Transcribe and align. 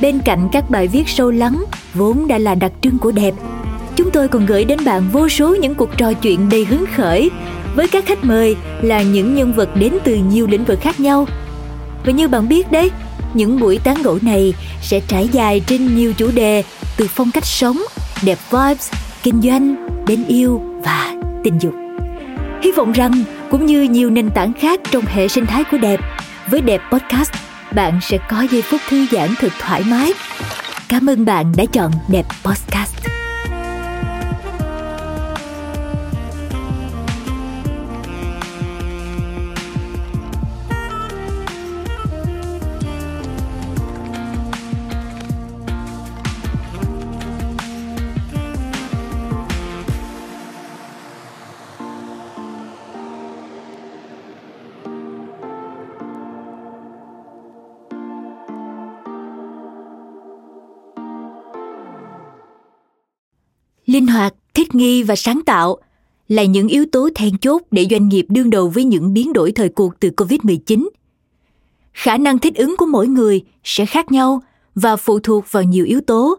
bên 0.00 0.18
cạnh 0.24 0.48
các 0.52 0.70
bài 0.70 0.88
viết 0.88 1.08
sâu 1.08 1.30
lắng 1.30 1.64
vốn 1.94 2.28
đã 2.28 2.38
là 2.38 2.54
đặc 2.54 2.72
trưng 2.80 2.98
của 2.98 3.12
đẹp, 3.12 3.34
chúng 3.96 4.10
tôi 4.10 4.28
còn 4.28 4.46
gửi 4.46 4.64
đến 4.64 4.78
bạn 4.84 5.02
vô 5.12 5.28
số 5.28 5.54
những 5.54 5.74
cuộc 5.74 5.96
trò 5.96 6.12
chuyện 6.12 6.48
đầy 6.48 6.64
hứng 6.64 6.84
khởi 6.96 7.30
với 7.76 7.88
các 7.88 8.06
khách 8.06 8.24
mời 8.24 8.56
là 8.82 9.02
những 9.02 9.34
nhân 9.34 9.52
vật 9.52 9.76
đến 9.76 9.92
từ 10.04 10.14
nhiều 10.14 10.46
lĩnh 10.46 10.64
vực 10.64 10.78
khác 10.80 11.00
nhau. 11.00 11.26
Và 12.04 12.12
như 12.12 12.28
bạn 12.28 12.48
biết 12.48 12.72
đấy, 12.72 12.90
những 13.34 13.60
buổi 13.60 13.78
tán 13.84 14.02
gẫu 14.02 14.18
này 14.22 14.54
sẽ 14.82 15.00
trải 15.08 15.28
dài 15.32 15.60
trên 15.66 15.96
nhiều 15.96 16.12
chủ 16.12 16.30
đề 16.34 16.62
từ 16.96 17.06
phong 17.08 17.30
cách 17.30 17.46
sống, 17.46 17.78
đẹp 18.22 18.38
vibes, 18.50 18.92
kinh 19.22 19.42
doanh, 19.42 19.88
đến 20.06 20.24
yêu 20.28 20.62
và 20.84 21.14
tình 21.44 21.58
dục. 21.60 21.74
Hy 22.62 22.72
vọng 22.72 22.92
rằng 22.92 23.12
cũng 23.50 23.66
như 23.66 23.82
nhiều 23.82 24.10
nền 24.10 24.30
tảng 24.30 24.52
khác 24.52 24.80
trong 24.90 25.04
hệ 25.06 25.28
sinh 25.28 25.46
thái 25.46 25.64
của 25.64 25.78
đẹp, 25.78 26.00
với 26.50 26.60
đẹp 26.60 26.80
podcast, 26.92 27.32
bạn 27.76 28.00
sẽ 28.02 28.18
có 28.28 28.46
giây 28.50 28.62
phút 28.62 28.80
thư 28.88 29.06
giãn 29.12 29.28
thật 29.38 29.52
thoải 29.58 29.82
mái. 29.86 30.12
Cảm 30.88 31.06
ơn 31.10 31.24
bạn 31.24 31.52
đã 31.56 31.64
chọn 31.72 31.92
đẹp 32.08 32.24
podcast. 32.44 33.15
Linh 64.06 64.14
hoạt, 64.14 64.34
thích 64.54 64.74
nghi 64.74 65.02
và 65.02 65.16
sáng 65.16 65.40
tạo 65.46 65.76
là 66.28 66.44
những 66.44 66.68
yếu 66.68 66.86
tố 66.92 67.08
then 67.14 67.38
chốt 67.38 67.62
để 67.70 67.86
doanh 67.90 68.08
nghiệp 68.08 68.26
đương 68.28 68.50
đầu 68.50 68.68
với 68.68 68.84
những 68.84 69.14
biến 69.14 69.32
đổi 69.32 69.52
thời 69.52 69.68
cuộc 69.68 70.00
từ 70.00 70.10
Covid-19. 70.16 70.88
Khả 71.92 72.16
năng 72.16 72.38
thích 72.38 72.54
ứng 72.54 72.76
của 72.76 72.86
mỗi 72.86 73.08
người 73.08 73.44
sẽ 73.64 73.86
khác 73.86 74.12
nhau 74.12 74.42
và 74.74 74.96
phụ 74.96 75.18
thuộc 75.18 75.44
vào 75.50 75.62
nhiều 75.62 75.84
yếu 75.84 76.00
tố, 76.00 76.38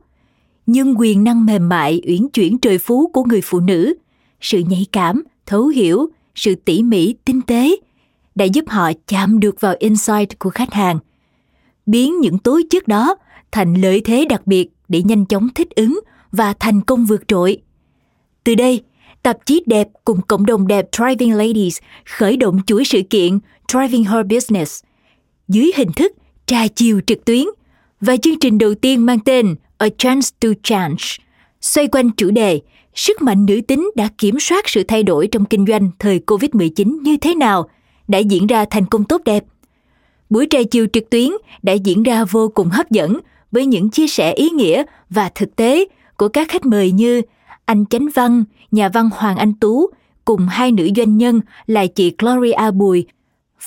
nhưng 0.65 0.99
quyền 0.99 1.23
năng 1.23 1.45
mềm 1.45 1.69
mại 1.69 2.01
uyển 2.07 2.27
chuyển 2.27 2.57
trời 2.57 2.77
phú 2.77 3.07
của 3.13 3.23
người 3.23 3.41
phụ 3.43 3.59
nữ, 3.59 3.93
sự 4.41 4.59
nhạy 4.59 4.85
cảm, 4.91 5.23
thấu 5.45 5.67
hiểu, 5.67 6.09
sự 6.35 6.55
tỉ 6.55 6.83
mỉ, 6.83 7.15
tinh 7.25 7.41
tế 7.41 7.75
đã 8.35 8.45
giúp 8.45 8.65
họ 8.67 8.91
chạm 9.07 9.39
được 9.39 9.61
vào 9.61 9.75
insight 9.79 10.39
của 10.39 10.49
khách 10.49 10.73
hàng, 10.73 10.99
biến 11.85 12.19
những 12.19 12.39
tố 12.39 12.59
chất 12.69 12.87
đó 12.87 13.15
thành 13.51 13.73
lợi 13.73 14.01
thế 14.05 14.25
đặc 14.29 14.47
biệt 14.47 14.69
để 14.89 15.03
nhanh 15.03 15.25
chóng 15.25 15.47
thích 15.55 15.69
ứng 15.75 15.99
và 16.31 16.53
thành 16.59 16.81
công 16.81 17.05
vượt 17.05 17.27
trội. 17.27 17.57
Từ 18.43 18.55
đây, 18.55 18.83
tạp 19.23 19.45
chí 19.45 19.63
đẹp 19.65 19.87
cùng 20.05 20.21
cộng 20.21 20.45
đồng 20.45 20.67
đẹp 20.67 20.87
Driving 20.91 21.33
Ladies 21.33 21.77
khởi 22.05 22.37
động 22.37 22.59
chuỗi 22.65 22.85
sự 22.85 23.01
kiện 23.09 23.39
Driving 23.67 24.03
Her 24.03 24.25
Business 24.29 24.83
dưới 25.47 25.71
hình 25.75 25.91
thức 25.95 26.11
trà 26.45 26.67
chiều 26.67 27.01
trực 27.07 27.25
tuyến 27.25 27.45
và 28.01 28.17
chương 28.17 28.39
trình 28.39 28.57
đầu 28.57 28.75
tiên 28.75 29.05
mang 29.05 29.19
tên 29.19 29.55
A 29.77 29.87
Chance 29.97 30.27
to 30.39 30.49
Change, 30.63 31.03
xoay 31.61 31.87
quanh 31.87 32.09
chủ 32.09 32.31
đề 32.31 32.61
sức 32.95 33.21
mạnh 33.21 33.45
nữ 33.45 33.61
tính 33.67 33.89
đã 33.95 34.09
kiểm 34.17 34.39
soát 34.39 34.69
sự 34.69 34.83
thay 34.83 35.03
đổi 35.03 35.27
trong 35.27 35.45
kinh 35.45 35.65
doanh 35.65 35.91
thời 35.99 36.19
Covid-19 36.27 37.01
như 37.01 37.17
thế 37.17 37.35
nào 37.35 37.69
đã 38.07 38.19
diễn 38.19 38.47
ra 38.47 38.65
thành 38.65 38.85
công 38.85 39.03
tốt 39.03 39.21
đẹp. 39.25 39.43
Buổi 40.29 40.47
trà 40.49 40.59
chiều 40.71 40.87
trực 40.93 41.09
tuyến 41.09 41.29
đã 41.63 41.73
diễn 41.73 42.03
ra 42.03 42.25
vô 42.25 42.49
cùng 42.49 42.69
hấp 42.69 42.91
dẫn 42.91 43.17
với 43.51 43.65
những 43.65 43.89
chia 43.89 44.07
sẻ 44.07 44.33
ý 44.33 44.49
nghĩa 44.49 44.83
và 45.09 45.29
thực 45.35 45.55
tế 45.55 45.85
của 46.17 46.27
các 46.27 46.49
khách 46.49 46.65
mời 46.65 46.91
như 46.91 47.21
anh 47.65 47.85
Chánh 47.85 48.07
Văn, 48.13 48.43
nhà 48.71 48.89
văn 48.89 49.09
Hoàng 49.13 49.37
Anh 49.37 49.53
Tú, 49.53 49.89
cùng 50.25 50.47
hai 50.47 50.71
nữ 50.71 50.89
doanh 50.95 51.17
nhân 51.17 51.41
là 51.67 51.85
chị 51.87 52.15
Gloria 52.17 52.71
Bùi, 52.73 53.05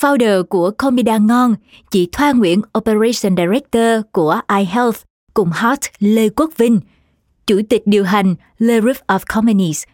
founder 0.00 0.42
của 0.42 0.70
Comida 0.70 1.18
Ngon, 1.18 1.54
chị 1.90 2.08
Thoa 2.12 2.32
Nguyễn, 2.32 2.60
Operation 2.78 3.36
Director 3.36 4.00
của 4.12 4.40
iHealth, 4.48 4.98
cùng 5.34 5.50
Hart 5.52 5.80
Lê 5.98 6.28
Quốc 6.28 6.50
Vinh, 6.56 6.80
chủ 7.46 7.60
tịch 7.68 7.82
điều 7.86 8.04
hành 8.04 8.34
Le 8.58 8.80
Roof 8.80 8.94
of 9.06 9.18
Companies. 9.34 9.84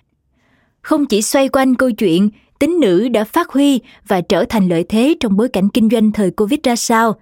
Không 0.83 1.07
chỉ 1.07 1.23
xoay 1.23 1.49
quanh 1.49 1.75
câu 1.75 1.91
chuyện 1.91 2.31
tính 2.59 2.81
nữ 2.81 3.09
đã 3.09 3.25
phát 3.25 3.51
huy 3.51 3.81
và 4.09 4.21
trở 4.21 4.45
thành 4.45 4.69
lợi 4.69 4.85
thế 4.89 5.15
trong 5.21 5.37
bối 5.37 5.49
cảnh 5.49 5.69
kinh 5.69 5.89
doanh 5.91 6.13
thời 6.13 6.31
Covid 6.31 6.61
ra 6.63 6.77
sao, 6.77 7.15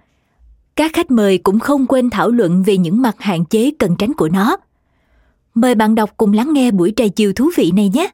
các 0.75 0.91
khách 0.93 1.11
mời 1.11 1.37
cũng 1.37 1.59
không 1.59 1.87
quên 1.87 2.09
thảo 2.09 2.29
luận 2.29 2.63
về 2.63 2.77
những 2.77 3.01
mặt 3.01 3.15
hạn 3.19 3.45
chế 3.45 3.71
cần 3.79 3.95
tránh 3.95 4.13
của 4.13 4.29
nó. 4.29 4.57
Mời 5.55 5.75
bạn 5.75 5.95
đọc 5.95 6.09
cùng 6.17 6.33
lắng 6.33 6.53
nghe 6.53 6.71
buổi 6.71 6.93
trà 6.95 7.03
chiều 7.15 7.33
thú 7.35 7.49
vị 7.57 7.71
này 7.75 7.91
nhé. 7.93 8.09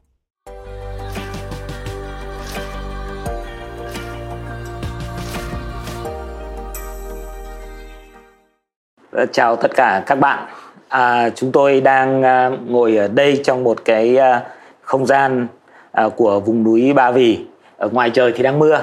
Ờ, 9.12 9.26
chào 9.32 9.56
tất 9.56 9.72
cả 9.76 10.04
các 10.06 10.16
bạn. 10.16 10.48
À, 10.90 11.30
chúng 11.30 11.52
tôi 11.52 11.82
đang 11.82 12.24
à, 12.24 12.50
ngồi 12.66 12.96
ở 12.96 13.08
đây 13.08 13.42
trong 13.44 13.64
một 13.64 13.86
cái 13.86 14.18
à, 14.18 14.44
không 14.82 15.06
gian 15.06 15.48
à, 15.92 16.10
của 16.16 16.40
vùng 16.40 16.64
núi 16.64 16.94
Ba 16.94 17.12
Vì. 17.12 17.46
Ở 17.78 17.90
ngoài 17.90 18.10
trời 18.10 18.32
thì 18.36 18.44
đang 18.44 18.60
mưa. 18.60 18.82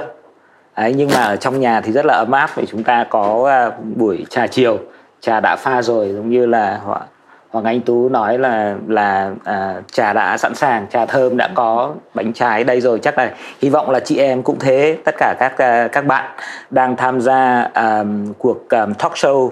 Đấy, 0.76 0.94
nhưng 0.96 1.08
mà 1.14 1.22
ở 1.22 1.36
trong 1.36 1.60
nhà 1.60 1.80
thì 1.80 1.92
rất 1.92 2.04
là 2.04 2.14
ấm 2.14 2.30
áp 2.30 2.50
vì 2.56 2.66
chúng 2.66 2.84
ta 2.84 3.06
có 3.10 3.48
à, 3.50 3.70
buổi 3.96 4.26
trà 4.30 4.46
chiều, 4.46 4.78
trà 5.20 5.40
đã 5.40 5.56
pha 5.56 5.82
rồi 5.82 6.12
giống 6.14 6.30
như 6.30 6.46
là 6.46 6.80
họ 6.84 7.02
Hoàng 7.50 7.64
Anh 7.64 7.80
Tú 7.80 8.08
nói 8.08 8.38
là 8.38 8.76
là 8.88 9.32
à, 9.44 9.82
trà 9.92 10.12
đã 10.12 10.36
sẵn 10.36 10.54
sàng, 10.54 10.86
trà 10.90 11.06
thơm 11.06 11.36
đã 11.36 11.48
có 11.54 11.94
bánh 12.14 12.32
trái 12.32 12.64
đây 12.64 12.80
rồi 12.80 12.98
chắc 12.98 13.18
là 13.18 13.34
hy 13.62 13.68
vọng 13.68 13.90
là 13.90 14.00
chị 14.00 14.16
em 14.16 14.42
cũng 14.42 14.58
thế, 14.58 14.98
tất 15.04 15.14
cả 15.18 15.34
các 15.38 15.58
à, 15.58 15.88
các 15.88 16.06
bạn 16.06 16.30
đang 16.70 16.96
tham 16.96 17.20
gia 17.20 17.70
um, 17.74 18.32
cuộc 18.38 18.68
um, 18.70 18.94
talk 18.94 19.12
show 19.12 19.50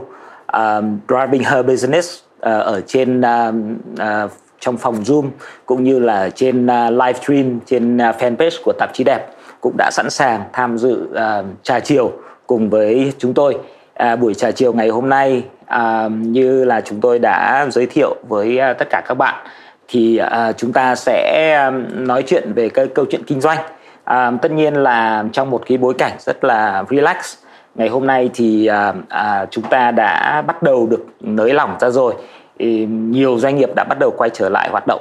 um, 0.53 0.99
Driving 1.09 1.45
Her 1.45 1.67
Business 1.67 2.23
uh, 2.37 2.43
ở 2.43 2.81
trên 2.87 3.21
um, 3.21 3.77
uh, 3.93 4.31
trong 4.61 4.77
phòng 4.77 4.95
Zoom 5.03 5.25
cũng 5.67 5.85
như 5.85 5.99
là 5.99 6.29
trên 6.29 6.67
uh, 6.67 6.93
live 6.93 7.13
stream 7.13 7.61
trên 7.67 7.97
uh, 7.97 8.17
fanpage 8.19 8.63
của 8.65 8.73
tạp 8.79 8.91
chí 8.95 9.05
đẹp 9.05 9.27
cũng 9.61 9.77
đã 9.79 9.91
sẵn 9.93 10.11
sàng 10.11 10.45
tham 10.53 10.79
dự 10.79 11.09
uh, 11.11 11.47
trà 11.63 11.81
chiều 11.81 12.13
cùng 12.47 12.71
với 12.71 13.13
chúng 13.19 13.35
tôi. 13.35 13.59
À, 13.95 14.17
buổi 14.17 14.35
trà 14.35 14.51
chiều 14.51 14.73
ngày 14.73 14.89
hôm 14.89 15.09
nay 15.09 15.45
à, 15.67 16.09
như 16.11 16.65
là 16.65 16.81
chúng 16.81 17.01
tôi 17.01 17.19
đã 17.19 17.67
giới 17.71 17.87
thiệu 17.87 18.17
với 18.29 18.59
à, 18.59 18.73
tất 18.73 18.91
cả 18.91 19.03
các 19.09 19.15
bạn 19.15 19.47
thì 19.89 20.17
à, 20.17 20.53
chúng 20.53 20.73
ta 20.73 20.95
sẽ 20.95 21.53
à, 21.55 21.71
nói 21.93 22.23
chuyện 22.27 22.53
về 22.53 22.69
cái 22.69 22.87
câu 22.87 23.05
chuyện 23.11 23.25
kinh 23.27 23.41
doanh. 23.41 23.59
À, 24.05 24.33
tất 24.43 24.53
nhiên 24.53 24.75
là 24.75 25.25
trong 25.33 25.51
một 25.51 25.63
cái 25.67 25.79
bối 25.79 25.95
cảnh 25.99 26.13
rất 26.19 26.45
là 26.45 26.85
relax 26.91 27.37
ngày 27.75 27.89
hôm 27.89 28.07
nay 28.07 28.31
thì 28.35 28.67
à, 28.67 28.95
à, 29.09 29.47
chúng 29.51 29.65
ta 29.65 29.91
đã 29.91 30.43
bắt 30.43 30.63
đầu 30.63 30.87
được 30.87 31.07
nới 31.21 31.53
lỏng 31.53 31.77
ra 31.81 31.91
rồi. 31.91 32.15
Thì 32.59 32.87
nhiều 32.87 33.39
doanh 33.39 33.57
nghiệp 33.57 33.71
đã 33.77 33.85
bắt 33.85 33.99
đầu 33.99 34.11
quay 34.17 34.31
trở 34.31 34.49
lại 34.49 34.69
hoạt 34.71 34.87
động. 34.87 35.01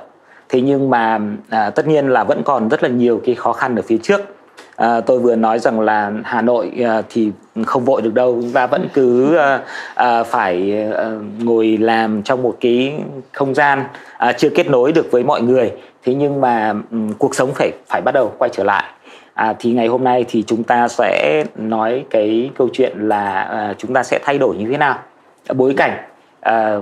Thế 0.50 0.62
nhưng 0.62 0.90
mà 0.90 1.19
à, 1.50 1.69
tất 1.69 1.88
nhiên 1.88 2.07
là 2.07 2.24
vẫn 2.24 2.44
còn 2.44 2.69
rất 2.69 2.84
là 2.84 2.90
nhiều 2.90 3.22
cái 3.25 3.36
khó 3.36 3.54
khăn 3.54 3.75
ở 3.75 3.81
phía 3.81 3.98
trước 4.04 4.22
à, 4.75 5.02
tôi 5.02 5.19
vừa 5.19 5.36
nói 5.36 5.60
rằng 5.60 5.80
là 5.80 6.12
Hà 6.24 6.42
Nội 6.42 6.72
à, 6.86 7.02
thì 7.10 7.31
không 7.66 7.86
vội 7.86 8.02
được 8.02 8.13
đâu. 8.13 8.40
Chúng 8.42 8.52
ta 8.52 8.68
vẫn 8.68 8.88
cứ 8.94 9.36
à, 9.36 9.60
à, 9.96 10.24
phải 10.24 10.84
à, 10.94 11.12
ngồi 11.40 11.78
làm 11.78 12.24
trong 12.24 12.44
một 12.44 12.57
cái 12.60 12.94
không 13.31 13.56
gian 13.56 13.84
à, 14.18 14.34
chưa 14.34 14.50
kết 14.50 14.69
nối 14.69 14.92
được 14.92 15.12
với 15.12 15.24
mọi 15.24 15.42
người. 15.42 15.72
Thế 16.04 16.13
nhưng 16.13 16.42
mà 16.42 16.74
um, 16.92 17.13
cuộc 17.13 17.36
sống 17.36 17.52
phải 17.56 17.72
phải 17.88 18.02
bắt 18.02 18.12
đầu 18.12 18.34
quay 18.38 18.50
trở 18.54 18.63
lại. 18.63 18.84
À, 19.34 19.54
thì 19.60 19.72
ngày 19.72 19.88
hôm 19.88 20.04
nay 20.04 20.25
thì 20.28 20.44
chúng 20.48 20.63
ta 20.63 20.88
sẽ 20.88 21.44
nói 21.56 22.06
cái 22.10 22.52
câu 22.57 22.69
chuyện 22.74 23.00
là 23.00 23.42
à, 23.42 23.74
chúng 23.78 23.94
ta 23.94 24.04
sẽ 24.04 24.19
thay 24.24 24.38
đổi 24.38 24.56
như 24.56 24.66
thế 24.72 24.78
nào. 24.78 25.00
Bối 25.54 25.74
cảnh 25.78 25.98
à, 26.42 26.78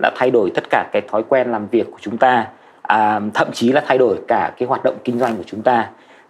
đã 0.00 0.10
thay 0.16 0.30
đổi 0.30 0.50
tất 0.54 0.64
cả 0.70 0.86
cái 0.92 1.02
thói 1.10 1.22
quen 1.28 1.52
làm 1.52 1.66
việc 1.66 1.86
của 1.90 1.98
chúng 2.00 2.16
ta 2.16 2.46
à, 2.82 3.20
thậm 3.34 3.48
chí 3.52 3.72
là 3.72 3.82
thay 3.86 3.98
đổi 3.98 4.16
cả 4.28 4.52
cái 4.58 4.68
hoạt 4.68 4.84
động 4.84 4.94
kinh 5.04 5.18
doanh 5.18 5.36
của 5.36 5.44
chúng 5.46 5.62
ta. 5.62 5.88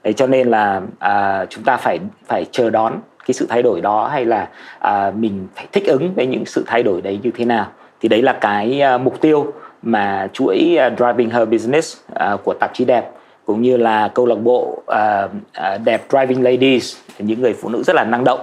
Đấy, 0.09 0.13
cho 0.13 0.27
nên 0.27 0.49
là 0.49 0.81
à, 0.99 1.47
chúng 1.51 1.65
ta 1.65 1.77
phải 1.77 1.99
phải 2.27 2.47
chờ 2.51 2.71
đón 2.71 2.93
cái 3.27 3.35
sự 3.35 3.47
thay 3.49 3.63
đổi 3.63 3.81
đó 3.81 4.09
hay 4.13 4.25
là 4.25 4.49
à, 4.79 5.13
mình 5.17 5.47
phải 5.55 5.67
thích 5.73 5.87
ứng 5.87 6.15
với 6.15 6.27
những 6.27 6.47
sự 6.47 6.65
thay 6.67 6.83
đổi 6.83 7.01
đấy 7.01 7.21
như 7.23 7.31
thế 7.35 7.45
nào. 7.45 7.67
Thì 8.01 8.09
đấy 8.09 8.23
là 8.23 8.33
cái 8.33 8.81
à, 8.81 8.99
mục 8.99 9.21
tiêu 9.21 9.53
mà 9.83 10.29
chuỗi 10.33 10.79
uh, 10.87 10.99
driving 10.99 11.31
her 11.31 11.49
business 11.49 11.97
uh, 12.13 12.45
của 12.45 12.55
tạp 12.61 12.75
chí 12.75 12.85
đẹp 12.85 13.11
cũng 13.47 13.63
như 13.63 13.77
là 13.77 14.09
câu 14.15 14.27
lạc 14.27 14.35
bộ 14.35 14.63
uh, 14.63 15.31
uh, 15.75 15.81
đẹp 15.85 16.03
driving 16.11 16.45
ladies 16.45 16.97
những 17.19 17.41
người 17.43 17.55
phụ 17.63 17.69
nữ 17.69 17.83
rất 17.83 17.97
là 17.97 18.05
năng 18.05 18.25
động 18.25 18.41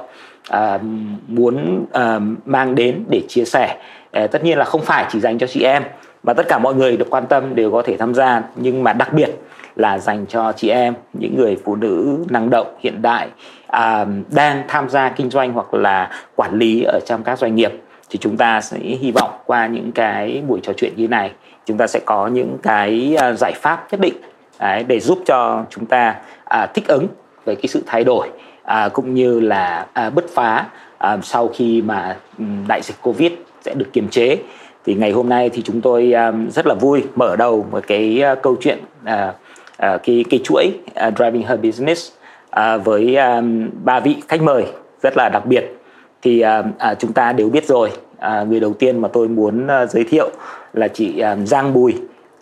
uh, 0.53 0.81
muốn 1.27 1.85
uh, 1.97 2.21
mang 2.45 2.75
đến 2.75 3.03
để 3.09 3.21
chia 3.27 3.45
sẻ. 3.45 3.77
Uh, 4.23 4.31
tất 4.31 4.43
nhiên 4.43 4.57
là 4.57 4.65
không 4.65 4.81
phải 4.81 5.05
chỉ 5.09 5.19
dành 5.19 5.37
cho 5.37 5.47
chị 5.47 5.63
em 5.63 5.83
mà 6.23 6.33
tất 6.33 6.47
cả 6.49 6.57
mọi 6.57 6.75
người 6.75 6.97
được 6.97 7.07
quan 7.09 7.25
tâm 7.25 7.55
đều 7.55 7.71
có 7.71 7.81
thể 7.81 7.97
tham 7.97 8.13
gia. 8.13 8.41
Nhưng 8.55 8.83
mà 8.83 8.93
đặc 8.93 9.13
biệt 9.13 9.29
là 9.75 9.97
dành 9.97 10.25
cho 10.25 10.51
chị 10.51 10.69
em 10.69 10.93
những 11.13 11.35
người 11.37 11.57
phụ 11.65 11.75
nữ 11.75 12.25
năng 12.29 12.49
động 12.49 12.75
hiện 12.79 13.01
đại 13.01 13.27
à, 13.67 14.05
đang 14.31 14.63
tham 14.67 14.89
gia 14.89 15.09
kinh 15.09 15.29
doanh 15.29 15.53
hoặc 15.53 15.73
là 15.73 16.11
quản 16.35 16.59
lý 16.59 16.83
ở 16.83 16.99
trong 17.05 17.23
các 17.23 17.39
doanh 17.39 17.55
nghiệp. 17.55 17.71
Thì 18.09 18.17
chúng 18.17 18.37
ta 18.37 18.61
sẽ 18.61 18.77
hy 18.77 19.11
vọng 19.11 19.29
qua 19.45 19.67
những 19.67 19.91
cái 19.91 20.43
buổi 20.47 20.59
trò 20.63 20.73
chuyện 20.77 20.93
như 20.95 21.07
này 21.07 21.31
chúng 21.65 21.77
ta 21.77 21.87
sẽ 21.87 21.99
có 22.05 22.27
những 22.27 22.57
cái 22.63 23.15
à, 23.17 23.33
giải 23.33 23.53
pháp 23.55 23.87
nhất 23.91 23.99
định 23.99 24.13
đấy, 24.59 24.83
để 24.87 24.99
giúp 24.99 25.19
cho 25.25 25.63
chúng 25.69 25.85
ta 25.85 26.15
à, 26.45 26.65
thích 26.65 26.87
ứng 26.87 27.07
với 27.45 27.55
cái 27.55 27.67
sự 27.67 27.83
thay 27.85 28.03
đổi 28.03 28.29
à, 28.63 28.89
cũng 28.89 29.13
như 29.13 29.39
là 29.39 29.85
à, 29.93 30.09
bứt 30.09 30.25
phá 30.33 30.65
à, 30.97 31.17
sau 31.23 31.47
khi 31.47 31.81
mà 31.81 32.17
ừ, 32.39 32.45
đại 32.67 32.81
dịch 32.81 32.95
covid 33.01 33.31
sẽ 33.61 33.73
được 33.73 33.87
kiềm 33.93 34.07
chế. 34.09 34.37
Thì 34.85 34.93
ngày 34.93 35.11
hôm 35.11 35.29
nay 35.29 35.49
thì 35.49 35.61
chúng 35.61 35.81
tôi 35.81 36.13
um, 36.13 36.49
rất 36.49 36.67
là 36.67 36.73
vui 36.73 37.03
mở 37.15 37.35
đầu 37.35 37.65
một 37.71 37.83
cái 37.87 38.23
uh, 38.33 38.41
câu 38.41 38.55
chuyện 38.61 38.79
uh, 39.03 39.35
uh, 39.83 40.01
cái 40.03 40.25
cái 40.29 40.39
chuỗi 40.43 40.73
uh, 41.07 41.13
driving 41.17 41.43
her 41.43 41.59
business 41.59 42.11
uh, 42.59 42.85
với 42.85 43.15
um, 43.15 43.69
ba 43.83 43.99
vị 43.99 44.15
khách 44.27 44.41
mời 44.41 44.65
rất 45.01 45.17
là 45.17 45.29
đặc 45.29 45.45
biệt 45.45 45.77
thì 46.21 46.43
uh, 46.43 46.65
uh, 46.91 46.99
chúng 46.99 47.13
ta 47.13 47.33
đều 47.33 47.49
biết 47.49 47.65
rồi 47.65 47.91
uh, 48.17 48.47
người 48.47 48.59
đầu 48.59 48.73
tiên 48.73 49.01
mà 49.01 49.07
tôi 49.13 49.27
muốn 49.27 49.67
uh, 49.83 49.89
giới 49.89 50.03
thiệu 50.03 50.29
là 50.73 50.87
chị 50.87 51.19
um, 51.19 51.45
Giang 51.45 51.73
Bùi 51.73 51.93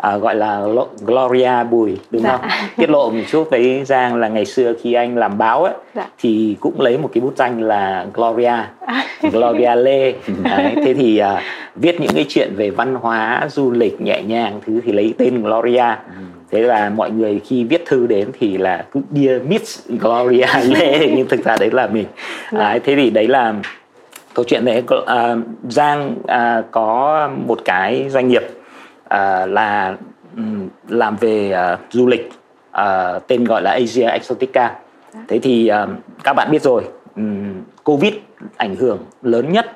à, 0.04 0.18
gọi 0.18 0.36
là 0.36 0.62
Gloria 1.06 1.64
Bùi 1.72 1.98
đúng 2.10 2.24
dạ. 2.24 2.38
không? 2.38 2.50
Tiết 2.78 2.90
lộ 2.90 3.10
một 3.10 3.24
chút 3.32 3.50
với 3.52 3.84
Giang 3.86 4.16
là 4.16 4.28
ngày 4.28 4.46
xưa 4.46 4.74
khi 4.82 4.94
anh 4.94 5.18
làm 5.18 5.38
báo 5.38 5.64
ấy 5.64 5.74
dạ. 5.96 6.08
thì 6.20 6.58
cũng 6.60 6.82
lấy 6.82 6.98
một 6.98 7.10
cái 7.14 7.22
bút 7.22 7.38
danh 7.38 7.62
là 7.62 8.06
Gloria, 8.14 8.54
Gloria 9.22 9.76
Lê. 9.76 10.14
Đấy, 10.44 10.76
thế 10.76 10.94
thì 10.94 11.18
à, 11.18 11.42
viết 11.76 12.02
những 12.02 12.12
cái 12.16 12.26
chuyện 12.30 12.56
về 12.56 12.70
văn 12.70 12.96
hóa, 12.96 13.48
du 13.50 13.72
lịch 13.72 14.02
nhẹ 14.02 14.22
nhàng 14.24 14.60
thứ 14.66 14.82
thì 14.86 14.92
lấy 14.92 15.14
tên 15.18 15.44
Gloria. 15.44 15.96
Ừ. 16.18 16.24
Thế 16.54 16.62
là 16.62 16.90
mọi 16.90 17.12
người 17.12 17.42
khi 17.46 17.64
viết 17.64 17.84
thư 17.86 18.08
đến 18.08 18.30
thì 18.40 18.58
là 18.58 18.86
cứ 18.92 19.02
Dear 19.12 19.42
Miss 19.48 19.90
Gloria 19.90 20.48
Lê 20.70 21.08
nhưng 21.16 21.28
thực 21.28 21.44
ra 21.46 21.56
đấy 21.60 21.72
là 21.72 21.88
mình. 21.88 22.06
Dạ. 22.52 22.60
Đấy, 22.60 22.80
thế 22.84 22.96
thì 22.96 23.10
đấy 23.10 23.28
là 23.28 23.54
câu 24.34 24.46
chuyện 24.48 24.66
đấy 24.66 24.84
uh, 24.96 25.40
Giang 25.70 26.16
uh, 26.22 26.72
có 26.72 27.30
một 27.48 27.60
cái 27.66 28.10
doanh 28.10 28.28
nghiệp 28.28 28.44
uh, 28.44 29.50
là 29.50 29.96
um, 30.38 30.70
làm 30.88 31.16
về 31.16 31.56
uh, 31.74 31.80
du 31.90 32.08
lịch 32.08 32.32
uh, 32.82 33.28
tên 33.28 33.44
gọi 33.44 33.62
là 33.62 33.72
Asia 33.72 34.04
Exotica 34.04 34.76
thế 35.28 35.40
thì 35.40 35.72
uh, 35.84 35.90
các 36.24 36.34
bạn 36.34 36.52
biết 36.52 36.62
rồi 36.62 36.84
um, 37.16 37.54
Covid 37.84 38.14
ảnh 38.58 38.76
hưởng 38.76 39.00
lớn 39.22 39.52
nhất 39.52 39.72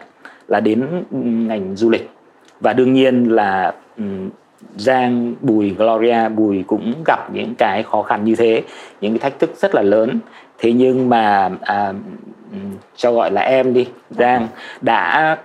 là 0.47 0.59
đến 0.59 1.03
ngành 1.47 1.75
du 1.75 1.89
lịch 1.89 2.09
và 2.59 2.74
đương 2.74 2.94
nhiên 2.94 3.24
là 3.24 3.74
um, 3.97 4.29
Giang 4.77 5.35
Bùi 5.41 5.69
Gloria. 5.69 6.29
Bùi 6.29 6.63
cũng 6.68 6.94
gặp 7.06 7.33
những 7.33 7.56
cái 7.56 7.83
khó 7.83 8.01
khăn 8.01 8.24
như 8.24 8.35
thế 8.35 8.63
những 9.01 9.18
cái 9.18 9.19
thách 9.19 9.39
thức 9.39 9.51
rất 9.57 9.75
là 9.75 9.81
lớn. 9.81 10.19
Thế 10.57 10.71
nhưng 10.71 11.09
mà 11.09 11.50
à, 11.62 11.94
cho 12.95 13.12
gọi 13.12 13.31
là 13.31 13.41
em 13.41 13.74
đi 13.74 13.88
Giang 14.09 14.47
đã 14.81 15.38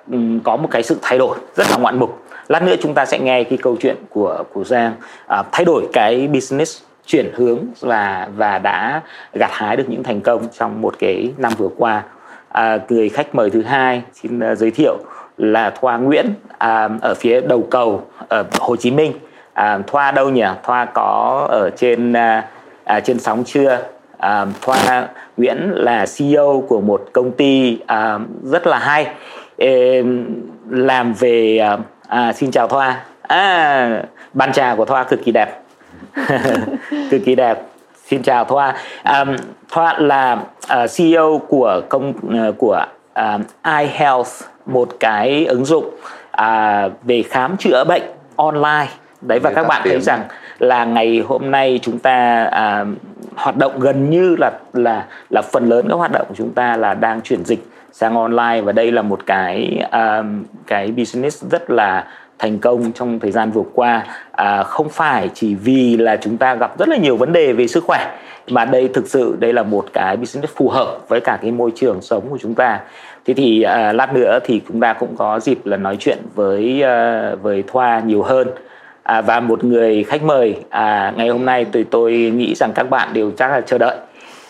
có 0.44 0.56
một 0.56 0.68
cái 0.70 0.82
sự 0.82 0.96
thay 1.02 1.18
đổi 1.18 1.38
rất 1.56 1.66
là 1.70 1.76
ngoạn 1.76 1.98
mục. 1.98 2.22
Lát 2.48 2.62
nữa 2.62 2.74
chúng 2.82 2.94
ta 2.94 3.04
sẽ 3.04 3.18
nghe 3.18 3.44
cái 3.44 3.58
câu 3.62 3.76
chuyện 3.80 3.96
của 4.10 4.44
của 4.52 4.64
Giang 4.64 4.92
à, 5.26 5.42
thay 5.52 5.64
đổi 5.64 5.86
cái 5.92 6.28
business 6.28 6.82
chuyển 7.06 7.30
hướng 7.34 7.58
và 7.80 8.28
và 8.36 8.58
đã 8.58 9.02
gặt 9.32 9.50
hái 9.52 9.76
được 9.76 9.84
những 9.88 10.02
thành 10.02 10.20
công 10.20 10.46
trong 10.58 10.80
một 10.80 10.94
cái 10.98 11.32
năm 11.38 11.52
vừa 11.58 11.68
qua. 11.76 12.02
À, 12.48 12.78
người 12.88 13.08
khách 13.08 13.34
mời 13.34 13.50
thứ 13.50 13.62
hai 13.62 14.02
xin 14.12 14.52
uh, 14.52 14.58
giới 14.58 14.70
thiệu 14.70 14.98
là 15.42 15.70
Thoa 15.70 15.96
Nguyễn 15.96 16.34
à, 16.58 16.88
ở 17.00 17.14
phía 17.14 17.40
đầu 17.40 17.66
cầu 17.70 18.02
ở 18.28 18.44
Hồ 18.60 18.76
Chí 18.76 18.90
Minh. 18.90 19.12
À, 19.52 19.78
Thoa 19.86 20.10
đâu 20.10 20.30
nhỉ? 20.30 20.44
Thoa 20.62 20.84
có 20.84 21.46
ở 21.50 21.70
trên 21.76 22.12
à, 22.12 22.44
à, 22.84 23.00
trên 23.00 23.18
sóng 23.18 23.44
chưa? 23.46 23.78
À, 24.18 24.46
Thoa 24.60 25.08
Nguyễn 25.36 25.70
là 25.74 26.06
CEO 26.18 26.64
của 26.68 26.80
một 26.80 27.04
công 27.12 27.32
ty 27.32 27.78
à, 27.86 28.18
rất 28.42 28.66
là 28.66 28.78
hay. 28.78 29.06
Ê, 29.56 30.02
làm 30.70 31.12
về 31.12 31.58
à, 31.58 31.78
à, 32.08 32.32
xin 32.32 32.50
chào 32.50 32.68
thoa. 32.68 33.04
À, 33.22 34.02
bàn 34.32 34.52
trà 34.52 34.74
của 34.74 34.84
thoa 34.84 35.04
cực 35.04 35.24
kỳ 35.24 35.32
đẹp. 35.32 35.62
Cực 37.10 37.20
kỳ 37.24 37.34
đẹp. 37.34 37.62
Xin 38.06 38.22
chào 38.22 38.44
thoa. 38.44 38.74
À, 39.02 39.24
thoa 39.70 39.98
là 39.98 40.32
uh, 40.32 40.68
à, 40.68 40.86
ceo 40.86 41.40
của 41.48 41.80
công 41.88 42.10
uh, 42.10 42.58
của 42.58 42.84
uh, 43.20 43.40
iHealth 43.64 44.42
một 44.66 44.88
cái 45.00 45.46
ứng 45.46 45.64
dụng 45.64 45.84
uh, 46.42 46.92
về 47.02 47.22
khám 47.22 47.56
chữa 47.56 47.84
bệnh 47.84 48.02
online. 48.36 48.88
Đấy 49.20 49.38
và 49.38 49.52
các 49.54 49.66
bạn 49.66 49.82
thấy 49.84 50.00
rằng 50.00 50.22
là 50.58 50.84
ngày 50.84 51.22
hôm 51.28 51.50
nay 51.50 51.78
chúng 51.82 51.98
ta 51.98 52.44
à, 52.44 52.84
hoạt 53.34 53.56
động 53.56 53.80
gần 53.80 54.10
như 54.10 54.36
là 54.38 54.52
là 54.72 55.06
là 55.30 55.42
phần 55.42 55.68
lớn 55.68 55.86
các 55.88 55.94
hoạt 55.94 56.12
động 56.12 56.26
của 56.28 56.34
chúng 56.34 56.52
ta 56.52 56.76
là 56.76 56.94
đang 56.94 57.20
chuyển 57.20 57.44
dịch 57.44 57.66
sang 57.92 58.16
online. 58.16 58.60
Và 58.60 58.72
đây 58.72 58.92
là 58.92 59.02
một 59.02 59.20
cái 59.26 59.84
um, 59.92 60.44
cái 60.66 60.92
business 60.92 61.44
rất 61.44 61.70
là 61.70 62.06
thành 62.42 62.58
công 62.58 62.92
trong 62.92 63.18
thời 63.18 63.30
gian 63.30 63.50
vừa 63.50 63.62
qua. 63.74 64.06
À, 64.32 64.62
không 64.62 64.88
phải 64.88 65.30
chỉ 65.34 65.54
vì 65.54 65.96
là 65.96 66.16
chúng 66.16 66.36
ta 66.36 66.54
gặp 66.54 66.78
rất 66.78 66.88
là 66.88 66.96
nhiều 66.96 67.16
vấn 67.16 67.32
đề 67.32 67.52
về 67.52 67.66
sức 67.66 67.84
khỏe 67.84 68.18
mà 68.48 68.64
đây 68.64 68.88
thực 68.94 69.08
sự 69.08 69.36
đây 69.38 69.52
là 69.52 69.62
một 69.62 69.84
cái 69.92 70.16
business 70.16 70.54
phù 70.56 70.68
hợp 70.68 70.98
với 71.08 71.20
cả 71.20 71.38
cái 71.42 71.50
môi 71.50 71.72
trường 71.74 72.00
sống 72.00 72.22
của 72.30 72.38
chúng 72.40 72.54
ta. 72.54 72.80
Thế 73.24 73.34
thì 73.34 73.62
à, 73.62 73.92
lát 73.92 74.14
nữa 74.14 74.38
thì 74.44 74.60
chúng 74.68 74.80
ta 74.80 74.92
cũng 74.92 75.16
có 75.16 75.40
dịp 75.40 75.66
là 75.66 75.76
nói 75.76 75.96
chuyện 76.00 76.18
với 76.34 76.82
à, 76.82 77.34
với 77.42 77.64
thoa 77.66 78.00
nhiều 78.00 78.22
hơn. 78.22 78.48
À, 79.02 79.20
và 79.20 79.40
một 79.40 79.64
người 79.64 80.04
khách 80.04 80.22
mời 80.22 80.56
à, 80.70 81.12
ngày 81.16 81.28
hôm 81.28 81.44
nay 81.44 81.66
tôi 81.72 81.84
tôi 81.90 82.12
nghĩ 82.12 82.54
rằng 82.54 82.72
các 82.74 82.90
bạn 82.90 83.08
đều 83.12 83.30
chắc 83.30 83.50
là 83.50 83.60
chờ 83.60 83.78
đợi. 83.78 83.96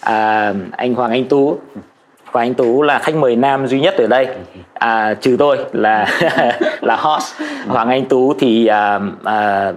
À, 0.00 0.52
anh 0.70 0.94
Hoàng 0.94 1.10
Anh 1.10 1.24
Tú 1.24 1.58
và 2.32 2.40
anh 2.40 2.54
Tú 2.54 2.82
là 2.82 2.98
khách 2.98 3.14
mời 3.14 3.36
nam 3.36 3.66
duy 3.66 3.80
nhất 3.80 3.94
ở 3.96 4.06
đây. 4.06 4.28
À, 4.74 5.14
trừ 5.14 5.36
tôi 5.38 5.58
là 5.72 6.06
là 6.80 6.96
host 6.96 7.42
Hoàng 7.66 7.88
Anh 7.88 8.04
Tú 8.04 8.34
thì 8.38 8.66
à, 8.66 9.00
à, 9.24 9.72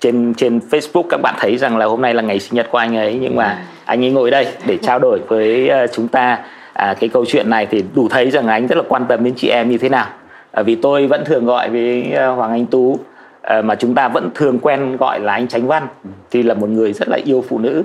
trên 0.00 0.34
trên 0.34 0.60
Facebook 0.70 1.02
các 1.10 1.20
bạn 1.22 1.34
thấy 1.38 1.56
rằng 1.56 1.76
là 1.76 1.86
hôm 1.86 2.02
nay 2.02 2.14
là 2.14 2.22
ngày 2.22 2.40
sinh 2.40 2.54
nhật 2.54 2.68
của 2.70 2.78
anh 2.78 2.96
ấy. 2.96 3.18
Nhưng 3.20 3.36
mà 3.36 3.58
anh 3.84 4.04
ấy 4.04 4.10
ngồi 4.10 4.30
đây 4.30 4.46
để 4.66 4.76
trao 4.76 4.98
đổi 4.98 5.20
với 5.28 5.70
uh, 5.84 5.90
chúng 5.92 6.08
ta 6.08 6.38
à, 6.72 6.94
cái 7.00 7.08
câu 7.08 7.24
chuyện 7.28 7.50
này 7.50 7.66
thì 7.66 7.84
đủ 7.94 8.08
thấy 8.08 8.30
rằng 8.30 8.46
anh 8.46 8.66
rất 8.66 8.76
là 8.76 8.84
quan 8.88 9.04
tâm 9.08 9.24
đến 9.24 9.34
chị 9.36 9.48
em 9.48 9.70
như 9.70 9.78
thế 9.78 9.88
nào. 9.88 10.06
À, 10.52 10.62
vì 10.62 10.74
tôi 10.74 11.06
vẫn 11.06 11.24
thường 11.24 11.46
gọi 11.46 11.70
với 11.70 12.12
uh, 12.12 12.36
Hoàng 12.36 12.50
Anh 12.50 12.66
Tú 12.66 12.98
Ờ, 13.42 13.62
mà 13.62 13.74
chúng 13.74 13.94
ta 13.94 14.08
vẫn 14.08 14.30
thường 14.34 14.58
quen 14.58 14.96
gọi 14.96 15.20
là 15.20 15.32
anh 15.32 15.48
Tránh 15.48 15.66
Văn 15.66 15.86
thì 16.30 16.42
là 16.42 16.54
một 16.54 16.68
người 16.68 16.92
rất 16.92 17.08
là 17.08 17.18
yêu 17.24 17.44
phụ 17.48 17.58
nữ 17.58 17.82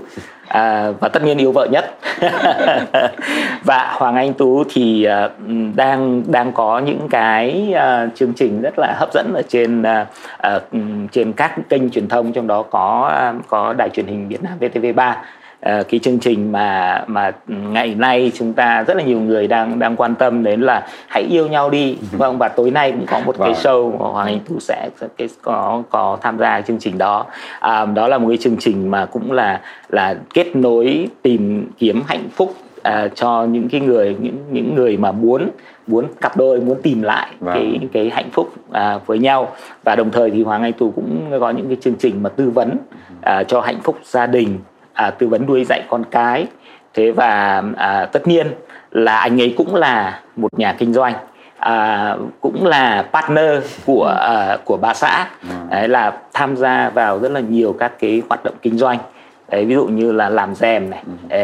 à, 0.48 0.92
và 1.00 1.10
tất 1.10 1.24
nhiên 1.24 1.38
yêu 1.38 1.52
vợ 1.52 1.68
nhất. 1.72 1.98
Và 3.64 3.94
Hoàng 3.98 4.16
Anh 4.16 4.34
Tú 4.34 4.64
thì 4.70 5.08
uh, 5.26 5.32
đang 5.76 6.24
đang 6.28 6.52
có 6.52 6.80
những 6.80 7.08
cái 7.10 7.74
uh, 7.74 8.16
chương 8.16 8.34
trình 8.34 8.62
rất 8.62 8.80
là 8.80 8.96
hấp 9.00 9.14
dẫn 9.14 9.34
ở 9.34 9.42
trên 9.48 9.82
uh, 9.82 10.08
uh, 10.56 10.62
trên 11.12 11.34
các 11.34 11.56
kênh 11.70 11.90
truyền 11.90 12.08
thông 12.08 12.34
trong 12.34 12.48
đó 12.48 12.64
có 12.64 13.12
uh, 13.38 13.48
có 13.48 13.74
đài 13.74 13.90
truyền 13.90 14.06
hình 14.06 14.28
Việt 14.28 14.44
Nam 14.44 14.54
VTV3 14.60 15.14
Ờ, 15.66 15.84
cái 15.84 16.00
chương 16.00 16.20
trình 16.20 16.52
mà 16.52 17.04
mà 17.08 17.32
ngày 17.48 17.96
nay 17.96 18.32
chúng 18.36 18.54
ta 18.54 18.84
rất 18.84 18.98
là 18.98 19.04
nhiều 19.04 19.20
người 19.20 19.48
đang 19.48 19.80
đang 19.80 19.96
quan 19.96 20.16
tâm 20.16 20.44
đến 20.44 20.62
là 20.62 20.88
hãy 21.08 21.24
yêu 21.24 21.48
nhau 21.48 21.70
đi 21.70 21.98
ừ. 22.12 22.18
vâng 22.18 22.38
và 22.38 22.50
tối 22.50 22.72
nay 22.72 22.92
cũng 22.92 23.06
có 23.06 23.20
một 23.26 23.36
cái 23.40 23.54
vâng. 23.54 23.62
show 23.64 23.98
hoàng 23.98 24.28
anh 24.28 24.40
tú 24.40 24.60
sẽ 24.60 24.90
cái 25.18 25.30
có 25.42 25.84
có 25.90 26.18
tham 26.22 26.38
gia 26.38 26.62
chương 26.62 26.80
trình 26.80 26.98
đó 26.98 27.26
à, 27.60 27.86
đó 27.86 28.08
là 28.08 28.18
một 28.18 28.28
cái 28.28 28.38
chương 28.38 28.58
trình 28.58 28.92
mà 28.92 29.06
cũng 29.06 29.32
là 29.32 29.62
là 29.90 30.16
kết 30.34 30.56
nối 30.56 31.08
tìm 31.22 31.68
kiếm 31.78 32.04
hạnh 32.08 32.30
phúc 32.36 32.56
à, 32.84 33.08
cho 33.16 33.44
những 33.44 33.70
cái 33.70 33.82
người 33.82 34.16
những 34.20 34.38
những 34.52 34.76
người 34.76 34.98
mà 34.98 35.12
muốn 35.12 35.50
muốn 35.88 36.06
cặp 36.22 36.38
đôi 36.38 36.62
muốn 36.62 36.82
tìm 36.82 37.02
lại 37.02 37.28
vâng. 37.40 37.56
cái 37.56 37.80
cái 37.94 38.10
hạnh 38.10 38.30
phúc 38.32 38.54
à, 38.72 39.00
với 39.06 39.20
nhau 39.20 39.52
và 39.84 39.96
đồng 39.96 40.12
thời 40.12 40.32
thì 40.32 40.44
Hoàng 40.44 40.64
Anh 40.64 40.74
Tú 40.74 40.92
cũng 40.92 41.32
có 41.40 41.50
những 41.50 41.68
cái 41.68 41.78
chương 41.82 41.96
trình 41.96 42.24
mà 42.24 42.30
tư 42.30 42.50
vấn 42.50 42.70
ừ. 42.70 43.16
à, 43.22 43.44
cho 43.44 43.62
hạnh 43.62 43.80
phúc 43.84 44.00
gia 44.04 44.28
đình 44.28 44.60
à, 44.96 45.10
tư 45.10 45.28
vấn 45.28 45.46
nuôi 45.46 45.64
dạy 45.64 45.84
con 45.90 46.04
cái 46.12 46.48
thế 46.94 47.12
và 47.12 47.64
à, 47.78 48.06
tất 48.06 48.28
nhiên 48.28 48.48
là 48.92 49.18
anh 49.18 49.42
ấy 49.42 49.54
cũng 49.58 49.76
là 49.76 50.20
một 50.36 50.60
nhà 50.60 50.76
kinh 50.78 50.94
doanh 50.94 51.14
à, 51.60 52.16
cũng 52.42 52.66
là 52.66 53.06
partner 53.14 53.64
của 53.86 54.18
à, 54.20 54.58
của 54.66 54.78
ba 54.78 54.94
xã 54.94 55.28
ừ. 55.42 55.50
đấy 55.70 55.88
là 55.88 56.14
tham 56.34 56.58
gia 56.58 56.90
vào 56.90 57.20
rất 57.20 57.32
là 57.32 57.40
nhiều 57.40 57.76
các 57.80 57.92
cái 58.00 58.22
hoạt 58.30 58.44
động 58.44 58.56
kinh 58.62 58.78
doanh 58.78 58.98
đấy 59.52 59.66
ví 59.66 59.76
dụ 59.76 59.86
như 59.86 60.12
là 60.12 60.30
làm 60.30 60.56
rèm 60.56 60.90
này 60.90 61.04
ừ. 61.30 61.38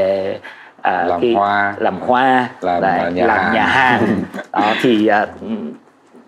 à, 0.81 1.03
làm 1.03 1.21
cái, 1.21 1.33
hoa 1.33 1.73
làm 1.77 1.99
hoa 1.99 2.49
làm, 2.61 2.81
đấy, 2.81 3.11
nhà, 3.13 3.25
làm 3.25 3.37
hàng. 3.37 3.53
nhà 3.53 3.65
hàng 3.65 4.23
đó 4.51 4.73
thì 4.81 5.07
à, 5.07 5.25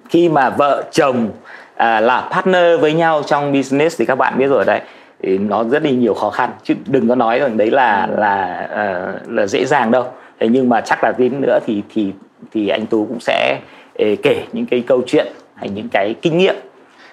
khi 0.10 0.30
mà 0.30 0.50
vợ 0.50 0.84
chồng 0.92 1.30
à, 1.76 2.00
là 2.00 2.22
partner 2.32 2.80
với 2.80 2.94
nhau 2.94 3.22
trong 3.26 3.54
business 3.54 4.00
thì 4.00 4.06
các 4.06 4.16
bạn 4.16 4.38
biết 4.38 4.48
rồi 4.48 4.66
đấy 4.66 4.82
thì 5.24 5.38
nó 5.38 5.64
rất 5.64 5.84
là 5.84 5.90
nhiều 5.90 6.14
khó 6.14 6.30
khăn. 6.30 6.50
Chứ 6.64 6.74
đừng 6.86 7.10
có 7.10 7.16
nói 7.16 7.40
rằng 7.40 7.58
đấy 7.58 7.72
là 7.72 8.08
là 8.18 8.68
uh, 8.72 9.32
là 9.32 9.48
dễ 9.48 9.66
dàng 9.66 9.92
đâu. 9.92 10.06
Thế 10.40 10.48
nhưng 10.48 10.70
mà 10.70 10.82
chắc 10.82 11.04
là 11.04 11.12
tin 11.12 11.42
nữa 11.42 11.60
thì 11.66 11.82
thì 11.94 12.12
thì 12.52 12.68
anh 12.68 12.86
tú 12.86 13.06
cũng 13.06 13.20
sẽ 13.20 13.60
eh, 13.94 14.20
kể 14.24 14.44
những 14.54 14.66
cái 14.66 14.84
câu 14.88 15.02
chuyện 15.08 15.28
hay 15.56 15.70
những 15.70 15.90
cái 15.90 16.16
kinh 16.22 16.38
nghiệm 16.38 16.56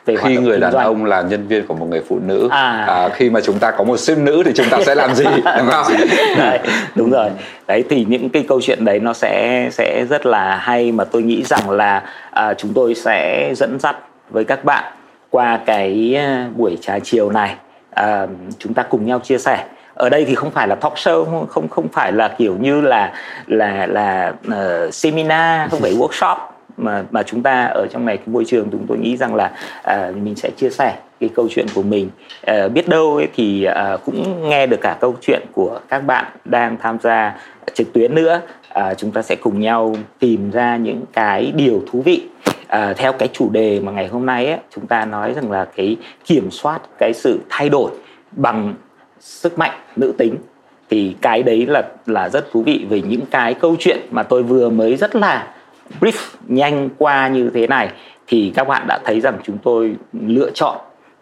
về 0.06 0.16
khi 0.16 0.36
người 0.36 0.60
đàn 0.60 0.72
doanh. 0.72 0.84
ông 0.84 1.04
là 1.04 1.22
nhân 1.22 1.46
viên 1.46 1.66
của 1.66 1.74
một 1.74 1.86
người 1.90 2.02
phụ 2.08 2.18
nữ 2.26 2.48
à. 2.50 2.84
À, 2.88 3.08
khi 3.08 3.30
mà 3.30 3.40
chúng 3.40 3.58
ta 3.58 3.70
có 3.70 3.84
một 3.84 3.96
sếp 3.96 4.18
nữ 4.18 4.42
thì 4.46 4.52
chúng 4.54 4.66
ta 4.70 4.78
sẽ 4.86 4.94
làm 4.94 5.14
gì 5.14 5.24
đúng 5.58 5.68
không? 5.70 5.86
Đấy, 6.38 6.58
đúng 6.94 7.10
rồi. 7.10 7.30
Đấy 7.68 7.84
thì 7.90 8.04
những 8.08 8.28
cái 8.28 8.44
câu 8.48 8.60
chuyện 8.60 8.84
đấy 8.84 9.00
nó 9.00 9.12
sẽ 9.12 9.68
sẽ 9.72 10.04
rất 10.10 10.26
là 10.26 10.56
hay 10.56 10.92
mà 10.92 11.04
tôi 11.04 11.22
nghĩ 11.22 11.42
rằng 11.42 11.70
là 11.70 12.02
à, 12.30 12.54
chúng 12.54 12.72
tôi 12.74 12.94
sẽ 12.94 13.50
dẫn 13.56 13.78
dắt 13.78 13.96
với 14.30 14.44
các 14.44 14.64
bạn 14.64 14.92
qua 15.30 15.60
cái 15.66 16.14
à, 16.16 16.48
buổi 16.56 16.78
trà 16.80 16.98
chiều 16.98 17.30
này 17.30 17.56
à, 17.90 18.26
chúng 18.58 18.74
ta 18.74 18.82
cùng 18.82 19.06
nhau 19.06 19.18
chia 19.18 19.38
sẻ. 19.38 19.64
Ở 19.94 20.08
đây 20.08 20.24
thì 20.24 20.34
không 20.34 20.50
phải 20.50 20.68
là 20.68 20.74
talk 20.74 20.94
show 20.94 21.46
không 21.46 21.68
không 21.68 21.88
phải 21.88 22.12
là 22.12 22.28
kiểu 22.28 22.56
như 22.60 22.80
là 22.80 23.12
là 23.46 23.86
là 23.86 24.32
uh, 24.48 24.94
seminar 24.94 25.70
không 25.70 25.80
phải 25.80 25.94
workshop 25.94 26.36
mà 26.76 27.04
mà 27.10 27.22
chúng 27.22 27.42
ta 27.42 27.64
ở 27.64 27.86
trong 27.90 28.06
này 28.06 28.16
cái 28.16 28.26
môi 28.28 28.44
trường 28.44 28.68
chúng 28.70 28.86
tôi 28.88 28.98
nghĩ 28.98 29.16
rằng 29.16 29.34
là 29.34 29.50
à, 29.82 30.12
mình 30.14 30.36
sẽ 30.36 30.50
chia 30.56 30.70
sẻ 30.70 30.94
cái 31.20 31.30
câu 31.34 31.48
chuyện 31.50 31.66
của 31.74 31.82
mình. 31.82 32.10
À, 32.46 32.68
biết 32.68 32.88
đâu 32.88 33.16
ấy 33.16 33.28
thì 33.34 33.64
à, 33.64 33.96
cũng 34.04 34.48
nghe 34.48 34.66
được 34.66 34.80
cả 34.80 34.96
câu 35.00 35.14
chuyện 35.20 35.42
của 35.52 35.80
các 35.88 35.98
bạn 35.98 36.24
đang 36.44 36.76
tham 36.82 36.98
gia 37.02 37.34
trực 37.74 37.92
tuyến 37.92 38.14
nữa. 38.14 38.40
À, 38.68 38.94
chúng 38.94 39.10
ta 39.10 39.22
sẽ 39.22 39.36
cùng 39.36 39.60
nhau 39.60 39.94
tìm 40.18 40.50
ra 40.50 40.76
những 40.76 41.02
cái 41.12 41.52
điều 41.56 41.82
thú 41.92 42.02
vị 42.02 42.28
à, 42.70 42.94
theo 42.96 43.12
cái 43.12 43.28
chủ 43.32 43.50
đề 43.50 43.80
mà 43.80 43.92
ngày 43.92 44.08
hôm 44.08 44.26
nay 44.26 44.46
ấy, 44.46 44.58
chúng 44.74 44.86
ta 44.86 45.04
nói 45.04 45.34
rằng 45.34 45.50
là 45.50 45.64
cái 45.76 45.96
kiểm 46.24 46.50
soát 46.50 46.80
cái 46.98 47.12
sự 47.14 47.40
thay 47.48 47.68
đổi 47.68 47.90
bằng 48.32 48.74
sức 49.20 49.58
mạnh 49.58 49.80
nữ 49.96 50.12
tính 50.18 50.36
thì 50.90 51.16
cái 51.20 51.42
đấy 51.42 51.66
là 51.66 51.82
là 52.06 52.28
rất 52.28 52.52
thú 52.52 52.62
vị 52.62 52.86
về 52.88 53.02
những 53.02 53.26
cái 53.30 53.54
câu 53.54 53.76
chuyện 53.78 53.98
mà 54.10 54.22
tôi 54.22 54.42
vừa 54.42 54.70
mới 54.70 54.96
rất 54.96 55.16
là 55.16 55.54
brief 56.00 56.36
nhanh 56.48 56.88
qua 56.98 57.28
như 57.28 57.50
thế 57.54 57.66
này. 57.66 57.90
Thì 58.26 58.52
các 58.54 58.68
bạn 58.68 58.86
đã 58.88 58.98
thấy 59.04 59.20
rằng 59.20 59.38
chúng 59.44 59.58
tôi 59.58 59.96
lựa 60.12 60.50
chọn 60.50 60.76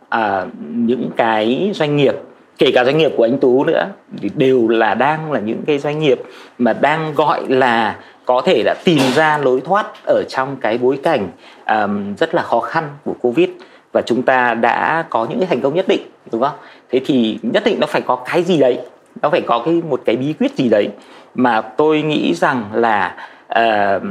à, 0.08 0.46
những 0.68 1.10
cái 1.16 1.70
doanh 1.74 1.96
nghiệp 1.96 2.14
kể 2.58 2.70
cả 2.74 2.84
doanh 2.84 2.98
nghiệp 2.98 3.12
của 3.16 3.26
anh 3.26 3.38
tú 3.38 3.64
nữa 3.64 3.86
thì 4.20 4.30
đều 4.34 4.68
là 4.68 4.94
đang 4.94 5.32
là 5.32 5.40
những 5.40 5.62
cái 5.66 5.78
doanh 5.78 5.98
nghiệp 5.98 6.20
mà 6.58 6.72
đang 6.72 7.14
gọi 7.14 7.42
là 7.48 7.96
có 8.28 8.42
thể 8.44 8.62
đã 8.64 8.74
tìm 8.84 8.98
ra 9.14 9.38
lối 9.38 9.60
thoát 9.60 9.86
ở 10.06 10.22
trong 10.28 10.56
cái 10.56 10.78
bối 10.78 10.98
cảnh 11.02 11.28
um, 11.70 12.14
rất 12.14 12.34
là 12.34 12.42
khó 12.42 12.60
khăn 12.60 12.88
của 13.04 13.14
covid 13.20 13.48
và 13.92 14.02
chúng 14.02 14.22
ta 14.22 14.54
đã 14.54 15.04
có 15.10 15.26
những 15.30 15.38
cái 15.38 15.46
thành 15.46 15.60
công 15.60 15.74
nhất 15.74 15.88
định 15.88 16.00
đúng 16.32 16.42
không? 16.42 16.56
Thế 16.90 17.00
thì 17.06 17.38
nhất 17.42 17.62
định 17.66 17.80
nó 17.80 17.86
phải 17.86 18.00
có 18.00 18.16
cái 18.16 18.42
gì 18.42 18.58
đấy 18.58 18.78
nó 19.22 19.30
phải 19.30 19.40
có 19.46 19.62
cái 19.64 19.82
một 19.88 20.00
cái 20.04 20.16
bí 20.16 20.32
quyết 20.32 20.56
gì 20.56 20.68
đấy 20.68 20.88
mà 21.34 21.60
tôi 21.60 22.02
nghĩ 22.02 22.34
rằng 22.34 22.64
là 22.72 23.16
uh, 23.46 24.02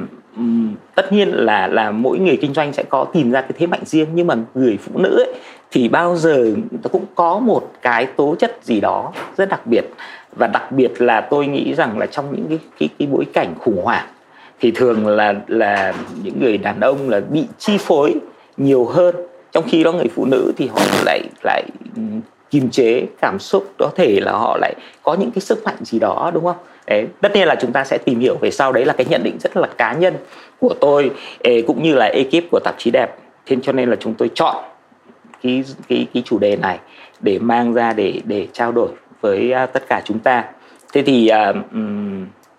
tất 0.96 1.14
nhiên 1.14 1.30
là 1.30 1.68
là 1.68 1.92
mỗi 1.92 2.20
người 2.20 2.38
kinh 2.42 2.54
doanh 2.54 2.74
sẽ 2.74 2.84
có 2.84 3.06
tìm 3.14 3.32
ra 3.32 3.42
cái 3.42 3.52
thế 3.58 3.68
mạnh 3.68 3.86
riêng 3.86 4.08
nhưng 4.14 4.28
mà 4.28 4.36
người 4.54 4.78
phụ 4.78 5.00
nữ 5.00 5.18
ấy, 5.18 5.34
thì 5.72 5.90
bao 5.90 6.16
giờ 6.16 6.46
nó 6.72 6.90
cũng 6.92 7.06
có 7.16 7.40
một 7.40 7.72
cái 7.82 8.06
tố 8.06 8.36
chất 8.40 8.58
gì 8.62 8.80
đó 8.80 9.12
rất 9.38 9.50
đặc 9.50 9.68
biệt 9.68 9.86
và 10.38 10.48
đặc 10.48 10.72
biệt 10.72 11.02
là 11.02 11.22
tôi 11.22 11.48
nghĩ 11.48 11.74
rằng 11.74 11.98
là 11.98 12.06
trong 12.06 12.36
những 12.36 12.46
cái 12.50 12.60
cái, 12.80 12.90
cái 13.00 13.08
bối 13.12 13.26
cảnh 13.34 13.54
khủng 13.60 13.82
hoảng 13.84 14.08
thì 14.60 14.72
thường 14.72 15.08
là 15.08 15.34
là 15.48 15.94
những 16.24 16.40
người 16.40 16.58
đàn 16.58 16.80
ông 16.80 17.10
là 17.10 17.20
bị 17.20 17.46
chi 17.58 17.78
phối 17.80 18.14
nhiều 18.58 18.86
hơn. 18.86 19.16
Trong 19.52 19.64
khi 19.68 19.84
đó 19.84 19.92
người 19.92 20.10
phụ 20.16 20.26
nữ 20.26 20.52
thì 20.58 20.68
họ 20.68 20.82
lại 21.06 21.22
lại 21.44 21.64
kiềm 22.50 22.70
chế 22.70 23.06
cảm 23.22 23.40
xúc 23.40 23.74
có 23.78 23.92
thể 23.96 24.20
là 24.22 24.32
họ 24.32 24.58
lại 24.62 24.74
có 25.04 25.14
những 25.14 25.32
cái 25.32 25.42
sức 25.42 25.64
mạnh 25.66 25.78
gì 25.82 26.00
đó 26.00 26.32
đúng 26.34 26.44
không? 26.44 26.56
Đấy 26.88 27.08
tất 27.22 27.36
nhiên 27.36 27.48
là 27.48 27.56
chúng 27.56 27.72
ta 27.72 27.84
sẽ 27.84 27.98
tìm 27.98 28.20
hiểu 28.20 28.36
về 28.42 28.52
sau. 28.52 28.72
Đấy 28.72 28.86
là 28.86 28.94
cái 28.94 29.06
nhận 29.10 29.24
định 29.24 29.38
rất 29.40 29.58
là 29.58 29.68
cá 29.78 29.94
nhân 29.94 30.14
của 30.60 30.74
tôi 30.80 31.12
cũng 31.68 31.84
như 31.84 31.96
là 31.96 32.06
ekip 32.06 32.44
của 32.52 32.60
tạp 32.64 32.76
chí 32.78 32.92
đẹp. 32.92 33.16
Thế 33.46 33.58
cho 33.64 33.72
nên 33.72 33.90
là 33.90 33.96
chúng 34.00 34.14
tôi 34.14 34.30
chọn 34.34 34.56
cái 35.44 35.64
cái 35.88 36.08
cái 36.14 36.24
chủ 36.26 36.40
đề 36.40 36.56
này 36.56 36.80
để 37.20 37.40
mang 37.40 37.74
ra 37.74 37.94
để 37.94 38.22
để 38.26 38.48
trao 38.54 38.72
đổi 38.72 38.90
với 39.28 39.52
à, 39.52 39.66
tất 39.66 39.84
cả 39.90 40.02
chúng 40.06 40.20
ta. 40.20 40.44
Thế 40.94 41.02
thì 41.02 41.28
à, 41.28 41.54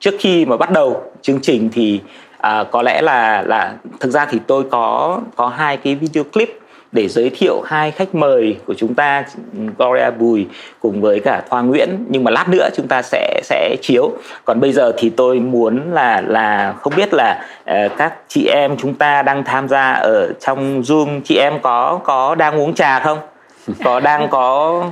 trước 0.00 0.14
khi 0.18 0.44
mà 0.44 0.56
bắt 0.56 0.70
đầu 0.70 1.02
chương 1.22 1.40
trình 1.40 1.68
thì 1.72 2.00
à, 2.38 2.64
có 2.70 2.82
lẽ 2.82 3.02
là 3.02 3.42
là 3.42 3.72
thực 4.00 4.10
ra 4.10 4.26
thì 4.30 4.38
tôi 4.46 4.64
có 4.70 5.18
có 5.36 5.48
hai 5.48 5.76
cái 5.76 5.94
video 5.94 6.24
clip 6.24 6.58
để 6.92 7.08
giới 7.08 7.30
thiệu 7.30 7.62
hai 7.66 7.90
khách 7.90 8.14
mời 8.14 8.56
của 8.66 8.74
chúng 8.74 8.94
ta 8.94 9.24
Gloria 9.78 10.10
Bùi 10.10 10.46
cùng 10.80 11.00
với 11.00 11.20
cả 11.20 11.42
Thoa 11.50 11.62
Nguyễn. 11.62 12.04
Nhưng 12.08 12.24
mà 12.24 12.30
lát 12.30 12.48
nữa 12.48 12.68
chúng 12.76 12.88
ta 12.88 13.02
sẽ 13.02 13.40
sẽ 13.44 13.76
chiếu. 13.82 14.12
Còn 14.44 14.60
bây 14.60 14.72
giờ 14.72 14.92
thì 14.96 15.10
tôi 15.10 15.40
muốn 15.40 15.92
là 15.92 16.22
là 16.26 16.74
không 16.80 16.92
biết 16.96 17.14
là 17.14 17.44
uh, 17.70 17.92
các 17.96 18.14
chị 18.28 18.46
em 18.46 18.76
chúng 18.76 18.94
ta 18.94 19.22
đang 19.22 19.44
tham 19.44 19.68
gia 19.68 19.92
ở 19.92 20.32
trong 20.40 20.82
Zoom 20.82 21.20
chị 21.24 21.36
em 21.36 21.60
có 21.62 22.00
có 22.04 22.34
đang 22.34 22.60
uống 22.60 22.74
trà 22.74 23.00
không? 23.00 23.18
Có 23.84 24.00
đang 24.00 24.28
có 24.28 24.84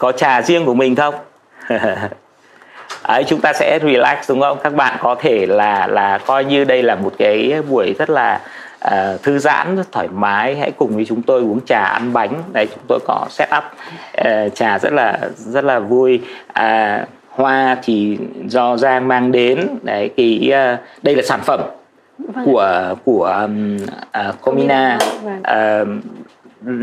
có 0.00 0.12
trà 0.12 0.42
riêng 0.42 0.66
của 0.66 0.74
mình 0.74 0.96
không? 0.96 1.14
Ấy 3.02 3.24
chúng 3.24 3.40
ta 3.40 3.52
sẽ 3.52 3.78
relax 3.82 4.28
đúng 4.28 4.40
không? 4.40 4.58
Các 4.62 4.74
bạn 4.74 4.98
có 5.00 5.14
thể 5.14 5.46
là 5.46 5.86
là 5.86 6.18
coi 6.26 6.44
như 6.44 6.64
đây 6.64 6.82
là 6.82 6.94
một 6.94 7.12
cái 7.18 7.62
buổi 7.68 7.94
rất 7.98 8.10
là 8.10 8.40
uh, 8.86 9.22
thư 9.22 9.38
giãn 9.38 9.76
rất 9.76 9.92
thoải 9.92 10.08
mái. 10.08 10.56
Hãy 10.56 10.70
cùng 10.70 10.96
với 10.96 11.04
chúng 11.04 11.22
tôi 11.22 11.40
uống 11.40 11.60
trà 11.66 11.84
ăn 11.84 12.12
bánh. 12.12 12.42
Đây 12.52 12.66
chúng 12.66 12.84
tôi 12.88 12.98
có 13.06 13.26
set 13.30 13.48
up 13.58 13.64
uh, 14.20 14.54
trà 14.54 14.78
rất 14.78 14.92
là 14.92 15.18
rất 15.34 15.64
là 15.64 15.78
vui. 15.78 16.20
Uh, 16.60 17.08
hoa 17.28 17.76
thì 17.82 18.18
do 18.46 18.76
giang 18.76 19.08
mang 19.08 19.32
đến. 19.32 19.68
Đấy 19.82 20.10
cái 20.16 20.52
uh, 20.74 20.78
đây 21.02 21.16
là 21.16 21.22
sản 21.22 21.40
phẩm 21.40 21.60
vâng. 22.18 22.44
của 22.44 22.94
của 23.04 23.24
um, 23.24 23.76
uh, 24.28 24.40
Comina. 24.42 24.98
Uh, 25.38 25.88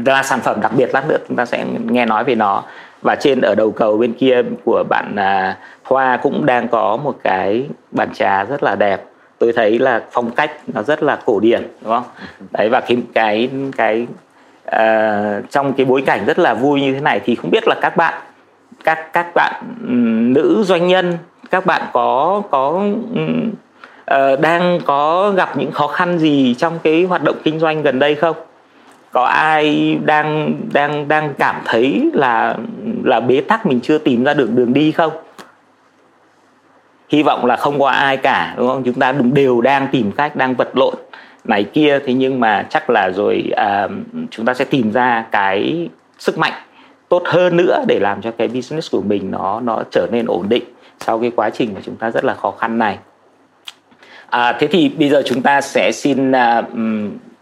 là 0.06 0.24
sản 0.24 0.40
phẩm 0.40 0.62
đặc 0.62 0.72
biệt 0.78 0.90
lát 0.94 1.08
nữa. 1.08 1.18
Chúng 1.28 1.38
ta 1.38 1.46
sẽ 1.46 1.66
nghe 1.90 2.06
nói 2.06 2.24
về 2.24 2.36
nó 2.36 2.64
và 3.02 3.16
trên 3.16 3.42
ở 3.42 3.56
đầu 3.56 3.72
cầu 3.72 3.98
bên 3.98 4.14
kia 4.14 4.42
của 4.64 4.84
bạn 4.90 5.16
à, 5.16 5.58
Hoa 5.84 6.18
cũng 6.18 6.46
đang 6.46 6.68
có 6.68 6.98
một 6.98 7.16
cái 7.24 7.68
bàn 7.92 8.10
trà 8.14 8.44
rất 8.44 8.64
là 8.64 8.76
đẹp. 8.76 9.04
Tôi 9.40 9.54
thấy 9.54 9.80
là 9.80 10.04
phong 10.12 10.32
cách 10.32 10.52
nó 10.68 10.84
rất 10.84 11.04
là 11.04 11.20
cổ 11.26 11.40
điển 11.40 11.62
đúng 11.82 11.92
không? 11.92 12.04
Đấy 12.52 12.70
và 12.70 12.80
cái 12.80 12.98
cái 13.14 13.50
cái 13.78 14.08
à, 14.66 15.42
trong 15.50 15.74
cái 15.74 15.86
bối 15.86 16.04
cảnh 16.06 16.26
rất 16.26 16.40
là 16.40 16.54
vui 16.54 16.82
như 16.82 16.94
thế 16.94 17.00
này 17.00 17.22
thì 17.26 17.36
không 17.36 17.52
biết 17.52 17.68
là 17.68 17.76
các 17.82 17.98
bạn 17.98 18.14
các 18.84 19.14
các 19.14 19.28
bạn 19.36 19.64
nữ 20.34 20.64
doanh 20.66 20.88
nhân 20.88 21.18
các 21.52 21.66
bạn 21.66 21.82
có 21.94 22.42
có 22.52 22.84
uh, 24.12 24.40
đang 24.40 24.80
có 24.86 25.32
gặp 25.32 25.58
những 25.58 25.72
khó 25.72 25.88
khăn 25.88 26.20
gì 26.20 26.56
trong 26.58 26.80
cái 26.84 27.04
hoạt 27.04 27.24
động 27.24 27.36
kinh 27.44 27.60
doanh 27.60 27.82
gần 27.82 28.00
đây 28.00 28.16
không? 28.16 28.36
Có 29.18 29.24
ai 29.24 29.98
đang 30.06 30.56
đang 30.74 31.08
đang 31.08 31.34
cảm 31.38 31.56
thấy 31.66 32.10
là 32.14 32.56
là 33.04 33.20
bế 33.20 33.42
tắc 33.42 33.66
mình 33.66 33.80
chưa 33.84 33.98
tìm 33.98 34.24
ra 34.24 34.34
được 34.34 34.52
đường 34.52 34.74
đi 34.74 34.92
không? 34.92 35.12
Hy 37.10 37.24
vọng 37.24 37.46
là 37.46 37.56
không 37.56 37.80
có 37.80 37.90
ai 37.90 38.18
cả 38.18 38.54
đúng 38.58 38.68
không? 38.68 38.84
Chúng 38.84 38.94
ta 38.94 39.14
đều 39.34 39.62
đang 39.62 39.88
tìm 39.92 40.12
cách 40.12 40.36
đang 40.36 40.56
vật 40.56 40.70
lộn 40.74 40.94
này 41.44 41.64
kia. 41.64 42.00
Thế 42.06 42.14
nhưng 42.14 42.40
mà 42.40 42.66
chắc 42.70 42.90
là 42.90 43.10
rồi 43.10 43.52
uh, 43.52 43.92
chúng 44.32 44.46
ta 44.46 44.54
sẽ 44.54 44.66
tìm 44.66 44.92
ra 44.92 45.26
cái 45.32 45.90
sức 46.20 46.38
mạnh 46.38 46.54
tốt 47.10 47.24
hơn 47.26 47.58
nữa 47.58 47.84
để 47.88 48.00
làm 48.00 48.22
cho 48.22 48.32
cái 48.32 48.48
business 48.48 48.92
của 48.92 49.02
mình 49.02 49.32
nó 49.32 49.60
nó 49.60 49.84
trở 49.92 50.08
nên 50.12 50.26
ổn 50.26 50.50
định 50.50 50.64
sau 51.00 51.20
cái 51.20 51.32
quá 51.36 51.50
trình 51.50 51.72
mà 51.76 51.82
chúng 51.84 51.96
ta 51.96 52.12
rất 52.12 52.24
là 52.24 52.34
khó 52.34 52.52
khăn 52.52 52.78
này. 52.78 52.98
À, 54.30 54.54
thế 54.54 54.68
thì 54.68 54.90
bây 54.90 55.10
giờ 55.10 55.22
chúng 55.26 55.42
ta 55.42 55.62
sẽ 55.62 55.92
xin 55.92 56.32
uh, 56.32 56.66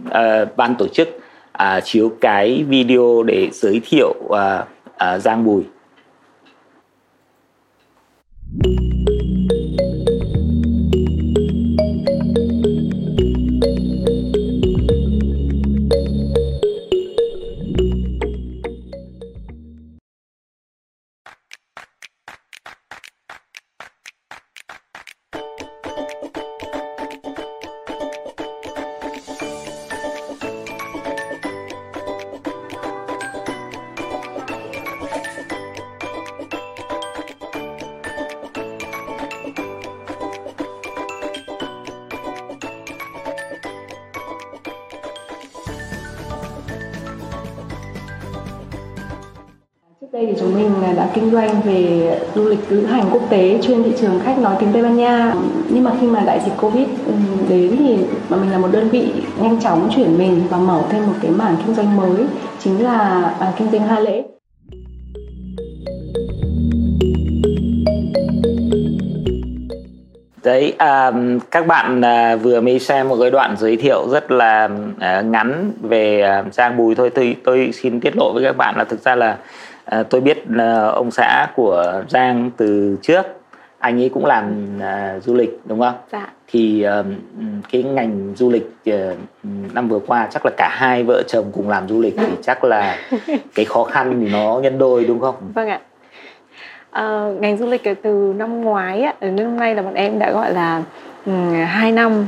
uh, 0.08 0.58
ban 0.58 0.76
tổ 0.76 0.88
chức 0.88 1.20
uh, 1.64 1.84
chiếu 1.84 2.12
cái 2.22 2.64
video 2.64 3.24
để 3.24 3.50
giới 3.52 3.82
thiệu 3.90 4.14
uh, 4.26 4.32
uh, 4.34 5.22
Giang 5.22 5.46
Bùi. 5.46 5.64
Quốc 53.26 53.32
tế 53.32 53.60
chuyên 53.62 53.84
thị 53.84 53.92
trường 54.02 54.20
khách 54.26 54.38
nói 54.38 54.56
tiếng 54.60 54.70
Tây 54.74 54.84
Ban 54.84 54.98
Nha. 54.98 55.34
Nhưng 55.70 55.84
mà 55.84 55.92
khi 56.02 56.08
mà 56.08 56.20
đại 56.26 56.40
dịch 56.46 56.52
Covid 56.58 56.88
ừ, 57.06 57.14
đến 57.50 57.76
thì 57.80 57.98
mà 58.30 58.38
mình 58.38 58.52
là 58.52 58.58
một 58.58 58.68
đơn 58.72 58.90
vị 58.90 59.12
nhanh 59.42 59.62
chóng 59.62 59.90
chuyển 59.96 60.18
mình 60.18 60.44
và 60.50 60.58
mở 60.58 60.82
thêm 60.90 61.08
một 61.08 61.14
cái 61.22 61.32
mảng 61.32 61.56
kinh 61.66 61.76
doanh 61.76 61.98
mới 61.98 62.26
chính 62.60 62.84
là 62.84 63.32
à, 63.40 63.54
kinh 63.58 63.72
doanh 63.72 63.88
hoa 63.88 64.00
lễ 64.00 64.24
đấy 70.44 70.74
à, 70.78 71.12
các 71.52 71.68
bạn 71.68 72.02
à, 72.02 72.36
vừa 72.36 72.62
mới 72.62 72.80
xem 72.80 73.08
một 73.08 73.18
cái 73.22 73.32
đoạn 73.32 73.56
giới 73.58 73.78
thiệu 73.78 74.08
rất 74.12 74.32
là 74.32 74.70
à, 75.00 75.22
ngắn 75.22 75.72
về 75.82 76.22
à, 76.22 76.44
giang 76.52 76.78
bùi 76.78 76.96
thôi. 76.96 77.10
Tôi 77.10 77.36
tôi 77.44 77.70
xin 77.74 78.00
tiết 78.00 78.18
lộ 78.18 78.34
với 78.34 78.44
các 78.44 78.58
bạn 78.58 78.76
là 78.78 78.84
thực 78.84 79.04
ra 79.04 79.16
là 79.16 79.38
à, 79.86 80.04
tôi 80.04 80.22
biết 80.22 80.44
à, 80.58 80.86
ông 80.86 81.12
xã 81.12 81.48
của 81.56 82.04
giang 82.10 82.52
từ 82.58 82.98
trước 83.02 83.26
anh 83.80 84.02
ấy 84.02 84.10
cũng 84.10 84.26
làm 84.26 84.68
à, 84.82 85.20
du 85.20 85.34
lịch 85.34 85.60
đúng 85.66 85.80
không? 85.80 85.96
Dạ. 86.12 86.28
thì 86.48 86.84
à, 86.84 87.04
cái 87.72 87.84
ngành 87.84 88.34
du 88.36 88.50
lịch 88.50 88.72
à, 88.86 89.14
năm 89.74 89.88
vừa 89.88 90.00
qua 90.00 90.28
chắc 90.32 90.46
là 90.46 90.52
cả 90.58 90.70
hai 90.72 91.04
vợ 91.04 91.24
chồng 91.28 91.46
cùng 91.54 91.70
làm 91.70 91.88
du 91.88 92.02
lịch 92.02 92.16
thì 92.18 92.34
chắc 92.42 92.64
là 92.64 92.98
cái 93.56 93.66
khó 93.66 93.84
khăn 93.84 94.18
thì 94.22 94.32
nó 94.32 94.60
nhân 94.64 94.78
đôi 94.78 95.06
đúng 95.06 95.20
không? 95.20 95.36
Vâng 95.54 95.70
ạ. 95.70 95.80
Uh, 97.00 97.42
ngành 97.42 97.58
du 97.58 97.66
lịch 97.66 97.84
từ 98.02 98.34
năm 98.38 98.62
ngoái 98.62 99.02
á, 99.02 99.14
đến 99.22 99.36
năm 99.36 99.58
nay 99.58 99.76
là 99.76 99.82
bọn 99.82 99.94
em 99.94 100.20
đã 100.20 100.32
gọi 100.32 100.54
là 100.54 100.84
um, 101.26 101.54
2 101.66 101.92
năm 101.92 102.28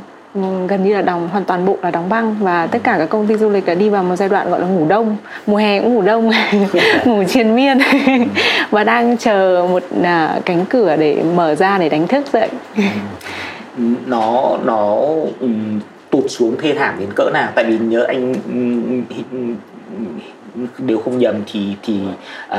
gần 0.68 0.84
như 0.84 0.94
là 0.94 1.02
đóng 1.02 1.30
hoàn 1.30 1.46
toàn 1.46 1.66
bộ 1.66 1.78
là 1.82 1.92
đóng 1.92 2.10
băng 2.10 2.36
và 2.40 2.68
tất 2.68 2.80
cả 2.84 2.96
các 2.98 3.10
công 3.10 3.28
ty 3.28 3.36
du 3.36 3.50
lịch 3.50 3.66
đã 3.66 3.74
đi 3.74 3.90
vào 3.90 4.04
một 4.04 4.16
giai 4.16 4.30
đoạn 4.30 4.50
gọi 4.50 4.60
là 4.60 4.68
ngủ 4.68 4.86
đông 4.88 5.18
mùa 5.48 5.58
hè 5.58 5.80
cũng 5.80 5.94
ngủ 5.94 6.02
đông 6.02 6.32
ngủ 7.06 7.24
triền 7.24 7.56
miên 7.56 7.78
và 8.70 8.84
đang 8.84 9.18
chờ 9.18 9.68
một 9.72 9.84
à, 10.04 10.40
cánh 10.46 10.66
cửa 10.66 10.96
để 10.96 11.24
mở 11.36 11.56
ra 11.56 11.78
để 11.78 11.90
đánh 11.90 12.08
thức 12.08 12.26
dậy 12.34 12.50
nó 14.06 14.58
nó 14.66 14.98
tụt 16.10 16.24
xuống 16.28 16.56
thê 16.62 16.74
thảm 16.74 16.96
đến 17.00 17.10
cỡ 17.16 17.30
nào 17.34 17.52
tại 17.56 17.64
vì 17.64 17.78
nhớ 17.78 18.06
anh 18.08 18.34
nếu 20.78 21.00
không 21.00 21.18
nhầm 21.18 21.36
thì 21.52 21.76
thì 21.84 22.00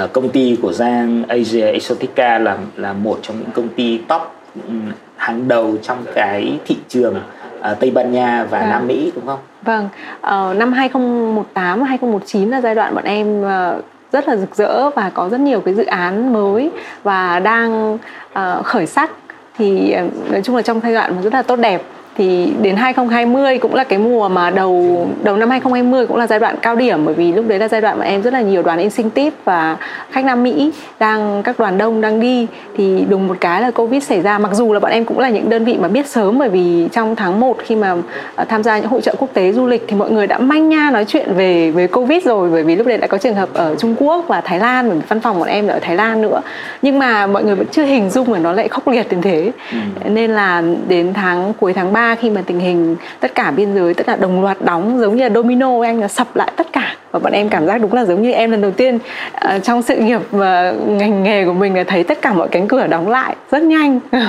uh, 0.05 0.13
công 0.13 0.29
ty 0.29 0.59
của 0.63 0.73
Giang 0.73 1.25
Asia 1.29 1.67
Exotica 1.67 2.39
là 2.39 2.59
là 2.77 2.93
một 2.93 3.19
trong 3.23 3.39
những 3.39 3.51
công 3.51 3.69
ty 3.69 3.99
top 3.99 4.23
um, 4.69 4.93
hàng 5.17 5.49
đầu 5.49 5.77
trong 5.83 6.05
cái 6.15 6.59
thị 6.67 6.77
trường 6.89 7.15
uh, 7.61 7.81
Tây 7.81 7.91
Ban 7.91 8.13
Nha 8.13 8.47
và 8.51 8.61
vâng. 8.61 8.71
Nam 8.71 8.87
Mỹ 8.87 9.13
đúng 9.15 9.27
không? 9.27 9.39
Vâng, 9.63 9.89
uh, 10.21 10.57
năm 10.57 10.73
2018 10.73 11.81
và 11.81 11.87
2019 11.87 12.51
là 12.51 12.61
giai 12.61 12.75
đoạn 12.75 12.95
bọn 12.95 13.05
em 13.05 13.41
uh, 13.41 13.85
rất 14.13 14.29
là 14.29 14.37
rực 14.37 14.57
rỡ 14.57 14.91
và 14.91 15.11
có 15.15 15.29
rất 15.29 15.41
nhiều 15.41 15.61
cái 15.61 15.75
dự 15.75 15.85
án 15.85 16.33
mới 16.33 16.71
và 17.03 17.41
đang 17.41 17.95
uh, 18.39 18.65
khởi 18.65 18.87
sắc 18.87 19.11
thì 19.59 19.97
nói 20.31 20.43
chung 20.43 20.57
là 20.57 20.63
trong 20.63 20.81
giai 20.81 20.95
đoạn 20.95 21.23
rất 21.23 21.35
là 21.35 21.43
tốt 21.43 21.57
đẹp 21.57 21.83
thì 22.19 22.53
đến 22.63 22.77
2020 22.77 23.59
cũng 23.59 23.75
là 23.75 23.85
cái 23.85 23.99
mùa 23.99 24.29
mà 24.29 24.51
đầu 24.51 25.07
đầu 25.23 25.37
năm 25.37 25.51
2020 25.51 26.07
cũng 26.07 26.17
là 26.17 26.27
giai 26.27 26.39
đoạn 26.39 26.57
cao 26.63 26.77
điểm 26.77 27.05
bởi 27.05 27.15
vì 27.15 27.33
lúc 27.33 27.45
đấy 27.49 27.59
là 27.59 27.69
giai 27.69 27.81
đoạn 27.81 27.99
mà 27.99 28.05
em 28.05 28.23
rất 28.23 28.33
là 28.33 28.41
nhiều 28.41 28.63
đoàn 28.63 28.79
incentive 28.79 29.37
và 29.45 29.77
khách 30.11 30.25
Nam 30.25 30.43
Mỹ 30.43 30.73
đang 30.99 31.43
các 31.43 31.59
đoàn 31.59 31.79
đông 31.79 32.01
đang 32.01 32.21
đi. 32.21 32.47
Thì 32.77 33.05
đùng 33.09 33.29
một 33.29 33.37
cái 33.41 33.61
là 33.61 33.71
Covid 33.71 34.05
xảy 34.05 34.23
ra. 34.23 34.39
Mặc 34.39 34.51
dù 34.55 34.73
là 34.73 34.81
bọn 34.81 34.91
em 34.91 35.05
cũng 35.05 35.19
là 35.19 35.29
những 35.29 35.51
đơn 35.51 35.65
vị 35.65 35.77
mà 35.81 35.89
biết 35.89 36.07
sớm 36.07 36.39
bởi 36.39 36.49
vì 36.49 36.89
trong 36.93 37.17
tháng 37.17 37.41
1 37.41 37.57
khi 37.65 37.77
mà 37.77 37.93
uh, 37.93 38.49
tham 38.49 38.63
gia 38.63 38.79
những 38.79 38.89
hội 38.89 39.01
trợ 39.01 39.15
quốc 39.19 39.29
tế 39.35 39.53
du 39.53 39.67
lịch 39.67 39.85
thì 39.89 39.97
mọi 39.97 40.11
người 40.11 40.27
đã 40.27 40.39
manh 40.39 40.69
nha 40.69 40.91
nói 40.91 41.05
chuyện 41.05 41.35
về 41.35 41.71
về 41.71 41.87
Covid 41.87 42.25
rồi 42.25 42.51
bởi 42.51 42.63
vì 42.63 42.77
lúc 42.77 42.87
đấy 42.87 42.99
đã 42.99 43.07
có 43.07 43.19
trường 43.19 43.35
hợp 43.35 43.49
ở 43.55 43.77
Trung 43.79 43.95
Quốc 43.99 44.25
và 44.29 44.41
Thái 44.41 44.59
Lan 44.59 44.89
bởi 44.89 44.97
vì 44.97 45.05
văn 45.09 45.21
phòng 45.21 45.39
bọn 45.39 45.49
em 45.49 45.67
ở 45.67 45.79
Thái 45.83 45.97
Lan 45.97 46.23
nữa. 46.23 46.41
Nhưng 46.83 46.99
mà 46.99 47.27
mọi 47.27 47.45
người 47.45 47.55
vẫn 47.55 47.67
chưa 47.67 47.85
hình 47.85 48.11
dung 48.11 48.33
là 48.33 48.39
nó 48.39 48.53
lại 48.53 48.69
khốc 48.69 48.89
liệt 48.89 49.07
đến 49.11 49.23
thế. 49.23 49.53
Ừ. 49.73 50.11
nên 50.11 50.31
là 50.31 50.63
đến 50.89 51.15
tháng 51.15 51.53
cuối 51.61 51.73
tháng 51.73 51.93
3 51.93 52.08
khi 52.15 52.31
mà 52.31 52.43
tình 52.47 52.61
hình 52.61 52.97
tất 53.21 53.35
cả 53.35 53.51
biên 53.51 53.75
giới 53.75 53.95
tất 53.95 54.07
cả 54.07 54.17
đồng 54.17 54.43
loạt 54.43 54.65
đóng 54.65 54.99
giống 55.01 55.17
như 55.17 55.23
là 55.23 55.31
domino 55.35 55.83
anh 55.83 56.01
là 56.01 56.09
sập 56.09 56.37
lại 56.37 56.53
tất 56.57 56.73
cả. 56.73 56.97
Và 57.13 57.19
bọn 57.19 57.33
em 57.33 57.49
cảm 57.49 57.67
giác 57.67 57.79
đúng 57.79 57.93
là 57.93 58.05
giống 58.05 58.23
như 58.23 58.33
em 58.33 58.51
lần 58.51 58.61
đầu 58.61 58.71
tiên 58.71 58.99
uh, 59.35 59.63
trong 59.63 59.83
sự 59.83 59.97
nghiệp 59.97 60.21
và 60.31 60.71
uh, 60.71 60.89
ngành 60.89 61.23
nghề 61.23 61.45
của 61.45 61.53
mình 61.53 61.75
là 61.75 61.85
thấy 61.85 62.05
tất 62.05 62.23
cả 62.23 62.33
mọi 62.33 62.49
cánh 62.49 62.69
cửa 62.69 62.87
đóng 62.87 63.09
lại 63.09 63.37
rất 63.51 63.63
nhanh. 63.63 64.01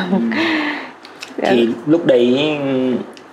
Thì 1.42 1.70
lúc 1.86 2.06
đấy 2.06 2.58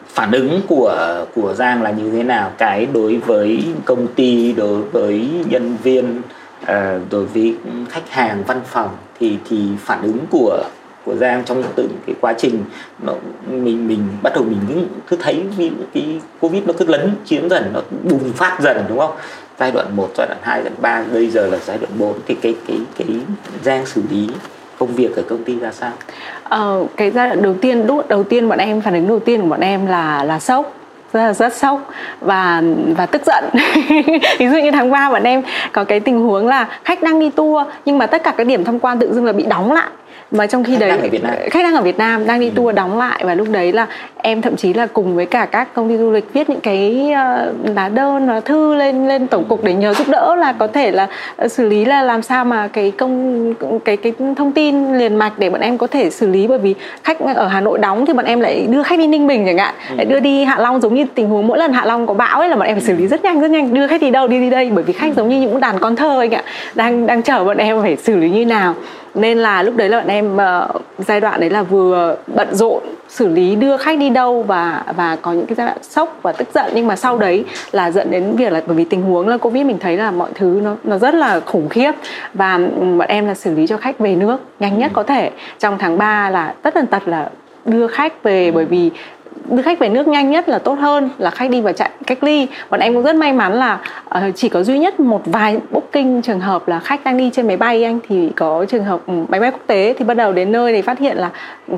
phản 0.09 0.33
ứng 0.33 0.61
của 0.69 1.25
của 1.35 1.55
Giang 1.55 1.83
là 1.83 1.91
như 1.91 2.11
thế 2.11 2.23
nào? 2.23 2.51
Cái 2.59 2.87
đối 2.93 3.17
với 3.17 3.65
công 3.85 4.07
ty 4.07 4.53
đối 4.53 4.83
với 4.83 5.29
nhân 5.51 5.77
viên 5.83 6.21
uh, 6.63 6.69
đối 7.11 7.25
với 7.25 7.55
khách 7.89 8.11
hàng 8.11 8.43
văn 8.47 8.61
phòng 8.67 8.89
thì 9.21 9.39
thì 9.51 9.59
phản 9.81 10.03
ứng 10.03 10.19
của 10.31 10.65
của 11.07 11.15
Giang 11.15 11.45
trong 11.45 11.63
tự 11.77 11.89
cái 12.07 12.17
quá 12.21 12.35
trình 12.39 12.65
nó 13.03 13.13
mình 13.51 13.89
mình 13.89 14.01
bắt 14.23 14.33
đầu 14.35 14.45
mình 14.45 14.89
cứ 15.09 15.17
thấy 15.17 15.45
cái 15.95 16.21
covid 16.41 16.63
nó 16.67 16.73
cứ 16.79 16.85
lấn 16.89 17.11
chiếm 17.25 17.49
dần 17.49 17.71
nó 17.75 17.81
bùng 18.11 18.33
phát 18.33 18.59
dần 18.61 18.85
đúng 18.89 18.99
không? 18.99 19.13
Giai 19.59 19.73
đoạn 19.73 19.87
1, 19.97 20.09
giai 20.17 20.27
đoạn 20.27 20.39
2, 20.43 20.63
giai 20.63 20.71
đoạn 20.71 20.83
3 20.83 21.13
bây 21.13 21.31
giờ 21.31 21.47
là 21.47 21.59
giai 21.65 21.79
đoạn 21.79 21.93
4 21.99 22.15
thì 22.27 22.35
cái 22.35 22.55
cái 22.67 22.79
cái 22.99 23.07
Giang 23.65 23.87
xử 23.87 24.03
lý 24.11 24.29
công 24.79 24.95
việc 24.95 25.17
ở 25.17 25.23
công 25.29 25.45
ty 25.45 25.59
ra 25.59 25.73
sao? 25.73 25.93
Ờ, 26.45 26.85
cái 26.97 27.11
giai 27.11 27.29
đoạn 27.29 27.43
đầu 27.43 27.55
tiên 27.61 27.87
đốt 27.87 28.09
đầu 28.09 28.25
tiên 28.25 28.49
bọn 28.49 28.59
em 28.59 28.81
phản 28.81 28.95
ứng 28.95 29.09
đầu 29.09 29.19
tiên 29.19 29.41
của 29.41 29.49
bọn 29.49 29.61
em 29.61 29.87
là 29.87 30.25
là 30.25 30.41
sốc 30.41 30.73
rất 31.13 31.21
là 31.21 31.33
rất 31.33 31.53
sốc 31.53 31.91
và 32.21 32.63
và 32.97 33.07
tức 33.07 33.23
giận. 33.27 33.45
Ví 34.39 34.49
dụ 34.49 34.57
như 34.57 34.71
tháng 34.71 34.91
3 34.91 35.11
bọn 35.11 35.23
em 35.23 35.43
có 35.73 35.85
cái 35.85 36.01
tình 36.01 36.21
huống 36.21 36.47
là 36.47 36.69
khách 36.85 37.03
đang 37.03 37.21
đi 37.21 37.31
tour 37.31 37.67
nhưng 37.85 37.99
mà 37.99 38.07
tất 38.07 38.23
cả 38.23 38.35
các 38.37 38.47
điểm 38.47 38.65
tham 38.65 38.79
quan 38.79 38.99
tự 38.99 39.15
dưng 39.15 39.25
là 39.25 39.33
bị 39.33 39.45
đóng 39.47 39.73
lại 39.73 39.89
mà 40.31 40.47
trong 40.47 40.65
khi 40.65 40.73
khách 40.73 40.81
đấy 40.81 40.89
đang 40.89 41.03
ở 41.03 41.09
Việt 41.09 41.23
Nam. 41.23 41.35
khách 41.51 41.63
đang 41.63 41.75
ở 41.75 41.83
Việt 41.83 41.99
Nam 41.99 42.27
đang 42.27 42.41
đi 42.41 42.47
ừ. 42.47 42.53
tour 42.57 42.75
đóng 42.75 42.99
lại 42.99 43.23
và 43.25 43.35
lúc 43.35 43.49
đấy 43.51 43.73
là 43.73 43.87
em 44.23 44.43
thậm 44.43 44.57
chí 44.57 44.73
là 44.73 44.87
cùng 44.87 45.17
với 45.17 45.27
cả 45.27 45.47
các 45.47 45.75
công 45.75 45.89
ty 45.89 45.97
du 45.97 46.11
lịch 46.11 46.33
viết 46.33 46.51
những 46.51 46.61
cái 46.61 47.11
uh, 47.11 47.77
lá 47.77 47.89
đơn 47.89 48.27
và 48.27 48.41
thư 48.41 48.75
lên 48.75 49.09
lên 49.09 49.27
tổng 49.27 49.45
cục 49.45 49.65
để 49.65 49.75
nhờ 49.75 49.95
giúp 49.95 50.09
đỡ 50.09 50.35
là 50.35 50.53
có 50.53 50.67
thể 50.67 50.91
là 50.91 51.09
uh, 51.45 51.51
xử 51.51 51.69
lý 51.69 51.85
là 51.85 52.03
làm 52.03 52.23
sao 52.23 52.45
mà 52.45 52.69
cái 52.69 52.91
công 52.91 53.55
cái 53.85 53.97
cái 53.97 54.13
thông 54.37 54.53
tin 54.53 54.99
liền 54.99 55.17
mạch 55.17 55.33
để 55.39 55.51
bọn 55.51 55.61
em 55.61 55.79
có 55.79 55.87
thể 55.87 56.11
xử 56.11 56.29
lý. 56.29 56.47
Bởi 56.47 56.59
vì 56.59 56.75
khách 57.03 57.19
ở 57.21 57.47
Hà 57.47 57.61
Nội 57.61 57.79
đóng 57.79 58.07
thì 58.07 58.13
bọn 58.13 58.25
em 58.25 58.41
lại 58.41 58.67
đưa 58.71 58.83
khách 58.83 58.99
đi 58.99 59.07
Ninh 59.07 59.27
Bình 59.27 59.47
chẳng 59.47 59.59
hạn 59.59 59.75
ừ. 59.91 59.97
lại 59.97 60.05
đưa 60.05 60.21
đi 60.21 60.45
Hạ 60.45 60.57
Long. 60.59 60.81
Giống 60.81 60.95
như 60.95 61.07
tình 61.15 61.29
huống 61.29 61.47
mỗi 61.47 61.59
lần 61.59 61.73
Hạ 61.73 61.85
Long 61.85 62.07
có 62.07 62.15
bão 62.15 62.41
ấy 62.41 62.49
là 62.49 62.57
bọn 62.57 62.67
em 62.67 62.77
phải 62.77 62.85
xử 62.85 62.97
lý 62.97 63.07
rất 63.07 63.25
nhanh 63.25 63.41
rất 63.41 63.51
nhanh. 63.51 63.75
Đưa 63.75 63.87
khách 63.87 64.01
đi 64.01 64.11
đâu 64.11 64.29
đi 64.29 64.41
đi 64.41 64.51
đây. 64.51 64.71
Bởi 64.75 64.85
vì 64.85 64.93
khách 64.93 65.15
giống 65.17 65.29
như 65.29 65.41
những 65.41 65.61
đàn 65.61 65.79
con 65.79 65.97
thơ 65.97 66.21
anh 66.21 66.35
ạ 66.35 66.43
đang 66.75 67.07
đang 67.07 67.23
chờ 67.23 67.45
bọn 67.45 67.57
em 67.57 67.83
phải 67.83 67.97
xử 67.97 68.17
lý 68.17 68.31
như 68.31 68.47
nào 68.47 68.75
nên 69.17 69.39
là 69.39 69.63
lúc 69.63 69.77
đấy 69.77 69.89
là 69.89 70.01
bọn 70.01 70.09
em 70.09 70.35
uh, 70.35 70.83
giai 70.99 71.21
đoạn 71.21 71.41
đấy 71.41 71.51
là 71.51 71.63
vừa 71.63 72.17
bận 72.27 72.55
rộn 72.55 72.83
xử 73.09 73.29
lý 73.29 73.57
đưa 73.57 73.77
khách 73.77 73.99
đi 73.99 74.11
đâu 74.11 74.43
và 74.43 74.85
và 74.97 75.17
có 75.17 75.33
những 75.33 75.47
cái 75.47 75.55
giai 75.55 75.67
đoạn 75.67 75.79
sốc 75.83 76.19
và 76.23 76.33
tức 76.33 76.49
giận. 76.55 76.73
Nhưng 76.75 76.87
mà 76.87 76.97
sau 76.97 77.19
đấy 77.19 77.45
là 77.73 77.91
dẫn 77.91 78.11
đến 78.11 78.37
việc 78.37 78.53
là 78.53 78.63
bởi 78.67 78.77
vì 78.77 78.85
tình 78.85 79.03
huống 79.03 79.29
là 79.29 79.37
covid 79.37 79.67
mình 79.67 79.79
thấy 79.79 79.97
là 79.97 80.11
mọi 80.11 80.31
thứ 80.35 80.61
nó 80.65 80.77
nó 80.85 80.99
rất 80.99 81.15
là 81.15 81.41
khủng 81.41 81.69
khiếp. 81.69 81.93
Và 82.35 82.55
ừ, 82.55 82.97
bọn 82.99 83.09
em 83.09 83.27
là 83.27 83.35
xử 83.35 83.55
lý 83.55 83.67
cho 83.67 83.77
khách 83.77 83.99
về 83.99 84.17
nước 84.17 84.37
nhanh 84.61 84.79
nhất 84.79 84.91
có 84.95 85.03
thể. 85.03 85.31
Trong 85.59 85.79
tháng 85.79 85.99
3 85.99 86.31
là 86.31 86.55
tất 86.63 86.75
tần 86.75 86.87
tật 86.87 87.09
là 87.09 87.31
đưa 87.65 87.87
khách 87.87 88.23
về 88.23 88.51
bởi 88.51 88.65
vì 88.65 88.91
đưa 89.51 89.63
khách 89.63 89.79
về 89.79 89.89
nước 89.89 90.09
nhanh 90.09 90.31
nhất 90.31 90.49
là 90.49 90.59
tốt 90.59 90.79
hơn 90.79 91.11
là 91.19 91.31
khách 91.31 91.51
đi 91.51 91.61
vào 91.61 91.73
trại 91.73 91.91
cách 92.07 92.25
ly. 92.25 92.47
Bọn 92.71 92.81
em 92.81 92.95
cũng 92.95 93.03
rất 93.03 93.17
may 93.17 93.33
mắn 93.33 93.53
là 93.53 93.79
uh, 94.19 94.23
chỉ 94.35 94.49
có 94.49 94.63
duy 94.63 94.79
nhất 94.79 95.01
một 95.01 95.23
vài 95.27 95.59
booking 95.71 96.23
trường 96.23 96.41
hợp 96.41 96.69
là 96.69 96.81
khách 96.81 97.05
đang 97.05 97.17
đi 97.17 97.31
trên 97.35 97.47
máy 97.47 97.57
bay 97.57 97.85
anh. 97.85 97.99
Thì 98.09 98.31
có 98.37 98.67
trường 98.69 98.85
hợp 98.85 99.01
ừ, 99.07 99.13
máy 99.29 99.41
bay 99.41 99.51
quốc 99.51 99.61
tế 99.67 99.95
thì 99.99 100.05
bắt 100.05 100.15
đầu 100.15 100.33
đến 100.33 100.53
nơi 100.53 100.73
thì 100.73 100.83
phát 100.83 100.99
hiện 100.99 101.17
là 101.17 101.31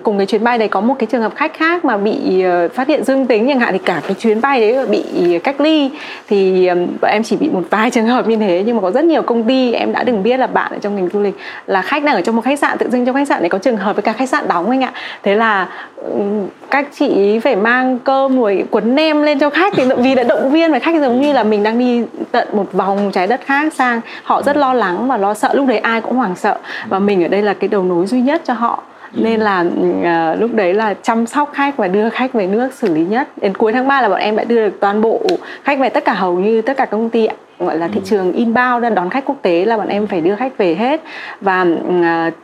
cùng 0.02 0.18
cái 0.18 0.26
chuyến 0.26 0.44
bay 0.44 0.58
đấy 0.58 0.68
có 0.68 0.80
một 0.80 0.94
cái 0.98 1.06
trường 1.06 1.22
hợp 1.22 1.32
khách 1.36 1.54
khác 1.54 1.84
mà 1.84 1.96
bị 1.96 2.44
uh, 2.66 2.72
phát 2.72 2.88
hiện 2.88 3.04
dương 3.04 3.26
tính 3.26 3.48
chẳng 3.48 3.60
hạn. 3.60 3.72
Thì 3.72 3.78
cả 3.78 4.00
cái 4.06 4.14
chuyến 4.14 4.40
bay 4.40 4.60
đấy 4.60 4.86
bị 4.86 5.38
cách 5.38 5.60
ly. 5.60 5.90
Thì 6.28 6.66
um, 6.66 6.86
bọn 7.00 7.10
em 7.10 7.22
chỉ 7.22 7.36
bị 7.36 7.48
một 7.52 7.62
vài 7.70 7.90
trường 7.98 8.06
hợp 8.06 8.28
như 8.28 8.36
thế. 8.36 8.62
Nhưng 8.66 8.76
mà 8.76 8.82
có 8.82 8.90
rất 8.90 9.04
nhiều 9.04 9.22
công 9.22 9.44
ty 9.44 9.72
em 9.72 9.92
đã 9.92 10.04
đừng 10.04 10.22
biết 10.22 10.36
là 10.36 10.46
bạn 10.46 10.72
ở 10.72 10.78
trong 10.78 10.96
ngành 10.96 11.08
du 11.08 11.20
lịch 11.20 11.34
là 11.66 11.82
khách 11.82 12.04
đang 12.04 12.14
ở 12.14 12.20
trong 12.20 12.36
một 12.36 12.42
khách 12.44 12.58
sạn 12.58 12.78
tự 12.78 12.90
dưng 12.90 13.06
trong 13.06 13.14
khách 13.14 13.28
sạn 13.28 13.40
này 13.40 13.48
có 13.48 13.58
trường 13.58 13.76
hợp 13.76 13.96
với 13.96 14.02
cả 14.02 14.12
khách 14.12 14.28
sạn 14.28 14.48
đóng 14.48 14.70
anh 14.70 14.84
ạ. 14.84 14.92
Thế 15.22 15.34
là 15.34 15.68
um, 15.96 16.46
các 16.70 16.88
chị 16.98 17.38
phải 17.38 17.56
mang 17.58 17.98
cơm 17.98 18.40
rồi 18.40 18.64
quấn 18.70 18.94
nem 18.94 19.22
lên 19.22 19.38
cho 19.38 19.50
khách. 19.50 19.72
Thì 19.76 19.82
vì 19.96 20.14
đã 20.14 20.22
động 20.22 20.50
viên 20.50 20.72
và 20.72 20.78
khách 20.78 21.00
giống 21.00 21.20
như 21.20 21.32
là 21.32 21.44
mình 21.44 21.62
đang 21.62 21.78
đi 21.78 22.04
tận 22.32 22.48
một 22.52 22.72
vòng 22.72 23.10
trái 23.12 23.26
đất 23.26 23.40
khác 23.44 23.74
sang 23.74 24.00
họ 24.22 24.42
rất 24.42 24.56
lo 24.56 24.74
lắng 24.74 25.08
và 25.08 25.16
lo 25.16 25.34
sợ. 25.34 25.54
Lúc 25.54 25.66
đấy 25.66 25.78
ai 25.78 26.00
cũng 26.00 26.16
hoảng 26.16 26.36
sợ. 26.36 26.58
Và 26.88 26.98
mình 26.98 27.24
ở 27.24 27.28
đây 27.28 27.42
là 27.42 27.54
cái 27.54 27.68
đầu 27.68 27.82
nối 27.82 28.06
duy 28.06 28.20
nhất 28.20 28.42
cho 28.44 28.54
họ. 28.54 28.82
Nên 29.12 29.40
là 29.40 29.60
uh, 29.60 30.40
lúc 30.40 30.54
đấy 30.54 30.74
là 30.74 30.94
chăm 31.02 31.26
sóc 31.26 31.50
khách 31.54 31.76
và 31.76 31.88
đưa 31.88 32.08
khách 32.08 32.32
về 32.32 32.46
nước 32.46 32.72
xử 32.72 32.94
lý 32.94 33.04
nhất. 33.04 33.28
Đến 33.36 33.56
cuối 33.56 33.72
tháng 33.72 33.88
3 33.88 34.02
là 34.02 34.08
bọn 34.08 34.20
em 34.20 34.36
đã 34.36 34.44
đưa 34.44 34.68
được 34.68 34.80
toàn 34.80 35.00
bộ 35.00 35.20
khách 35.64 35.78
về 35.78 35.88
tất 35.88 36.04
cả 36.04 36.12
hầu 36.12 36.34
như 36.38 36.62
tất 36.62 36.76
cả 36.76 36.84
công 36.84 37.10
ty 37.10 37.28
gọi 37.58 37.78
là 37.78 37.88
thị 37.88 38.00
trường 38.04 38.32
inbound 38.32 38.84
đón 38.94 39.10
khách 39.10 39.24
quốc 39.24 39.36
tế 39.42 39.64
là 39.64 39.76
bọn 39.76 39.88
em 39.88 40.06
phải 40.06 40.20
đưa 40.20 40.36
khách 40.36 40.58
về 40.58 40.74
hết. 40.74 41.02
Và 41.40 41.62
uh, 41.62 42.34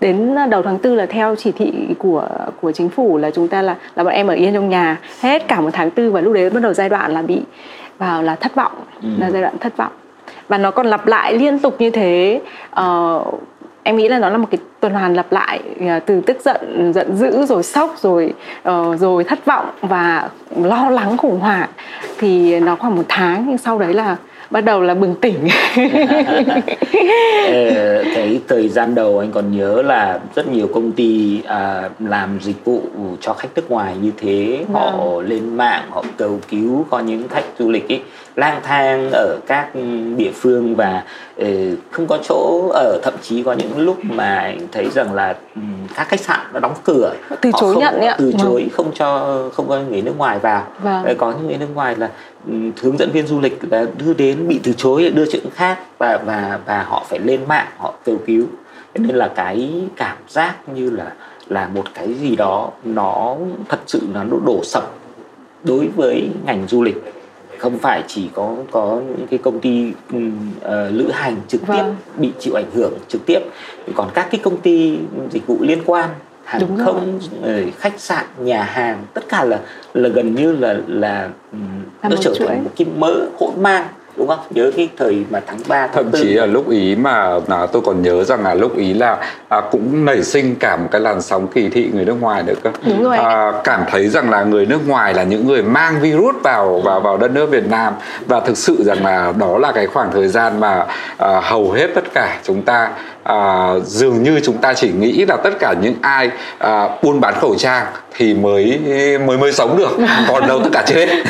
đến 0.00 0.36
đầu 0.50 0.62
tháng 0.62 0.78
tư 0.78 0.94
là 0.94 1.06
theo 1.06 1.36
chỉ 1.36 1.52
thị 1.52 1.72
của 1.98 2.28
của 2.60 2.72
chính 2.72 2.88
phủ 2.88 3.18
là 3.18 3.30
chúng 3.30 3.48
ta 3.48 3.62
là 3.62 3.76
là 3.94 4.04
bọn 4.04 4.12
em 4.12 4.26
ở 4.26 4.34
yên 4.34 4.54
trong 4.54 4.68
nhà. 4.68 4.98
Hết 5.20 5.48
cả 5.48 5.60
một 5.60 5.70
tháng 5.72 5.90
tư 5.90 6.10
và 6.10 6.20
lúc 6.20 6.32
đấy 6.32 6.50
bắt 6.50 6.62
đầu 6.62 6.72
giai 6.72 6.88
đoạn 6.88 7.12
là 7.12 7.22
bị 7.22 7.40
vào 7.98 8.22
là 8.22 8.34
thất 8.34 8.54
vọng 8.54 8.72
ừ. 9.02 9.08
là 9.18 9.30
giai 9.30 9.42
đoạn 9.42 9.58
thất 9.58 9.76
vọng. 9.76 9.92
Và 10.48 10.58
nó 10.58 10.70
còn 10.70 10.86
lặp 10.86 11.06
lại 11.06 11.38
liên 11.38 11.58
tục 11.58 11.76
như 11.78 11.90
thế. 11.90 12.40
Uh, 12.80 13.40
em 13.82 13.96
nghĩ 13.96 14.08
là 14.08 14.18
nó 14.18 14.28
là 14.28 14.38
một 14.38 14.48
cái 14.50 14.58
tuần 14.80 14.92
hoàn 14.92 15.14
lặp 15.14 15.32
lại 15.32 15.60
à, 15.80 16.00
từ 16.06 16.20
tức 16.20 16.36
giận 16.40 16.92
giận 16.94 17.16
dữ 17.16 17.46
rồi 17.46 17.62
sốc 17.62 17.94
rồi 17.98 18.34
uh, 18.68 19.00
rồi 19.00 19.24
thất 19.24 19.44
vọng 19.46 19.70
và 19.80 20.28
lo 20.56 20.90
lắng 20.90 21.16
khủng 21.16 21.40
hoảng. 21.40 21.68
Thì 22.18 22.60
nó 22.60 22.76
khoảng 22.76 22.96
một 22.96 23.02
tháng 23.08 23.44
nhưng 23.48 23.58
sau 23.58 23.78
đấy 23.78 23.94
là 23.94 24.16
bắt 24.50 24.60
đầu 24.60 24.82
là 24.82 24.94
bừng 24.94 25.14
tỉnh 25.14 25.48
cái 28.14 28.40
thời 28.48 28.68
gian 28.68 28.94
đầu 28.94 29.18
anh 29.18 29.32
còn 29.32 29.56
nhớ 29.56 29.82
là 29.82 30.20
rất 30.34 30.48
nhiều 30.48 30.68
công 30.74 30.92
ty 30.92 31.42
à, 31.46 31.90
làm 31.98 32.38
dịch 32.42 32.64
vụ 32.64 32.82
cho 33.20 33.32
khách 33.32 33.48
nước 33.54 33.70
ngoài 33.70 33.94
như 34.02 34.10
thế 34.16 34.64
họ 34.72 34.90
vâng. 34.90 35.18
lên 35.28 35.56
mạng 35.56 35.86
họ 35.90 36.04
cầu 36.16 36.40
cứu 36.48 36.86
có 36.90 36.98
những 36.98 37.28
khách 37.28 37.44
du 37.58 37.70
lịch 37.70 37.88
ấy 37.88 38.00
lang 38.36 38.60
thang 38.62 39.10
ở 39.12 39.38
các 39.46 39.68
địa 40.16 40.30
phương 40.34 40.74
và 40.74 41.02
uh, 41.40 41.46
không 41.90 42.06
có 42.06 42.18
chỗ 42.28 42.68
ở 42.74 43.00
thậm 43.02 43.14
chí 43.22 43.42
có 43.42 43.52
những 43.52 43.78
lúc 43.78 43.96
mà 44.04 44.34
anh 44.34 44.58
thấy 44.72 44.90
rằng 44.90 45.14
là 45.14 45.34
um, 45.54 45.86
các 45.94 46.08
khách 46.08 46.20
sạn 46.20 46.40
nó 46.52 46.60
đóng 46.60 46.74
cửa 46.84 47.14
từ 47.40 47.50
chối 47.60 47.74
không, 47.74 47.82
nhận 47.82 48.00
ạ 48.00 48.16
từ 48.18 48.32
chối 48.38 48.60
vâng. 48.60 48.70
không 48.72 48.90
cho 48.94 49.38
không 49.54 49.68
có 49.68 49.80
người 49.90 50.02
nước 50.02 50.14
ngoài 50.18 50.38
vào 50.38 50.66
vâng. 50.82 51.04
có 51.18 51.32
những 51.32 51.46
người 51.46 51.56
nước 51.56 51.74
ngoài 51.74 51.96
là 51.96 52.10
hướng 52.80 52.98
dẫn 52.98 53.10
viên 53.10 53.26
du 53.26 53.40
lịch 53.40 53.58
là 53.70 53.86
đưa 53.98 54.14
đến 54.14 54.48
bị 54.48 54.60
từ 54.62 54.72
chối 54.72 55.10
đưa 55.10 55.30
chuyện 55.32 55.44
khác 55.54 55.78
và 55.98 56.18
và 56.24 56.60
và 56.66 56.82
họ 56.82 57.06
phải 57.08 57.18
lên 57.18 57.40
mạng 57.48 57.66
họ 57.78 57.94
kêu 58.04 58.18
cứu 58.26 58.46
nên 58.94 59.16
là 59.16 59.28
cái 59.28 59.84
cảm 59.96 60.16
giác 60.28 60.68
như 60.68 60.90
là 60.90 61.12
là 61.46 61.68
một 61.74 61.84
cái 61.94 62.14
gì 62.14 62.36
đó 62.36 62.70
nó 62.84 63.36
thật 63.68 63.80
sự 63.86 64.00
là 64.14 64.24
nó 64.24 64.36
đổ 64.46 64.60
sập 64.64 64.94
đối 65.64 65.88
với 65.88 66.28
ngành 66.46 66.68
du 66.68 66.82
lịch 66.82 66.96
không 67.58 67.78
phải 67.78 68.04
chỉ 68.06 68.30
có 68.34 68.56
có 68.70 69.00
những 69.08 69.26
cái 69.30 69.38
công 69.38 69.60
ty 69.60 69.92
uh, 70.16 70.22
lữ 70.90 71.10
hành 71.12 71.36
trực 71.48 71.66
vâng. 71.66 71.76
tiếp 71.76 72.12
bị 72.20 72.32
chịu 72.40 72.54
ảnh 72.54 72.70
hưởng 72.74 72.92
trực 73.08 73.26
tiếp 73.26 73.40
còn 73.94 74.10
các 74.14 74.28
cái 74.30 74.40
công 74.44 74.56
ty 74.60 74.98
dịch 75.30 75.46
vụ 75.46 75.56
liên 75.60 75.78
quan 75.86 76.10
hàng 76.50 76.60
Đúng 76.60 76.78
không 76.84 77.18
rồi. 77.44 77.72
khách 77.78 78.00
sạn 78.00 78.24
nhà 78.38 78.62
hàng 78.62 79.04
tất 79.14 79.28
cả 79.28 79.44
là 79.44 79.58
là 79.94 80.08
gần 80.08 80.34
như 80.34 80.52
là 80.52 80.76
là, 80.86 81.28
nó 82.02 82.16
trở 82.20 82.34
thành 82.38 82.64
một 82.64 82.70
cái 82.76 82.86
mỡ 82.98 83.14
hỗn 83.38 83.50
mang 83.56 83.86
đúng 84.16 84.28
không 84.28 84.38
nhớ 84.50 84.70
cái 84.76 84.88
thời 84.98 85.24
mà 85.30 85.40
tháng 85.46 85.58
3 85.68 85.86
tháng 85.86 85.94
thậm 85.94 86.10
4. 86.12 86.22
chí 86.22 86.28
là 86.28 86.46
lúc 86.46 86.70
ý 86.70 86.96
mà 86.96 87.38
à, 87.48 87.66
tôi 87.72 87.82
còn 87.84 88.02
nhớ 88.02 88.24
rằng 88.24 88.42
là 88.42 88.54
lúc 88.54 88.76
ý 88.76 88.94
là 88.94 89.18
à, 89.48 89.60
cũng 89.70 90.04
nảy 90.04 90.22
sinh 90.22 90.56
cả 90.56 90.76
một 90.76 90.88
cái 90.90 91.00
làn 91.00 91.22
sóng 91.22 91.48
kỳ 91.48 91.68
thị 91.68 91.90
người 91.94 92.04
nước 92.04 92.16
ngoài 92.20 92.42
nữa 92.42 92.54
cơ 92.62 92.70
đúng 92.86 93.02
rồi. 93.04 93.16
À, 93.16 93.52
cảm 93.64 93.80
thấy 93.90 94.08
rằng 94.08 94.30
là 94.30 94.44
người 94.44 94.66
nước 94.66 94.88
ngoài 94.88 95.14
là 95.14 95.22
những 95.22 95.46
người 95.46 95.62
mang 95.62 96.00
virus 96.00 96.34
vào 96.42 96.80
vào 96.80 97.00
vào 97.00 97.16
đất 97.16 97.30
nước 97.30 97.50
Việt 97.50 97.68
Nam 97.70 97.94
và 98.26 98.40
thực 98.40 98.56
sự 98.56 98.82
rằng 98.84 99.04
là 99.04 99.32
đó 99.38 99.58
là 99.58 99.72
cái 99.72 99.86
khoảng 99.86 100.12
thời 100.12 100.28
gian 100.28 100.60
mà 100.60 100.86
à, 101.16 101.40
hầu 101.42 101.70
hết 101.70 101.86
tất 101.94 102.04
cả 102.14 102.40
chúng 102.44 102.62
ta 102.62 102.90
à, 103.30 103.74
dường 103.84 104.22
như 104.22 104.40
chúng 104.42 104.58
ta 104.58 104.74
chỉ 104.74 104.90
nghĩ 104.98 105.24
là 105.24 105.36
tất 105.36 105.50
cả 105.58 105.74
những 105.82 105.94
ai 106.00 106.30
à, 106.58 106.88
buôn 107.02 107.20
bán 107.20 107.34
khẩu 107.40 107.54
trang 107.54 107.86
thì 108.16 108.34
mới 108.34 108.80
mới 109.26 109.38
mới 109.38 109.52
sống 109.52 109.76
được. 109.76 109.98
Còn 110.28 110.46
đâu 110.46 110.60
tất 110.62 110.68
cả 110.72 110.82
chết. 110.86 111.08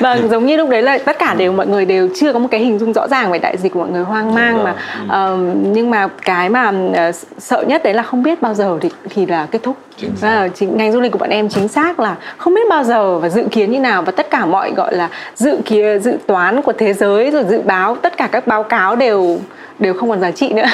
Vâng 0.00 0.28
giống 0.30 0.46
như 0.46 0.56
lúc 0.56 0.70
đấy 0.70 0.82
là 0.82 0.98
tất 0.98 1.18
cả 1.18 1.34
đều 1.34 1.52
mọi 1.52 1.66
người 1.66 1.84
đều 1.84 2.08
chưa 2.14 2.32
có 2.32 2.38
một 2.38 2.48
cái 2.50 2.60
hình 2.60 2.78
dung 2.78 2.92
rõ 2.92 3.08
ràng 3.08 3.30
về 3.30 3.38
đại 3.38 3.56
dịch 3.56 3.76
mọi 3.76 3.88
người 3.88 4.04
hoang 4.04 4.34
mang 4.34 4.64
mà. 4.64 4.74
Uh, 5.04 5.38
nhưng 5.62 5.90
mà 5.90 6.08
cái 6.24 6.48
mà 6.48 6.68
uh, 6.68 7.14
sợ 7.38 7.64
nhất 7.68 7.82
đấy 7.82 7.94
là 7.94 8.02
không 8.02 8.22
biết 8.22 8.42
bao 8.42 8.54
giờ 8.54 8.78
thì 8.80 8.90
thì 9.10 9.26
là 9.26 9.46
kết 9.50 9.62
thúc. 9.62 9.76
Và 10.20 10.48
chính 10.54 10.76
ngành 10.76 10.92
du 10.92 11.00
lịch 11.00 11.12
của 11.12 11.18
bọn 11.18 11.30
em 11.30 11.48
chính 11.48 11.68
xác 11.68 12.00
là 12.00 12.16
không 12.36 12.54
biết 12.54 12.68
bao 12.70 12.84
giờ 12.84 13.18
và 13.18 13.28
dự 13.28 13.44
kiến 13.50 13.70
như 13.70 13.78
nào. 13.78 14.02
Và 14.02 14.12
tất 14.12 14.30
cả 14.30 14.46
mọi 14.46 14.72
gọi 14.72 14.96
là 14.96 15.08
dự 15.34 15.58
kia 15.64 15.98
dự 15.98 16.12
toán 16.26 16.62
của 16.62 16.72
thế 16.72 16.92
giới 16.92 17.30
rồi 17.30 17.44
dự 17.48 17.62
báo 17.62 17.96
tất 17.96 18.16
cả 18.16 18.28
các 18.32 18.46
báo 18.46 18.62
cáo 18.62 18.96
đều 18.96 19.38
đều 19.78 19.94
không 19.94 20.08
còn 20.08 20.20
giá 20.20 20.30
trị 20.30 20.52
nữa. 20.52 20.66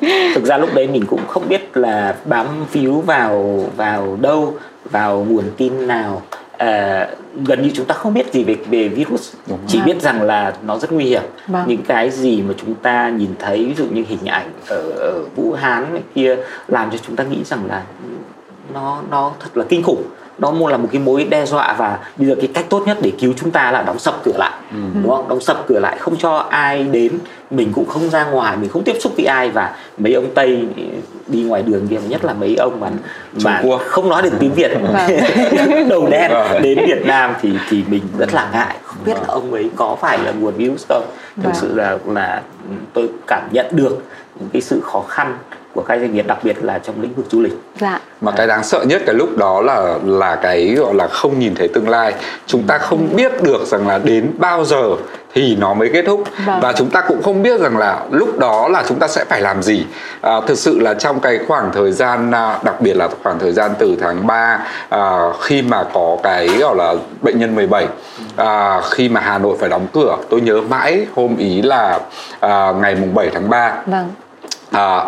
Thực 0.34 0.44
ra 0.44 0.56
lúc 0.58 0.74
đấy 0.74 0.88
mình 0.88 1.06
cũng 1.06 1.26
không 1.28 1.48
biết 1.48 1.76
là 1.76 2.14
bám 2.24 2.46
víu 2.72 3.00
vào 3.00 3.64
vào 3.76 4.18
đâu 4.20 4.54
vào 4.90 5.26
nguồn 5.28 5.44
tin 5.56 5.86
nào. 5.86 6.22
À, 6.58 7.08
gần 7.46 7.62
như 7.62 7.70
chúng 7.74 7.86
ta 7.86 7.94
không 7.94 8.14
biết 8.14 8.32
gì 8.32 8.44
về 8.44 8.56
về 8.70 8.88
virus. 8.88 9.34
Đúng 9.48 9.58
chỉ 9.66 9.80
biết 9.84 10.02
rằng 10.02 10.22
là 10.22 10.54
nó 10.62 10.78
rất 10.78 10.92
nguy 10.92 11.04
hiểm. 11.04 11.22
Vâng. 11.46 11.64
những 11.66 11.82
cái 11.82 12.10
gì 12.10 12.42
mà 12.42 12.54
chúng 12.56 12.74
ta 12.74 13.08
nhìn 13.08 13.30
thấy 13.38 13.64
ví 13.64 13.74
dụ 13.74 13.84
như 13.84 14.04
hình 14.08 14.26
ảnh 14.26 14.50
ở, 14.68 14.90
ở 14.90 15.22
Vũ 15.36 15.52
Hán 15.52 16.00
kia 16.14 16.36
làm 16.68 16.90
cho 16.90 16.98
chúng 17.06 17.16
ta 17.16 17.24
nghĩ 17.24 17.44
rằng 17.44 17.60
là 17.68 17.82
nó 18.74 19.02
nó 19.10 19.32
thật 19.40 19.56
là 19.56 19.64
kinh 19.68 19.82
khủng 19.82 20.02
nó 20.38 20.52
là 20.68 20.76
một 20.76 20.88
cái 20.92 21.00
mối 21.00 21.24
đe 21.24 21.46
dọa 21.46 21.74
và 21.78 21.98
bây 22.16 22.28
giờ 22.28 22.34
cái 22.34 22.48
cách 22.54 22.66
tốt 22.68 22.82
nhất 22.86 22.98
để 23.02 23.12
cứu 23.20 23.32
chúng 23.36 23.50
ta 23.50 23.70
là 23.72 23.82
đóng 23.82 23.98
sập 23.98 24.24
cửa 24.24 24.36
lại 24.38 24.52
ừ. 24.70 24.78
đúng 25.02 25.10
không 25.10 25.28
đóng 25.28 25.40
sập 25.40 25.64
cửa 25.66 25.78
lại 25.80 25.96
không 25.98 26.16
cho 26.16 26.36
ai 26.36 26.84
đến 26.84 27.18
mình 27.50 27.72
cũng 27.74 27.86
không 27.86 28.10
ra 28.10 28.24
ngoài 28.24 28.56
mình 28.56 28.70
không 28.70 28.84
tiếp 28.84 28.96
xúc 29.00 29.12
với 29.16 29.26
ai 29.26 29.50
và 29.50 29.76
mấy 29.98 30.12
ông 30.12 30.26
tây 30.34 30.68
đi 31.26 31.42
ngoài 31.42 31.62
đường 31.62 31.88
kia 31.88 31.98
nhất 32.08 32.24
là 32.24 32.32
mấy 32.32 32.56
ông 32.56 32.80
mà 32.80 32.90
mà 33.44 33.62
không 33.86 34.08
nói 34.08 34.22
được 34.22 34.32
tiếng 34.38 34.52
việt 34.54 34.70
vâng. 34.92 35.88
đầu 35.88 36.08
đen 36.10 36.30
vâng. 36.30 36.62
đến 36.62 36.78
việt 36.86 37.06
nam 37.06 37.34
thì 37.40 37.52
thì 37.70 37.84
mình 37.88 38.02
rất 38.18 38.34
là 38.34 38.48
ngại 38.52 38.76
không 38.82 38.98
biết 39.04 39.14
là 39.14 39.20
vâng. 39.20 39.28
ông 39.28 39.52
ấy 39.52 39.70
có 39.76 39.96
phải 40.00 40.18
là 40.18 40.32
nguồn 40.32 40.54
virus 40.54 40.86
không 40.88 41.04
thực 41.42 41.54
sự 41.54 41.74
là 41.74 41.98
là 42.06 42.42
tôi 42.92 43.08
cảm 43.26 43.48
nhận 43.52 43.66
được 43.72 44.02
những 44.40 44.48
cái 44.52 44.62
sự 44.62 44.80
khó 44.80 45.04
khăn 45.08 45.36
của 45.78 45.84
các 45.84 46.00
doanh 46.00 46.14
nghiệp 46.14 46.26
đặc 46.26 46.38
biệt 46.42 46.64
là 46.64 46.78
trong 46.78 47.00
lĩnh 47.00 47.14
vực 47.14 47.26
du 47.30 47.40
lịch. 47.40 47.52
Dạ. 47.80 48.00
Mà 48.20 48.32
cái 48.32 48.46
đáng 48.46 48.64
sợ 48.64 48.84
nhất 48.86 49.02
cái 49.06 49.14
lúc 49.14 49.36
đó 49.36 49.60
là 49.60 49.94
là 50.04 50.36
cái 50.36 50.74
gọi 50.74 50.94
là 50.94 51.08
không 51.08 51.38
nhìn 51.38 51.54
thấy 51.54 51.68
tương 51.68 51.88
lai. 51.88 52.14
Chúng 52.46 52.62
ta 52.62 52.78
không 52.78 53.08
biết 53.16 53.42
được 53.42 53.66
rằng 53.66 53.88
là 53.88 53.98
đến 53.98 54.30
bao 54.38 54.64
giờ 54.64 54.96
thì 55.34 55.56
nó 55.56 55.74
mới 55.74 55.90
kết 55.92 56.02
thúc 56.06 56.24
vâng. 56.46 56.60
và 56.60 56.72
chúng 56.72 56.90
ta 56.90 57.00
cũng 57.08 57.22
không 57.22 57.42
biết 57.42 57.60
rằng 57.60 57.78
là 57.78 58.00
lúc 58.10 58.38
đó 58.38 58.68
là 58.68 58.84
chúng 58.88 58.98
ta 58.98 59.08
sẽ 59.08 59.24
phải 59.24 59.40
làm 59.40 59.62
gì 59.62 59.86
à, 60.20 60.40
thực 60.46 60.58
sự 60.58 60.80
là 60.80 60.94
trong 60.94 61.20
cái 61.20 61.38
khoảng 61.48 61.70
thời 61.72 61.92
gian 61.92 62.30
à, 62.30 62.58
đặc 62.64 62.80
biệt 62.80 62.96
là 62.96 63.08
khoảng 63.22 63.38
thời 63.38 63.52
gian 63.52 63.70
từ 63.78 63.96
tháng 64.00 64.26
3 64.26 64.58
à, 64.88 65.18
khi 65.40 65.62
mà 65.62 65.84
có 65.92 66.16
cái 66.22 66.48
gọi 66.48 66.76
là 66.76 66.94
bệnh 67.22 67.38
nhân 67.38 67.54
17 67.54 67.86
à, 68.36 68.80
khi 68.90 69.08
mà 69.08 69.20
Hà 69.20 69.38
Nội 69.38 69.56
phải 69.60 69.68
đóng 69.68 69.86
cửa 69.92 70.16
tôi 70.30 70.40
nhớ 70.40 70.60
mãi 70.68 71.06
hôm 71.14 71.36
ý 71.36 71.62
là 71.62 72.00
à, 72.40 72.72
ngày 72.80 72.94
mùng 72.94 73.14
7 73.14 73.30
tháng 73.34 73.50
3 73.50 73.72
vâng. 73.86 74.08
à, 74.70 75.04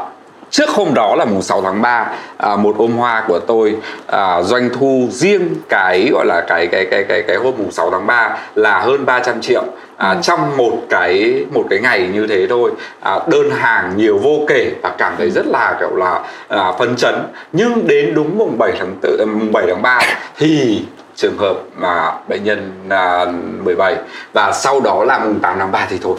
trước 0.50 0.68
hôm 0.68 0.94
đó 0.94 1.14
là 1.18 1.24
mùng 1.24 1.42
6 1.42 1.62
tháng 1.62 1.82
3 1.82 2.06
à, 2.36 2.56
một 2.56 2.74
ôm 2.78 2.96
hoa 2.96 3.24
của 3.28 3.38
tôi 3.38 3.76
à, 4.06 4.42
doanh 4.42 4.70
thu 4.78 5.08
riêng 5.10 5.54
cái 5.68 6.08
gọi 6.12 6.26
là 6.26 6.40
cái 6.40 6.66
cái 6.66 6.86
cái 6.90 7.04
cái 7.04 7.22
cái 7.22 7.36
hôm 7.36 7.54
mùng 7.58 7.70
6 7.70 7.90
tháng 7.90 8.06
3 8.06 8.38
là 8.54 8.78
hơn 8.80 9.06
300 9.06 9.40
triệu. 9.40 9.64
À, 9.96 10.10
ừ. 10.10 10.18
trong 10.22 10.56
một 10.56 10.72
cái 10.90 11.44
một 11.52 11.64
cái 11.70 11.78
ngày 11.78 12.08
như 12.12 12.26
thế 12.26 12.46
thôi 12.46 12.70
à, 13.00 13.18
đơn 13.26 13.50
hàng 13.50 13.96
nhiều 13.96 14.18
vô 14.18 14.40
kể 14.48 14.72
và 14.82 14.94
cảm 14.98 15.14
thấy 15.18 15.30
rất 15.30 15.46
là 15.46 15.76
kiểu 15.80 15.96
là 15.96 16.20
à, 16.48 16.72
phấn 16.78 16.96
chấn. 16.96 17.14
Nhưng 17.52 17.86
đến 17.86 18.14
đúng 18.14 18.38
mùng 18.38 18.58
7 18.58 18.72
tháng 18.78 18.96
4, 19.02 19.38
mùng 19.38 19.52
7 19.52 19.64
tháng 19.66 19.82
3 19.82 20.00
thì 20.36 20.82
trường 21.16 21.38
hợp 21.38 21.54
mà 21.76 22.12
bệnh 22.28 22.44
nhân 22.44 22.72
à, 22.88 23.26
17 23.64 23.96
và 24.32 24.52
sau 24.52 24.80
đó 24.80 25.04
là 25.04 25.18
mùng 25.18 25.40
8 25.40 25.58
tháng 25.58 25.72
3 25.72 25.86
thì 25.90 25.98
thôi 26.02 26.16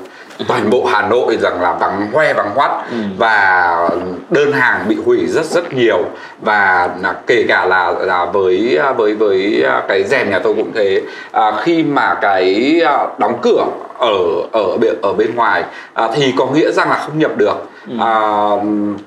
toàn 0.47 0.69
bộ 0.69 0.85
Hà 0.85 1.01
Nội 1.07 1.37
rằng 1.41 1.61
là 1.61 1.73
vắng 1.73 2.07
hoe 2.13 2.33
vắng 2.33 2.51
hoắt 2.55 2.71
ừ. 2.91 2.97
và 3.17 3.89
đơn 4.29 4.51
hàng 4.51 4.85
bị 4.87 4.97
hủy 5.05 5.27
rất 5.27 5.45
rất 5.45 5.73
nhiều. 5.73 5.99
Và 6.41 6.89
là 7.01 7.13
kể 7.27 7.45
cả 7.47 7.65
là 7.65 7.91
là 7.91 8.25
với 8.25 8.79
với 8.97 9.13
với 9.15 9.65
cái 9.87 10.03
rèm 10.03 10.29
nhà 10.29 10.39
tôi 10.39 10.53
cũng 10.53 10.71
thế. 10.75 11.01
À, 11.31 11.51
khi 11.63 11.83
mà 11.83 12.15
cái 12.21 12.81
à, 12.85 12.97
đóng 13.17 13.39
cửa 13.41 13.65
ở 13.97 14.17
ở 14.51 14.77
ở 15.01 15.13
bên 15.13 15.35
ngoài 15.35 15.63
à, 15.93 16.09
thì 16.15 16.33
có 16.37 16.45
nghĩa 16.45 16.71
rằng 16.71 16.89
là 16.89 16.95
không 16.95 17.19
nhập 17.19 17.31
được 17.37 17.70
ừ. 17.87 17.93
à, 17.99 18.13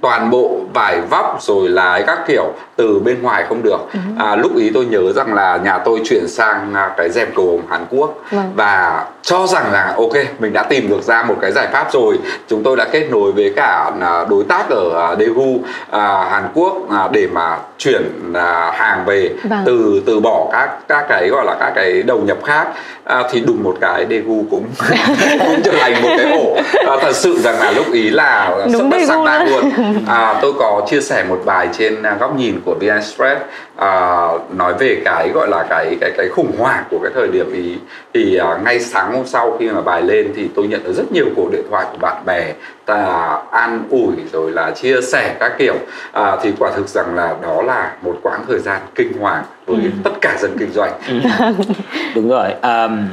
toàn 0.01 0.31
bộ 0.31 0.61
vải 0.75 1.01
vóc 1.01 1.39
rồi 1.41 1.69
là 1.69 2.03
các 2.07 2.19
kiểu 2.27 2.53
từ 2.77 2.99
bên 2.99 3.23
ngoài 3.23 3.45
không 3.49 3.63
được 3.63 3.79
ừ. 3.93 3.99
à, 4.19 4.37
lúc 4.37 4.57
ý 4.57 4.71
tôi 4.75 4.85
nhớ 4.85 5.13
rằng 5.13 5.35
là 5.35 5.57
nhà 5.57 5.79
tôi 5.79 6.01
chuyển 6.05 6.29
sang 6.29 6.75
à, 6.75 6.91
cái 6.97 7.11
dèm 7.11 7.29
cầu 7.37 7.47
hồng 7.47 7.67
Hàn 7.69 7.87
Quốc 7.91 8.15
vâng. 8.31 8.53
và 8.55 9.05
cho 9.23 9.47
rằng 9.47 9.73
là 9.73 9.95
ok 9.97 10.13
mình 10.39 10.53
đã 10.53 10.63
tìm 10.63 10.89
được 10.89 11.03
ra 11.03 11.23
một 11.23 11.35
cái 11.41 11.53
giải 11.53 11.69
pháp 11.73 11.93
rồi 11.93 12.19
chúng 12.49 12.63
tôi 12.63 12.77
đã 12.77 12.85
kết 12.93 13.07
nối 13.11 13.33
với 13.33 13.53
cả 13.57 13.91
à, 14.01 14.25
đối 14.31 14.45
tác 14.45 14.71
ở 14.71 15.09
à, 15.09 15.17
Daegu 15.19 15.59
à, 15.91 16.29
Hàn 16.31 16.43
Quốc 16.55 16.91
à, 16.91 17.09
để 17.13 17.29
mà 17.33 17.59
chuyển 17.79 18.33
à, 18.35 18.71
hàng 18.75 19.05
về 19.05 19.31
vâng. 19.45 19.63
từ 19.65 20.03
từ 20.07 20.21
bỏ 20.21 20.49
các 20.53 20.71
các 20.89 21.07
cái 21.09 21.29
gọi 21.29 21.45
là 21.45 21.57
các 21.61 21.73
cái 21.75 22.03
đầu 22.03 22.19
nhập 22.19 22.39
khác 22.45 22.69
à, 23.05 23.23
thì 23.31 23.41
đùng 23.41 23.63
một 23.63 23.77
cái 23.81 24.07
Daegu 24.11 24.45
cũng 24.51 24.65
cũng 25.39 25.61
trở 25.65 25.73
thành 25.81 26.03
một 26.03 26.09
cái 26.17 26.33
ổ 26.33 26.57
à, 26.87 26.97
thật 27.03 27.17
sự 27.17 27.39
rằng 27.39 27.61
là 27.61 27.71
lúc 27.71 27.87
ý 27.93 28.11
là 28.11 28.64
Đúng 28.73 28.91
rất 28.91 28.99
bất 28.99 29.07
sắc 29.07 29.19
đang 29.27 29.49
luôn 29.49 29.71
à, 30.07 30.39
tôi 30.43 30.53
có 30.59 30.87
chia 30.91 31.01
sẻ 31.01 31.25
một 31.29 31.43
bài 31.45 31.69
trên 31.73 32.03
à, 32.03 32.17
góc 32.21 32.37
nhìn 32.37 32.61
của 32.65 32.75
VN 32.81 32.89
Express. 32.89 33.41
À, 33.77 34.29
nói 34.57 34.75
về 34.79 35.03
cái 35.05 35.29
gọi 35.29 35.49
là 35.49 35.67
cái 35.69 35.97
cái 36.01 36.11
cái 36.17 36.29
khủng 36.29 36.53
hoảng 36.59 36.85
của 36.91 36.99
cái 37.03 37.13
thời 37.15 37.29
điểm 37.29 37.53
ý. 37.53 37.77
Thì 38.15 38.37
à, 38.37 38.59
ngay 38.65 38.81
sáng 38.81 39.13
hôm 39.13 39.27
sau 39.27 39.57
khi 39.59 39.71
mà 39.71 39.81
bài 39.81 40.03
lên 40.03 40.33
thì 40.37 40.49
tôi 40.55 40.67
nhận 40.67 40.85
được 40.85 40.93
rất 40.93 41.13
nhiều 41.13 41.27
cuộc 41.37 41.49
điện 41.53 41.65
thoại 41.71 41.87
của 41.93 41.99
bạn 42.01 42.23
bè 42.27 42.53
ta 42.87 43.39
an 43.51 43.83
ủi 43.91 44.15
rồi 44.33 44.53
là 44.53 44.71
chia 44.71 45.01
sẻ 45.01 45.37
các 45.41 45.53
kiểu. 45.59 45.75
À, 46.13 46.37
thì 46.43 46.53
quả 46.59 46.71
thực 46.77 46.89
rằng 46.89 47.15
là 47.15 47.35
đó 47.43 47.63
là 47.63 47.93
một 48.03 48.19
quãng 48.23 48.45
thời 48.49 48.59
gian 48.59 48.81
kinh 48.95 49.13
hoàng 49.21 49.45
với 49.67 49.77
ừ. 49.77 49.91
tất 50.05 50.11
cả 50.21 50.37
dân 50.41 50.57
kinh 50.59 50.73
doanh. 50.73 50.93
Ừ. 51.09 51.15
đúng 52.15 52.29
rồi. 52.29 52.55
Um, 52.63 53.09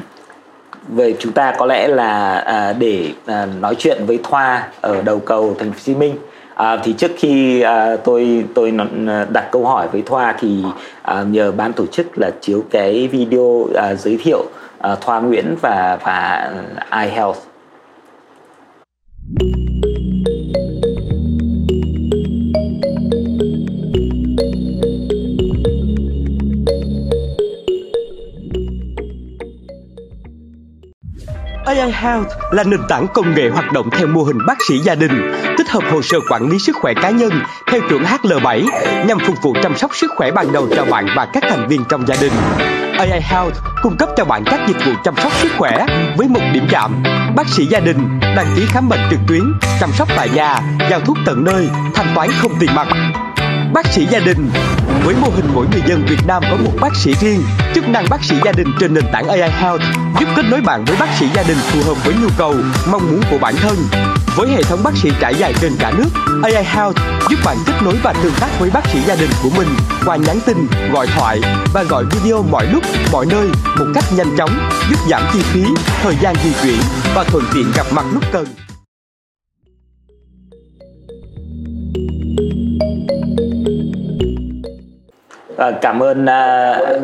về 0.88 1.16
chúng 1.20 1.32
ta 1.32 1.56
có 1.58 1.66
lẽ 1.66 1.88
là 1.88 2.38
à, 2.38 2.74
để 2.74 3.12
à, 3.26 3.48
nói 3.62 3.76
chuyện 3.76 4.06
với 4.06 4.20
Thoa 4.24 4.68
ở 4.82 5.02
đầu 5.02 5.20
cầu 5.20 5.56
Thành 5.60 5.72
phố 5.72 5.78
Hồ 5.78 5.84
Chí 5.84 5.96
Minh 5.96 6.16
À, 6.62 6.78
thì 6.84 6.94
trước 6.94 7.12
khi 7.18 7.62
à, 7.62 7.96
tôi 7.96 8.46
tôi 8.54 8.74
à, 9.08 9.26
đặt 9.34 9.52
câu 9.52 9.66
hỏi 9.66 9.88
với 9.88 10.02
Thoa 10.02 10.36
thì 10.40 10.64
à, 11.02 11.24
nhờ 11.24 11.52
ban 11.52 11.74
tổ 11.74 11.86
chức 11.86 12.18
là 12.18 12.32
chiếu 12.42 12.64
cái 12.72 13.08
video 13.08 13.68
à, 13.76 13.96
giới 13.96 14.18
thiệu 14.24 14.46
à, 14.80 14.96
Thoa 15.02 15.20
Nguyễn 15.20 15.56
và 15.62 15.98
và 16.04 16.52
iHealth. 16.92 17.38
AI 31.72 31.92
Health 31.92 32.28
là 32.52 32.64
nền 32.64 32.80
tảng 32.90 33.08
công 33.14 33.36
nghệ 33.36 33.50
hoạt 33.50 33.72
động 33.72 33.90
theo 33.92 34.08
mô 34.08 34.24
hình 34.24 34.38
bác 34.48 34.58
sĩ 34.68 34.80
gia 34.80 34.96
đình, 34.96 35.32
tích 35.58 35.70
hợp 35.70 35.84
hồ 35.92 36.02
sơ 36.02 36.18
quản 36.30 36.50
lý 36.50 36.60
sức 36.60 36.76
khỏe 36.82 36.94
cá 36.94 37.10
nhân 37.10 37.32
theo 37.72 37.82
chuẩn 37.90 38.04
HL7 38.04 38.68
nhằm 39.06 39.20
phục 39.20 39.36
vụ 39.42 39.54
chăm 39.64 39.78
sóc 39.78 39.96
sức 39.96 40.12
khỏe 40.16 40.32
ban 40.32 40.52
đầu 40.52 40.68
cho 40.76 40.86
bạn 40.86 41.08
và 41.16 41.28
các 41.34 41.44
thành 41.50 41.68
viên 41.68 41.84
trong 41.90 42.08
gia 42.08 42.16
đình. 42.22 42.32
AI 42.98 43.22
Health 43.22 43.58
cung 43.82 43.98
cấp 43.98 44.10
cho 44.18 44.26
bạn 44.26 44.44
các 44.46 44.60
dịch 44.68 44.86
vụ 44.86 44.92
chăm 45.04 45.16
sóc 45.16 45.32
sức 45.42 45.50
khỏe 45.58 45.86
với 46.18 46.28
một 46.28 46.42
điểm 46.54 46.68
chạm, 46.70 47.04
bác 47.36 47.48
sĩ 47.48 47.66
gia 47.66 47.80
đình, 47.80 48.20
đăng 48.22 48.54
ký 48.56 48.66
khám 48.68 48.90
bệnh 48.90 49.02
trực 49.10 49.20
tuyến, 49.28 49.54
chăm 49.80 49.90
sóc 49.92 50.08
tại 50.16 50.30
nhà, 50.30 50.60
giao 50.90 51.00
thuốc 51.00 51.18
tận 51.26 51.44
nơi, 51.44 51.70
thanh 51.94 52.08
toán 52.16 52.30
không 52.42 52.52
tiền 52.60 52.70
mặt, 52.76 52.88
Bác 53.74 53.88
sĩ 53.94 54.06
gia 54.12 54.20
đình 54.20 54.50
Với 55.04 55.16
mô 55.16 55.28
hình 55.30 55.46
mỗi 55.54 55.66
người 55.72 55.82
dân 55.88 56.06
Việt 56.06 56.28
Nam 56.28 56.44
có 56.52 56.58
một 56.58 56.72
bác 56.82 56.96
sĩ 56.96 57.14
riêng, 57.22 57.44
chức 57.76 57.90
năng 57.90 58.06
bác 58.10 58.24
sĩ 58.24 58.36
gia 58.46 58.52
đình 58.52 58.68
trên 58.80 58.94
nền 58.94 59.04
tảng 59.14 59.28
AI 59.28 59.52
Health 59.52 59.82
giúp 60.20 60.30
kết 60.36 60.46
nối 60.50 60.62
bạn 60.62 60.86
với 60.86 60.98
bác 61.00 61.08
sĩ 61.20 61.26
gia 61.36 61.44
đình 61.44 61.58
phù 61.58 61.82
hợp 61.84 62.06
với 62.06 62.14
nhu 62.22 62.28
cầu, 62.38 62.56
mong 62.92 63.12
muốn 63.12 63.22
của 63.32 63.38
bản 63.42 63.56
thân. 63.56 63.76
Với 64.36 64.48
hệ 64.48 64.64
thống 64.64 64.84
bác 64.84 64.98
sĩ 64.98 65.12
trải 65.20 65.36
dài 65.36 65.54
trên 65.62 65.72
cả 65.80 65.92
nước, 65.98 66.10
AI 66.44 66.64
Health 66.64 66.98
giúp 67.30 67.40
bạn 67.46 67.58
kết 67.66 67.74
nối 67.84 67.96
và 68.04 68.14
tương 68.24 68.34
tác 68.40 68.60
với 68.60 68.70
bác 68.70 68.88
sĩ 68.94 69.00
gia 69.08 69.16
đình 69.16 69.30
của 69.44 69.50
mình 69.58 69.68
qua 70.06 70.16
nhắn 70.16 70.40
tin, 70.46 70.68
gọi 70.94 71.08
thoại 71.08 71.42
và 71.74 71.84
gọi 71.84 72.06
video 72.06 72.44
mọi 72.44 72.66
lúc, 72.66 72.84
mọi 73.12 73.26
nơi 73.26 73.48
một 73.80 73.86
cách 73.94 74.06
nhanh 74.16 74.38
chóng, 74.38 74.70
giúp 74.90 75.00
giảm 75.10 75.22
chi 75.34 75.40
phí, 75.42 75.64
thời 76.04 76.16
gian 76.22 76.36
di 76.44 76.52
chuyển 76.64 76.80
và 77.16 77.24
thuận 77.24 77.44
tiện 77.54 77.72
gặp 77.76 77.86
mặt 77.92 78.06
lúc 78.14 78.24
cần. 78.32 78.46
À, 85.58 85.72
cảm 85.82 86.00
ơn 86.00 86.24
uh, 86.24 87.04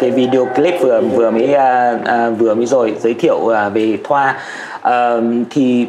cái 0.00 0.10
video 0.10 0.46
clip 0.46 0.74
vừa 0.80 1.00
vừa 1.00 1.30
mới 1.30 1.54
uh, 1.54 2.38
vừa 2.38 2.54
mới 2.54 2.66
rồi 2.66 2.96
giới 3.00 3.14
thiệu 3.14 3.36
uh, 3.36 3.74
về 3.74 3.98
Thoa 4.04 4.38
uh, 4.78 5.24
thì 5.50 5.86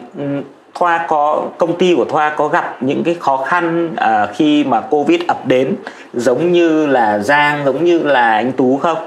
Thoa 0.73 1.05
có 1.09 1.49
công 1.57 1.77
ty 1.77 1.95
của 1.95 2.05
Thoa 2.05 2.33
có 2.37 2.47
gặp 2.47 2.83
những 2.83 3.03
cái 3.03 3.13
khó 3.13 3.37
khăn 3.37 3.93
uh, 3.93 4.29
khi 4.35 4.63
mà 4.63 4.81
Covid 4.81 5.21
ập 5.27 5.47
đến 5.47 5.75
giống 6.13 6.51
như 6.51 6.85
là 6.85 7.19
Giang 7.19 7.65
giống 7.65 7.83
như 7.83 8.03
là 8.03 8.31
anh 8.31 8.51
Tú 8.51 8.77
không? 8.77 8.97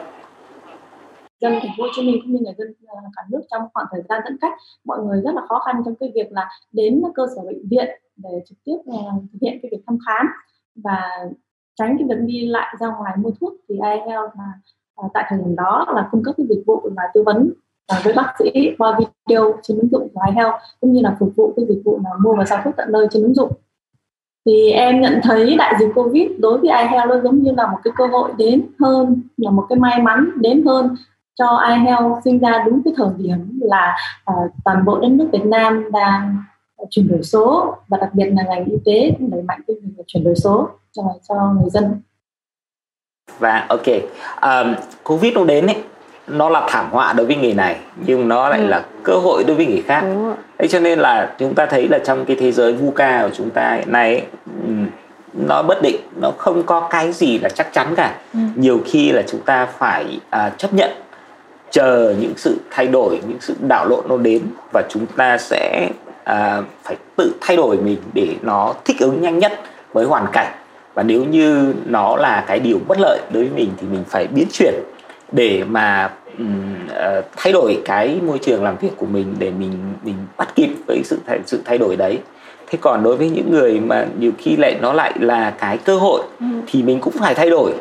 dân 1.41 1.53
thành 1.63 1.71
phố 1.79 1.83
Hồ 1.83 1.89
Chí 1.97 2.03
Minh 2.03 2.21
cũng 2.23 2.33
như 2.33 2.39
người 2.45 2.55
dân 2.59 2.75
cả 3.17 3.23
nước 3.31 3.41
trong 3.51 3.63
khoảng 3.75 3.87
thời 3.93 4.03
gian 4.09 4.21
giãn 4.25 4.37
cách 4.41 4.53
mọi 4.85 4.99
người 4.99 5.23
rất 5.25 5.35
là 5.35 5.43
khó 5.49 5.59
khăn 5.67 5.83
trong 5.85 5.95
cái 6.01 6.13
việc 6.15 6.33
là 6.33 6.49
đến 6.73 7.03
cơ 7.15 7.27
sở 7.37 7.43
bệnh 7.47 7.69
viện 7.71 7.89
để 8.17 8.31
trực 8.49 8.59
tiếp 8.65 8.77
thực 9.33 9.39
hiện 9.43 9.59
cái 9.63 9.69
việc 9.73 9.83
thăm 9.87 9.99
khám 10.07 10.27
và 10.85 11.01
tránh 11.79 11.97
cái 11.99 12.09
việc 12.09 12.25
đi 12.27 12.47
lại 12.47 12.77
ra 12.81 12.87
ngoài 12.87 13.13
mua 13.17 13.31
thuốc 13.41 13.55
thì 13.69 13.75
iHealth 13.75 14.37
là 14.39 14.53
à, 14.97 15.09
tại 15.15 15.25
thời 15.29 15.39
điểm 15.39 15.57
đó 15.57 15.87
là 15.95 16.09
cung 16.11 16.23
cấp 16.23 16.35
cái 16.39 16.47
dịch 16.49 16.63
vụ 16.67 16.91
là 16.97 17.03
tư 17.15 17.23
vấn 17.27 17.53
à, 17.87 18.01
với 18.05 18.15
bác 18.15 18.35
sĩ 18.39 18.71
qua 18.79 18.99
video 18.99 19.55
trên 19.63 19.79
ứng 19.79 19.89
dụng 19.91 20.09
của 20.15 20.21
iHealth 20.31 20.55
cũng 20.81 20.93
như 20.93 21.01
là 21.01 21.17
phục 21.21 21.33
vụ 21.37 21.53
cái 21.57 21.67
dịch 21.69 21.83
vụ 21.85 22.01
là 22.05 22.11
mua 22.21 22.35
và 22.35 22.45
giao 22.45 22.61
thuốc 22.65 22.75
tận 22.77 22.93
nơi 22.93 23.07
trên 23.11 23.23
ứng 23.23 23.35
dụng. 23.35 23.53
Thì 24.47 24.71
em 24.71 25.01
nhận 25.01 25.21
thấy 25.23 25.57
đại 25.57 25.75
dịch 25.81 25.93
covid 25.95 26.31
đối 26.39 26.59
với 26.59 26.69
iHealth 26.69 27.09
nó 27.09 27.21
giống 27.21 27.43
như 27.43 27.53
là 27.57 27.67
một 27.67 27.79
cái 27.85 27.93
cơ 27.97 28.07
hội 28.07 28.33
đến 28.39 28.67
hơn 28.81 29.23
là 29.37 29.51
một 29.51 29.67
cái 29.69 29.79
may 29.79 30.03
mắn 30.03 30.31
đến 30.37 30.63
hơn 30.67 30.97
cho 31.35 31.61
iHealth 31.69 32.25
sinh 32.25 32.39
ra 32.39 32.65
đúng 32.67 32.83
cái 32.85 32.95
thời 32.97 33.09
điểm 33.17 33.59
là 33.63 33.97
à, 34.25 34.35
toàn 34.65 34.85
bộ 34.85 34.99
đất 35.01 35.09
nước 35.09 35.29
Việt 35.33 35.45
Nam 35.45 35.93
đang 35.93 36.37
chuyển 36.91 37.09
đổi 37.09 37.23
số 37.23 37.75
và 37.89 37.99
đặc 37.99 38.11
biệt 38.15 38.25
là 38.25 38.43
ngành 38.43 38.65
y 38.65 38.77
tế 38.85 39.17
đẩy 39.19 39.43
mạnh 39.43 39.61
cái 39.67 39.77
việc 39.83 40.05
chuyển 40.07 40.25
đổi 40.25 40.35
số 40.37 40.69
cho 40.93 41.03
cho 41.29 41.35
người 41.35 41.71
dân. 41.71 42.01
Và 43.39 43.67
ok 43.69 43.87
um, 44.43 44.75
covid 45.03 45.35
nó 45.35 45.45
đến 45.45 45.67
ấy 45.67 45.77
nó 46.27 46.49
là 46.49 46.67
thảm 46.69 46.91
họa 46.91 47.13
đối 47.13 47.27
với 47.27 47.37
người 47.37 47.55
này 47.55 47.77
nhưng 48.07 48.29
nó 48.29 48.49
lại 48.49 48.61
ừ. 48.61 48.67
là 48.67 48.85
cơ 49.03 49.15
hội 49.15 49.45
đối 49.47 49.57
với 49.57 49.67
người 49.67 49.83
khác. 49.87 50.05
Đấy 50.59 50.69
cho 50.69 50.81
nên 50.81 50.99
là 50.99 51.35
chúng 51.39 51.55
ta 51.55 51.67
thấy 51.67 51.89
là 51.89 51.99
trong 51.99 52.25
cái 52.25 52.37
thế 52.41 52.53
giới 52.53 52.73
VUCA 52.73 53.23
của 53.23 53.35
chúng 53.35 53.51
ta 53.51 53.75
hiện 53.75 53.93
nay 53.93 54.15
ấy, 54.15 54.27
nó 55.33 55.63
bất 55.63 55.83
định 55.83 55.97
nó 56.21 56.33
không 56.39 56.63
có 56.63 56.89
cái 56.91 57.13
gì 57.13 57.39
là 57.39 57.49
chắc 57.49 57.73
chắn 57.73 57.95
cả. 57.97 58.19
Ừ. 58.35 58.41
nhiều 58.55 58.81
khi 58.85 59.13
là 59.13 59.23
chúng 59.27 59.41
ta 59.41 59.67
phải 59.67 60.21
à, 60.31 60.51
chấp 60.59 60.75
nhận 60.75 60.91
chờ 61.71 62.15
những 62.21 62.33
sự 62.37 62.61
thay 62.71 62.87
đổi 62.87 63.21
những 63.29 63.39
sự 63.41 63.55
đảo 63.69 63.89
lộn 63.89 64.05
nó 64.09 64.17
đến 64.17 64.43
và 64.73 64.83
chúng 64.89 65.07
ta 65.07 65.39
sẽ 65.39 65.89
à, 66.25 66.63
phải 66.83 66.97
tự 67.17 67.35
thay 67.41 67.57
đổi 67.57 67.77
mình 67.77 67.99
để 68.15 68.37
nó 68.43 68.75
thích 68.85 68.97
ứng 69.01 69.23
nhanh 69.23 69.39
nhất 69.39 69.61
với 69.93 70.07
hoàn 70.07 70.27
cảnh 70.33 70.53
và 70.95 71.03
nếu 71.03 71.25
như 71.25 71.75
nó 71.87 72.17
là 72.17 72.45
cái 72.47 72.61
điều 72.61 72.79
bất 72.89 73.01
lợi 73.01 73.21
đối 73.33 73.45
với 73.45 73.53
mình 73.57 73.71
thì 73.81 73.87
mình 73.91 74.05
phải 74.09 74.27
biến 74.27 74.47
chuyển 74.53 74.75
để 75.33 75.65
mà 75.69 76.11
uh, 76.43 77.25
thay 77.37 77.53
đổi 77.53 77.83
cái 77.85 78.19
môi 78.27 78.39
trường 78.39 78.65
làm 78.65 78.77
việc 78.77 78.97
của 78.97 79.07
mình 79.07 79.35
để 79.39 79.51
mình 79.51 79.73
mình 80.05 80.17
bắt 80.37 80.55
kịp 80.55 80.71
với 80.87 81.01
sự 81.05 81.19
thay, 81.27 81.41
sự 81.47 81.61
thay 81.65 81.79
đổi 81.79 81.97
đấy 81.97 82.19
thế 82.67 82.79
còn 82.83 83.03
đối 83.03 83.17
với 83.17 83.31
những 83.31 83.51
người 83.51 83.81
mà 83.81 84.07
nhiều 84.19 84.33
khi 84.39 84.57
lại 84.57 84.77
nó 84.81 84.93
lại 84.93 85.13
là 85.21 85.51
cái 85.51 85.79
cơ 85.79 85.97
hội 85.97 86.23
ừ. 86.41 86.47
thì 86.67 86.83
mình 86.83 87.01
cũng 87.01 87.13
phải 87.13 87.35
thay 87.35 87.51
đổi 87.51 87.73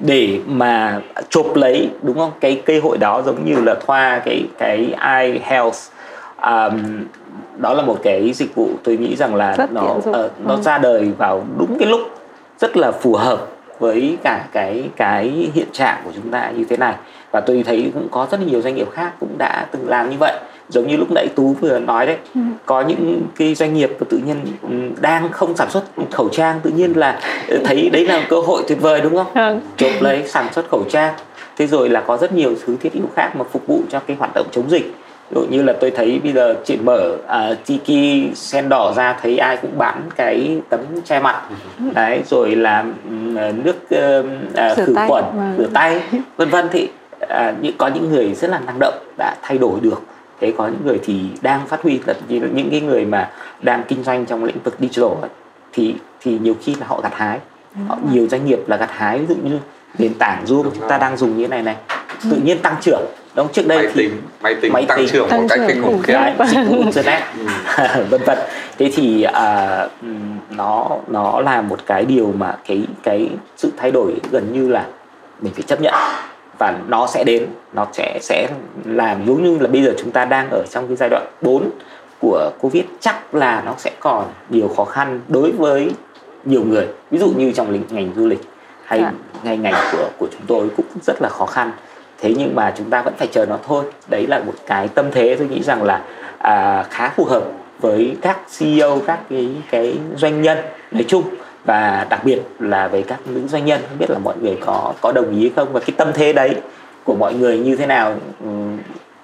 để 0.00 0.40
mà 0.46 1.00
chộp 1.28 1.56
lấy 1.56 1.90
đúng 2.02 2.18
không 2.18 2.30
cái 2.40 2.62
cơ 2.64 2.80
hội 2.82 2.98
đó 2.98 3.22
giống 3.26 3.44
như 3.44 3.60
là 3.64 3.74
thoa 3.86 4.22
cái 4.24 4.42
cái 4.58 4.76
i 5.22 5.38
health 5.42 5.76
um, 6.42 7.04
đó 7.56 7.74
là 7.74 7.82
một 7.82 7.98
cái 8.02 8.32
dịch 8.32 8.54
vụ 8.54 8.68
tôi 8.84 8.96
nghĩ 8.96 9.16
rằng 9.16 9.34
là 9.34 9.54
rất 9.56 9.72
nó 9.72 9.82
uh, 9.82 10.04
nó 10.44 10.54
ừ. 10.54 10.62
ra 10.62 10.78
đời 10.78 11.12
vào 11.18 11.44
đúng 11.58 11.78
cái 11.78 11.88
lúc 11.88 12.00
rất 12.60 12.76
là 12.76 12.92
phù 12.92 13.14
hợp 13.14 13.48
với 13.78 14.16
cả 14.22 14.44
cái 14.52 14.84
cái 14.96 15.50
hiện 15.54 15.68
trạng 15.72 16.00
của 16.04 16.10
chúng 16.14 16.30
ta 16.30 16.50
như 16.50 16.64
thế 16.64 16.76
này. 16.76 16.94
Và 17.30 17.40
tôi 17.40 17.62
thấy 17.66 17.90
cũng 17.94 18.08
có 18.10 18.26
rất 18.30 18.40
là 18.40 18.46
nhiều 18.46 18.62
doanh 18.62 18.74
nghiệp 18.74 18.90
khác 18.92 19.12
cũng 19.20 19.38
đã 19.38 19.66
từng 19.72 19.88
làm 19.88 20.10
như 20.10 20.16
vậy. 20.20 20.40
Giống 20.68 20.86
như 20.86 20.96
lúc 20.96 21.10
nãy 21.10 21.28
tú 21.36 21.56
vừa 21.60 21.78
nói 21.78 22.06
đấy 22.06 22.16
ừ. 22.34 22.40
có 22.66 22.80
những 22.80 23.22
cái 23.36 23.54
doanh 23.54 23.74
nghiệp 23.74 23.90
tự 24.08 24.18
nhiên 24.26 24.36
ừ, 24.62 24.68
đang 25.00 25.32
không 25.32 25.56
sản 25.56 25.70
xuất 25.70 25.84
khẩu 26.12 26.28
trang 26.28 26.60
tự 26.62 26.70
nhiên 26.70 26.92
là 26.92 27.20
thấy 27.64 27.90
đấy 27.90 28.06
là 28.06 28.26
cơ 28.28 28.40
hội 28.40 28.62
tuyệt 28.68 28.80
vời 28.80 29.00
đúng 29.00 29.16
không? 29.16 29.34
Ừ. 29.34 29.58
chộp 29.76 30.02
lấy 30.02 30.28
sản 30.28 30.52
xuất 30.52 30.68
khẩu 30.70 30.84
trang. 30.90 31.14
Thế 31.56 31.66
rồi 31.66 31.88
là 31.88 32.00
có 32.00 32.16
rất 32.16 32.32
nhiều 32.32 32.54
thứ 32.66 32.76
thiết 32.80 32.92
yếu 32.92 33.06
khác 33.16 33.36
mà 33.36 33.44
phục 33.52 33.66
vụ 33.66 33.80
cho 33.90 34.00
cái 34.00 34.16
hoạt 34.16 34.30
động 34.34 34.46
chống 34.52 34.70
dịch 34.70 34.94
dụ 35.34 35.40
như 35.50 35.62
là 35.62 35.72
tôi 35.80 35.90
thấy 35.90 36.20
bây 36.24 36.32
giờ 36.32 36.54
chị 36.64 36.76
mở 36.76 37.16
uh, 37.16 37.66
tiki 37.66 38.34
sen 38.34 38.68
đỏ 38.68 38.92
ra 38.96 39.18
thấy 39.22 39.38
ai 39.38 39.56
cũng 39.56 39.78
bán 39.78 40.02
cái 40.16 40.60
tấm 40.68 40.80
che 41.04 41.20
mặt. 41.20 41.42
Ừ. 41.78 41.84
đấy 41.94 42.22
rồi 42.26 42.56
là 42.56 42.80
uh, 42.80 43.64
nước 43.64 43.76
uh, 43.76 44.76
khử 44.76 44.94
khuẩn 45.06 45.24
vâng. 45.34 45.54
rửa 45.58 45.66
tay 45.72 46.00
vân 46.36 46.48
vân. 46.48 46.68
Thì 46.72 46.88
những 47.60 47.76
có 47.78 47.88
những 47.88 48.10
người 48.10 48.34
rất 48.34 48.50
là 48.50 48.60
năng 48.66 48.78
động 48.78 48.94
đã 49.18 49.36
thay 49.42 49.58
đổi 49.58 49.80
được. 49.80 50.02
Thế 50.40 50.52
có 50.58 50.66
những 50.66 50.80
người 50.84 51.00
thì 51.04 51.20
đang 51.42 51.66
phát 51.66 51.82
huy 51.82 52.00
là 52.06 52.14
những 52.30 52.70
cái 52.70 52.80
người 52.80 53.04
mà 53.04 53.30
đang 53.62 53.82
kinh 53.88 54.02
doanh 54.04 54.26
trong 54.26 54.44
lĩnh 54.44 54.58
vực 54.64 54.74
digital 54.80 55.10
ấy, 55.20 55.30
thì 55.72 55.94
thì 56.20 56.38
nhiều 56.38 56.54
khi 56.62 56.74
là 56.74 56.86
họ 56.86 57.00
gặt 57.00 57.12
hái. 57.14 57.38
Họ 57.88 57.98
nhiều 58.12 58.28
doanh 58.28 58.46
nghiệp 58.46 58.58
là 58.66 58.76
gặt 58.76 58.90
hái 58.92 59.18
ví 59.18 59.26
dụ 59.28 59.34
như 59.42 59.58
nền 59.98 60.14
tảng 60.14 60.44
Zoom 60.44 60.62
chúng 60.62 60.88
ta 60.88 60.98
đang 60.98 61.16
dùng 61.16 61.36
như 61.36 61.42
thế 61.42 61.48
này 61.48 61.62
này 61.62 61.76
tự 62.22 62.36
ừ. 62.36 62.40
nhiên 62.44 62.58
tăng 62.58 62.76
trưởng 62.80 63.06
đúng 63.38 63.48
trước 63.52 63.66
đây 63.66 63.78
máy 63.78 63.86
thì 63.94 64.02
tính, 64.02 64.22
máy 64.40 64.54
tính 64.54 64.72
máy 64.72 64.84
tăng 64.88 64.98
tính, 64.98 65.08
trưởng 65.08 65.28
một 65.30 65.46
cách 65.48 65.60
kinh 65.68 65.82
khủng 65.82 66.02
khiếp. 66.02 66.18
dịch 66.48 66.64
vụ 66.68 66.78
internet 66.78 67.22
vân 68.10 68.22
vân. 68.26 68.38
Thế 68.78 68.90
thì 68.94 69.22
à, 69.22 69.88
nó 70.50 70.88
nó 71.08 71.40
là 71.40 71.62
một 71.62 71.78
cái 71.86 72.04
điều 72.04 72.32
mà 72.38 72.56
cái 72.68 72.82
cái 73.02 73.28
sự 73.56 73.70
thay 73.76 73.90
đổi 73.90 74.12
gần 74.30 74.52
như 74.52 74.68
là 74.68 74.86
mình 75.40 75.52
phải 75.52 75.62
chấp 75.62 75.80
nhận. 75.80 75.94
Và 76.58 76.78
nó 76.88 77.06
sẽ 77.06 77.24
đến 77.24 77.46
nó 77.72 77.86
sẽ 77.92 78.18
sẽ 78.22 78.48
làm 78.84 79.26
giống 79.26 79.42
như 79.42 79.58
là 79.58 79.66
bây 79.66 79.82
giờ 79.82 79.94
chúng 79.98 80.10
ta 80.10 80.24
đang 80.24 80.50
ở 80.50 80.64
trong 80.70 80.86
cái 80.86 80.96
giai 80.96 81.08
đoạn 81.08 81.26
4 81.42 81.70
của 82.20 82.50
covid. 82.60 82.84
Chắc 83.00 83.34
là 83.34 83.62
nó 83.66 83.74
sẽ 83.78 83.90
còn 84.00 84.24
nhiều 84.50 84.68
khó 84.76 84.84
khăn 84.84 85.20
đối 85.28 85.50
với 85.52 85.90
nhiều 86.44 86.62
người. 86.64 86.86
Ví 87.10 87.18
dụ 87.18 87.28
như 87.36 87.52
trong 87.52 87.82
ngành 87.90 88.12
du 88.16 88.26
lịch 88.26 88.40
hay 88.84 88.98
à. 88.98 89.12
ngành 89.42 89.62
ngành 89.62 89.74
của 89.92 90.08
của 90.18 90.26
chúng 90.32 90.42
tôi 90.46 90.68
cũng 90.76 90.86
rất 91.06 91.22
là 91.22 91.28
khó 91.28 91.46
khăn 91.46 91.72
thế 92.20 92.34
nhưng 92.38 92.54
mà 92.54 92.74
chúng 92.76 92.90
ta 92.90 93.02
vẫn 93.02 93.14
phải 93.16 93.28
chờ 93.32 93.46
nó 93.46 93.58
thôi. 93.66 93.84
Đấy 94.08 94.26
là 94.26 94.38
một 94.38 94.54
cái 94.66 94.88
tâm 94.88 95.06
thế 95.12 95.36
tôi 95.38 95.48
nghĩ 95.48 95.62
rằng 95.62 95.82
là 95.82 96.02
à, 96.38 96.84
khá 96.90 97.08
phù 97.08 97.24
hợp 97.24 97.42
với 97.80 98.16
các 98.22 98.38
CEO 98.58 99.00
các 99.06 99.18
cái 99.30 99.48
cái 99.70 99.98
doanh 100.16 100.42
nhân 100.42 100.58
nói 100.90 101.04
chung 101.08 101.22
và 101.64 102.06
đặc 102.10 102.24
biệt 102.24 102.38
là 102.58 102.88
với 102.88 103.02
các 103.02 103.18
nữ 103.26 103.40
doanh 103.48 103.64
nhân. 103.64 103.80
Không 103.88 103.98
biết 103.98 104.10
là 104.10 104.18
mọi 104.18 104.34
người 104.42 104.58
có 104.60 104.92
có 105.00 105.12
đồng 105.12 105.40
ý 105.40 105.50
không 105.56 105.72
và 105.72 105.80
cái 105.80 105.94
tâm 105.96 106.08
thế 106.14 106.32
đấy 106.32 106.56
của 107.04 107.14
mọi 107.14 107.34
người 107.34 107.58
như 107.58 107.76
thế 107.76 107.86
nào? 107.86 108.14
Ừ, 108.40 108.48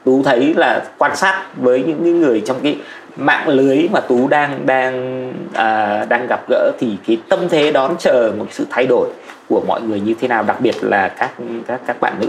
tú 0.05 0.23
thấy 0.23 0.55
là 0.57 0.85
quan 0.99 1.17
sát 1.17 1.43
với 1.57 1.83
những 1.83 2.21
người 2.21 2.43
trong 2.47 2.57
cái 2.63 2.79
mạng 3.17 3.49
lưới 3.49 3.89
mà 3.93 4.01
tú 4.01 4.29
đang 4.29 4.67
đang 4.67 5.33
à, 5.53 6.05
đang 6.09 6.27
gặp 6.27 6.41
gỡ 6.49 6.73
thì 6.79 6.97
cái 7.07 7.19
tâm 7.29 7.41
thế 7.51 7.73
đón 7.73 7.95
chờ 7.99 8.33
một 8.39 8.47
sự 8.51 8.67
thay 8.71 8.87
đổi 8.87 9.09
của 9.49 9.63
mọi 9.69 9.83
người 9.83 10.01
như 10.01 10.15
thế 10.21 10.29
nào 10.29 10.43
đặc 10.43 10.61
biệt 10.61 10.75
là 10.81 11.09
các 11.09 11.31
các 11.67 11.81
các 11.87 12.01
bạn 12.01 12.15
nữ? 12.21 12.29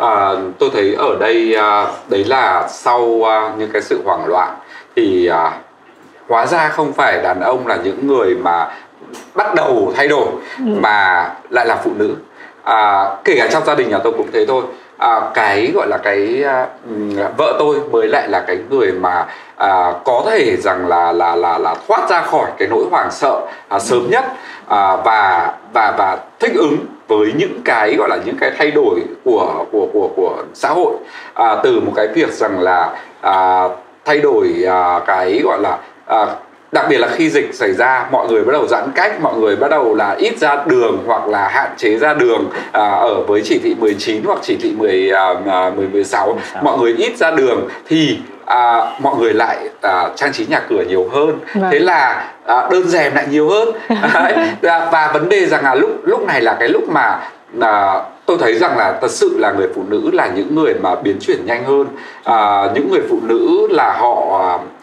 À, 0.00 0.32
tôi 0.58 0.70
thấy 0.72 0.94
ở 0.94 1.16
đây 1.20 1.54
à, 1.54 1.86
đấy 2.08 2.24
là 2.24 2.68
sau 2.68 3.28
à, 3.28 3.52
những 3.58 3.70
cái 3.72 3.82
sự 3.82 4.02
hoảng 4.04 4.26
loạn 4.26 4.56
thì 4.96 5.26
à, 5.26 5.52
hóa 6.28 6.46
ra 6.46 6.68
không 6.68 6.92
phải 6.92 7.22
đàn 7.22 7.40
ông 7.40 7.66
là 7.66 7.76
những 7.84 8.06
người 8.06 8.34
mà 8.34 8.70
bắt 9.34 9.54
đầu 9.54 9.92
thay 9.96 10.08
đổi 10.08 10.26
ừ. 10.58 10.64
mà 10.80 11.30
lại 11.50 11.66
là 11.66 11.76
phụ 11.84 11.90
nữ. 11.96 12.14
À, 12.64 13.08
kể 13.24 13.34
cả 13.38 13.48
trong 13.52 13.64
gia 13.64 13.74
đình 13.74 13.90
nhà 13.90 13.98
tôi 14.04 14.12
cũng 14.12 14.30
thế 14.32 14.46
thôi. 14.46 14.62
À, 14.96 15.20
cái 15.34 15.72
gọi 15.74 15.86
là 15.88 15.96
cái 15.96 16.44
à, 16.44 16.66
vợ 17.36 17.56
tôi 17.58 17.80
mới 17.90 18.08
lại 18.08 18.28
là 18.28 18.40
cái 18.40 18.58
người 18.70 18.92
mà 18.92 19.26
à, 19.56 19.92
có 20.04 20.22
thể 20.26 20.56
rằng 20.56 20.86
là 20.88 21.12
là 21.12 21.36
là 21.36 21.58
là 21.58 21.74
thoát 21.88 22.10
ra 22.10 22.22
khỏi 22.22 22.50
cái 22.58 22.68
nỗi 22.68 22.84
hoảng 22.90 23.10
sợ 23.10 23.40
à, 23.68 23.78
sớm 23.78 24.10
nhất 24.10 24.24
à, 24.68 24.96
và 24.96 25.52
và 25.72 25.94
và 25.98 26.18
thích 26.40 26.52
ứng 26.54 26.76
với 27.10 27.32
những 27.36 27.60
cái 27.64 27.94
gọi 27.96 28.08
là 28.08 28.18
những 28.26 28.36
cái 28.40 28.50
thay 28.58 28.70
đổi 28.70 29.00
của 29.24 29.64
của 29.72 29.88
của 29.92 30.10
của 30.16 30.44
xã 30.54 30.68
hội 30.68 30.94
à, 31.34 31.56
từ 31.62 31.80
một 31.80 31.92
cái 31.96 32.08
việc 32.08 32.32
rằng 32.32 32.60
là 32.60 32.96
à, 33.20 33.68
thay 34.04 34.18
đổi 34.18 34.64
à, 34.66 35.00
cái 35.06 35.40
gọi 35.44 35.58
là 35.60 35.78
à, 36.06 36.26
đặc 36.72 36.86
biệt 36.88 36.98
là 36.98 37.08
khi 37.08 37.30
dịch 37.30 37.54
xảy 37.54 37.72
ra 37.72 38.08
mọi 38.12 38.28
người 38.28 38.44
bắt 38.44 38.52
đầu 38.52 38.66
giãn 38.66 38.90
cách 38.94 39.20
mọi 39.20 39.34
người 39.36 39.56
bắt 39.56 39.70
đầu 39.70 39.94
là 39.94 40.16
ít 40.18 40.38
ra 40.38 40.64
đường 40.66 40.98
hoặc 41.06 41.28
là 41.28 41.48
hạn 41.48 41.70
chế 41.76 41.96
ra 41.96 42.14
đường 42.14 42.50
à, 42.72 42.90
ở 42.90 43.22
với 43.26 43.40
chỉ 43.44 43.58
thị 43.58 43.74
19 43.78 44.22
hoặc 44.24 44.38
chỉ 44.42 44.56
thị 44.56 44.74
10 44.78 45.10
à, 45.10 45.70
10 45.76 45.88
16 45.88 46.38
mọi 46.62 46.78
người 46.78 46.94
ít 46.98 47.16
ra 47.16 47.30
đường 47.30 47.68
thì 47.88 48.18
à, 48.50 48.92
mọi 48.98 49.16
người 49.16 49.34
lại 49.34 49.58
à, 49.80 50.08
trang 50.16 50.32
trí 50.32 50.46
nhà 50.46 50.60
cửa 50.68 50.84
nhiều 50.88 51.08
hơn. 51.12 51.38
Vâng. 51.54 51.70
thế 51.72 51.78
là 51.78 52.32
à, 52.46 52.68
đơn 52.70 52.88
rèm 52.88 53.14
lại 53.14 53.26
nhiều 53.30 53.48
hơn. 53.48 53.68
Và, 54.62 54.88
và 54.92 55.10
vấn 55.14 55.28
đề 55.28 55.46
rằng 55.46 55.64
là 55.64 55.74
lúc 55.74 55.90
lúc 56.04 56.26
này 56.26 56.40
là 56.40 56.56
cái 56.60 56.68
lúc 56.68 56.88
mà 56.88 57.20
à, 57.60 58.02
tôi 58.26 58.38
thấy 58.40 58.54
rằng 58.54 58.78
là 58.78 58.98
thật 59.00 59.10
sự 59.10 59.38
là 59.38 59.52
người 59.52 59.68
phụ 59.74 59.82
nữ 59.88 60.10
là 60.12 60.26
những 60.26 60.54
người 60.54 60.74
mà 60.74 60.94
biến 60.94 61.16
chuyển 61.20 61.46
nhanh 61.46 61.64
hơn. 61.64 61.86
À, 62.24 62.68
những 62.74 62.90
người 62.90 63.00
phụ 63.10 63.18
nữ 63.22 63.66
là 63.70 63.92
họ 63.92 64.14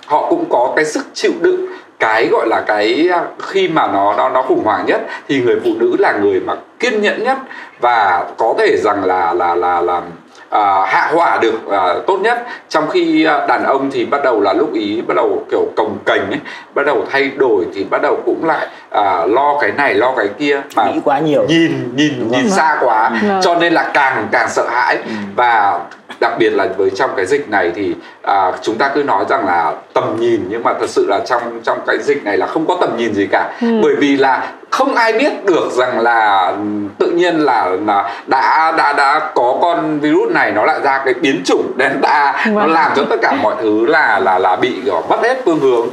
họ 0.07 0.27
cũng 0.29 0.45
có 0.49 0.73
cái 0.75 0.85
sức 0.85 1.05
chịu 1.13 1.31
đựng 1.41 1.65
cái 1.99 2.27
gọi 2.27 2.47
là 2.47 2.63
cái 2.67 3.09
à, 3.13 3.23
khi 3.39 3.67
mà 3.67 3.87
nó 3.87 4.15
nó 4.17 4.29
nó 4.29 4.41
khủng 4.41 4.63
hoảng 4.63 4.85
nhất 4.85 5.01
thì 5.27 5.41
người 5.41 5.59
phụ 5.63 5.69
nữ 5.79 5.95
là 5.99 6.11
người 6.11 6.39
mà 6.39 6.55
kiên 6.79 7.01
nhẫn 7.01 7.23
nhất. 7.23 7.37
Và 7.79 8.25
có 8.37 8.53
thể 8.57 8.77
rằng 8.77 9.05
là 9.05 9.33
là 9.33 9.55
là 9.55 9.81
làm 9.81 10.03
à, 10.49 10.85
hạ 10.85 11.11
hỏa 11.13 11.37
được 11.41 11.69
à, 11.71 11.95
tốt 12.07 12.17
nhất. 12.21 12.45
Trong 12.69 12.89
khi 12.89 13.23
à, 13.23 13.45
đàn 13.47 13.63
ông 13.63 13.89
thì 13.91 14.05
bắt 14.05 14.23
đầu 14.23 14.41
là 14.41 14.53
lúc 14.53 14.73
ý 14.73 15.01
bắt 15.01 15.13
đầu 15.13 15.45
kiểu 15.51 15.65
cồng 15.75 15.97
cành 16.05 16.31
ấy 16.31 16.39
bắt 16.73 16.85
đầu 16.85 17.05
thay 17.11 17.31
đổi 17.37 17.65
thì 17.73 17.83
bắt 17.83 18.01
đầu 18.01 18.17
cũng 18.25 18.45
lại 18.45 18.67
à, 18.89 19.25
lo 19.25 19.57
cái 19.61 19.71
này 19.71 19.93
lo 19.93 20.13
cái 20.17 20.27
kia 20.39 20.61
mà 20.75 20.91
nghĩ 20.91 20.99
quá 21.03 21.19
nhiều 21.19 21.45
nhìn 21.47 21.95
nhìn 21.95 22.31
nhìn 22.31 22.49
xa 22.49 22.77
quá 22.81 23.11
ừ. 23.21 23.27
cho 23.43 23.55
nên 23.55 23.73
là 23.73 23.91
càng 23.93 24.27
càng 24.31 24.49
sợ 24.49 24.67
hãi 24.69 24.95
ừ. 24.95 25.11
và 25.35 25.79
đặc 26.19 26.33
biệt 26.39 26.49
là 26.49 26.67
với 26.77 26.89
trong 26.89 27.09
cái 27.15 27.25
dịch 27.25 27.49
này 27.49 27.71
thì 27.75 27.95
à, 28.21 28.51
chúng 28.61 28.77
ta 28.77 28.91
cứ 28.95 29.03
nói 29.03 29.25
rằng 29.29 29.45
là 29.45 29.73
tầm 29.93 30.15
nhìn 30.19 30.45
nhưng 30.49 30.63
mà 30.63 30.73
thật 30.79 30.89
sự 30.89 31.05
là 31.09 31.19
trong 31.25 31.41
trong 31.63 31.79
cái 31.87 31.97
dịch 32.01 32.23
này 32.23 32.37
là 32.37 32.47
không 32.47 32.65
có 32.67 32.77
tầm 32.81 32.97
nhìn 32.97 33.13
gì 33.13 33.27
cả 33.31 33.57
ừ. 33.61 33.67
bởi 33.83 33.95
vì 33.95 34.17
là 34.17 34.51
không 34.69 34.95
ai 34.95 35.13
biết 35.13 35.45
được 35.45 35.71
rằng 35.71 35.99
là 35.99 36.53
tự 36.99 37.11
nhiên 37.11 37.35
là, 37.35 37.69
là 37.85 38.19
đã 38.27 38.73
đã 38.77 38.93
đã 38.93 39.31
có 39.35 39.57
con 39.61 39.99
virus 39.99 40.31
này 40.31 40.51
nó 40.51 40.65
lại 40.65 40.79
ra 40.83 41.01
cái 41.05 41.13
biến 41.13 41.41
chủng 41.45 41.71
delta 41.79 42.33
wow. 42.45 42.53
nó 42.53 42.61
vâng. 42.61 42.71
làm 42.71 42.91
cho 42.95 43.03
tất 43.09 43.17
cả 43.21 43.31
mọi 43.41 43.55
thứ 43.61 43.85
là 43.85 44.19
là 44.19 44.39
là 44.39 44.55
bị 44.55 44.75
mất 45.09 45.19
hết 45.23 45.41
phương 45.45 45.59
hướng 45.59 45.87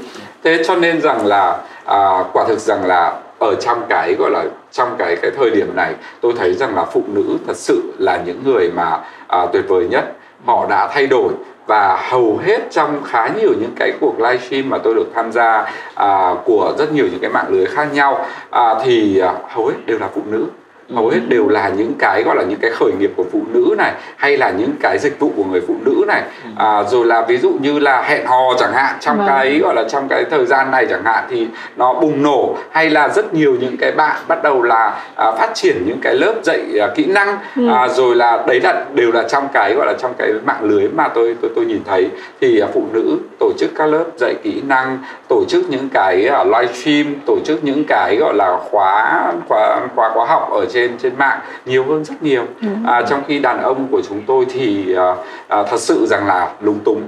thế 0.45 0.63
cho 0.67 0.77
nên 0.77 1.01
rằng 1.01 1.27
là 1.27 1.57
à, 1.85 2.25
quả 2.33 2.45
thực 2.49 2.59
rằng 2.59 2.87
là 2.87 3.21
ở 3.39 3.55
trong 3.55 3.83
cái 3.89 4.15
gọi 4.15 4.31
là 4.31 4.45
trong 4.73 4.95
cái 4.99 5.17
cái 5.17 5.31
thời 5.37 5.51
điểm 5.51 5.77
này 5.77 5.95
tôi 6.21 6.33
thấy 6.39 6.55
rằng 6.55 6.77
là 6.77 6.85
phụ 6.85 7.03
nữ 7.07 7.39
thật 7.47 7.57
sự 7.57 7.93
là 7.99 8.23
những 8.27 8.43
người 8.45 8.71
mà 8.71 9.01
à, 9.29 9.47
tuyệt 9.53 9.65
vời 9.69 9.87
nhất. 9.91 10.05
Họ 10.45 10.67
đã 10.67 10.89
thay 10.93 11.07
đổi 11.07 11.33
và 11.67 11.97
hầu 12.11 12.41
hết 12.45 12.61
trong 12.71 13.03
khá 13.05 13.29
nhiều 13.29 13.51
những 13.61 13.73
cái 13.77 13.93
cuộc 14.01 14.21
livestream 14.21 14.71
mà 14.71 14.79
tôi 14.79 14.95
được 14.95 15.07
tham 15.15 15.33
gia 15.33 15.73
à, 15.95 16.35
của 16.45 16.73
rất 16.79 16.93
nhiều 16.93 17.07
những 17.11 17.21
cái 17.21 17.31
mạng 17.31 17.49
lưới 17.49 17.67
khác 17.67 17.89
nhau 17.93 18.27
à, 18.51 18.75
thì 18.85 19.19
à, 19.19 19.35
hầu 19.49 19.67
hết 19.67 19.75
đều 19.87 19.99
là 19.99 20.09
phụ 20.15 20.23
nữ 20.27 20.47
hầu 20.95 21.09
hết 21.09 21.21
đều 21.29 21.49
là 21.49 21.69
những 21.69 21.93
cái 21.99 22.23
gọi 22.23 22.37
là 22.37 22.43
những 22.43 22.59
cái 22.61 22.71
khởi 22.71 22.93
nghiệp 22.93 23.11
của 23.17 23.25
phụ 23.33 23.41
nữ 23.53 23.75
này 23.79 23.93
hay 24.17 24.37
là 24.37 24.51
những 24.51 24.71
cái 24.81 24.99
dịch 24.99 25.19
vụ 25.19 25.33
của 25.37 25.45
người 25.45 25.61
phụ 25.67 25.75
nữ 25.85 26.05
này 26.09 26.23
ừ. 26.45 26.51
à, 26.57 26.83
rồi 26.83 27.07
là 27.07 27.23
ví 27.29 27.39
dụ 27.39 27.51
như 27.61 27.79
là 27.79 28.03
hẹn 28.03 28.27
hò 28.27 28.55
chẳng 28.59 28.73
hạn 28.73 28.97
trong 29.01 29.19
vâng. 29.19 29.27
cái 29.27 29.59
gọi 29.59 29.75
là 29.75 29.85
trong 29.89 30.09
cái 30.09 30.25
thời 30.25 30.47
gian 30.47 30.71
này 30.71 30.87
chẳng 30.91 31.05
hạn 31.05 31.25
thì 31.31 31.47
nó 31.77 31.95
bùng 31.95 32.23
nổ 32.23 32.57
hay 32.71 32.91
là 32.91 33.09
rất 33.09 33.35
nhiều 33.35 33.57
những 33.61 33.77
cái 33.77 33.93
bạn 33.93 34.17
bắt 34.29 34.43
đầu 34.43 34.63
là 34.63 35.01
à, 35.17 35.33
phát 35.39 35.51
triển 35.55 35.83
những 35.87 36.01
cái 36.03 36.15
lớp 36.15 36.35
dạy 36.43 36.61
à, 36.81 36.89
kỹ 36.95 37.05
năng 37.05 37.39
ừ. 37.57 37.69
à, 37.69 37.89
rồi 37.89 38.17
là 38.17 38.45
đấy 38.47 38.61
là 38.61 38.85
đều 38.95 39.13
là 39.13 39.23
trong 39.29 39.49
cái 39.53 39.75
gọi 39.75 39.87
là 39.87 39.95
trong 39.99 40.15
cái 40.19 40.33
mạng 40.45 40.63
lưới 40.63 40.89
mà 40.89 41.09
tôi 41.09 41.37
tôi 41.41 41.51
tôi 41.55 41.67
nhìn 41.67 41.81
thấy 41.85 42.11
thì 42.41 42.61
à, 42.61 42.69
phụ 42.75 42.87
nữ 42.93 43.19
tổ 43.39 43.53
chức 43.59 43.71
các 43.77 43.87
lớp 43.87 44.05
dạy 44.17 44.35
kỹ 44.43 44.63
năng 44.67 44.99
tổ 45.29 45.45
chức 45.49 45.71
những 45.71 45.89
cái 45.89 46.31
uh, 46.41 46.47
livestream 46.47 47.15
tổ 47.27 47.39
chức 47.45 47.65
những 47.65 47.85
cái 47.85 48.17
gọi 48.17 48.35
là 48.35 48.59
khóa 48.71 49.33
khóa 49.49 49.81
khóa 49.95 50.11
khóa 50.15 50.27
học 50.27 50.49
ở 50.53 50.67
trên 50.73 50.84
trên 50.99 51.19
mạng 51.19 51.41
nhiều 51.67 51.85
hơn 51.85 52.05
rất 52.05 52.23
nhiều. 52.23 52.45
À, 52.87 53.03
trong 53.09 53.23
khi 53.29 53.39
đàn 53.39 53.63
ông 53.63 53.89
của 53.91 54.03
chúng 54.09 54.23
tôi 54.27 54.47
thì 54.53 54.95
à, 54.95 55.15
à, 55.49 55.63
thật 55.63 55.81
sự 55.81 56.07
rằng 56.07 56.27
là 56.27 56.53
lúng 56.61 56.81
túng 56.85 57.03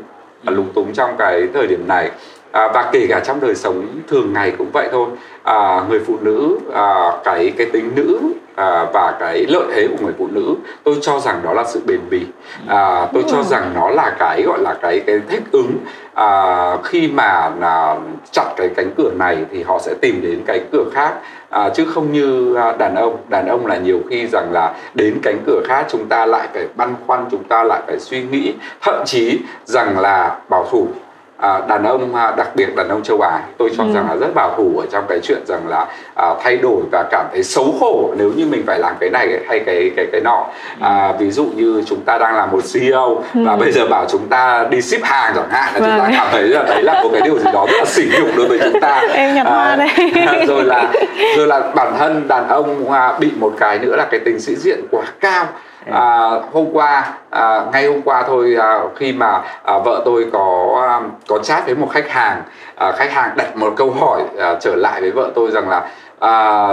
à, 0.44 0.50
lúng 0.50 0.72
túng 0.72 0.92
trong 0.92 1.10
cái 1.18 1.48
thời 1.54 1.66
điểm 1.66 1.88
này 1.88 2.10
à, 2.56 2.68
và 2.74 2.90
kể 2.92 3.06
cả 3.08 3.20
trong 3.20 3.40
đời 3.40 3.54
sống 3.54 3.86
thường 4.08 4.32
ngày 4.32 4.52
cũng 4.58 4.70
vậy 4.72 4.88
thôi. 4.92 5.08
À, 5.42 5.84
người 5.88 6.00
phụ 6.06 6.16
nữ 6.20 6.58
à, 6.74 7.12
cái 7.24 7.52
cái 7.58 7.66
tính 7.72 7.90
nữ 7.94 8.20
à, 8.54 8.84
và 8.92 9.16
cái 9.20 9.46
lợi 9.48 9.64
thế 9.74 9.88
của 9.88 10.04
người 10.04 10.14
phụ 10.18 10.28
nữ 10.30 10.54
tôi 10.84 10.94
cho 11.00 11.20
rằng 11.20 11.40
đó 11.42 11.52
là 11.52 11.64
sự 11.64 11.80
bền 11.86 12.00
bỉ. 12.10 12.20
À, 12.66 13.06
tôi 13.12 13.24
cho 13.28 13.42
rằng 13.42 13.72
nó 13.74 13.90
là 13.90 14.16
cái 14.18 14.42
gọi 14.46 14.58
là 14.60 14.74
cái 14.82 15.00
cái 15.00 15.20
thích 15.28 15.42
ứng. 15.52 15.72
À, 16.14 16.76
khi 16.84 17.08
mà 17.08 17.50
là 17.60 17.96
chặn 18.30 18.46
cái 18.56 18.68
cánh 18.76 18.90
cửa 18.96 19.10
này 19.18 19.36
thì 19.52 19.62
họ 19.62 19.78
sẽ 19.78 19.94
tìm 20.00 20.20
đến 20.22 20.42
cái 20.46 20.60
cửa 20.72 20.84
khác. 20.92 21.14
À, 21.50 21.68
chứ 21.68 21.84
không 21.84 22.12
như 22.12 22.54
à, 22.54 22.72
đàn 22.72 22.94
ông. 22.94 23.16
Đàn 23.28 23.48
ông 23.48 23.66
là 23.66 23.76
nhiều 23.76 24.00
khi 24.10 24.26
rằng 24.26 24.52
là 24.52 24.74
đến 24.94 25.18
cánh 25.22 25.38
cửa 25.46 25.60
khác 25.68 25.86
chúng 25.88 26.06
ta 26.06 26.26
lại 26.26 26.48
phải 26.54 26.66
băn 26.76 26.94
khoăn 27.06 27.24
chúng 27.30 27.44
ta 27.44 27.64
lại 27.64 27.82
phải 27.86 27.98
suy 27.98 28.22
nghĩ 28.22 28.54
thậm 28.82 29.02
chí 29.04 29.38
rằng 29.64 29.98
là 29.98 30.36
bảo 30.48 30.66
thủ 30.70 30.88
à, 31.36 31.60
đàn 31.68 31.84
ông 31.84 32.14
à, 32.14 32.32
đặc 32.36 32.48
biệt 32.56 32.76
đàn 32.76 32.88
ông 32.88 33.02
châu 33.02 33.20
Á 33.20 33.40
tôi 33.58 33.70
cho 33.76 33.84
ừ. 33.84 33.90
rằng 33.94 34.08
là 34.08 34.16
rất 34.16 34.34
bảo 34.34 34.54
thủ 34.56 34.78
ở 34.78 34.86
trong 34.92 35.04
cái 35.08 35.18
chuyện 35.22 35.46
rằng 35.46 35.68
là 35.68 35.86
à, 36.14 36.26
thay 36.42 36.56
đổi 36.56 36.82
và 36.92 37.04
cảm 37.10 37.26
thấy 37.32 37.42
xấu 37.42 37.64
hổ 37.80 38.14
nếu 38.16 38.32
như 38.36 38.46
mình 38.46 38.62
phải 38.66 38.78
làm 38.78 38.94
cái 39.00 39.10
này 39.10 39.40
hay 39.48 39.60
cái 39.66 39.90
cái 39.96 40.06
cái 40.12 40.20
nọ 40.20 40.46
à, 40.80 41.12
ví 41.18 41.30
dụ 41.30 41.44
như 41.44 41.82
chúng 41.86 42.00
ta 42.00 42.18
đang 42.18 42.36
làm 42.36 42.50
một 42.50 42.60
CEO 42.74 43.22
ừ. 43.34 43.40
và 43.46 43.56
bây 43.56 43.72
giờ 43.72 43.86
bảo 43.86 44.06
chúng 44.08 44.28
ta 44.28 44.66
đi 44.70 44.82
ship 44.82 45.02
hàng 45.02 45.32
chẳng 45.34 45.50
hạn 45.50 45.74
là 45.74 45.80
vâng. 45.80 45.90
chúng 45.90 45.98
ta 45.98 46.04
vâng. 46.04 46.12
cảm 46.16 46.28
thấy 46.32 46.42
là 46.42 46.62
đấy 46.62 46.82
là 46.82 47.02
một 47.02 47.08
cái 47.12 47.22
điều 47.24 47.38
gì 47.38 47.50
đó 47.52 47.66
rất 47.70 47.78
là 47.78 47.84
sỉ 47.84 48.08
nhục 48.20 48.36
đối 48.36 48.48
với 48.48 48.58
chúng 48.58 48.80
ta 48.80 49.02
em 49.12 49.34
nhặt 49.34 49.46
à, 49.46 49.76
đây 49.76 50.46
rồi 50.46 50.64
là 50.64 50.92
rồi 51.36 51.46
là 51.46 51.60
bản 51.74 51.94
thân 51.98 52.28
đàn 52.28 52.48
ông 52.48 52.86
bị 53.18 53.30
một 53.36 53.52
cái 53.58 53.78
nữa 53.78 53.96
là 53.96 54.06
cái 54.10 54.20
tình 54.24 54.40
sĩ 54.40 54.56
diện 54.56 54.80
quá 54.90 55.02
cao 55.20 55.46
à, 55.90 56.30
hôm 56.52 56.66
qua 56.72 57.14
à, 57.30 57.64
ngay 57.72 57.86
hôm 57.86 58.02
qua 58.02 58.22
thôi 58.26 58.56
à, 58.60 58.78
khi 58.96 59.12
mà 59.12 59.42
à, 59.62 59.78
vợ 59.84 60.02
tôi 60.04 60.26
có 60.32 60.76
à, 60.88 61.00
có 61.28 61.38
chat 61.38 61.66
với 61.66 61.74
một 61.74 61.88
khách 61.92 62.08
hàng 62.10 62.42
à, 62.76 62.92
khách 62.92 63.12
hàng 63.12 63.30
đặt 63.36 63.56
một 63.56 63.72
câu 63.76 63.90
hỏi 63.90 64.22
à, 64.38 64.54
trở 64.60 64.74
lại 64.76 65.00
với 65.00 65.10
vợ 65.10 65.30
tôi 65.34 65.50
rằng 65.50 65.68
là 65.68 65.88
à, 66.20 66.68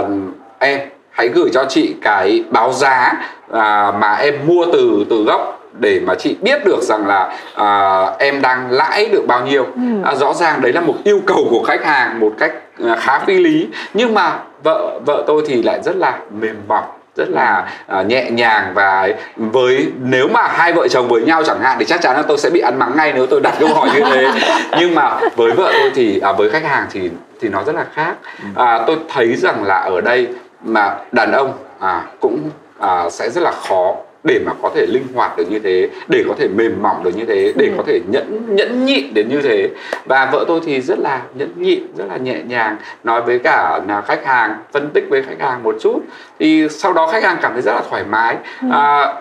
em 0.58 0.80
hãy 1.10 1.28
gửi 1.28 1.50
cho 1.52 1.64
chị 1.68 1.94
cái 2.02 2.44
báo 2.50 2.72
giá 2.72 3.12
à, 3.52 3.92
mà 3.98 4.14
em 4.14 4.34
mua 4.46 4.66
từ 4.72 5.04
từ 5.10 5.24
gốc 5.24 5.60
để 5.78 6.00
mà 6.06 6.14
chị 6.14 6.36
biết 6.42 6.64
được 6.64 6.82
rằng 6.82 7.06
là 7.06 7.36
à, 7.54 8.02
em 8.18 8.42
đang 8.42 8.70
lãi 8.70 9.06
được 9.06 9.26
bao 9.26 9.46
nhiêu. 9.46 9.64
Ừ. 9.64 9.82
à, 10.04 10.14
rõ 10.14 10.34
ràng 10.34 10.60
đấy 10.60 10.72
là 10.72 10.80
một 10.80 10.94
yêu 11.04 11.20
cầu 11.26 11.46
của 11.50 11.62
khách 11.66 11.84
hàng 11.84 12.20
một 12.20 12.32
cách 12.38 12.52
à, 12.84 12.96
khá 12.96 13.18
phi 13.18 13.38
lý. 13.38 13.68
Nhưng 13.94 14.14
mà 14.14 14.38
vợ 14.62 15.00
vợ 15.06 15.24
tôi 15.26 15.42
thì 15.46 15.62
lại 15.62 15.80
rất 15.82 15.96
là 15.96 16.18
mềm 16.30 16.56
mỏng 16.68 16.84
rất 17.16 17.30
là 17.30 17.68
uh, 18.00 18.06
nhẹ 18.06 18.30
nhàng 18.30 18.74
và 18.74 19.08
với 19.36 19.92
nếu 20.00 20.28
mà 20.28 20.48
hai 20.48 20.72
vợ 20.72 20.88
chồng 20.88 21.08
với 21.08 21.22
nhau 21.22 21.42
chẳng 21.46 21.60
hạn 21.60 21.76
thì 21.78 21.84
chắc 21.84 22.00
chắn 22.00 22.16
là 22.16 22.22
tôi 22.22 22.38
sẽ 22.38 22.50
bị 22.50 22.60
ăn 22.60 22.78
mắng 22.78 22.96
ngay 22.96 23.12
nếu 23.14 23.26
tôi 23.26 23.40
đặt 23.40 23.54
câu 23.58 23.68
hỏi 23.74 23.88
như 23.94 24.00
thế. 24.04 24.28
Nhưng 24.78 24.94
mà 24.94 25.20
với 25.36 25.52
vợ 25.52 25.72
tôi 25.80 25.90
thì 25.94 26.20
à, 26.20 26.32
với 26.32 26.50
khách 26.50 26.64
hàng 26.64 26.86
thì 26.90 27.10
thì 27.40 27.48
nó 27.48 27.62
rất 27.62 27.74
là 27.74 27.86
khác. 27.94 28.14
À, 28.54 28.84
tôi 28.86 28.96
thấy 29.08 29.36
rằng 29.36 29.64
là 29.64 29.78
ở 29.78 30.00
đây 30.00 30.28
mà 30.64 30.96
đàn 31.12 31.32
ông 31.32 31.52
à, 31.80 32.02
cũng 32.20 32.50
à, 32.78 33.10
sẽ 33.10 33.30
rất 33.30 33.40
là 33.40 33.52
khó 33.68 33.94
để 34.24 34.40
mà 34.46 34.52
có 34.62 34.70
thể 34.74 34.86
linh 34.86 35.06
hoạt 35.14 35.36
được 35.36 35.44
như 35.50 35.58
thế 35.58 35.88
để 36.08 36.24
có 36.28 36.34
thể 36.38 36.48
mềm 36.48 36.82
mỏng 36.82 37.04
được 37.04 37.16
như 37.16 37.24
thế 37.24 37.52
để 37.56 37.66
ừ. 37.66 37.72
có 37.76 37.82
thể 37.86 38.00
nhẫn 38.08 38.56
nhẫn 38.56 38.84
nhịn 38.84 39.14
đến 39.14 39.28
như 39.28 39.40
thế 39.42 39.68
và 40.04 40.28
vợ 40.32 40.44
tôi 40.48 40.60
thì 40.64 40.80
rất 40.80 40.98
là 40.98 41.22
nhẫn 41.34 41.52
nhịn 41.56 41.82
rất 41.96 42.04
là 42.08 42.16
nhẹ 42.16 42.40
nhàng 42.46 42.76
nói 43.04 43.22
với 43.22 43.38
cả 43.38 43.80
là 43.88 44.00
khách 44.00 44.24
hàng 44.24 44.56
phân 44.72 44.90
tích 44.90 45.04
với 45.10 45.22
khách 45.22 45.40
hàng 45.40 45.62
một 45.62 45.76
chút 45.80 46.00
thì 46.38 46.68
sau 46.70 46.92
đó 46.92 47.06
khách 47.12 47.24
hàng 47.24 47.38
cảm 47.42 47.52
thấy 47.52 47.62
rất 47.62 47.74
là 47.74 47.82
thoải 47.90 48.04
mái 48.04 48.36
ừ. 48.62 48.68
à, 48.72 49.14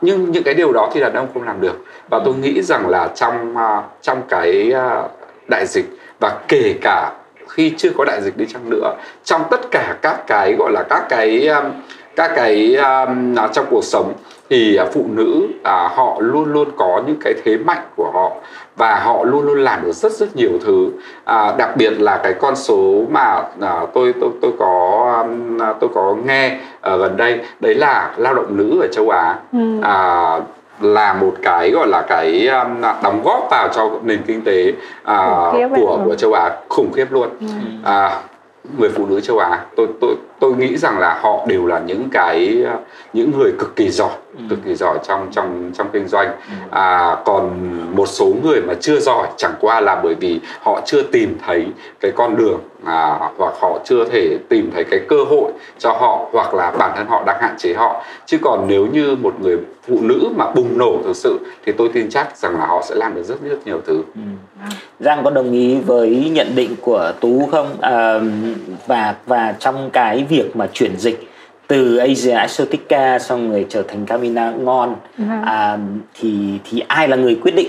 nhưng 0.00 0.32
những 0.32 0.42
cái 0.42 0.54
điều 0.54 0.72
đó 0.72 0.90
thì 0.94 1.00
đàn 1.00 1.14
ông 1.14 1.28
không 1.34 1.42
làm 1.42 1.60
được 1.60 1.84
và 2.10 2.20
tôi 2.24 2.34
nghĩ 2.34 2.62
rằng 2.62 2.88
là 2.88 3.08
trong 3.14 3.54
uh, 3.56 3.84
trong 4.02 4.22
cái 4.28 4.72
uh, 4.72 5.10
đại 5.48 5.66
dịch 5.66 5.86
và 6.20 6.38
kể 6.48 6.74
cả 6.82 7.12
khi 7.48 7.74
chưa 7.76 7.90
có 7.96 8.04
đại 8.04 8.20
dịch 8.22 8.36
đi 8.36 8.46
chăng 8.46 8.70
nữa 8.70 8.94
trong 9.24 9.42
tất 9.50 9.70
cả 9.70 9.96
các 10.02 10.26
cái 10.26 10.54
gọi 10.58 10.72
là 10.72 10.82
các 10.82 11.06
cái 11.08 11.46
um, 11.46 11.64
các 12.20 12.32
cái 12.34 12.76
um, 12.76 13.36
trong 13.52 13.66
cuộc 13.70 13.84
sống 13.84 14.12
thì 14.50 14.78
uh, 14.82 14.92
phụ 14.92 15.04
nữ 15.08 15.48
uh, 15.60 15.92
họ 15.96 16.16
luôn 16.18 16.52
luôn 16.52 16.68
có 16.76 17.02
những 17.06 17.16
cái 17.20 17.34
thế 17.44 17.56
mạnh 17.56 17.82
của 17.96 18.10
họ 18.10 18.32
và 18.76 19.00
họ 19.04 19.24
luôn 19.24 19.46
luôn 19.46 19.58
làm 19.58 19.84
được 19.84 19.92
rất 19.92 20.12
rất 20.12 20.36
nhiều 20.36 20.50
thứ. 20.64 20.90
À, 21.24 21.54
đặc 21.58 21.76
biệt 21.76 21.90
là 21.90 22.20
cái 22.22 22.34
con 22.34 22.56
số 22.56 23.02
mà 23.10 23.42
à, 23.60 23.86
tôi 23.94 24.14
tôi 24.20 24.30
tôi 24.42 24.52
có 24.58 25.14
um, 25.22 25.58
tôi 25.80 25.90
có 25.94 26.16
nghe 26.26 26.58
ở 26.80 26.96
gần 26.96 27.16
đây 27.16 27.40
đấy 27.60 27.74
là 27.74 28.10
lao 28.16 28.34
động 28.34 28.56
nữ 28.56 28.80
ở 28.80 28.86
châu 28.92 29.10
Á. 29.10 29.38
Ừ. 29.52 29.80
à, 29.82 30.40
là 30.80 31.12
một 31.14 31.32
cái 31.42 31.70
gọi 31.70 31.86
là 31.86 32.02
cái 32.08 32.48
um, 32.48 32.80
đóng 33.02 33.22
góp 33.24 33.48
vào 33.50 33.68
cho 33.68 33.90
nền 34.02 34.22
kinh 34.26 34.42
tế 34.44 34.72
uh, 35.02 35.70
của 35.76 35.98
của 36.04 36.14
châu 36.14 36.32
Á. 36.32 36.50
Khủng 36.68 36.92
khiếp 36.92 37.06
luôn. 37.10 37.28
Ừ. 37.40 37.46
uh, 37.82 38.29
người 38.78 38.88
phụ 38.88 39.06
nữ 39.06 39.20
châu 39.20 39.38
Á 39.38 39.66
tôi 39.76 39.86
tôi 40.00 40.16
tôi 40.40 40.52
nghĩ 40.56 40.76
rằng 40.76 40.98
là 40.98 41.18
họ 41.22 41.46
đều 41.46 41.66
là 41.66 41.78
những 41.78 42.08
cái 42.12 42.64
những 43.12 43.38
người 43.38 43.52
cực 43.58 43.76
kỳ 43.76 43.90
giỏi 43.90 44.10
ừ. 44.36 44.42
cực 44.50 44.58
kỳ 44.64 44.74
giỏi 44.74 44.98
trong 45.02 45.28
trong 45.32 45.70
trong 45.74 45.88
kinh 45.92 46.08
doanh 46.08 46.28
ừ. 46.28 46.54
à, 46.70 47.16
còn 47.24 47.50
một 47.96 48.06
số 48.06 48.26
người 48.42 48.60
mà 48.60 48.74
chưa 48.80 49.00
giỏi 49.00 49.28
chẳng 49.36 49.54
qua 49.60 49.80
là 49.80 50.00
bởi 50.02 50.14
vì 50.14 50.40
họ 50.60 50.80
chưa 50.84 51.02
tìm 51.02 51.38
thấy 51.46 51.66
cái 52.00 52.12
con 52.12 52.36
đường 52.36 52.60
à, 52.84 53.18
hoặc 53.36 53.54
họ 53.60 53.78
chưa 53.84 54.04
thể 54.04 54.38
tìm 54.48 54.70
thấy 54.74 54.84
cái 54.84 55.00
cơ 55.08 55.24
hội 55.24 55.52
cho 55.78 55.92
họ 55.92 56.28
hoặc 56.32 56.54
là 56.54 56.70
bản 56.70 56.92
thân 56.96 57.06
họ 57.06 57.22
đang 57.26 57.42
hạn 57.42 57.54
chế 57.58 57.74
họ 57.74 58.04
chứ 58.26 58.38
còn 58.42 58.66
nếu 58.68 58.86
như 58.86 59.16
một 59.22 59.34
người 59.40 59.58
phụ 59.88 59.98
nữ 60.00 60.28
mà 60.36 60.50
bùng 60.50 60.78
nổ 60.78 60.98
thực 61.04 61.16
sự 61.16 61.38
thì 61.66 61.72
tôi 61.72 61.88
tin 61.92 62.10
chắc 62.10 62.36
rằng 62.36 62.58
là 62.58 62.66
họ 62.66 62.82
sẽ 62.88 62.94
làm 62.94 63.14
được 63.14 63.22
rất 63.22 63.42
rất 63.42 63.66
nhiều 63.66 63.80
thứ 63.86 64.02
ừ. 64.14 64.20
Giang 65.00 65.24
có 65.24 65.30
đồng 65.30 65.52
ý 65.52 65.76
với 65.76 66.30
nhận 66.32 66.54
định 66.54 66.76
của 66.80 67.12
Tú 67.20 67.48
không 67.52 67.76
à, 67.80 68.20
và 68.86 69.14
và 69.26 69.54
trong 69.58 69.90
cái 69.90 70.24
việc 70.28 70.56
mà 70.56 70.66
chuyển 70.72 70.96
dịch 70.96 71.30
từ 71.66 71.96
Asia 71.96 72.30
Exotica 72.30 73.18
xong 73.18 73.48
người 73.48 73.66
trở 73.68 73.82
thành 73.82 74.06
Camina 74.06 74.50
ngon 74.50 74.96
vâng. 75.18 75.42
à, 75.42 75.78
thì 76.20 76.58
thì 76.70 76.82
ai 76.88 77.08
là 77.08 77.16
người 77.16 77.38
quyết 77.42 77.54
định 77.54 77.68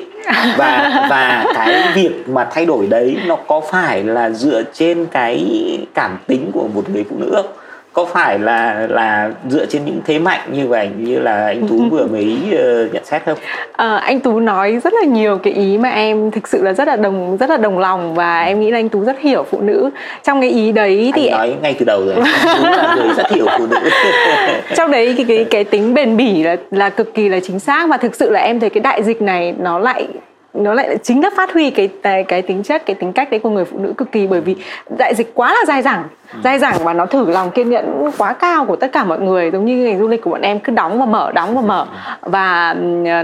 và 0.58 1.08
và 1.10 1.46
cái 1.54 1.84
việc 1.96 2.30
mà 2.30 2.48
thay 2.52 2.66
đổi 2.66 2.88
đấy 2.88 3.18
nó 3.28 3.36
có 3.36 3.62
phải 3.72 4.04
là 4.04 4.30
dựa 4.30 4.64
trên 4.74 5.06
cái 5.06 5.48
cảm 5.94 6.18
tính 6.28 6.52
của 6.54 6.68
một 6.74 6.90
người 6.90 7.06
phụ 7.10 7.16
nữ 7.20 7.32
không? 7.36 7.61
Có 7.94 8.06
phải 8.06 8.40
là 8.40 8.88
là 8.90 9.32
dựa 9.50 9.66
trên 9.66 9.86
những 9.86 10.02
thế 10.06 10.20
mạnh 10.20 10.40
như 10.52 10.68
vậy 10.68 10.90
như 10.98 11.20
là 11.20 11.46
anh 11.46 11.68
tú 11.68 11.78
vừa 11.92 12.06
mới 12.06 12.38
uh, 12.52 12.94
nhận 12.94 13.06
xét 13.06 13.26
không? 13.26 13.38
À, 13.72 13.98
anh 13.98 14.20
tú 14.20 14.40
nói 14.40 14.80
rất 14.84 14.94
là 14.94 15.04
nhiều 15.04 15.38
cái 15.38 15.54
ý 15.54 15.78
mà 15.78 15.90
em 15.90 16.32
thực 16.32 16.48
sự 16.48 16.64
là 16.64 16.74
rất 16.74 16.88
là 16.88 16.96
đồng 16.96 17.38
rất 17.38 17.50
là 17.50 17.58
đồng 17.58 17.80
lòng 17.80 18.16
và 18.16 18.44
em 18.44 18.60
nghĩ 18.60 18.72
là 18.72 18.80
anh 18.80 18.90
tú 18.90 19.04
rất 19.04 19.20
hiểu 19.20 19.46
phụ 19.52 19.62
nữ. 19.62 19.90
Trong 20.24 20.42
cái 20.42 20.50
ý 20.50 20.72
đấy 20.72 21.12
thì 21.16 21.28
anh 21.28 21.38
nói 21.38 21.56
ngay 21.62 21.76
từ 21.80 21.86
đầu 21.86 22.06
rồi 22.06 22.16
tú 22.16 22.64
là 22.64 22.96
người 22.96 23.14
rất 23.18 23.32
hiểu 23.32 23.46
phụ 23.58 23.66
nữ. 23.68 23.90
Trong 24.76 24.92
đấy 24.92 25.14
cái 25.18 25.26
cái 25.28 25.46
cái 25.50 25.64
tính 25.64 25.94
bền 25.94 26.18
bỉ 26.18 26.44
là 26.44 26.56
là 26.72 26.90
cực 26.90 27.14
kỳ 27.14 27.30
là 27.30 27.40
chính 27.44 27.60
xác 27.60 27.90
và 27.90 27.98
thực 27.98 28.16
sự 28.16 28.30
là 28.30 28.40
em 28.40 28.60
thấy 28.60 28.70
cái 28.70 28.82
đại 28.82 29.04
dịch 29.04 29.22
này 29.22 29.54
nó 29.60 29.80
lại 29.80 30.08
nó 30.54 30.74
lại 30.74 30.98
chính 31.04 31.24
là 31.24 31.30
phát 31.36 31.54
huy 31.54 31.70
cái 31.72 31.90
cái, 32.04 32.24
cái 32.24 32.42
tính 32.42 32.64
chất 32.64 32.86
cái 32.86 32.96
tính 32.96 33.14
cách 33.14 33.32
đấy 33.32 33.40
của 33.40 33.50
người 33.50 33.66
phụ 33.66 33.78
nữ 33.80 33.94
cực 33.98 34.12
kỳ. 34.12 34.28
Bởi 34.28 34.42
vì 34.42 34.56
đại 34.98 35.16
dịch 35.16 35.32
quá 35.36 35.54
là 35.54 35.66
dai 35.68 35.82
dẳng 35.82 36.04
ừ. 36.34 36.40
dai 36.44 36.60
dẳng 36.60 36.76
và 36.84 36.94
nó 36.94 37.06
thử 37.06 37.30
lòng 37.30 37.52
kiên 37.52 37.70
nhẫn 37.70 38.12
quá 38.18 38.34
cao 38.34 38.66
của 38.66 38.76
tất 38.76 38.92
cả 38.92 39.04
mọi 39.04 39.20
người 39.20 39.52
giống 39.52 39.66
như 39.66 39.86
ngành 39.86 40.00
du 40.00 40.08
lịch 40.08 40.22
của 40.22 40.30
bọn 40.30 40.42
em 40.42 40.60
cứ 40.60 40.74
đóng 40.74 41.00
và 41.00 41.06
mở 41.06 41.32
đóng 41.32 41.56
và 41.56 41.62
mở. 41.62 41.86
Và 42.22 42.74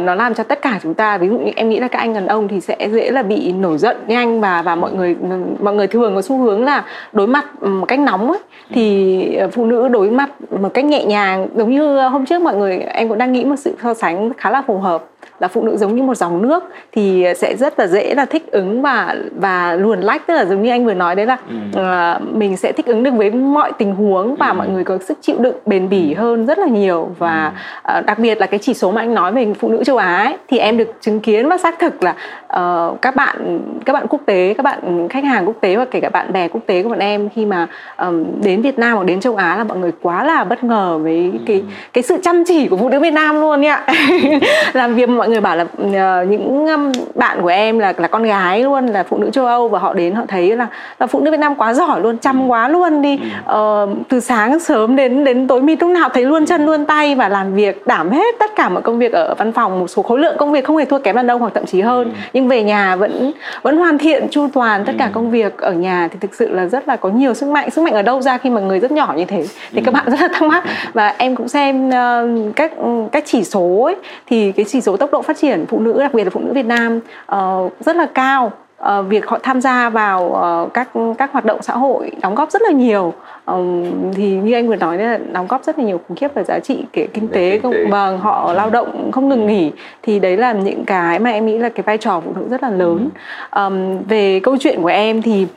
nó 0.02 0.16
làm 0.16 0.34
cho 0.34 0.44
tất 0.44 0.62
cả 0.62 0.80
chúng 0.84 0.94
ta 0.94 1.18
ví 1.18 1.30
dụ 1.30 1.38
như 1.38 1.52
em 1.56 1.70
nghĩ 1.70 1.80
là 1.80 1.88
các 1.88 2.00
anh 2.00 2.14
đàn 2.14 2.28
ông 2.28 2.48
thì 2.48 2.62
sẽ 2.62 2.90
dễ 2.92 3.12
là 3.12 3.24
bị 3.24 3.52
nổi 3.52 3.78
giận 3.78 3.98
nhanh 4.08 4.42
và 4.42 4.62
và 4.62 4.76
mọi 4.76 4.92
người 4.92 5.16
mọi 5.60 5.74
người 5.74 5.88
thường 5.88 6.16
có 6.16 6.22
xu 6.22 6.38
hướng 6.38 6.64
là 6.66 6.84
đối 7.14 7.28
mặt 7.28 7.64
một 7.64 7.86
cách 7.86 8.00
nóng 8.00 8.32
ấy. 8.32 8.40
Thì 8.74 9.36
ờ, 9.36 9.48
phụ 9.48 9.66
nữ 9.66 9.88
đối 9.88 10.10
mặt 10.10 10.30
một 10.60 10.74
cách 10.74 10.86
nhẹ 10.86 11.06
nhàng 11.06 11.48
giống 11.56 11.72
như 11.72 12.02
hôm 12.02 12.26
trước 12.26 12.42
mọi 12.42 12.56
người 12.56 12.78
em 12.78 13.10
cũng 13.10 13.18
đang 13.18 13.34
nghĩ 13.34 13.46
một 13.46 13.56
sự 13.58 13.76
so 13.84 13.94
sánh 13.94 14.34
khá 14.38 14.50
là 14.50 14.64
phù 14.68 14.78
hợp 14.78 15.04
là 15.40 15.48
phụ 15.48 15.64
nữ 15.64 15.78
giống 15.78 15.96
như 15.96 16.04
một 16.04 16.16
dòng 16.16 16.42
nước 16.42 16.64
thì 16.92 17.26
sẽ 17.36 17.56
rất 17.56 17.80
là 17.80 17.88
dễ 17.88 18.16
là 18.16 18.26
thích 18.26 18.52
ứng 18.52 18.82
và 18.82 19.16
và 19.36 19.74
luồn 19.74 20.02
lách. 20.02 20.28
Tức 20.28 20.34
là 20.34 20.46
giống 20.46 20.64
như 20.64 20.70
anh 20.70 20.86
vừa 20.86 20.94
nói 20.94 21.16
đấy 21.16 21.26
là 21.26 21.38
ừ. 21.74 21.82
uh, 21.82 22.36
mình 22.36 22.58
sẽ 22.58 22.72
thích 22.72 22.86
ứng 22.86 23.04
được 23.04 23.12
với 23.14 23.32
mọi 23.32 23.72
tình 23.78 23.96
huống 23.96 24.36
và 24.36 24.48
ừ. 24.48 24.54
mọi 24.54 24.68
người 24.70 24.84
có 24.84 24.98
sức 24.98 25.18
chịu 25.22 25.36
đựng 25.40 25.56
bền 25.66 25.90
bỉ 25.90 26.14
hơn 26.14 26.46
rất 26.46 26.60
là 26.60 26.68
nhiều. 26.68 27.10
Và 27.18 27.52
uh, 27.98 28.06
đặc 28.06 28.20
biệt 28.20 28.38
là 28.38 28.46
cái 28.46 28.60
chỉ 28.60 28.74
số 28.74 28.92
mà 28.92 29.02
anh 29.02 29.14
nói 29.14 29.32
về 29.32 29.54
phụ 29.60 29.70
nữ 29.70 29.84
châu 29.84 29.98
Á 29.98 30.18
ấy, 30.18 30.38
thì 30.48 30.58
em 30.58 30.78
được 30.78 30.92
chứng 31.02 31.20
kiến 31.20 31.50
và 31.50 31.58
xác 31.58 31.80
thực 31.80 32.04
là 32.04 32.16
uh, 32.56 33.02
các 33.02 33.16
bạn 33.16 33.60
các 33.86 33.94
bạn 33.94 34.08
quốc 34.10 34.22
tế 34.26 34.54
các 34.58 34.64
bạn 34.64 35.08
khách 35.10 35.24
hàng 35.24 35.46
quốc 35.46 35.56
tế 35.62 35.76
và 35.76 35.86
kể 35.86 36.00
cả 36.00 36.10
bạn 36.10 36.34
bè 36.34 36.48
quốc 36.48 36.62
tế 36.66 36.84
của 36.84 36.90
bọn 36.90 37.00
em 37.00 37.30
khi 37.30 37.46
mà 37.46 37.68
um, 37.98 38.26
đến 38.44 38.62
Việt 38.62 38.80
Nam 38.80 38.96
hoặc 38.96 39.04
đến 39.04 39.20
châu 39.20 39.36
Á 39.36 39.58
là 39.58 39.64
mọi 39.64 39.78
người 39.78 39.92
quá 40.02 40.24
là 40.24 40.44
bất 40.44 40.64
ngờ 40.64 41.00
với 41.04 41.32
cái 41.46 41.64
cái 41.94 42.04
sự 42.04 42.18
chăm 42.24 42.44
chỉ 42.46 42.68
của 42.68 42.78
phụ 42.78 42.90
nữ 42.90 43.00
Việt 43.00 43.14
Nam 43.14 43.36
luôn 43.36 43.66
ạ. 43.66 43.86
Làm 44.74 44.96
việc 44.96 45.10
mọi 45.10 45.27
người 45.28 45.42
bảo 45.42 45.56
là 45.56 45.64
uh, 45.64 46.28
những 46.28 46.68
bạn 47.16 47.42
của 47.42 47.48
em 47.48 47.80
là 47.80 47.94
là 47.98 48.08
con 48.08 48.24
gái 48.24 48.64
luôn 48.64 48.88
là 48.88 49.04
phụ 49.04 49.18
nữ 49.18 49.30
châu 49.30 49.46
Âu 49.46 49.68
và 49.68 49.80
họ 49.80 49.94
đến 49.94 50.16
họ 50.16 50.24
thấy 50.28 50.56
là 50.56 50.68
là 51.00 51.08
phụ 51.08 51.20
nữ 51.20 51.32
Việt 51.32 51.40
Nam 51.40 51.56
quá 51.56 51.74
giỏi 51.74 52.02
luôn 52.02 52.18
chăm 52.18 52.52
quá 52.52 52.68
luôn 52.68 53.02
đi. 53.02 53.20
Uh, 53.40 53.90
từ 54.10 54.20
sáng 54.20 54.60
sớm 54.60 54.96
đến 54.96 55.24
đến 55.24 55.48
tối 55.48 55.62
mịt 55.62 55.82
lúc 55.82 55.90
nào 55.90 56.10
thấy 56.10 56.26
luôn 56.26 56.46
chân 56.46 56.66
luôn 56.66 56.86
tay 56.86 57.16
và 57.16 57.30
làm 57.30 57.54
việc 57.54 57.88
đảm 57.88 58.10
hết 58.10 58.36
tất 58.40 58.56
cả 58.56 58.70
mọi 58.70 58.82
công 58.82 59.00
việc 59.00 59.14
ở 59.14 59.36
văn 59.38 59.52
phòng 59.52 59.80
một 59.80 59.88
số 59.88 60.02
khối 60.02 60.20
lượng 60.20 60.36
công 60.38 60.52
việc 60.52 60.66
không 60.66 60.78
hề 60.78 60.86
thua 60.86 61.00
kém 61.00 61.16
đàn 61.16 61.28
ông 61.28 61.42
hoặc 61.42 61.54
thậm 61.54 61.66
chí 61.66 61.82
hơn. 61.82 62.14
Nhưng 62.34 62.48
về 62.48 62.64
nhà 62.64 62.96
vẫn 62.96 63.32
vẫn 63.62 63.78
hoàn 63.78 63.98
thiện 63.98 64.28
chu 64.32 64.48
toàn 64.54 64.86
tất 64.86 64.94
cả 65.00 65.10
công 65.14 65.32
việc 65.32 65.58
ở 65.58 65.72
nhà 65.72 66.08
thì 66.12 66.18
thực 66.22 66.36
sự 66.36 66.50
là 66.50 66.66
rất 66.66 66.88
là 66.88 66.96
có 66.96 67.10
nhiều 67.10 67.34
sức 67.34 67.50
mạnh. 67.50 67.70
Sức 67.70 67.82
mạnh 67.82 67.94
ở 67.94 68.02
đâu 68.02 68.22
ra 68.22 68.38
khi 68.38 68.50
mà 68.50 68.62
người 68.62 68.80
rất 68.80 68.92
nhỏ 68.92 69.14
như 69.18 69.26
thế? 69.26 69.46
Thì 69.72 69.82
các 69.82 69.94
bạn 69.94 70.04
rất 70.06 70.22
là 70.22 70.28
thắc 70.34 70.44
mắc. 70.44 70.64
Và 70.94 71.14
em 71.18 71.36
cũng 71.36 71.48
xem 71.48 71.90
uh, 71.90 72.56
các 72.56 72.72
các 73.12 73.24
chỉ 73.26 73.44
số 73.44 73.84
ấy, 73.84 73.96
thì 74.28 74.52
cái 74.52 74.66
chỉ 74.70 74.82
số 74.82 74.98
tốc 74.98 75.12
độ 75.12 75.17
phát 75.22 75.38
triển 75.38 75.66
phụ 75.66 75.80
nữ 75.80 76.00
đặc 76.00 76.14
biệt 76.14 76.24
là 76.24 76.30
phụ 76.30 76.40
nữ 76.40 76.54
Việt 76.54 76.66
Nam 76.66 77.00
uh, 77.36 77.72
rất 77.80 77.96
là 77.96 78.06
cao. 78.14 78.52
Uh, 78.84 79.06
việc 79.10 79.28
họ 79.28 79.40
tham 79.44 79.62
gia 79.62 79.90
vào 79.90 80.24
uh, 80.66 80.74
các 80.74 80.90
các 81.18 81.32
hoạt 81.32 81.46
động 81.46 81.62
xã 81.62 81.74
hội 81.74 82.12
đóng 82.22 82.36
góp 82.36 82.52
rất 82.52 82.62
là 82.62 82.72
nhiều. 82.72 83.14
Um, 83.46 84.14
thì 84.14 84.30
như 84.30 84.54
anh 84.54 84.68
vừa 84.68 84.76
nói 84.76 84.98
là 84.98 85.20
đóng 85.32 85.48
góp 85.48 85.64
rất 85.64 85.80
là 85.80 85.86
nhiều 85.86 86.00
khủng 86.08 86.18
khiếp 86.18 86.34
về 86.34 86.44
giá 86.44 86.60
trị 86.60 86.86
kể 86.94 87.08
kinh 87.14 87.28
tế 87.28 87.60
công 87.64 87.74
vâng 87.90 88.18
họ 88.18 88.54
lao 88.54 88.70
động 88.70 89.12
không 89.12 89.30
ngừng 89.30 89.48
nghỉ. 89.48 89.72
Thì 90.04 90.20
đấy 90.20 90.38
là 90.38 90.54
những 90.54 90.86
cái 90.86 91.20
mà 91.20 91.30
em 91.30 91.46
nghĩ 91.46 91.58
là 91.58 91.70
cái 91.70 91.84
vai 91.84 91.98
trò 91.98 92.22
phụ 92.26 92.32
nữ 92.36 92.48
rất 92.50 92.64
là 92.64 92.70
lớn. 92.70 93.10
Um, 93.56 94.04
về 94.08 94.40
câu 94.44 94.58
chuyện 94.60 94.82
của 94.82 94.88
em 94.88 95.22
thì 95.22 95.48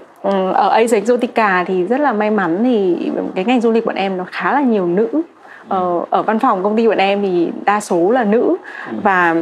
ở 0.55 0.69
Asia 0.69 0.97
Exotica 0.97 1.65
thì 1.67 1.85
rất 1.85 2.01
là 2.01 2.13
may 2.13 2.31
mắn 2.31 2.61
thì 2.65 3.11
cái 3.35 3.45
ngành 3.45 3.61
du 3.61 3.71
lịch 3.71 3.87
bọn 3.87 3.97
em 3.97 4.17
nó 4.17 4.25
khá 4.31 4.53
là 4.53 4.61
nhiều 4.61 4.87
nữ 4.87 5.09
ờ, 5.71 6.05
ở 6.11 6.23
văn 6.23 6.39
phòng 6.39 6.62
công 6.62 6.77
ty 6.77 6.89
bọn 6.89 6.99
em 6.99 7.23
thì 7.23 7.49
đa 7.64 7.81
số 7.81 8.11
là 8.11 8.25
nữ. 8.25 8.57
Ừ. 8.91 8.97
và 9.03 9.35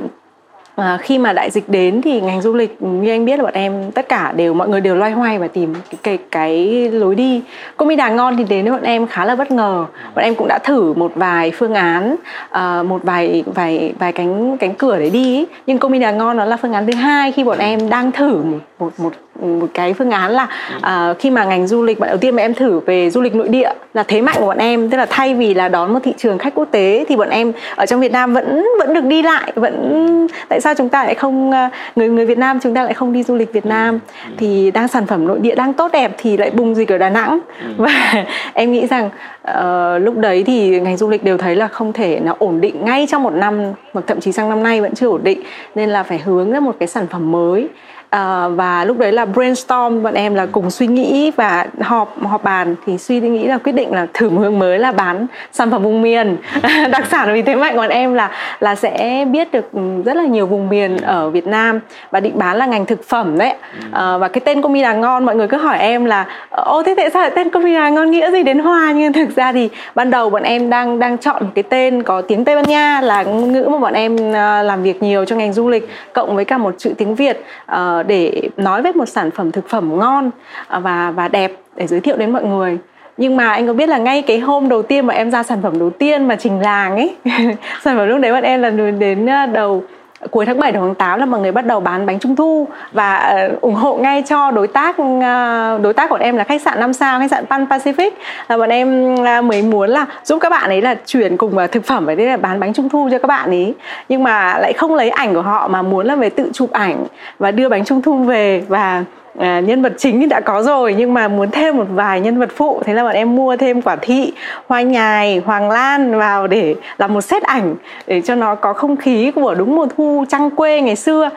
À, 0.79 0.99
khi 1.01 1.18
mà 1.18 1.33
đại 1.33 1.51
dịch 1.51 1.68
đến 1.68 2.03
thì 2.03 2.20
ngành 2.20 2.43
du 2.43 2.55
lịch 2.55 2.83
như 2.83 3.11
anh 3.11 3.24
biết 3.24 3.39
là 3.39 3.43
bọn 3.45 3.55
em 3.55 3.93
tất 3.93 4.09
cả 4.09 4.33
đều 4.37 4.55
mọi 4.55 4.68
người 4.68 4.81
đều 4.81 4.95
loay 4.95 5.12
hoay 5.12 5.39
và 5.39 5.49
tìm 5.49 5.74
cái 5.74 5.99
cái, 6.03 6.18
cái 6.31 6.89
lối 6.91 7.14
đi. 7.14 7.43
Công 7.76 7.97
đà 7.97 8.09
ngon 8.09 8.37
thì 8.37 8.45
đến 8.45 8.64
với 8.64 8.72
bọn 8.72 8.83
em 8.83 9.07
khá 9.07 9.24
là 9.24 9.37
bất 9.37 9.51
ngờ. 9.51 9.87
Bọn 10.14 10.24
em 10.24 10.35
cũng 10.35 10.49
đã 10.49 10.59
thử 10.59 10.93
một 10.93 11.12
vài 11.14 11.51
phương 11.51 11.74
án 11.74 12.16
uh, 12.51 12.87
một 12.87 13.03
vài 13.03 13.45
vài 13.55 13.95
vài 13.99 14.12
cánh 14.12 14.57
cánh 14.57 14.74
cửa 14.74 14.99
để 14.99 15.11
đi. 15.11 15.47
Nhưng 15.66 15.79
công 15.79 16.01
đà 16.01 16.11
ngon 16.11 16.37
nó 16.37 16.45
là 16.45 16.57
phương 16.57 16.72
án 16.72 16.87
thứ 16.87 16.95
hai 16.95 17.33
khi 17.33 17.45
bọn 17.45 17.59
em 17.59 17.91
đang 17.91 18.12
thử 18.12 18.43
một 18.43 18.59
một 18.79 18.93
một 18.99 19.12
một 19.39 19.68
cái 19.74 19.95
phương 19.95 20.11
án 20.11 20.30
là 20.30 20.49
uh, 20.76 21.18
khi 21.18 21.30
mà 21.30 21.45
ngành 21.45 21.66
du 21.66 21.82
lịch 21.82 21.99
bạn 21.99 22.09
đầu 22.09 22.18
tiên 22.18 22.36
mà 22.36 22.43
em 22.43 22.55
thử 22.55 22.80
về 22.80 23.11
du 23.11 23.20
lịch 23.20 23.34
nội 23.34 23.49
địa 23.49 23.70
là 23.95 24.03
thế 24.03 24.20
mạnh 24.20 24.36
của 24.39 24.47
bọn 24.47 24.59
em. 24.59 24.91
Tức 24.91 24.97
là 24.97 25.07
thay 25.11 25.34
vì 25.34 25.55
là 25.55 25.68
đón 25.68 25.93
một 25.93 26.01
thị 26.05 26.14
trường 26.18 26.39
khách 26.39 26.55
quốc 26.55 26.68
tế 26.70 27.05
thì 27.09 27.16
bọn 27.16 27.30
em 27.30 27.53
ở 27.76 27.86
trong 27.86 28.01
Việt 28.01 28.12
Nam 28.12 28.34
vẫn 28.34 28.66
vẫn 28.78 28.95
được 28.95 29.05
đi 29.05 29.22
lại 29.22 29.53
vẫn 29.55 30.26
tại 30.49 30.61
sao 30.61 30.74
chúng 30.74 30.89
ta 30.89 31.05
lại 31.05 31.14
không 31.14 31.51
uh, 31.51 31.72
người 31.97 32.09
người 32.09 32.26
Việt 32.26 32.39
Nam 32.39 32.59
chúng 32.62 32.74
ta 32.74 32.84
lại 32.84 32.95
không 32.95 33.12
đi 33.12 33.22
du 33.22 33.34
lịch 33.34 33.53
Việt 33.53 33.66
Nam? 33.66 33.99
Thì 34.36 34.70
đang 34.70 34.89
sản 34.89 35.07
phẩm 35.07 35.26
nội 35.26 35.39
địa 35.41 35.55
đang 35.55 35.72
tốt 35.72 35.93
đẹp 35.93 36.14
thì 36.18 36.36
lại 36.36 36.51
bùng 36.51 36.74
dịch 36.74 36.93
ở 36.93 36.99
Đà 36.99 37.11
Nẵng. 37.11 37.39
Và 37.76 38.24
em 38.55 38.72
nghĩ 38.72 38.86
rằng 38.86 39.11
uh, 39.51 40.03
lúc 40.03 40.16
đấy 40.16 40.44
thì 40.46 40.80
ngành 40.80 40.96
du 40.96 41.09
lịch 41.09 41.24
đều 41.24 41.38
thấy 41.38 41.57
là 41.57 41.68
không 41.68 41.92
thể 41.92 42.20
nó 42.20 42.34
ổn 42.38 42.61
định 42.61 42.84
ngay 42.84 43.07
trong 43.11 43.22
một 43.22 43.34
năm 43.34 43.61
hoặc 43.92 44.05
thậm 44.07 44.20
chí 44.20 44.32
sang 44.32 44.49
năm 44.49 44.62
nay 44.62 44.80
vẫn 44.80 44.94
chưa 44.94 45.09
ổn 45.09 45.20
định. 45.24 45.42
Nên 45.74 45.90
là 45.90 46.03
phải 46.03 46.18
hướng 46.18 46.51
ra 46.51 46.61
một 46.61 46.76
cái 46.78 46.88
sản 46.88 47.07
phẩm 47.07 47.32
mới. 47.32 47.68
À, 48.11 48.49
và 48.49 48.84
lúc 48.84 48.99
đấy 48.99 49.12
là 49.12 49.24
brainstorm 49.24 50.03
bọn 50.03 50.14
em 50.14 50.34
là 50.34 50.46
cùng 50.46 50.70
suy 50.70 50.86
nghĩ 50.86 51.32
và 51.36 51.66
họp 51.80 52.22
họp 52.22 52.44
bàn. 52.44 52.74
Thì 52.86 52.99
suy 52.99 53.20
nghĩ 53.20 53.46
là 53.46 53.59
quyết 53.59 53.72
định 53.72 53.92
là 53.92 54.07
thử 54.14 54.30
một 54.30 54.40
hướng 54.40 54.59
mới 54.59 54.78
là 54.78 54.92
bán 54.92 55.26
sản 55.53 55.70
phẩm 55.70 55.82
vùng 55.82 56.03
miền. 56.03 56.36
Đặc 56.90 57.07
sản 57.11 57.32
vì 57.32 57.42
thế 57.42 57.55
mạnh 57.55 57.76
bọn 57.76 57.88
em 57.88 58.14
là 58.14 58.30
là 58.61 58.74
sẽ 58.74 59.26
biết 59.30 59.53
được 59.53 59.72
ừ, 59.72 59.80
rất 60.05 60.16
là 60.16 60.24
nhiều 60.24 60.46
vùng 60.46 60.68
miền 60.68 60.96
ở 60.96 61.30
Việt 61.30 61.46
Nam 61.46 61.80
và 62.11 62.20
định 62.20 62.38
bán 62.38 62.57
là 62.57 62.66
ngành 62.66 62.86
thực 62.86 63.05
phẩm 63.09 63.38
đấy. 63.38 63.55
À, 63.92 64.18
và 64.18 64.28
cái 64.28 64.40
tên 64.44 64.62
Comi 64.62 64.82
là 64.82 64.92
ngon 64.92 65.24
mọi 65.24 65.36
người 65.36 65.49
cứ 65.49 65.57
hỏi 65.57 65.78
em 65.78 66.05
là 66.05 66.26
ô 66.51 66.82
thế 66.82 66.94
tại 66.96 67.11
sao 67.11 67.22
lại 67.22 67.32
tên 67.34 67.51
Comi 67.51 67.74
là 67.74 67.88
ngon? 67.88 68.11
Nghĩa 68.11 68.30
gì 68.30 68.42
đến 68.42 68.59
hoa? 68.59 68.92
Nhưng 68.92 69.12
thực 69.12 69.28
ra 69.39 69.53
thì 69.53 69.68
ban 69.95 70.11
đầu 70.11 70.30
bọn 70.30 70.43
em 70.43 70.70
đang 70.70 70.99
đang 70.99 71.18
chọn 71.18 71.45
một 71.45 71.51
cái 71.55 71.62
tên 71.62 72.03
có 72.03 72.22
tiếng 72.22 72.45
Tây 72.45 72.57
Ban 72.57 72.64
Nha 72.64 73.01
là 73.01 73.22
ngôn 73.22 73.53
ngữ 73.53 73.68
mà 73.70 73.78
bọn 73.78 73.93
em 73.93 74.32
ờ, 74.32 74.62
làm 74.62 74.82
việc 74.82 75.03
nhiều 75.03 75.24
cho 75.24 75.36
ngành 75.36 75.53
du 75.53 75.68
lịch, 75.68 75.89
cộng 76.12 76.36
với 76.36 76.45
cả 76.45 76.59
một 76.59 76.74
chữ 76.78 76.91
tiếng 76.99 77.14
Việt 77.14 77.45
ờ, 77.66 78.03
để 78.03 78.49
nói 78.57 78.82
về 78.82 78.93
một 78.93 79.07
sản 79.07 79.30
phẩm 79.30 79.53
thực 79.53 79.68
phẩm 79.68 79.99
ngon 79.99 80.30
ờ, 80.68 80.80
và 80.80 81.11
và 81.11 81.28
đẹp 81.28 81.53
để 81.76 81.86
giới 81.86 82.01
thiệu 82.01 82.16
đến 82.16 82.32
mọi 82.32 82.45
người. 82.45 82.78
Nhưng 83.16 83.36
mà 83.36 83.49
anh 83.49 83.66
có 83.66 83.72
biết 83.72 83.89
là 83.89 83.99
ngay 83.99 84.22
cái 84.22 84.39
hôm 84.39 84.68
đầu 84.68 84.82
tiên 84.82 85.07
mà 85.07 85.14
em 85.14 85.30
ra 85.30 85.43
sản 85.43 85.59
phẩm 85.62 85.78
đầu 85.78 85.91
tiên 85.91 86.28
mà 86.28 86.36
trình 86.36 86.61
làng 86.61 86.97
ấy, 86.97 87.16
sản 87.82 87.97
phẩm 87.97 88.09
lúc 88.09 88.20
đấy 88.20 88.32
bọn 88.32 88.43
em 88.43 88.62
là 88.62 88.70
đến 88.70 89.28
đầu 89.53 89.82
cuối 90.31 90.47
tháng 90.47 90.61
7 90.61 90.73
đầu 90.73 90.83
tháng 90.87 90.95
8 90.95 91.21
là 91.21 91.27
mọi 91.27 91.41
người 91.41 91.53
bắt 91.53 91.66
đầu 91.66 91.81
bán 91.81 92.07
bánh 92.07 92.19
trung 92.19 92.37
thu 92.37 92.69
và 92.93 93.35
uh, 93.55 93.61
ủng 93.61 93.75
hộ 93.75 93.97
ngay 93.97 94.23
cho 94.27 94.51
đối 94.51 94.69
tác 94.69 94.97
uh, 95.01 95.83
đối 95.83 95.93
tác 95.97 96.11
của 96.11 96.19
em 96.21 96.37
là 96.37 96.45
khách 96.45 96.62
sạn 96.62 96.81
5 96.81 96.93
sao 96.93 97.19
khách 97.19 97.31
sạn 97.31 97.47
Pan 97.47 97.64
Pacific. 97.64 98.11
Là 98.49 98.57
bọn 98.57 98.69
em 98.69 99.14
uh, 99.14 99.45
mới 99.45 99.62
muốn 99.62 99.91
là 99.91 100.07
giúp 100.25 100.39
các 100.39 100.49
bạn 100.49 100.71
ấy 100.71 100.83
là 100.83 100.95
chuyển 101.07 101.37
cùng 101.37 101.57
uh, 101.57 101.73
thực 101.73 101.85
phẩm 101.85 102.07
ở 102.07 102.14
đây 102.14 102.27
là 102.27 102.37
bán 102.37 102.61
bánh 102.61 102.73
trung 102.73 102.89
thu 102.89 103.09
cho 103.11 103.19
các 103.19 103.27
bạn 103.27 103.51
ấy 103.51 103.75
nhưng 104.09 104.23
mà 104.23 104.59
lại 104.59 104.73
không 104.73 104.95
lấy 104.95 105.11
ảnh 105.11 105.35
của 105.35 105.43
họ 105.43 105.69
mà 105.69 105.83
muốn 105.83 106.07
là 106.07 106.16
về 106.16 106.31
tự 106.31 106.51
chụp 106.53 106.73
ảnh 106.73 107.05
và 107.39 107.51
đưa 107.51 107.69
bánh 107.69 107.85
trung 107.85 108.03
thu 108.03 108.19
về. 108.19 108.64
Và 108.69 109.05
à, 109.39 109.61
nhân 109.61 109.82
vật 109.82 109.93
chính 109.99 110.28
đã 110.28 110.41
có 110.41 110.62
rồi 110.62 110.95
nhưng 110.99 111.14
mà 111.14 111.28
muốn 111.28 111.51
thêm 111.51 111.76
một 111.76 111.86
vài 111.91 112.20
nhân 112.20 112.39
vật 112.39 112.51
phụ. 112.57 112.82
Thế 112.84 112.95
là 112.95 113.05
bọn 113.05 113.14
em 113.14 113.36
mua 113.36 113.57
thêm 113.57 113.82
quả 113.82 113.97
thị 113.97 114.32
hoa 114.66 114.82
nhài 114.82 115.39
hoàng 115.39 115.70
lan 115.70 116.18
vào 116.18 116.47
để 116.47 116.74
làm 116.99 117.14
một 117.14 117.20
set 117.20 117.43
ảnh 117.43 117.74
để 118.07 118.20
cho 118.20 118.34
nó 118.34 118.55
có 118.55 118.72
không 118.72 118.97
khí 118.97 119.30
của 119.30 119.55
đúng 119.55 119.76
mùa 119.76 119.86
thu 119.97 120.24
trăng 120.28 120.51
quê 120.51 120.80
ngày 120.80 120.97
xưa 120.97 121.30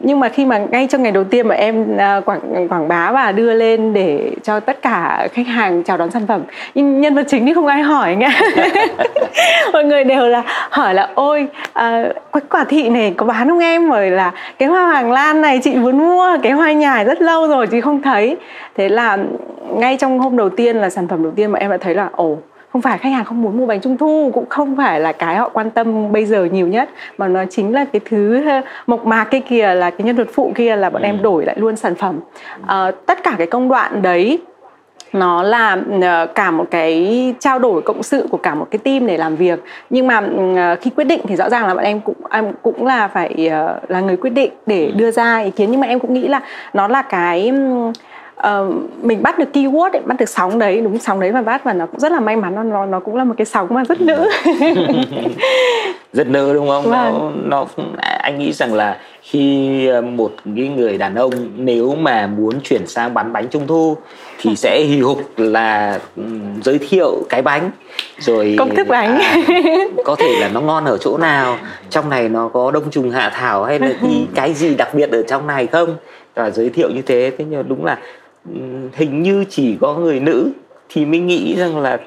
nhưng 0.00 0.20
mà 0.20 0.28
khi 0.28 0.44
mà 0.44 0.58
ngay 0.58 0.86
trong 0.90 1.02
ngày 1.02 1.12
đầu 1.12 1.24
tiên 1.24 1.48
mà 1.48 1.54
em 1.54 1.96
à, 1.98 2.20
quảng 2.24 2.68
quảng 2.68 2.88
bá 2.88 3.12
và 3.12 3.32
đưa 3.32 3.54
lên 3.54 3.92
để 3.92 4.30
cho 4.42 4.60
tất 4.60 4.82
cả 4.82 5.28
khách 5.32 5.46
hàng 5.46 5.82
chào 5.82 5.96
đón 5.96 6.10
sản 6.10 6.26
phẩm 6.26 6.42
nhưng 6.74 7.00
nhân 7.00 7.14
vật 7.14 7.26
chính 7.28 7.46
thì 7.46 7.54
không 7.54 7.66
ai 7.66 7.82
hỏi 7.82 8.16
nghe 8.16 8.30
mọi 9.72 9.84
người 9.84 10.04
đều 10.04 10.28
là 10.28 10.42
hỏi 10.70 10.94
là 10.94 11.08
ôi 11.14 11.48
à, 11.72 12.04
quả 12.50 12.64
thị 12.64 12.88
này 12.88 13.14
có 13.16 13.26
bán 13.26 13.48
không 13.48 13.58
em? 13.58 13.90
Rồi 13.90 14.10
là 14.10 14.32
cái 14.58 14.68
hoa 14.68 14.86
hoàng 14.86 15.12
lan 15.12 15.40
này 15.40 15.60
chị 15.64 15.74
muốn 15.74 15.98
mua 15.98 16.36
cái 16.42 16.52
hoa 16.52 16.72
nhài 16.72 17.04
rất 17.04 17.22
lâu 17.22 17.48
rồi 17.48 17.66
chị 17.66 17.80
không 17.80 18.02
thấy. 18.02 18.36
Thế 18.76 18.88
là 18.88 19.18
ngay 19.74 19.96
trong 19.96 20.18
hôm 20.18 20.36
đầu 20.36 20.48
tiên 20.48 20.76
là 20.76 20.90
sản 20.90 21.08
phẩm 21.08 21.22
đầu 21.22 21.32
tiên 21.36 21.50
mà 21.50 21.58
em 21.58 21.70
đã 21.70 21.76
thấy 21.76 21.94
là 21.94 22.08
ồ 22.12 22.38
không 22.76 22.82
phải 22.82 22.98
khách 22.98 23.12
hàng 23.12 23.24
không 23.24 23.42
muốn 23.42 23.58
mua 23.58 23.66
bánh 23.66 23.80
trung 23.80 23.96
thu 23.96 24.30
cũng 24.34 24.48
không 24.48 24.76
phải 24.76 25.00
là 25.00 25.12
cái 25.12 25.36
họ 25.36 25.48
quan 25.48 25.70
tâm 25.70 26.12
bây 26.12 26.24
giờ 26.24 26.44
nhiều 26.44 26.66
nhất 26.66 26.88
mà 27.18 27.28
nó 27.28 27.44
chính 27.50 27.74
là 27.74 27.84
cái 27.84 28.00
thứ 28.04 28.44
mộc 28.86 29.06
mạc 29.06 29.24
cái 29.24 29.40
kia 29.40 29.74
là 29.74 29.90
cái 29.90 30.00
nhân 30.00 30.16
vật 30.16 30.28
phụ 30.34 30.52
kia 30.54 30.76
là 30.76 30.90
bọn 30.90 31.02
em 31.02 31.18
ừ. 31.18 31.22
đổi 31.22 31.44
lại 31.44 31.56
luôn 31.58 31.76
sản 31.76 31.94
phẩm 31.94 32.20
à, 32.66 32.90
tất 33.06 33.22
cả 33.22 33.34
cái 33.38 33.46
công 33.46 33.68
đoạn 33.68 34.02
đấy 34.02 34.38
nó 35.12 35.42
là 35.42 35.76
ờ, 36.02 36.26
cả 36.34 36.50
một 36.50 36.66
cái 36.70 37.34
trao 37.40 37.58
đổi 37.58 37.82
cộng 37.82 38.02
sự 38.02 38.26
của 38.30 38.38
cả 38.38 38.54
một 38.54 38.68
cái 38.70 38.78
team 38.78 39.06
để 39.06 39.16
làm 39.18 39.36
việc 39.36 39.60
nhưng 39.90 40.06
mà 40.06 40.22
ờ, 40.56 40.76
khi 40.80 40.90
quyết 40.90 41.04
định 41.04 41.20
thì 41.28 41.36
rõ 41.36 41.50
ràng 41.50 41.66
là 41.66 41.74
bọn 41.74 41.84
em 41.84 42.00
cũng 42.00 42.16
em 42.30 42.52
cũng 42.62 42.86
là 42.86 43.08
phải 43.08 43.50
là 43.88 44.00
người 44.00 44.16
quyết 44.16 44.30
định 44.30 44.52
để 44.66 44.86
ừ. 44.86 44.92
đưa 44.96 45.10
ra 45.10 45.38
ý 45.38 45.50
kiến 45.50 45.70
nhưng 45.70 45.80
mà 45.80 45.86
em 45.86 46.00
cũng 46.00 46.14
nghĩ 46.14 46.28
là 46.28 46.40
nó 46.72 46.88
là 46.88 47.02
cái 47.02 47.52
uh, 48.48 48.74
mình 49.02 49.22
bắt 49.22 49.38
được 49.38 49.48
keyword 49.52 49.90
ấy, 49.90 50.02
bắt 50.06 50.16
được 50.18 50.28
sóng 50.28 50.58
đấy 50.58 50.80
đúng 50.80 50.98
sóng 50.98 51.20
đấy 51.20 51.32
mà 51.32 51.42
bắt 51.42 51.64
và 51.64 51.72
nó 51.72 51.86
cũng 51.86 52.00
rất 52.00 52.12
là 52.12 52.20
may 52.20 52.36
mắn 52.36 52.70
nó 52.70 52.86
nó, 52.86 53.00
cũng 53.00 53.16
là 53.16 53.24
một 53.24 53.34
cái 53.36 53.44
sóng 53.44 53.66
mà 53.70 53.84
rất 53.84 54.00
nữ. 54.00 54.30
Rất 56.12 56.28
nữ 56.28 56.54
đúng 56.54 56.68
không? 56.68 56.84
Vâng. 56.84 57.42
nó 57.44 57.66
nó 57.76 57.84
anh 57.98 58.38
nghĩ 58.38 58.52
rằng 58.52 58.74
là 58.74 58.98
khi 59.22 59.86
ờ, 59.86 60.02
một 60.02 60.32
cái 60.56 60.68
người 60.68 60.98
đàn 60.98 61.14
ông 61.14 61.32
nếu 61.56 61.94
mà 61.94 62.26
muốn 62.26 62.60
chuyển 62.60 62.86
sang 62.86 63.14
bán 63.14 63.32
bánh 63.32 63.48
trung 63.48 63.66
thu 63.66 63.96
thì 64.38 64.56
sẽ 64.56 64.80
hì 64.88 65.00
hục 65.00 65.20
là 65.36 65.98
um, 66.16 66.60
giới 66.62 66.78
thiệu 66.78 67.26
cái 67.28 67.42
bánh. 67.42 67.70
Rồi 68.18 68.54
công 68.58 68.74
thức 68.76 68.88
bánh. 68.88 69.18
à, 69.18 69.36
có 70.04 70.16
thể 70.18 70.36
là 70.40 70.48
nó 70.48 70.60
ngon 70.60 70.84
ở 70.84 70.98
chỗ 70.98 71.18
nào 71.18 71.58
trong 71.90 72.10
này 72.10 72.28
nó 72.28 72.48
có 72.48 72.70
đông 72.70 72.90
trùng 72.90 73.10
hạ 73.10 73.30
thảo 73.34 73.64
hay 73.64 73.78
là 73.78 73.88
cái, 74.02 74.26
cái 74.34 74.54
gì 74.54 74.74
đặc 74.74 74.94
biệt 74.94 75.10
ở 75.10 75.22
trong 75.28 75.46
này 75.46 75.66
không? 75.66 75.96
Và 76.34 76.50
giới 76.50 76.70
thiệu 76.70 76.90
như 76.90 77.02
thế 77.02 77.32
thế 77.38 77.44
nhưng 77.50 77.68
đúng 77.68 77.84
là 77.84 77.98
hình 78.94 79.22
như 79.22 79.44
chỉ 79.50 79.76
có 79.80 79.94
người 79.94 80.20
nữ 80.20 80.50
thì 80.88 81.04
mới 81.04 81.20
nghĩ 81.20 81.56
rằng 81.56 81.78
là 81.78 81.98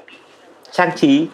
trang 0.71 0.89
trí 0.95 1.27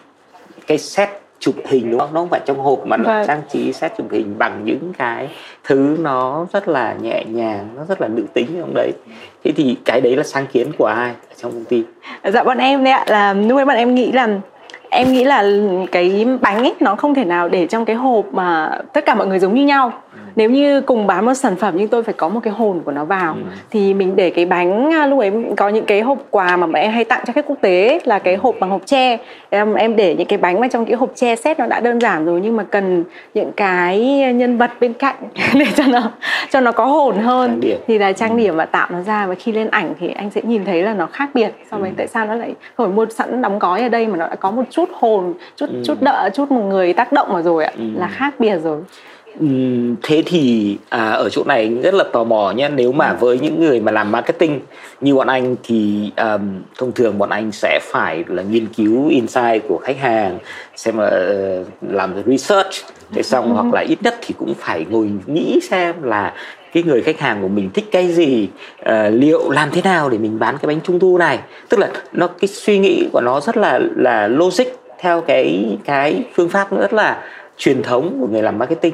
cái 0.66 0.78
set 0.78 1.08
chụp 1.38 1.54
hình 1.64 1.90
đúng 1.90 2.00
không? 2.00 2.14
Nó 2.14 2.20
không 2.20 2.28
phải 2.28 2.40
trong 2.46 2.58
hộp 2.58 2.86
mà 2.86 2.96
nó 2.96 3.04
vâng. 3.04 3.26
trang 3.26 3.42
trí 3.52 3.72
set 3.72 3.92
chụp 3.98 4.06
hình 4.10 4.34
bằng 4.38 4.60
những 4.64 4.92
cái 4.98 5.28
thứ 5.64 5.96
nó 6.00 6.46
rất 6.52 6.68
là 6.68 6.94
nhẹ 7.02 7.24
nhàng 7.24 7.68
nó 7.76 7.84
rất 7.88 8.00
là 8.00 8.08
nữ 8.08 8.24
tính 8.34 8.46
trong 8.58 8.74
đấy. 8.74 8.92
Thế 9.44 9.52
thì 9.56 9.76
cái 9.84 10.00
đấy 10.00 10.16
là 10.16 10.22
sáng 10.22 10.46
kiến 10.46 10.72
của 10.78 10.86
ai 10.86 11.10
ở 11.28 11.34
trong 11.36 11.52
công 11.52 11.64
ty? 11.64 11.82
Dạ 12.24 12.42
bọn 12.42 12.58
em 12.58 12.84
đấy 12.84 12.92
ạ 12.92 13.04
là 13.08 13.32
lúc 13.32 13.58
ấy 13.58 13.64
bọn 13.64 13.76
em 13.76 13.94
nghĩ 13.94 14.12
là 14.12 14.28
em 14.90 15.12
nghĩ 15.12 15.24
là 15.24 15.44
cái 15.92 16.26
bánh 16.40 16.58
ấy 16.58 16.74
nó 16.80 16.96
không 16.96 17.14
thể 17.14 17.24
nào 17.24 17.48
để 17.48 17.66
trong 17.66 17.84
cái 17.84 17.96
hộp 17.96 18.26
mà 18.32 18.78
tất 18.92 19.04
cả 19.04 19.14
mọi 19.14 19.26
người 19.26 19.38
giống 19.38 19.54
như 19.54 19.64
nhau 19.64 19.92
nếu 20.36 20.50
như 20.50 20.80
cùng 20.80 21.06
bán 21.06 21.24
một 21.24 21.34
sản 21.34 21.56
phẩm 21.56 21.74
nhưng 21.76 21.88
tôi 21.88 22.02
phải 22.02 22.14
có 22.14 22.28
một 22.28 22.40
cái 22.42 22.52
hồn 22.52 22.80
của 22.84 22.92
nó 22.92 23.04
vào 23.04 23.34
ừ. 23.34 23.40
thì 23.70 23.94
mình 23.94 24.16
để 24.16 24.30
cái 24.30 24.46
bánh 24.46 24.92
à, 24.92 25.06
lúc 25.06 25.18
ấy 25.18 25.32
có 25.56 25.68
những 25.68 25.84
cái 25.84 26.00
hộp 26.00 26.18
quà 26.30 26.56
mà 26.56 26.78
em 26.78 26.92
hay 26.92 27.04
tặng 27.04 27.22
cho 27.26 27.32
khách 27.32 27.46
quốc 27.46 27.58
tế 27.60 28.00
là 28.04 28.18
cái 28.18 28.36
hộp 28.36 28.54
bằng 28.60 28.70
hộp 28.70 28.86
tre 28.86 29.18
em 29.50 29.74
em 29.74 29.96
để 29.96 30.14
những 30.14 30.28
cái 30.28 30.38
bánh 30.38 30.60
vào 30.60 30.68
trong 30.68 30.86
cái 30.86 30.94
hộp 30.94 31.12
tre 31.14 31.36
set 31.36 31.58
nó 31.58 31.66
đã 31.66 31.80
đơn 31.80 32.00
giản 32.00 32.24
rồi 32.24 32.40
nhưng 32.40 32.56
mà 32.56 32.62
cần 32.62 33.04
những 33.34 33.52
cái 33.52 34.00
nhân 34.32 34.58
vật 34.58 34.70
bên 34.80 34.92
cạnh 34.92 35.16
để 35.54 35.66
cho 35.76 35.84
nó 35.86 36.10
cho 36.50 36.60
nó 36.60 36.72
có 36.72 36.84
hồn 36.84 37.16
hơn 37.16 37.60
thì 37.86 37.98
là 37.98 38.12
trang 38.12 38.30
ừ. 38.30 38.36
điểm 38.36 38.56
và 38.56 38.66
tạo 38.66 38.88
nó 38.90 39.02
ra 39.02 39.26
và 39.26 39.34
khi 39.34 39.52
lên 39.52 39.68
ảnh 39.70 39.94
thì 40.00 40.10
anh 40.10 40.30
sẽ 40.30 40.40
nhìn 40.44 40.64
thấy 40.64 40.82
là 40.82 40.94
nó 40.94 41.06
khác 41.06 41.30
biệt 41.34 41.52
so 41.70 41.76
với 41.76 41.90
ừ. 41.90 41.94
tại 41.96 42.06
sao 42.06 42.26
nó 42.26 42.34
lại 42.34 42.54
phải 42.76 42.88
mua 42.88 43.06
sẵn 43.06 43.42
đóng 43.42 43.58
gói 43.58 43.82
ở 43.82 43.88
đây 43.88 44.06
mà 44.06 44.16
nó 44.16 44.28
đã 44.28 44.34
có 44.34 44.50
một 44.50 44.64
chút 44.70 44.88
hồn 44.92 45.34
chút 45.56 45.66
ừ. 45.70 45.82
chút 45.84 46.02
đỡ 46.02 46.30
chút 46.34 46.50
một 46.50 46.62
người 46.62 46.92
tác 46.92 47.12
động 47.12 47.28
vào 47.32 47.42
rồi 47.42 47.64
ạ 47.64 47.72
ừ. 47.78 47.84
là 47.94 48.08
khác 48.08 48.34
biệt 48.38 48.58
rồi 48.58 48.80
thế 50.02 50.22
thì 50.26 50.76
à, 50.88 51.10
ở 51.10 51.28
chỗ 51.28 51.44
này 51.44 51.74
rất 51.82 51.94
là 51.94 52.04
tò 52.12 52.24
mò 52.24 52.50
nhé 52.50 52.68
nếu 52.74 52.92
mà 52.92 53.08
ừ. 53.08 53.16
với 53.20 53.38
những 53.38 53.60
người 53.60 53.80
mà 53.80 53.92
làm 53.92 54.12
marketing 54.12 54.60
như 55.00 55.14
bọn 55.14 55.26
anh 55.26 55.56
thì 55.62 56.10
um, 56.16 56.62
thông 56.78 56.92
thường 56.92 57.18
bọn 57.18 57.30
anh 57.30 57.52
sẽ 57.52 57.80
phải 57.82 58.24
là 58.28 58.42
nghiên 58.42 58.66
cứu 58.66 59.08
insight 59.08 59.62
của 59.68 59.78
khách 59.78 59.98
hàng 59.98 60.38
xem 60.76 60.98
là 60.98 61.06
uh, 61.60 61.66
làm 61.92 62.14
research 62.26 62.70
thế 63.12 63.22
xong 63.22 63.44
ừ. 63.44 63.52
hoặc 63.52 63.74
là 63.74 63.80
ít 63.80 64.02
nhất 64.02 64.18
thì 64.20 64.34
cũng 64.38 64.54
phải 64.54 64.86
ngồi 64.90 65.10
nghĩ 65.26 65.60
xem 65.70 66.02
là 66.02 66.34
cái 66.72 66.82
người 66.82 67.02
khách 67.02 67.20
hàng 67.20 67.42
của 67.42 67.48
mình 67.48 67.70
thích 67.74 67.84
cái 67.92 68.08
gì 68.08 68.48
uh, 68.80 68.88
liệu 69.10 69.50
làm 69.50 69.70
thế 69.70 69.82
nào 69.82 70.10
để 70.10 70.18
mình 70.18 70.38
bán 70.38 70.56
cái 70.62 70.66
bánh 70.66 70.80
trung 70.80 70.98
thu 70.98 71.18
này 71.18 71.38
tức 71.68 71.80
là 71.80 71.90
nó 72.12 72.26
cái 72.26 72.48
suy 72.48 72.78
nghĩ 72.78 73.08
của 73.12 73.20
nó 73.20 73.40
rất 73.40 73.56
là 73.56 73.80
là 73.96 74.28
logic 74.28 74.66
theo 74.98 75.20
cái 75.20 75.76
cái 75.84 76.24
phương 76.34 76.48
pháp 76.48 76.72
rất 76.78 76.92
là 76.92 77.22
truyền 77.56 77.82
thống 77.82 78.16
của 78.20 78.26
người 78.26 78.42
làm 78.42 78.58
marketing 78.58 78.92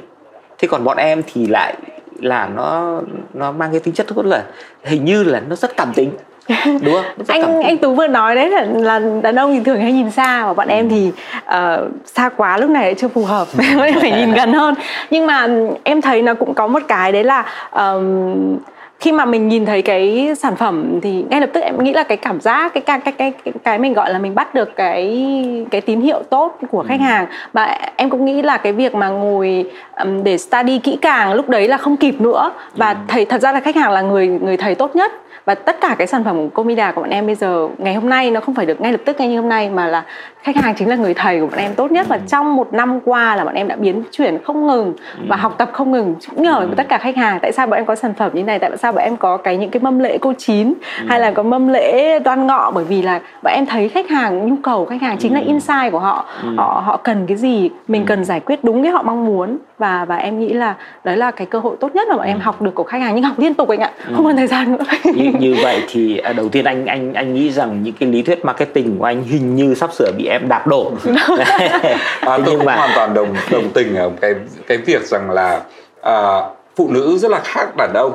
thế 0.62 0.68
còn 0.68 0.84
bọn 0.84 0.96
em 0.96 1.22
thì 1.32 1.46
lại 1.46 1.74
là 2.20 2.48
nó 2.54 3.00
nó 3.34 3.52
mang 3.52 3.70
cái 3.70 3.80
tính 3.80 3.94
chất 3.94 4.06
rất 4.16 4.26
là 4.26 4.42
hình 4.84 5.04
như 5.04 5.22
là 5.22 5.40
nó 5.48 5.56
rất 5.56 5.76
cảm 5.76 5.92
tính 5.94 6.10
đúng 6.56 6.94
không? 6.94 7.04
Anh 7.28 7.62
anh 7.62 7.78
tú 7.78 7.94
vừa 7.94 8.06
nói 8.06 8.34
đấy 8.36 8.50
là 8.50 8.64
là 8.64 9.00
đàn 9.22 9.36
ông 9.36 9.52
thì 9.54 9.60
thường 9.64 9.80
hay 9.80 9.92
nhìn 9.92 10.10
xa 10.10 10.46
và 10.46 10.52
bọn 10.52 10.68
em 10.68 10.88
thì 10.88 11.12
uh, 11.38 11.90
xa 12.04 12.28
quá 12.28 12.58
lúc 12.58 12.70
này 12.70 12.94
chưa 12.94 13.08
phù 13.08 13.24
hợp 13.24 13.48
phải 14.00 14.12
nhìn 14.12 14.32
gần 14.32 14.52
hơn. 14.52 14.74
Nhưng 15.10 15.26
mà 15.26 15.48
em 15.84 16.00
thấy 16.00 16.22
nó 16.22 16.34
cũng 16.34 16.54
có 16.54 16.66
một 16.66 16.82
cái 16.88 17.12
đấy 17.12 17.24
là 17.24 17.44
um, 17.70 18.56
khi 19.02 19.12
mà 19.12 19.24
mình 19.24 19.48
nhìn 19.48 19.66
thấy 19.66 19.82
cái 19.82 20.34
sản 20.38 20.56
phẩm 20.56 21.00
thì 21.02 21.24
ngay 21.30 21.40
lập 21.40 21.50
tức 21.52 21.60
em 21.60 21.84
nghĩ 21.84 21.92
là 21.92 22.02
cái 22.02 22.16
cảm 22.16 22.40
giác 22.40 22.74
cái 22.74 22.80
cái 22.80 23.00
cái 23.00 23.12
cái 23.44 23.52
cái 23.64 23.78
mình 23.78 23.92
gọi 23.92 24.12
là 24.12 24.18
mình 24.18 24.34
bắt 24.34 24.54
được 24.54 24.76
cái 24.76 25.26
cái 25.70 25.80
tín 25.80 26.00
hiệu 26.00 26.22
tốt 26.30 26.58
của 26.70 26.84
khách 26.88 27.00
ừ. 27.00 27.04
hàng. 27.04 27.26
Và 27.52 27.78
em 27.96 28.10
cũng 28.10 28.24
nghĩ 28.24 28.42
là 28.42 28.56
cái 28.56 28.72
việc 28.72 28.94
mà 28.94 29.08
ngồi 29.08 29.70
um, 29.96 30.24
để 30.24 30.38
study 30.38 30.78
kỹ 30.78 30.98
càng 31.00 31.34
lúc 31.34 31.48
đấy 31.48 31.68
là 31.68 31.76
không 31.76 31.96
kịp 31.96 32.20
nữa. 32.20 32.52
Và 32.76 32.90
ừ. 32.90 32.96
thầy 33.08 33.24
thật 33.24 33.40
ra 33.40 33.52
là 33.52 33.60
khách 33.60 33.76
hàng 33.76 33.92
là 33.92 34.00
người 34.00 34.28
người 34.28 34.56
thầy 34.56 34.74
tốt 34.74 34.96
nhất. 34.96 35.12
Và 35.44 35.54
tất 35.54 35.80
cả 35.80 35.94
cái 35.98 36.06
sản 36.06 36.24
phẩm 36.24 36.36
của 36.36 36.48
Comida 36.48 36.92
của 36.92 37.00
bọn 37.00 37.10
em 37.10 37.26
bây 37.26 37.34
giờ 37.34 37.68
ngày 37.78 37.94
hôm 37.94 38.08
nay 38.08 38.30
nó 38.30 38.40
không 38.40 38.54
phải 38.54 38.66
được 38.66 38.80
ngay 38.80 38.92
lập 38.92 39.00
tức 39.04 39.18
ngay 39.18 39.28
như 39.28 39.40
hôm 39.40 39.48
nay 39.48 39.70
mà 39.70 39.86
là 39.86 40.04
khách 40.42 40.56
hàng 40.56 40.74
chính 40.74 40.88
là 40.88 40.96
người 40.96 41.14
thầy 41.14 41.40
của 41.40 41.46
bọn 41.46 41.58
em 41.58 41.74
tốt 41.74 41.92
nhất. 41.92 42.08
Và 42.08 42.16
ừ. 42.16 42.22
trong 42.28 42.56
một 42.56 42.72
năm 42.72 43.00
qua 43.04 43.36
là 43.36 43.44
bọn 43.44 43.54
em 43.54 43.68
đã 43.68 43.76
biến 43.76 44.02
chuyển 44.12 44.38
không 44.44 44.66
ngừng 44.66 44.94
và 45.28 45.36
học 45.36 45.54
tập 45.58 45.70
không 45.72 45.92
ngừng. 45.92 46.14
Cũng 46.30 46.42
nhờ 46.42 46.68
tất 46.76 46.88
cả 46.88 46.98
khách 46.98 47.16
hàng 47.16 47.38
tại 47.42 47.52
sao 47.52 47.66
bọn 47.66 47.78
em 47.78 47.86
có 47.86 47.94
sản 47.94 48.14
phẩm 48.14 48.30
như 48.34 48.42
này 48.42 48.58
tại 48.58 48.70
sao 48.76 48.91
bọn 48.92 49.04
em 49.04 49.16
có 49.16 49.36
cái 49.36 49.56
những 49.56 49.70
cái 49.70 49.82
mâm 49.82 49.98
lễ 49.98 50.18
cô 50.20 50.32
chín 50.38 50.74
hay 51.08 51.20
là 51.20 51.30
có 51.30 51.42
mâm 51.42 51.68
lễ 51.68 52.18
đoan 52.18 52.46
ngọ? 52.46 52.70
Bởi 52.74 52.84
vì 52.84 53.02
là 53.02 53.20
bọn 53.42 53.52
em 53.52 53.66
thấy 53.66 53.88
khách 53.88 54.10
hàng 54.10 54.48
nhu 54.48 54.56
cầu 54.62 54.86
khách 54.86 55.02
hàng 55.02 55.18
chính 55.18 55.34
là 55.34 55.40
insight 55.40 55.92
của 55.92 55.98
họ. 55.98 56.26
Họ 56.56 56.82
họ 56.86 56.96
cần 56.96 57.26
cái 57.26 57.36
gì 57.36 57.70
mình 57.88 58.06
cần 58.06 58.24
giải 58.24 58.40
quyết 58.40 58.64
đúng 58.64 58.82
cái 58.82 58.92
họ 58.92 59.02
mong 59.02 59.24
muốn. 59.24 59.58
Và 59.78 60.04
và 60.04 60.16
em 60.16 60.40
nghĩ 60.40 60.52
là 60.52 60.74
đấy 61.04 61.16
là 61.16 61.30
cái 61.30 61.46
cơ 61.46 61.58
hội 61.58 61.76
tốt 61.80 61.94
nhất 61.94 62.08
mà 62.08 62.16
bọn 62.16 62.26
em 62.26 62.40
học 62.40 62.62
được 62.62 62.74
của 62.74 62.84
khách 62.84 62.98
hàng. 62.98 63.14
Nhưng 63.14 63.24
học 63.24 63.38
liên 63.38 63.54
tục 63.54 63.68
anh 63.68 63.80
ạ 63.80 63.90
không 64.14 64.24
còn 64.24 64.36
thời 64.36 64.46
gian 64.46 64.72
nữa. 64.72 64.84
Như, 65.14 65.32
như 65.38 65.56
vậy 65.62 65.82
thì 65.88 66.18
à, 66.18 66.32
đầu 66.32 66.48
tiên 66.48 66.64
anh 66.64 66.86
anh 66.86 67.14
anh 67.14 67.34
nghĩ 67.34 67.50
rằng 67.50 67.82
những 67.82 67.94
cái 68.00 68.08
lý 68.08 68.22
thuyết 68.22 68.44
marketing 68.44 68.98
của 68.98 69.04
anh 69.04 69.22
hình 69.22 69.56
như 69.56 69.74
sắp 69.74 69.92
sửa 69.92 70.12
bị 70.18 70.26
em 70.26 70.48
đạp 70.48 70.66
đổ. 70.66 70.92
À, 72.20 72.38
tôi 72.46 72.56
cũng 72.56 72.64
mà... 72.64 72.76
hoàn 72.76 72.90
toàn 72.94 73.14
đồng 73.14 73.34
đồng 73.50 73.70
tình 73.70 73.96
ở 73.96 74.10
cái 74.20 74.34
cái 74.66 74.78
việc 74.78 75.04
rằng 75.04 75.30
là 75.30 75.60
à, 76.02 76.40
phụ 76.76 76.88
nữ 76.90 77.18
rất 77.18 77.30
là 77.30 77.40
khác 77.44 77.76
đàn 77.76 77.92
ông 77.94 78.12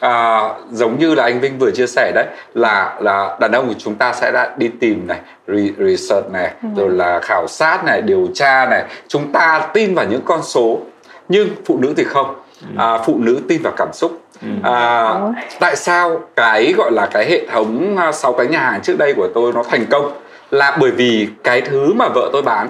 à, 0.00 0.42
giống 0.72 0.98
như 0.98 1.14
là 1.14 1.24
anh 1.24 1.40
Vinh 1.40 1.58
vừa 1.58 1.70
chia 1.70 1.86
sẻ 1.86 2.12
đấy 2.14 2.26
là 2.54 2.96
là 3.00 3.36
đàn 3.40 3.52
ông 3.52 3.68
của 3.68 3.74
chúng 3.78 3.94
ta 3.94 4.12
sẽ 4.12 4.32
đã 4.32 4.54
đi 4.56 4.70
tìm 4.80 5.06
này 5.06 5.20
research 5.78 6.30
này 6.32 6.54
ừ. 6.62 6.68
rồi 6.76 6.90
là 6.90 7.20
khảo 7.20 7.46
sát 7.48 7.84
này 7.84 8.02
điều 8.02 8.28
tra 8.34 8.66
này 8.66 8.84
chúng 9.08 9.32
ta 9.32 9.68
tin 9.74 9.94
vào 9.94 10.06
những 10.06 10.22
con 10.24 10.42
số 10.42 10.80
nhưng 11.28 11.48
phụ 11.66 11.78
nữ 11.78 11.94
thì 11.96 12.04
không 12.04 12.34
ừ. 12.60 12.66
à, 12.78 12.98
phụ 12.98 13.18
nữ 13.18 13.40
tin 13.48 13.62
vào 13.62 13.72
cảm 13.76 13.88
xúc 13.92 14.22
ừ. 14.42 14.48
à, 14.62 15.14
tại 15.60 15.76
sao 15.76 16.20
cái 16.36 16.74
gọi 16.76 16.90
là 16.92 17.06
cái 17.06 17.30
hệ 17.30 17.46
thống 17.46 17.96
à, 17.96 18.12
sáu 18.12 18.32
cái 18.32 18.46
nhà 18.46 18.60
hàng 18.60 18.80
trước 18.82 18.98
đây 18.98 19.14
của 19.14 19.28
tôi 19.34 19.52
nó 19.52 19.62
thành 19.62 19.86
công 19.90 20.12
là 20.50 20.76
bởi 20.80 20.90
vì 20.90 21.28
cái 21.44 21.60
thứ 21.60 21.92
mà 21.92 22.08
vợ 22.08 22.30
tôi 22.32 22.42
bán 22.42 22.68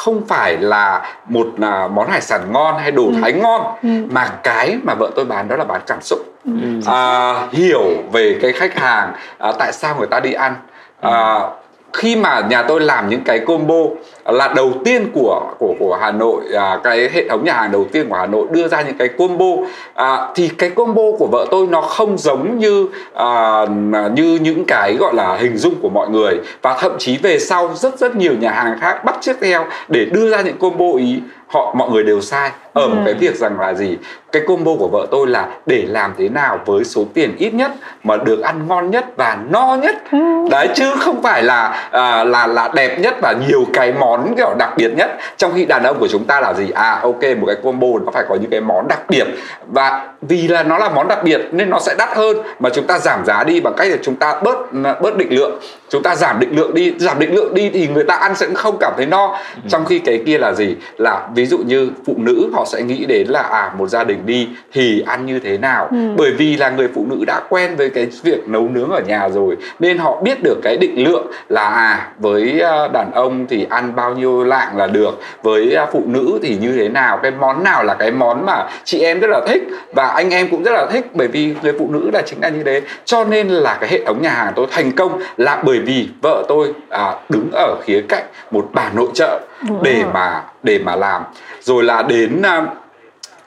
không 0.00 0.26
phải 0.28 0.56
là 0.56 1.02
một 1.28 1.46
à, 1.60 1.88
món 1.88 2.10
hải 2.10 2.20
sản 2.20 2.52
ngon 2.52 2.78
hay 2.78 2.90
đồ 2.90 3.06
ừ. 3.06 3.12
thái 3.22 3.32
ngon 3.32 3.62
ừ. 3.82 3.88
mà 4.10 4.28
cái 4.42 4.78
mà 4.82 4.94
vợ 4.94 5.10
tôi 5.16 5.24
bán 5.24 5.48
đó 5.48 5.56
là 5.56 5.64
bán 5.64 5.80
cảm 5.86 6.00
xúc 6.00 6.18
ừ. 6.44 6.52
à, 6.86 7.34
hiểu 7.52 7.82
về 8.12 8.38
cái 8.42 8.52
khách 8.52 8.78
hàng 8.78 9.12
à, 9.38 9.52
tại 9.58 9.72
sao 9.72 9.96
người 9.98 10.06
ta 10.06 10.20
đi 10.20 10.32
ăn 10.32 10.54
à, 11.00 11.38
khi 11.92 12.16
mà 12.16 12.40
nhà 12.40 12.62
tôi 12.62 12.80
làm 12.80 13.08
những 13.08 13.24
cái 13.24 13.38
combo 13.38 13.84
là 14.24 14.52
đầu 14.56 14.72
tiên 14.84 15.10
của 15.14 15.42
của 15.58 15.74
của 15.78 15.98
Hà 16.00 16.10
Nội 16.10 16.42
à, 16.56 16.80
cái 16.84 17.10
hệ 17.12 17.28
thống 17.28 17.44
nhà 17.44 17.52
hàng 17.52 17.72
đầu 17.72 17.86
tiên 17.92 18.08
của 18.08 18.16
Hà 18.16 18.26
Nội 18.26 18.46
đưa 18.50 18.68
ra 18.68 18.82
những 18.82 18.96
cái 18.98 19.08
combo. 19.08 19.66
À, 19.94 20.28
thì 20.34 20.48
cái 20.48 20.70
combo 20.70 21.02
của 21.18 21.28
vợ 21.32 21.46
tôi 21.50 21.66
nó 21.66 21.80
không 21.80 22.18
giống 22.18 22.58
như 22.58 22.86
à, 23.14 23.66
như 24.14 24.38
những 24.42 24.64
cái 24.64 24.96
gọi 25.00 25.14
là 25.14 25.36
hình 25.36 25.56
dung 25.56 25.74
của 25.82 25.88
mọi 25.88 26.08
người. 26.08 26.40
Và 26.62 26.76
thậm 26.80 26.92
chí 26.98 27.16
về 27.16 27.38
sau 27.38 27.70
rất 27.74 27.98
rất 27.98 28.16
nhiều 28.16 28.32
nhà 28.40 28.50
hàng 28.50 28.78
khác 28.80 29.04
bắt 29.04 29.16
chước 29.20 29.36
theo 29.40 29.66
để 29.88 30.04
đưa 30.04 30.30
ra 30.30 30.40
những 30.40 30.58
combo 30.58 30.86
ý 30.98 31.20
họ 31.50 31.74
mọi 31.74 31.90
người 31.90 32.02
đều 32.02 32.20
sai. 32.20 32.50
Ở 32.72 32.88
một 32.88 33.02
cái 33.04 33.14
ừ. 33.14 33.18
việc 33.20 33.36
rằng 33.36 33.60
là 33.60 33.74
gì? 33.74 33.96
Cái 34.32 34.42
combo 34.46 34.70
của 34.78 34.88
vợ 34.88 35.06
tôi 35.10 35.26
là 35.26 35.48
để 35.66 35.84
làm 35.88 36.14
thế 36.18 36.28
nào 36.28 36.58
với 36.66 36.84
số 36.84 37.04
tiền 37.14 37.36
ít 37.38 37.54
nhất 37.54 37.72
mà 38.04 38.16
được 38.16 38.40
ăn 38.40 38.68
ngon 38.68 38.90
nhất 38.90 39.16
và 39.16 39.38
no 39.50 39.76
nhất. 39.82 39.96
Ừ. 40.12 40.18
đấy 40.50 40.68
chứ 40.74 40.84
không 40.98 41.22
phải 41.22 41.42
là 41.42 41.88
à, 41.90 42.24
là 42.24 42.46
là 42.46 42.70
đẹp 42.74 42.98
nhất 43.00 43.16
và 43.22 43.34
nhiều 43.48 43.64
cái 43.72 43.92
món 43.92 44.09
kiểu 44.36 44.54
đặc 44.58 44.72
biệt 44.76 44.90
nhất. 44.96 45.10
Trong 45.36 45.52
khi 45.54 45.64
đàn 45.64 45.82
ông 45.82 45.98
của 46.00 46.08
chúng 46.08 46.24
ta 46.24 46.40
là 46.40 46.54
gì? 46.54 46.70
À 46.70 47.00
ok 47.02 47.22
một 47.38 47.46
cái 47.46 47.56
combo 47.62 47.88
nó 48.04 48.12
phải 48.12 48.24
có 48.28 48.34
những 48.34 48.50
cái 48.50 48.60
món 48.60 48.88
đặc 48.88 49.00
biệt. 49.08 49.26
Và 49.66 50.08
vì 50.22 50.48
là 50.48 50.62
nó 50.62 50.78
là 50.78 50.88
món 50.88 51.08
đặc 51.08 51.24
biệt 51.24 51.40
nên 51.52 51.70
nó 51.70 51.78
sẽ 51.80 51.94
đắt 51.98 52.16
hơn. 52.16 52.36
Mà 52.58 52.70
chúng 52.70 52.86
ta 52.86 52.98
giảm 52.98 53.24
giá 53.24 53.44
đi 53.44 53.60
bằng 53.60 53.74
cách 53.76 53.88
là 53.90 53.96
chúng 54.02 54.14
ta 54.14 54.40
bớt 54.42 54.72
bớt 55.00 55.16
định 55.16 55.32
lượng. 55.32 55.60
Chúng 55.88 56.02
ta 56.02 56.16
giảm 56.16 56.40
định 56.40 56.56
lượng 56.56 56.74
đi 56.74 56.94
giảm 56.98 57.18
định 57.18 57.34
lượng 57.34 57.54
đi 57.54 57.70
thì 57.70 57.88
người 57.88 58.04
ta 58.04 58.14
ăn 58.14 58.34
sẽ 58.34 58.46
không 58.54 58.76
cảm 58.80 58.92
thấy 58.96 59.06
no. 59.06 59.38
Ừ. 59.54 59.60
trong 59.68 59.84
khi 59.84 59.98
cái 59.98 60.22
kia 60.26 60.38
là 60.38 60.52
gì? 60.52 60.76
Là 60.96 61.28
ví 61.34 61.46
dụ 61.46 61.58
như 61.58 61.90
phụ 62.06 62.14
nữ 62.16 62.50
họ 62.52 62.64
sẽ 62.72 62.82
nghĩ 62.82 63.04
đến 63.04 63.26
là 63.28 63.42
à 63.42 63.72
một 63.78 63.88
gia 63.88 64.04
đình 64.04 64.26
đi 64.26 64.48
thì 64.72 65.02
ăn 65.06 65.26
như 65.26 65.38
thế 65.38 65.58
nào? 65.58 65.88
Ừ. 65.90 65.96
bởi 66.16 66.32
vì 66.32 66.56
là 66.56 66.70
người 66.70 66.88
phụ 66.94 67.06
nữ 67.10 67.24
đã 67.26 67.40
quen 67.48 67.76
với 67.76 67.90
cái 67.90 68.06
việc 68.22 68.48
nấu 68.48 68.68
nướng 68.68 68.90
ở 68.90 69.00
nhà 69.06 69.28
rồi 69.28 69.56
nên 69.78 69.98
họ 69.98 70.20
biết 70.20 70.42
được 70.42 70.60
cái 70.62 70.76
định 70.76 71.04
lượng 71.04 71.26
là 71.48 71.62
à 71.62 72.08
với 72.18 72.60
à, 72.60 72.88
đàn 72.92 73.10
ông 73.14 73.46
thì 73.48 73.66
ăn 73.70 73.92
bao 74.00 74.14
nhiêu 74.14 74.44
lạng 74.44 74.76
là 74.76 74.86
được. 74.86 75.20
Với 75.42 75.74
à, 75.74 75.86
phụ 75.92 76.02
nữ 76.06 76.38
thì 76.42 76.56
như 76.56 76.72
thế 76.76 76.88
nào? 76.88 77.18
Cái 77.22 77.30
món 77.30 77.64
nào 77.64 77.84
là 77.84 77.94
cái 77.94 78.10
món 78.10 78.46
mà 78.46 78.68
chị 78.84 79.00
em 79.00 79.20
rất 79.20 79.28
là 79.30 79.40
thích 79.48 79.62
và 79.94 80.06
anh 80.06 80.30
em 80.30 80.48
cũng 80.50 80.62
rất 80.62 80.72
là 80.72 80.86
thích? 80.92 81.06
Bởi 81.14 81.28
vì 81.28 81.54
người 81.62 81.72
phụ 81.78 81.88
nữ 81.90 82.10
là 82.12 82.22
chính 82.26 82.40
là 82.42 82.48
như 82.48 82.62
thế. 82.64 82.82
Cho 83.04 83.24
nên 83.24 83.48
là 83.48 83.78
cái 83.80 83.90
hệ 83.90 84.04
thống 84.04 84.22
nhà 84.22 84.30
hàng 84.30 84.52
tôi 84.56 84.66
thành 84.70 84.92
công 84.92 85.20
là 85.36 85.62
bởi 85.64 85.78
vì 85.78 86.08
vợ 86.22 86.44
tôi 86.48 86.74
à, 86.90 87.12
đứng 87.28 87.50
ở 87.52 87.76
khía 87.84 88.02
cạnh 88.08 88.24
một 88.50 88.68
bà 88.72 88.90
nội 88.94 89.08
trợ 89.14 89.40
để 89.82 90.02
mà 90.14 90.42
để 90.62 90.78
mà 90.78 90.96
làm. 90.96 91.22
Rồi 91.60 91.84
là 91.84 92.02
đến 92.02 92.42
à, 92.42 92.62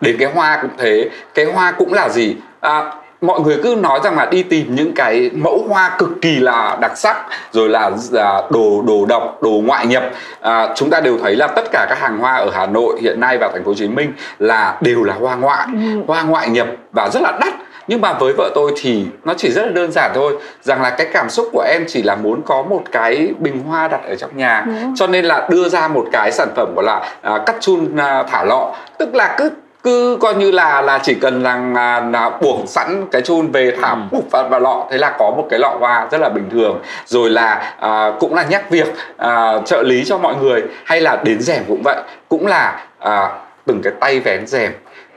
đến 0.02 0.16
cái 0.20 0.32
hoa 0.34 0.60
cũng 0.62 0.72
thế. 0.78 1.10
Cái 1.34 1.46
hoa 1.46 1.72
cũng 1.72 1.94
là 1.94 2.10
gì? 2.10 2.36
À, 2.60 2.94
mọi 3.24 3.40
người 3.40 3.60
cứ 3.64 3.76
nói 3.82 4.00
rằng 4.04 4.18
là 4.18 4.26
đi 4.26 4.44
tìm 4.44 4.76
những 4.76 4.94
cái 4.94 5.30
mẫu 5.34 5.66
hoa 5.70 5.96
cực 5.98 6.10
kỳ 6.22 6.36
là 6.40 6.78
đặc 6.82 6.98
sắc 6.98 7.18
rồi 7.52 7.70
là 7.70 7.92
à, 8.14 8.42
đồ 8.52 8.84
đồ 8.88 9.06
độc 9.06 9.38
đồ 9.42 9.50
ngoại 9.50 9.86
nhập. 9.86 10.04
À, 10.42 10.68
chúng 10.76 10.90
ta 10.90 11.00
đều 11.00 11.18
thấy 11.18 11.36
là 11.36 11.48
tất 11.48 11.64
cả 11.72 11.86
các 11.90 12.00
hàng 12.00 12.18
hoa 12.18 12.36
ở 12.36 12.50
Hà 12.54 12.66
Nội 12.66 13.00
hiện 13.02 13.20
nay 13.20 13.38
và 13.38 13.50
thành 13.54 13.64
phố 13.64 13.72
Hồ 13.72 13.76
Chí 13.76 13.88
Minh 13.88 14.14
là 14.40 14.78
đều 14.82 15.04
là 15.04 15.14
hoa 15.14 15.36
ngoại 15.36 15.68
ừ. 15.74 16.02
hoa 16.08 16.24
ngoại 16.24 16.50
nhập 16.50 16.68
và 16.92 17.10
rất 17.10 17.20
là 17.24 17.38
đắt. 17.42 17.54
Nhưng 17.88 18.02
mà 18.02 18.14
với 18.14 18.34
vợ 18.38 18.52
tôi 18.56 18.72
thì 18.82 19.06
nó 19.24 19.34
chỉ 19.38 19.52
rất 19.52 19.66
là 19.66 19.72
đơn 19.72 19.92
giản 19.92 20.12
thôi 20.16 20.38
rằng 20.62 20.82
là 20.82 20.90
cái 20.90 21.08
cảm 21.14 21.30
xúc 21.30 21.50
của 21.54 21.66
em 21.68 21.84
chỉ 21.88 22.04
là 22.04 22.16
muốn 22.16 22.42
có 22.42 22.62
một 22.62 22.84
cái 22.92 23.34
bình 23.40 23.64
hoa 23.64 23.88
đặt 23.88 24.02
ở 24.10 24.16
trong 24.16 24.38
nhà. 24.38 24.66
Cho 24.96 25.08
nên 25.08 25.26
là 25.26 25.48
đưa 25.50 25.70
ra 25.70 25.88
một 25.88 26.06
cái 26.12 26.32
sản 26.32 26.48
phẩm 26.56 26.76
gọi 26.76 26.86
là 26.86 27.02
à, 27.22 27.40
cắt 27.46 27.56
chun 27.60 27.98
à, 27.98 28.24
thả 28.24 28.44
lọ. 28.44 28.76
Tức 29.00 29.16
là 29.16 29.36
cứ 29.38 29.50
cứ 29.84 30.18
coi 30.22 30.36
như 30.36 30.52
là 30.52 30.82
là 30.82 31.00
chỉ 31.04 31.16
cần 31.16 31.44
là, 31.44 31.58
là, 31.74 32.00
là 32.00 32.30
buộc 32.42 32.60
sẵn 32.68 33.06
cái 33.12 33.22
chun 33.22 33.52
về 33.52 33.76
thả 33.82 33.96
ừ. 34.12 34.20
vào, 34.32 34.50
vào 34.50 34.60
lọ 34.60 34.88
thế 34.92 34.98
là 34.98 35.16
có 35.20 35.34
một 35.38 35.48
cái 35.50 35.60
lọ 35.60 35.78
hoa 35.80 36.08
rất 36.12 36.22
là 36.22 36.30
bình 36.30 36.50
thường. 36.52 36.82
Rồi 37.06 37.30
là 37.30 37.76
à, 37.80 38.12
cũng 38.20 38.34
là 38.34 38.44
nhắc 38.44 38.70
việc 38.70 38.88
à, 39.18 39.60
trợ 39.66 39.84
lý 39.84 40.04
cho 40.06 40.18
mọi 40.18 40.36
người 40.36 40.64
hay 40.86 41.02
là 41.02 41.16
đến 41.24 41.42
rèm 41.42 41.64
cũng 41.68 41.82
vậy. 41.84 42.02
Cũng 42.30 42.48
là 42.48 42.86
à, 43.00 43.30
từng 43.66 43.82
cái 43.84 43.94
tay 44.00 44.20
vén 44.20 44.48
rèm 44.48 44.72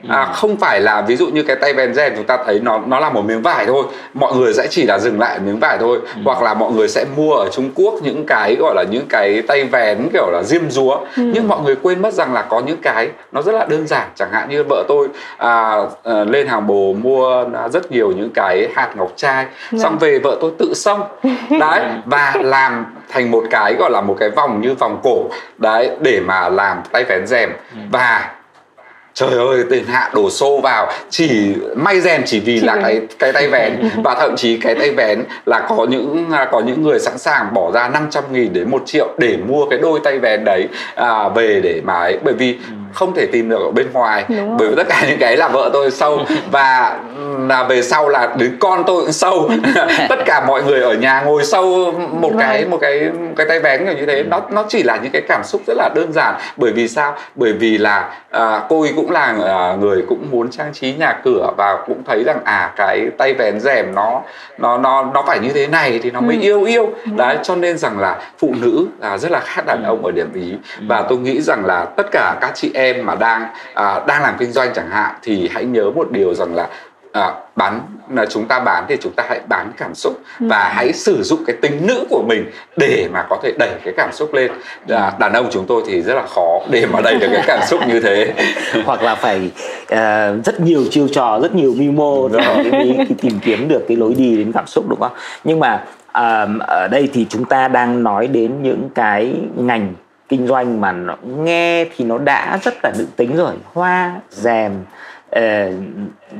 à, 0.07 0.25
ừ. 0.25 0.31
không 0.33 0.55
phải 0.57 0.81
là 0.81 1.01
ví 1.01 1.15
dụ 1.15 1.27
như 1.27 1.43
cái 1.43 1.55
tay 1.55 1.73
ven 1.73 1.93
rèn 1.93 2.13
chúng 2.15 2.25
ta 2.25 2.37
thấy 2.45 2.59
nó 2.59 2.81
nó 2.85 2.99
là 2.99 3.09
một 3.09 3.25
miếng 3.25 3.41
vải 3.41 3.65
thôi 3.65 3.83
mọi 4.13 4.35
người 4.35 4.53
sẽ 4.53 4.67
chỉ 4.69 4.83
là 4.83 4.99
dừng 4.99 5.19
lại 5.19 5.39
miếng 5.39 5.59
vải 5.59 5.77
thôi 5.77 5.99
ừ. 6.15 6.21
hoặc 6.25 6.41
là 6.41 6.53
mọi 6.53 6.71
người 6.71 6.87
sẽ 6.87 7.05
mua 7.15 7.33
ở 7.33 7.49
Trung 7.51 7.69
Quốc 7.75 7.93
những 8.03 8.25
cái 8.25 8.55
gọi 8.55 8.75
là 8.75 8.83
những 8.91 9.05
cái 9.09 9.41
tay 9.41 9.63
vén 9.63 10.09
kiểu 10.13 10.31
là 10.31 10.43
diêm 10.43 10.69
dúa 10.69 10.97
ừ. 11.17 11.23
nhưng 11.33 11.47
mọi 11.47 11.61
người 11.61 11.75
quên 11.75 12.01
mất 12.01 12.13
rằng 12.13 12.33
là 12.33 12.41
có 12.41 12.61
những 12.65 12.77
cái 12.81 13.09
nó 13.31 13.41
rất 13.41 13.51
là 13.51 13.65
đơn 13.65 13.87
giản 13.87 14.07
chẳng 14.15 14.31
hạn 14.31 14.49
như 14.49 14.63
vợ 14.69 14.83
tôi 14.87 15.07
à, 15.37 15.77
à, 16.03 16.23
lên 16.23 16.47
hàng 16.47 16.67
bồ 16.67 16.93
mua 16.93 17.45
rất 17.73 17.91
nhiều 17.91 18.11
những 18.11 18.29
cái 18.33 18.67
hạt 18.75 18.89
ngọc 18.95 19.11
trai 19.15 19.45
ừ. 19.71 19.77
xong 19.77 19.97
về 19.97 20.19
vợ 20.19 20.37
tôi 20.41 20.51
tự 20.57 20.73
xông 20.73 21.01
đấy 21.59 21.81
và 22.05 22.33
làm 22.41 22.85
thành 23.09 23.31
một 23.31 23.43
cái 23.49 23.73
gọi 23.73 23.91
là 23.91 24.01
một 24.01 24.15
cái 24.19 24.29
vòng 24.29 24.61
như 24.61 24.73
vòng 24.73 24.99
cổ 25.03 25.23
đấy 25.57 25.91
để 25.99 26.19
mà 26.19 26.49
làm 26.49 26.81
tay 26.91 27.03
vén 27.03 27.27
rèm 27.27 27.49
ừ. 27.49 27.77
và 27.91 28.29
trời 29.17 29.37
ơi 29.37 29.63
tiền 29.69 29.85
hạ 29.87 30.09
đổ 30.13 30.29
xô 30.29 30.59
vào. 30.63 30.91
Chỉ 31.09 31.53
may 31.75 32.01
rèn 32.01 32.21
chỉ 32.25 32.39
vì 32.39 32.59
là 32.59 32.79
cái 32.81 33.01
cái 33.19 33.33
tay 33.33 33.47
vén. 33.47 33.89
Và 34.03 34.15
thậm 34.15 34.35
chí 34.35 34.57
cái 34.57 34.75
tay 34.75 34.91
vén 34.91 35.23
là 35.45 35.65
có 35.69 35.85
những 35.89 36.27
à, 36.31 36.47
có 36.51 36.59
những 36.59 36.83
người 36.83 36.99
sẵn 36.99 37.17
sàng 37.17 37.53
bỏ 37.53 37.71
ra 37.71 37.87
500 37.87 38.23
nghìn 38.31 38.53
đến 38.53 38.69
một 38.69 38.81
triệu 38.85 39.07
để 39.17 39.37
mua 39.47 39.65
cái 39.69 39.79
đôi 39.79 39.99
tay 40.03 40.19
vén 40.19 40.43
đấy 40.45 40.67
à, 40.95 41.29
về 41.29 41.59
để 41.63 41.81
mà 41.83 41.93
ấy. 41.93 42.17
Bởi 42.23 42.33
vì 42.33 42.53
ừ. 42.53 42.86
Không 42.97 43.13
thể 43.15 43.25
tìm 43.25 43.49
được 43.49 43.59
ở 43.59 43.71
bên 43.71 43.87
ngoài. 43.93 44.25
Bởi 44.29 44.69
vì 44.69 44.75
tất 44.75 44.87
cả 44.89 45.05
những 45.07 45.19
cái 45.19 45.37
là 45.37 45.47
vợ 45.47 45.69
tôi 45.73 45.91
sâu 45.91 46.19
và 46.51 46.97
là 47.47 47.63
về 47.63 47.81
sau 47.81 48.09
là 48.09 48.35
đến 48.37 48.57
con 48.59 48.83
tôi 48.87 49.01
cũng 49.01 49.11
sâu. 49.11 49.49
Tất 50.09 50.19
cả 50.25 50.43
mọi 50.47 50.63
người 50.63 50.81
ở 50.81 50.93
nhà 50.93 51.21
ngồi 51.21 51.43
sâu 51.43 51.91
một 52.11 52.31
cái 52.39 52.65
một 52.65 52.77
cái 52.81 52.99
một 53.01 53.33
cái 53.35 53.47
tay 53.47 53.59
vén 53.59 53.85
như 53.85 54.05
thế. 54.05 54.23
Nó 54.23 54.41
nó 54.51 54.65
chỉ 54.69 54.83
là 54.83 54.97
những 55.03 55.11
cái 55.11 55.21
cảm 55.27 55.41
xúc 55.43 55.61
rất 55.67 55.73
là 55.77 55.89
đơn 55.95 56.13
giản. 56.13 56.35
Bởi 56.57 56.71
vì 56.71 56.87
sao? 56.87 57.15
Bởi 57.35 57.53
vì 57.53 57.77
là 57.77 58.09
à, 58.31 58.61
cô 58.69 58.81
ấy 58.81 58.93
cũng 58.95 59.11
là 59.11 59.35
à, 59.45 59.75
người 59.79 60.03
cũng 60.09 60.27
muốn 60.31 60.49
trang 60.51 60.73
trí 60.73 60.93
nhà 60.93 61.19
cửa 61.23 61.51
và 61.57 61.83
cũng 61.87 62.03
thấy 62.05 62.23
rằng 62.23 62.39
à 62.43 62.73
cái 62.75 63.07
tay 63.17 63.33
vén 63.33 63.59
rèm 63.59 63.95
nó 63.95 64.21
nó 64.57 64.77
nó 64.77 65.11
nó 65.13 65.23
phải 65.27 65.39
như 65.39 65.49
thế 65.53 65.67
này 65.67 65.99
thì 66.03 66.11
nó 66.11 66.21
mới 66.21 66.35
ừ. 66.35 66.41
yêu 66.41 66.63
yêu. 66.63 66.85
Ừ. 66.85 67.11
đấy 67.17 67.37
cho 67.43 67.55
nên 67.55 67.77
rằng 67.77 67.99
là 67.99 68.17
phụ 68.37 68.53
nữ 68.61 68.87
là 68.99 69.17
rất 69.17 69.31
là 69.31 69.39
khác 69.39 69.65
đàn 69.65 69.83
ông 69.83 70.05
ở 70.05 70.11
điểm 70.11 70.33
ý. 70.33 70.51
Ừ. 70.51 70.85
và 70.87 71.01
tôi 71.01 71.17
nghĩ 71.17 71.41
rằng 71.41 71.65
là 71.65 71.85
tất 71.85 72.07
cả 72.11 72.35
các 72.41 72.51
chị 72.55 72.71
em 72.73 72.86
mà 72.93 73.15
đang 73.15 73.47
à, 73.73 73.99
đang 74.07 74.21
làm 74.21 74.35
kinh 74.39 74.51
doanh 74.51 74.73
chẳng 74.73 74.89
hạn 74.89 75.15
thì 75.21 75.49
hãy 75.53 75.65
nhớ 75.65 75.91
một 75.95 76.11
điều 76.11 76.33
rằng 76.33 76.55
là 76.55 76.67
à, 77.11 77.33
bán 77.55 77.81
là 78.13 78.25
chúng 78.25 78.45
ta 78.45 78.59
bán 78.59 78.85
thì 78.87 78.97
chúng 79.01 79.13
ta 79.15 79.23
hãy 79.29 79.39
bán 79.49 79.71
cảm 79.77 79.95
xúc 79.95 80.13
ừ. 80.39 80.47
và 80.49 80.71
hãy 80.75 80.93
sử 80.93 81.23
dụng 81.23 81.45
cái 81.47 81.55
tính 81.61 81.87
nữ 81.87 82.05
của 82.09 82.23
mình 82.27 82.51
để 82.77 83.07
mà 83.13 83.25
có 83.29 83.37
thể 83.43 83.51
đẩy 83.59 83.69
cái 83.83 83.93
cảm 83.97 84.09
xúc 84.13 84.33
lên. 84.33 84.51
À, 84.89 85.11
đàn 85.19 85.33
ông 85.33 85.47
chúng 85.51 85.65
tôi 85.65 85.83
thì 85.87 86.01
rất 86.01 86.13
là 86.13 86.23
khó 86.27 86.59
để 86.69 86.85
mà 86.85 87.01
đẩy 87.01 87.15
được 87.15 87.27
cái 87.33 87.43
cảm 87.47 87.59
xúc 87.67 87.79
như 87.87 87.99
thế. 87.99 88.33
Hoặc 88.85 89.01
là 89.01 89.15
phải 89.15 89.51
uh, 89.83 90.45
rất 90.45 90.59
nhiều 90.59 90.83
chiêu 90.91 91.07
trò 91.07 91.39
rất 91.41 91.55
nhiều 91.55 91.73
mưu 91.77 91.91
mô 91.91 92.29
rồi. 92.29 92.63
mới 92.71 92.97
tìm 93.21 93.39
kiếm 93.41 93.67
được 93.67 93.85
cái 93.87 93.97
lối 93.97 94.13
đi 94.13 94.37
đến 94.37 94.51
cảm 94.51 94.67
xúc 94.67 94.85
đúng 94.89 94.99
không? 94.99 95.13
Nhưng 95.43 95.59
mà 95.59 95.83
uh, 96.07 96.61
ở 96.67 96.87
đây 96.91 97.09
thì 97.13 97.25
chúng 97.29 97.45
ta 97.45 97.67
đang 97.67 98.03
nói 98.03 98.27
đến 98.27 98.63
những 98.63 98.89
cái 98.95 99.33
ngành 99.55 99.93
kinh 100.29 100.47
doanh 100.47 100.81
mà 100.81 100.91
nó 100.91 101.15
nghe 101.23 101.85
thì 101.95 102.05
nó 102.05 102.17
đã 102.17 102.59
rất 102.63 102.73
là 102.83 102.91
nữ 102.97 103.05
tính 103.15 103.35
rồi. 103.35 103.55
Hoa 103.73 104.19
rèm 104.29 104.71
uh, 105.35 105.41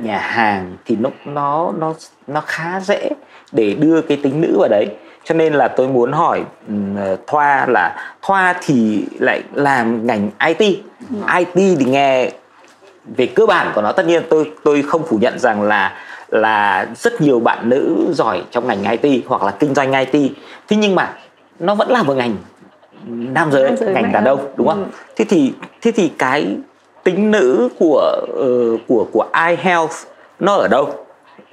nhà 0.02 0.18
hàng 0.18 0.76
thì 0.84 0.96
nó 0.96 1.10
nó 1.24 1.72
nó 1.78 1.94
nó 2.26 2.40
khá 2.40 2.80
dễ 2.80 3.10
để 3.52 3.74
đưa 3.74 4.02
cái 4.02 4.18
tính 4.22 4.40
nữ 4.40 4.56
vào 4.58 4.68
đấy. 4.68 4.86
Cho 5.24 5.34
nên 5.34 5.52
là 5.52 5.68
tôi 5.68 5.88
muốn 5.88 6.12
hỏi 6.12 6.44
uh, 6.72 7.20
thoa 7.26 7.66
là 7.66 8.16
thoa 8.22 8.54
thì 8.60 9.04
lại 9.18 9.42
làm 9.52 10.06
ngành 10.06 10.30
it 10.46 10.58
ừ. 11.10 11.16
it 11.38 11.48
thì 11.54 11.84
nghe 11.84 12.30
về 13.16 13.26
cơ 13.26 13.46
bản 13.46 13.72
của 13.74 13.82
nó 13.82 13.92
tất 13.92 14.06
nhiên 14.06 14.22
tôi 14.30 14.52
tôi 14.64 14.82
không 14.82 15.02
phủ 15.06 15.18
nhận 15.20 15.38
rằng 15.38 15.62
là 15.62 15.92
là 16.28 16.86
rất 16.96 17.20
nhiều 17.20 17.40
bạn 17.40 17.68
nữ 17.68 18.12
giỏi 18.12 18.42
trong 18.50 18.66
ngành 18.66 18.98
IT 18.98 19.24
hoặc 19.26 19.42
là 19.42 19.50
kinh 19.50 19.74
doanh 19.74 19.92
IT 19.92 20.32
thế 20.68 20.76
nhưng 20.76 20.94
mà 20.94 21.12
nó 21.58 21.74
vẫn 21.74 21.90
là 21.90 22.02
một 22.02 22.14
ngành 22.14 22.36
nam 23.06 23.52
giới, 23.52 23.64
nam 23.64 23.76
giới 23.76 23.94
ngành 23.94 24.12
đàn 24.12 24.24
ông 24.24 24.48
đúng 24.56 24.68
không? 24.68 24.84
Ừ. 24.84 24.90
Thế 25.16 25.24
thì 25.28 25.52
thế 25.82 25.92
thì 25.92 26.10
cái 26.18 26.56
tính 27.04 27.30
nữ 27.30 27.68
của 27.78 28.26
uh, 28.32 28.80
của 28.88 29.06
của 29.12 29.26
iHealth 29.48 29.92
nó 30.40 30.54
ở 30.54 30.68
đâu 30.68 31.06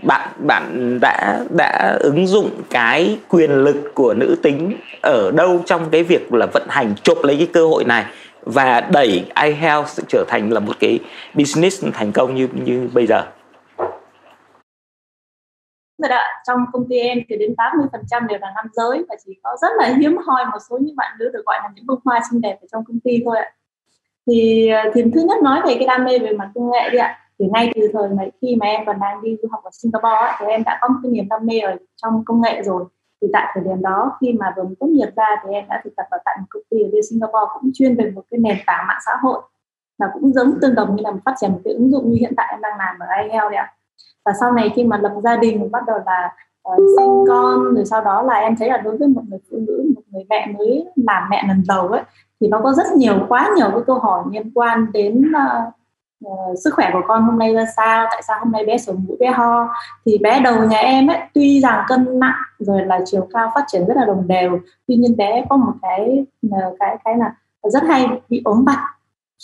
bạn 0.03 0.29
bạn 0.37 0.97
đã 1.01 1.39
đã 1.49 1.97
ứng 1.99 2.27
dụng 2.27 2.49
cái 2.69 3.17
quyền 3.29 3.51
lực 3.51 3.91
của 3.93 4.13
nữ 4.13 4.35
tính 4.43 4.73
ở 5.01 5.31
đâu 5.31 5.61
trong 5.65 5.89
cái 5.91 6.03
việc 6.03 6.33
là 6.33 6.45
vận 6.53 6.63
hành 6.69 6.93
chộp 7.03 7.23
lấy 7.23 7.37
cái 7.37 7.47
cơ 7.53 7.67
hội 7.67 7.83
này 7.83 8.05
và 8.41 8.81
đẩy 8.81 9.25
iHealth 9.43 9.99
trở 10.07 10.23
thành 10.27 10.53
là 10.53 10.59
một 10.59 10.73
cái 10.79 10.99
business 11.33 11.83
thành 11.93 12.11
công 12.11 12.35
như 12.35 12.47
như 12.65 12.89
bây 12.93 13.07
giờ 13.07 13.23
rồi 15.97 16.09
đó. 16.09 16.19
Trong 16.47 16.59
công 16.73 16.89
ty 16.89 16.99
em 16.99 17.19
thì 17.29 17.37
đến 17.37 17.53
80% 17.57 18.27
đều 18.27 18.39
là 18.41 18.51
nam 18.55 18.65
giới 18.73 19.03
và 19.09 19.15
chỉ 19.25 19.39
có 19.43 19.57
rất 19.61 19.67
là 19.77 19.93
hiếm 19.99 20.17
hoi 20.25 20.45
một 20.45 20.57
số 20.69 20.77
những 20.77 20.95
bạn 20.95 21.15
nữ 21.19 21.29
được 21.33 21.43
gọi 21.45 21.59
là 21.63 21.69
những 21.75 21.85
bông 21.87 21.99
hoa 22.05 22.19
xinh 22.31 22.41
đẹp 22.41 22.57
ở 22.61 22.67
trong 22.71 22.83
công 22.87 22.99
ty 22.99 23.21
thôi 23.25 23.37
ạ. 23.37 23.51
Thì 24.27 24.69
ờ, 24.69 24.91
thì 24.93 25.03
thứ 25.13 25.21
nhất 25.21 25.43
nói 25.43 25.61
về 25.65 25.75
cái 25.79 25.87
đam 25.87 26.03
mê 26.03 26.19
về 26.19 26.31
mặt 26.33 26.51
công 26.55 26.71
nghệ 26.71 26.89
đi 26.91 26.97
ạ. 26.97 27.19
Thì 27.39 27.45
ngay 27.53 27.71
từ 27.75 27.89
thời 27.93 28.09
mà 28.09 28.23
khi 28.41 28.55
mà 28.59 28.65
em 28.65 28.85
còn 28.85 28.99
đang 28.99 29.21
đi 29.21 29.37
du 29.41 29.47
học 29.51 29.63
ở 29.63 29.69
Singapore 29.73 30.15
ấy, 30.15 30.31
thì 30.39 30.45
em 30.45 30.63
đã 30.63 30.77
có 30.81 30.87
một 30.87 30.99
cái 31.03 31.11
niềm 31.11 31.27
đam 31.29 31.45
mê 31.45 31.59
ở 31.59 31.75
trong 31.95 32.25
công 32.25 32.41
nghệ 32.41 32.61
rồi. 32.61 32.85
Thì 33.21 33.27
tại 33.33 33.45
thời 33.53 33.63
điểm 33.63 33.81
đó 33.81 34.17
khi 34.21 34.33
mà 34.33 34.53
vừa 34.57 34.63
mới 34.63 34.75
tốt 34.79 34.87
nghiệp 34.87 35.09
ra 35.15 35.27
thì 35.43 35.53
em 35.53 35.65
đã 35.69 35.81
thực 35.83 35.95
tập 35.95 36.05
ở 36.09 36.17
tại 36.25 36.37
một 36.39 36.45
công 36.49 36.63
ty 36.69 36.77
ở 36.83 36.89
bên 36.93 37.01
Singapore 37.09 37.45
cũng 37.53 37.71
chuyên 37.73 37.95
về 37.95 38.11
một 38.15 38.23
cái 38.31 38.39
nền 38.39 38.57
tảng 38.65 38.87
mạng 38.87 38.99
xã 39.05 39.11
hội. 39.21 39.41
Và 39.99 40.07
cũng 40.13 40.33
giống 40.33 40.59
tương 40.61 40.75
đồng 40.75 40.95
như 40.95 41.03
là 41.03 41.11
phát 41.25 41.33
triển 41.41 41.51
một 41.51 41.59
cái 41.63 41.73
ứng 41.73 41.91
dụng 41.91 42.11
như 42.11 42.17
hiện 42.19 42.33
tại 42.37 42.47
em 42.51 42.61
đang 42.61 42.77
làm 42.77 42.95
ở 42.99 43.07
iHealth 43.23 43.51
đấy 43.51 43.57
ạ 43.57 43.74
và 44.25 44.31
sau 44.39 44.51
này 44.51 44.71
khi 44.75 44.83
mà 44.83 44.97
lập 44.97 45.11
gia 45.23 45.35
đình 45.35 45.71
bắt 45.71 45.83
đầu 45.87 45.97
là 46.05 46.31
uh, 46.69 46.77
sinh 46.97 47.25
con 47.27 47.75
rồi 47.75 47.85
sau 47.85 48.01
đó 48.01 48.21
là 48.21 48.33
em 48.33 48.55
thấy 48.55 48.69
là 48.69 48.77
đối 48.77 48.97
với 48.97 49.07
một 49.07 49.21
người 49.27 49.39
phụ 49.51 49.57
nữ 49.67 49.91
một 49.95 50.01
người 50.11 50.23
mẹ 50.29 50.47
mới 50.57 50.85
làm 50.95 51.23
mẹ 51.29 51.43
lần 51.47 51.63
đầu 51.67 51.87
ấy 51.87 52.01
thì 52.41 52.47
nó 52.47 52.59
có 52.63 52.73
rất 52.73 52.87
nhiều 52.95 53.25
quá 53.29 53.49
nhiều 53.55 53.71
cái 53.71 53.81
câu 53.87 53.99
hỏi 53.99 54.23
liên 54.31 54.51
quan 54.53 54.91
đến 54.93 55.31
uh, 55.31 55.73
uh, 56.25 56.59
sức 56.63 56.73
khỏe 56.73 56.89
của 56.93 57.01
con 57.07 57.23
hôm 57.23 57.39
nay 57.39 57.53
ra 57.53 57.65
sao 57.75 58.05
tại 58.11 58.21
sao 58.27 58.39
hôm 58.39 58.51
nay 58.51 58.65
bé 58.65 58.77
sổ 58.77 58.93
mũi 58.93 59.17
bé 59.19 59.27
ho. 59.27 59.67
Thì 60.05 60.17
bé 60.17 60.39
đầu 60.39 60.65
nhà 60.65 60.77
em 60.77 61.07
ấy 61.07 61.17
tuy 61.33 61.61
rằng 61.61 61.85
cân 61.87 62.19
nặng 62.19 62.41
rồi 62.59 62.85
là 62.85 62.99
chiều 63.05 63.27
cao 63.33 63.51
phát 63.55 63.63
triển 63.67 63.85
rất 63.87 63.97
là 63.97 64.05
đồng 64.05 64.27
đều 64.27 64.59
tuy 64.87 64.95
nhiên 64.95 65.17
bé 65.17 65.45
có 65.49 65.57
một 65.57 65.73
cái 65.81 66.25
cái 66.79 66.97
cái 67.05 67.17
là 67.17 67.35
rất 67.63 67.83
hay 67.83 68.07
bị 68.29 68.41
ốm 68.45 68.63
vặt. 68.65 68.79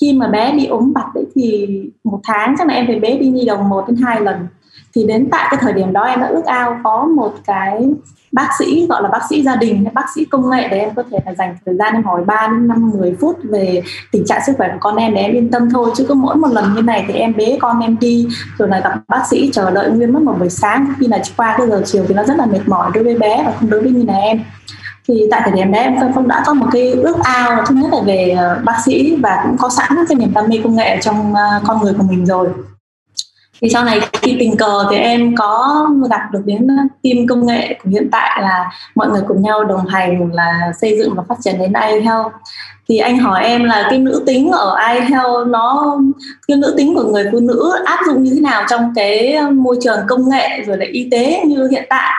Khi 0.01 0.13
mà 0.13 0.27
bé 0.27 0.53
bị 0.53 0.67
ốm 0.67 0.91
vặt 0.95 1.11
đấy 1.15 1.25
thì 1.35 1.81
một 2.03 2.19
tháng 2.23 2.55
chắc 2.57 2.67
là 2.67 2.73
em 2.73 2.87
phải 2.87 2.99
bé 2.99 3.17
đi 3.17 3.27
nhi 3.27 3.45
đồng 3.45 3.69
một 3.69 3.87
đến 3.87 3.97
hai 3.97 4.21
lần 4.21 4.47
thì 4.95 5.05
đến 5.07 5.27
tại 5.31 5.47
cái 5.51 5.59
thời 5.61 5.73
điểm 5.73 5.93
đó 5.93 6.03
em 6.03 6.19
đã 6.19 6.27
ước 6.27 6.45
ao 6.45 6.79
có 6.83 7.05
một 7.05 7.33
cái 7.45 7.89
bác 8.31 8.49
sĩ, 8.59 8.87
gọi 8.89 9.03
là 9.03 9.09
bác 9.09 9.19
sĩ 9.29 9.43
gia 9.43 9.55
đình 9.55 9.83
hay 9.83 9.93
bác 9.93 10.05
sĩ 10.15 10.25
công 10.25 10.49
nghệ 10.49 10.67
để 10.67 10.77
em 10.77 10.89
có 10.95 11.03
thể 11.11 11.17
là 11.25 11.33
dành 11.33 11.55
thời 11.65 11.75
gian 11.75 11.93
em 11.93 12.03
hỏi 12.03 12.23
3 12.25 12.47
đến 12.51 12.67
5 12.67 12.91
10 12.99 13.15
phút 13.21 13.37
về 13.43 13.81
tình 14.11 14.25
trạng 14.25 14.41
sức 14.45 14.53
khỏe 14.57 14.67
của 14.67 14.77
con 14.79 14.95
em 14.95 15.13
để 15.13 15.21
em 15.21 15.31
yên 15.31 15.51
tâm 15.51 15.69
thôi. 15.69 15.91
Chứ 15.95 16.05
cứ 16.07 16.13
mỗi 16.13 16.35
một 16.35 16.47
lần 16.51 16.73
như 16.73 16.81
này 16.81 17.05
thì 17.07 17.13
em 17.13 17.33
bế 17.37 17.57
con 17.61 17.79
em 17.79 17.97
đi, 17.99 18.27
rồi 18.57 18.69
là 18.69 18.79
gặp 18.79 18.93
bác 19.07 19.27
sĩ 19.29 19.49
chờ 19.53 19.71
đợi 19.71 19.91
nguyên 19.91 20.13
mất 20.13 20.23
một 20.23 20.35
buổi 20.39 20.49
sáng. 20.49 20.93
Khi 20.99 21.07
là 21.07 21.19
qua 21.37 21.55
cái 21.57 21.67
giờ 21.67 21.81
chiều 21.85 22.05
thì 22.07 22.13
nó 22.13 22.23
rất 22.23 22.37
là 22.37 22.45
mệt 22.45 22.61
mỏi 22.67 22.91
đối 22.93 23.03
với 23.03 23.17
bé 23.17 23.43
và 23.45 23.53
không 23.59 23.69
đối 23.69 23.81
với 23.81 23.91
như 23.91 24.03
là 24.07 24.13
em. 24.13 24.39
Thì 25.07 25.27
tại 25.31 25.41
thời 25.43 25.53
điểm 25.53 25.71
đấy 25.71 25.83
em 25.83 26.13
cũng 26.15 26.27
đã 26.27 26.43
có 26.45 26.53
một 26.53 26.65
cái 26.71 26.91
ước 26.91 27.17
ao 27.23 27.63
thứ 27.67 27.75
nhất 27.75 27.93
là 27.93 28.01
về 28.05 28.35
ờ, 28.37 28.59
bác 28.63 28.77
sĩ 28.85 29.15
và 29.15 29.43
cũng 29.43 29.57
có 29.57 29.69
sẵn 29.69 29.89
cái 30.09 30.15
niềm 30.15 30.33
đam 30.33 30.45
mê 30.49 30.59
công 30.63 30.75
nghệ 30.75 30.99
trong 31.01 31.33
ờ, 31.35 31.61
con 31.67 31.81
người 31.81 31.93
của 31.93 32.03
mình 32.03 32.25
rồi 32.25 32.49
thì 33.61 33.69
sau 33.69 33.83
này 33.83 33.99
khi 34.21 34.35
tình 34.39 34.57
cờ 34.57 34.85
thì 34.91 34.97
em 34.97 35.35
có 35.35 35.87
gặp 36.09 36.21
được 36.31 36.41
đến 36.45 36.67
team 37.03 37.27
công 37.27 37.45
nghệ 37.45 37.79
của 37.83 37.89
hiện 37.89 38.09
tại 38.11 38.41
là 38.41 38.71
mọi 38.95 39.09
người 39.09 39.21
cùng 39.27 39.41
nhau 39.41 39.63
đồng 39.63 39.85
hành 39.85 40.31
là 40.33 40.71
xây 40.81 40.97
dựng 40.97 41.13
và 41.15 41.23
phát 41.29 41.35
triển 41.43 41.57
đến 41.59 41.73
iHealth. 41.73 42.31
Thì 42.87 42.97
anh 42.97 43.17
hỏi 43.17 43.43
em 43.43 43.63
là 43.63 43.87
cái 43.89 43.99
nữ 43.99 44.23
tính 44.25 44.51
ở 44.51 44.75
iHealth 44.93 45.47
nó 45.47 45.97
cái 46.47 46.57
nữ 46.57 46.73
tính 46.77 46.95
của 46.95 47.03
người 47.03 47.29
phụ 47.31 47.39
nữ 47.39 47.73
áp 47.85 47.99
dụng 48.07 48.23
như 48.23 48.31
thế 48.35 48.41
nào 48.41 48.63
trong 48.69 48.93
cái 48.95 49.41
môi 49.51 49.77
trường 49.81 49.99
công 50.07 50.29
nghệ 50.29 50.63
rồi 50.65 50.77
là 50.77 50.85
y 50.91 51.07
tế 51.11 51.43
như 51.45 51.67
hiện 51.71 51.85
tại? 51.89 52.11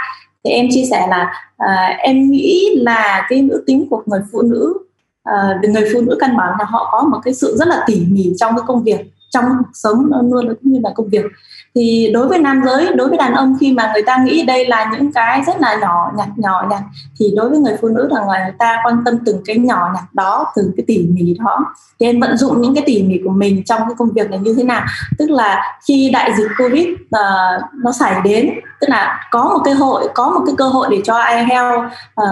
Thì 0.45 0.51
em 0.51 0.67
chia 0.71 0.85
sẻ 0.91 1.07
là 1.11 1.33
à, 1.57 1.97
em 1.99 2.31
nghĩ 2.31 2.77
là 2.81 3.27
cái 3.29 3.43
nữ 3.43 3.65
tính 3.67 3.87
của 3.91 4.03
người 4.07 4.21
phụ 4.33 4.43
nữ 4.43 4.75
à, 5.25 5.61
người 5.63 5.91
phụ 5.95 6.01
nữ 6.01 6.17
căn 6.21 6.37
bản 6.37 6.53
là 6.59 6.65
họ 6.65 6.89
có 6.93 7.03
một 7.03 7.19
cái 7.25 7.35
sự 7.35 7.57
rất 7.59 7.69
là 7.69 7.85
tỉ 7.87 8.07
mỉ 8.11 8.33
trong 8.37 8.57
cái 8.57 8.65
công 8.67 8.83
việc 8.83 9.13
trong 9.33 9.45
sống 9.73 10.11
luôn 10.31 10.49
cũng 10.49 10.73
như 10.73 10.81
là 10.83 10.91
công 10.95 11.09
việc. 11.09 11.25
Thì 11.75 12.11
đối 12.15 12.29
với 12.29 12.39
nam 12.39 12.63
giới 12.65 12.95
đối 12.95 13.09
với 13.09 13.19
đàn 13.19 13.35
ông 13.35 13.57
khi 13.61 13.73
mà 13.73 13.91
người 13.93 14.03
ta 14.03 14.17
nghĩ 14.25 14.43
đây 14.43 14.67
là 14.67 14.91
những 14.93 15.13
cái 15.13 15.43
rất 15.47 15.61
là 15.61 15.75
nhỏ 15.75 16.13
nhặt 16.17 16.29
nhỏ 16.37 16.67
nhặt 16.71 16.83
thì 17.21 17.33
đối 17.37 17.51
với 17.51 17.59
người 17.59 17.77
phụ 17.81 17.89
nữ 17.89 18.09
là 18.11 18.25
người 18.27 18.55
ta 18.59 18.79
quan 18.85 19.03
tâm 19.05 19.19
từng 19.27 19.43
cái 19.45 19.59
nhỏ 19.59 19.91
nhặt 19.95 20.05
đó 20.13 20.53
từng 20.57 20.73
cái 20.77 20.85
tỉ 20.87 21.09
mỉ 21.09 21.37
đó 21.39 21.75
thì 22.01 22.07
em 22.07 22.21
vận 22.21 22.37
dụng 22.37 22.61
những 22.61 22.75
cái 22.75 22.85
tỉ 22.87 23.03
mỉ 23.03 23.21
của 23.25 23.31
mình 23.31 23.63
trong 23.65 23.81
cái 23.81 23.95
công 23.99 24.11
việc 24.11 24.31
này 24.31 24.39
như 24.39 24.55
thế 24.55 24.63
nào. 24.63 24.85
Tức 25.19 25.31
là 25.31 25.79
khi 25.89 26.11
đại 26.13 26.33
dịch 26.37 26.49
covid 26.59 26.87
uh, 26.89 27.63
nó 27.85 27.93
xảy 27.93 28.21
đến 28.25 28.51
tức 28.81 28.87
là 28.91 29.29
có 29.31 29.45
một 29.45 29.63
cái 29.65 29.75
hội 29.75 30.09
có 30.15 30.31
một 30.31 30.41
cái 30.47 30.55
cơ 30.59 30.69
hội 30.69 30.89
để 30.91 31.01
cho 31.05 31.25
iHealth 31.25 31.79
uh, 31.79 31.91
ờ, 32.15 32.27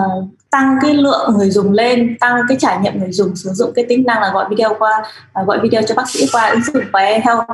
tăng 0.50 0.76
cái 0.82 0.94
lượng 0.94 1.34
người 1.36 1.50
dùng 1.50 1.72
lên 1.72 2.16
tăng 2.20 2.40
cái 2.48 2.56
trải 2.60 2.78
nghiệm 2.80 2.98
người 2.98 3.12
dùng 3.12 3.36
sử 3.36 3.50
dụng 3.50 3.72
cái 3.74 3.84
tính 3.88 4.04
năng 4.06 4.20
là 4.20 4.30
gọi 4.32 4.46
video 4.50 4.74
qua 4.78 5.02
à, 5.32 5.42
gọi 5.42 5.60
video 5.62 5.82
cho 5.82 5.94
bác 5.94 6.08
sĩ 6.10 6.26
qua 6.32 6.48
ứng 6.48 6.62
dụng 6.62 6.84
của 6.92 6.98
iHealth 6.98 7.44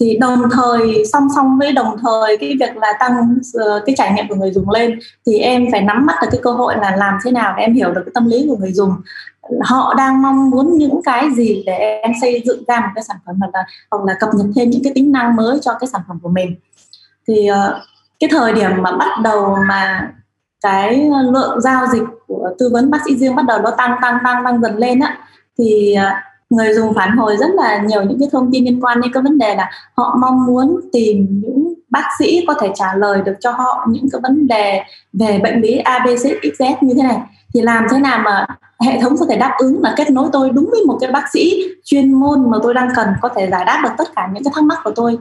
thì 0.00 0.16
đồng 0.20 0.42
thời 0.52 1.04
song 1.12 1.28
song 1.36 1.58
với 1.58 1.72
đồng 1.72 1.96
thời 2.02 2.36
cái 2.36 2.56
việc 2.60 2.76
là 2.76 2.92
tăng 3.00 3.38
uh, 3.58 3.82
cái 3.86 3.94
trải 3.98 4.12
nghiệm 4.12 4.28
của 4.28 4.34
người 4.34 4.50
dùng 4.52 4.70
lên 4.70 4.98
thì 5.26 5.38
em 5.38 5.66
phải 5.72 5.80
nắm 5.80 6.06
bắt 6.06 6.16
được 6.22 6.28
cái 6.30 6.40
cơ 6.42 6.52
hội 6.52 6.74
là 6.76 6.96
làm 6.96 7.14
thế 7.24 7.30
nào 7.30 7.54
để 7.56 7.62
em 7.62 7.74
hiểu 7.74 7.90
được 7.92 8.02
cái 8.06 8.12
tâm 8.14 8.26
lý 8.26 8.46
của 8.48 8.56
người 8.56 8.72
dùng. 8.72 8.92
Họ 9.60 9.94
đang 9.94 10.22
mong 10.22 10.50
muốn 10.50 10.78
những 10.78 11.00
cái 11.04 11.28
gì 11.36 11.62
để 11.66 12.00
em 12.02 12.12
xây 12.20 12.42
dựng 12.46 12.64
ra 12.68 12.80
một 12.80 12.88
cái 12.94 13.04
sản 13.04 13.16
phẩm 13.26 13.36
hoặc 13.38 13.50
là 13.54 13.64
hoặc 13.90 14.04
là 14.04 14.14
cập 14.20 14.30
nhật 14.34 14.46
thêm 14.56 14.70
những 14.70 14.82
cái 14.84 14.92
tính 14.94 15.12
năng 15.12 15.36
mới 15.36 15.58
cho 15.62 15.72
cái 15.80 15.88
sản 15.88 16.00
phẩm 16.08 16.18
của 16.22 16.28
mình. 16.28 16.56
Thì 17.28 17.50
uh, 17.50 17.74
cái 18.20 18.30
thời 18.32 18.52
điểm 18.52 18.70
mà 18.82 18.92
bắt 18.92 19.20
đầu 19.22 19.56
mà 19.68 20.12
cái 20.62 21.08
ờ, 21.12 21.22
lượng 21.22 21.60
giao 21.60 21.86
dịch 21.86 22.02
của 22.26 22.48
tư 22.58 22.70
vấn 22.72 22.90
bác 22.90 22.98
sĩ 23.04 23.16
riêng 23.16 23.36
bắt 23.36 23.46
đầu 23.46 23.58
nó 23.62 23.70
tăng 23.70 23.98
tăng 24.02 24.18
tăng 24.24 24.44
tăng 24.44 24.62
dần 24.62 24.76
lên 24.76 25.00
á 25.00 25.18
thì 25.58 25.94
ờ, 25.94 26.10
người 26.50 26.74
dùng 26.74 26.94
phản 26.94 27.16
hồi 27.16 27.36
rất 27.36 27.50
là 27.54 27.82
nhiều 27.82 28.02
những 28.02 28.20
cái 28.20 28.28
thông 28.32 28.52
tin 28.52 28.64
liên 28.64 28.84
quan 28.84 29.00
đến 29.00 29.12
cái 29.12 29.22
vấn 29.22 29.38
đề 29.38 29.54
là 29.54 29.70
họ 29.96 30.16
mong 30.20 30.46
muốn 30.46 30.80
tìm 30.92 31.26
những 31.42 31.74
bác 31.90 32.08
sĩ 32.18 32.44
có 32.46 32.54
thể 32.60 32.70
trả 32.74 32.94
lời 32.94 33.20
được 33.24 33.34
cho 33.40 33.50
họ 33.50 33.86
những 33.88 34.06
cái 34.12 34.20
vấn 34.20 34.46
đề 34.46 34.82
về 35.12 35.38
bệnh 35.38 35.60
lý 35.60 35.80
ABCXZ 35.84 36.74
như 36.80 36.94
thế 36.96 37.02
này. 37.02 37.18
Thì 37.54 37.60
làm 37.60 37.86
thế 37.90 37.98
nào 37.98 38.18
mà 38.24 38.46
hệ 38.80 39.00
thống 39.00 39.16
có 39.18 39.26
thể 39.28 39.36
đáp 39.36 39.56
ứng 39.58 39.82
là 39.82 39.94
kết 39.96 40.10
nối 40.10 40.28
tôi 40.32 40.50
đúng 40.50 40.68
với 40.70 40.84
một 40.86 40.98
cái 41.00 41.10
bác 41.10 41.30
sĩ 41.32 41.64
chuyên 41.84 42.12
môn 42.12 42.50
mà 42.50 42.58
tôi 42.62 42.74
đang 42.74 42.88
cần 42.96 43.08
có 43.22 43.28
thể 43.28 43.48
giải 43.50 43.64
đáp 43.64 43.80
được 43.84 43.90
tất 43.98 44.08
cả 44.16 44.28
những 44.34 44.44
cái 44.44 44.52
thắc 44.54 44.64
mắc 44.64 44.78
của 44.84 44.92
tôi 44.96 45.18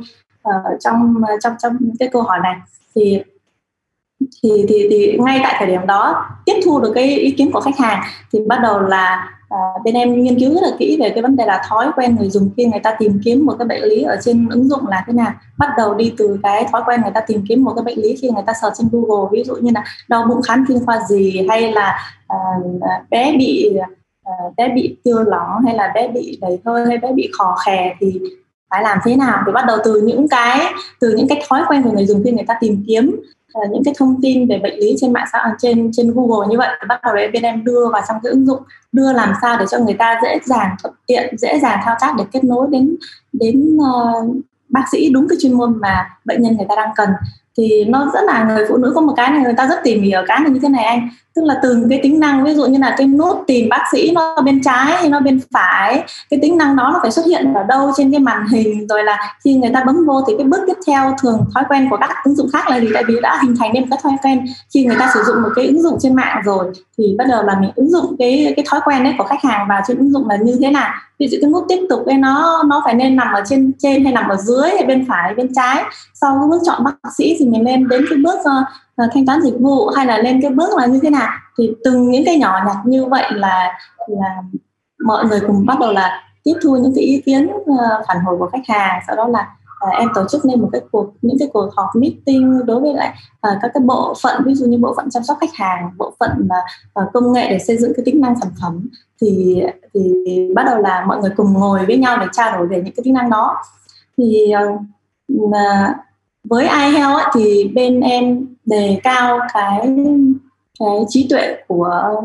uh, 0.49 0.79
trong 0.79 1.15
trong 1.41 1.53
trong 1.59 1.77
cái 1.99 2.09
câu 2.11 2.21
hỏi 2.21 2.39
này. 2.43 2.55
Thì 2.95 3.23
thì 4.19 4.65
thì 4.69 4.87
thì 4.89 5.17
ngay 5.19 5.39
tại 5.43 5.55
thời 5.57 5.67
điểm 5.67 5.87
đó 5.87 6.25
tiếp 6.45 6.53
thu 6.65 6.79
được 6.79 6.91
cái 6.95 7.19
ý 7.19 7.31
kiến 7.31 7.51
của 7.51 7.59
khách 7.59 7.77
hàng 7.77 8.03
thì 8.33 8.39
bắt 8.47 8.59
đầu 8.63 8.79
là 8.79 9.35
à, 9.49 9.57
bên 9.83 9.95
em 9.95 10.23
nghiên 10.23 10.39
cứu 10.39 10.53
rất 10.53 10.61
là 10.61 10.69
kỹ 10.79 10.97
về 10.99 11.09
cái 11.09 11.21
vấn 11.21 11.35
đề 11.35 11.45
là 11.45 11.63
thói 11.69 11.91
quen 11.95 12.15
người 12.15 12.29
dùng 12.29 12.49
khi 12.57 12.65
người 12.65 12.79
ta 12.79 12.95
tìm 12.99 13.21
kiếm 13.25 13.45
một 13.45 13.55
cái 13.59 13.67
bệnh 13.67 13.83
lý 13.83 14.01
ở 14.03 14.17
trên 14.21 14.49
ứng 14.49 14.69
dụng 14.69 14.87
là 14.87 15.03
thế 15.07 15.13
nào. 15.13 15.31
Bắt 15.57 15.69
đầu 15.77 15.93
đi 15.93 16.13
từ 16.17 16.39
cái 16.43 16.65
thói 16.71 16.81
quen 16.85 17.01
người 17.01 17.11
ta 17.13 17.21
tìm 17.21 17.43
kiếm 17.49 17.63
một 17.63 17.73
cái 17.75 17.83
bệnh 17.83 17.99
lý 17.99 18.15
khi 18.21 18.29
người 18.29 18.43
ta 18.45 18.53
search 18.61 18.75
trên 18.77 18.89
Google 18.91 19.29
ví 19.31 19.43
dụ 19.43 19.55
như 19.55 19.71
là 19.75 19.83
đau 20.09 20.25
bụng 20.29 20.41
khám 20.41 20.65
chuyên 20.67 20.85
khoa 20.85 20.99
gì 21.09 21.45
hay 21.49 21.71
là 21.71 21.99
à, 22.27 22.37
à 22.81 23.03
bé 23.09 23.35
bị 23.37 23.77
à, 24.23 24.33
bé 24.57 24.69
bị 24.75 24.97
tiêu 25.03 25.23
lỏng 25.23 25.65
hay 25.65 25.75
là 25.75 25.91
bé 25.95 26.07
bị 26.07 26.37
đầy 26.41 26.59
hơi 26.65 26.85
hay 26.87 26.97
bé 26.97 27.11
bị 27.11 27.29
khò 27.37 27.55
khè 27.65 27.95
thì 27.99 28.19
phải 28.69 28.83
làm 28.83 28.97
thế 29.03 29.15
nào? 29.15 29.43
Thì 29.45 29.51
bắt 29.51 29.65
đầu 29.67 29.77
từ 29.83 30.01
những 30.01 30.27
cái 30.27 30.59
từ 30.99 31.13
những 31.17 31.27
cái 31.27 31.43
thói 31.49 31.61
quen 31.67 31.83
của 31.83 31.91
người 31.91 32.05
dùng 32.05 32.21
khi 32.23 32.31
người 32.31 32.45
ta 32.47 32.57
tìm 32.59 32.83
kiếm 32.87 33.21
uh, 33.59 33.71
những 33.71 33.83
cái 33.83 33.93
thông 33.97 34.21
tin 34.21 34.47
về 34.47 34.59
bệnh 34.63 34.79
lý 34.79 34.95
trên 34.97 35.13
mạng 35.13 35.27
xã 35.33 35.39
hội 35.43 35.53
trên 35.59 35.91
trên 35.93 36.13
Google 36.13 36.47
như 36.49 36.57
vậy 36.57 36.69
thì 36.81 36.85
bắt 36.87 36.99
đầu 37.03 37.15
đấy 37.15 37.29
bên 37.33 37.43
em 37.43 37.63
đưa 37.63 37.89
vào 37.91 38.01
trong 38.07 38.17
cái 38.23 38.31
ứng 38.31 38.45
dụng 38.45 38.63
đưa 38.91 39.13
làm 39.13 39.33
sao 39.41 39.57
để 39.59 39.65
cho 39.71 39.79
người 39.79 39.93
ta 39.93 40.19
dễ 40.23 40.39
dàng 40.45 40.75
thuận 40.83 40.93
tiện 41.07 41.37
dễ 41.37 41.59
dàng 41.59 41.79
thao 41.83 41.95
tác 42.01 42.15
để 42.17 42.23
kết 42.31 42.43
nối 42.43 42.67
đến 42.71 42.95
đến 43.33 43.77
uh, 43.77 44.35
bác 44.69 44.83
sĩ 44.91 45.09
đúng 45.09 45.27
cái 45.29 45.37
chuyên 45.41 45.53
môn 45.53 45.79
mà 45.81 46.09
bệnh 46.25 46.41
nhân 46.41 46.57
người 46.57 46.65
ta 46.69 46.75
đang 46.75 46.89
cần. 46.95 47.09
Thì 47.57 47.85
nó 47.85 48.11
rất 48.13 48.23
là 48.25 48.43
người 48.43 48.65
phụ 48.69 48.77
nữ 48.77 48.91
có 48.95 49.01
một 49.01 49.13
cái 49.17 49.31
này 49.31 49.41
người 49.43 49.53
ta 49.57 49.67
rất 49.67 49.79
tỉ 49.83 49.95
mỉ 49.95 50.11
ở 50.11 50.23
cái 50.27 50.39
này 50.39 50.49
như 50.49 50.59
thế 50.59 50.69
này 50.69 50.83
anh 50.83 51.09
tức 51.35 51.43
là 51.45 51.59
từng 51.63 51.89
cái 51.89 51.99
tính 52.03 52.19
năng 52.19 52.43
ví 52.43 52.53
dụ 52.53 52.65
như 52.65 52.79
là 52.79 52.95
cái 52.97 53.07
nút 53.07 53.43
tìm 53.47 53.69
bác 53.69 53.83
sĩ 53.91 54.11
nó 54.11 54.35
bên 54.45 54.61
trái 54.63 54.85
hay 54.85 55.09
nó 55.09 55.19
bên 55.19 55.39
phải 55.53 56.03
cái 56.29 56.39
tính 56.41 56.57
năng 56.57 56.75
đó 56.75 56.89
nó 56.93 56.99
phải 57.01 57.11
xuất 57.11 57.25
hiện 57.25 57.53
ở 57.53 57.63
đâu 57.63 57.91
trên 57.97 58.11
cái 58.11 58.19
màn 58.19 58.47
hình 58.47 58.87
rồi 58.87 59.03
là 59.03 59.35
khi 59.43 59.55
người 59.55 59.69
ta 59.73 59.83
bấm 59.83 60.05
vô 60.05 60.21
thì 60.27 60.33
cái 60.37 60.47
bước 60.47 60.59
tiếp 60.67 60.77
theo 60.87 61.15
thường 61.21 61.45
thói 61.53 61.63
quen 61.69 61.87
của 61.89 61.97
các 61.97 62.09
ứng 62.23 62.35
dụng 62.35 62.49
khác 62.53 62.69
là 62.69 62.79
gì? 62.79 62.87
Tại 62.93 63.03
vì 63.07 63.15
đã 63.21 63.39
hình 63.41 63.55
thành 63.59 63.73
nên 63.73 63.83
một 63.83 63.87
cái 63.89 63.99
thói 64.03 64.13
quen 64.23 64.45
khi 64.73 64.85
người 64.85 64.95
ta 64.99 65.11
sử 65.13 65.23
dụng 65.23 65.41
một 65.41 65.49
cái 65.55 65.65
ứng 65.65 65.81
dụng 65.81 65.97
trên 65.99 66.15
mạng 66.15 66.41
rồi 66.45 66.71
thì 66.97 67.15
bắt 67.17 67.25
đầu 67.29 67.43
là 67.43 67.59
mình 67.59 67.71
ứng 67.75 67.89
dụng 67.89 68.15
cái 68.19 68.53
cái 68.55 68.65
thói 68.69 68.79
quen 68.85 69.03
đấy 69.03 69.13
của 69.17 69.23
khách 69.23 69.43
hàng 69.43 69.67
vào 69.69 69.81
trên 69.87 69.97
ứng 69.97 70.11
dụng 70.11 70.29
là 70.29 70.35
như 70.35 70.57
thế 70.61 70.71
nào. 70.71 70.93
Ví 71.19 71.27
dụ 71.27 71.37
cái 71.41 71.49
nút 71.49 71.65
tiếp 71.69 71.85
tục 71.89 72.05
ấy 72.05 72.15
nó 72.15 72.63
nó 72.67 72.81
phải 72.85 72.93
nên 72.93 73.15
nằm 73.15 73.33
ở 73.33 73.43
trên 73.45 73.71
trên 73.79 74.03
hay 74.03 74.13
nằm 74.13 74.29
ở 74.29 74.35
dưới 74.35 74.69
hay 74.69 74.85
bên 74.85 75.05
phải 75.07 75.23
hay 75.23 75.35
bên 75.35 75.53
trái. 75.55 75.83
Sau 76.13 76.37
cái 76.39 76.47
bước 76.49 76.61
chọn 76.65 76.83
bác 76.83 77.13
sĩ 77.17 77.35
thì 77.39 77.45
mình 77.45 77.65
lên 77.65 77.87
đến 77.87 78.05
cái 78.09 78.19
bước 78.23 78.39
uh, 78.39 78.67
uh, 79.03 79.09
thanh 79.13 79.25
toán 79.25 79.41
dịch 79.41 79.55
vụ 79.59 79.87
hay 79.87 80.05
là 80.05 80.17
lên 80.17 80.41
cái 80.41 80.51
bước 80.51 80.77
là 80.77 80.85
như 80.85 80.99
thế 81.03 81.09
nào? 81.09 81.29
Thì 81.57 81.71
từng 81.83 82.11
những 82.11 82.25
cái 82.25 82.37
nhỏ 82.37 82.59
nhặt 82.65 82.77
như 82.85 83.05
vậy 83.05 83.25
là 83.31 83.79
là 84.07 84.43
mọi 85.05 85.25
người 85.25 85.39
cùng 85.47 85.65
bắt 85.65 85.79
đầu 85.79 85.91
là 85.91 86.21
tiếp 86.43 86.53
thu 86.63 86.77
những 86.77 86.93
cái 86.95 87.03
ý 87.03 87.21
kiến 87.25 87.51
uh, 87.55 87.77
phản 88.07 88.17
hồi 88.25 88.37
của 88.39 88.49
khách 88.51 88.67
hàng. 88.67 89.01
Sau 89.07 89.15
đó 89.15 89.27
là 89.27 89.55
à, 89.79 89.89
em 89.99 90.09
tổ 90.15 90.21
chức 90.29 90.45
nên 90.45 90.61
một 90.61 90.69
cái 90.71 90.81
cuộc 90.91 91.13
những 91.21 91.37
cái 91.39 91.47
cuộc 91.53 91.69
họp 91.75 91.89
meeting 91.95 92.65
đối 92.65 92.81
với 92.81 92.93
lại 92.93 93.13
à, 93.41 93.59
các 93.61 93.71
cái 93.73 93.83
bộ 93.85 94.13
phận 94.23 94.43
ví 94.45 94.53
dụ 94.53 94.65
như 94.65 94.77
bộ 94.77 94.93
phận 94.97 95.09
chăm 95.09 95.23
sóc 95.23 95.37
khách 95.41 95.53
hàng 95.53 95.89
bộ 95.97 96.13
phận 96.19 96.31
mà 96.49 96.55
à, 96.93 97.03
công 97.13 97.33
nghệ 97.33 97.49
để 97.49 97.59
xây 97.59 97.77
dựng 97.77 97.91
cái 97.95 98.05
tính 98.05 98.21
năng 98.21 98.39
sản 98.39 98.51
phẩm. 98.61 98.89
Thì 99.21 99.61
thì 99.93 100.25
bắt 100.55 100.63
đầu 100.65 100.77
là 100.77 101.05
mọi 101.07 101.17
người 101.21 101.31
cùng 101.37 101.53
ngồi 101.53 101.85
với 101.85 101.97
nhau 101.97 102.17
để 102.17 102.25
trao 102.31 102.57
đổi 102.57 102.67
về 102.67 102.77
những 102.77 102.95
cái 102.95 103.03
tính 103.03 103.13
năng 103.13 103.29
đó. 103.29 103.55
Thì 104.17 104.53
mà 105.51 105.93
với 106.49 106.63
iHealth 106.63 107.17
ấy, 107.17 107.25
thì 107.33 107.71
bên 107.75 108.01
em 108.01 108.47
đề 108.65 108.99
cao 109.03 109.39
cái 109.53 109.95
cái 110.79 111.05
trí 111.09 111.27
tuệ 111.29 111.55
của 111.67 112.21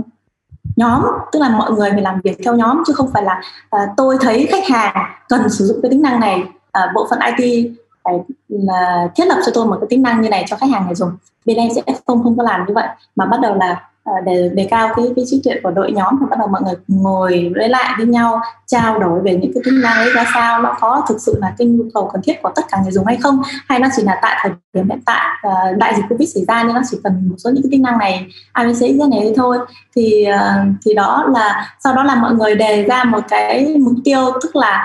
nhóm 0.76 1.02
tức 1.32 1.38
là 1.38 1.48
mọi 1.48 1.72
người 1.72 1.90
phải 1.90 2.02
làm 2.02 2.20
việc 2.24 2.38
theo 2.44 2.54
nhóm 2.54 2.82
chứ 2.86 2.92
không 2.92 3.10
phải 3.12 3.22
là 3.22 3.42
à, 3.70 3.86
tôi 3.96 4.16
thấy 4.20 4.46
khách 4.50 4.68
hàng 4.68 4.94
cần 5.28 5.48
sử 5.48 5.64
dụng 5.64 5.78
cái 5.82 5.90
tính 5.90 6.02
năng 6.02 6.20
này 6.20 6.44
à, 6.72 6.92
bộ 6.94 7.06
phận 7.10 7.18
IT 7.36 7.70
phải 8.04 8.14
là 8.48 9.08
thiết 9.16 9.24
lập 9.26 9.38
cho 9.46 9.52
tôi 9.54 9.66
một 9.66 9.76
cái 9.80 9.86
tính 9.90 10.02
năng 10.02 10.20
như 10.20 10.28
này 10.28 10.44
cho 10.48 10.56
khách 10.56 10.70
hàng 10.70 10.84
này 10.86 10.94
dùng. 10.94 11.10
Bên 11.44 11.56
em 11.56 11.68
sẽ 11.74 11.82
không 12.06 12.22
không 12.22 12.36
có 12.36 12.42
làm 12.42 12.66
như 12.66 12.74
vậy 12.74 12.88
mà 13.16 13.26
bắt 13.26 13.40
đầu 13.40 13.54
là 13.54 13.89
Ờ, 14.10 14.20
để 14.24 14.50
đề 14.54 14.66
cao 14.70 14.92
cái 14.96 15.06
cái 15.16 15.24
trí 15.28 15.40
tuệ 15.44 15.54
của 15.62 15.70
đội 15.70 15.92
nhóm 15.92 16.16
thì 16.20 16.26
bắt 16.30 16.38
đầu 16.38 16.48
mọi 16.48 16.62
người 16.62 16.74
ngồi 16.88 17.50
lấy 17.54 17.68
lại 17.68 17.94
với 17.98 18.06
nhau, 18.06 18.40
trao 18.66 18.98
đổi 18.98 19.20
về 19.20 19.36
những 19.36 19.52
cái 19.54 19.62
tính 19.64 19.80
năng 19.82 19.96
ấy 19.96 20.12
ra 20.14 20.24
sao, 20.34 20.62
nó 20.62 20.76
có 20.80 21.02
thực 21.08 21.20
sự 21.20 21.38
là 21.40 21.54
cái 21.58 21.66
nhu 21.66 21.84
cầu 21.94 22.10
cần 22.12 22.22
thiết 22.22 22.42
của 22.42 22.50
tất 22.56 22.62
cả 22.70 22.78
người 22.82 22.92
dùng 22.92 23.06
hay 23.06 23.16
không, 23.16 23.42
hay 23.68 23.78
nó 23.78 23.88
chỉ 23.96 24.02
là 24.02 24.18
tại 24.22 24.38
thời 24.42 24.52
điểm 24.74 24.88
hiện 24.88 25.00
tại 25.06 25.26
ờ, 25.42 25.50
đại 25.76 25.94
dịch 25.96 26.04
covid 26.08 26.34
xảy 26.34 26.44
ra 26.48 26.62
nên 26.62 26.74
nó 26.74 26.80
chỉ 26.90 26.98
cần 27.04 27.28
một 27.30 27.36
số 27.38 27.50
những 27.50 27.62
cái 27.62 27.70
tính 27.70 27.82
năng 27.82 27.98
này 27.98 28.26
ABC 28.52 28.80
như 28.80 29.06
này 29.10 29.32
thôi. 29.36 29.58
Thì 29.96 30.24
ờ, 30.24 30.64
thì 30.84 30.94
đó 30.94 31.24
là, 31.34 31.74
sau 31.84 31.94
đó 31.94 32.02
là 32.02 32.14
mọi 32.14 32.34
người 32.34 32.54
đề 32.54 32.84
ra 32.84 33.04
một 33.04 33.20
cái 33.28 33.76
mục 33.80 33.94
tiêu, 34.04 34.32
tức 34.42 34.56
là 34.56 34.84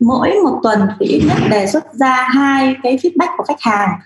mỗi 0.00 0.32
một 0.44 0.60
tuần 0.62 0.88
thì 1.00 1.06
ít 1.06 1.22
nhất 1.28 1.36
đề 1.50 1.66
xuất 1.66 1.94
ra 1.94 2.28
hai 2.30 2.76
cái 2.82 2.96
feedback 2.96 3.36
của 3.36 3.44
khách 3.48 3.60
hàng 3.60 3.98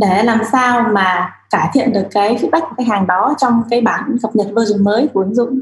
để 0.00 0.22
làm 0.22 0.40
sao 0.52 0.88
mà 0.92 1.34
cải 1.50 1.68
thiện 1.72 1.92
được 1.92 2.06
cái 2.10 2.36
feedback 2.36 2.60
của 2.60 2.74
khách 2.76 2.86
hàng 2.86 3.06
đó 3.06 3.34
trong 3.38 3.62
cái 3.70 3.80
bản 3.80 4.16
cập 4.22 4.36
nhật 4.36 4.46
version 4.56 4.84
mới 4.84 5.08
của 5.14 5.20
ứng 5.20 5.34
dụng 5.34 5.60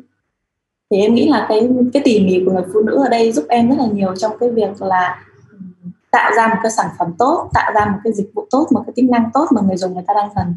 thì 0.91 0.97
em 1.01 1.15
nghĩ 1.15 1.29
là 1.29 1.47
cái 1.49 1.69
cái 1.93 2.03
tỉ 2.05 2.21
mỉ 2.21 2.43
của 2.47 2.53
người 2.53 2.65
phụ 2.73 2.81
nữ 2.81 3.03
ở 3.05 3.09
đây 3.09 3.33
giúp 3.33 3.45
em 3.49 3.69
rất 3.69 3.77
là 3.79 3.87
nhiều 3.93 4.17
trong 4.17 4.39
cái 4.41 4.51
việc 4.51 4.83
là 4.83 5.23
tạo 6.11 6.33
ra 6.37 6.49
một 6.49 6.57
cái 6.63 6.73
sản 6.73 6.87
phẩm 6.99 7.09
tốt 7.19 7.51
tạo 7.55 7.73
ra 7.75 7.85
một 7.85 7.99
cái 8.05 8.13
dịch 8.13 8.31
vụ 8.35 8.47
tốt 8.51 8.67
một 8.71 8.83
cái 8.87 8.93
tính 8.97 9.11
năng 9.11 9.31
tốt 9.35 9.47
mà 9.51 9.61
người 9.67 9.77
dùng 9.77 9.95
người 9.95 10.05
ta 10.07 10.15
đang 10.15 10.29
cần 10.37 10.55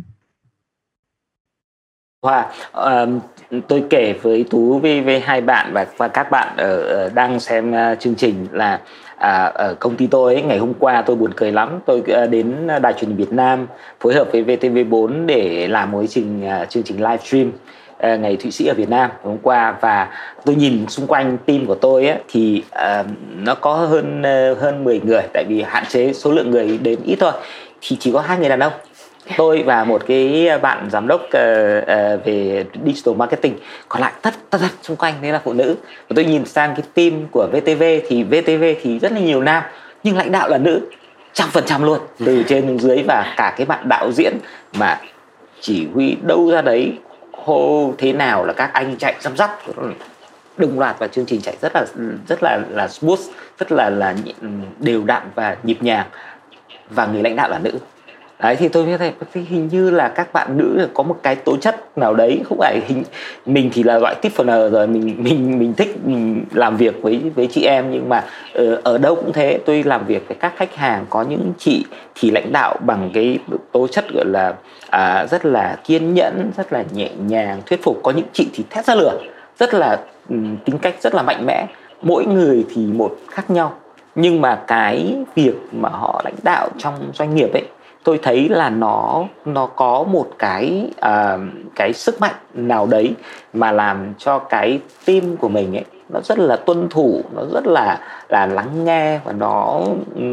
Hoa, 2.22 2.52
wow. 2.74 3.18
uh, 3.18 3.22
tôi 3.68 3.86
kể 3.90 4.14
với 4.22 4.46
Tú 4.50 4.80
với, 4.80 5.02
với 5.02 5.20
hai 5.20 5.42
bạn 5.42 5.74
và 5.74 5.86
và 5.98 6.08
các 6.08 6.32
bạn 6.32 6.58
ở 6.58 7.10
đang 7.10 7.40
xem 7.40 7.72
uh, 7.72 8.00
chương 8.00 8.16
trình 8.16 8.48
là 8.52 8.82
à, 9.22 9.46
ở 9.46 9.76
công 9.80 9.96
ty 9.96 10.08
tôi 10.08 10.34
ấy, 10.34 10.44
ngày 10.44 10.58
hôm 10.58 10.74
qua 10.80 11.02
tôi 11.02 11.16
buồn 11.16 11.34
cười 11.34 11.52
lắm. 11.52 11.80
Tôi 11.86 12.04
ờ, 12.08 12.28
đến 12.28 12.68
đài 12.82 12.94
truyền 12.94 13.10
hình 13.10 13.18
Việt 13.18 13.34
Nam 13.34 13.68
phối 14.00 14.14
hợp 14.14 14.28
với 14.32 14.44
VTV4 14.44 15.26
để 15.26 15.68
làm 15.68 15.92
một 15.92 16.00
à, 16.00 16.08
chương 16.08 16.10
trình 16.14 16.50
chương 16.70 16.84
trình 16.84 16.98
livestream 16.98 17.22
stream 17.22 17.52
ờ, 17.98 18.18
ngày 18.18 18.38
Thụy 18.38 18.52
Sĩ 18.52 18.68
ở 18.68 18.74
Việt 18.74 18.90
Nam 18.90 19.10
hôm 19.24 19.38
qua. 19.42 19.78
Và 19.82 20.10
tôi 20.46 20.56
nhìn 20.56 20.88
xung 20.88 21.08
quanh 21.08 21.38
team 21.46 21.66
của 21.66 21.76
tôi 21.76 22.08
ấy, 22.08 22.18
thì 22.28 22.64
uh, 22.76 23.06
nó 23.36 23.56
có 23.56 23.74
hơn 23.74 24.24
hơn 24.60 24.84
10 24.84 25.00
người. 25.00 25.22
Tại 25.34 25.46
vì 25.48 25.62
hạn 25.62 25.84
chế 25.90 26.14
số 26.14 26.32
lượng 26.32 26.52
người 26.52 26.80
đến 26.84 27.00
ít 27.06 27.16
thôi. 27.20 27.32
Thì 27.82 27.98
chỉ 28.00 28.12
có 28.12 28.22
hai 28.22 28.38
người 28.38 28.50
đàn 28.50 28.60
ông 28.60 28.74
tôi 29.38 29.64
và 29.64 29.84
một 29.84 30.04
cái 30.08 30.50
bạn 30.62 30.90
giám 30.92 31.08
đốc 31.08 31.22
uh, 31.22 31.30
uh, 31.30 32.26
về 32.26 32.66
digital 32.86 33.16
marketing 33.16 33.58
còn 33.90 34.02
lại 34.02 34.12
tất 34.22 34.34
tất 34.50 34.58
tất 34.62 34.68
xung 34.82 34.98
quanh 34.98 35.14
đấy 35.22 35.32
là 35.32 35.42
phụ 35.44 35.54
nữ. 35.54 35.76
Và 36.10 36.14
tôi 36.16 36.26
nhìn 36.26 36.46
sang 36.46 36.76
cái 36.76 36.86
team 36.94 37.28
của 37.32 37.48
VTV 37.52 37.84
thì 38.08 38.24
VTV 38.24 38.64
thì 38.82 39.00
rất 39.00 39.12
là 39.12 39.20
nhiều 39.20 39.42
nam 39.42 39.64
nhưng 40.04 40.18
lãnh 40.18 40.32
đạo 40.32 40.50
là 40.50 40.58
nữ 40.58 40.82
trăm 41.34 41.50
phần 41.50 41.64
trăm 41.66 41.84
luôn 41.84 42.00
từ 42.26 42.44
trên 42.48 42.80
dưới. 42.80 43.04
Và 43.08 43.34
cả 43.38 43.54
cái 43.58 43.66
bạn 43.66 43.90
đạo 43.90 44.12
diễn 44.12 44.38
mà 44.74 45.00
chỉ 45.62 45.88
huy 45.94 46.18
đâu 46.22 46.52
ra 46.52 46.62
đấy 46.62 46.98
hô 47.32 47.94
thế 47.98 48.14
nào 48.14 48.46
là 48.46 48.54
các 48.54 48.74
anh 48.74 48.96
chạy 48.98 49.16
răm 49.20 49.38
rắp 49.38 49.60
đồng 50.58 50.80
loạt 50.80 50.96
và 51.00 51.08
chương 51.08 51.26
trình 51.26 51.42
chạy 51.42 51.56
rất 51.62 51.72
là 51.76 51.86
rất 52.28 52.44
là 52.44 52.60
là 52.70 52.88
smooth 52.88 53.20
rất 53.60 53.72
là 53.72 53.90
là 53.90 54.16
đều 54.80 55.04
đặn 55.04 55.24
và 55.36 55.58
nhịp 55.64 55.78
nhàng. 55.84 56.06
Và 56.90 57.06
người 57.06 57.24
lãnh 57.24 57.36
đạo 57.36 57.50
là 57.50 57.60
nữ 57.60 57.72
đấy 58.42 58.56
thì 58.56 58.68
tôi 58.68 58.98
thấy 59.34 59.44
hình 59.50 59.68
như 59.68 59.90
là 59.90 60.08
các 60.08 60.34
bạn 60.34 60.58
nữ 60.58 60.88
có 60.94 61.04
một 61.04 61.18
cái 61.24 61.36
tố 61.36 61.58
chất 61.58 61.98
nào 61.98 62.14
đấy 62.14 62.42
không 62.46 62.58
phải 62.58 62.82
hình 62.88 63.04
mình 63.46 63.70
thì 63.74 63.84
là 63.84 64.00
loại 64.00 64.16
tip 64.22 64.32
rồi 64.38 64.88
mình 64.88 65.24
mình 65.24 65.60
mình 65.60 65.74
thích 65.74 65.96
làm 66.54 66.78
việc 66.78 67.02
với 67.02 67.22
với 67.36 67.48
chị 67.48 67.66
em 67.66 67.92
nhưng 67.92 68.10
mà 68.10 68.24
ở, 68.54 68.82
ở 68.84 68.98
đâu 68.98 69.16
cũng 69.16 69.34
thế. 69.34 69.60
Tôi 69.66 69.84
làm 69.84 70.06
việc 70.06 70.28
với 70.28 70.38
các 70.40 70.54
khách 70.58 70.76
hàng 70.76 71.06
có 71.10 71.22
những 71.22 71.54
chị 71.58 71.86
thì 72.16 72.32
lãnh 72.32 72.52
đạo 72.52 72.76
bằng 72.86 73.10
cái 73.14 73.40
tố 73.72 73.88
chất 73.88 74.06
gọi 74.14 74.26
là 74.26 74.54
à, 74.90 75.26
rất 75.32 75.46
là 75.46 75.78
kiên 75.84 76.14
nhẫn 76.14 76.52
rất 76.58 76.74
là 76.74 76.84
nhẹ 76.94 77.10
nhàng 77.28 77.62
thuyết 77.66 77.84
phục. 77.84 78.00
Có 78.04 78.12
những 78.12 78.26
chị 78.34 78.50
thì 78.54 78.64
thét 78.70 78.86
ra 78.86 78.96
lửa 78.96 79.20
rất 79.60 79.74
là 79.74 80.00
um, 80.30 80.58
tính 80.66 80.78
cách 80.78 80.96
rất 81.02 81.16
là 81.16 81.22
mạnh 81.22 81.46
mẽ. 81.46 81.68
Mỗi 82.02 82.26
người 82.26 82.66
thì 82.76 82.88
một 82.88 83.18
khác 83.32 83.50
nhau 83.50 83.74
nhưng 84.16 84.42
mà 84.42 84.60
cái 84.68 85.16
việc 85.36 85.56
mà 85.72 85.90
họ 85.90 86.22
lãnh 86.26 86.36
đạo 86.44 86.70
trong 86.78 86.94
doanh 87.14 87.36
nghiệp 87.36 87.54
ấy 87.54 87.64
tôi 88.04 88.20
thấy 88.24 88.50
là 88.50 88.70
nó 88.70 89.26
nó 89.46 89.66
có 89.66 90.04
một 90.04 90.28
cái 90.40 90.90
uh, 90.98 91.42
cái 91.76 91.94
sức 91.94 92.22
mạnh 92.22 92.36
nào 92.54 92.88
đấy 92.88 93.16
mà 93.54 93.72
làm 93.72 94.14
cho 94.18 94.40
cái 94.40 94.80
team 95.06 95.38
của 95.38 95.50
mình 95.50 95.78
ấy 95.78 95.86
nó 96.10 96.20
rất 96.24 96.40
là 96.40 96.56
tuân 96.56 96.90
thủ 96.90 97.22
nó 97.36 97.42
rất 97.54 97.68
là 97.68 98.00
là 98.30 98.46
lắng 98.46 98.86
nghe 98.86 99.20
và 99.24 99.32
nó 99.32 99.82
ừ, 100.16 100.24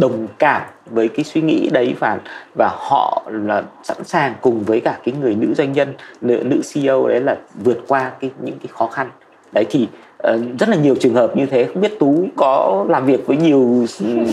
đồng 0.00 0.26
cảm 0.38 0.62
với 0.86 1.08
cái 1.08 1.24
suy 1.24 1.40
nghĩ 1.40 1.68
đấy 1.72 1.94
và 2.00 2.18
và 2.54 2.70
họ 2.72 3.22
là 3.30 3.62
sẵn 3.82 4.04
sàng 4.04 4.34
cùng 4.40 4.64
với 4.64 4.80
cả 4.80 4.98
cái 5.04 5.14
người 5.20 5.34
nữ 5.34 5.54
doanh 5.54 5.72
nhân 5.72 5.94
nữ, 6.20 6.42
nữ 6.44 6.60
CEO 6.74 7.08
đấy 7.08 7.20
là 7.20 7.36
vượt 7.54 7.78
qua 7.88 8.10
cái 8.20 8.30
những 8.40 8.58
cái 8.58 8.68
khó 8.72 8.86
khăn. 8.86 9.10
Đấy 9.52 9.64
thì 9.70 9.88
Ờ, 10.18 10.38
rất 10.58 10.68
là 10.68 10.76
nhiều 10.76 10.94
trường 11.00 11.14
hợp 11.14 11.36
như 11.36 11.46
thế 11.46 11.64
không 11.64 11.80
biết 11.80 11.98
tú 11.98 12.28
có 12.36 12.84
làm 12.88 13.06
việc 13.06 13.26
với 13.26 13.36
nhiều 13.36 13.86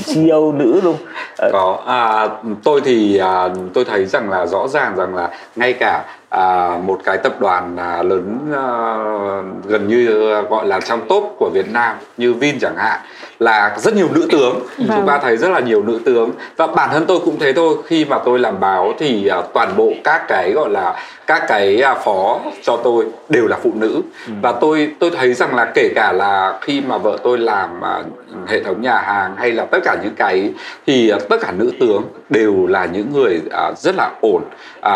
CEO 0.06 0.52
nữ 0.52 0.82
luôn 0.84 0.96
ờ. 1.38 1.50
có. 1.54 1.80
À, 1.86 2.30
tôi 2.64 2.82
thì 2.86 3.18
à, 3.18 3.50
tôi 3.74 3.86
thấy 3.86 4.06
rằng 4.06 4.30
là 4.30 4.46
rõ 4.46 4.68
ràng 4.68 4.96
rằng 4.96 5.16
là 5.16 5.30
ngay 5.56 5.74
cả 5.74 6.04
à, 6.30 6.78
một 6.86 7.00
cái 7.04 7.18
tập 7.18 7.40
đoàn 7.40 7.78
à, 7.78 8.04
lớn 8.04 8.52
à, 8.54 8.68
gần 9.68 9.88
như 9.88 10.34
à, 10.34 10.42
gọi 10.42 10.68
là 10.68 10.80
trong 10.80 11.00
top 11.10 11.36
của 11.40 11.50
Việt 11.54 11.72
Nam 11.72 11.98
như 12.18 12.34
Vin 12.34 12.60
chẳng 12.60 12.76
hạn 12.78 13.00
là 13.42 13.76
rất 13.78 13.96
nhiều 13.96 14.08
nữ 14.14 14.28
tướng. 14.32 14.60
Vâng. 14.78 14.88
chúng 14.96 15.08
ta 15.08 15.20
thấy 15.20 15.38
rất 15.38 15.50
là 15.50 15.60
nhiều 15.60 15.84
nữ 15.84 16.00
tướng. 16.06 16.32
Và 16.58 16.68
bản 16.68 16.90
thân 16.92 17.06
tôi 17.06 17.20
cũng 17.26 17.40
thế 17.40 17.54
thôi. 17.54 17.76
Khi 17.86 18.06
mà 18.06 18.18
tôi 18.26 18.40
làm 18.40 18.60
báo 18.60 18.94
thì 19.00 19.28
à, 19.28 19.42
toàn 19.54 19.78
bộ 19.78 19.94
các 20.04 20.28
cái 20.28 20.52
gọi 20.52 20.70
là 20.70 20.96
các 21.28 21.44
cái 21.48 21.82
à, 21.82 21.96
phó 21.96 22.40
cho 22.64 22.78
tôi 22.78 23.06
đều 23.30 23.48
là 23.48 23.58
phụ 23.64 23.72
nữ. 23.76 24.02
Ừ. 24.28 24.34
và 24.42 24.52
tôi 24.52 24.92
tôi 25.00 25.10
thấy 25.10 25.34
rằng 25.34 25.56
là 25.56 25.72
kể 25.74 25.90
cả 25.96 26.12
là 26.12 26.60
khi 26.62 26.82
mà 26.82 26.98
vợ 26.98 27.18
tôi 27.24 27.38
làm 27.38 27.82
à, 27.82 28.04
hệ 28.48 28.64
thống 28.64 28.82
nhà 28.82 28.98
hàng 29.02 29.36
hay 29.38 29.52
là 29.52 29.66
tất 29.66 29.80
cả 29.84 29.98
những 30.04 30.16
cái 30.16 30.54
thì 30.88 31.14
tất 31.30 31.42
cả 31.42 31.52
nữ 31.52 31.72
tướng 31.80 32.04
đều 32.30 32.68
là 32.68 32.86
những 32.86 33.14
người 33.14 33.42
rất 33.78 33.96
là 33.96 34.12
ổn 34.22 34.44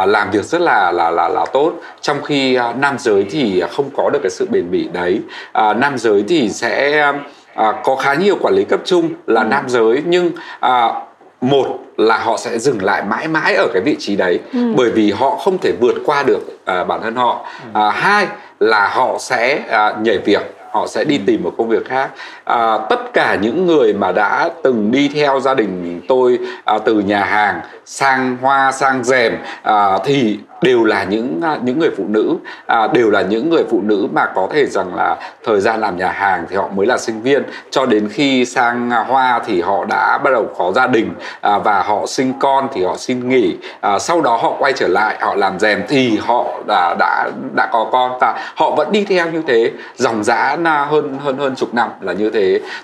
làm 0.08 0.32
việc 0.32 0.46
rất 0.46 0.62
là 0.62 0.92
là 0.92 1.12
là 1.12 1.30
là 1.30 1.46
tốt. 1.54 1.74
Trong 2.02 2.24
khi 2.24 2.58
nam 2.80 2.96
giới 3.00 3.26
thì 3.32 3.64
không 3.72 3.90
có 3.98 4.10
được 4.14 4.20
cái 4.24 4.30
sự 4.30 4.48
bền 4.50 4.72
bỉ 4.72 4.88
đấy. 4.94 5.22
Nam 5.54 5.98
giới 5.98 6.24
thì 6.28 6.50
sẽ 6.50 7.12
à, 7.56 7.74
có 7.84 7.96
khá 7.96 8.14
nhiều 8.14 8.38
quản 8.42 8.54
lý 8.54 8.64
cấp 8.64 8.80
trung 8.86 9.10
là 9.28 9.42
ừ. 9.42 9.48
nam 9.48 9.70
giới 9.70 10.04
nhưng 10.06 10.32
à, 10.60 10.94
một 11.42 11.68
là 11.98 12.18
họ 12.18 12.38
sẽ 12.38 12.60
dừng 12.60 12.84
lại 12.84 13.04
mãi 13.04 13.28
mãi 13.28 13.56
ở 13.56 13.68
cái 13.74 13.82
vị 13.86 13.96
trí 14.00 14.16
đấy 14.16 14.40
ừ. 14.54 14.74
bởi 14.76 14.92
vì 14.92 15.12
họ 15.12 15.30
không 15.30 15.58
thể 15.58 15.72
vượt 15.82 15.96
qua 16.06 16.24
được 16.24 16.40
à, 16.66 16.84
bản 16.84 17.02
thân 17.02 17.16
họ 17.16 17.46
ừ. 17.74 17.80
à, 17.80 17.90
hai 17.90 18.28
là 18.60 18.88
họ 18.88 19.18
sẽ 19.20 19.60
à, 19.70 19.94
nhảy 20.02 20.18
việc 20.18 20.56
họ 20.72 20.88
sẽ 20.88 21.04
đi 21.04 21.18
ừ. 21.18 21.24
tìm 21.26 21.44
một 21.44 21.54
công 21.58 21.70
việc 21.70 21.86
khác 21.86 22.10
à, 22.46 22.78
tất 22.90 23.14
cả 23.14 23.36
những 23.42 23.66
người 23.66 23.94
mà 23.94 24.12
đã 24.12 24.50
từng 24.64 24.92
đi 24.92 25.12
theo 25.14 25.40
gia 25.40 25.54
đình 25.54 26.02
tôi 26.08 26.40
à, 26.66 26.78
từ 26.86 27.00
nhà 27.00 27.24
hàng 27.24 27.62
sang 27.86 28.38
hoa 28.42 28.72
sang 28.72 29.04
rèm 29.04 29.38
à, 29.64 29.98
thì 30.06 30.40
đều 30.62 30.84
là 30.84 31.04
những 31.04 31.42
à, 31.44 31.58
những 31.64 31.80
người 31.80 31.90
phụ 31.98 32.04
nữ. 32.08 32.36
À, 32.66 32.88
đều 32.88 33.10
là 33.10 33.22
những 33.22 33.50
người 33.50 33.64
phụ 33.70 33.82
nữ 33.84 34.08
mà 34.14 34.26
có 34.36 34.48
thể 34.52 34.66
rằng 34.66 34.96
là 34.96 35.18
thời 35.46 35.60
gian 35.60 35.82
làm 35.82 35.98
nhà 35.98 36.12
hàng 36.12 36.46
thì 36.50 36.56
họ 36.56 36.68
mới 36.76 36.86
là 36.86 36.98
sinh 36.98 37.22
viên. 37.22 37.44
Cho 37.70 37.86
đến 37.86 38.10
khi 38.12 38.46
sang 38.46 38.90
hoa 38.90 39.42
thì 39.46 39.62
họ 39.62 39.86
đã 39.86 40.18
bắt 40.18 40.30
đầu 40.34 40.48
có 40.58 40.72
gia 40.72 40.88
đình 40.88 41.14
à, 41.42 41.58
và 41.58 41.84
họ 41.84 42.06
sinh 42.08 42.34
con 42.40 42.68
thì 42.74 42.84
họ 42.84 42.96
xin 42.98 43.30
nghỉ. 43.30 43.56
À, 43.82 44.00
sau 44.00 44.22
đó 44.22 44.38
họ 44.38 44.54
quay 44.60 44.74
trở 44.74 44.88
lại 44.88 45.18
họ 45.22 45.36
làm 45.36 45.60
rèm 45.60 45.84
thì 45.88 46.18
họ 46.18 46.46
đã 46.68 46.96
đã 47.00 47.30
đã 47.56 47.70
có 47.72 47.90
con. 47.92 48.18
Và 48.22 48.54
họ 48.56 48.76
vẫn 48.76 48.92
đi 48.92 49.06
theo 49.06 49.32
như 49.32 49.42
thế 49.48 49.72
dòng 49.96 50.24
dã 50.24 50.58
hơn 50.90 51.18
hơn 51.20 51.38
hơn 51.38 51.56
chục 51.56 51.74
năm 51.74 51.90
là 52.02 52.14
như 52.14 52.30
thế 52.30 52.35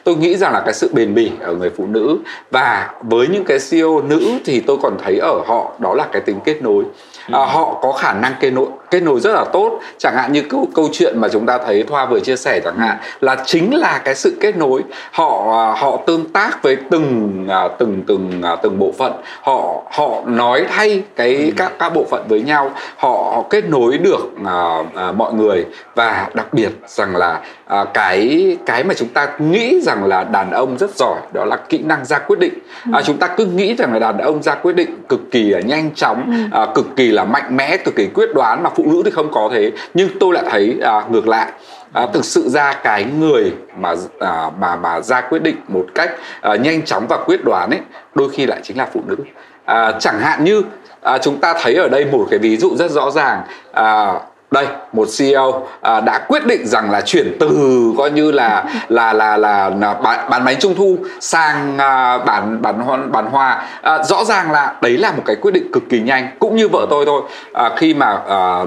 tôi 0.03 0.15
nghĩ 0.15 0.37
rằng 0.37 0.53
là 0.53 0.61
cái 0.65 0.73
sự 0.73 0.89
bền 0.93 1.13
bỉ 1.13 1.31
ở 1.39 1.53
người 1.53 1.69
phụ 1.77 1.87
nữ 1.87 2.17
và 2.51 2.89
với 3.01 3.27
những 3.27 3.43
cái 3.45 3.57
CEO 3.71 4.01
nữ 4.01 4.39
thì 4.45 4.59
tôi 4.59 4.77
còn 4.81 4.97
thấy 5.03 5.17
ở 5.17 5.41
họ 5.45 5.71
đó 5.79 5.93
là 5.93 6.07
cái 6.11 6.21
tính 6.21 6.39
kết 6.45 6.61
nối. 6.61 6.83
À, 7.31 7.39
họ 7.39 7.79
có 7.81 7.91
khả 7.91 8.13
năng 8.13 8.33
kết 8.39 8.51
nối 8.51 8.67
kết 8.91 9.03
nối 9.03 9.19
rất 9.19 9.31
là 9.33 9.45
tốt 9.53 9.79
chẳng 9.97 10.15
hạn 10.15 10.31
như 10.31 10.41
câu 10.49 10.67
câu 10.75 10.89
chuyện 10.91 11.21
mà 11.21 11.27
chúng 11.29 11.45
ta 11.45 11.57
thấy 11.57 11.83
thoa 11.83 12.05
vừa 12.05 12.19
chia 12.19 12.35
sẻ 12.35 12.59
chẳng 12.63 12.77
hạn 12.77 12.97
là 13.21 13.35
chính 13.45 13.75
là 13.75 14.01
cái 14.05 14.15
sự 14.15 14.37
kết 14.39 14.57
nối 14.57 14.81
họ 15.11 15.27
họ 15.77 15.97
tương 16.05 16.29
tác 16.29 16.63
với 16.63 16.77
từng 16.89 17.45
à, 17.49 17.67
từng 17.79 18.03
từng 18.07 18.41
à, 18.43 18.55
từng 18.55 18.79
bộ 18.79 18.93
phận 18.97 19.13
họ 19.41 19.81
họ 19.91 20.21
nói 20.25 20.65
thay 20.69 21.03
cái 21.15 21.35
ừ. 21.35 21.51
các 21.57 21.71
các 21.79 21.93
bộ 21.93 22.05
phận 22.09 22.25
với 22.27 22.41
nhau 22.41 22.71
họ, 22.97 23.09
họ 23.09 23.43
kết 23.49 23.69
nối 23.69 23.97
được 23.97 24.29
à, 24.45 24.77
à, 24.95 25.11
mọi 25.11 25.33
người 25.33 25.65
và 25.95 26.27
đặc 26.33 26.53
biệt 26.53 26.69
rằng 26.87 27.15
là 27.15 27.41
à, 27.67 27.85
cái 27.93 28.57
cái 28.65 28.83
mà 28.83 28.93
chúng 28.93 29.07
ta 29.07 29.27
nghĩ 29.39 29.81
rằng 29.81 30.05
là 30.05 30.23
đàn 30.23 30.51
ông 30.51 30.77
rất 30.77 30.95
giỏi 30.95 31.19
đó 31.33 31.45
là 31.45 31.55
kỹ 31.55 31.77
năng 31.77 32.05
ra 32.05 32.19
quyết 32.19 32.39
định 32.39 32.53
ừ. 32.85 32.91
à, 32.93 33.01
chúng 33.01 33.17
ta 33.17 33.27
cứ 33.27 33.45
nghĩ 33.45 33.75
rằng 33.75 33.93
là 33.93 33.99
đàn 33.99 34.17
ông 34.17 34.43
ra 34.43 34.55
quyết 34.55 34.75
định 34.75 34.89
cực 35.09 35.21
kỳ 35.31 35.43
là 35.43 35.59
nhanh 35.59 35.91
chóng 35.95 36.47
ừ. 36.51 36.59
à, 36.59 36.67
cực 36.75 36.95
kỳ 36.95 37.11
là 37.11 37.23
mạnh 37.23 37.57
mẽ 37.57 37.77
cực 37.77 37.95
kỳ 37.95 38.07
quyết 38.07 38.29
đoán 38.35 38.63
mà 38.63 38.69
phụ 38.75 38.80
phụ 38.81 38.91
nữ 38.91 39.01
thì 39.05 39.11
không 39.11 39.31
có 39.31 39.49
thế. 39.53 39.71
Nhưng 39.93 40.09
tôi 40.19 40.33
lại 40.33 40.43
thấy 40.49 40.77
à, 40.81 41.03
ngược 41.09 41.27
lại. 41.27 41.51
À, 41.93 42.07
thực 42.13 42.25
sự 42.25 42.49
ra 42.49 42.73
cái 42.73 43.05
người 43.19 43.53
mà 43.77 43.93
à, 44.19 44.51
mà 44.59 44.75
mà 44.75 45.01
ra 45.01 45.21
quyết 45.21 45.43
định 45.43 45.55
một 45.67 45.85
cách 45.95 46.11
à, 46.41 46.55
nhanh 46.55 46.85
chóng 46.85 47.05
và 47.09 47.17
quyết 47.25 47.43
đoán 47.43 47.69
ấy 47.69 47.79
đôi 48.15 48.29
khi 48.29 48.45
lại 48.45 48.59
chính 48.63 48.77
là 48.77 48.87
phụ 48.93 49.01
nữ. 49.05 49.15
À, 49.65 49.91
chẳng 49.99 50.19
hạn 50.19 50.43
như 50.43 50.63
à, 51.01 51.17
chúng 51.17 51.39
ta 51.39 51.53
thấy 51.61 51.75
ở 51.75 51.89
đây 51.89 52.05
một 52.05 52.27
cái 52.29 52.39
ví 52.39 52.57
dụ 52.57 52.75
rất 52.75 52.91
rõ 52.91 53.11
ràng. 53.11 53.41
À, 53.71 54.13
đây 54.51 54.67
một 54.93 55.07
CEO 55.17 55.67
à, 55.81 56.01
đã 56.01 56.25
quyết 56.27 56.45
định 56.45 56.67
rằng 56.67 56.91
là 56.91 57.01
chuyển 57.01 57.37
từ 57.39 57.93
coi 57.97 58.11
như 58.11 58.31
là 58.31 58.65
là 58.89 59.13
là 59.13 59.37
là, 59.37 59.69
là 59.69 59.93
bán, 59.93 60.29
bán 60.29 60.45
bánh 60.45 60.59
trung 60.59 60.75
thu 60.77 60.97
sang 61.19 61.77
à, 61.77 62.17
bán 62.17 62.61
bán 62.61 62.79
hoa 62.79 62.97
bán 62.97 63.25
hoa. 63.25 63.65
À, 63.81 64.03
rõ 64.03 64.23
ràng 64.23 64.51
là 64.51 64.73
đấy 64.81 64.97
là 64.97 65.11
một 65.11 65.23
cái 65.25 65.35
quyết 65.35 65.51
định 65.51 65.71
cực 65.73 65.83
kỳ 65.89 65.99
nhanh 65.99 66.27
cũng 66.39 66.55
như 66.55 66.67
vợ 66.67 66.87
tôi 66.89 67.05
thôi. 67.05 67.21
À, 67.53 67.71
khi 67.77 67.93
mà 67.93 68.19
à, 68.27 68.65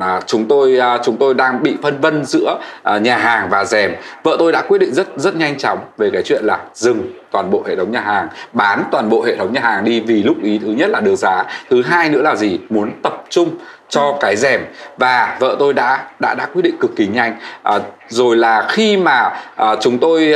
à, 0.00 0.20
chúng 0.26 0.48
tôi 0.48 0.78
à, 0.78 0.98
chúng 1.04 1.16
tôi 1.16 1.34
đang 1.34 1.62
bị 1.62 1.76
phân 1.82 2.00
vân 2.00 2.24
giữa 2.24 2.58
à, 2.82 2.98
nhà 2.98 3.16
hàng 3.16 3.48
và 3.50 3.64
rèm 3.64 3.94
vợ 4.22 4.36
tôi 4.38 4.52
đã 4.52 4.62
quyết 4.62 4.78
định 4.78 4.94
rất 4.94 5.08
rất 5.16 5.36
nhanh 5.36 5.58
chóng 5.58 5.78
về 5.96 6.10
cái 6.12 6.22
chuyện 6.22 6.44
là 6.44 6.58
dừng 6.74 7.12
toàn 7.30 7.50
bộ 7.50 7.62
hệ 7.66 7.76
thống 7.76 7.92
nhà 7.92 8.00
hàng 8.00 8.28
bán 8.52 8.84
toàn 8.90 9.08
bộ 9.08 9.22
hệ 9.22 9.36
thống 9.36 9.52
nhà 9.52 9.60
hàng 9.60 9.84
đi 9.84 10.00
vì 10.00 10.22
lúc 10.22 10.36
ý 10.42 10.58
thứ 10.58 10.68
nhất 10.68 10.90
là 10.90 11.00
được 11.00 11.16
giá 11.16 11.44
thứ 11.70 11.82
hai 11.82 12.08
nữa 12.08 12.22
là 12.22 12.36
gì? 12.36 12.58
Muốn 12.70 12.90
tập 13.02 13.24
trung 13.28 13.50
cho 13.88 14.16
cái 14.20 14.36
rèm. 14.36 14.60
Và 14.96 15.36
vợ 15.40 15.56
tôi 15.58 15.72
đã 15.72 16.04
đã 16.20 16.34
đã 16.34 16.46
quyết 16.54 16.62
định 16.62 16.76
cực 16.80 16.90
kỳ 16.96 17.06
nhanh. 17.06 17.36
À, 17.62 17.78
rồi 18.08 18.36
là 18.36 18.66
khi 18.68 18.96
mà 18.96 19.30
à, 19.56 19.76
chúng 19.80 19.98
tôi 19.98 20.34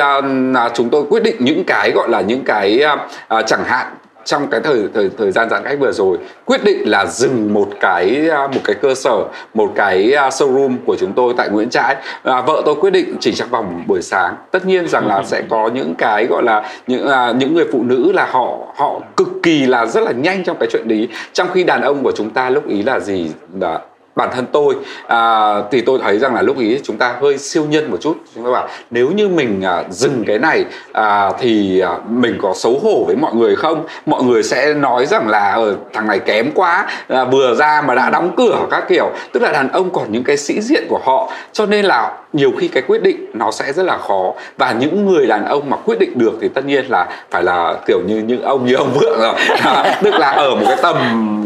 à, 0.54 0.68
chúng 0.74 0.90
tôi 0.90 1.04
quyết 1.10 1.22
định 1.22 1.36
những 1.38 1.64
cái 1.64 1.90
gọi 1.90 2.08
là 2.08 2.20
những 2.20 2.44
cái 2.44 2.82
à, 3.28 3.42
chẳng 3.42 3.64
hạn 3.64 3.86
trong 4.24 4.46
cái 4.50 4.60
thời 4.64 4.88
thời 4.94 5.10
thời 5.18 5.30
gian 5.30 5.50
giãn 5.50 5.62
cách 5.64 5.78
vừa 5.80 5.92
rồi 5.92 6.18
quyết 6.44 6.64
định 6.64 6.82
là 6.84 7.06
dừng 7.06 7.54
một 7.54 7.68
cái 7.80 8.28
à, 8.30 8.46
một 8.46 8.60
cái 8.64 8.76
cơ 8.82 8.94
sở 8.94 9.24
một 9.54 9.72
cái 9.74 10.12
à, 10.12 10.28
showroom 10.28 10.76
của 10.86 10.96
chúng 11.00 11.12
tôi 11.12 11.34
tại 11.36 11.48
Nguyễn 11.48 11.70
Trãi. 11.70 11.96
À, 12.22 12.40
vợ 12.40 12.62
tôi 12.64 12.74
quyết 12.74 12.90
định 12.90 13.16
chỉ 13.20 13.34
trong 13.34 13.50
vòng 13.50 13.82
buổi 13.86 14.02
sáng. 14.02 14.36
Tất 14.50 14.66
nhiên 14.66 14.88
rằng 14.88 15.06
là 15.06 15.22
sẽ 15.22 15.42
có 15.50 15.70
những 15.74 15.94
cái 15.98 16.26
gọi 16.26 16.42
là 16.42 16.72
những 16.86 17.08
à, 17.08 17.32
những 17.32 17.54
người 17.54 17.66
phụ 17.72 17.82
nữ 17.82 18.12
là 18.12 18.26
họ 18.30 18.58
họ 18.76 19.00
cực 19.16 19.28
kỳ 19.42 19.66
là 19.66 19.86
rất 19.86 20.00
là 20.00 20.12
nhanh 20.12 20.44
trong 20.44 20.56
cái 20.60 20.68
chuyện 20.72 20.88
đấy. 20.88 21.08
Trong 21.32 21.48
khi 21.54 21.64
đàn 21.64 21.82
ông 21.82 22.02
của 22.02 22.12
chúng 22.12 22.30
ta 22.30 22.50
lúc 22.50 22.68
ý 22.68 22.82
là 22.82 23.00
gì? 23.00 23.30
Là 23.60 23.80
bản 24.16 24.28
thân 24.34 24.46
tôi 24.52 24.74
à, 25.06 25.54
thì 25.70 25.80
tôi 25.80 25.98
thấy 26.02 26.18
rằng 26.18 26.34
là 26.34 26.42
lúc 26.42 26.58
ý 26.58 26.78
chúng 26.82 26.96
ta 26.96 27.14
hơi 27.20 27.38
siêu 27.38 27.64
nhân 27.64 27.90
một 27.90 27.96
chút. 28.00 28.16
Chúng 28.34 28.44
ta 28.44 28.50
bảo 28.50 28.68
nếu 28.90 29.10
như 29.10 29.28
mình 29.28 29.62
à, 29.64 29.84
dừng 29.90 30.24
cái 30.26 30.38
này 30.38 30.64
à, 30.92 31.30
thì 31.40 31.80
à, 31.80 31.98
mình 32.08 32.38
có 32.42 32.54
xấu 32.56 32.78
hổ 32.82 33.04
với 33.06 33.16
mọi 33.16 33.34
người 33.34 33.56
không? 33.56 33.84
Mọi 34.06 34.22
người 34.22 34.42
sẽ 34.42 34.74
nói 34.74 35.06
rằng 35.06 35.28
là 35.28 35.52
ờ, 35.52 35.76
thằng 35.92 36.06
này 36.06 36.18
kém 36.18 36.50
quá 36.54 36.86
à, 37.08 37.24
vừa 37.24 37.54
ra 37.54 37.82
mà 37.86 37.94
đã 37.94 38.10
đóng 38.10 38.30
cửa 38.36 38.58
các 38.70 38.84
kiểu. 38.88 39.10
Tức 39.32 39.42
là 39.42 39.52
đàn 39.52 39.68
ông 39.68 39.90
còn 39.90 40.12
những 40.12 40.24
cái 40.24 40.36
sĩ 40.36 40.60
diện 40.60 40.84
của 40.88 41.00
họ. 41.04 41.32
Cho 41.52 41.66
nên 41.66 41.84
là 41.84 42.12
nhiều 42.32 42.52
khi 42.58 42.68
cái 42.68 42.82
quyết 42.86 43.02
định 43.02 43.26
nó 43.34 43.50
sẽ 43.50 43.72
rất 43.72 43.82
là 43.82 43.98
khó. 43.98 44.32
Và 44.58 44.72
những 44.72 45.06
người 45.06 45.26
đàn 45.26 45.44
ông 45.44 45.70
mà 45.70 45.76
quyết 45.76 45.98
định 45.98 46.18
được 46.18 46.32
thì 46.40 46.48
tất 46.48 46.64
nhiên 46.66 46.84
là 46.88 47.08
phải 47.30 47.42
là 47.42 47.74
kiểu 47.86 48.00
như 48.06 48.16
những 48.16 48.42
ông 48.42 48.66
như 48.66 48.74
ông 48.74 48.92
vượng 48.92 49.20
rồi. 49.20 49.34
À, 49.62 49.98
tức 50.02 50.14
là 50.14 50.30
ở 50.30 50.54
một 50.54 50.64
cái 50.66 50.76
tầm 50.82 50.96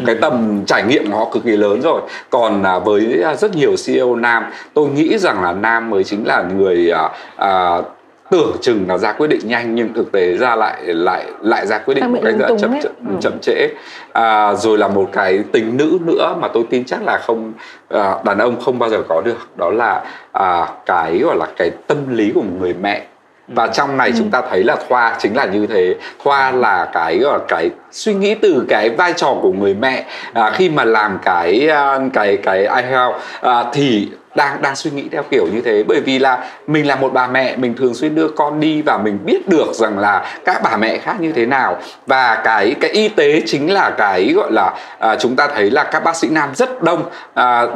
cái 0.07 0.17
tầm 0.21 0.65
trải 0.67 0.83
nghiệm 0.83 1.11
của 1.11 1.19
họ 1.19 1.25
cực 1.33 1.45
kỳ 1.45 1.57
lớn 1.57 1.81
rồi. 1.83 2.01
Còn 2.31 2.56
à, 2.63 2.79
với 2.79 3.23
rất 3.39 3.57
nhiều 3.57 3.75
CEO 3.87 4.17
nam 4.17 4.45
tôi 4.75 4.89
nghĩ 4.89 5.19
rằng 5.19 5.43
là 5.43 5.53
nam 5.53 5.91
mới 5.91 6.05
chính 6.05 6.27
là 6.27 6.43
người 6.43 6.91
à, 6.91 7.11
à, 7.37 7.83
tưởng 8.31 8.57
chừng 8.61 8.85
là 8.89 8.99
ra 8.99 9.13
quyết 9.13 9.27
định 9.27 9.41
nhanh 9.45 9.75
nhưng 9.75 9.95
thực 9.95 10.13
tế 10.13 10.37
ra 10.37 10.57
lại 10.57 10.83
lại 10.85 11.25
lại 11.41 11.67
ra 11.67 11.79
quyết 11.79 11.95
định 11.95 12.13
một 12.13 12.19
cách 12.25 12.35
rất 12.39 12.49
chậm 12.59 12.81
chậm, 12.83 12.93
ừ. 13.09 13.15
chậm 13.21 13.39
trễ. 13.43 13.69
À, 14.13 14.55
rồi 14.55 14.79
là 14.79 14.89
một 14.89 15.09
cái 15.13 15.45
tính 15.53 15.77
nữ 15.77 15.99
nữa 16.05 16.37
mà 16.41 16.49
tôi 16.49 16.65
tin 16.71 16.85
chắc 16.85 17.03
là 17.03 17.19
không 17.19 17.53
à, 17.89 18.15
đàn 18.25 18.39
ông 18.39 18.61
không 18.61 18.79
bao 18.79 18.91
giờ 18.91 19.03
có 19.09 19.23
được 19.25 19.49
đó 19.57 19.71
là 19.71 20.05
à, 20.33 20.69
cái 20.87 21.19
gọi 21.19 21.37
là 21.37 21.47
cái 21.57 21.71
tâm 21.87 21.99
lý 22.17 22.33
của 22.35 22.43
một 22.43 22.53
người 22.61 22.75
mẹ 22.83 23.07
và 23.49 23.67
trong 23.67 23.97
này 23.97 24.09
ừ. 24.09 24.15
chúng 24.19 24.31
ta 24.31 24.43
thấy 24.51 24.65
là 24.65 24.77
thoa 24.89 25.17
chính 25.19 25.37
là 25.37 25.45
như 25.45 25.67
thế. 25.67 25.95
Thoa 26.25 26.51
là 26.51 26.89
cái 26.93 27.19
gọi 27.19 27.39
là 27.39 27.45
cái 27.49 27.71
suy 27.91 28.15
nghĩ 28.15 28.35
từ 28.35 28.67
cái 28.69 28.91
vai 28.91 29.13
trò 29.13 29.35
của 29.43 29.53
người 29.53 29.75
mẹ. 29.75 30.05
À, 30.33 30.51
khi 30.51 30.69
mà 30.69 30.85
làm 30.85 31.19
cái 31.25 31.69
à, 31.69 31.99
cái 32.13 32.37
cái 32.37 32.59
iHealth 32.59 33.15
à, 33.41 33.65
thì 33.73 34.09
đang 34.37 34.63
đang 34.63 34.77
suy 34.77 34.91
nghĩ 34.91 35.05
theo 35.13 35.23
kiểu 35.31 35.47
như 35.53 35.61
thế. 35.61 35.83
Bởi 35.83 36.01
vì 36.01 36.19
là 36.19 36.45
mình 36.67 36.87
là 36.87 36.97
một 36.97 37.13
bà 37.13 37.27
mẹ 37.27 37.57
mình 37.57 37.75
thường 37.75 37.95
xuyên 37.95 38.15
đưa 38.15 38.29
con 38.29 38.61
đi 38.61 38.83
và 38.83 38.99
mình 38.99 39.19
biết 39.25 39.49
được 39.49 39.73
rằng 39.75 39.99
là 39.99 40.27
các 40.45 40.61
bà 40.65 40.77
mẹ 40.77 40.99
khác 40.99 41.21
như 41.21 41.33
thế 41.33 41.47
nào. 41.47 41.79
Và 42.07 42.41
cái 42.45 42.75
cái 42.81 42.91
y 42.91 43.09
tế 43.09 43.43
chính 43.47 43.73
là 43.73 43.91
cái 43.91 44.33
gọi 44.37 44.53
là 44.53 44.75
à, 44.99 45.17
chúng 45.17 45.37
ta 45.37 45.49
thấy 45.55 45.71
là 45.71 45.85
các 45.85 46.05
bác 46.05 46.17
sĩ 46.17 46.29
nam 46.29 46.49
rất 46.55 46.83
đông. 46.83 47.03
À, 47.35 47.67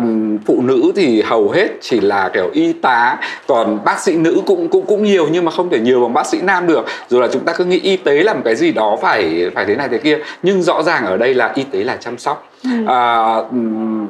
phụ 0.46 0.62
nữ 0.62 0.92
thì 0.96 1.22
hầu 1.22 1.50
hết 1.50 1.68
chỉ 1.80 2.00
là 2.00 2.30
kiểu 2.32 2.50
y 2.52 2.72
tá 2.72 3.16
còn 3.46 3.84
bác 3.84 4.00
sĩ 4.00 4.16
nữ 4.16 4.40
cũng 4.46 4.68
cũng 4.68 4.86
cũng 4.86 5.04
nhiều 5.04 5.28
nhưng 5.30 5.44
mà 5.44 5.50
không 5.50 5.70
thể 5.70 5.78
nhiều 5.78 6.00
bằng 6.00 6.14
bác 6.14 6.26
sĩ 6.26 6.38
nam 6.42 6.66
được. 6.66 6.86
Rồi 7.08 7.20
là 7.20 7.28
chúng 7.32 7.44
ta 7.44 7.52
cứ 7.52 7.64
nghĩ 7.64 7.80
y 7.80 7.96
tế 7.96 8.22
là 8.22 8.34
một 8.34 8.42
cái 8.44 8.56
gì 8.56 8.72
đó 8.72 8.96
phải 9.02 9.50
phải 9.54 9.64
thế 9.64 9.76
này 9.76 9.88
thế 9.88 9.98
kia 9.98 10.18
nhưng 10.42 10.62
rõ 10.62 10.82
ràng 10.82 11.06
ở 11.06 11.16
đây 11.16 11.34
là 11.34 11.52
y 11.54 11.64
tế 11.64 11.84
là 11.84 11.96
chăm 11.96 12.18
sóc 12.18 12.49
à, 12.86 13.34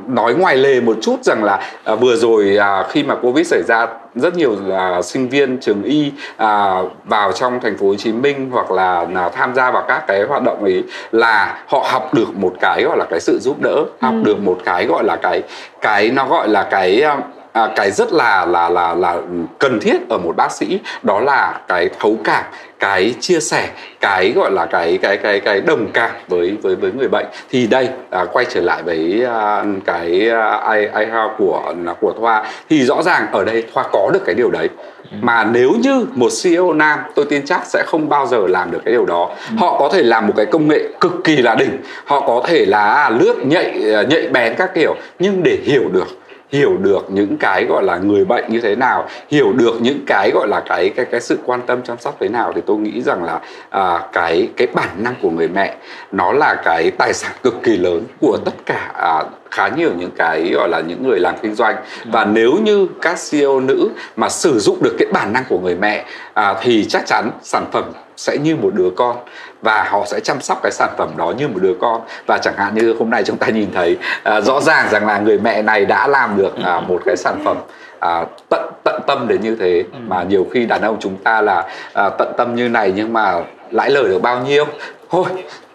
nói 0.06 0.34
ngoài 0.34 0.56
lề 0.56 0.80
một 0.80 0.96
chút 1.02 1.24
rằng 1.24 1.44
là 1.44 1.60
à, 1.84 1.94
vừa 1.94 2.16
rồi 2.16 2.56
à, 2.56 2.84
khi 2.88 3.02
mà 3.02 3.14
covid 3.14 3.46
xảy 3.46 3.62
ra 3.62 3.86
rất 4.14 4.36
nhiều 4.36 4.56
à, 4.72 5.02
sinh 5.02 5.28
viên 5.28 5.58
trường 5.60 5.82
y 5.82 6.12
à, 6.36 6.82
vào 7.04 7.32
trong 7.32 7.60
thành 7.60 7.78
phố 7.78 7.86
Hồ 7.86 7.94
Chí 7.94 8.12
Minh 8.12 8.50
hoặc 8.52 8.70
là, 8.70 9.06
là 9.10 9.28
tham 9.28 9.54
gia 9.54 9.70
vào 9.70 9.84
các 9.88 10.04
cái 10.06 10.22
hoạt 10.22 10.42
động 10.42 10.64
ấy 10.64 10.84
là 11.12 11.58
họ 11.68 11.86
học 11.90 12.14
được 12.14 12.36
một 12.36 12.52
cái 12.60 12.82
gọi 12.84 12.96
là 12.98 13.04
cái 13.10 13.20
sự 13.20 13.38
giúp 13.38 13.56
đỡ 13.62 13.84
học 14.00 14.14
ừ. 14.14 14.22
được 14.24 14.38
một 14.40 14.58
cái 14.64 14.86
gọi 14.86 15.04
là 15.04 15.16
cái 15.16 15.42
cái 15.80 16.10
nó 16.10 16.26
gọi 16.26 16.48
là 16.48 16.62
cái 16.62 17.02
à, 17.02 17.16
à, 17.52 17.68
cái 17.76 17.90
rất 17.90 18.12
là 18.12 18.46
là 18.46 18.68
là 18.68 18.94
là 18.94 19.16
cần 19.58 19.80
thiết 19.80 20.08
ở 20.08 20.18
một 20.18 20.36
bác 20.36 20.52
sĩ 20.52 20.80
đó 21.02 21.20
là 21.20 21.60
cái 21.68 21.88
thấu 22.00 22.16
cảm 22.24 22.44
cái 22.80 23.14
chia 23.20 23.40
sẻ 23.40 23.68
cái 24.00 24.32
gọi 24.36 24.50
là 24.52 24.66
cái 24.66 24.98
cái 25.02 25.16
cái 25.16 25.40
cái 25.40 25.60
đồng 25.60 25.86
cảm 25.92 26.10
với 26.28 26.56
với 26.62 26.76
với 26.76 26.92
người 26.92 27.08
bệnh. 27.08 27.26
Thì 27.50 27.66
đây 27.66 27.88
à, 28.10 28.24
quay 28.32 28.46
trở 28.50 28.60
lại 28.60 28.82
với 28.82 29.24
à, 29.24 29.64
cái 29.86 30.30
à, 30.30 30.74
I, 30.74 30.80
I 30.80 31.06
của 31.38 31.74
của 32.00 32.12
Thoa. 32.20 32.44
Thì 32.70 32.82
rõ 32.82 33.02
ràng 33.02 33.26
ở 33.32 33.44
đây 33.44 33.64
Thoa 33.74 33.84
có 33.92 34.10
được 34.12 34.22
cái 34.26 34.34
điều 34.34 34.50
đấy. 34.50 34.68
Ừ. 35.10 35.16
mà 35.20 35.44
nếu 35.44 35.70
như 35.82 36.06
một 36.14 36.28
CEO 36.42 36.72
nam 36.72 36.98
tôi 37.14 37.24
tin 37.24 37.44
chắc 37.46 37.60
sẽ 37.66 37.82
không 37.86 38.08
bao 38.08 38.26
giờ 38.26 38.46
làm 38.48 38.70
được 38.70 38.80
cái 38.84 38.92
điều 38.92 39.06
đó. 39.06 39.30
Ừ. 39.50 39.56
họ 39.58 39.78
có 39.78 39.88
thể 39.92 40.02
làm 40.02 40.26
một 40.26 40.32
cái 40.36 40.46
công 40.46 40.68
nghệ 40.68 40.80
cực 41.00 41.12
kỳ 41.24 41.36
là 41.36 41.54
đỉnh. 41.54 41.78
Họ 42.04 42.20
có 42.20 42.42
thể 42.46 42.66
là 42.66 43.10
lướt 43.10 43.34
nhạy 43.44 43.80
nhạy 44.08 44.28
bén 44.32 44.54
các 44.58 44.74
kiểu. 44.74 44.94
Nhưng 45.18 45.42
để 45.42 45.58
hiểu 45.64 45.82
được 45.92 46.19
hiểu 46.52 46.76
được 46.76 47.10
những 47.10 47.36
cái 47.36 47.64
gọi 47.68 47.82
là 47.84 47.96
người 47.96 48.24
bệnh 48.24 48.44
như 48.48 48.60
thế 48.60 48.76
nào 48.76 49.08
hiểu 49.30 49.52
được 49.52 49.80
những 49.80 49.98
cái 50.06 50.30
gọi 50.34 50.48
là 50.48 50.62
cái 50.66 50.88
cái 50.88 51.04
cái 51.04 51.20
sự 51.20 51.38
quan 51.44 51.60
tâm 51.66 51.82
chăm 51.82 51.98
sóc 51.98 52.16
thế 52.20 52.28
nào 52.28 52.52
thì 52.54 52.60
tôi 52.66 52.76
nghĩ 52.76 53.02
rằng 53.02 53.24
là 53.24 53.40
à, 53.70 54.08
cái 54.12 54.48
cái 54.56 54.66
bản 54.74 54.88
năng 54.98 55.14
của 55.22 55.30
người 55.30 55.48
mẹ 55.48 55.76
nó 56.12 56.32
là 56.32 56.54
cái 56.64 56.90
tài 56.98 57.12
sản 57.14 57.32
cực 57.42 57.62
kỳ 57.62 57.76
lớn 57.76 58.04
của 58.20 58.38
tất 58.44 58.54
cả 58.66 58.92
à, 58.94 59.22
khá 59.50 59.68
nhiều 59.68 59.90
những 59.98 60.10
cái 60.16 60.50
gọi 60.54 60.68
là 60.68 60.80
những 60.80 61.08
người 61.08 61.20
làm 61.20 61.34
kinh 61.42 61.54
doanh. 61.54 61.76
Và 62.04 62.24
nếu 62.24 62.52
như 62.62 62.86
các 63.02 63.16
CEO 63.30 63.60
nữ 63.60 63.90
mà 64.16 64.28
sử 64.28 64.58
dụng 64.58 64.82
được 64.82 64.96
cái 64.98 65.08
bản 65.12 65.32
năng 65.32 65.44
của 65.48 65.58
người 65.58 65.74
mẹ 65.74 66.04
à, 66.34 66.54
thì 66.62 66.84
chắc 66.88 67.06
chắn 67.06 67.30
sản 67.42 67.64
phẩm 67.72 67.84
sẽ 68.16 68.38
như 68.38 68.56
một 68.56 68.70
đứa 68.74 68.90
con 68.96 69.16
và 69.62 69.86
họ 69.90 70.04
sẽ 70.06 70.20
chăm 70.20 70.40
sóc 70.40 70.60
cái 70.62 70.72
sản 70.72 70.90
phẩm 70.98 71.10
đó 71.16 71.32
như 71.38 71.48
một 71.48 71.58
đứa 71.62 71.74
con. 71.80 72.00
Và 72.26 72.38
chẳng 72.38 72.54
hạn 72.56 72.74
như 72.74 72.94
hôm 72.98 73.10
nay 73.10 73.22
chúng 73.24 73.36
ta 73.36 73.46
nhìn 73.46 73.70
thấy 73.74 73.96
à, 74.22 74.40
rõ 74.40 74.60
ràng 74.60 74.88
rằng 74.90 75.06
là 75.06 75.18
người 75.18 75.38
mẹ 75.38 75.62
này 75.62 75.84
đã 75.84 76.06
làm 76.06 76.36
được 76.36 76.52
à, 76.64 76.80
một 76.80 77.02
cái 77.06 77.16
sản 77.16 77.40
phẩm 77.44 77.56
à, 77.98 78.24
tận 78.48 78.70
tận 78.84 79.00
tâm 79.06 79.28
đến 79.28 79.40
như 79.40 79.56
thế. 79.60 79.84
Ừ. 79.92 79.98
mà 80.06 80.22
nhiều 80.22 80.46
khi 80.52 80.66
đàn 80.66 80.82
ông 80.82 80.96
chúng 81.00 81.16
ta 81.16 81.40
là 81.40 81.64
à, 81.92 82.10
tận 82.18 82.32
tâm 82.36 82.54
như 82.54 82.68
này 82.68 82.92
nhưng 82.96 83.12
mà 83.12 83.34
lãi 83.70 83.90
lời 83.90 84.04
được 84.04 84.22
bao 84.22 84.40
nhiêu? 84.40 84.64
Thôi 85.10 85.24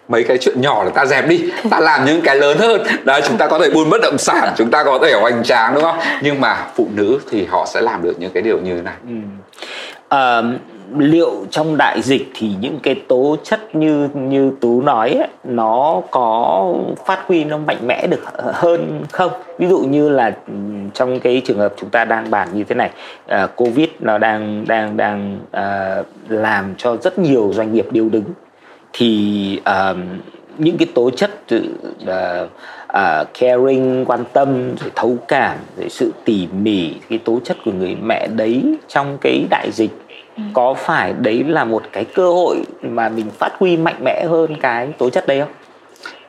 mấy 0.08 0.24
cái 0.24 0.38
chuyện 0.38 0.60
nhỏ 0.60 0.84
là 0.84 0.90
ta 0.90 1.06
dẹp 1.06 1.28
đi. 1.28 1.52
Ta 1.70 1.80
làm 1.80 2.04
những 2.04 2.20
cái 2.20 2.36
lớn 2.36 2.58
hơn. 2.58 2.82
Đấy 3.04 3.22
chúng 3.28 3.36
ta 3.36 3.46
có 3.46 3.58
thể 3.58 3.70
buôn 3.70 3.90
bất 3.90 4.00
động 4.02 4.18
sản 4.18 4.54
chúng 4.56 4.70
ta 4.70 4.84
có 4.84 4.98
thể 5.02 5.12
hoành 5.20 5.42
tráng 5.42 5.74
đúng 5.74 5.82
không? 5.82 5.98
Nhưng 6.22 6.40
mà 6.40 6.66
phụ 6.74 6.88
nữ 6.94 7.18
thì 7.30 7.44
họ 7.44 7.66
sẽ 7.66 7.80
làm 7.80 8.02
được 8.02 8.14
những 8.18 8.30
cái 8.32 8.42
điều 8.42 8.58
như 8.58 8.76
thế 8.76 8.82
này. 8.82 8.94
Ừ. 9.08 9.14
à, 10.08 10.42
liệu 10.98 11.30
trong 11.50 11.76
đại 11.76 12.02
dịch 12.02 12.30
thì 12.34 12.50
những 12.60 12.78
cái 12.82 12.94
tố 13.08 13.36
chất 13.42 13.74
như 13.74 14.08
như 14.14 14.52
tú 14.60 14.82
nói 14.82 15.10
ấy, 15.10 15.28
nó 15.44 16.02
có 16.10 16.74
phát 17.06 17.26
huy 17.26 17.44
nó 17.44 17.58
mạnh 17.58 17.86
mẽ 17.86 18.06
được 18.06 18.22
hơn 18.36 19.04
không? 19.12 19.30
Ví 19.58 19.66
dụ 19.66 19.78
như 19.78 20.08
là 20.08 20.36
trong 20.94 21.20
cái 21.20 21.42
trường 21.44 21.58
hợp 21.58 21.74
chúng 21.76 21.90
ta 21.90 22.04
đang 22.04 22.30
bàn 22.30 22.48
như 22.52 22.64
thế 22.64 22.74
này 22.74 22.90
uh, 23.44 23.56
covid 23.56 23.88
nó 24.00 24.18
đang 24.18 24.64
đang 24.68 24.96
đang 24.96 25.38
uh, 25.56 26.06
làm 26.28 26.74
cho 26.78 26.96
rất 26.96 27.18
nhiều 27.18 27.50
doanh 27.54 27.74
nghiệp 27.74 27.86
điêu 27.90 28.08
đứng. 28.08 28.24
Thì 28.92 29.60
uh, 29.90 29.96
những 30.58 30.76
cái 30.76 30.88
tố 30.94 31.10
chất 31.10 31.30
uh, 31.54 31.62
uh, 32.88 33.28
caring 33.40 34.04
quan 34.04 34.24
tâm 34.32 34.76
rồi 34.76 34.90
thấu 34.94 35.16
cảm 35.28 35.58
rồi 35.76 35.88
sự 35.88 36.12
tỉ 36.24 36.48
mỉ 36.62 36.94
cái 37.08 37.18
tố 37.18 37.40
chất 37.44 37.56
của 37.64 37.72
người 37.72 37.96
mẹ 38.02 38.26
đấy 38.26 38.76
trong 38.88 39.18
cái 39.20 39.44
đại 39.50 39.70
dịch 39.72 39.90
ừ. 40.36 40.42
có 40.52 40.74
phải 40.74 41.12
đấy 41.12 41.44
là 41.48 41.64
một 41.64 41.82
cái 41.92 42.04
cơ 42.04 42.28
hội 42.28 42.56
mà 42.82 43.08
mình 43.08 43.30
phát 43.38 43.52
huy 43.58 43.76
mạnh 43.76 43.96
mẽ 44.04 44.24
hơn 44.28 44.56
cái 44.60 44.88
tố 44.98 45.10
chất 45.10 45.26
đấy 45.26 45.40
không? 45.40 45.52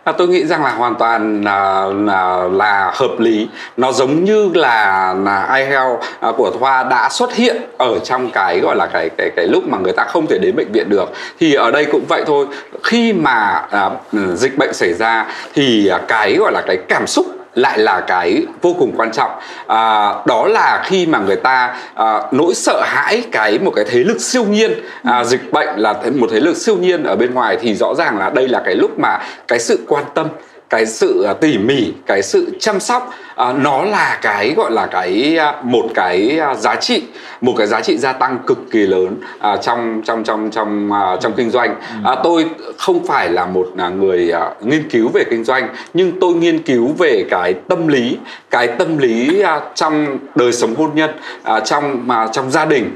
À, 0.08 0.14
tôi 0.18 0.28
nghĩ 0.28 0.45
rằng 0.45 0.64
là 0.64 0.72
hoàn 0.72 0.95
toàn 0.95 1.41
là, 1.41 1.86
là, 1.86 2.43
là 2.51 2.91
hợp 2.95 3.20
lý. 3.20 3.47
Nó 3.78 3.91
giống 3.91 4.24
như 4.24 4.49
là 4.53 5.14
là 5.24 5.55
iHealth 5.58 5.99
à, 6.20 6.32
của 6.38 6.51
Thoa 6.60 6.84
đã 6.84 7.10
xuất 7.10 7.36
hiện 7.36 7.58
ở 7.78 7.99
trong 7.99 8.30
cái 8.32 8.60
gọi 8.60 8.76
là 8.76 8.86
cái 8.93 9.10
cái 9.18 9.30
cái 9.36 9.47
lúc 9.47 9.64
mà 9.68 9.78
người 9.78 9.93
ta 9.93 10.03
không 10.03 10.28
thể 10.28 10.38
đến 10.41 10.55
bệnh 10.55 10.72
viện 10.72 10.89
được. 10.89 11.12
Thì 11.39 11.53
ở 11.53 11.72
đây 11.72 11.86
cũng 11.86 12.05
vậy 12.10 12.24
thôi. 12.28 12.45
Khi 12.84 13.14
mà 13.14 13.66
à, 13.72 13.89
dịch 14.34 14.58
bệnh 14.58 14.74
xảy 14.74 14.93
ra 14.93 15.26
thì 15.53 15.91
cái 16.08 16.36
gọi 16.39 16.51
là 16.51 16.62
cái 16.68 16.78
cảm 16.88 17.08
xúc 17.08 17.26
lại 17.58 17.80
là 17.80 18.01
cái 18.08 18.45
vô 18.62 18.76
cùng 18.80 18.91
quan 18.97 19.12
trọng. 19.12 19.32
À, 19.68 20.14
đó 20.26 20.47
là 20.47 20.84
khi 20.86 21.05
mà 21.05 21.20
người 21.20 21.36
ta 21.36 21.76
à, 21.93 22.22
nỗi 22.32 22.53
sợ 22.55 22.82
hãi 22.86 23.24
cái 23.32 23.60
một 23.60 23.72
cái 23.76 23.86
thế 23.89 23.99
lực 23.99 24.22
siêu 24.22 24.43
nhiên 24.43 24.72
à, 25.03 25.24
dịch 25.24 25.51
bệnh 25.51 25.68
là 25.78 25.93
một 26.16 26.28
thế 26.32 26.39
lực 26.39 26.58
siêu 26.58 26.76
nhiên 26.76 27.03
ở 27.03 27.16
bên 27.16 27.34
ngoài 27.34 27.58
thì 27.62 27.76
rõ 27.76 27.93
ràng 27.95 28.18
là 28.18 28.30
đây 28.30 28.47
là 28.47 28.62
cái 28.66 28.76
lúc 28.76 28.99
mà 28.99 29.20
cái 29.47 29.60
sự 29.60 29.86
quan 29.88 30.03
tâm 30.14 30.28
cái 30.70 30.86
sự 30.86 31.24
à, 31.24 31.34
tỉ 31.34 31.57
mỉ 31.57 31.93
cái 32.05 32.22
sự 32.22 32.57
chăm 32.59 32.80
sóc 32.80 33.13
à, 33.36 33.53
nó 33.53 33.84
là 33.84 34.20
cái 34.22 34.53
gọi 34.57 34.72
là 34.72 34.86
cái 34.86 35.38
à, 35.38 35.55
một 35.63 35.86
cái 35.95 36.39
giá 36.57 36.76
trị 36.76 37.03
một 37.41 37.53
cái 37.57 37.68
giá 37.68 37.82
trị 37.82 37.97
gia 37.97 38.13
tăng 38.13 38.39
cực 38.47 38.57
kỳ 38.72 38.80
lớn 38.80 39.15
trong 39.61 40.01
trong 40.05 40.24
trong 40.24 40.49
trong 40.51 40.91
trong 41.22 41.34
kinh 41.34 41.49
doanh. 41.49 41.76
À, 42.03 42.15
tôi 42.24 42.45
không 42.78 43.07
phải 43.07 43.30
là 43.30 43.45
một 43.45 43.68
người 43.95 44.32
nghiên 44.61 44.89
cứu 44.89 45.09
về 45.13 45.24
kinh 45.30 45.43
doanh 45.43 45.68
nhưng 45.93 46.20
tôi 46.20 46.34
nghiên 46.34 46.63
cứu 46.63 46.88
về 46.97 47.26
cái 47.30 47.53
tâm 47.53 47.88
lý 47.88 48.18
cái 48.49 48.68
tâm 48.68 48.97
lý 48.97 49.43
trong 49.76 50.18
đời 50.36 50.53
sống 50.53 50.76
hôn 50.76 50.89
nhân 50.95 51.09
trong 51.65 52.07
mà 52.07 52.28
trong 52.32 52.51
gia 52.51 52.65
đình. 52.65 52.91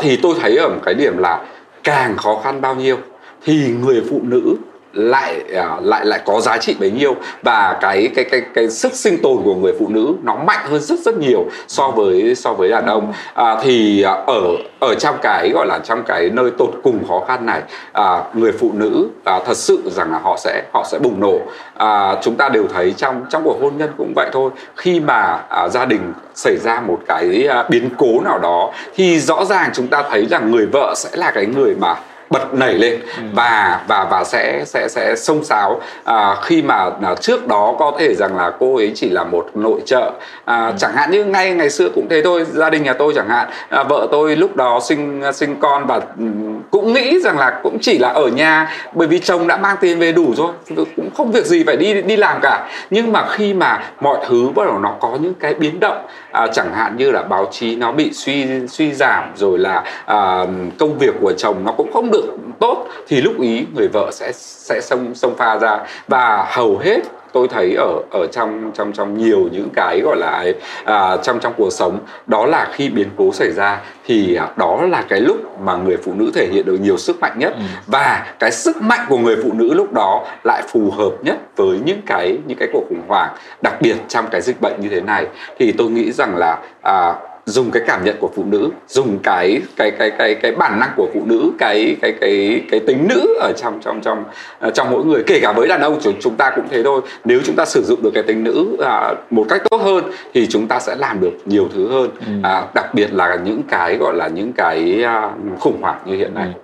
Thì 0.00 0.16
tôi 0.16 0.34
thấy 0.40 0.56
ở 0.56 0.68
một 0.68 0.80
cái 0.84 0.94
điểm 0.94 1.18
là 1.18 1.40
càng 1.84 2.16
khó 2.16 2.40
khăn 2.44 2.60
bao 2.60 2.74
nhiêu 2.74 2.96
thì 3.44 3.70
người 3.82 4.02
phụ 4.10 4.20
nữ 4.22 4.56
lại 4.92 5.42
à, 5.54 5.76
lại 5.82 6.06
lại 6.06 6.20
có 6.26 6.40
giá 6.40 6.58
trị 6.58 6.76
bấy 6.80 6.90
nhiêu. 6.90 7.14
Và 7.42 7.78
cái 7.80 8.10
cái 8.14 8.24
cái 8.24 8.42
cái 8.54 8.70
sức 8.70 8.94
sinh 8.94 9.22
tồn 9.22 9.36
của 9.44 9.54
người 9.54 9.72
phụ 9.78 9.88
nữ 9.88 10.14
nó 10.22 10.34
mạnh 10.34 10.66
hơn 10.70 10.80
rất 10.80 10.98
rất 10.98 11.18
nhiều 11.18 11.46
so 11.68 11.88
với 11.88 12.34
so 12.34 12.52
với 12.52 12.68
đàn 12.68 12.86
ông. 12.86 13.12
À, 13.34 13.56
thì 13.62 14.02
à, 14.02 14.12
ở 14.12 14.42
ở 14.80 14.94
trong 14.94 15.16
cái 15.22 15.50
gọi 15.54 15.66
là 15.66 15.78
trong 15.78 16.02
cái 16.06 16.30
nơi 16.32 16.50
tột 16.58 16.70
cùng 16.82 17.08
khó 17.08 17.24
khăn 17.28 17.46
này 17.46 17.62
à, 17.92 18.24
người 18.34 18.52
phụ 18.52 18.70
nữ 18.74 19.08
à, 19.24 19.40
thật 19.46 19.56
sự 19.56 19.90
rằng 19.90 20.12
là 20.12 20.18
họ 20.18 20.36
sẽ 20.36 20.62
họ 20.72 20.84
sẽ 20.90 20.98
bùng 20.98 21.20
nổ. 21.20 21.40
À, 21.74 22.16
chúng 22.22 22.36
ta 22.36 22.48
đều 22.48 22.64
thấy 22.74 22.94
trong 22.96 23.24
trong 23.30 23.44
cuộc 23.44 23.58
hôn 23.60 23.78
nhân 23.78 23.90
cũng 23.98 24.12
vậy 24.16 24.30
thôi. 24.32 24.50
Khi 24.76 25.00
mà 25.00 25.40
à, 25.48 25.68
gia 25.68 25.84
đình 25.84 26.12
xảy 26.34 26.56
ra 26.56 26.80
một 26.80 26.98
cái 27.06 27.46
à, 27.50 27.64
biến 27.70 27.90
cố 27.98 28.20
nào 28.24 28.38
đó 28.38 28.72
thì 28.94 29.20
rõ 29.20 29.44
ràng 29.44 29.70
chúng 29.74 29.86
ta 29.86 30.02
thấy 30.10 30.26
rằng 30.26 30.50
người 30.50 30.66
vợ 30.72 30.94
sẽ 30.96 31.10
là 31.12 31.30
cái 31.30 31.46
người 31.46 31.74
mà 31.80 31.94
bật 32.30 32.54
nảy 32.54 32.74
lên 32.74 33.00
ừ. 33.16 33.22
và 33.34 33.80
và 33.88 34.06
và 34.10 34.24
sẽ 34.24 34.64
sẽ 34.66 34.88
sẽ 34.88 35.16
xông 35.16 35.44
xáo 35.44 35.80
à, 36.04 36.36
khi 36.42 36.62
mà 36.62 36.90
à, 37.02 37.14
trước 37.20 37.46
đó 37.46 37.74
có 37.78 37.92
thể 37.98 38.14
rằng 38.14 38.36
là 38.36 38.52
cô 38.58 38.76
ấy 38.76 38.92
chỉ 38.94 39.10
là 39.10 39.24
một 39.24 39.50
nội 39.54 39.80
trợ 39.86 40.12
à, 40.44 40.66
ừ. 40.66 40.72
chẳng 40.78 40.92
hạn 40.94 41.10
như 41.10 41.24
ngay 41.24 41.54
ngày 41.54 41.70
xưa 41.70 41.88
cũng 41.94 42.06
thế 42.10 42.22
thôi 42.24 42.44
gia 42.52 42.70
đình 42.70 42.82
nhà 42.82 42.92
tôi 42.92 43.12
chẳng 43.16 43.28
hạn 43.28 43.48
à, 43.68 43.82
vợ 43.82 44.08
tôi 44.10 44.36
lúc 44.36 44.56
đó 44.56 44.80
sinh 44.82 45.22
sinh 45.34 45.56
con 45.60 45.86
và 45.86 46.00
ừ, 46.18 46.24
cũng 46.70 46.92
nghĩ 46.92 47.20
rằng 47.20 47.38
là 47.38 47.60
cũng 47.62 47.78
chỉ 47.80 47.98
là 47.98 48.08
ở 48.08 48.26
nhà 48.26 48.70
bởi 48.92 49.08
vì 49.08 49.18
chồng 49.18 49.46
đã 49.46 49.56
mang 49.56 49.76
tiền 49.80 49.98
về 49.98 50.12
đủ 50.12 50.34
rồi 50.36 50.52
cũng 50.96 51.10
không 51.16 51.32
việc 51.32 51.46
gì 51.46 51.64
phải 51.64 51.76
đi 51.76 52.02
đi 52.02 52.16
làm 52.16 52.40
cả. 52.42 52.68
Nhưng 52.90 53.12
mà 53.12 53.28
khi 53.30 53.54
mà 53.54 53.82
mọi 54.00 54.18
thứ 54.28 54.48
bắt 54.54 54.66
đầu 54.66 54.78
nó 54.78 54.94
có 55.00 55.18
những 55.20 55.34
cái 55.34 55.54
biến 55.54 55.80
động 55.80 56.06
à, 56.32 56.46
chẳng 56.52 56.74
hạn 56.74 56.96
như 56.96 57.10
là 57.10 57.22
báo 57.22 57.48
chí 57.50 57.76
nó 57.76 57.92
bị 57.92 58.10
suy 58.12 58.46
suy 58.68 58.92
giảm 58.92 59.32
rồi 59.36 59.58
là 59.58 59.82
à, 60.06 60.46
công 60.78 60.98
việc 60.98 61.14
của 61.20 61.32
chồng 61.32 61.64
nó 61.64 61.72
cũng 61.72 61.92
không 61.92 62.10
được 62.10 62.24
tốt 62.60 62.86
thì 63.08 63.20
lúc 63.20 63.40
ý 63.40 63.66
người 63.74 63.88
vợ 63.88 64.10
sẽ 64.12 64.32
sẽ 64.34 64.80
xông 64.80 65.14
xông 65.14 65.36
pha 65.36 65.58
ra. 65.58 65.78
Và 66.08 66.46
hầu 66.50 66.78
hết 66.78 67.00
tôi 67.32 67.48
thấy 67.48 67.74
ở 67.74 68.02
ở 68.10 68.26
trong 68.32 68.70
trong 68.74 68.92
trong 68.92 69.18
nhiều 69.18 69.48
những 69.52 69.68
cái 69.74 70.00
gọi 70.04 70.16
là 70.16 70.44
à, 70.84 71.16
trong 71.16 71.40
trong 71.40 71.52
cuộc 71.56 71.70
sống 71.70 71.98
đó 72.26 72.46
là 72.46 72.68
khi 72.72 72.88
biến 72.88 73.08
cố 73.16 73.32
xảy 73.32 73.50
ra 73.52 73.80
thì 74.06 74.34
à, 74.34 74.48
đó 74.56 74.82
là 74.90 75.04
cái 75.08 75.20
lúc 75.20 75.60
mà 75.60 75.76
người 75.76 75.96
phụ 75.96 76.12
nữ 76.14 76.30
thể 76.34 76.48
hiện 76.52 76.66
được 76.66 76.78
nhiều 76.80 76.96
sức 76.96 77.20
mạnh 77.20 77.38
nhất 77.38 77.52
ừ. 77.56 77.62
và 77.86 78.26
cái 78.38 78.52
sức 78.52 78.82
mạnh 78.82 79.06
của 79.08 79.18
người 79.18 79.36
phụ 79.42 79.52
nữ 79.52 79.74
lúc 79.74 79.92
đó 79.92 80.26
lại 80.44 80.62
phù 80.68 80.90
hợp 80.90 81.12
nhất 81.22 81.36
với 81.56 81.78
những 81.84 82.00
cái 82.06 82.38
những 82.46 82.58
cái 82.58 82.68
cuộc 82.72 82.84
khủng 82.88 83.02
hoảng 83.08 83.34
đặc 83.62 83.74
biệt 83.80 83.96
trong 84.08 84.26
cái 84.30 84.40
dịch 84.40 84.60
bệnh 84.60 84.80
như 84.80 84.88
thế 84.88 85.00
này 85.00 85.26
thì 85.58 85.72
tôi 85.72 85.90
nghĩ 85.90 86.12
rằng 86.12 86.36
là 86.36 86.58
à, 86.82 87.14
dùng 87.48 87.70
cái 87.70 87.82
cảm 87.86 88.04
nhận 88.04 88.16
của 88.20 88.30
phụ 88.34 88.44
nữ 88.44 88.70
dùng 88.88 89.18
cái 89.22 89.60
cái 89.76 89.90
cái 89.90 90.10
cái 90.10 90.34
cái 90.34 90.52
bản 90.52 90.80
năng 90.80 90.90
của 90.96 91.08
phụ 91.14 91.22
nữ 91.26 91.52
cái 91.58 91.96
cái 92.02 92.12
cái 92.20 92.62
cái 92.70 92.80
tính 92.80 93.06
nữ 93.08 93.38
ở 93.40 93.52
trong 93.56 93.80
trong 93.84 94.00
trong 94.00 94.24
uh, 94.66 94.74
trong 94.74 94.90
mỗi 94.90 95.04
người 95.04 95.22
kể 95.26 95.40
cả 95.42 95.52
với 95.52 95.68
đàn 95.68 95.80
ông 95.80 95.98
chúng 96.02 96.14
chúng 96.20 96.36
ta 96.36 96.50
cũng 96.56 96.64
thế 96.70 96.82
thôi. 96.82 97.00
Nếu 97.24 97.40
chúng 97.44 97.56
ta 97.56 97.64
sử 97.64 97.82
dụng 97.84 98.02
được 98.02 98.10
cái 98.14 98.22
tính 98.22 98.44
nữ 98.44 98.66
uh, 98.72 99.32
một 99.32 99.46
cách 99.48 99.62
tốt 99.70 99.82
hơn 99.82 100.04
thì 100.34 100.46
chúng 100.46 100.66
ta 100.66 100.80
sẽ 100.80 100.96
làm 100.98 101.20
được 101.20 101.32
nhiều 101.44 101.68
thứ 101.74 101.88
hơn. 101.88 102.10
Ừ. 102.26 102.32
uh, 102.38 102.74
đặc 102.74 102.94
biệt 102.94 103.14
là 103.14 103.38
những 103.44 103.62
cái 103.68 103.96
gọi 103.96 104.14
là 104.14 104.28
những 104.28 104.52
cái 104.52 105.04
uh, 105.04 105.60
khủng 105.60 105.82
hoảng 105.82 105.98
như 106.04 106.16
hiện 106.16 106.34
nay. 106.34 106.48
Ừ 106.54 106.60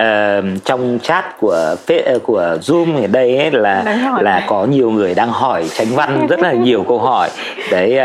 uh, 0.00 0.64
trong 0.64 0.98
chat 1.02 1.24
của 1.40 1.76
của 2.22 2.56
zoom 2.60 3.02
ở 3.02 3.06
đây 3.06 3.38
ấy 3.38 3.50
là 3.50 3.84
là 4.20 4.44
có 4.46 4.64
nhiều 4.64 4.90
người 4.90 5.14
đang 5.14 5.28
hỏi 5.28 5.64
tránh 5.74 5.88
văn 5.94 6.26
rất 6.30 6.40
là 6.40 6.52
nhiều 6.52 6.84
câu 6.88 6.98
hỏi. 6.98 7.30
Đấy 7.70 7.98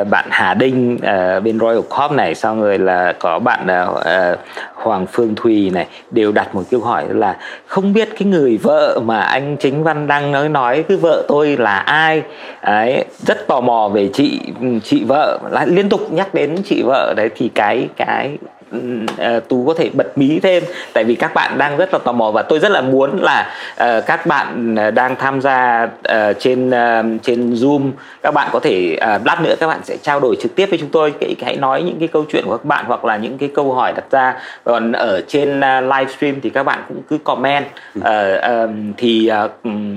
uh, 0.00 0.08
bạn 0.08 0.26
Hà 0.30 0.54
Đinh 0.54 0.94
uh, 0.94 1.42
bên 1.42 1.58
Royal 1.58 1.80
Corp 1.80 2.12
này 2.12 2.34
xong 2.34 2.60
rồi 2.60 2.78
là 2.78 3.12
có 3.18 3.38
bạn 3.38 3.66
uh, 3.90 4.38
Hoàng 4.74 5.06
Phương 5.06 5.34
Thùy 5.34 5.70
này 5.70 5.86
đều 6.10 6.32
đặt 6.32 6.54
một 6.54 6.62
câu 6.70 6.80
hỏi 6.80 7.04
là 7.08 7.36
không 7.66 7.92
biết 7.92 8.08
cái 8.18 8.28
người 8.28 8.56
vợ 8.56 9.00
mà 9.04 9.20
anh 9.20 9.56
chính 9.56 9.82
văn 9.82 10.06
đang 10.06 10.32
nói 10.32 10.48
nói 10.48 10.84
cái 10.88 10.96
vợ 10.96 11.24
tôi 11.28 11.56
là 11.56 11.76
ai? 11.76 12.22
Đấy 12.66 13.04
rất 13.26 13.46
tò 13.46 13.60
mò 13.60 13.88
về 13.88 14.10
chị 14.12 14.40
chị 14.84 15.04
vợ. 15.04 15.38
Lại 15.50 15.66
liên 15.66 15.88
tục 15.88 16.12
nhắc 16.12 16.34
đến 16.34 16.56
chị 16.64 16.82
vợ. 16.82 17.14
Đấy 17.16 17.30
thì 17.36 17.50
cái 17.54 17.88
cái 17.96 18.38
uh, 18.76 19.48
tú 19.48 19.64
có 19.66 19.74
thể 19.74 19.90
bật 19.92 20.18
mí 20.18 20.40
thêm 20.40 20.62
tại 20.92 21.04
vì 21.04 21.14
các 21.14 21.34
bạn 21.34 21.58
đang 21.58 21.76
rất 21.76 21.92
là 21.92 21.98
tò 21.98 22.12
mò 22.12 22.30
và 22.30 22.42
tôi 22.42 22.58
rất 22.58 22.70
là 22.70 22.80
muốn 22.80 23.22
là 23.22 23.54
uh, 23.72 24.06
các 24.06 24.26
bạn 24.26 24.76
đang 24.94 25.16
tham 25.16 25.40
gia 25.40 25.84
uh, 25.84 26.36
trên 26.38 26.68
uh, 26.68 27.22
trên 27.22 27.52
zoom. 27.52 27.90
Các 28.22 28.34
bạn 28.34 28.48
có 28.52 28.60
thể 28.60 28.96
uh, 28.96 29.26
lát 29.26 29.40
nữa 29.42 29.54
các 29.60 29.66
bạn 29.66 29.80
sẽ 29.84 29.96
trao 30.02 30.20
đổi 30.20 30.36
trực 30.40 30.54
tiếp 30.54 30.66
với 30.70 30.78
chúng 30.78 30.88
tôi. 30.88 31.14
Hãy 31.42 31.56
nói 31.56 31.82
những 31.82 31.98
cái 31.98 32.08
câu 32.08 32.24
chuyện 32.32 32.44
của 32.44 32.56
các 32.56 32.64
bạn 32.64 32.84
hoặc 32.88 33.04
là 33.04 33.16
những 33.16 33.38
cái 33.38 33.50
câu 33.54 33.72
hỏi 33.72 33.92
đặt 33.92 34.04
ra. 34.10 34.34
Còn 34.64 34.92
ở 34.92 35.20
trên 35.28 35.58
uh, 35.58 35.64
livestream 35.82 36.40
thì 36.40 36.50
các 36.50 36.62
bạn 36.62 36.78
cũng 36.88 37.02
cứ 37.08 37.18
comment. 37.24 37.66
Uh, 37.98 38.04
uh, 38.04 38.70
thì 38.96 39.30
uh, 39.44 39.50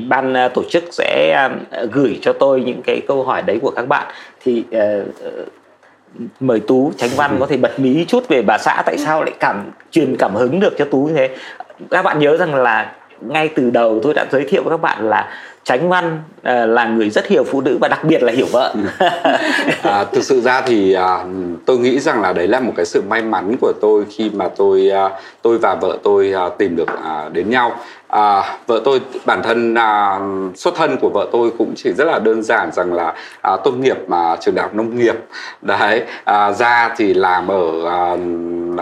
ban 0.08 0.34
uh, 0.46 0.54
tổ 0.54 0.64
chức 0.70 0.84
sẽ 0.92 1.40
uh, 1.46 1.92
gửi 1.92 2.20
cho 2.22 2.34
tôi 2.34 2.62
những 2.62 2.82
cái 2.86 3.02
câu 3.08 3.24
hỏi 3.24 3.42
đấy 3.42 3.60
của 3.62 3.72
các 3.72 3.88
bạn. 3.88 4.08
Thì 4.46 4.64
uh, 4.78 5.08
mời 6.40 6.60
tú 6.60 6.92
tránh 6.98 7.10
văn 7.16 7.38
có 7.40 7.46
thể 7.46 7.58
bật 7.58 7.80
mí 7.80 8.06
chút 8.08 8.28
về 8.28 8.42
bà 8.42 8.58
xã 8.58 8.84
tại 8.86 8.98
sao 8.98 9.24
lại 9.24 9.34
cảm 9.40 9.72
truyền 9.92 10.16
cảm 10.18 10.36
hứng 10.36 10.60
được 10.60 10.74
cho 10.78 10.86
tú 10.86 10.98
như 11.06 11.14
thế 11.14 11.30
các 11.90 12.02
bạn 12.02 12.20
nhớ 12.20 12.38
rằng 12.38 12.56
là 12.56 12.92
ngay 13.22 13.50
từ 13.56 13.70
đầu 13.70 14.00
tôi 14.04 14.14
đã 14.14 14.26
giới 14.32 14.44
thiệu 14.44 14.64
với 14.64 14.72
các 14.72 14.82
bạn 14.82 15.10
là 15.10 15.30
Tránh 15.64 15.90
Văn 15.90 16.22
uh, 16.38 16.70
là 16.70 16.86
người 16.86 17.10
rất 17.10 17.28
hiểu 17.28 17.44
phụ 17.44 17.62
nữ 17.62 17.78
và 17.82 17.88
đặc 17.88 18.04
biệt 18.04 18.24
là 18.24 18.32
hiểu 18.32 18.46
vợ. 18.52 18.74
Ừ. 18.74 19.08
à, 19.84 20.04
thực 20.04 20.24
sự 20.24 20.42
ra 20.42 20.62
thì 20.62 20.94
à, 20.94 21.26
tôi 21.66 21.78
nghĩ 21.78 22.00
rằng 22.00 22.22
là 22.22 22.34
đấy 22.34 22.48
là 22.48 22.60
một 22.60 22.74
cái 22.76 22.86
sự 22.86 23.02
may 23.02 23.22
mắn 23.22 23.56
của 23.62 23.74
tôi 23.82 24.06
khi 24.10 24.30
mà 24.34 24.48
tôi 24.58 24.90
à, 24.90 25.10
tôi 25.42 25.58
và 25.58 25.76
vợ 25.76 25.98
tôi 26.04 26.34
à, 26.34 26.50
tìm 26.58 26.76
được 26.76 26.88
à, 27.04 27.30
đến 27.30 27.50
nhau. 27.50 27.76
À, 28.14 28.58
vợ 28.68 28.82
tôi 28.86 29.02
bản 29.26 29.44
thân 29.44 29.76
à, 29.76 30.20
xuất 30.56 30.76
thân 30.76 30.98
của 30.98 31.10
vợ 31.14 31.28
tôi 31.32 31.52
cũng 31.58 31.74
chỉ 31.76 31.94
rất 31.94 32.06
là 32.06 32.20
đơn 32.20 32.44
giản 32.44 32.72
rằng 32.72 32.94
là 32.94 33.14
à, 33.42 33.58
tốt 33.64 33.72
nghiệp 33.72 33.98
mà 34.08 34.36
trường 34.42 34.56
đại 34.56 34.64
học 34.64 34.76
nông 34.76 34.98
nghiệp. 34.98 35.16
Đấy 35.62 36.02
à, 36.24 36.52
ra 36.52 36.94
thì 36.98 37.14
làm 37.14 37.48
ở 37.48 37.86
à, 37.90 38.18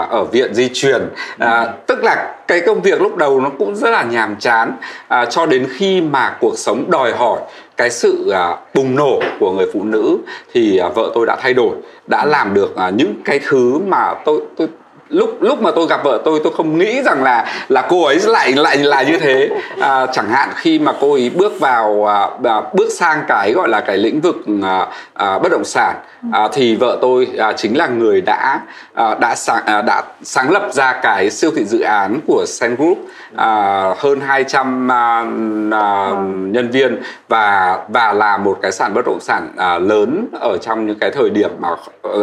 ở 0.10 0.24
viện 0.24 0.54
di 0.54 0.70
truyền. 0.74 1.10
À, 1.38 1.74
tức 1.88 2.04
là 2.04 2.36
cái 2.48 2.62
công 2.62 2.82
việc 2.82 3.02
lúc 3.02 3.16
đầu 3.16 3.42
nó 3.42 3.50
cũng 3.58 3.76
rất 3.76 3.90
là 3.90 4.04
nhàm 4.04 4.36
chán. 4.36 4.72
À, 5.08 5.26
cho 5.26 5.46
đến 5.46 5.68
khi 5.70 6.02
mà 6.02 6.38
cuộc 6.40 6.58
sống 6.58 6.92
đòi 6.92 7.12
hỏi 7.12 7.40
cái 7.78 7.90
sự 7.90 8.30
à, 8.30 8.58
bùng 8.74 8.96
nổ 8.96 9.20
của 9.40 9.52
người 9.52 9.68
phụ 9.74 9.84
nữ 9.84 10.18
thì 10.54 10.78
à, 10.78 10.90
vợ 10.90 11.12
tôi 11.14 11.26
đã 11.26 11.36
thay 11.42 11.54
đổi 11.54 11.76
đã 12.08 12.26
làm 12.26 12.54
được 12.54 12.76
à, 12.76 12.90
những 12.90 13.14
cái 13.26 13.40
thứ 13.48 13.80
mà 13.88 14.14
tôi 14.26 14.42
tôi 14.58 14.68
lúc 15.12 15.38
lúc 15.42 15.62
mà 15.62 15.72
tôi 15.76 15.88
gặp 15.88 16.04
vợ 16.04 16.22
tôi 16.26 16.40
tôi 16.44 16.54
không 16.58 16.78
nghĩ 16.78 17.02
rằng 17.04 17.24
là 17.24 17.46
là 17.70 17.88
cô 17.90 18.04
ấy 18.04 18.20
lại 18.20 18.52
lại 18.52 18.78
là 18.78 19.02
như 19.04 19.18
thế. 19.18 19.50
À, 19.80 20.06
chẳng 20.06 20.30
hạn 20.30 20.50
khi 20.56 20.80
mà 20.80 20.94
cô 21.00 21.14
ấy 21.14 21.32
bước 21.36 21.60
vào 21.60 22.10
à, 22.10 22.30
à, 22.44 22.62
bước 22.74 22.92
sang 22.92 23.24
cái 23.28 23.52
gọi 23.52 23.70
là 23.70 23.82
cái 23.82 23.98
lĩnh 23.98 24.22
vực 24.22 24.36
à, 24.64 24.88
à, 25.14 25.40
bất 25.40 25.52
động 25.52 25.66
sản 25.66 25.96
à, 26.32 26.48
thì 26.54 26.76
vợ 26.76 26.98
tôi 27.02 27.28
à, 27.38 27.54
chính 27.54 27.78
là 27.78 27.88
người 27.88 28.22
đã 28.22 28.60
à, 28.94 29.16
đã 29.16 29.36
sáng 29.36 29.66
à, 29.66 29.82
đã 29.82 30.04
sáng 30.24 30.52
lập 30.52 30.68
ra 30.72 30.94
cái 30.94 31.30
siêu 31.30 31.52
thị 31.56 31.66
dự 31.66 31.80
án 31.80 32.20
của 32.28 32.46
Sen 32.48 32.76
Group 32.76 32.98
à, 33.36 33.84
hơn 33.98 34.22
200 34.22 34.92
à, 34.92 35.26
à, 35.72 36.12
nhân 36.52 36.70
viên 36.72 37.02
và 37.30 37.78
và 37.88 38.14
là 38.14 38.38
một 38.38 38.60
cái 38.62 38.72
sản 38.72 38.94
bất 38.94 39.02
động 39.06 39.20
sản 39.22 39.52
à, 39.58 39.78
lớn 39.78 40.28
ở 40.42 40.58
trong 40.62 40.88
những 40.88 41.00
cái 41.00 41.12
thời 41.12 41.30
điểm 41.30 41.52
mà 41.60 41.70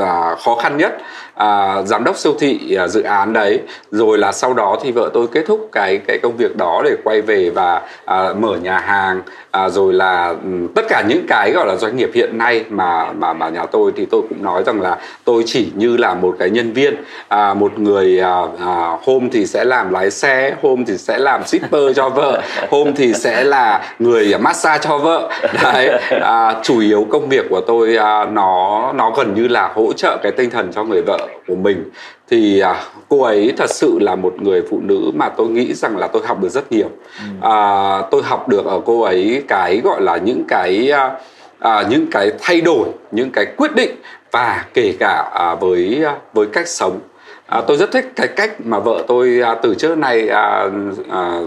à, 0.02 0.34
khó 0.44 0.54
khăn 0.54 0.76
nhất. 0.76 0.98
À, 1.34 1.82
giám 1.82 2.04
đốc 2.04 2.16
siêu 2.16 2.34
thị 2.40 2.77
À, 2.78 2.88
dự 2.88 3.02
án 3.02 3.32
đấy. 3.32 3.60
Rồi 3.90 4.18
là 4.18 4.32
sau 4.32 4.54
đó 4.54 4.76
thì 4.82 4.92
vợ 4.92 5.10
tôi 5.14 5.26
kết 5.32 5.42
thúc 5.46 5.68
cái 5.72 5.98
cái 5.98 6.18
công 6.18 6.36
việc 6.36 6.56
đó 6.56 6.82
để 6.84 6.96
quay 7.04 7.20
về 7.20 7.50
và 7.50 7.82
à, 8.04 8.32
mở 8.38 8.56
nhà 8.56 8.78
hàng. 8.78 9.22
À, 9.50 9.68
rồi 9.68 9.92
là 9.92 10.34
tất 10.74 10.82
cả 10.88 11.02
những 11.08 11.26
cái 11.28 11.52
gọi 11.54 11.66
là 11.66 11.76
doanh 11.76 11.96
nghiệp 11.96 12.10
hiện 12.14 12.38
nay 12.38 12.64
mà 12.70 13.12
mà 13.12 13.32
mà 13.32 13.48
nhà 13.48 13.66
tôi 13.66 13.92
thì 13.96 14.06
tôi 14.10 14.22
cũng 14.28 14.44
nói 14.44 14.62
rằng 14.64 14.80
là 14.80 14.98
tôi 15.24 15.42
chỉ 15.46 15.72
như 15.74 15.96
là 15.96 16.14
một 16.14 16.36
cái 16.38 16.50
nhân 16.50 16.72
viên. 16.72 16.94
À, 17.28 17.54
một 17.54 17.78
người 17.78 18.20
à, 18.20 18.42
à, 18.66 18.96
hôm 19.04 19.30
thì 19.30 19.46
sẽ 19.46 19.64
làm 19.64 19.92
lái 19.92 20.10
xe 20.10 20.54
hôm 20.62 20.84
thì 20.84 20.98
sẽ 20.98 21.18
làm 21.18 21.46
shipper 21.46 21.96
cho 21.96 22.08
vợ 22.08 22.42
hôm 22.70 22.94
thì 22.94 23.12
sẽ 23.12 23.44
là 23.44 23.94
người 23.98 24.34
massage 24.40 24.84
cho 24.84 24.98
vợ. 24.98 25.30
Đấy 25.62 25.98
à, 26.20 26.54
chủ 26.62 26.80
yếu 26.80 27.06
công 27.10 27.28
việc 27.28 27.46
của 27.50 27.60
tôi 27.60 27.96
à, 27.96 28.24
nó 28.24 28.92
nó 28.94 29.10
gần 29.10 29.34
như 29.34 29.48
là 29.48 29.72
hỗ 29.74 29.92
trợ 29.92 30.18
cái 30.22 30.32
tinh 30.32 30.50
thần 30.50 30.72
cho 30.72 30.84
người 30.84 31.02
vợ 31.02 31.18
của 31.48 31.54
mình 31.54 31.90
thì 32.30 32.60
à, 32.60 32.82
cô 33.08 33.22
ấy 33.22 33.52
thật 33.56 33.70
sự 33.70 33.98
là 33.98 34.14
một 34.14 34.34
người 34.42 34.62
phụ 34.70 34.80
nữ 34.80 35.10
mà 35.14 35.28
tôi 35.28 35.48
nghĩ 35.48 35.74
rằng 35.74 35.96
là 35.96 36.06
tôi 36.06 36.22
học 36.26 36.40
được 36.42 36.48
rất 36.48 36.72
nhiều. 36.72 36.88
Ừ. 37.18 37.48
à, 37.50 38.02
tôi 38.10 38.22
học 38.22 38.48
được 38.48 38.66
ở 38.66 38.80
cô 38.84 39.02
ấy 39.02 39.42
cái 39.48 39.80
gọi 39.84 40.02
là 40.02 40.16
những 40.16 40.44
cái 40.48 40.90
à, 40.90 41.18
à, 41.58 41.84
những 41.90 42.06
cái 42.10 42.32
thay 42.40 42.60
đổi 42.60 42.88
những 43.10 43.30
cái 43.30 43.46
quyết 43.56 43.74
định 43.74 43.90
và 44.30 44.64
kể 44.74 44.94
cả 45.00 45.30
à, 45.34 45.54
với 45.54 46.04
à, 46.04 46.16
với 46.32 46.46
cách 46.46 46.68
sống. 46.68 47.00
À, 47.46 47.60
tôi 47.60 47.76
rất 47.76 47.92
thích 47.92 48.12
cái 48.16 48.28
cách 48.28 48.50
mà 48.64 48.78
vợ 48.78 49.04
tôi 49.08 49.40
à, 49.44 49.54
từ 49.54 49.74
trước 49.74 49.98
nay 49.98 50.28
à, 50.28 50.68
à, 51.10 51.38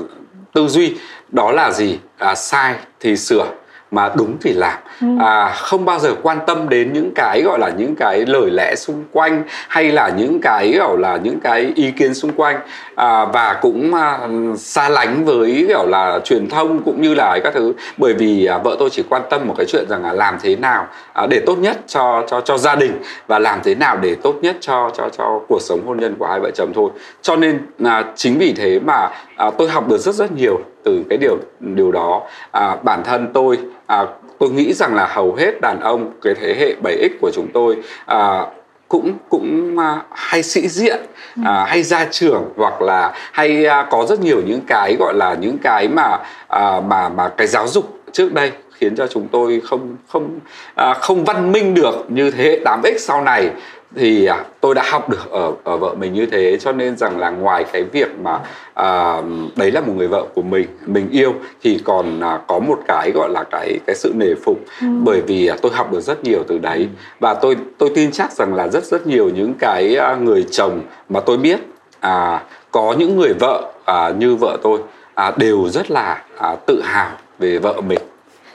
tư 0.54 0.68
duy 0.68 0.96
đó 1.30 1.52
là 1.52 1.72
gì? 1.72 2.00
À, 2.18 2.36
sai 2.36 2.76
thì 3.00 3.18
sửa 3.18 3.46
mà 3.92 4.12
đúng 4.16 4.38
thì 4.42 4.54
làm. 4.54 4.78
Ừ. 5.02 5.08
à, 5.20 5.54
không 5.56 5.86
bao 5.86 6.00
giờ 6.00 6.16
quan 6.22 6.40
tâm 6.48 6.70
đến 6.70 6.94
những 6.94 7.12
cái 7.16 7.42
gọi 7.42 7.60
là 7.60 7.70
những 7.70 7.96
cái 7.96 8.26
lời 8.26 8.50
lẽ 8.52 8.76
xung 8.76 9.04
quanh 9.12 9.44
hay 9.68 9.92
là 9.92 10.10
những 10.10 10.42
cái 10.42 10.72
gọi 10.72 10.98
là 10.98 11.18
những 11.24 11.40
cái 11.40 11.72
ý 11.76 11.92
kiến 11.92 12.14
xung 12.14 12.32
quanh. 12.32 12.60
À, 12.96 13.26
và 13.26 13.54
cũng 13.62 13.94
à, 13.94 14.20
xa 14.58 14.90
lánh 14.90 15.26
với 15.26 15.66
gọi 15.70 15.88
là 15.88 16.20
truyền 16.24 16.50
thông 16.50 16.84
cũng 16.84 17.02
như 17.02 17.14
là 17.14 17.40
các 17.44 17.54
thứ. 17.54 17.74
Bởi 17.98 18.14
vì 18.14 18.46
à, 18.46 18.58
vợ 18.58 18.76
tôi 18.80 18.90
chỉ 18.90 19.04
quan 19.10 19.22
tâm 19.30 19.48
một 19.48 19.54
cái 19.58 19.66
chuyện 19.70 19.86
rằng 19.90 20.04
là 20.04 20.14
làm 20.14 20.38
thế 20.42 20.56
nào 20.56 20.88
à, 21.14 21.28
để 21.28 21.42
tốt 21.46 21.58
nhất 21.58 21.78
cho 21.88 22.24
cho 22.28 22.42
cho 22.42 22.58
gia 22.58 22.76
đình 22.76 22.92
và 23.28 23.40
làm 23.40 23.60
thế 23.64 23.76
nào 23.76 23.98
để 23.98 24.16
tốt 24.16 24.36
nhất 24.42 24.56
cho 24.60 24.92
cho 24.98 25.10
cho 25.18 25.40
cuộc 25.48 25.62
sống 25.62 25.80
hôn 25.86 26.00
nhân 26.00 26.16
của 26.20 26.28
hai 26.28 26.40
vợ 26.40 26.52
chồng 26.56 26.72
thôi. 26.76 26.90
Cho 27.22 27.36
nên 27.36 27.60
à, 27.84 28.04
chính 28.16 28.38
vì 28.38 28.54
thế 28.54 28.80
mà 28.80 29.10
à, 29.42 29.52
tôi 29.58 29.70
học 29.70 29.88
được 29.88 29.98
rất 29.98 30.16
rất 30.16 30.32
nhiều 30.32 30.60
từ 30.84 31.04
cái 31.10 31.18
điều 31.18 31.38
điều 31.60 31.92
đó. 31.92 32.22
À, 32.52 32.76
bản 32.84 33.04
thân 33.04 33.28
tôi 33.34 33.58
à, 33.86 34.06
tôi 34.40 34.50
nghĩ 34.50 34.74
rằng 34.74 34.96
là 34.96 35.08
hầu 35.08 35.36
hết 35.36 35.62
đàn 35.62 35.80
ông 35.80 36.12
cái 36.22 36.34
thế 36.42 36.56
hệ 36.60 36.76
7x 36.84 37.10
của 37.22 37.32
chúng 37.34 37.48
tôi 37.54 37.78
à, 38.06 38.46
cũng 38.88 39.14
cũng 39.30 39.78
à, 39.80 40.02
hay 40.12 40.44
sĩ 40.44 40.68
diện 40.68 41.00
à, 41.46 41.66
hay 41.68 41.84
ra 41.84 42.08
trường 42.12 42.54
hoặc 42.56 42.82
là 42.82 43.14
hay 43.32 43.66
à, 43.66 43.88
có 43.92 44.06
rất 44.06 44.20
nhiều 44.22 44.42
những 44.46 44.62
cái 44.68 44.96
gọi 45.00 45.14
là 45.14 45.34
những 45.34 45.58
cái 45.58 45.88
mà 45.88 46.18
à, 46.48 46.82
mà 46.88 47.10
mà 47.10 47.30
cái 47.30 47.48
giáo 47.48 47.68
dục 47.68 48.00
trước 48.12 48.34
đây 48.34 48.52
khiến 48.74 48.96
cho 48.96 49.08
chúng 49.08 49.28
tôi 49.28 49.62
không 49.64 49.96
không 50.08 50.40
à, 50.76 50.94
không 50.94 51.26
văn 51.26 51.52
minh 51.52 51.74
được 51.74 52.06
như 52.08 52.32
thế 52.32 52.44
hệ 52.44 52.60
8x 52.66 52.98
sau 52.98 53.22
này 53.22 53.50
thì 53.96 54.26
à, 54.26 54.46
tôi 54.62 54.76
đã 54.76 54.84
học 54.92 55.10
được 55.10 55.32
ở 55.32 55.54
ở 55.64 55.78
vợ 55.78 55.96
mình 56.00 56.14
như 56.14 56.26
thế 56.26 56.58
cho 56.58 56.72
nên 56.72 56.98
rằng 56.98 57.20
là 57.20 57.30
ngoài 57.30 57.66
cái 57.74 57.84
việc 57.84 58.20
mà 58.24 58.40
à, 58.74 59.22
đấy 59.56 59.72
là 59.72 59.82
một 59.82 59.94
người 59.98 60.08
vợ 60.08 60.26
của 60.34 60.42
mình 60.42 60.68
mình 60.86 61.10
yêu 61.12 61.34
thì 61.64 61.80
còn 61.84 62.20
à, 62.20 62.40
có 62.48 62.60
một 62.60 62.80
cái 62.88 63.12
gọi 63.12 63.30
là 63.30 63.44
cái 63.44 63.80
cái 63.88 63.96
sự 63.96 64.14
nể 64.16 64.36
phục. 64.46 64.60
Ừ. 64.82 64.88
bởi 65.04 65.22
vì 65.22 65.48
à, 65.48 65.56
tôi 65.62 65.72
học 65.76 65.92
được 65.92 66.02
rất 66.02 66.24
nhiều 66.24 66.44
từ 66.48 66.58
đấy. 66.58 66.88
Và 67.20 67.34
tôi 67.34 67.58
tôi 67.78 67.92
tin 67.96 68.12
chắc 68.12 68.32
rằng 68.32 68.54
là 68.54 68.68
rất 68.68 68.86
rất 68.86 69.08
nhiều 69.08 69.30
những 69.30 69.54
cái 69.60 69.96
à, 69.96 70.16
người 70.16 70.46
chồng 70.52 70.82
mà 71.10 71.20
tôi 71.20 71.38
biết 71.38 71.60
à, 72.00 72.44
có 72.72 72.96
những 72.98 73.18
người 73.18 73.34
vợ 73.40 73.72
à, 73.86 74.10
như 74.10 74.36
vợ 74.36 74.58
tôi 74.64 74.80
à, 75.16 75.32
đều 75.38 75.70
rất 75.70 75.92
là 75.92 76.24
à, 76.38 76.56
tự 76.66 76.82
hào 76.82 77.12
về 77.40 77.58
vợ 77.58 77.82
mình 77.82 78.00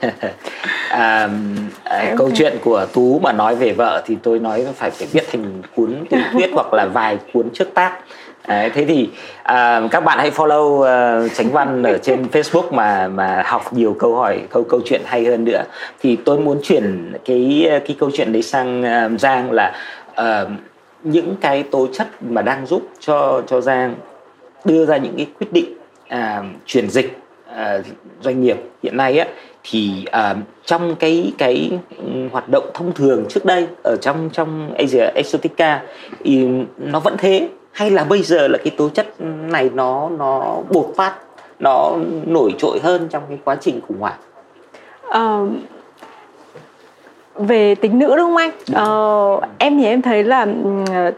à, 0.89 1.29
à, 1.83 2.13
câu 2.17 2.31
chuyện 2.35 2.57
của 2.63 2.85
tú 2.93 3.19
mà 3.19 3.31
nói 3.31 3.55
về 3.55 3.73
vợ 3.73 4.03
thì 4.05 4.17
tôi 4.23 4.39
nói 4.39 4.65
phải 4.75 4.91
phải 4.91 5.07
viết 5.11 5.23
thành 5.31 5.61
cuốn 5.75 6.05
tiểu 6.09 6.19
thuyết 6.31 6.49
hoặc 6.53 6.73
là 6.73 6.85
vài 6.85 7.17
cuốn 7.33 7.49
trước 7.53 7.73
tác. 7.73 7.99
Đấy, 8.47 8.69
thế 8.69 8.85
thì 8.85 9.09
à, 9.43 9.81
các 9.91 10.03
bạn 10.03 10.17
hãy 10.17 10.31
follow 10.31 10.65
uh, 11.25 11.31
Tránh 11.35 11.51
Văn 11.51 11.83
ở 11.83 11.97
trên 11.97 12.27
Facebook 12.31 12.71
mà 12.71 13.07
mà 13.07 13.43
học 13.45 13.73
nhiều 13.73 13.95
câu 13.99 14.15
hỏi 14.15 14.41
câu 14.49 14.63
câu 14.63 14.81
chuyện 14.85 15.01
hay 15.05 15.25
hơn 15.25 15.45
nữa. 15.45 15.63
Thì 15.99 16.15
tôi 16.15 16.39
muốn 16.39 16.59
chuyển 16.63 17.13
cái 17.25 17.69
cái 17.69 17.95
câu 17.99 18.09
chuyện 18.13 18.33
đấy 18.33 18.41
sang 18.41 18.81
uh, 18.81 19.19
Giang 19.19 19.51
là 19.51 19.75
uh, 20.21 20.49
những 21.03 21.35
cái 21.41 21.63
tố 21.63 21.87
chất 21.93 22.07
mà 22.21 22.41
đang 22.41 22.65
giúp 22.65 22.89
cho 22.99 23.41
cho 23.47 23.61
Giang 23.61 23.95
đưa 24.65 24.85
ra 24.85 24.97
những 24.97 25.13
cái 25.17 25.27
quyết 25.39 25.53
định 25.53 25.73
uh, 26.13 26.45
chuyển 26.65 26.89
dịch 26.89 27.17
uh, 27.51 27.85
doanh 28.21 28.41
nghiệp 28.41 28.57
hiện 28.83 28.97
nay 28.97 29.19
á 29.19 29.27
thì 29.69 30.05
uh, 30.09 30.37
trong 30.65 30.95
cái 30.95 31.31
cái 31.37 31.79
hoạt 32.31 32.49
động 32.49 32.69
thông 32.73 32.93
thường 32.93 33.25
trước 33.29 33.45
đây 33.45 33.67
ở 33.83 33.95
trong 34.01 34.29
trong 34.33 34.73
Asia 34.77 35.05
Exotica 35.15 35.81
thì 36.23 36.47
nó 36.77 36.99
vẫn 36.99 37.15
thế 37.17 37.49
hay 37.71 37.91
là 37.91 38.03
bây 38.03 38.21
giờ 38.21 38.47
là 38.47 38.57
cái 38.57 38.71
tố 38.77 38.89
chất 38.89 39.21
này 39.21 39.69
nó 39.73 40.09
nó 40.09 40.61
bột 40.69 40.93
phát 40.95 41.15
nó 41.59 41.93
nổi 42.25 42.53
trội 42.57 42.79
hơn 42.83 43.07
trong 43.09 43.23
cái 43.29 43.37
quá 43.43 43.57
trình 43.61 43.81
khủng 43.87 43.99
hoảng? 43.99 44.19
Uh, 45.07 45.49
về 47.39 47.75
tính 47.75 47.99
nữ 47.99 48.07
đúng 48.17 48.25
không 48.25 48.37
anh? 48.37 48.51
Ờ, 48.73 49.39
em 49.57 49.77
thì 49.77 49.85
em 49.85 50.01
thấy 50.01 50.23
là 50.23 50.47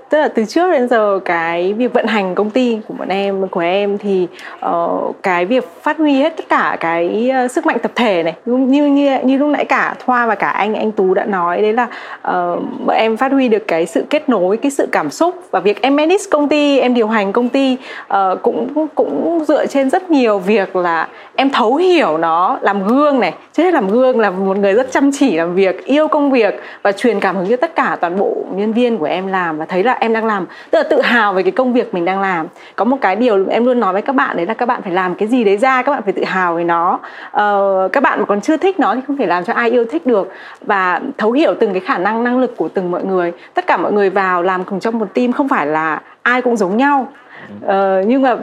tức 0.10 0.18
là 0.18 0.28
từ 0.28 0.46
trước 0.46 0.72
đến 0.72 0.88
giờ 0.88 1.20
cái 1.26 1.74
việc 1.74 1.94
vận 1.94 2.08
hành 2.08 2.36
công 2.36 2.50
ty 2.50 2.80
của 2.88 2.94
bọn 2.94 3.08
em 3.08 3.48
của 3.48 3.60
em 3.60 3.98
thì 3.98 4.28
uh, 4.66 5.16
cái 5.24 5.46
việc 5.46 5.68
phát 5.84 5.98
huy 5.98 6.14
hết 6.14 6.38
tất 6.38 6.46
cả 6.50 6.78
cái 6.80 7.32
uh, 7.46 7.52
sức 7.52 7.66
mạnh 7.66 7.78
tập 7.82 7.92
thể 7.96 8.24
này 8.24 8.34
như 8.46 8.86
như 8.86 9.20
như 9.24 9.38
lúc 9.38 9.50
nãy 9.50 9.66
cả 9.66 9.96
Thoa 10.06 10.26
và 10.26 10.36
cả 10.36 10.50
anh 10.50 10.76
anh 10.76 10.92
Tú 10.92 11.14
đã 11.14 11.26
nói 11.26 11.62
đấy 11.62 11.74
là 11.74 11.84
uh, 11.84 12.64
bọn 12.86 12.96
em 12.96 13.18
phát 13.18 13.32
huy 13.32 13.48
được 13.48 13.68
cái 13.68 13.86
sự 13.86 14.04
kết 14.10 14.30
nối 14.30 14.58
cái 14.58 14.72
sự 14.72 14.88
cảm 14.92 15.10
xúc 15.10 15.36
và 15.52 15.60
việc 15.60 15.82
em 15.82 15.96
manage 15.96 16.24
công 16.32 16.50
ty 16.50 16.80
em 16.80 16.94
điều 16.94 17.08
hành 17.08 17.34
công 17.34 17.50
ty 17.50 17.78
uh, 18.14 18.42
cũng 18.42 18.88
cũng 18.96 19.46
dựa 19.48 19.66
trên 19.66 19.90
rất 19.90 20.12
nhiều 20.12 20.40
việc 20.40 20.76
là 20.76 21.08
em 21.36 21.50
thấu 21.50 21.76
hiểu 21.76 22.18
nó 22.18 22.58
làm 22.62 22.88
gương 22.88 23.20
này 23.20 23.34
trước 23.54 23.64
hết 23.64 23.74
làm 23.74 23.90
gương 23.90 24.20
là 24.20 24.30
một 24.30 24.58
người 24.58 24.74
rất 24.74 24.92
chăm 24.92 25.12
chỉ 25.12 25.38
làm 25.38 25.56
việc 25.56 25.86
yêu 25.86 26.08
công 26.12 26.32
việc 26.32 26.62
và 26.84 26.92
truyền 26.92 27.20
cảm 27.20 27.36
hứng 27.36 27.50
cho 27.50 27.58
tất 27.58 27.76
cả 27.76 27.98
toàn 28.02 28.18
bộ 28.18 28.36
nhân 28.52 28.74
viên 28.74 28.98
của 28.98 29.06
em 29.06 29.28
làm 29.28 29.58
và 29.58 29.66
thấy 29.66 29.84
là 29.84 29.94
em 29.94 30.14
đang 30.14 30.26
làm 30.26 30.46
tức 30.72 30.78
là 30.78 30.84
tự 30.90 31.02
hào 31.02 31.34
về 31.34 31.44
cái 31.44 31.52
công 31.52 31.74
việc 31.74 31.94
mình 31.94 32.06
đang 32.06 32.22
làm. 32.22 32.48
Có 32.76 32.86
một 32.86 32.98
cái 33.02 33.16
điều 33.16 33.46
em 33.50 33.66
luôn 33.66 33.80
nói 33.80 33.94
với 33.94 34.02
các 34.02 34.16
bạn 34.16 34.38
đấy 34.38 34.46
là 34.46 34.54
các 34.54 34.66
bạn 34.66 34.82
phải 34.82 34.92
làm 34.92 35.16
cái 35.16 35.28
gì 35.28 35.44
đấy 35.44 35.58
ra 35.58 35.82
các 35.82 35.92
bạn 35.92 36.02
phải 36.04 36.14
tự 36.14 36.24
hào 36.24 36.56
về 36.56 36.64
nó. 36.64 37.00
Ờ, 37.32 37.90
các 37.92 38.04
bạn 38.04 38.20
mà 38.20 38.26
còn 38.26 38.42
chưa 38.42 38.58
thích 38.58 38.80
nó 38.80 38.96
thì 38.96 39.02
không 39.08 39.18
thể 39.18 39.26
làm 39.26 39.44
cho 39.44 39.54
ai 39.54 39.70
yêu 39.70 39.86
thích 39.92 40.06
được. 40.06 40.32
Và 40.62 41.02
thấu 41.18 41.32
hiểu 41.32 41.56
từng 41.60 41.74
cái 41.74 41.80
khả 41.80 41.98
năng 41.98 42.24
năng 42.24 42.40
lực 42.40 42.58
của 42.58 42.70
từng 42.70 42.92
mọi 42.92 43.04
người. 43.04 43.34
Tất 43.54 43.68
cả 43.68 43.78
mọi 43.78 43.92
người 43.92 44.10
vào 44.10 44.44
làm 44.44 44.64
cùng 44.64 44.80
trong 44.80 45.00
một 45.00 45.14
team 45.14 45.32
không 45.32 45.48
phải 45.48 45.68
là 45.68 46.02
ai 46.24 46.42
cũng 46.42 46.58
giống 46.58 46.78
nhau. 46.78 47.08
Ờ, 47.66 48.04
nhưng 48.08 48.22
mà 48.22 48.36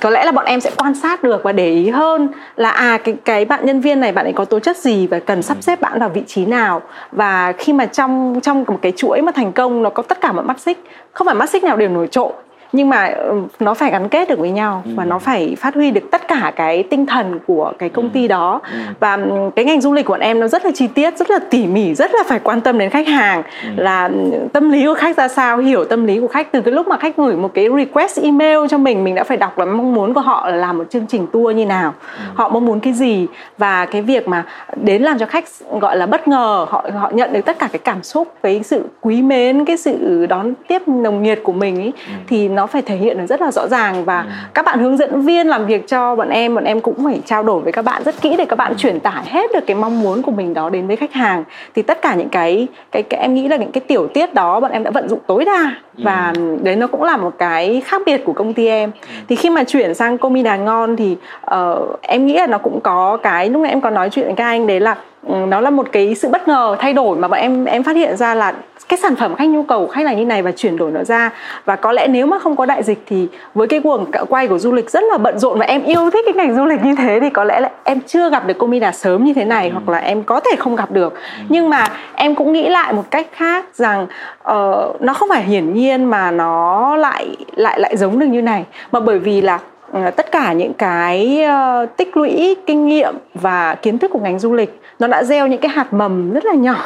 có 0.00 0.10
lẽ 0.10 0.24
là 0.24 0.32
bọn 0.32 0.44
em 0.44 0.60
sẽ 0.60 0.70
quan 0.76 0.94
sát 0.94 1.22
được 1.22 1.42
và 1.42 1.52
để 1.52 1.70
ý 1.70 1.90
hơn 1.90 2.28
là 2.56 2.70
à 2.70 2.98
cái 3.04 3.14
cái 3.24 3.44
bạn 3.44 3.66
nhân 3.66 3.80
viên 3.80 4.00
này 4.00 4.12
bạn 4.12 4.26
ấy 4.26 4.32
có 4.32 4.44
tố 4.44 4.58
chất 4.58 4.76
gì 4.76 5.06
và 5.06 5.18
cần 5.18 5.42
sắp 5.42 5.56
xếp 5.60 5.80
bạn 5.80 5.98
vào 5.98 6.08
vị 6.08 6.22
trí 6.26 6.46
nào. 6.46 6.82
Và 7.12 7.52
khi 7.52 7.72
mà 7.72 7.86
trong 7.86 8.40
trong 8.42 8.64
một 8.68 8.78
cái 8.82 8.92
chuỗi 8.96 9.22
mà 9.22 9.32
thành 9.32 9.52
công 9.52 9.82
nó 9.82 9.90
có 9.90 10.02
tất 10.02 10.20
cả 10.20 10.32
mọi 10.32 10.44
mắt 10.44 10.60
xích 10.60 10.84
không 11.12 11.26
phải 11.26 11.34
mắt 11.34 11.50
xích 11.50 11.64
nào 11.64 11.76
đều 11.76 11.88
nổi 11.88 12.06
trội 12.06 12.32
nhưng 12.72 12.88
mà 12.88 13.06
ừ, 13.06 13.42
nó 13.60 13.74
phải 13.74 13.90
gắn 13.90 14.08
kết 14.08 14.28
được 14.28 14.38
với 14.38 14.50
nhau 14.50 14.82
và 14.94 15.04
nó 15.04 15.18
phải 15.18 15.56
phát 15.58 15.74
huy 15.74 15.90
được 15.90 16.10
tất 16.10 16.28
cả 16.28 16.52
cái 16.56 16.82
tinh 16.82 17.06
thần 17.06 17.38
của 17.46 17.72
cái 17.78 17.88
công 17.88 18.10
ty 18.10 18.28
đó. 18.28 18.60
Và 19.00 19.18
cái 19.56 19.64
ngành 19.64 19.80
du 19.80 19.92
lịch 19.92 20.06
của 20.06 20.12
bọn 20.12 20.20
em 20.20 20.40
nó 20.40 20.48
rất 20.48 20.64
là 20.64 20.70
chi 20.74 20.86
tiết 20.86 21.18
rất 21.18 21.30
là 21.30 21.38
tỉ 21.50 21.66
mỉ 21.66 21.94
rất 21.94 22.10
là 22.14 22.22
phải 22.26 22.38
quan 22.38 22.60
tâm 22.60 22.78
đến 22.78 22.90
khách 22.90 23.08
hàng. 23.08 23.42
Là 23.76 24.10
tâm 24.52 24.70
lý 24.70 24.86
của 24.86 24.94
khách 24.94 25.16
ra 25.16 25.28
sao 25.28 25.58
hiểu 25.58 25.84
tâm 25.84 26.06
lý 26.06 26.20
của 26.20 26.28
khách. 26.28 26.52
Từ 26.52 26.60
cái 26.60 26.74
lúc 26.74 26.88
mà 26.88 26.96
khách 26.96 27.16
gửi 27.16 27.36
một 27.36 27.50
cái 27.54 27.68
request 27.76 28.22
email 28.22 28.58
cho 28.70 28.78
mình 28.78 29.04
mình 29.04 29.14
đã 29.14 29.24
phải 29.24 29.36
đọc 29.36 29.58
là 29.58 29.64
mong 29.64 29.94
muốn 29.94 30.14
của 30.14 30.20
họ 30.20 30.48
là 30.50 30.56
làm 30.56 30.78
một 30.78 30.84
chương 30.90 31.06
trình 31.06 31.26
tour 31.32 31.56
như 31.56 31.66
nào. 31.66 31.94
Họ 32.34 32.48
mong 32.48 32.66
muốn 32.66 32.80
cái 32.80 32.92
gì? 32.92 33.26
Và 33.58 33.86
cái 33.86 34.02
việc 34.02 34.28
mà 34.28 34.44
đến 34.82 35.02
làm 35.02 35.18
cho 35.18 35.26
khách 35.26 35.44
gọi 35.80 35.96
là 35.96 36.06
bất 36.06 36.28
ngờ 36.28 36.66
họ 36.68 36.84
họ 36.94 37.10
nhận 37.14 37.32
được 37.32 37.40
tất 37.44 37.58
cả 37.58 37.68
cái 37.72 37.78
cảm 37.78 38.02
xúc 38.02 38.34
cái 38.42 38.62
sự 38.62 38.84
quý 39.00 39.22
mến 39.22 39.64
cái 39.64 39.76
sự 39.76 40.26
đón 40.26 40.52
tiếp 40.68 40.88
nồng 40.88 41.22
nhiệt 41.22 41.40
của 41.42 41.52
mình 41.52 41.82
ý, 41.82 41.86
ừ. 41.86 42.12
thì 42.28 42.48
nó 42.56 42.66
phải 42.66 42.82
thể 42.82 42.96
hiện 42.96 43.18
được 43.18 43.26
rất 43.26 43.40
là 43.40 43.50
rõ 43.50 43.68
ràng 43.68 44.04
và 44.04 44.20
ừ. 44.20 44.28
các 44.54 44.64
bạn 44.64 44.78
hướng 44.78 44.96
dẫn 44.96 45.20
viên 45.20 45.48
làm 45.48 45.66
việc 45.66 45.88
cho 45.88 46.16
bọn 46.16 46.28
em 46.28 46.54
bọn 46.54 46.64
em 46.64 46.80
cũng 46.80 47.04
phải 47.04 47.20
trao 47.26 47.42
đổi 47.42 47.60
với 47.60 47.72
các 47.72 47.82
bạn 47.82 48.02
rất 48.04 48.14
kỹ 48.20 48.34
để 48.38 48.44
các 48.44 48.56
bạn 48.56 48.72
ừ. 48.72 48.76
truyền 48.78 49.00
tải 49.00 49.24
hết 49.26 49.52
được 49.54 49.66
cái 49.66 49.76
mong 49.76 50.00
muốn 50.00 50.22
của 50.22 50.30
mình 50.30 50.54
đó 50.54 50.70
đến 50.70 50.86
với 50.86 50.96
khách 50.96 51.12
hàng 51.12 51.44
thì 51.74 51.82
tất 51.82 52.02
cả 52.02 52.14
những 52.14 52.28
cái 52.28 52.66
cái, 52.92 53.02
cái 53.02 53.20
em 53.20 53.34
nghĩ 53.34 53.48
là 53.48 53.56
những 53.56 53.72
cái 53.72 53.80
tiểu 53.80 54.08
tiết 54.14 54.34
đó 54.34 54.60
bọn 54.60 54.70
em 54.70 54.82
đã 54.82 54.90
vận 54.90 55.08
dụng 55.08 55.20
tối 55.26 55.44
đa 55.44 55.74
và 55.98 56.32
ừ. 56.36 56.56
đấy 56.62 56.76
nó 56.76 56.86
cũng 56.86 57.02
là 57.02 57.16
một 57.16 57.34
cái 57.38 57.82
khác 57.84 58.02
biệt 58.06 58.24
của 58.24 58.32
công 58.32 58.52
ty 58.52 58.66
em 58.66 58.90
ừ. 59.00 59.06
thì 59.28 59.36
khi 59.36 59.50
mà 59.50 59.64
chuyển 59.64 59.94
sang 59.94 60.18
Comi 60.18 60.42
Đà 60.42 60.56
Ngon 60.56 60.96
thì 60.96 61.16
uh, 61.54 62.02
em 62.02 62.26
nghĩ 62.26 62.34
là 62.34 62.46
nó 62.46 62.58
cũng 62.58 62.80
có 62.80 63.16
cái 63.22 63.48
lúc 63.48 63.62
nãy 63.62 63.70
em 63.70 63.80
có 63.80 63.90
nói 63.90 64.10
chuyện 64.10 64.26
với 64.26 64.34
các 64.34 64.44
anh 64.44 64.66
đấy 64.66 64.80
là 64.80 64.96
nó 65.28 65.60
là 65.60 65.70
một 65.70 65.86
cái 65.92 66.14
sự 66.14 66.28
bất 66.28 66.48
ngờ 66.48 66.76
thay 66.78 66.92
đổi 66.92 67.16
mà 67.16 67.28
bọn 67.28 67.40
em 67.40 67.64
em 67.64 67.82
phát 67.82 67.96
hiện 67.96 68.16
ra 68.16 68.34
là 68.34 68.54
cái 68.88 68.98
sản 68.98 69.16
phẩm 69.16 69.34
khách 69.34 69.48
nhu 69.48 69.62
cầu 69.62 69.86
khách 69.86 70.04
là 70.04 70.12
như 70.12 70.24
này 70.24 70.42
và 70.42 70.52
chuyển 70.52 70.76
đổi 70.76 70.90
nó 70.90 71.04
ra 71.04 71.30
và 71.64 71.76
có 71.76 71.92
lẽ 71.92 72.08
nếu 72.08 72.26
mà 72.26 72.38
không 72.38 72.56
có 72.56 72.66
đại 72.66 72.82
dịch 72.82 73.02
thì 73.06 73.28
với 73.54 73.68
cái 73.68 73.80
guồng 73.80 74.10
quay 74.28 74.48
của 74.48 74.58
du 74.58 74.72
lịch 74.72 74.90
rất 74.90 75.02
là 75.10 75.18
bận 75.18 75.38
rộn 75.38 75.58
và 75.58 75.66
em 75.66 75.82
yêu 75.82 76.10
thích 76.10 76.24
cái 76.24 76.34
ngành 76.34 76.56
du 76.56 76.64
lịch 76.64 76.82
như 76.84 76.94
thế 76.94 77.20
thì 77.20 77.30
có 77.30 77.44
lẽ 77.44 77.60
là 77.60 77.70
em 77.84 78.00
chưa 78.00 78.30
gặp 78.30 78.46
được 78.46 78.58
Comida 78.58 78.92
sớm 78.92 79.24
như 79.24 79.34
thế 79.34 79.44
này 79.44 79.68
ừ. 79.68 79.72
hoặc 79.72 79.92
là 79.92 79.98
em 79.98 80.22
có 80.22 80.40
thể 80.40 80.56
không 80.58 80.76
gặp 80.76 80.90
được 80.90 81.14
ừ. 81.14 81.18
nhưng 81.48 81.70
mà 81.70 81.86
em 82.14 82.34
cũng 82.34 82.52
nghĩ 82.52 82.68
lại 82.68 82.92
một 82.92 83.04
cách 83.10 83.26
khác 83.32 83.64
rằng 83.74 84.06
uh, 84.52 85.02
nó 85.02 85.14
không 85.14 85.28
phải 85.28 85.42
hiển 85.42 85.74
nhiên 85.74 86.04
mà 86.04 86.30
nó 86.30 86.96
lại 86.96 87.36
lại 87.54 87.80
lại 87.80 87.96
giống 87.96 88.18
được 88.18 88.26
như 88.26 88.42
này 88.42 88.64
mà 88.92 89.00
bởi 89.00 89.18
vì 89.18 89.40
là 89.40 89.58
Ờ, 90.04 90.10
tất 90.10 90.32
cả 90.32 90.52
những 90.52 90.74
cái 90.74 91.42
ờ, 91.42 91.86
tích 91.96 92.16
lũy 92.16 92.56
kinh 92.66 92.86
nghiệm 92.86 93.14
và 93.34 93.74
kiến 93.74 93.98
thức 93.98 94.10
của 94.10 94.18
ngành 94.18 94.38
du 94.38 94.54
lịch 94.54 94.80
nó 94.98 95.06
đã 95.06 95.24
gieo 95.24 95.46
những 95.46 95.60
cái 95.60 95.68
hạt 95.68 95.92
mầm 95.92 96.32
rất 96.32 96.44
là 96.44 96.54
nhỏ 96.54 96.76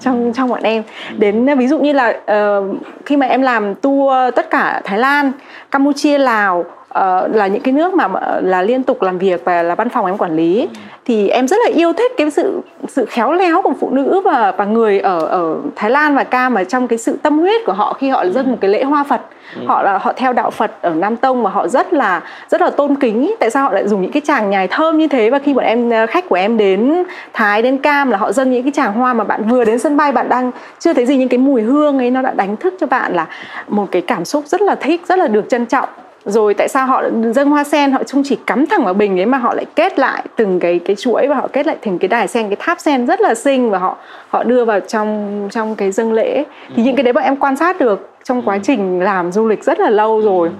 trong 0.00 0.32
trong 0.34 0.48
bọn 0.48 0.62
em. 0.62 0.82
Đến 1.18 1.46
ờ, 1.46 1.54
ví 1.54 1.68
dụ 1.68 1.78
như 1.78 1.92
là 1.92 2.08
uh, 2.08 2.76
khi 3.06 3.16
mà 3.16 3.26
em 3.26 3.42
làm 3.42 3.74
tour 3.74 4.34
tất 4.36 4.50
cả 4.50 4.80
Thái 4.84 4.98
Lan, 4.98 5.32
Campuchia, 5.70 6.18
Lào 6.18 6.64
uh, 6.98 7.34
là 7.34 7.46
những 7.46 7.62
cái 7.62 7.72
nước 7.72 7.94
mà 7.94 8.08
là 8.42 8.62
liên 8.62 8.82
tục 8.82 9.02
làm 9.02 9.18
việc 9.18 9.44
và 9.44 9.62
là 9.62 9.74
văn 9.74 9.88
phòng 9.88 10.06
em 10.06 10.16
quản 10.16 10.36
lý 10.36 10.68
thì 11.04 11.28
em 11.28 11.48
rất 11.48 11.56
là 11.64 11.76
yêu 11.76 11.92
thích 11.92 12.12
cái 12.16 12.30
sự 12.30 12.60
sự 12.88 13.04
khéo 13.04 13.32
léo 13.32 13.62
của 13.62 13.72
phụ 13.80 13.90
nữ 13.90 14.20
và 14.24 14.52
và 14.56 14.64
người 14.64 15.00
ở 15.00 15.18
ở 15.18 15.56
Thái 15.76 15.90
Lan 15.90 16.14
và 16.14 16.24
Cam 16.24 16.54
mà 16.54 16.64
trong 16.64 16.88
cái 16.88 16.98
sự 16.98 17.18
tâm 17.22 17.38
huyết 17.38 17.64
của 17.66 17.72
họ 17.72 17.92
khi 17.92 18.08
họ 18.08 18.26
dâng 18.26 18.50
một 18.50 18.56
cái 18.60 18.70
lễ 18.70 18.84
hoa 18.84 19.04
Phật. 19.04 19.20
Ừ. 19.56 19.62
họ 19.66 19.82
là 19.82 19.98
họ 19.98 20.12
theo 20.16 20.32
đạo 20.32 20.50
Phật 20.50 20.70
ở 20.82 20.90
Nam 20.90 21.16
Tông 21.16 21.42
và 21.42 21.50
họ 21.50 21.68
rất 21.68 21.92
là 21.92 22.22
rất 22.48 22.60
là 22.60 22.70
tôn 22.70 22.94
kính. 22.94 23.34
Tại 23.40 23.50
sao 23.50 23.64
họ 23.64 23.72
lại 23.72 23.88
dùng 23.88 24.02
những 24.02 24.12
cái 24.12 24.22
chàng 24.24 24.50
nhài 24.50 24.68
thơm 24.68 24.98
như 24.98 25.08
thế? 25.08 25.30
Và 25.30 25.38
khi 25.38 25.54
bọn 25.54 25.64
em 25.64 26.06
khách 26.06 26.28
của 26.28 26.36
em 26.36 26.56
đến 26.56 27.04
Thái 27.32 27.62
đến 27.62 27.78
Cam 27.78 28.10
là 28.10 28.18
họ 28.18 28.32
dâng 28.32 28.50
những 28.50 28.62
cái 28.62 28.72
chàng 28.72 28.92
hoa 28.92 29.14
mà 29.14 29.24
bạn 29.24 29.48
vừa 29.48 29.64
đến 29.64 29.78
sân 29.78 29.96
bay 29.96 30.12
bạn 30.12 30.28
đang 30.28 30.50
chưa 30.78 30.92
thấy 30.92 31.06
gì 31.06 31.16
nhưng 31.16 31.28
cái 31.28 31.38
mùi 31.38 31.62
hương 31.62 31.98
ấy 31.98 32.10
nó 32.10 32.22
đã 32.22 32.30
đánh 32.30 32.56
thức 32.56 32.74
cho 32.80 32.86
bạn 32.86 33.12
là 33.14 33.26
một 33.68 33.86
cái 33.90 34.02
cảm 34.02 34.24
xúc 34.24 34.44
rất 34.46 34.62
là 34.62 34.74
thích 34.74 35.02
rất 35.08 35.18
là 35.18 35.28
được 35.28 35.44
trân 35.48 35.66
trọng 35.66 35.88
rồi 36.24 36.54
tại 36.54 36.68
sao 36.68 36.86
họ 36.86 37.02
dâng 37.34 37.50
hoa 37.50 37.64
sen? 37.64 37.92
Họ 37.92 38.02
không 38.12 38.22
chỉ 38.24 38.36
cắm 38.46 38.66
thẳng 38.66 38.84
vào 38.84 38.94
bình 38.94 39.20
ấy 39.20 39.26
mà 39.26 39.38
họ 39.38 39.54
lại 39.54 39.66
kết 39.76 39.98
lại 39.98 40.22
từng 40.36 40.60
cái 40.60 40.78
cái 40.78 40.96
chuỗi 40.96 41.26
và 41.28 41.34
họ 41.34 41.48
kết 41.52 41.66
lại 41.66 41.76
thành 41.82 41.98
cái 41.98 42.08
đài 42.08 42.28
sen 42.28 42.48
cái 42.48 42.56
tháp 42.56 42.80
sen 42.80 43.06
rất 43.06 43.20
là 43.20 43.34
xinh 43.34 43.70
và 43.70 43.78
họ 43.78 43.96
họ 44.28 44.42
đưa 44.42 44.64
vào 44.64 44.80
trong 44.80 45.48
trong 45.52 45.74
cái 45.74 45.92
dâng 45.92 46.12
lễ. 46.12 46.44
Thì 46.76 46.82
những 46.82 46.96
cái 46.96 47.02
đấy 47.02 47.12
bọn 47.12 47.24
em 47.24 47.36
quan 47.36 47.56
sát 47.56 47.80
được 47.80 48.10
trong 48.24 48.42
quá 48.42 48.58
trình 48.62 49.00
làm 49.00 49.32
du 49.32 49.48
lịch 49.48 49.64
rất 49.64 49.80
là 49.80 49.90
lâu 49.90 50.20
rồi. 50.20 50.50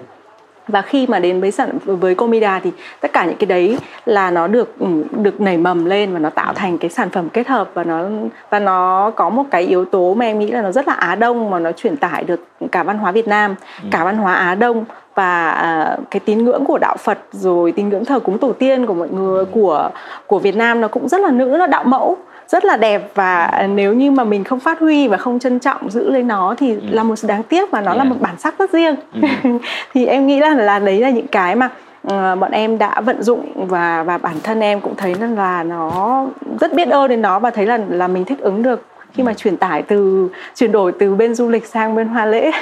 Và 0.69 0.83
khi 0.83 1.07
mà 1.07 1.19
đến 1.19 1.41
với 1.41 1.51
sản 1.51 1.79
với 1.85 2.15
Comida 2.15 2.61
thì 2.65 2.71
tất 3.01 3.13
cả 3.13 3.25
những 3.25 3.37
cái 3.37 3.47
đấy 3.47 3.79
là 4.05 4.31
nó 4.31 4.47
được 4.47 4.79
ừ, 4.79 4.87
được 5.11 5.41
nảy 5.41 5.59
mầm 5.59 5.85
lên 5.85 6.13
và 6.13 6.19
nó 6.19 6.31
tạo 6.31 6.53
thành 6.53 6.79
cái 6.79 6.91
sản 6.91 7.11
phẩm 7.11 7.29
kết 7.29 7.49
hợp 7.49 7.71
và 7.75 7.85
nó 7.85 8.05
và 8.51 8.59
nó 8.59 9.11
có 9.17 9.31
một 9.31 9.43
cái 9.51 9.63
yếu 9.63 9.85
tố 9.85 10.15
mà 10.15 10.25
em 10.25 10.39
nghĩ 10.39 10.51
là 10.51 10.63
nó 10.63 10.73
rất 10.73 10.89
là 10.89 10.95
Á 10.95 11.15
Đông 11.15 11.51
mà 11.51 11.59
nó 11.59 11.73
truyền 11.73 11.97
tải 11.97 12.25
được 12.25 12.45
cả 12.73 12.83
văn 12.83 12.99
hóa 12.99 13.13
Việt 13.13 13.29
Nam, 13.29 13.55
ừ. 13.83 13.89
cả 13.91 14.05
văn 14.05 14.17
hóa 14.17 14.35
Á 14.35 14.55
Đông 14.55 14.85
và 15.15 15.51
à, 15.51 15.97
cái 16.11 16.21
tín 16.21 16.45
ngưỡng 16.45 16.65
của 16.65 16.79
đạo 16.79 16.97
Phật 16.97 17.19
rồi 17.33 17.73
tín 17.73 17.89
ngưỡng 17.89 18.05
thờ 18.05 18.21
cúng 18.21 18.39
tổ 18.39 18.53
tiên 18.53 18.87
của 18.87 18.95
mọi 18.95 19.09
người 19.09 19.45
của 19.45 19.91
của 20.27 20.39
Việt 20.39 20.57
Nam 20.57 20.81
nó 20.81 20.89
cũng 20.89 21.09
rất 21.09 21.21
là 21.21 21.31
nữ 21.31 21.57
nó 21.59 21.67
đạo 21.67 21.85
mẫu 21.85 22.17
rất 22.49 22.65
là 22.65 22.77
đẹp 22.77 23.11
và 23.15 23.67
nếu 23.75 23.95
như 23.95 24.11
mà 24.11 24.25
mình 24.25 24.45
không 24.45 24.61
phát 24.61 24.81
huy 24.81 25.09
và 25.09 25.17
không 25.17 25.39
trân 25.39 25.61
trọng 25.61 25.91
giữ 25.91 26.11
lấy 26.11 26.23
nó 26.23 26.55
thì 26.59 26.75
ừ. 26.75 26.81
là 26.91 27.03
một 27.03 27.17
sự 27.17 27.29
đáng 27.29 27.43
tiếc 27.43 27.71
và 27.71 27.81
nó 27.81 27.91
yeah. 27.91 27.99
là 27.99 28.05
một 28.05 28.17
bản 28.21 28.35
sắc 28.39 28.59
rất 28.59 28.73
riêng 28.73 28.95
ừ. 29.23 29.29
thì 29.95 30.07
em 30.07 30.27
nghĩ 30.27 30.41
là 30.41 30.55
là 30.55 30.79
đấy 30.79 31.01
là 31.01 31.11
những 31.11 31.27
cái 31.27 31.55
mà 31.55 31.69
uh, 32.07 32.39
bọn 32.39 32.51
em 32.51 32.79
đã 32.79 33.01
vận 33.01 33.23
dụng 33.23 33.67
và 33.69 34.03
và 34.03 34.19
bản 34.19 34.37
thân 34.43 34.61
em 34.61 34.81
cũng 34.81 34.95
thấy 34.97 35.15
là 35.37 35.63
nó 35.63 36.25
rất 36.61 36.73
biết 36.75 36.89
ơn 36.89 37.09
đến 37.09 37.23
nó 37.23 37.39
và 37.39 37.51
thấy 37.51 37.67
là 37.67 37.79
là 37.89 38.09
mình 38.09 38.25
thích 38.25 38.41
ứng 38.41 38.63
được 38.63 38.83
khi 39.15 39.23
mà 39.23 39.35
chuyển 39.35 39.57
tải 39.57 39.83
từ 39.83 40.29
chuyển 40.55 40.73
đổi 40.73 40.93
từ 40.99 41.15
bên 41.15 41.35
du 41.35 41.49
lịch 41.49 41.67
sang 41.67 41.95
bên 41.95 42.09
hoa 42.09 42.27
lễ. 42.27 42.51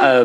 Ờ, 0.00 0.24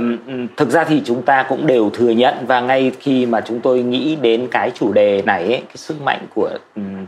thực 0.57 0.69
ra 0.69 0.83
thì 0.83 1.01
chúng 1.05 1.21
ta 1.21 1.45
cũng 1.49 1.67
đều 1.67 1.89
thừa 1.89 2.09
nhận 2.09 2.35
và 2.47 2.61
ngay 2.61 2.91
khi 2.99 3.25
mà 3.25 3.41
chúng 3.41 3.59
tôi 3.59 3.81
nghĩ 3.83 4.17
đến 4.21 4.47
cái 4.51 4.71
chủ 4.75 4.93
đề 4.93 5.21
này 5.25 5.43
ấy, 5.43 5.61
cái 5.67 5.75
sức 5.75 6.01
mạnh 6.01 6.19
của 6.35 6.49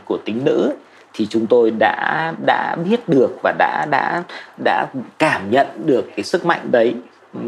của 0.05 0.17
tính 0.25 0.41
nữ 0.45 0.73
thì 1.13 1.27
chúng 1.29 1.47
tôi 1.47 1.71
đã 1.79 2.33
đã 2.45 2.75
biết 2.75 3.09
được 3.09 3.31
và 3.43 3.53
đã 3.57 3.85
đã 3.91 4.23
đã 4.63 4.87
cảm 5.19 5.51
nhận 5.51 5.67
được 5.85 6.05
cái 6.15 6.23
sức 6.23 6.45
mạnh 6.45 6.61
đấy 6.71 6.95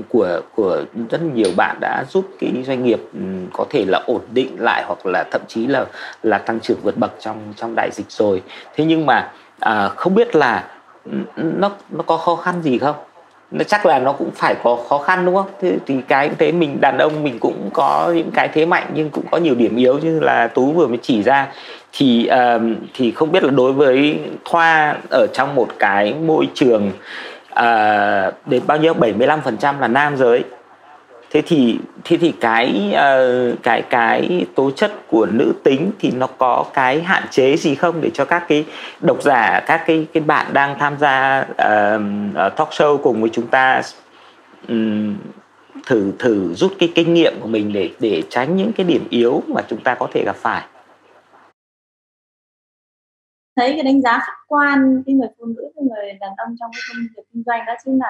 của 0.09 0.41
của 0.55 0.83
rất 1.09 1.21
nhiều 1.21 1.49
bạn 1.57 1.77
đã 1.79 2.05
giúp 2.09 2.25
cái 2.39 2.51
doanh 2.67 2.83
nghiệp 2.83 2.99
có 3.53 3.65
thể 3.69 3.85
là 3.87 4.03
ổn 4.07 4.21
định 4.33 4.55
lại 4.59 4.83
hoặc 4.87 5.05
là 5.05 5.23
thậm 5.31 5.41
chí 5.47 5.67
là 5.67 5.85
là 6.23 6.37
tăng 6.37 6.59
trưởng 6.59 6.77
vượt 6.83 6.97
bậc 6.97 7.11
trong 7.19 7.37
trong 7.55 7.73
đại 7.75 7.89
dịch 7.93 8.11
rồi. 8.11 8.41
Thế 8.75 8.85
nhưng 8.85 9.05
mà 9.05 9.31
à, 9.59 9.89
không 9.95 10.15
biết 10.15 10.35
là 10.35 10.63
nó 11.35 11.71
nó 11.89 12.03
có 12.03 12.17
khó 12.17 12.35
khăn 12.35 12.61
gì 12.61 12.77
không? 12.77 12.95
Nó 13.51 13.63
chắc 13.63 13.85
là 13.85 13.99
nó 13.99 14.11
cũng 14.11 14.31
phải 14.35 14.55
có 14.63 14.77
khó 14.89 14.97
khăn 14.97 15.25
đúng 15.25 15.35
không? 15.35 15.49
Thế 15.61 15.77
thì 15.85 16.01
cái 16.07 16.29
thế 16.37 16.51
mình 16.51 16.81
đàn 16.81 16.97
ông 16.97 17.23
mình 17.23 17.39
cũng 17.39 17.69
có 17.73 18.13
những 18.15 18.31
cái 18.33 18.47
thế 18.53 18.65
mạnh 18.65 18.91
nhưng 18.93 19.09
cũng 19.09 19.25
có 19.31 19.37
nhiều 19.37 19.55
điểm 19.55 19.75
yếu 19.75 19.99
như 19.99 20.19
là 20.19 20.47
tú 20.47 20.71
vừa 20.71 20.87
mới 20.87 20.97
chỉ 21.01 21.23
ra. 21.23 21.47
Thì 21.91 22.29
uh, 22.55 22.61
thì 22.93 23.11
không 23.11 23.31
biết 23.31 23.43
là 23.43 23.51
đối 23.51 23.73
với 23.73 24.19
thoa 24.45 24.97
ở 25.11 25.27
trong 25.33 25.55
một 25.55 25.67
cái 25.79 26.13
môi 26.13 26.47
trường 26.53 26.91
uh, 27.51 28.33
đến 28.45 28.63
bao 28.67 28.77
nhiêu? 28.77 28.93
75% 28.93 29.79
là 29.79 29.87
nam 29.87 30.17
giới 30.17 30.43
thế 31.35 31.41
thì 31.41 31.79
thế 32.03 32.17
thì 32.17 32.33
cái 32.39 32.93
uh, 32.93 33.63
cái 33.63 33.81
cái 33.81 34.45
tố 34.55 34.71
chất 34.71 34.91
của 35.07 35.25
nữ 35.25 35.53
tính 35.63 35.91
thì 35.99 36.11
nó 36.11 36.27
có 36.27 36.65
cái 36.73 37.01
hạn 37.01 37.23
chế 37.31 37.57
gì 37.57 37.75
không 37.75 38.01
để 38.01 38.09
cho 38.13 38.25
các 38.25 38.45
cái 38.47 38.65
độc 39.01 39.23
giả 39.23 39.63
các 39.65 39.83
cái 39.87 40.07
cái 40.13 40.23
bạn 40.23 40.53
đang 40.53 40.79
tham 40.79 40.97
gia 40.99 41.41
uh, 41.41 42.55
talk 42.57 42.69
show 42.69 42.97
cùng 42.97 43.21
với 43.21 43.29
chúng 43.33 43.47
ta 43.47 43.81
um, 44.67 45.15
thử 45.85 46.11
thử 46.19 46.53
rút 46.53 46.73
cái 46.79 46.91
kinh 46.95 47.13
nghiệm 47.13 47.33
của 47.39 47.47
mình 47.47 47.73
để 47.73 47.89
để 47.99 48.23
tránh 48.29 48.55
những 48.55 48.71
cái 48.73 48.85
điểm 48.85 49.07
yếu 49.09 49.43
mà 49.47 49.61
chúng 49.67 49.83
ta 49.83 49.95
có 49.95 50.07
thể 50.13 50.23
gặp 50.25 50.35
phải? 50.35 50.67
Thấy 53.55 53.73
cái 53.73 53.83
đánh 53.83 54.01
giá 54.01 54.19
khách 54.19 54.39
quan 54.47 55.03
cái 55.05 55.15
người 55.15 55.29
phụ 55.39 55.45
nữ 55.45 55.71
cái 55.75 55.83
người 55.83 56.13
đàn 56.19 56.31
ông 56.37 56.55
trong 56.59 56.71
cái 56.73 56.81
công 56.89 57.05
việc 57.17 57.23
kinh 57.33 57.43
doanh 57.45 57.65
đó 57.65 57.73
chính 57.85 57.99
là 57.99 58.07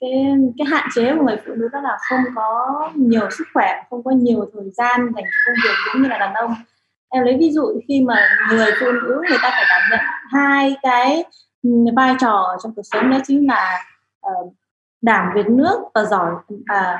cái 0.00 0.10
cái 0.58 0.66
hạn 0.66 0.88
chế 0.94 1.16
của 1.16 1.22
người 1.24 1.36
phụ 1.46 1.52
nữ 1.54 1.68
đó 1.72 1.80
là 1.80 1.96
không 2.08 2.20
có 2.34 2.90
nhiều 2.94 3.30
sức 3.30 3.44
khỏe 3.54 3.82
không 3.90 4.04
có 4.04 4.10
nhiều 4.10 4.50
thời 4.54 4.70
gian 4.70 5.00
dành 5.00 5.24
cho 5.24 5.40
công 5.46 5.56
việc 5.64 5.74
cũng 5.92 6.02
như 6.02 6.08
là 6.08 6.18
đàn 6.18 6.34
ông. 6.34 6.54
Em 7.08 7.24
lấy 7.24 7.36
ví 7.40 7.50
dụ 7.50 7.80
khi 7.88 8.00
mà 8.00 8.28
người 8.50 8.70
phụ 8.80 8.86
nữ 8.92 9.22
người 9.28 9.38
ta 9.42 9.50
phải 9.50 9.64
đảm 9.68 9.82
nhận 9.90 10.00
hai 10.32 10.76
cái 10.82 11.24
vai 11.96 12.14
trò 12.20 12.56
trong 12.62 12.74
cuộc 12.74 12.82
sống 12.82 13.10
đó 13.10 13.18
chính 13.24 13.46
là 13.46 13.84
uh, 14.26 14.52
đảm 15.02 15.30
việc 15.34 15.46
nước 15.48 15.80
và 15.94 16.04
giỏi 16.04 16.34
à, 16.66 16.98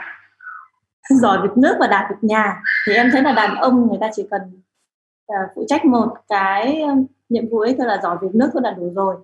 giỏi 1.20 1.39
việc 1.43 1.56
nước 1.56 1.77
và 1.81 1.86
đảm 1.86 2.05
việc 2.10 2.16
nhà. 2.20 2.62
Thì 2.86 2.93
em 2.93 3.10
thấy 3.12 3.23
là 3.23 3.32
đàn 3.32 3.56
ông 3.56 3.89
người 3.89 3.98
ta 4.01 4.10
chỉ 4.12 4.28
cần 4.31 4.62
uh, 5.32 5.51
phụ 5.55 5.64
trách 5.68 5.85
một 5.85 6.14
cái 6.28 6.85
nhiệm 7.28 7.48
vụ 7.51 7.59
ấy 7.60 7.74
thôi 7.78 7.86
là 7.86 8.01
giỏi 8.02 8.16
việc 8.23 8.35
nước 8.35 8.51
thôi 8.52 8.62
là 8.64 8.70
đủ 8.70 8.93
rồi 8.94 9.16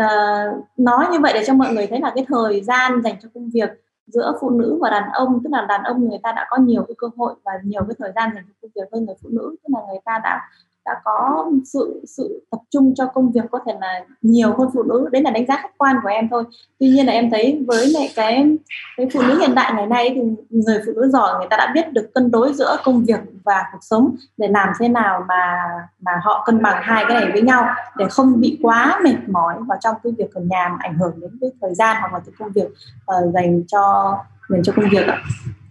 uh, 0.00 0.64
nói 0.76 1.06
như 1.12 1.20
vậy 1.20 1.32
để 1.34 1.44
cho 1.46 1.54
mọi 1.54 1.74
người 1.74 1.86
thấy 1.86 2.00
là 2.00 2.12
cái 2.14 2.24
thời 2.28 2.62
gian 2.62 3.02
dành 3.02 3.14
cho 3.22 3.28
công 3.34 3.50
việc 3.50 3.70
giữa 4.06 4.32
phụ 4.40 4.50
nữ 4.50 4.78
và 4.80 4.90
đàn 4.90 5.12
ông 5.12 5.40
tức 5.44 5.50
là 5.52 5.66
đàn 5.68 5.82
ông 5.82 6.08
người 6.08 6.18
ta 6.22 6.32
đã 6.32 6.46
có 6.50 6.56
nhiều 6.56 6.84
cái 6.88 6.94
cơ 6.98 7.08
hội 7.16 7.34
và 7.44 7.52
nhiều 7.64 7.82
cái 7.88 7.94
thời 7.98 8.12
gian 8.14 8.30
dành 8.34 8.44
cho 8.48 8.52
công 8.62 8.70
việc 8.74 8.88
hơn 8.92 9.04
người 9.04 9.14
phụ 9.22 9.28
nữ 9.32 9.56
tức 9.62 9.74
là 9.74 9.80
người 9.88 10.00
ta 10.04 10.20
đã 10.24 10.40
đã 10.86 10.92
có 11.04 11.46
sự 11.64 12.02
sự 12.06 12.42
tập 12.50 12.58
trung 12.70 12.94
cho 12.96 13.06
công 13.06 13.32
việc 13.32 13.44
có 13.50 13.58
thể 13.66 13.72
là 13.80 14.00
nhiều 14.22 14.54
hơn 14.58 14.68
phụ 14.74 14.82
nữ. 14.82 15.08
Đấy 15.12 15.22
là 15.22 15.30
đánh 15.30 15.46
giá 15.46 15.56
khách 15.62 15.78
quan 15.78 15.96
của 16.02 16.08
em 16.08 16.28
thôi. 16.28 16.44
Tuy 16.80 16.88
nhiên 16.88 17.06
là 17.06 17.12
em 17.12 17.30
thấy 17.30 17.64
với 17.66 17.86
lại 17.86 18.12
cái 18.16 18.56
cái 18.96 19.08
phụ 19.14 19.22
nữ 19.22 19.38
hiện 19.40 19.54
đại 19.54 19.72
ngày 19.76 19.86
nay 19.86 20.12
thì 20.14 20.20
người 20.50 20.80
phụ 20.86 20.92
nữ 20.96 21.08
giỏi 21.08 21.38
người 21.38 21.46
ta 21.50 21.56
đã 21.56 21.72
biết 21.74 21.92
được 21.92 22.10
cân 22.14 22.30
đối 22.30 22.52
giữa 22.52 22.76
công 22.84 23.04
việc 23.04 23.20
và 23.44 23.64
cuộc 23.72 23.78
sống 23.80 24.16
để 24.36 24.48
làm 24.48 24.68
thế 24.80 24.88
nào 24.88 25.24
mà 25.28 25.62
mà 26.00 26.12
họ 26.22 26.42
cân 26.46 26.62
bằng 26.62 26.82
hai 26.82 27.04
cái 27.08 27.20
này 27.20 27.32
với 27.32 27.42
nhau 27.42 27.66
để 27.96 28.06
không 28.10 28.40
bị 28.40 28.58
quá 28.62 29.00
mệt 29.04 29.16
mỏi 29.28 29.54
vào 29.68 29.78
trong 29.80 29.96
cái 30.02 30.12
việc 30.18 30.34
ở 30.34 30.40
nhà 30.40 30.68
mà 30.68 30.76
ảnh 30.80 30.98
hưởng 30.98 31.20
đến 31.20 31.30
cái 31.40 31.50
thời 31.60 31.74
gian 31.74 31.96
hoặc 32.00 32.12
là 32.12 32.18
cái 32.18 32.32
công 32.38 32.52
việc 32.52 32.68
uh, 33.12 33.34
dành 33.34 33.62
cho 33.66 34.14
dành 34.48 34.62
cho 34.62 34.72
công 34.76 34.88
việc 34.90 35.06
ạ. 35.06 35.18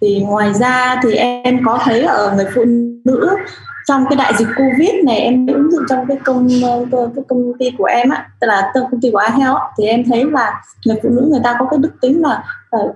Thì 0.02 0.24
ngoài 0.28 0.54
ra 0.54 1.00
thì 1.04 1.14
em 1.14 1.62
có 1.66 1.80
thấy 1.84 2.02
ở 2.02 2.34
người 2.36 2.48
phụ 2.56 2.64
nữ 3.06 3.38
trong 3.88 4.06
cái 4.10 4.18
đại 4.18 4.34
dịch 4.38 4.48
covid 4.58 4.90
này 5.06 5.18
em 5.18 5.48
ứng 5.48 5.72
dụng 5.72 5.84
trong 5.90 6.06
cái 6.08 6.18
công 6.24 6.48
ờ, 6.64 6.86
cái 7.16 7.24
công 7.28 7.52
ty 7.60 7.72
của 7.78 7.86
em 7.86 8.10
á 8.10 8.30
tức 8.42 8.48
là 8.48 8.72
công 8.74 9.02
ty 9.02 9.12
của 9.12 9.22
iHealth 9.32 9.60
thì 9.78 9.86
em 9.86 10.04
thấy 10.10 10.26
là 10.32 10.62
người 10.86 10.96
phụ 11.04 11.10
nữ 11.10 11.28
người 11.32 11.42
ta 11.44 11.56
có 11.60 11.68
cái 11.72 11.80
đức 11.80 11.92
tính 12.02 12.22
là 12.22 12.44
uh, 12.78 12.96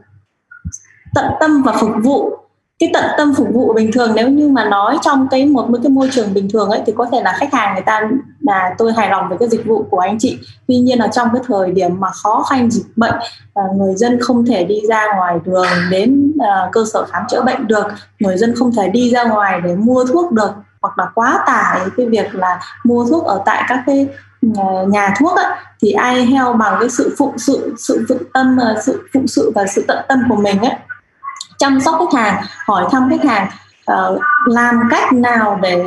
tận 1.15 1.25
tâm 1.39 1.61
và 1.63 1.73
phục 1.79 1.89
vụ. 2.03 2.35
Cái 2.79 2.89
tận 2.93 3.05
tâm 3.17 3.33
phục 3.33 3.47
vụ 3.53 3.73
bình 3.73 3.91
thường 3.93 4.11
nếu 4.15 4.29
như 4.29 4.49
mà 4.49 4.65
nói 4.65 4.97
trong 5.01 5.27
cái 5.31 5.45
một 5.45 5.67
cái 5.83 5.89
môi 5.89 6.09
trường 6.11 6.33
bình 6.33 6.49
thường 6.53 6.69
ấy 6.69 6.81
thì 6.85 6.93
có 6.97 7.05
thể 7.11 7.21
là 7.21 7.35
khách 7.39 7.53
hàng 7.53 7.73
người 7.73 7.83
ta 7.85 8.01
là 8.41 8.75
tôi 8.77 8.93
hài 8.93 9.09
lòng 9.09 9.29
với 9.29 9.37
cái 9.37 9.49
dịch 9.49 9.65
vụ 9.65 9.85
của 9.89 9.99
anh 9.99 10.17
chị. 10.19 10.39
Tuy 10.67 10.77
nhiên 10.77 10.99
là 10.99 11.07
trong 11.07 11.27
cái 11.33 11.41
thời 11.47 11.71
điểm 11.71 11.99
mà 11.99 12.07
khó 12.23 12.43
khăn 12.49 12.71
dịch 12.71 12.85
bệnh 12.95 13.13
ờ, 13.53 13.63
người 13.77 13.95
dân 13.95 14.19
không 14.21 14.45
thể 14.45 14.63
đi 14.63 14.81
ra 14.89 15.05
ngoài 15.15 15.37
đường 15.45 15.67
đến 15.91 16.31
cơ 16.71 16.83
sở 16.93 17.05
khám 17.05 17.23
chữa 17.29 17.41
bệnh 17.41 17.67
được 17.67 17.87
người 18.19 18.37
dân 18.37 18.55
không 18.55 18.75
thể 18.75 18.89
đi 18.89 19.09
ra 19.09 19.23
ngoài 19.23 19.61
để 19.63 19.75
mua 19.75 20.05
thuốc 20.05 20.31
được 20.31 20.51
hoặc 20.81 20.99
là 20.99 21.09
quá 21.15 21.43
tải 21.47 21.79
cái 21.97 22.05
việc 22.05 22.35
là 22.35 22.59
mua 22.83 23.05
thuốc 23.09 23.25
ở 23.25 23.41
tại 23.45 23.63
các 23.67 23.83
cái 23.85 24.07
ờ, 24.57 24.85
nhà 24.87 25.13
thuốc 25.19 25.37
ấy, 25.37 25.45
thì 25.81 25.91
ai 25.91 26.25
heo 26.25 26.53
bằng 26.53 26.77
cái 26.79 26.89
sự 26.89 27.15
phụng 27.17 27.37
sự 27.37 27.75
sự 27.77 28.05
vững 28.09 28.23
tâm 28.33 28.57
ờ, 28.57 28.81
sự 28.85 29.07
phụng 29.13 29.27
sự 29.27 29.51
và 29.55 29.67
sự 29.67 29.85
tận 29.87 30.05
tâm 30.07 30.23
của 30.29 30.35
mình 30.35 30.61
ấy 30.61 30.75
chăm 31.57 31.81
sóc 31.81 31.95
khách 31.99 32.19
hàng 32.19 32.43
hỏi 32.67 32.85
thăm 32.91 33.09
khách 33.09 33.29
hàng 33.29 33.47
uh, 33.91 34.21
làm 34.45 34.79
cách 34.91 35.13
nào 35.13 35.59
để 35.61 35.85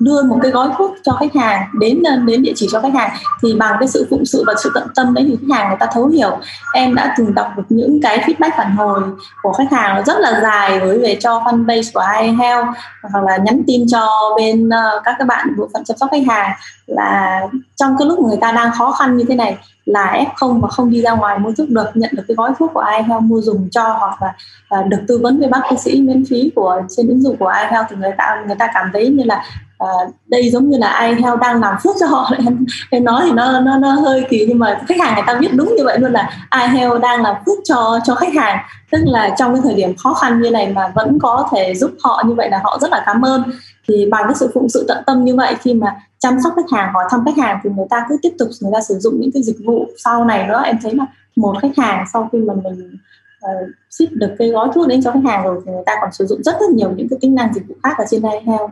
đưa 0.00 0.22
một 0.22 0.38
cái 0.42 0.50
gói 0.50 0.68
thuốc 0.78 0.94
cho 1.02 1.12
khách 1.12 1.34
hàng, 1.34 1.68
đến 1.80 2.02
ờ, 2.02 2.16
đến 2.16 2.42
địa 2.42 2.52
chỉ 2.56 2.68
cho 2.72 2.80
khách 2.80 2.94
hàng, 2.94 3.10
thì 3.42 3.54
bằng 3.54 3.76
cái 3.80 3.88
sự 3.88 4.06
phụng 4.10 4.24
sự 4.24 4.44
và 4.46 4.54
sự 4.62 4.70
tận 4.74 4.88
tâm 4.94 5.14
đấy 5.14 5.24
thì 5.28 5.36
khách 5.36 5.56
hàng 5.56 5.68
người 5.68 5.76
ta 5.80 5.86
thấu 5.92 6.06
hiểu. 6.06 6.38
Em 6.74 6.94
đã 6.94 7.14
từng 7.18 7.34
đọc 7.34 7.46
được 7.56 7.62
những 7.68 8.00
cái 8.02 8.18
feedback 8.18 8.50
phản 8.56 8.76
hồi 8.76 9.02
của 9.42 9.52
khách 9.52 9.72
hàng 9.72 10.04
rất 10.06 10.20
là 10.20 10.40
dài 10.42 10.80
với 10.80 10.98
về 10.98 11.18
cho 11.20 11.38
fanpage 11.38 11.90
của 11.94 12.04
iHealth 12.22 12.68
hoặc 13.02 13.24
là 13.24 13.36
nhắn 13.36 13.62
tin 13.66 13.86
cho 13.88 14.08
bên 14.36 14.68
ờ, 14.68 15.00
các 15.04 15.14
các 15.18 15.26
bạn 15.28 15.48
bộ 15.56 15.68
phận 15.72 15.84
chăm 15.84 15.96
sóc 15.96 16.10
khách 16.12 16.26
hàng 16.28 16.52
là 16.86 17.40
trong 17.76 17.96
cái 17.98 18.08
lúc 18.08 18.18
người 18.18 18.38
ta 18.40 18.52
đang 18.52 18.72
khó 18.72 18.92
khăn 18.92 19.16
như 19.16 19.24
thế 19.28 19.34
này 19.34 19.56
là 19.84 20.24
F0 20.36 20.60
và 20.60 20.68
không 20.68 20.90
đi 20.90 21.02
ra 21.02 21.12
ngoài 21.12 21.38
mua 21.38 21.52
thuốc 21.52 21.68
được, 21.68 21.90
nhận 21.94 22.10
được 22.12 22.22
cái 22.28 22.34
gói 22.34 22.50
thuốc 22.58 22.70
của 22.74 22.84
iHealth 22.98 23.22
mua 23.22 23.40
dùng 23.40 23.68
cho 23.70 23.82
hoặc 23.82 24.22
là 24.22 24.34
ờ, 24.68 24.82
được 24.82 24.98
tư 25.08 25.18
vấn 25.22 25.38
với 25.38 25.48
bác 25.48 25.62
sĩ 25.78 26.00
miễn 26.00 26.24
phí 26.30 26.50
của, 26.54 26.82
trên 26.96 27.08
ứng 27.08 27.22
dụng 27.22 27.36
của 27.36 27.52
iHealth 27.62 27.86
thì 27.90 27.96
người 27.96 28.12
ta 28.18 28.42
người 28.46 28.56
ta 28.58 28.70
cảm 28.74 28.90
thấy 28.92 29.08
như 29.08 29.24
là 29.24 29.44
à, 29.78 29.88
đây 30.26 30.50
giống 30.50 30.70
như 30.70 30.78
là 30.78 30.86
ai 30.86 31.14
theo 31.14 31.36
đang 31.36 31.60
làm 31.60 31.74
phước 31.82 31.96
cho 32.00 32.06
họ 32.06 32.30
em, 32.46 32.66
em 32.90 33.04
nói 33.04 33.22
thì 33.26 33.32
nó 33.32 33.60
nó 33.60 33.78
nó 33.78 33.90
hơi 33.90 34.26
kỳ 34.30 34.46
nhưng 34.48 34.58
mà 34.58 34.80
khách 34.88 35.00
hàng 35.00 35.14
người 35.14 35.24
ta 35.26 35.34
biết 35.34 35.48
đúng 35.54 35.74
như 35.76 35.84
vậy 35.84 35.98
luôn 35.98 36.12
là 36.12 36.46
ai 36.48 36.68
theo 36.72 36.98
đang 36.98 37.22
làm 37.22 37.36
phước 37.46 37.58
cho 37.64 38.00
cho 38.04 38.14
khách 38.14 38.34
hàng. 38.34 38.58
Tức 38.90 38.98
là 39.04 39.34
trong 39.38 39.54
cái 39.54 39.62
thời 39.64 39.74
điểm 39.74 39.96
khó 39.96 40.14
khăn 40.14 40.42
như 40.42 40.50
này 40.50 40.72
mà 40.72 40.88
vẫn 40.94 41.18
có 41.18 41.48
thể 41.52 41.74
giúp 41.74 41.90
họ 42.04 42.22
như 42.26 42.34
vậy 42.34 42.50
là 42.50 42.60
họ 42.64 42.78
rất 42.80 42.90
là 42.90 43.02
cảm 43.06 43.22
ơn. 43.22 43.42
Thì 43.88 44.06
bằng 44.10 44.24
cái 44.24 44.34
sự 44.34 44.50
phụng 44.54 44.68
sự 44.68 44.84
tận 44.88 44.98
tâm 45.06 45.24
như 45.24 45.36
vậy 45.36 45.54
khi 45.60 45.74
mà 45.74 45.96
chăm 46.18 46.38
sóc 46.44 46.52
khách 46.56 46.78
hàng 46.78 46.92
hỏi 46.94 47.04
thăm 47.10 47.24
khách 47.24 47.44
hàng 47.44 47.58
thì 47.64 47.70
người 47.76 47.86
ta 47.90 48.06
cứ 48.08 48.16
tiếp 48.22 48.32
tục 48.38 48.48
người 48.60 48.72
ta 48.74 48.80
sử 48.80 48.98
dụng 48.98 49.20
những 49.20 49.32
cái 49.32 49.42
dịch 49.42 49.56
vụ 49.66 49.86
sau 50.04 50.24
này 50.24 50.46
nữa. 50.48 50.62
Em 50.64 50.78
thấy 50.82 50.94
là 50.94 51.06
một 51.36 51.56
khách 51.62 51.76
hàng 51.76 52.04
sau 52.12 52.28
khi 52.32 52.38
mà 52.38 52.54
mình 52.64 52.96
uh, 53.44 53.68
ship 53.90 54.12
được 54.12 54.30
cái 54.38 54.48
gói 54.48 54.68
thuốc 54.74 54.88
đến 54.88 55.02
cho 55.02 55.12
khách 55.12 55.24
hàng 55.24 55.44
rồi 55.44 55.60
thì 55.66 55.72
người 55.72 55.82
ta 55.86 55.92
còn 56.00 56.12
sử 56.12 56.26
dụng 56.26 56.42
rất 56.42 56.56
rất 56.60 56.70
nhiều 56.70 56.90
những 56.96 57.08
cái 57.08 57.18
tính 57.20 57.34
năng 57.34 57.54
dịch 57.54 57.68
vụ 57.68 57.74
khác 57.82 57.94
ở 57.98 58.04
trên 58.10 58.22
đây 58.22 58.40
heo 58.46 58.70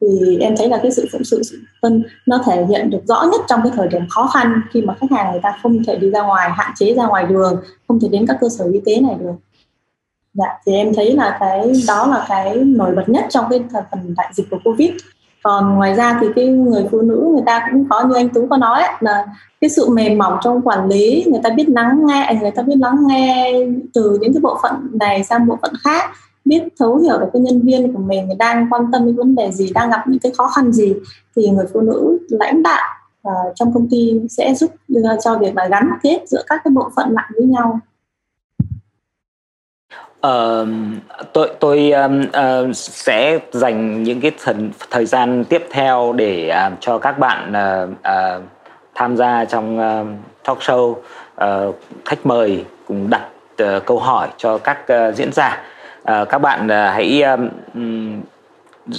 thì 0.00 0.38
em 0.40 0.54
thấy 0.56 0.68
là 0.68 0.78
cái 0.82 0.90
sự 0.90 1.08
phụng 1.12 1.24
sự 1.24 1.42
sự 1.42 1.58
tân 1.82 2.04
nó 2.26 2.38
thể 2.46 2.66
hiện 2.68 2.90
được 2.90 3.00
rõ 3.08 3.24
nhất 3.32 3.40
trong 3.48 3.60
cái 3.62 3.72
thời 3.76 3.88
điểm 3.88 4.02
khó 4.10 4.26
khăn 4.26 4.60
khi 4.70 4.82
mà 4.82 4.94
khách 5.00 5.10
hàng 5.10 5.32
người 5.32 5.40
ta 5.42 5.58
không 5.62 5.84
thể 5.84 5.96
đi 5.96 6.10
ra 6.10 6.22
ngoài, 6.22 6.50
hạn 6.52 6.72
chế 6.76 6.94
ra 6.94 7.06
ngoài 7.06 7.26
đường, 7.26 7.62
không 7.88 8.00
thể 8.00 8.08
đến 8.08 8.26
các 8.26 8.36
cơ 8.40 8.48
sở 8.58 8.64
y 8.72 8.80
tế 8.86 9.00
này 9.00 9.14
được. 9.20 9.34
Dạ 10.34 10.46
thì 10.66 10.72
em 10.72 10.94
thấy 10.94 11.12
là 11.12 11.36
cái, 11.40 11.72
đó 11.88 12.06
là 12.06 12.26
cái 12.28 12.56
nổi 12.56 12.94
bật 12.94 13.08
nhất 13.08 13.26
trong 13.30 13.44
cái 13.50 13.64
phần 13.72 14.14
đại 14.16 14.30
dịch 14.34 14.46
của 14.50 14.58
covid. 14.64 14.90
Còn 15.42 15.74
ngoài 15.74 15.94
ra 15.94 16.18
thì 16.20 16.26
cái 16.36 16.46
người 16.46 16.84
phụ 16.90 17.00
nữ 17.00 17.30
người 17.32 17.42
ta 17.46 17.68
cũng 17.72 17.86
có, 17.90 18.04
như 18.04 18.14
anh 18.14 18.28
tú 18.28 18.46
có 18.50 18.56
nói 18.56 18.82
là 19.00 19.26
cái 19.60 19.70
sự 19.70 19.88
mềm 19.88 20.18
mỏng 20.18 20.38
trong 20.44 20.62
quản 20.62 20.88
lý, 20.88 21.24
người 21.26 21.40
ta 21.42 21.50
biết 21.50 21.68
lắng 21.68 22.00
nghe, 22.06 22.38
người 22.40 22.50
ta 22.50 22.62
biết 22.62 22.76
lắng 22.78 22.96
nghe 23.06 23.52
từ 23.94 24.18
những 24.20 24.32
cái 24.32 24.40
bộ 24.40 24.58
phận 24.62 24.74
này 24.92 25.24
sang 25.24 25.46
bộ 25.46 25.58
phận 25.62 25.72
khác 25.84 26.10
biết 26.46 26.62
thấu 26.78 26.96
hiểu 26.96 27.18
được 27.18 27.26
cái 27.32 27.42
nhân 27.42 27.60
viên 27.62 27.92
của 27.92 27.98
mình 27.98 28.28
đang 28.38 28.66
quan 28.70 28.82
tâm 28.92 29.06
đến 29.06 29.16
vấn 29.16 29.34
đề 29.34 29.50
gì 29.52 29.70
đang 29.74 29.90
gặp 29.90 30.08
những 30.08 30.18
cái 30.18 30.32
khó 30.38 30.46
khăn 30.46 30.72
gì 30.72 30.94
thì 31.36 31.48
người 31.48 31.66
phụ 31.72 31.80
nữ 31.80 32.18
lãnh 32.28 32.62
đạo 32.62 32.82
uh, 33.28 33.52
trong 33.54 33.74
công 33.74 33.88
ty 33.90 34.20
sẽ 34.30 34.54
giúp 34.54 34.70
ờ, 35.04 35.16
cho 35.24 35.38
việc 35.38 35.56
là 35.56 35.68
gắn 35.68 35.90
kết 36.02 36.22
giữa 36.26 36.42
các 36.46 36.60
cái 36.64 36.70
bộ 36.70 36.90
phận 36.96 37.10
lại 37.10 37.30
với 37.34 37.44
nhau. 37.44 37.80
Uh, 40.26 40.68
tôi 41.32 41.50
tôi 41.60 41.90
um, 41.90 42.20
uh, 42.20 42.76
sẽ 42.76 43.38
dành 43.52 44.02
những 44.02 44.20
cái 44.20 44.30
thần, 44.38 44.70
thời 44.90 45.06
gian 45.06 45.44
tiếp 45.44 45.66
theo 45.70 46.12
để 46.12 46.52
uh, 46.66 46.78
cho 46.80 46.98
các 46.98 47.18
bạn 47.18 47.52
uh, 47.52 47.90
uh, 47.90 48.42
tham 48.94 49.16
gia 49.16 49.44
trong 49.44 49.78
uh, 49.78 50.06
talk 50.44 50.58
show. 50.58 50.90
Uh, 50.90 51.74
khách 52.04 52.26
mời 52.26 52.64
cùng 52.86 53.10
đặt 53.10 53.28
uh, 53.62 53.86
câu 53.86 53.98
hỏi 53.98 54.28
cho 54.36 54.58
các 54.58 54.78
uh, 55.08 55.14
diễn 55.16 55.32
giả 55.32 55.62
uh, 56.12 56.28
các 56.28 56.38
bạn 56.38 56.66
uh, 56.66 56.70
hãy 56.70 57.22
um, 57.22 58.22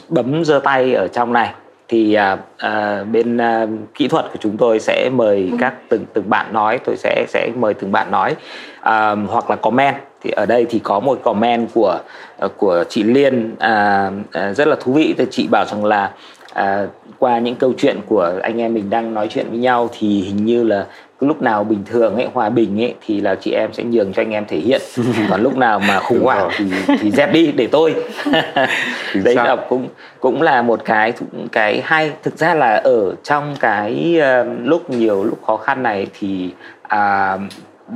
bấm 0.09 0.45
giơ 0.45 0.59
tay 0.63 0.93
ở 0.93 1.07
trong 1.07 1.33
này. 1.33 1.53
Thì 1.87 2.17
uh, 2.33 2.39
uh, 2.39 3.07
bên 3.07 3.37
uh, 3.37 3.69
kỹ 3.93 4.07
thuật 4.07 4.25
của 4.31 4.37
chúng 4.39 4.57
tôi 4.57 4.79
sẽ 4.79 5.09
mời 5.13 5.51
các 5.59 5.73
từng 5.89 6.05
từng 6.13 6.29
bạn 6.29 6.53
nói. 6.53 6.79
Tôi 6.85 6.95
sẽ 6.97 7.25
sẽ 7.27 7.49
mời 7.55 7.73
từng 7.73 7.91
bạn 7.91 8.11
nói. 8.11 8.35
Uh, 8.79 9.29
hoặc 9.29 9.49
là 9.49 9.55
comment. 9.55 9.95
Thì 10.21 10.31
ở 10.31 10.45
đây 10.45 10.65
thì 10.69 10.79
có 10.79 10.99
một 10.99 11.19
comment 11.23 11.69
của 11.73 11.99
của 12.57 12.83
chị 12.89 13.03
Liên. 13.03 13.55
À, 13.59 14.11
à, 14.31 14.53
rất 14.53 14.67
là 14.67 14.75
thú 14.79 14.93
vị. 14.93 15.15
Thì 15.17 15.25
chị 15.31 15.47
bảo 15.47 15.65
rằng 15.65 15.85
là 15.85 16.11
à, 16.53 16.87
qua 17.19 17.39
những 17.39 17.55
câu 17.55 17.73
chuyện 17.77 17.99
của 18.07 18.33
anh 18.43 18.61
em 18.61 18.73
mình 18.73 18.89
đang 18.89 19.13
nói 19.13 19.27
chuyện 19.27 19.49
với 19.49 19.59
nhau 19.59 19.89
thì 19.99 20.21
hình 20.21 20.45
như 20.45 20.63
là 20.63 20.85
lúc 21.19 21.41
nào 21.41 21.63
bình 21.63 21.83
thường 21.85 22.15
ấy 22.15 22.27
hòa 22.33 22.49
bình 22.49 22.81
ấy 22.81 22.93
thì 23.05 23.21
là 23.21 23.35
chị 23.35 23.51
em 23.51 23.73
sẽ 23.73 23.83
nhường 23.83 24.13
cho 24.13 24.21
anh 24.21 24.31
em 24.31 24.45
thể 24.47 24.57
hiện. 24.57 24.81
Còn 25.29 25.41
lúc 25.41 25.57
nào 25.57 25.79
mà 25.79 25.99
khủng 25.99 26.23
hoảng 26.23 26.49
thì 26.57 26.65
thì 26.99 27.11
dẹp 27.11 27.33
đi 27.33 27.51
để 27.51 27.67
tôi. 27.71 27.95
Đấy 29.23 29.35
là 29.35 29.55
cũng 29.69 29.87
cũng 30.19 30.41
là 30.41 30.61
một 30.61 30.85
cái 30.85 31.13
cái 31.51 31.81
hay. 31.85 32.11
Thực 32.23 32.37
ra 32.37 32.53
là 32.53 32.81
ở 32.83 33.15
trong 33.23 33.55
cái 33.59 34.21
uh, 34.41 34.47
lúc 34.63 34.89
nhiều 34.89 35.23
lúc 35.23 35.39
khó 35.45 35.57
khăn 35.57 35.83
này 35.83 36.07
thì 36.19 36.53
uh, 36.85 37.41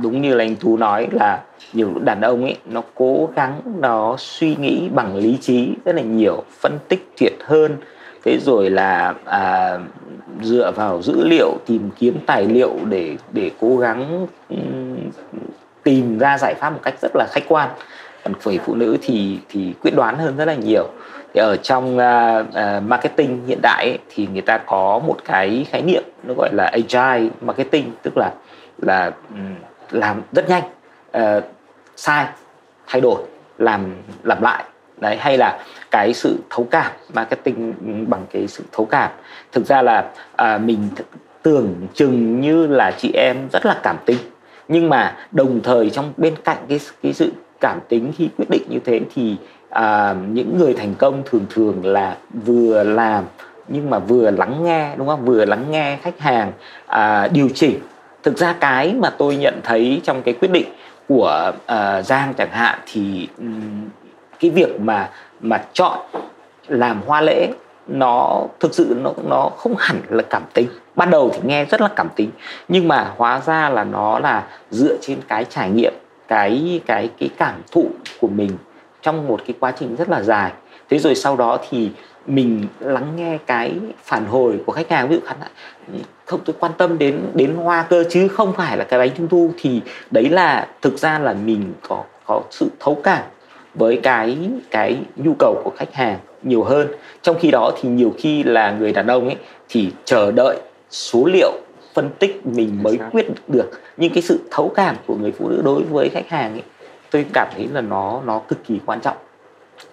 đúng 0.02 0.22
như 0.22 0.34
là 0.34 0.44
anh 0.44 0.56
tú 0.56 0.76
nói 0.76 1.08
là 1.12 1.40
nhiều 1.72 1.88
đàn 2.04 2.20
ông 2.20 2.44
ấy 2.44 2.56
nó 2.70 2.82
cố 2.94 3.28
gắng 3.36 3.60
nó 3.80 4.14
suy 4.18 4.56
nghĩ 4.56 4.88
bằng 4.94 5.16
lý 5.16 5.38
trí 5.40 5.68
rất 5.84 5.94
là 5.94 6.02
nhiều 6.02 6.44
phân 6.60 6.78
tích 6.88 7.08
thiệt 7.16 7.32
hơn 7.44 7.76
thế 8.24 8.38
rồi 8.38 8.70
là 8.70 9.14
à, 9.24 9.78
dựa 10.42 10.72
vào 10.76 11.02
dữ 11.02 11.24
liệu 11.24 11.58
tìm 11.66 11.90
kiếm 11.98 12.18
tài 12.26 12.46
liệu 12.46 12.72
để 12.88 13.16
để 13.32 13.50
cố 13.60 13.76
gắng 13.76 14.26
tìm 15.82 16.18
ra 16.18 16.38
giải 16.38 16.54
pháp 16.54 16.70
một 16.70 16.80
cách 16.82 16.94
rất 17.02 17.16
là 17.16 17.26
khách 17.30 17.44
quan. 17.48 17.68
Còn 18.24 18.34
người 18.44 18.58
phụ 18.58 18.74
nữ 18.74 18.96
thì 19.02 19.38
thì 19.48 19.74
quyết 19.82 19.94
đoán 19.94 20.18
hơn 20.18 20.36
rất 20.36 20.44
là 20.44 20.54
nhiều. 20.54 20.88
Thì 21.34 21.40
ở 21.40 21.56
trong 21.56 21.96
uh, 21.96 22.46
uh, 22.48 22.82
marketing 22.82 23.46
hiện 23.46 23.58
đại 23.62 23.84
ấy, 23.84 23.98
thì 24.08 24.28
người 24.32 24.42
ta 24.42 24.58
có 24.58 25.00
một 25.06 25.16
cái 25.24 25.66
khái 25.70 25.82
niệm 25.82 26.02
nó 26.22 26.34
gọi 26.36 26.50
là 26.52 26.64
agile 26.64 27.30
marketing 27.40 27.92
tức 28.02 28.16
là 28.16 28.32
là 28.78 29.10
làm 29.90 30.22
rất 30.32 30.48
nhanh 30.48 30.62
uh, 31.18 31.44
sai 31.96 32.26
thay 32.86 33.00
đổi 33.00 33.22
làm 33.58 33.94
làm 34.22 34.42
lại. 34.42 34.64
Đấy 34.96 35.16
hay 35.16 35.38
là 35.38 35.58
cái 35.92 36.14
sự 36.14 36.38
thấu 36.50 36.66
cảm 36.70 36.92
marketing 37.14 37.74
bằng 38.10 38.26
cái 38.32 38.48
sự 38.48 38.64
thấu 38.72 38.86
cảm. 38.86 39.10
Thực 39.52 39.66
ra 39.66 39.82
là 39.82 40.10
à, 40.36 40.58
mình 40.58 40.88
tưởng 41.42 41.74
chừng 41.94 42.40
như 42.40 42.66
là 42.66 42.90
chị 42.98 43.12
em 43.14 43.36
rất 43.52 43.66
là 43.66 43.80
cảm 43.82 43.96
tính. 44.06 44.18
Nhưng 44.68 44.88
mà 44.88 45.16
đồng 45.32 45.60
thời 45.62 45.90
trong 45.90 46.12
bên 46.16 46.34
cạnh 46.44 46.56
cái 46.68 46.80
cái 47.02 47.12
sự 47.12 47.32
cảm 47.60 47.78
tính 47.88 48.12
khi 48.16 48.28
quyết 48.36 48.50
định 48.50 48.62
như 48.68 48.78
thế 48.84 49.00
thì 49.14 49.36
à, 49.70 50.14
những 50.32 50.58
người 50.58 50.74
thành 50.74 50.94
công 50.94 51.22
thường 51.26 51.46
thường 51.50 51.86
là 51.86 52.16
vừa 52.44 52.84
làm 52.84 53.24
nhưng 53.68 53.90
mà 53.90 53.98
vừa 53.98 54.30
lắng 54.30 54.64
nghe 54.64 54.96
đúng 54.96 55.08
không? 55.08 55.24
Vừa 55.24 55.44
lắng 55.44 55.64
nghe 55.70 55.98
khách 56.02 56.20
hàng 56.20 56.52
à, 56.86 57.28
điều 57.28 57.48
chỉnh. 57.54 57.78
Thực 58.22 58.38
ra 58.38 58.54
cái 58.60 58.94
mà 58.94 59.10
tôi 59.10 59.36
nhận 59.36 59.60
thấy 59.64 60.00
trong 60.04 60.22
cái 60.22 60.34
quyết 60.34 60.50
định 60.50 60.66
của 61.08 61.52
uh, 61.52 62.04
Giang 62.06 62.34
chẳng 62.38 62.50
hạn 62.50 62.78
thì 62.92 63.28
um, 63.38 63.88
cái 64.40 64.50
việc 64.50 64.80
mà 64.80 65.10
mà 65.42 65.64
chọn 65.72 65.98
làm 66.68 67.00
hoa 67.06 67.20
lễ, 67.20 67.48
nó 67.86 68.42
thực 68.60 68.74
sự 68.74 68.96
nó 69.02 69.10
nó 69.28 69.50
không 69.56 69.74
hẳn 69.78 69.96
là 70.08 70.22
cảm 70.30 70.42
tính. 70.54 70.68
Ban 70.96 71.10
đầu 71.10 71.30
thì 71.34 71.40
nghe 71.44 71.64
rất 71.64 71.80
là 71.80 71.88
cảm 71.96 72.08
tính, 72.16 72.30
nhưng 72.68 72.88
mà 72.88 73.12
hóa 73.16 73.40
ra 73.46 73.68
là 73.68 73.84
nó 73.84 74.18
là 74.18 74.46
dựa 74.70 74.96
trên 75.00 75.18
cái 75.28 75.44
trải 75.44 75.70
nghiệm, 75.70 75.92
cái 76.28 76.80
cái 76.86 77.10
cái 77.18 77.28
cảm 77.38 77.54
thụ 77.72 77.90
của 78.20 78.28
mình 78.28 78.50
trong 79.02 79.28
một 79.28 79.40
cái 79.46 79.54
quá 79.60 79.72
trình 79.78 79.96
rất 79.96 80.08
là 80.08 80.22
dài. 80.22 80.52
Thế 80.90 80.98
rồi 80.98 81.14
sau 81.14 81.36
đó 81.36 81.58
thì 81.70 81.90
mình 82.26 82.66
lắng 82.80 83.12
nghe 83.16 83.38
cái 83.46 83.74
phản 84.04 84.26
hồi 84.26 84.60
của 84.66 84.72
khách 84.72 84.90
hàng. 84.90 85.08
Ví 85.08 85.16
dụ 85.16 85.20
khán 85.26 85.36
giả, 85.40 85.48
không, 86.26 86.40
tôi 86.44 86.56
quan 86.60 86.72
tâm 86.78 86.98
đến 86.98 87.20
đến 87.34 87.54
hoa 87.54 87.86
cơ 87.90 88.04
chứ 88.10 88.28
không 88.28 88.52
phải 88.52 88.76
là 88.76 88.84
cái 88.84 88.98
bánh 88.98 89.10
trung 89.16 89.28
thu. 89.28 89.52
Thì 89.58 89.80
đấy 90.10 90.28
là, 90.28 90.66
thực 90.82 90.98
ra 90.98 91.18
là 91.18 91.32
mình 91.32 91.72
có 91.88 92.04
có 92.26 92.42
sự 92.50 92.68
thấu 92.80 93.00
cảm 93.04 93.22
với 93.74 94.00
cái 94.02 94.38
cái 94.70 94.98
nhu 95.16 95.34
cầu 95.38 95.60
của 95.64 95.72
khách 95.76 95.94
hàng 95.94 96.18
nhiều 96.42 96.62
hơn. 96.64 96.88
Trong 97.22 97.36
khi 97.40 97.50
đó 97.50 97.72
thì 97.80 97.88
nhiều 97.88 98.14
khi 98.18 98.42
là 98.42 98.70
người 98.70 98.92
đàn 98.92 99.06
ông 99.06 99.26
ấy 99.26 99.36
thì 99.68 99.92
chờ 100.04 100.32
đợi 100.32 100.56
số 100.90 101.24
liệu 101.24 101.52
phân 101.94 102.10
tích 102.18 102.46
mình 102.46 102.82
mới 102.82 102.98
quyết 103.12 103.26
được. 103.48 103.70
Nhưng 103.96 104.12
cái 104.12 104.22
sự 104.22 104.40
thấu 104.50 104.72
cảm 104.74 104.96
của 105.06 105.14
người 105.14 105.32
phụ 105.32 105.48
nữ 105.48 105.62
đối 105.64 105.82
với 105.82 106.08
khách 106.08 106.28
hàng 106.28 106.52
ấy 106.52 106.62
tôi 107.10 107.26
cảm 107.34 107.48
thấy 107.56 107.68
là 107.72 107.80
nó 107.80 108.20
nó 108.24 108.38
cực 108.48 108.64
kỳ 108.64 108.80
quan 108.86 109.00
trọng. 109.00 109.16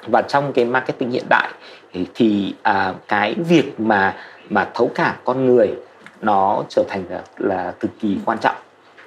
Và 0.08 0.22
trong 0.22 0.54
cái 0.54 0.66
marketing 0.66 1.12
hiện 1.12 1.26
đại 1.30 1.50
thì, 1.94 2.08
thì 2.16 2.54
à, 2.62 2.94
cái 3.08 3.36
việc 3.50 3.80
mà 3.80 4.16
mà 4.50 4.70
thấu 4.74 4.92
cảm 4.96 5.16
con 5.24 5.46
người 5.46 5.68
nó 6.22 6.64
trở 6.70 6.84
thành 6.90 7.04
là, 7.10 7.22
là 7.38 7.74
cực 7.80 7.92
kỳ 8.02 8.18
quan 8.26 8.38
trọng. 8.38 8.56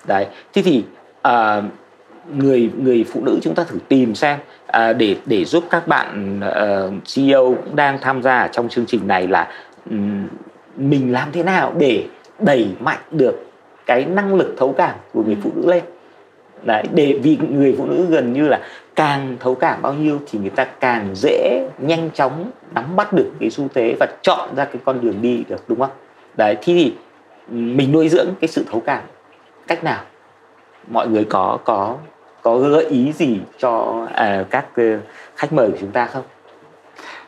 Đấy. 0.05 0.27
Thế 0.53 0.62
thì 0.62 0.85
à, 1.23 1.62
người 2.36 2.70
người 2.78 3.05
phụ 3.12 3.20
nữ 3.24 3.39
chúng 3.43 3.55
ta 3.55 3.65
thử 3.65 3.78
tìm 3.89 4.15
xem. 4.15 4.39
À, 4.66 4.93
để 4.93 5.16
để 5.27 5.44
giúp 5.44 5.65
các 5.70 5.89
bạn 5.89 6.40
ờ, 6.40 6.90
uh, 6.97 7.03
CEO 7.15 7.55
cũng 7.65 7.77
đang 7.77 7.99
tham 8.01 8.23
gia 8.23 8.39
ở 8.39 8.49
trong 8.49 8.69
chương 8.69 8.86
trình 8.86 9.07
này 9.07 9.28
là 9.28 9.49
um, 9.90 10.28
mình 10.77 11.12
làm 11.12 11.32
thế 11.32 11.43
nào 11.43 11.74
để 11.78 12.07
đẩy 12.39 12.69
mạnh 12.81 12.99
được 13.11 13.47
cái 13.86 14.05
năng 14.05 14.35
lực 14.35 14.55
thấu 14.59 14.74
cảm 14.78 14.94
của 15.12 15.23
người 15.24 15.36
phụ 15.43 15.51
nữ 15.55 15.70
lên. 15.70 15.82
Đấy 16.62 16.85
để 16.94 17.20
vì 17.23 17.39
người 17.51 17.74
phụ 17.78 17.86
nữ 17.86 18.07
gần 18.11 18.32
như 18.32 18.49
là 18.49 18.61
càng 18.97 19.36
thấu 19.40 19.55
cảm 19.55 19.82
bao 19.82 19.94
nhiêu 19.94 20.20
thì 20.31 20.39
người 20.39 20.51
ta 20.51 20.65
càng 20.65 21.09
dễ 21.15 21.69
nhanh 21.78 22.11
chóng 22.15 22.51
nắm 22.74 22.97
bắt 22.97 23.12
được 23.12 23.31
cái 23.40 23.51
xu 23.51 23.69
thế 23.74 23.94
và 24.01 24.07
chọn 24.23 24.49
ra 24.57 24.65
cái 24.65 24.77
con 24.85 25.01
đường 25.01 25.23
đi 25.23 25.44
được 25.49 25.65
đúng 25.69 25.78
không? 25.78 25.90
Đấy 26.36 26.57
thì 26.62 26.94
mình 27.49 27.93
nuôi 27.93 28.09
dưỡng 28.09 28.28
cái 28.40 28.49
sự 28.49 28.65
thấu 28.70 28.81
cảm. 28.81 29.03
Cách 29.66 29.85
nào? 29.85 30.03
Mọi 30.89 31.09
người 31.09 31.24
có 31.24 31.59
có 31.65 31.97
có 32.43 32.59
gợi 32.59 32.85
ý 32.85 33.12
gì 33.12 33.40
cho 33.59 34.06
à, 34.14 34.44
các 34.51 34.64
ờ, 34.77 34.85
khách 35.36 35.52
mời 35.52 35.70
của 35.70 35.77
chúng 35.81 35.90
ta 35.90 36.06
không? 36.06 36.23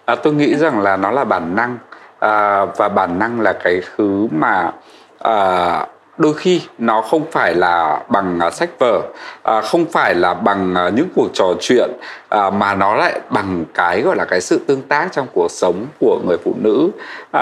À, 0.04 0.14
tôi 0.14 0.32
nghĩ 0.32 0.54
rằng 0.54 0.80
là 0.80 0.96
nó 0.96 1.10
là 1.10 1.24
bản 1.24 1.56
năng 1.56 1.78
à, 2.18 2.64
và 2.64 2.88
bản 2.88 3.18
năng 3.18 3.40
là 3.40 3.52
cái 3.52 3.80
thứ 3.96 4.28
mà 4.30 4.72
à, 5.18 5.86
đôi 6.18 6.34
khi 6.34 6.62
nó 6.78 7.00
không 7.00 7.24
phải 7.30 7.54
là 7.54 8.02
bằng 8.08 8.38
uh, 8.46 8.52
sách 8.52 8.70
vở 8.78 8.98
uh, 8.98 9.64
không 9.64 9.84
phải 9.92 10.14
là 10.14 10.34
bằng 10.34 10.74
uh, 10.88 10.94
những 10.94 11.08
cuộc 11.14 11.28
trò 11.32 11.44
chuyện 11.60 11.90
uh, 12.34 12.54
mà 12.54 12.74
nó 12.74 12.96
lại 12.96 13.20
bằng 13.30 13.64
cái 13.74 14.00
gọi 14.00 14.16
là 14.16 14.24
cái 14.24 14.40
sự 14.40 14.60
tương 14.66 14.82
tác 14.82 15.08
trong 15.12 15.26
cuộc 15.34 15.50
sống 15.50 15.86
của 16.00 16.20
người 16.26 16.36
phụ 16.44 16.54
nữ. 16.62 16.90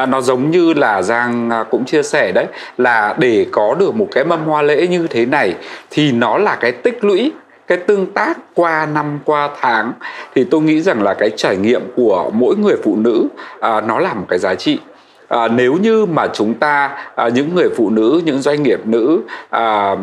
Uh, 0.02 0.08
nó 0.08 0.20
giống 0.20 0.50
như 0.50 0.74
là 0.74 1.02
giang 1.02 1.50
uh, 1.60 1.70
cũng 1.70 1.84
chia 1.84 2.02
sẻ 2.02 2.32
đấy 2.32 2.46
là 2.78 3.14
để 3.18 3.46
có 3.52 3.74
được 3.74 3.94
một 3.94 4.08
cái 4.12 4.24
mâm 4.24 4.44
hoa 4.44 4.62
lễ 4.62 4.86
như 4.86 5.06
thế 5.10 5.26
này 5.26 5.54
thì 5.90 6.12
nó 6.12 6.38
là 6.38 6.56
cái 6.56 6.72
tích 6.72 7.04
lũy 7.04 7.32
cái 7.66 7.78
tương 7.78 8.06
tác 8.06 8.38
qua 8.54 8.86
năm 8.86 9.18
qua 9.24 9.48
tháng 9.60 9.92
thì 10.34 10.44
tôi 10.44 10.60
nghĩ 10.60 10.80
rằng 10.80 11.02
là 11.02 11.14
cái 11.14 11.30
trải 11.36 11.56
nghiệm 11.56 11.82
của 11.96 12.30
mỗi 12.34 12.56
người 12.56 12.76
phụ 12.84 12.96
nữ 12.96 13.28
à, 13.60 13.80
nó 13.80 13.98
là 13.98 14.14
một 14.14 14.26
cái 14.28 14.38
giá 14.38 14.54
trị. 14.54 14.78
À, 15.28 15.48
nếu 15.48 15.74
như 15.74 16.06
mà 16.06 16.26
chúng 16.32 16.54
ta 16.54 16.98
à, 17.16 17.28
những 17.28 17.54
người 17.54 17.68
phụ 17.76 17.90
nữ 17.90 18.20
những 18.24 18.42
doanh 18.42 18.62
nghiệp 18.62 18.86
nữ 18.86 19.20
à, 19.50 19.96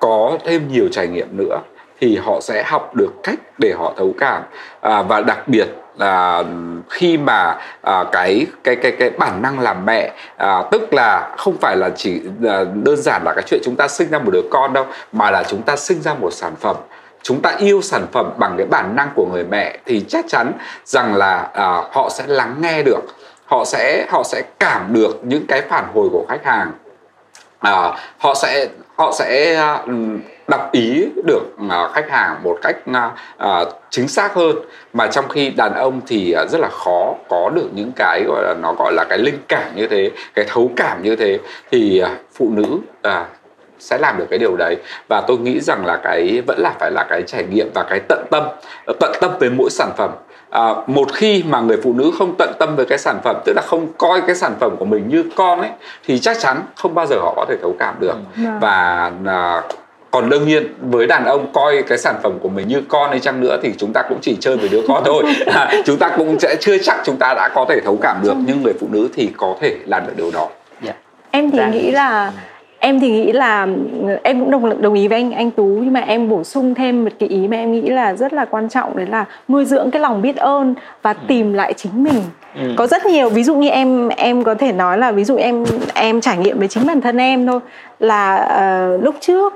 có 0.00 0.38
thêm 0.44 0.68
nhiều 0.72 0.88
trải 0.92 1.08
nghiệm 1.08 1.36
nữa 1.36 1.58
thì 2.00 2.16
họ 2.16 2.40
sẽ 2.40 2.62
học 2.66 2.94
được 2.94 3.12
cách 3.22 3.38
để 3.58 3.72
họ 3.78 3.94
thấu 3.96 4.14
cảm. 4.18 4.42
À, 4.80 5.02
và 5.02 5.20
đặc 5.20 5.48
biệt 5.48 5.68
là 5.98 6.44
khi 6.90 7.18
mà 7.18 7.56
à, 7.82 8.04
cái 8.12 8.46
cái 8.64 8.76
cái 8.76 8.92
cái 8.92 9.10
bản 9.10 9.42
năng 9.42 9.60
làm 9.60 9.86
mẹ 9.86 10.12
à, 10.36 10.62
tức 10.70 10.94
là 10.94 11.34
không 11.36 11.56
phải 11.60 11.76
là 11.76 11.90
chỉ 11.96 12.20
à, 12.48 12.64
đơn 12.74 12.96
giản 12.96 13.22
là 13.24 13.32
cái 13.34 13.44
chuyện 13.46 13.60
chúng 13.64 13.76
ta 13.76 13.88
sinh 13.88 14.10
ra 14.10 14.18
một 14.18 14.30
đứa 14.30 14.42
con 14.50 14.72
đâu 14.72 14.86
mà 15.12 15.30
là 15.30 15.42
chúng 15.48 15.62
ta 15.62 15.76
sinh 15.76 16.02
ra 16.02 16.14
một 16.14 16.32
sản 16.32 16.52
phẩm 16.60 16.76
chúng 17.22 17.40
ta 17.42 17.56
yêu 17.58 17.82
sản 17.82 18.06
phẩm 18.12 18.30
bằng 18.36 18.54
cái 18.56 18.66
bản 18.66 18.96
năng 18.96 19.08
của 19.14 19.26
người 19.32 19.44
mẹ 19.44 19.78
thì 19.86 20.04
chắc 20.08 20.24
chắn 20.28 20.52
rằng 20.84 21.14
là 21.14 21.50
à, 21.54 21.82
họ 21.92 22.08
sẽ 22.10 22.24
lắng 22.26 22.56
nghe 22.60 22.82
được 22.82 23.00
họ 23.52 23.64
sẽ 23.64 24.06
họ 24.10 24.22
sẽ 24.22 24.42
cảm 24.58 24.92
được 24.92 25.20
những 25.22 25.46
cái 25.46 25.62
phản 25.62 25.84
hồi 25.94 26.08
của 26.12 26.24
khách 26.28 26.44
hàng. 26.44 26.72
À, 27.58 27.92
họ 28.18 28.34
sẽ 28.34 28.68
họ 28.96 29.12
sẽ 29.18 29.56
à, 29.56 29.84
đọc 30.48 30.72
ý 30.72 31.06
được 31.24 31.42
à, 31.70 31.88
khách 31.94 32.10
hàng 32.10 32.42
một 32.42 32.58
cách 32.62 32.76
à, 33.38 33.64
chính 33.90 34.08
xác 34.08 34.34
hơn. 34.34 34.56
Mà 34.92 35.06
trong 35.06 35.28
khi 35.28 35.50
đàn 35.50 35.74
ông 35.74 36.00
thì 36.06 36.34
rất 36.48 36.60
là 36.60 36.68
khó 36.68 37.14
có 37.28 37.50
được 37.54 37.68
những 37.74 37.92
cái 37.96 38.24
gọi 38.28 38.42
là 38.42 38.54
nó 38.62 38.74
gọi 38.78 38.92
là 38.92 39.04
cái 39.08 39.18
linh 39.18 39.38
cảm 39.48 39.76
như 39.76 39.86
thế 39.86 40.10
cái 40.34 40.44
thấu 40.48 40.70
cảm 40.76 41.02
như 41.02 41.16
thế. 41.16 41.38
Thì 41.70 42.02
phụ 42.34 42.50
nữ 42.50 42.78
sẽ 43.82 43.98
làm 43.98 44.18
được 44.18 44.26
cái 44.30 44.38
điều 44.38 44.56
đấy. 44.56 44.76
Và 45.08 45.20
tôi 45.20 45.38
nghĩ 45.38 45.60
rằng 45.60 45.86
là 45.86 45.96
cái 45.96 46.42
vẫn 46.46 46.58
là 46.58 46.72
phải 46.80 46.90
là 46.90 47.06
cái 47.08 47.22
trải 47.22 47.44
nghiệm 47.44 47.70
và 47.74 47.82
cái 47.90 48.00
tận 48.08 48.24
tâm 48.30 48.44
tận 49.00 49.12
tâm 49.20 49.30
với 49.40 49.50
mỗi 49.50 49.70
sản 49.70 49.90
phẩm. 49.96 50.10
À, 50.50 50.74
một 50.86 51.12
khi 51.14 51.44
mà 51.48 51.60
người 51.60 51.76
phụ 51.82 51.92
nữ 51.92 52.10
không 52.18 52.34
tận 52.38 52.52
tâm 52.58 52.76
với 52.76 52.86
cái 52.86 52.98
sản 52.98 53.20
phẩm 53.24 53.36
tức 53.44 53.52
là 53.56 53.62
không 53.66 53.86
coi 53.98 54.20
cái 54.20 54.36
sản 54.36 54.52
phẩm 54.60 54.76
của 54.76 54.84
mình 54.84 55.08
như 55.08 55.24
con 55.36 55.60
ấy 55.60 55.70
thì 56.04 56.18
chắc 56.18 56.38
chắn 56.38 56.62
không 56.76 56.94
bao 56.94 57.06
giờ 57.06 57.16
họ 57.20 57.34
có 57.36 57.46
thể 57.48 57.56
thấu 57.62 57.74
cảm 57.78 57.94
được. 58.00 58.14
Ừ. 58.36 58.42
và 58.60 59.10
à, 59.26 59.62
còn 60.10 60.28
đương 60.28 60.48
nhiên 60.48 60.74
với 60.80 61.06
đàn 61.06 61.24
ông 61.24 61.52
coi 61.52 61.82
cái 61.82 61.98
sản 61.98 62.14
phẩm 62.22 62.38
của 62.42 62.48
mình 62.48 62.68
như 62.68 62.82
con 62.88 63.10
hay 63.10 63.20
chăng 63.20 63.40
nữa 63.40 63.58
thì 63.62 63.72
chúng 63.78 63.92
ta 63.92 64.02
cũng 64.08 64.18
chỉ 64.22 64.36
chơi 64.40 64.56
với 64.56 64.68
đứa 64.68 64.82
con 64.88 65.02
thôi. 65.06 65.24
À, 65.46 65.72
chúng 65.84 65.96
ta 65.96 66.08
cũng 66.16 66.38
sẽ 66.40 66.56
chưa 66.60 66.78
chắc 66.78 67.00
chúng 67.04 67.16
ta 67.16 67.34
đã 67.34 67.48
có 67.54 67.66
thể 67.68 67.80
thấu 67.80 67.98
cảm 68.02 68.16
được 68.22 68.34
nhưng 68.46 68.62
người 68.62 68.74
phụ 68.80 68.86
nữ 68.90 69.08
thì 69.14 69.30
có 69.36 69.56
thể 69.60 69.76
làm 69.86 70.06
được 70.06 70.12
điều 70.16 70.30
đó. 70.30 70.40
Yeah. 70.40 70.52
Dạ. 70.82 70.92
em 71.30 71.50
thì 71.50 71.58
nghĩ 71.72 71.90
là 71.90 72.26
ừ 72.26 72.51
em 72.84 73.00
thì 73.00 73.10
nghĩ 73.10 73.32
là 73.32 73.66
ừ, 74.02 74.16
em 74.22 74.40
cũng 74.40 74.50
đồng 74.50 74.82
đồng 74.82 74.94
ý 74.94 75.08
với 75.08 75.18
anh 75.18 75.32
anh 75.32 75.50
tú, 75.50 75.64
nhưng 75.64 75.92
mà 75.92 76.00
em 76.00 76.28
bổ 76.28 76.44
sung 76.44 76.74
thêm 76.74 77.04
một 77.04 77.10
cái 77.18 77.28
ý 77.28 77.48
mà 77.48 77.56
em 77.56 77.72
nghĩ 77.72 77.80
là 77.80 78.14
rất 78.14 78.32
là 78.32 78.44
quan 78.44 78.68
trọng, 78.68 78.96
đấy 78.96 79.06
là 79.06 79.24
nuôi 79.48 79.64
dưỡng 79.64 79.90
cái 79.90 80.02
lòng 80.02 80.22
biết 80.22 80.36
ơn 80.36 80.74
và 81.02 81.12
tìm 81.12 81.52
lại 81.52 81.72
chính 81.72 82.04
mình 82.04 82.22
ừ. 82.54 82.62
có 82.76 82.86
rất 82.86 83.06
nhiều 83.06 83.28
ví 83.28 83.44
dụ 83.44 83.54
như 83.54 83.68
em 83.68 84.08
em 84.08 84.44
có 84.44 84.54
thể 84.54 84.72
nói 84.72 84.98
là 84.98 85.12
ví 85.12 85.24
dụ 85.24 85.36
em 85.36 85.64
em 85.94 86.20
trải 86.20 86.36
nghiệm 86.36 86.58
với 86.58 86.68
chính 86.68 86.86
bản 86.86 87.00
thân 87.00 87.16
em 87.16 87.46
thôi. 87.46 87.60
Là 87.98 88.48
uh, 88.94 89.04
lúc 89.04 89.14
trước 89.20 89.54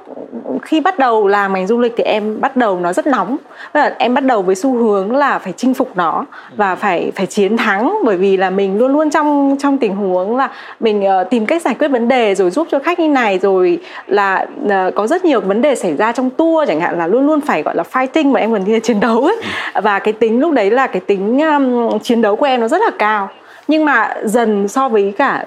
khi 0.62 0.80
bắt 0.80 0.98
đầu 0.98 1.28
làm 1.28 1.52
ngành 1.52 1.66
du 1.66 1.78
lịch 1.78 1.94
thì 1.96 2.04
em 2.04 2.40
bắt 2.40 2.56
đầu 2.56 2.80
nó 2.80 2.92
rất 2.92 3.06
nóng. 3.06 3.36
Là 3.74 3.94
em 3.98 4.14
bắt 4.14 4.24
đầu 4.24 4.42
với 4.42 4.54
xu 4.54 4.72
hướng 4.72 5.16
là 5.16 5.38
phải 5.38 5.52
chinh 5.56 5.74
phục 5.74 5.96
nó 5.96 6.24
và 6.56 6.74
phải 6.74 7.12
phải 7.14 7.26
chiến 7.26 7.56
thắng. 7.56 7.98
Bởi 8.04 8.16
vì 8.16 8.36
là 8.36 8.50
mình 8.50 8.78
luôn 8.78 8.92
luôn 8.92 9.10
trong 9.10 9.56
trong 9.58 9.78
tình 9.78 9.96
huống 9.96 10.36
là 10.36 10.50
mình 10.80 11.04
uh, 11.20 11.30
tìm 11.30 11.46
cách 11.46 11.62
giải 11.62 11.74
quyết 11.78 11.88
vấn 11.88 12.08
đề 12.08 12.34
rồi 12.34 12.50
giúp 12.50 12.68
cho 12.70 12.78
khách 12.78 13.00
như 13.00 13.08
này 13.08 13.38
rồi 13.38 13.80
là 14.06 14.46
uh, 14.64 14.94
có 14.94 15.06
rất 15.06 15.24
nhiều 15.24 15.40
vấn 15.40 15.62
đề 15.62 15.74
xảy 15.74 15.96
ra 15.96 16.12
trong 16.12 16.30
tour 16.30 16.68
chẳng 16.68 16.80
hạn 16.80 16.98
là 16.98 17.06
luôn 17.06 17.26
luôn 17.26 17.40
phải 17.40 17.62
gọi 17.62 17.74
là 17.76 17.84
fighting 17.92 18.32
mà 18.32 18.40
em 18.40 18.52
gần 18.52 18.64
như 18.64 18.72
là 18.72 18.80
chiến 18.80 19.00
đấu 19.00 19.24
ấy. 19.24 19.36
Và 19.82 19.98
cái 19.98 20.12
tính 20.12 20.40
lúc 20.40 20.52
đấy 20.52 20.70
là 20.70 20.86
cái 20.86 21.00
tính 21.00 21.40
um, 21.40 21.98
chiến 21.98 22.22
đấu 22.22 22.36
của 22.36 22.46
em 22.46 22.60
nó 22.60 22.68
rất 22.68 22.80
là 22.80 22.85
là 22.86 22.92
cao. 22.98 23.28
Nhưng 23.68 23.84
mà 23.84 24.14
dần 24.24 24.68
so 24.68 24.88
với 24.88 25.14
cả 25.18 25.44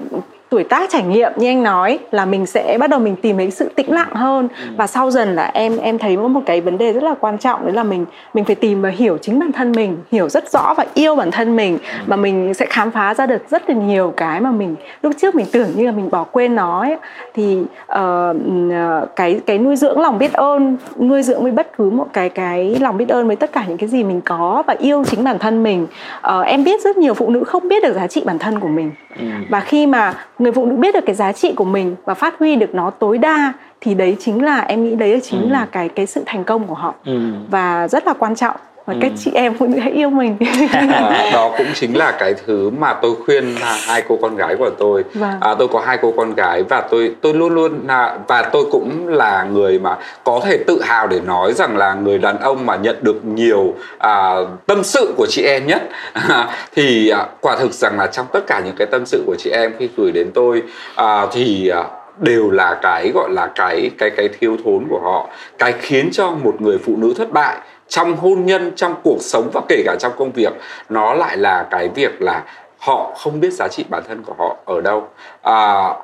tuổi 0.49 0.63
tác 0.63 0.89
trải 0.89 1.03
nghiệm 1.03 1.31
như 1.35 1.47
anh 1.47 1.63
nói 1.63 1.99
là 2.11 2.25
mình 2.25 2.45
sẽ 2.45 2.77
bắt 2.79 2.89
đầu 2.89 2.99
mình 2.99 3.15
tìm 3.15 3.37
thấy 3.37 3.51
sự 3.51 3.69
tĩnh 3.75 3.91
lặng 3.91 4.13
hơn 4.13 4.47
ừ. 4.63 4.69
và 4.77 4.87
sau 4.87 5.11
dần 5.11 5.35
là 5.35 5.51
em 5.53 5.77
em 5.77 5.97
thấy 5.97 6.17
một 6.17 6.41
cái 6.45 6.61
vấn 6.61 6.77
đề 6.77 6.93
rất 6.93 7.03
là 7.03 7.15
quan 7.19 7.37
trọng 7.37 7.65
đấy 7.65 7.73
là 7.73 7.83
mình 7.83 8.05
mình 8.33 8.45
phải 8.45 8.55
tìm 8.55 8.81
và 8.81 8.89
hiểu 8.89 9.17
chính 9.21 9.39
bản 9.39 9.51
thân 9.51 9.71
mình 9.71 9.97
hiểu 10.11 10.29
rất 10.29 10.51
rõ 10.51 10.73
và 10.77 10.85
yêu 10.93 11.15
bản 11.15 11.31
thân 11.31 11.55
mình 11.55 11.77
ừ. 11.77 12.03
mà 12.07 12.15
mình 12.15 12.53
sẽ 12.53 12.65
khám 12.65 12.91
phá 12.91 13.13
ra 13.13 13.25
được 13.25 13.49
rất 13.49 13.69
là 13.69 13.75
nhiều 13.75 14.13
cái 14.17 14.41
mà 14.41 14.51
mình 14.51 14.75
lúc 15.01 15.13
trước 15.21 15.35
mình 15.35 15.45
tưởng 15.51 15.69
như 15.75 15.85
là 15.85 15.91
mình 15.91 16.09
bỏ 16.09 16.23
quên 16.23 16.55
nó 16.55 16.81
ấy. 16.81 16.97
thì 17.33 17.57
uh, 17.93 19.15
cái 19.15 19.39
cái 19.45 19.57
nuôi 19.57 19.75
dưỡng 19.75 19.99
lòng 19.99 20.17
biết 20.17 20.33
ơn 20.33 20.77
nuôi 20.99 21.23
dưỡng 21.23 21.43
với 21.43 21.51
bất 21.51 21.77
cứ 21.77 21.89
một 21.89 22.07
cái 22.13 22.29
cái 22.29 22.77
lòng 22.79 22.97
biết 22.97 23.09
ơn 23.09 23.27
với 23.27 23.35
tất 23.35 23.51
cả 23.51 23.65
những 23.67 23.77
cái 23.77 23.89
gì 23.89 24.03
mình 24.03 24.21
có 24.21 24.63
và 24.67 24.75
yêu 24.79 25.03
chính 25.05 25.23
bản 25.23 25.39
thân 25.39 25.63
mình 25.63 25.87
uh, 26.17 26.45
em 26.45 26.63
biết 26.63 26.81
rất 26.83 26.97
nhiều 26.97 27.13
phụ 27.13 27.29
nữ 27.29 27.43
không 27.43 27.67
biết 27.67 27.83
được 27.83 27.93
giá 27.93 28.07
trị 28.07 28.23
bản 28.25 28.39
thân 28.39 28.59
của 28.59 28.67
mình 28.67 28.91
ừ. 29.19 29.25
và 29.49 29.59
khi 29.59 29.87
mà 29.87 30.13
người 30.39 30.51
phụ 30.51 30.65
nữ 30.65 30.75
biết 30.75 30.93
được 30.93 31.05
cái 31.05 31.15
giá 31.15 31.31
trị 31.31 31.53
của 31.55 31.65
mình 31.65 31.95
và 32.05 32.13
phát 32.13 32.39
huy 32.39 32.55
được 32.55 32.75
nó 32.75 32.89
tối 32.89 33.17
đa 33.17 33.53
thì 33.81 33.93
đấy 33.93 34.17
chính 34.19 34.43
là 34.43 34.59
em 34.59 34.83
nghĩ 34.83 34.95
đấy 34.95 35.19
chính 35.23 35.41
ừ. 35.41 35.49
là 35.49 35.67
cái 35.71 35.89
cái 35.89 36.05
sự 36.05 36.23
thành 36.25 36.43
công 36.43 36.67
của 36.67 36.73
họ 36.73 36.93
ừ. 37.05 37.19
và 37.49 37.87
rất 37.87 38.07
là 38.07 38.13
quan 38.13 38.35
trọng 38.35 38.55
và 38.89 38.95
ừ. 38.95 38.99
các 39.01 39.11
chị 39.17 39.31
em 39.33 39.53
phụ 39.57 39.67
nữ 39.67 39.79
hãy 39.79 39.91
yêu 39.91 40.09
mình 40.09 40.37
à, 40.71 41.29
đó 41.33 41.51
cũng 41.57 41.67
chính 41.73 41.97
là 41.97 42.11
cái 42.11 42.33
thứ 42.45 42.69
mà 42.69 42.93
tôi 42.93 43.15
khuyên 43.25 43.55
hai 43.87 44.03
cô 44.07 44.17
con 44.21 44.35
gái 44.35 44.55
của 44.55 44.69
tôi 44.69 45.03
vâng. 45.13 45.39
à, 45.41 45.55
tôi 45.59 45.67
có 45.67 45.79
hai 45.85 45.97
cô 46.01 46.13
con 46.17 46.35
gái 46.35 46.63
và 46.63 46.81
tôi 46.81 47.15
tôi 47.21 47.33
luôn 47.33 47.53
luôn 47.53 47.79
là 47.87 48.17
và 48.27 48.41
tôi 48.41 48.63
cũng 48.71 49.07
là 49.07 49.43
người 49.43 49.79
mà 49.79 49.97
có 50.23 50.41
thể 50.45 50.57
tự 50.67 50.81
hào 50.81 51.07
để 51.07 51.19
nói 51.19 51.53
rằng 51.53 51.77
là 51.77 51.93
người 51.93 52.17
đàn 52.17 52.39
ông 52.39 52.65
mà 52.65 52.75
nhận 52.75 52.95
được 53.01 53.25
nhiều 53.25 53.73
à, 53.97 54.33
tâm 54.65 54.83
sự 54.83 55.13
của 55.17 55.27
chị 55.29 55.43
em 55.43 55.67
nhất 55.67 55.81
thì 56.75 57.09
à, 57.09 57.25
quả 57.41 57.57
thực 57.59 57.73
rằng 57.73 57.97
là 57.97 58.07
trong 58.07 58.25
tất 58.33 58.47
cả 58.47 58.61
những 58.65 58.75
cái 58.77 58.87
tâm 58.87 59.05
sự 59.05 59.23
của 59.25 59.35
chị 59.39 59.49
em 59.49 59.71
khi 59.79 59.89
gửi 59.97 60.11
đến 60.11 60.31
tôi 60.33 60.63
à, 60.95 61.25
thì 61.31 61.67
à, 61.67 61.83
đều 62.19 62.51
là 62.51 62.79
cái 62.81 63.11
gọi 63.13 63.29
là 63.29 63.51
cái 63.55 63.91
cái 63.97 64.09
cái 64.09 64.29
thiếu 64.39 64.57
thốn 64.63 64.85
của 64.89 64.99
họ 65.03 65.29
cái 65.57 65.73
khiến 65.79 66.09
cho 66.11 66.31
một 66.31 66.61
người 66.61 66.77
phụ 66.77 66.95
nữ 66.97 67.13
thất 67.17 67.31
bại 67.31 67.57
trong 67.89 68.15
hôn 68.15 68.45
nhân 68.45 68.71
trong 68.75 68.95
cuộc 69.03 69.17
sống 69.21 69.49
và 69.53 69.61
kể 69.69 69.83
cả 69.85 69.95
trong 69.99 70.11
công 70.17 70.31
việc 70.31 70.53
nó 70.89 71.13
lại 71.13 71.37
là 71.37 71.67
cái 71.71 71.89
việc 71.95 72.21
là 72.21 72.43
họ 72.79 73.11
không 73.17 73.39
biết 73.39 73.53
giá 73.53 73.67
trị 73.67 73.85
bản 73.89 74.03
thân 74.07 74.23
của 74.23 74.33
họ 74.37 74.55
ở 74.65 74.81
đâu. 74.81 75.07
À, 75.41 75.53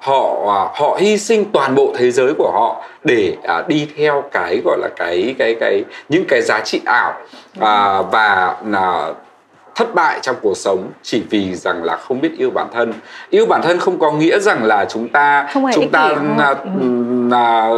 họ 0.01 0.35
à, 0.47 0.59
họ 0.79 0.97
hy 0.99 1.17
sinh 1.17 1.45
toàn 1.51 1.75
bộ 1.75 1.93
thế 1.97 2.11
giới 2.11 2.33
của 2.37 2.51
họ 2.53 2.83
để 3.03 3.35
à, 3.43 3.63
đi 3.67 3.87
theo 3.97 4.23
cái 4.31 4.61
gọi 4.65 4.77
là 4.77 4.89
cái 4.95 5.35
cái 5.37 5.55
cái 5.59 5.83
những 6.09 6.25
cái 6.27 6.41
giá 6.41 6.59
trị 6.65 6.81
ảo. 6.85 7.13
À, 7.59 8.01
và 8.01 8.55
à, 8.73 9.13
thất 9.75 9.95
bại 9.95 10.19
trong 10.21 10.35
cuộc 10.41 10.57
sống 10.57 10.91
chỉ 11.03 11.23
vì 11.29 11.55
rằng 11.55 11.83
là 11.83 11.97
không 11.97 12.21
biết 12.21 12.31
yêu 12.37 12.49
bản 12.49 12.67
thân. 12.73 12.93
Yêu 13.29 13.45
bản 13.45 13.61
thân 13.61 13.79
không 13.79 13.99
có 13.99 14.11
nghĩa 14.11 14.39
rằng 14.39 14.63
là 14.63 14.85
chúng 14.85 15.09
ta 15.09 15.47
chúng 15.73 15.91
ta 15.91 16.13
là, 16.37 16.55
là, 17.29 17.69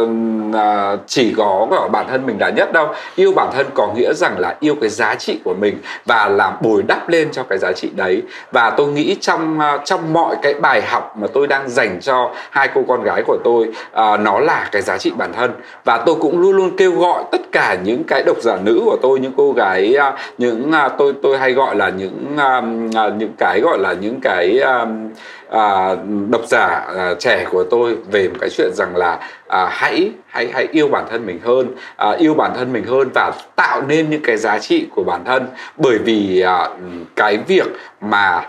là 0.52 0.96
chỉ 1.06 1.34
có 1.36 1.66
ở 1.70 1.88
bản 1.88 2.06
thân 2.08 2.26
mình 2.26 2.36
là 2.40 2.50
nhất 2.50 2.72
đâu. 2.72 2.86
Yêu 3.14 3.32
bản 3.32 3.50
thân 3.52 3.66
có 3.74 3.88
nghĩa 3.96 4.12
rằng 4.14 4.38
là 4.38 4.56
yêu 4.60 4.74
cái 4.80 4.90
giá 4.90 5.14
trị 5.14 5.40
của 5.44 5.54
mình 5.54 5.78
và 6.06 6.28
làm 6.28 6.52
bồi 6.60 6.82
đắp 6.82 7.08
lên 7.08 7.28
cho 7.32 7.42
cái 7.42 7.58
giá 7.58 7.72
trị 7.72 7.88
đấy. 7.96 8.22
Và 8.52 8.70
tôi 8.70 8.88
nghĩ 8.88 9.16
trong 9.20 9.58
trong 9.84 10.12
mọi 10.12 10.36
cái 10.42 10.54
bài 10.54 10.82
học 10.82 11.14
mà 11.20 11.26
tôi 11.34 11.46
đang 11.46 11.68
dành 11.68 12.00
cho 12.00 12.30
hai 12.50 12.68
cô 12.74 12.84
con 12.88 13.02
gái 13.02 13.22
của 13.26 13.38
tôi 13.44 13.66
uh, 13.68 14.20
nó 14.20 14.38
là 14.38 14.68
cái 14.72 14.82
giá 14.82 14.98
trị 14.98 15.12
bản 15.16 15.32
thân. 15.32 15.50
Và 15.84 15.98
tôi 16.06 16.14
cũng 16.20 16.40
luôn 16.40 16.56
luôn 16.56 16.76
kêu 16.76 16.92
gọi 16.92 17.24
tất 17.32 17.40
cả 17.52 17.76
những 17.84 18.04
cái 18.04 18.22
độc 18.26 18.36
giả 18.40 18.56
nữ 18.64 18.80
của 18.84 18.96
tôi 19.02 19.20
những 19.20 19.32
cô 19.36 19.52
gái 19.52 19.96
uh, 20.08 20.14
những 20.38 20.70
uh, 20.86 20.92
tôi 20.98 21.14
tôi 21.22 21.38
hay 21.38 21.52
gọi 21.52 21.76
là 21.76 21.87
những 21.88 22.36
um, 22.36 22.90
à, 22.96 23.08
những 23.18 23.32
cái 23.38 23.60
gọi 23.60 23.78
là 23.78 23.92
những 23.92 24.20
cái 24.22 24.60
um, 24.60 25.08
à, 25.50 25.96
độc 26.28 26.42
giả 26.46 26.66
à, 26.96 27.14
trẻ 27.18 27.46
của 27.50 27.64
tôi 27.70 27.96
về 28.10 28.28
một 28.28 28.36
cái 28.40 28.50
chuyện 28.50 28.70
rằng 28.74 28.96
là 28.96 29.18
hãy 29.70 30.10
hãy 30.26 30.50
hãy 30.52 30.68
yêu 30.72 30.88
bản 30.88 31.04
thân 31.10 31.26
mình 31.26 31.38
hơn 31.44 31.66
yêu 32.18 32.34
bản 32.34 32.52
thân 32.56 32.72
mình 32.72 32.84
hơn 32.84 33.08
và 33.14 33.32
tạo 33.56 33.82
nên 33.88 34.10
những 34.10 34.22
cái 34.22 34.36
giá 34.36 34.58
trị 34.58 34.86
của 34.94 35.04
bản 35.04 35.24
thân. 35.24 35.46
Bởi 35.76 35.98
vì 35.98 36.44
cái 37.16 37.38
việc 37.46 37.66
mà 38.00 38.46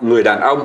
người 0.00 0.22
đàn 0.22 0.40
ông 0.40 0.64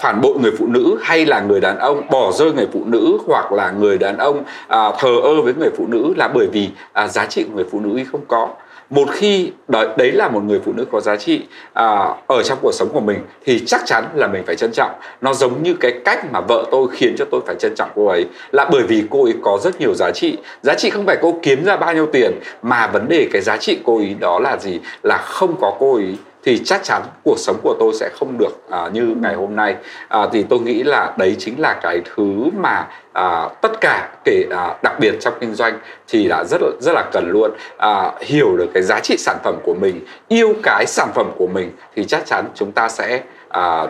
phản 0.00 0.20
bội 0.20 0.34
người 0.42 0.52
phụ 0.58 0.66
nữ 0.66 0.98
hay 1.02 1.26
là 1.26 1.40
người 1.40 1.60
đàn 1.60 1.78
ông 1.78 2.02
bỏ 2.10 2.32
rơi 2.32 2.52
người 2.52 2.68
phụ 2.72 2.82
nữ 2.86 3.18
hoặc 3.26 3.52
là 3.52 3.70
người 3.70 3.98
đàn 3.98 4.16
ông 4.18 4.44
thờ 4.68 5.20
ơ 5.22 5.42
với 5.42 5.54
người 5.54 5.70
phụ 5.76 5.86
nữ 5.88 6.14
là 6.16 6.28
bởi 6.28 6.46
vì 6.52 6.70
giá 7.08 7.26
trị 7.26 7.44
của 7.44 7.56
người 7.56 7.66
phụ 7.70 7.80
nữ 7.80 8.04
không 8.12 8.24
có 8.28 8.48
một 8.90 9.08
khi 9.12 9.52
đấy, 9.68 9.88
đấy 9.96 10.12
là 10.12 10.28
một 10.28 10.44
người 10.44 10.60
phụ 10.64 10.72
nữ 10.72 10.84
có 10.92 11.00
giá 11.00 11.16
trị 11.16 11.42
à, 11.72 12.14
ở 12.26 12.42
trong 12.42 12.58
cuộc 12.62 12.72
sống 12.72 12.88
của 12.92 13.00
mình 13.00 13.18
thì 13.44 13.62
chắc 13.66 13.80
chắn 13.86 14.04
là 14.14 14.26
mình 14.26 14.42
phải 14.46 14.56
trân 14.56 14.72
trọng. 14.72 14.90
Nó 15.20 15.34
giống 15.34 15.62
như 15.62 15.74
cái 15.74 15.92
cách 16.04 16.32
mà 16.32 16.40
vợ 16.40 16.64
tôi 16.70 16.88
khiến 16.92 17.14
cho 17.18 17.24
tôi 17.30 17.40
phải 17.46 17.54
trân 17.58 17.74
trọng 17.74 17.90
cô 17.94 18.06
ấy 18.06 18.26
là 18.52 18.68
bởi 18.72 18.82
vì 18.82 19.04
cô 19.10 19.24
ấy 19.24 19.34
có 19.42 19.58
rất 19.62 19.80
nhiều 19.80 19.94
giá 19.94 20.10
trị. 20.10 20.36
Giá 20.62 20.74
trị 20.74 20.90
không 20.90 21.06
phải 21.06 21.16
cô 21.22 21.38
kiếm 21.42 21.64
ra 21.64 21.76
bao 21.76 21.94
nhiêu 21.94 22.06
tiền 22.06 22.32
mà 22.62 22.86
vấn 22.86 23.08
đề 23.08 23.28
cái 23.32 23.42
giá 23.42 23.56
trị 23.56 23.78
cô 23.84 23.98
ấy 23.98 24.16
đó 24.20 24.38
là 24.38 24.56
gì? 24.56 24.80
Là 25.02 25.16
không 25.16 25.56
có 25.60 25.76
cô 25.78 25.94
ấy 25.94 26.16
thì 26.44 26.60
chắc 26.64 26.84
chắn 26.84 27.02
cuộc 27.24 27.38
sống 27.38 27.56
của 27.62 27.76
tôi 27.80 27.92
sẽ 27.94 28.10
không 28.14 28.38
được 28.38 28.70
à, 28.70 28.88
như 28.92 29.14
ngày 29.22 29.34
hôm 29.34 29.56
nay. 29.56 29.76
À, 30.08 30.20
thì 30.32 30.42
tôi 30.48 30.60
nghĩ 30.60 30.82
là 30.82 31.12
đấy 31.16 31.36
chính 31.38 31.60
là 31.60 31.74
cái 31.82 32.00
thứ 32.14 32.50
mà 32.56 32.86
à, 33.12 33.48
tất 33.62 33.80
cả 33.80 34.08
kể 34.24 34.44
à, 34.50 34.74
đặc 34.82 35.00
biệt 35.00 35.14
trong 35.20 35.34
kinh 35.40 35.54
doanh 35.54 35.78
thì 36.08 36.28
là 36.28 36.44
rất 36.44 36.60
rất 36.80 36.92
là 36.94 37.04
cần 37.12 37.30
luôn. 37.30 37.50
À, 37.76 38.12
hiểu 38.20 38.56
được 38.56 38.68
cái 38.74 38.82
giá 38.82 39.00
trị 39.00 39.16
sản 39.18 39.36
phẩm 39.44 39.54
của 39.64 39.74
mình 39.74 40.00
yêu 40.28 40.54
cái 40.62 40.86
sản 40.86 41.08
phẩm 41.14 41.30
của 41.36 41.46
mình 41.46 41.70
thì 41.96 42.04
chắc 42.04 42.26
chắn 42.26 42.44
chúng 42.54 42.72
ta 42.72 42.88
sẽ 42.88 43.20
à, 43.48 43.86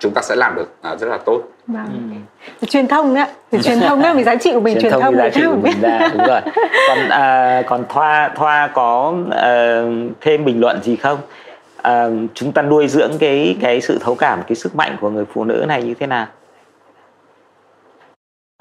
chúng 0.00 0.14
ta 0.14 0.22
sẽ 0.22 0.36
làm 0.36 0.54
được 0.54 0.68
à, 0.82 0.96
rất 0.96 1.06
là 1.06 1.18
tốt. 1.18 1.42
Vâng. 1.66 2.20
Ừ. 2.60 2.66
truyền 2.66 2.88
thông 2.88 3.14
á 3.14 3.28
thì 3.52 3.58
truyền 3.62 3.80
thông 3.80 4.02
á 4.02 4.12
vì 4.14 4.24
giá 4.24 4.34
trị 4.36 4.52
của 4.52 4.60
mình 4.60 4.74
truyền, 4.74 4.82
truyền 4.82 4.92
thông, 4.92 5.02
thông 5.02 5.16
giá 5.16 5.28
trị 5.28 5.42
của 5.46 5.56
mình 5.62 5.80
ra 5.80 6.08
đúng 6.12 6.26
rồi. 6.26 6.40
Còn 6.88 7.08
à, 7.08 7.62
còn 7.66 7.84
thoa 7.88 8.30
thoa 8.36 8.70
có 8.74 9.14
à, 9.30 9.82
thêm 10.20 10.44
bình 10.44 10.60
luận 10.60 10.82
gì 10.82 10.96
không 10.96 11.18
à, 11.86 12.08
chúng 12.34 12.52
ta 12.52 12.62
nuôi 12.62 12.88
dưỡng 12.88 13.10
cái 13.20 13.56
cái 13.60 13.80
sự 13.80 13.98
thấu 14.00 14.14
cảm 14.18 14.42
cái 14.46 14.56
sức 14.56 14.74
mạnh 14.74 14.96
của 15.00 15.10
người 15.10 15.24
phụ 15.24 15.44
nữ 15.44 15.64
này 15.68 15.82
như 15.82 15.94
thế 15.94 16.06
nào? 16.06 16.26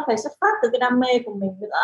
Phải 0.08 0.18
xuất 0.18 0.32
phát 0.42 0.54
từ 0.62 0.70
cái 0.72 0.80
đam 0.80 1.00
mê 1.00 1.20
của 1.26 1.34
mình 1.34 1.60
nữa. 1.62 1.84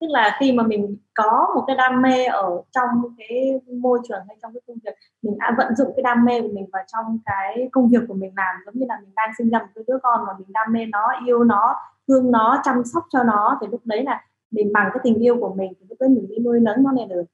Tức 0.00 0.06
là 0.10 0.36
khi 0.40 0.52
mà 0.52 0.62
mình 0.62 0.96
có 1.14 1.46
một 1.54 1.64
cái 1.66 1.76
đam 1.76 2.02
mê 2.02 2.24
ở 2.24 2.62
trong 2.70 2.88
cái 3.18 3.60
môi 3.80 3.98
trường 4.08 4.20
hay 4.28 4.36
trong 4.42 4.52
cái 4.52 4.60
công 4.66 4.76
việc 4.84 4.94
mình 5.22 5.38
đã 5.38 5.54
vận 5.58 5.76
dụng 5.76 5.92
cái 5.96 6.02
đam 6.02 6.24
mê 6.24 6.40
của 6.40 6.48
mình 6.54 6.66
vào 6.72 6.82
trong 6.92 7.18
cái 7.24 7.68
công 7.72 7.88
việc 7.88 8.00
của 8.08 8.14
mình 8.14 8.32
làm. 8.36 8.56
Giống 8.66 8.74
như 8.74 8.86
là 8.88 8.98
mình 9.00 9.12
đang 9.16 9.30
sinh 9.38 9.50
ra 9.50 9.58
một 9.58 9.68
cái 9.74 9.84
đứa 9.88 9.98
con 10.02 10.20
mà 10.26 10.32
mình 10.38 10.48
đam 10.52 10.72
mê 10.72 10.86
nó 10.86 11.20
yêu 11.26 11.44
nó 11.44 11.74
thương 12.08 12.30
nó 12.30 12.60
chăm 12.64 12.84
sóc 12.84 13.04
cho 13.10 13.22
nó 13.22 13.58
thì 13.60 13.66
lúc 13.70 13.80
đấy 13.84 14.02
là 14.02 14.24
mình 14.50 14.72
bằng 14.72 14.90
cái 14.92 15.00
tình 15.02 15.18
yêu 15.18 15.36
của 15.40 15.54
mình 15.54 15.72
thì 15.80 15.86
lúc 15.88 15.98
đấy 16.00 16.08
mình 16.08 16.26
đi 16.28 16.38
nuôi 16.38 16.60
nấng 16.60 16.82
nó 16.82 16.92
lên 16.92 17.08
được. 17.08 17.24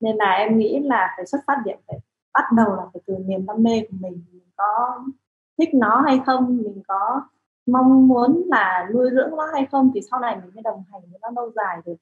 Nên 0.00 0.16
là 0.16 0.32
em 0.32 0.58
nghĩ 0.58 0.80
là 0.84 1.14
phải 1.16 1.26
xuất 1.26 1.38
phát 1.46 1.56
điểm 1.64 1.76
phải 1.88 1.98
bắt 2.34 2.44
đầu 2.56 2.76
là 2.76 2.82
phải 2.92 3.02
từ 3.06 3.14
niềm 3.26 3.46
đam 3.46 3.62
mê 3.62 3.80
của 3.80 3.96
mình 4.00 4.24
mình 4.32 4.50
có 4.56 4.98
thích 5.58 5.68
nó 5.74 6.02
hay 6.06 6.20
không 6.26 6.56
mình 6.56 6.82
có 6.88 7.22
mong 7.66 8.08
muốn 8.08 8.42
là 8.46 8.88
nuôi 8.94 9.10
dưỡng 9.12 9.36
nó 9.36 9.46
hay 9.52 9.66
không 9.72 9.90
thì 9.94 10.00
sau 10.10 10.20
này 10.20 10.36
mình 10.36 10.50
mới 10.54 10.62
đồng 10.62 10.84
hành 10.92 11.02
với 11.10 11.18
nó 11.22 11.28
lâu 11.36 11.50
dài 11.56 11.78
được. 11.86 11.96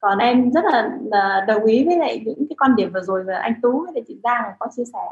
Còn 0.00 0.18
em 0.18 0.52
rất 0.52 0.64
là, 0.64 0.98
là 1.04 1.44
đồng 1.48 1.64
ý 1.64 1.84
với 1.84 1.98
lại 1.98 2.22
những 2.26 2.46
cái 2.48 2.56
quan 2.58 2.76
điểm 2.76 2.92
vừa 2.92 3.00
rồi 3.00 3.24
mà 3.24 3.36
anh 3.36 3.54
tú 3.62 3.86
với 3.92 4.04
chị 4.08 4.20
giang 4.22 4.52
có 4.58 4.66
chia 4.76 4.84
sẻ. 4.92 5.06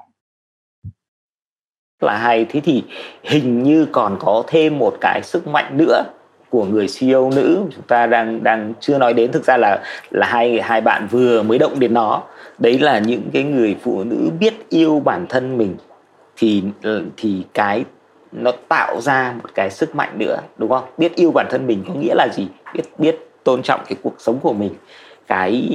Là 2.00 2.18
hay. 2.18 2.46
Thế 2.48 2.60
thì 2.60 2.84
hình 3.22 3.62
như 3.62 3.86
còn 3.92 4.16
có 4.20 4.44
thêm 4.46 4.78
một 4.78 4.94
cái 5.00 5.22
sức 5.22 5.46
mạnh 5.46 5.76
nữa 5.76 6.02
của 6.54 6.64
người 6.64 6.86
CEO 6.98 7.30
nữ. 7.30 7.62
Chúng 7.74 7.84
ta 7.88 8.06
đang 8.06 8.42
đang 8.42 8.72
chưa 8.80 8.98
nói 8.98 9.12
đến 9.12 9.32
thực 9.32 9.44
ra 9.44 9.56
là 9.56 9.82
là 10.10 10.26
hai 10.26 10.60
hai 10.60 10.80
bạn 10.80 11.08
vừa 11.10 11.42
mới 11.42 11.58
động 11.58 11.78
đến 11.78 11.94
nó. 11.94 12.22
Đấy 12.58 12.78
là 12.78 12.98
những 12.98 13.22
cái 13.32 13.42
người 13.42 13.76
phụ 13.82 14.04
nữ 14.04 14.30
biết 14.40 14.68
yêu 14.68 15.02
bản 15.04 15.26
thân 15.28 15.58
mình. 15.58 15.76
Thì 16.36 16.62
thì 17.16 17.42
cái 17.54 17.84
nó 18.32 18.52
tạo 18.68 19.00
ra 19.00 19.34
một 19.42 19.50
cái 19.54 19.70
sức 19.70 19.94
mạnh 19.94 20.18
nữa 20.18 20.36
đúng 20.56 20.70
không? 20.70 20.84
Biết 20.98 21.16
yêu 21.16 21.30
bản 21.30 21.46
thân 21.50 21.66
mình 21.66 21.84
có 21.88 21.94
nghĩa 21.94 22.14
là 22.14 22.28
gì? 22.32 22.48
Biết 22.74 22.82
biết 22.98 23.30
tôn 23.44 23.62
trọng 23.62 23.80
cái 23.88 23.96
cuộc 24.02 24.14
sống 24.18 24.38
của 24.38 24.52
mình 24.52 24.74
cái 25.26 25.70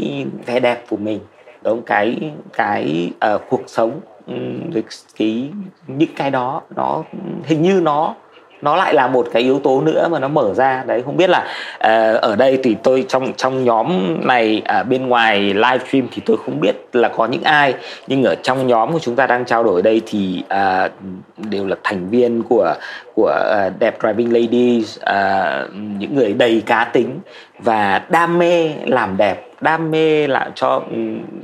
vẻ 0.45 0.59
đẹp 0.59 0.83
của 0.89 0.97
mình 0.97 1.19
đúng 1.63 1.81
cái 1.81 2.31
cái 2.53 3.11
uh, 3.35 3.41
cuộc 3.49 3.63
sống 3.67 3.99
um, 4.27 4.81
cái 5.17 5.49
những 5.87 6.09
cái 6.15 6.31
đó 6.31 6.61
nó 6.75 7.03
hình 7.43 7.61
như 7.61 7.81
nó 7.83 8.15
nó 8.61 8.75
lại 8.75 8.93
là 8.93 9.07
một 9.07 9.27
cái 9.33 9.43
yếu 9.43 9.59
tố 9.59 9.81
nữa 9.81 10.07
mà 10.11 10.19
nó 10.19 10.27
mở 10.27 10.53
ra. 10.53 10.83
Đấy 10.87 11.01
không 11.05 11.17
biết 11.17 11.29
là 11.29 11.39
uh, 11.75 12.21
ở 12.21 12.35
đây 12.35 12.59
thì 12.63 12.75
tôi 12.83 13.05
trong 13.07 13.33
trong 13.33 13.63
nhóm 13.63 14.17
này 14.27 14.61
ở 14.65 14.83
bên 14.83 15.07
ngoài 15.07 15.39
livestream 15.39 16.07
thì 16.11 16.21
tôi 16.25 16.37
không 16.45 16.59
biết 16.59 16.75
là 16.93 17.09
có 17.09 17.25
những 17.25 17.43
ai 17.43 17.73
nhưng 18.07 18.23
ở 18.23 18.35
trong 18.35 18.67
nhóm 18.67 18.91
của 18.91 18.99
chúng 18.99 19.15
ta 19.15 19.27
đang 19.27 19.45
trao 19.45 19.63
đổi 19.63 19.81
đây 19.81 20.01
thì 20.05 20.43
uh, 20.45 20.91
đều 21.37 21.67
là 21.67 21.75
thành 21.83 22.09
viên 22.09 22.43
của 22.43 22.75
của 23.15 23.27
ờ, 23.27 23.67
uh, 23.67 23.79
đẹp 23.79 23.97
driving 24.01 24.33
ladies 24.33 24.99
uh, 24.99 25.75
những 25.75 26.15
người 26.15 26.33
đầy 26.33 26.63
cá 26.65 26.83
tính 26.83 27.19
và 27.59 28.01
đam 28.09 28.39
mê 28.39 28.69
làm 28.85 29.17
đẹp 29.17 29.45
đam 29.61 29.91
mê 29.91 30.27
là 30.27 30.51
cho 30.55 30.83
ừ, 30.91 30.97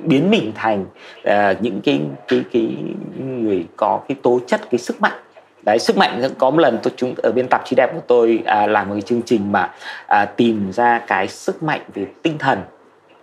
biến 0.03 0.31
mình 0.31 0.51
thành 0.55 0.85
uh, 1.27 1.61
những 1.61 1.81
cái 1.81 2.01
cái 2.27 2.43
cái 2.53 2.69
người 3.17 3.65
có 3.75 3.99
cái 4.07 4.15
tố 4.23 4.39
chất 4.47 4.61
cái 4.71 4.79
sức 4.79 5.01
mạnh 5.01 5.19
đấy 5.65 5.79
sức 5.79 5.97
mạnh 5.97 6.21
có 6.37 6.49
một 6.49 6.59
lần 6.59 6.79
tôi 6.83 6.93
chúng 6.97 7.15
ở 7.23 7.31
bên 7.31 7.47
tạp 7.47 7.65
chí 7.65 7.75
đẹp 7.75 7.91
của 7.93 8.01
tôi 8.07 8.43
à, 8.45 8.67
làm 8.67 8.87
một 8.89 8.93
cái 8.95 9.01
chương 9.01 9.21
trình 9.25 9.51
mà 9.51 9.71
à, 10.07 10.25
tìm 10.25 10.71
ra 10.71 11.01
cái 11.07 11.27
sức 11.27 11.63
mạnh 11.63 11.81
về 11.93 12.05
tinh 12.23 12.37
thần 12.37 12.59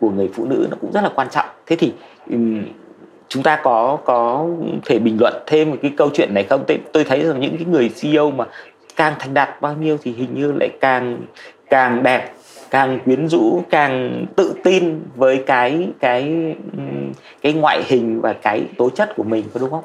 của 0.00 0.10
người 0.10 0.30
phụ 0.34 0.44
nữ 0.44 0.66
nó 0.70 0.76
cũng 0.80 0.92
rất 0.92 1.00
là 1.04 1.10
quan 1.14 1.28
trọng. 1.30 1.46
Thế 1.66 1.76
thì 1.76 1.92
um, 2.30 2.62
chúng 3.28 3.42
ta 3.42 3.56
có 3.62 3.98
có 4.04 4.46
thể 4.84 4.98
bình 4.98 5.16
luận 5.20 5.42
thêm 5.46 5.70
một 5.70 5.76
cái 5.82 5.92
câu 5.96 6.10
chuyện 6.14 6.34
này 6.34 6.44
không? 6.44 6.64
Tôi 6.92 7.04
thấy 7.04 7.24
rằng 7.24 7.40
những 7.40 7.56
cái 7.56 7.66
người 7.66 7.90
CEO 8.00 8.30
mà 8.30 8.44
càng 8.96 9.14
thành 9.18 9.34
đạt 9.34 9.60
bao 9.60 9.74
nhiêu 9.74 9.98
thì 10.02 10.12
hình 10.12 10.34
như 10.34 10.52
lại 10.52 10.68
càng 10.80 11.20
càng 11.70 12.02
đẹp 12.02 12.32
càng 12.70 12.98
quyến 13.04 13.28
rũ 13.28 13.62
càng 13.70 14.26
tự 14.36 14.54
tin 14.64 15.00
với 15.16 15.42
cái 15.46 15.88
cái 16.00 16.54
cái 17.42 17.52
ngoại 17.52 17.82
hình 17.86 18.20
và 18.20 18.32
cái 18.32 18.64
tố 18.78 18.90
chất 18.90 19.16
của 19.16 19.22
mình 19.22 19.44
có 19.54 19.60
đúng 19.60 19.70
không? 19.70 19.84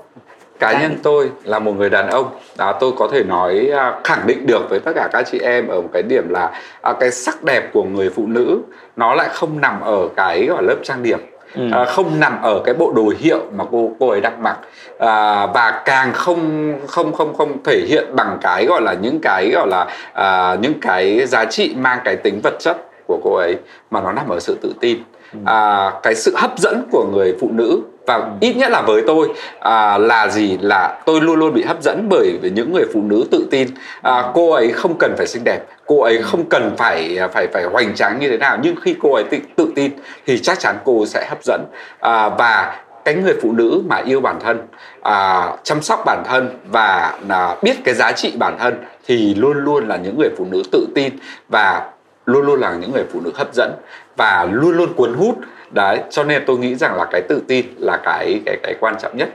Cá 0.60 0.82
nhân 0.82 0.98
tôi 1.04 1.32
là 1.44 1.60
một 1.60 1.72
người 1.78 1.90
đàn 1.90 2.10
ông 2.10 2.26
à, 2.58 2.74
tôi 2.80 2.92
có 2.98 3.08
thể 3.12 3.24
nói 3.24 3.70
à, 3.74 3.94
khẳng 4.04 4.28
định 4.28 4.48
được 4.48 4.70
với 4.70 4.80
tất 4.80 4.92
cả 4.96 5.10
các 5.12 5.26
chị 5.32 5.40
em 5.40 5.68
ở 5.68 5.82
một 5.82 5.90
cái 5.94 6.04
điểm 6.04 6.30
là 6.30 6.52
à, 6.82 6.94
cái 7.00 7.12
sắc 7.12 7.44
đẹp 7.44 7.70
của 7.74 7.84
người 7.84 8.10
phụ 8.10 8.28
nữ 8.28 8.60
nó 8.96 9.16
lại 9.16 9.30
không 9.32 9.62
nằm 9.62 9.82
ở 9.82 10.08
cái 10.16 10.46
gọi 10.46 10.64
lớp 10.64 10.76
trang 10.84 11.04
điểm 11.04 11.20
ừ. 11.56 11.70
à, 11.72 11.86
không 11.86 12.20
nằm 12.20 12.42
ở 12.42 12.62
cái 12.66 12.74
bộ 12.74 12.94
đồ 12.96 13.14
hiệu 13.20 13.40
mà 13.56 13.64
cô 13.72 13.92
cô 14.00 14.10
ấy 14.10 14.22
đang 14.22 14.44
mặc 14.44 14.58
à, 15.00 15.46
và 15.46 15.82
càng 15.86 16.14
không 16.14 16.74
không 16.88 17.14
không 17.14 17.38
không 17.38 17.64
thể 17.64 17.86
hiện 17.88 18.16
bằng 18.16 18.38
cái 18.42 18.66
gọi 18.66 18.82
là 18.82 18.94
những 18.94 19.20
cái 19.22 19.50
gọi 19.54 19.68
là 19.68 19.88
à, 20.14 20.56
những 20.62 20.80
cái 20.82 21.26
giá 21.26 21.46
trị 21.46 21.76
mang 21.78 22.00
cái 22.04 22.16
tính 22.16 22.40
vật 22.44 22.54
chất 22.60 22.78
của 23.08 23.20
cô 23.24 23.36
ấy 23.36 23.56
mà 23.92 24.02
nó 24.02 24.12
nằm 24.12 24.30
ở 24.30 24.40
sự 24.40 24.58
tự 24.62 24.74
tin. 24.80 24.98
À, 25.46 25.92
cái 26.04 26.16
sự 26.16 26.36
hấp 26.38 26.60
dẫn 26.60 26.84
của 26.92 27.06
người 27.14 27.36
phụ 27.40 27.50
nữ 27.52 27.82
và 28.08 28.16
ừ. 28.16 28.24
ít 28.40 28.54
nhất 28.54 28.72
là 28.72 28.82
với 28.82 29.04
tôi 29.08 29.28
à, 29.60 29.98
là 29.98 30.28
gì? 30.28 30.58
Là 30.62 31.02
tôi 31.06 31.22
luôn 31.22 31.40
luôn 31.40 31.54
bị 31.54 31.64
hấp 31.64 31.82
dẫn 31.82 32.08
bởi 32.10 32.40
những 32.54 32.74
người 32.74 32.86
phụ 32.94 33.02
nữ 33.02 33.26
tự 33.32 33.48
tin. 33.52 33.68
À, 34.02 34.32
cô 34.34 34.52
ấy 34.52 34.72
không 34.72 34.98
cần 35.00 35.14
phải 35.18 35.28
xinh 35.28 35.44
đẹp 35.44 35.60
cô 35.86 36.02
ấy 36.02 36.22
không 36.22 36.46
cần 36.50 36.76
phải 36.78 37.20
phải 37.34 37.48
phải 37.48 37.64
hoành 37.64 37.96
tráng 37.96 38.20
như 38.20 38.30
thế 38.30 38.38
nào. 38.38 38.58
Nhưng 38.62 38.76
khi 38.82 38.96
cô 39.02 39.14
ấy 39.14 39.24
tự, 39.24 39.38
tự 39.56 39.72
tin 39.76 39.92
thì 40.26 40.40
chắc 40.40 40.60
chắn 40.60 40.76
cô 40.84 41.06
sẽ 41.06 41.26
hấp 41.30 41.44
dẫn. 41.44 41.62
À, 42.00 42.30
và 42.30 42.82
cái 43.06 43.16
người 43.16 43.34
phụ 43.42 43.52
nữ 43.52 43.82
mà 43.88 44.02
yêu 44.06 44.22
bản 44.22 44.40
thân 44.40 44.68
à, 45.02 45.52
chăm 45.64 45.82
sóc 45.82 46.04
bản 46.06 46.24
thân 46.26 46.50
và 46.72 47.18
à, 47.30 47.56
biết 47.62 47.76
cái 47.84 47.96
giá 47.96 48.12
trị 48.12 48.34
bản 48.40 48.58
thân 48.60 48.84
thì 49.08 49.36
luôn 49.36 49.58
luôn 49.58 49.88
là 49.88 49.98
những 49.98 50.20
người 50.20 50.30
phụ 50.38 50.46
nữ 50.52 50.64
tự 50.72 50.88
tin 50.96 51.14
và 51.50 51.90
luôn 52.26 52.46
luôn 52.46 52.60
là 52.60 52.76
những 52.76 52.92
người 52.92 53.06
phụ 53.14 53.20
nữ 53.24 53.32
hấp 53.36 53.54
dẫn 53.54 53.72
và 54.18 54.48
luôn 54.52 54.78
luôn 54.78 54.94
cuốn 54.94 55.14
hút. 55.14 55.36
Đấy 55.72 56.00
cho 56.10 56.24
nên 56.24 56.44
tôi 56.46 56.58
nghĩ 56.58 56.76
rằng 56.76 56.96
là 56.98 57.06
cái 57.12 57.22
tự 57.30 57.42
tin 57.48 57.66
là 57.78 57.98
cái 58.04 58.42
cái 58.46 58.58
cái 58.64 58.76
quan 58.80 58.96
trọng 59.00 59.18
nhất. 59.18 59.30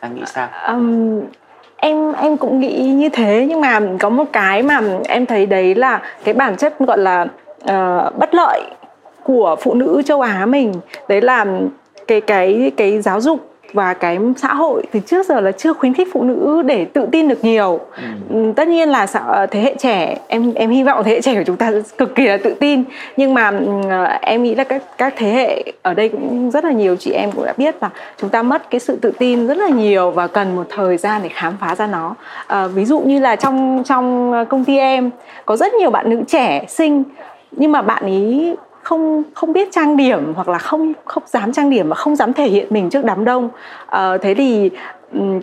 Anh 0.00 0.14
nghĩ 0.14 0.22
sao? 0.26 0.48
Um, 0.68 1.20
em 1.76 2.12
em 2.12 2.36
cũng 2.36 2.60
nghĩ 2.60 2.78
như 2.78 3.08
thế 3.08 3.46
nhưng 3.48 3.60
mà 3.60 3.80
có 4.00 4.08
một 4.08 4.24
cái 4.32 4.62
mà 4.62 4.80
em 5.08 5.26
thấy 5.26 5.46
đấy 5.46 5.74
là 5.74 6.02
cái 6.24 6.34
bản 6.34 6.56
chất 6.56 6.78
gọi 6.78 6.98
là 6.98 7.26
uh, 7.62 8.18
bất 8.18 8.34
lợi 8.34 8.62
của 9.22 9.56
phụ 9.60 9.74
nữ 9.74 10.02
châu 10.06 10.20
Á 10.20 10.46
mình. 10.46 10.72
Đấy 11.08 11.20
là 11.20 11.46
cái 12.06 12.20
cái 12.20 12.72
cái 12.76 13.00
giáo 13.02 13.20
dục 13.20 13.55
và 13.72 13.94
cái 13.94 14.18
xã 14.36 14.54
hội 14.54 14.82
từ 14.92 15.00
trước 15.00 15.26
giờ 15.26 15.40
là 15.40 15.52
chưa 15.52 15.72
khuyến 15.72 15.94
khích 15.94 16.08
phụ 16.12 16.22
nữ 16.22 16.62
để 16.62 16.84
tự 16.84 17.06
tin 17.12 17.28
được 17.28 17.44
nhiều. 17.44 17.80
Ừ. 17.96 18.02
ừ 18.30 18.52
tất 18.56 18.68
nhiên 18.68 18.88
là 18.88 19.06
ờ, 19.26 19.46
thế 19.46 19.60
hệ 19.60 19.74
trẻ 19.78 20.16
em 20.28 20.54
em 20.54 20.70
hy 20.70 20.82
vọng 20.82 21.04
thế 21.04 21.10
hệ 21.10 21.20
trẻ 21.20 21.34
của 21.34 21.44
chúng 21.46 21.56
ta 21.56 21.72
cực 21.98 22.14
kỳ 22.14 22.26
là 22.26 22.36
tự 22.36 22.54
tin. 22.60 22.84
Nhưng 23.16 23.34
mà 23.34 23.52
ờ, 23.88 24.04
em 24.22 24.42
nghĩ 24.42 24.54
là 24.54 24.64
các 24.64 24.82
các 24.98 25.14
thế 25.16 25.30
hệ 25.30 25.72
ở 25.82 25.94
đây 25.94 26.08
cũng 26.08 26.50
rất 26.50 26.64
là 26.64 26.70
nhiều 26.70 26.96
chị 26.96 27.10
em 27.10 27.32
cũng 27.32 27.44
đã 27.44 27.54
biết 27.56 27.76
là 27.80 27.90
chúng 28.20 28.30
ta 28.30 28.42
mất 28.42 28.70
cái 28.70 28.80
sự 28.80 28.96
tự 28.96 29.12
tin 29.18 29.46
rất 29.46 29.56
là 29.58 29.68
nhiều 29.68 30.10
và 30.10 30.26
cần 30.26 30.56
một 30.56 30.66
thời 30.70 30.96
gian 30.96 31.22
để 31.22 31.28
khám 31.28 31.56
phá 31.60 31.74
ra 31.74 31.86
nó. 31.86 32.14
À, 32.46 32.66
ví 32.66 32.84
dụ 32.84 33.00
như 33.00 33.18
là 33.18 33.36
trong 33.36 33.82
trong 33.86 34.32
công 34.48 34.64
ty 34.64 34.78
em 34.78 35.10
có 35.44 35.56
rất 35.56 35.74
nhiều 35.74 35.90
bạn 35.90 36.10
nữ 36.10 36.22
trẻ 36.28 36.64
xinh. 36.68 37.04
Nhưng 37.50 37.72
mà 37.72 37.82
bạn 37.82 38.02
ấy 38.02 38.56
không 38.86 39.22
không 39.34 39.52
biết 39.52 39.68
trang 39.72 39.96
điểm 39.96 40.34
hoặc 40.34 40.48
là 40.48 40.58
không 40.58 40.92
không 41.04 41.22
dám 41.26 41.52
trang 41.52 41.70
điểm 41.70 41.88
và 41.88 41.94
không 41.94 42.16
dám 42.16 42.32
thể 42.32 42.48
hiện 42.48 42.66
mình 42.70 42.90
trước 42.90 43.04
đám 43.04 43.24
đông. 43.24 43.48
À, 43.86 44.16
thế 44.22 44.34
thì 44.34 44.70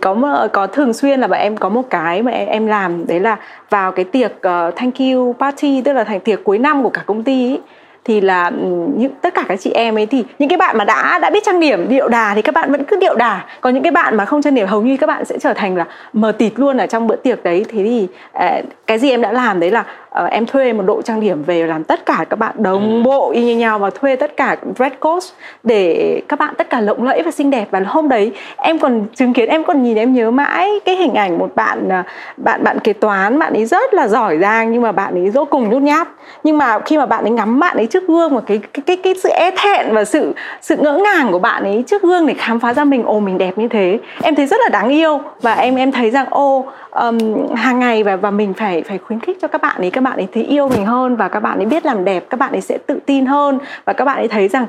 có 0.00 0.16
có 0.52 0.66
thường 0.66 0.92
xuyên 0.92 1.20
là 1.20 1.26
bọn 1.26 1.38
em 1.38 1.56
có 1.56 1.68
một 1.68 1.82
cái 1.90 2.22
mà 2.22 2.32
em, 2.32 2.48
em 2.48 2.66
làm 2.66 3.06
đấy 3.06 3.20
là 3.20 3.36
vào 3.70 3.92
cái 3.92 4.04
tiệc 4.04 4.32
uh, 4.36 4.76
thank 4.76 4.98
you 4.98 5.34
party 5.38 5.82
tức 5.84 5.92
là 5.92 6.04
thành 6.04 6.20
tiệc 6.20 6.44
cuối 6.44 6.58
năm 6.58 6.82
của 6.82 6.88
cả 6.88 7.02
công 7.06 7.22
ty 7.22 7.50
ấy, 7.52 7.60
thì 8.04 8.20
là 8.20 8.50
những 8.96 9.12
tất 9.20 9.34
cả 9.34 9.44
các 9.48 9.60
chị 9.60 9.70
em 9.70 9.98
ấy 9.98 10.06
thì 10.06 10.24
những 10.38 10.48
cái 10.48 10.56
bạn 10.56 10.78
mà 10.78 10.84
đã 10.84 11.18
đã 11.22 11.30
biết 11.30 11.42
trang 11.46 11.60
điểm 11.60 11.88
điệu 11.88 12.08
đà 12.08 12.32
thì 12.34 12.42
các 12.42 12.54
bạn 12.54 12.72
vẫn 12.72 12.84
cứ 12.84 12.96
điệu 12.96 13.14
đà. 13.14 13.44
Còn 13.60 13.74
những 13.74 13.82
cái 13.82 13.92
bạn 13.92 14.16
mà 14.16 14.24
không 14.24 14.42
trang 14.42 14.54
điểm 14.54 14.68
hầu 14.68 14.82
như 14.82 14.96
các 14.96 15.06
bạn 15.06 15.24
sẽ 15.24 15.38
trở 15.38 15.52
thành 15.52 15.76
là 15.76 15.86
mờ 16.12 16.32
tịt 16.32 16.52
luôn 16.56 16.76
ở 16.76 16.86
trong 16.86 17.06
bữa 17.06 17.16
tiệc 17.16 17.44
đấy. 17.44 17.64
Thế 17.68 17.84
thì 17.84 18.08
ờ, 18.32 18.62
cái 18.86 18.98
gì 18.98 19.10
em 19.10 19.22
đã 19.22 19.32
làm 19.32 19.60
đấy 19.60 19.70
là 19.70 19.84
uh, 20.22 20.30
em 20.30 20.46
thuê 20.46 20.72
một 20.72 20.82
đội 20.86 21.02
trang 21.02 21.20
điểm 21.20 21.42
về 21.42 21.66
làm 21.66 21.84
tất 21.84 22.06
cả 22.06 22.24
các 22.30 22.38
bạn 22.38 22.54
đồng 22.58 22.98
ừ. 22.98 23.02
bộ 23.04 23.30
y 23.30 23.44
như 23.44 23.56
nhau 23.56 23.78
và 23.78 23.90
thuê 23.90 24.16
tất 24.16 24.36
cả 24.36 24.56
red 24.78 24.92
coat 25.00 25.22
để 25.62 26.20
các 26.28 26.38
bạn 26.38 26.54
tất 26.58 26.70
cả 26.70 26.80
lộng 26.80 27.02
lẫy 27.02 27.22
và 27.22 27.30
xinh 27.30 27.50
đẹp. 27.50 27.68
Và 27.70 27.80
hôm 27.86 28.08
đấy 28.08 28.32
em 28.56 28.78
còn 28.78 29.06
chứng 29.14 29.32
kiến 29.32 29.48
em 29.48 29.64
còn 29.64 29.82
nhìn 29.82 29.96
em 29.96 30.12
nhớ 30.12 30.30
mãi 30.30 30.70
cái 30.84 30.96
hình 30.96 31.14
ảnh 31.14 31.38
một 31.38 31.50
bạn 31.54 31.88
à, 31.88 32.04
bạn 32.36 32.64
bạn 32.64 32.78
kế 32.78 32.92
toán 32.92 33.38
bạn 33.38 33.52
ấy 33.52 33.64
rất 33.64 33.94
là 33.94 34.08
giỏi 34.08 34.38
giang 34.38 34.72
nhưng 34.72 34.82
mà 34.82 34.92
bạn 34.92 35.14
ấy 35.14 35.30
vô 35.30 35.44
cùng 35.44 35.70
nhút 35.70 35.82
nhát. 35.82 36.08
Nhưng 36.44 36.58
mà 36.58 36.78
khi 36.78 36.98
mà 36.98 37.06
bạn 37.06 37.24
ấy 37.24 37.30
ngắm 37.30 37.60
bạn 37.60 37.76
ấy 37.76 37.86
trước 37.86 38.08
gương 38.08 38.34
và 38.34 38.40
cái 38.40 38.58
cái 38.58 38.82
cái, 38.86 38.96
cái 38.96 39.14
sự 39.22 39.28
e 39.28 39.50
thẹn 39.50 39.94
và 39.94 40.04
sự 40.04 40.34
sự 40.60 40.76
ngỡ 40.76 40.92
ngàng 41.04 41.32
của 41.32 41.38
bạn 41.38 41.62
ấy 41.62 41.84
trước 41.86 42.02
gương 42.02 42.26
để 42.26 42.34
khám 42.34 42.60
phá 42.60 42.74
ra 42.74 42.84
mình 42.84 43.04
ồ 43.04 43.20
mình 43.20 43.38
đẹp 43.38 43.58
như 43.58 43.68
thế 43.68 43.98
em 44.22 44.34
thấy 44.34 44.46
rất 44.46 44.56
là 44.60 44.68
đáng 44.68 44.88
yêu. 44.88 45.20
Và 45.42 45.54
em 45.54 45.76
em 45.76 45.92
thấy 45.92 46.10
rằng 46.10 46.26
ô 46.30 46.66
um, 46.90 47.18
hàng 47.54 47.78
ngày 47.78 48.02
và 48.02 48.16
và 48.16 48.30
mình 48.30 48.54
phải 48.54 48.82
phải 48.82 48.98
khuyến 48.98 49.20
khích 49.20 49.38
cho 49.42 49.48
các 49.48 49.62
bạn 49.62 49.76
ấy 49.76 49.90
các 49.90 50.00
bạn 50.04 50.16
ấy 50.16 50.28
thấy 50.34 50.44
yêu 50.44 50.68
mình 50.68 50.86
hơn 50.86 51.16
và 51.16 51.28
các 51.28 51.40
bạn 51.40 51.58
ấy 51.58 51.66
biết 51.66 51.86
làm 51.86 52.04
đẹp 52.04 52.24
các 52.30 52.40
bạn 52.40 52.52
ấy 52.52 52.60
sẽ 52.60 52.78
tự 52.86 52.98
tin 53.06 53.26
hơn 53.26 53.58
và 53.84 53.92
các 53.92 54.04
bạn 54.04 54.16
ấy 54.16 54.28
thấy 54.28 54.48
rằng 54.48 54.66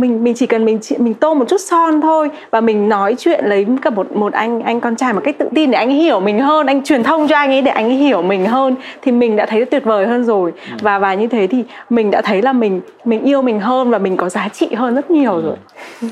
mình 0.00 0.24
mình 0.24 0.34
chỉ 0.34 0.46
cần 0.46 0.64
mình 0.64 0.78
mình 0.98 1.14
tô 1.14 1.34
một 1.34 1.44
chút 1.48 1.60
son 1.60 2.00
thôi 2.00 2.30
và 2.50 2.60
mình 2.60 2.88
nói 2.88 3.14
chuyện 3.18 3.44
lấy 3.44 3.66
cả 3.82 3.90
một 3.90 4.12
một 4.12 4.32
anh 4.32 4.62
anh 4.62 4.80
con 4.80 4.96
trai 4.96 5.12
một 5.12 5.20
cách 5.24 5.38
tự 5.38 5.48
tin 5.54 5.70
để 5.70 5.78
anh 5.78 5.88
ấy 5.88 5.96
hiểu 5.96 6.20
mình 6.20 6.40
hơn 6.40 6.66
anh 6.66 6.84
truyền 6.84 7.02
thông 7.02 7.28
cho 7.28 7.36
anh 7.36 7.50
ấy 7.50 7.62
để 7.62 7.70
anh 7.70 7.84
ấy 7.84 7.94
hiểu 7.94 8.22
mình 8.22 8.46
hơn 8.46 8.74
thì 9.02 9.12
mình 9.12 9.36
đã 9.36 9.46
thấy 9.46 9.64
tuyệt 9.64 9.84
vời 9.84 10.06
hơn 10.06 10.24
rồi 10.24 10.52
ừ. 10.70 10.76
và 10.80 10.98
và 10.98 11.14
như 11.14 11.26
thế 11.26 11.46
thì 11.46 11.64
mình 11.90 12.10
đã 12.10 12.22
thấy 12.22 12.42
là 12.42 12.52
mình 12.52 12.80
mình 13.04 13.22
yêu 13.22 13.42
mình 13.42 13.60
hơn 13.60 13.90
và 13.90 13.98
mình 13.98 14.16
có 14.16 14.28
giá 14.28 14.48
trị 14.48 14.74
hơn 14.74 14.94
rất 14.94 15.10
nhiều 15.10 15.32
ừ. 15.32 15.42
rồi 15.42 15.56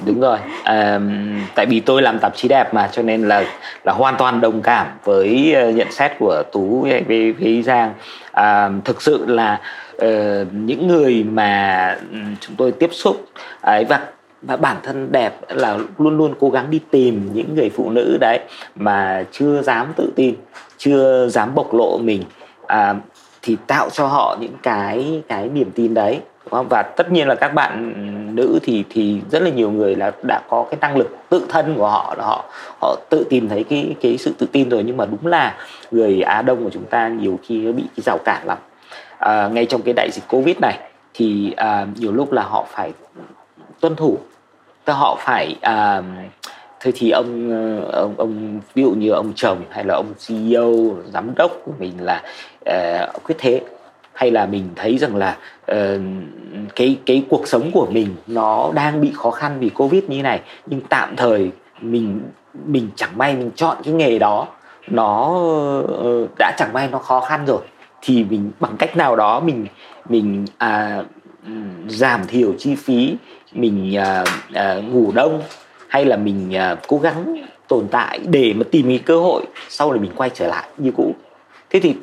đúng 0.06 0.20
rồi 0.20 0.38
à, 0.62 1.00
tại 1.54 1.66
vì 1.66 1.80
tôi 1.80 2.02
làm 2.02 2.18
tạp 2.18 2.36
chí 2.36 2.48
đẹp 2.48 2.74
mà 2.74 2.88
cho 2.92 3.02
nên 3.02 3.28
là 3.28 3.44
là 3.84 3.92
hoàn 3.92 4.14
toàn 4.18 4.40
đồng 4.40 4.62
cảm 4.62 4.86
với 5.04 5.54
ờ, 5.54 5.70
nhận 5.70 5.92
xét 5.92 6.12
của 6.18 6.42
tú 6.52 6.86
với, 7.08 7.32
với 7.32 7.62
giang 7.62 7.92
à, 8.34 8.70
thực 8.84 9.02
sự 9.02 9.26
là 9.26 9.60
uh, 9.96 10.46
những 10.52 10.86
người 10.88 11.24
mà 11.24 11.98
ừ, 12.12 12.18
chúng 12.40 12.56
tôi 12.56 12.72
tiếp 12.72 12.90
xúc 12.92 13.24
ấy 13.60 13.84
và 13.84 14.00
và 14.42 14.56
bản 14.56 14.76
thân 14.82 15.12
đẹp 15.12 15.40
là 15.48 15.78
luôn 15.98 16.16
luôn 16.16 16.34
cố 16.40 16.50
gắng 16.50 16.70
đi 16.70 16.80
tìm 16.90 17.30
những 17.34 17.54
người 17.54 17.70
phụ 17.70 17.90
nữ 17.90 18.16
đấy 18.20 18.40
mà 18.74 19.24
chưa 19.32 19.62
dám 19.62 19.92
tự 19.96 20.12
tin 20.16 20.34
chưa 20.78 21.28
dám 21.28 21.54
bộc 21.54 21.74
lộ 21.74 21.98
mình. 21.98 22.22
À, 22.66 22.94
thì 23.42 23.56
tạo 23.66 23.90
cho 23.90 24.06
họ 24.06 24.36
những 24.40 24.54
cái 24.62 25.22
cái 25.28 25.48
niềm 25.48 25.70
tin 25.74 25.94
đấy 25.94 26.20
không? 26.54 26.68
và 26.68 26.82
tất 26.82 27.12
nhiên 27.12 27.28
là 27.28 27.34
các 27.34 27.54
bạn 27.54 27.92
nữ 28.36 28.58
thì 28.62 28.84
thì 28.90 29.20
rất 29.30 29.42
là 29.42 29.50
nhiều 29.50 29.70
người 29.70 29.96
là 29.96 30.12
đã 30.22 30.40
có 30.48 30.66
cái 30.70 30.78
năng 30.80 30.96
lực 30.96 31.16
tự 31.28 31.46
thân 31.48 31.74
của 31.76 31.88
họ 31.88 32.14
là 32.18 32.24
họ 32.24 32.44
họ 32.80 32.96
tự 33.10 33.26
tìm 33.30 33.48
thấy 33.48 33.64
cái 33.64 33.94
cái 34.00 34.18
sự 34.18 34.34
tự 34.38 34.46
tin 34.52 34.68
rồi. 34.68 34.82
Nhưng 34.86 34.96
mà 34.96 35.04
đúng 35.04 35.26
là 35.26 35.56
người 35.90 36.20
Á 36.20 36.42
Đông 36.42 36.64
của 36.64 36.70
chúng 36.70 36.84
ta 36.84 37.08
nhiều 37.08 37.38
khi 37.42 37.58
nó 37.58 37.72
bị 37.72 37.82
cái 37.96 38.02
rào 38.06 38.18
cản 38.24 38.46
lắm. 38.46 38.58
À, 39.18 39.48
ngay 39.48 39.66
trong 39.66 39.82
cái 39.82 39.94
đại 39.96 40.08
dịch 40.12 40.24
Covid 40.28 40.56
này 40.60 40.78
thì 41.14 41.52
à, 41.56 41.86
nhiều 41.96 42.12
lúc 42.12 42.32
là 42.32 42.42
họ 42.42 42.66
phải 42.70 42.92
tuân 43.80 43.96
thủ. 43.96 44.18
Tức 44.84 44.92
họ 44.92 45.16
phải 45.20 45.56
à, 45.60 46.02
thế 46.80 46.92
thì 46.94 47.10
ông 47.10 47.50
ông 47.92 48.14
ông 48.16 48.60
ví 48.74 48.82
dụ 48.82 48.90
như 48.90 49.10
ông 49.10 49.32
chồng 49.36 49.58
hay 49.70 49.84
là 49.84 49.94
ông 49.94 50.12
CEO 50.26 50.72
giám 51.12 51.34
đốc 51.34 51.52
của 51.64 51.72
mình 51.78 51.92
là 52.00 52.22
uh, 52.70 53.22
quyết 53.24 53.36
thế 53.38 53.60
hay 54.14 54.30
là 54.30 54.46
mình 54.46 54.68
thấy 54.76 54.98
rằng 54.98 55.16
là 55.16 55.36
uh, 55.72 55.76
cái 56.76 56.98
cái 57.06 57.24
cuộc 57.28 57.48
sống 57.48 57.70
của 57.72 57.86
mình 57.90 58.08
nó 58.26 58.70
đang 58.74 59.00
bị 59.00 59.12
khó 59.14 59.30
khăn 59.30 59.56
vì 59.60 59.68
covid 59.68 60.04
như 60.04 60.22
này 60.22 60.40
nhưng 60.66 60.80
tạm 60.80 61.16
thời 61.16 61.50
mình 61.80 62.20
mình 62.66 62.88
chẳng 62.96 63.18
may 63.18 63.34
mình 63.34 63.50
chọn 63.56 63.76
cái 63.84 63.94
nghề 63.94 64.18
đó 64.18 64.46
nó 64.88 65.28
uh, 65.80 66.30
đã 66.38 66.54
chẳng 66.58 66.72
may 66.72 66.88
nó 66.88 66.98
khó 66.98 67.20
khăn 67.20 67.46
rồi 67.46 67.60
thì 68.02 68.24
mình 68.24 68.50
bằng 68.60 68.76
cách 68.76 68.96
nào 68.96 69.16
đó 69.16 69.40
mình 69.40 69.66
mình 70.08 70.44
à, 70.58 71.02
giảm 71.88 72.26
thiểu 72.26 72.52
chi 72.58 72.74
phí 72.74 73.16
mình 73.52 73.96
à, 73.96 74.24
à, 74.54 74.74
ngủ 74.74 75.12
đông 75.14 75.42
hay 75.88 76.04
là 76.04 76.16
mình 76.16 76.56
à, 76.56 76.76
cố 76.88 76.98
gắng 76.98 77.36
tồn 77.68 77.88
tại 77.90 78.18
để 78.18 78.52
mà 78.56 78.64
tìm 78.70 78.88
cái 78.88 78.98
cơ 78.98 79.20
hội 79.20 79.44
sau 79.68 79.92
này 79.92 80.00
mình 80.00 80.10
quay 80.16 80.30
trở 80.34 80.46
lại 80.46 80.68
như 80.78 80.92
cũ. 80.96 81.14
Thế 81.70 81.80
thì 81.80 81.94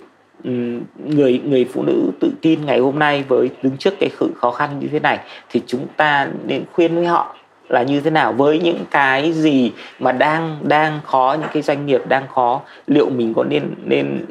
người 0.44 1.42
người 1.46 1.66
phụ 1.74 1.84
nữ 1.84 2.12
tự 2.20 2.32
tin 2.42 2.66
ngày 2.66 2.80
hôm 2.80 3.00
nay 3.00 3.24
với 3.28 3.50
đứng 3.64 3.78
trước 3.78 3.94
cái 4.00 4.10
sự 4.20 4.32
khó 4.36 4.52
khăn 4.52 4.70
như 4.80 4.88
thế 4.92 5.00
này 5.00 5.20
thì 5.50 5.62
chúng 5.68 5.88
ta 5.98 6.28
nên 6.48 6.64
khuyên 6.72 6.96
với 6.96 7.06
họ 7.06 7.36
là 7.70 7.84
như 7.84 8.00
thế 8.00 8.12
nào? 8.12 8.34
Với 8.34 8.60
những 8.60 8.86
cái 8.92 9.32
gì 9.32 9.72
mà 10.00 10.12
đang 10.12 10.58
đang 10.64 11.00
khó, 11.06 11.36
những 11.40 11.50
cái 11.54 11.62
doanh 11.62 11.86
nghiệp 11.86 12.02
đang 12.08 12.28
khó, 12.28 12.62
liệu 12.88 13.10
mình 13.10 13.34
có 13.34 13.44
nên 13.44 13.64
nên 13.84 14.26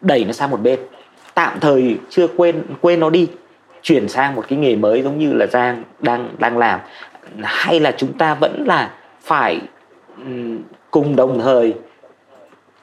đẩy 0.00 0.24
nó 0.24 0.32
sang 0.32 0.50
một 0.50 0.60
bên? 0.62 0.80
Tạm 1.34 1.60
thời 1.60 1.96
chưa 2.10 2.26
quên 2.26 2.62
quên 2.80 3.00
nó 3.00 3.10
đi, 3.10 3.28
chuyển 3.82 4.08
sang 4.08 4.34
một 4.34 4.44
cái 4.48 4.58
nghề 4.58 4.76
mới 4.76 5.02
giống 5.02 5.18
như 5.18 5.32
là 5.32 5.46
giang 5.46 5.82
đang 6.00 6.28
đang 6.38 6.58
làm. 6.58 6.80
Hay 7.42 7.80
là 7.80 7.92
chúng 7.96 8.12
ta 8.12 8.34
vẫn 8.34 8.64
là 8.66 8.90
phải 9.22 9.60
cùng 10.90 11.16
đồng 11.16 11.40
thời 11.40 11.74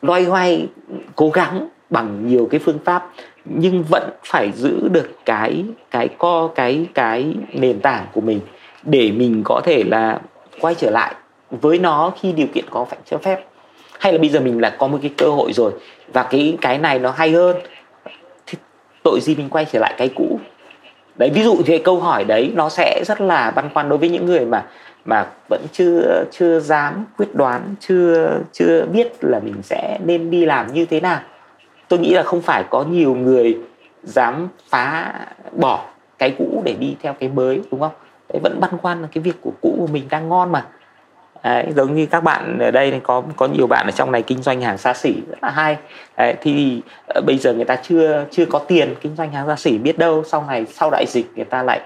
loay 0.01 0.23
hoay, 0.23 0.67
cố 1.15 1.29
gắng 1.29 1.67
bằng 1.91 2.27
nhiều 2.27 2.47
cái 2.51 2.59
phương 2.59 2.79
pháp, 2.85 3.09
nhưng 3.45 3.83
vẫn 3.89 4.09
phải 4.25 4.51
giữ 4.51 4.87
được 4.91 5.09
cái 5.25 5.65
cái 5.91 6.07
co, 6.17 6.47
cái 6.55 6.85
cái 6.93 7.33
nền 7.53 7.79
tảng 7.79 8.05
của 8.13 8.21
mình 8.21 8.39
để 8.83 9.11
mình 9.11 9.41
có 9.45 9.61
thể 9.63 9.83
là 9.87 10.19
quay 10.61 10.75
trở 10.75 10.91
lại 10.91 11.15
với 11.51 11.79
nó 11.79 12.11
khi 12.21 12.31
điều 12.31 12.47
kiện 12.47 12.65
có 12.69 12.85
phải 12.85 12.99
cho 13.05 13.17
phép. 13.17 13.45
Hay 13.99 14.13
là 14.13 14.19
bây 14.19 14.29
giờ 14.29 14.39
mình 14.39 14.61
là 14.61 14.69
có 14.69 14.87
một 14.87 14.97
cái 15.01 15.11
cơ 15.17 15.29
hội 15.29 15.53
rồi 15.53 15.71
và 16.13 16.23
cái 16.23 16.57
cái 16.61 16.77
này 16.77 16.99
nó 16.99 17.11
hay 17.11 17.31
hơn, 17.31 17.55
thì 18.45 18.57
tội 19.03 19.19
gì 19.21 19.35
mình 19.35 19.49
quay 19.49 19.65
trở 19.71 19.79
lại 19.79 19.93
cái 19.97 20.09
cũ? 20.15 20.39
Đấy, 21.15 21.29
ví 21.33 21.43
dụ 21.43 21.57
thì 21.65 21.77
câu 21.77 21.99
hỏi 21.99 22.23
đấy 22.23 22.51
nó 22.55 22.69
sẽ 22.69 23.03
rất 23.07 23.21
là 23.21 23.51
băn 23.51 23.69
khoăn 23.73 23.89
đối 23.89 23.97
với 23.97 24.09
những 24.09 24.25
người 24.25 24.45
mà 24.45 24.65
mà 25.05 25.25
vẫn 25.49 25.61
chưa 25.71 26.23
chưa 26.31 26.59
dám 26.59 27.05
quyết 27.17 27.35
đoán, 27.35 27.75
chưa 27.79 28.39
chưa 28.51 28.85
biết 28.85 29.23
là 29.23 29.39
mình 29.39 29.55
sẽ 29.63 29.99
nên 30.05 30.31
đi 30.31 30.45
làm 30.45 30.73
như 30.73 30.85
thế 30.85 30.99
nào 30.99 31.19
tôi 31.91 31.99
nghĩ 31.99 32.13
là 32.13 32.23
không 32.23 32.41
phải 32.41 32.63
có 32.69 32.83
nhiều 32.83 33.15
người 33.15 33.57
dám 34.03 34.47
phá 34.69 35.13
bỏ 35.51 35.85
cái 36.17 36.35
cũ 36.37 36.61
để 36.65 36.75
đi 36.79 36.95
theo 37.01 37.13
cái 37.13 37.29
mới 37.29 37.61
đúng 37.71 37.79
không? 37.79 37.91
Đấy 38.29 38.39
vẫn 38.43 38.59
băn 38.59 38.77
khoăn 38.77 39.01
là 39.01 39.07
cái 39.11 39.21
việc 39.23 39.35
của 39.41 39.51
cũ 39.61 39.75
của 39.79 39.87
mình 39.87 40.03
đang 40.09 40.29
ngon 40.29 40.51
mà. 40.51 40.65
Đấy, 41.43 41.65
giống 41.75 41.95
như 41.95 42.05
các 42.05 42.23
bạn 42.23 42.59
ở 42.59 42.71
đây 42.71 42.99
có 43.03 43.23
có 43.35 43.47
nhiều 43.47 43.67
bạn 43.67 43.85
ở 43.85 43.91
trong 43.91 44.11
này 44.11 44.21
kinh 44.21 44.41
doanh 44.41 44.61
hàng 44.61 44.77
xa 44.77 44.93
xỉ 44.93 45.13
rất 45.29 45.37
là 45.41 45.49
hay. 45.49 45.77
Đấy, 46.17 46.35
thì 46.41 46.81
ờ, 47.07 47.21
bây 47.21 47.37
giờ 47.37 47.53
người 47.53 47.65
ta 47.65 47.75
chưa 47.75 48.25
chưa 48.31 48.45
có 48.45 48.59
tiền 48.59 48.95
kinh 49.01 49.15
doanh 49.15 49.31
hàng 49.31 49.47
xa 49.47 49.55
xỉ 49.55 49.77
biết 49.77 49.97
đâu 49.97 50.23
sau 50.23 50.45
này 50.47 50.65
sau 50.65 50.89
đại 50.91 51.05
dịch 51.07 51.25
người 51.35 51.45
ta 51.45 51.63
lại 51.63 51.81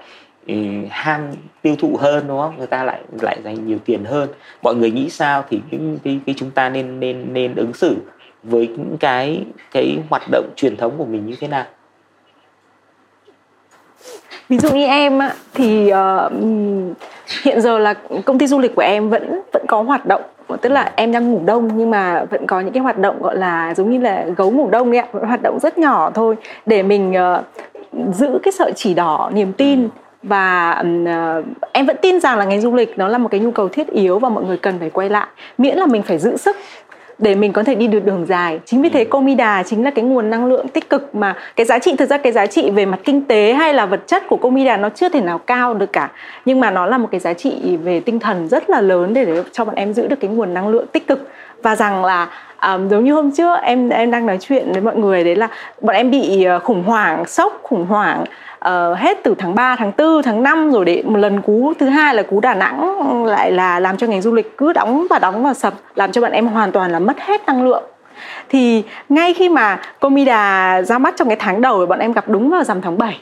ừ, 0.46 0.54
ham 0.90 1.20
tiêu 1.62 1.76
thụ 1.78 1.96
hơn 2.00 2.24
đúng 2.28 2.40
không? 2.40 2.58
Người 2.58 2.66
ta 2.66 2.84
lại 2.84 3.00
lại 3.20 3.38
dành 3.44 3.66
nhiều 3.66 3.78
tiền 3.84 4.04
hơn. 4.04 4.28
Mọi 4.62 4.74
người 4.74 4.90
nghĩ 4.90 5.10
sao 5.10 5.44
thì 5.50 5.60
cái 5.70 5.80
cái, 6.04 6.20
cái 6.26 6.34
chúng 6.38 6.50
ta 6.50 6.68
nên 6.68 7.00
nên 7.00 7.32
nên 7.32 7.54
ứng 7.54 7.72
xử 7.72 7.96
với 8.50 8.68
những 8.76 8.96
cái 9.00 9.44
cái 9.72 9.98
hoạt 10.10 10.22
động 10.30 10.46
truyền 10.56 10.76
thống 10.76 10.92
của 10.98 11.04
mình 11.04 11.26
như 11.26 11.36
thế 11.40 11.48
nào? 11.48 11.64
Ví 14.48 14.58
dụ 14.58 14.74
như 14.74 14.86
em 14.86 15.18
thì 15.54 15.92
uh, 15.92 16.32
hiện 17.42 17.60
giờ 17.60 17.78
là 17.78 17.94
công 18.24 18.38
ty 18.38 18.46
du 18.46 18.58
lịch 18.58 18.74
của 18.74 18.82
em 18.82 19.08
vẫn 19.08 19.40
vẫn 19.52 19.66
có 19.66 19.82
hoạt 19.82 20.06
động 20.06 20.22
tức 20.62 20.68
là 20.68 20.92
em 20.96 21.12
đang 21.12 21.32
ngủ 21.32 21.40
đông 21.44 21.70
nhưng 21.76 21.90
mà 21.90 22.24
vẫn 22.30 22.46
có 22.46 22.60
những 22.60 22.72
cái 22.72 22.82
hoạt 22.82 22.98
động 22.98 23.22
gọi 23.22 23.36
là 23.36 23.74
giống 23.74 23.90
như 23.90 23.98
là 23.98 24.26
gấu 24.36 24.50
ngủ 24.50 24.70
đông 24.70 24.90
ấy 24.90 24.98
ạ 24.98 25.06
hoạt 25.26 25.42
động 25.42 25.58
rất 25.60 25.78
nhỏ 25.78 26.10
thôi 26.14 26.36
để 26.66 26.82
mình 26.82 27.14
uh, 27.14 28.14
giữ 28.14 28.38
cái 28.42 28.52
sợi 28.52 28.72
chỉ 28.76 28.94
đỏ 28.94 29.30
niềm 29.34 29.52
tin 29.52 29.88
và 30.22 30.82
uh, 31.02 31.44
em 31.72 31.86
vẫn 31.86 31.96
tin 32.02 32.20
rằng 32.20 32.38
là 32.38 32.44
ngành 32.44 32.60
du 32.60 32.74
lịch 32.74 32.98
nó 32.98 33.08
là 33.08 33.18
một 33.18 33.28
cái 33.30 33.40
nhu 33.40 33.50
cầu 33.50 33.68
thiết 33.68 33.86
yếu 33.88 34.18
và 34.18 34.28
mọi 34.28 34.44
người 34.44 34.56
cần 34.56 34.78
phải 34.78 34.90
quay 34.90 35.08
lại 35.08 35.26
miễn 35.58 35.76
là 35.76 35.86
mình 35.86 36.02
phải 36.02 36.18
giữ 36.18 36.36
sức 36.36 36.56
để 37.18 37.34
mình 37.34 37.52
có 37.52 37.62
thể 37.62 37.74
đi 37.74 37.86
được 37.86 38.04
đường 38.04 38.26
dài. 38.26 38.60
Chính 38.64 38.82
vì 38.82 38.88
thế 38.88 39.04
ừ. 39.04 39.08
comida 39.10 39.62
chính 39.62 39.84
là 39.84 39.90
cái 39.90 40.04
nguồn 40.04 40.30
năng 40.30 40.46
lượng 40.46 40.68
tích 40.68 40.90
cực 40.90 41.14
mà 41.14 41.36
cái 41.56 41.66
giá 41.66 41.78
trị 41.78 41.94
thực 41.98 42.10
ra 42.10 42.18
cái 42.18 42.32
giá 42.32 42.46
trị 42.46 42.70
về 42.70 42.86
mặt 42.86 43.00
kinh 43.04 43.24
tế 43.24 43.52
hay 43.52 43.74
là 43.74 43.86
vật 43.86 44.00
chất 44.06 44.22
của 44.28 44.36
comida 44.36 44.76
nó 44.76 44.88
chưa 44.88 45.08
thể 45.08 45.20
nào 45.20 45.38
cao 45.38 45.74
được 45.74 45.92
cả. 45.92 46.10
Nhưng 46.44 46.60
mà 46.60 46.70
nó 46.70 46.86
là 46.86 46.98
một 46.98 47.08
cái 47.10 47.20
giá 47.20 47.32
trị 47.32 47.76
về 47.76 48.00
tinh 48.00 48.18
thần 48.18 48.48
rất 48.48 48.70
là 48.70 48.80
lớn 48.80 49.14
để, 49.14 49.24
để 49.24 49.42
cho 49.52 49.64
bọn 49.64 49.74
em 49.74 49.92
giữ 49.92 50.06
được 50.06 50.20
cái 50.20 50.30
nguồn 50.30 50.54
năng 50.54 50.68
lượng 50.68 50.86
tích 50.86 51.06
cực 51.06 51.28
và 51.62 51.76
rằng 51.76 52.04
là 52.04 52.28
um, 52.62 52.88
giống 52.88 53.04
như 53.04 53.14
hôm 53.14 53.30
trước 53.30 53.58
em 53.62 53.88
em 53.88 54.10
đang 54.10 54.26
nói 54.26 54.38
chuyện 54.40 54.72
với 54.72 54.80
mọi 54.82 54.96
người 54.96 55.24
đấy 55.24 55.36
là 55.36 55.48
bọn 55.80 55.96
em 55.96 56.10
bị 56.10 56.44
à, 56.44 56.58
khủng 56.58 56.82
hoảng 56.82 57.26
sốc 57.26 57.60
khủng 57.62 57.86
hoảng 57.86 58.24
uh, 58.68 58.98
hết 58.98 59.18
từ 59.22 59.34
tháng 59.38 59.54
3, 59.54 59.76
tháng 59.76 59.92
4, 59.98 60.22
tháng 60.22 60.42
5 60.42 60.70
rồi 60.72 60.84
để 60.84 61.02
một 61.06 61.18
lần 61.18 61.42
cú 61.42 61.72
thứ 61.78 61.88
hai 61.88 62.14
là 62.14 62.22
cú 62.22 62.40
Đà 62.40 62.54
Nẵng 62.54 63.24
lại 63.24 63.50
là 63.50 63.80
làm 63.80 63.96
cho 63.96 64.06
ngành 64.06 64.22
du 64.22 64.34
lịch 64.34 64.56
cứ 64.56 64.72
đóng 64.72 65.06
và 65.10 65.18
đóng 65.18 65.44
và 65.44 65.54
sập 65.54 65.74
làm 65.94 66.12
cho 66.12 66.20
bọn 66.20 66.32
em 66.32 66.46
hoàn 66.46 66.72
toàn 66.72 66.92
là 66.92 66.98
mất 66.98 67.20
hết 67.20 67.46
năng 67.46 67.68
lượng. 67.68 67.84
Thì 68.48 68.82
ngay 69.08 69.34
khi 69.34 69.48
mà 69.48 69.80
Comida 70.00 70.82
ra 70.82 70.98
mắt 70.98 71.14
trong 71.16 71.28
cái 71.28 71.36
tháng 71.40 71.60
đầu 71.60 71.86
bọn 71.86 71.98
em 71.98 72.12
gặp 72.12 72.28
đúng 72.28 72.50
vào 72.50 72.64
rằm 72.64 72.80
tháng 72.80 72.98
7 72.98 73.20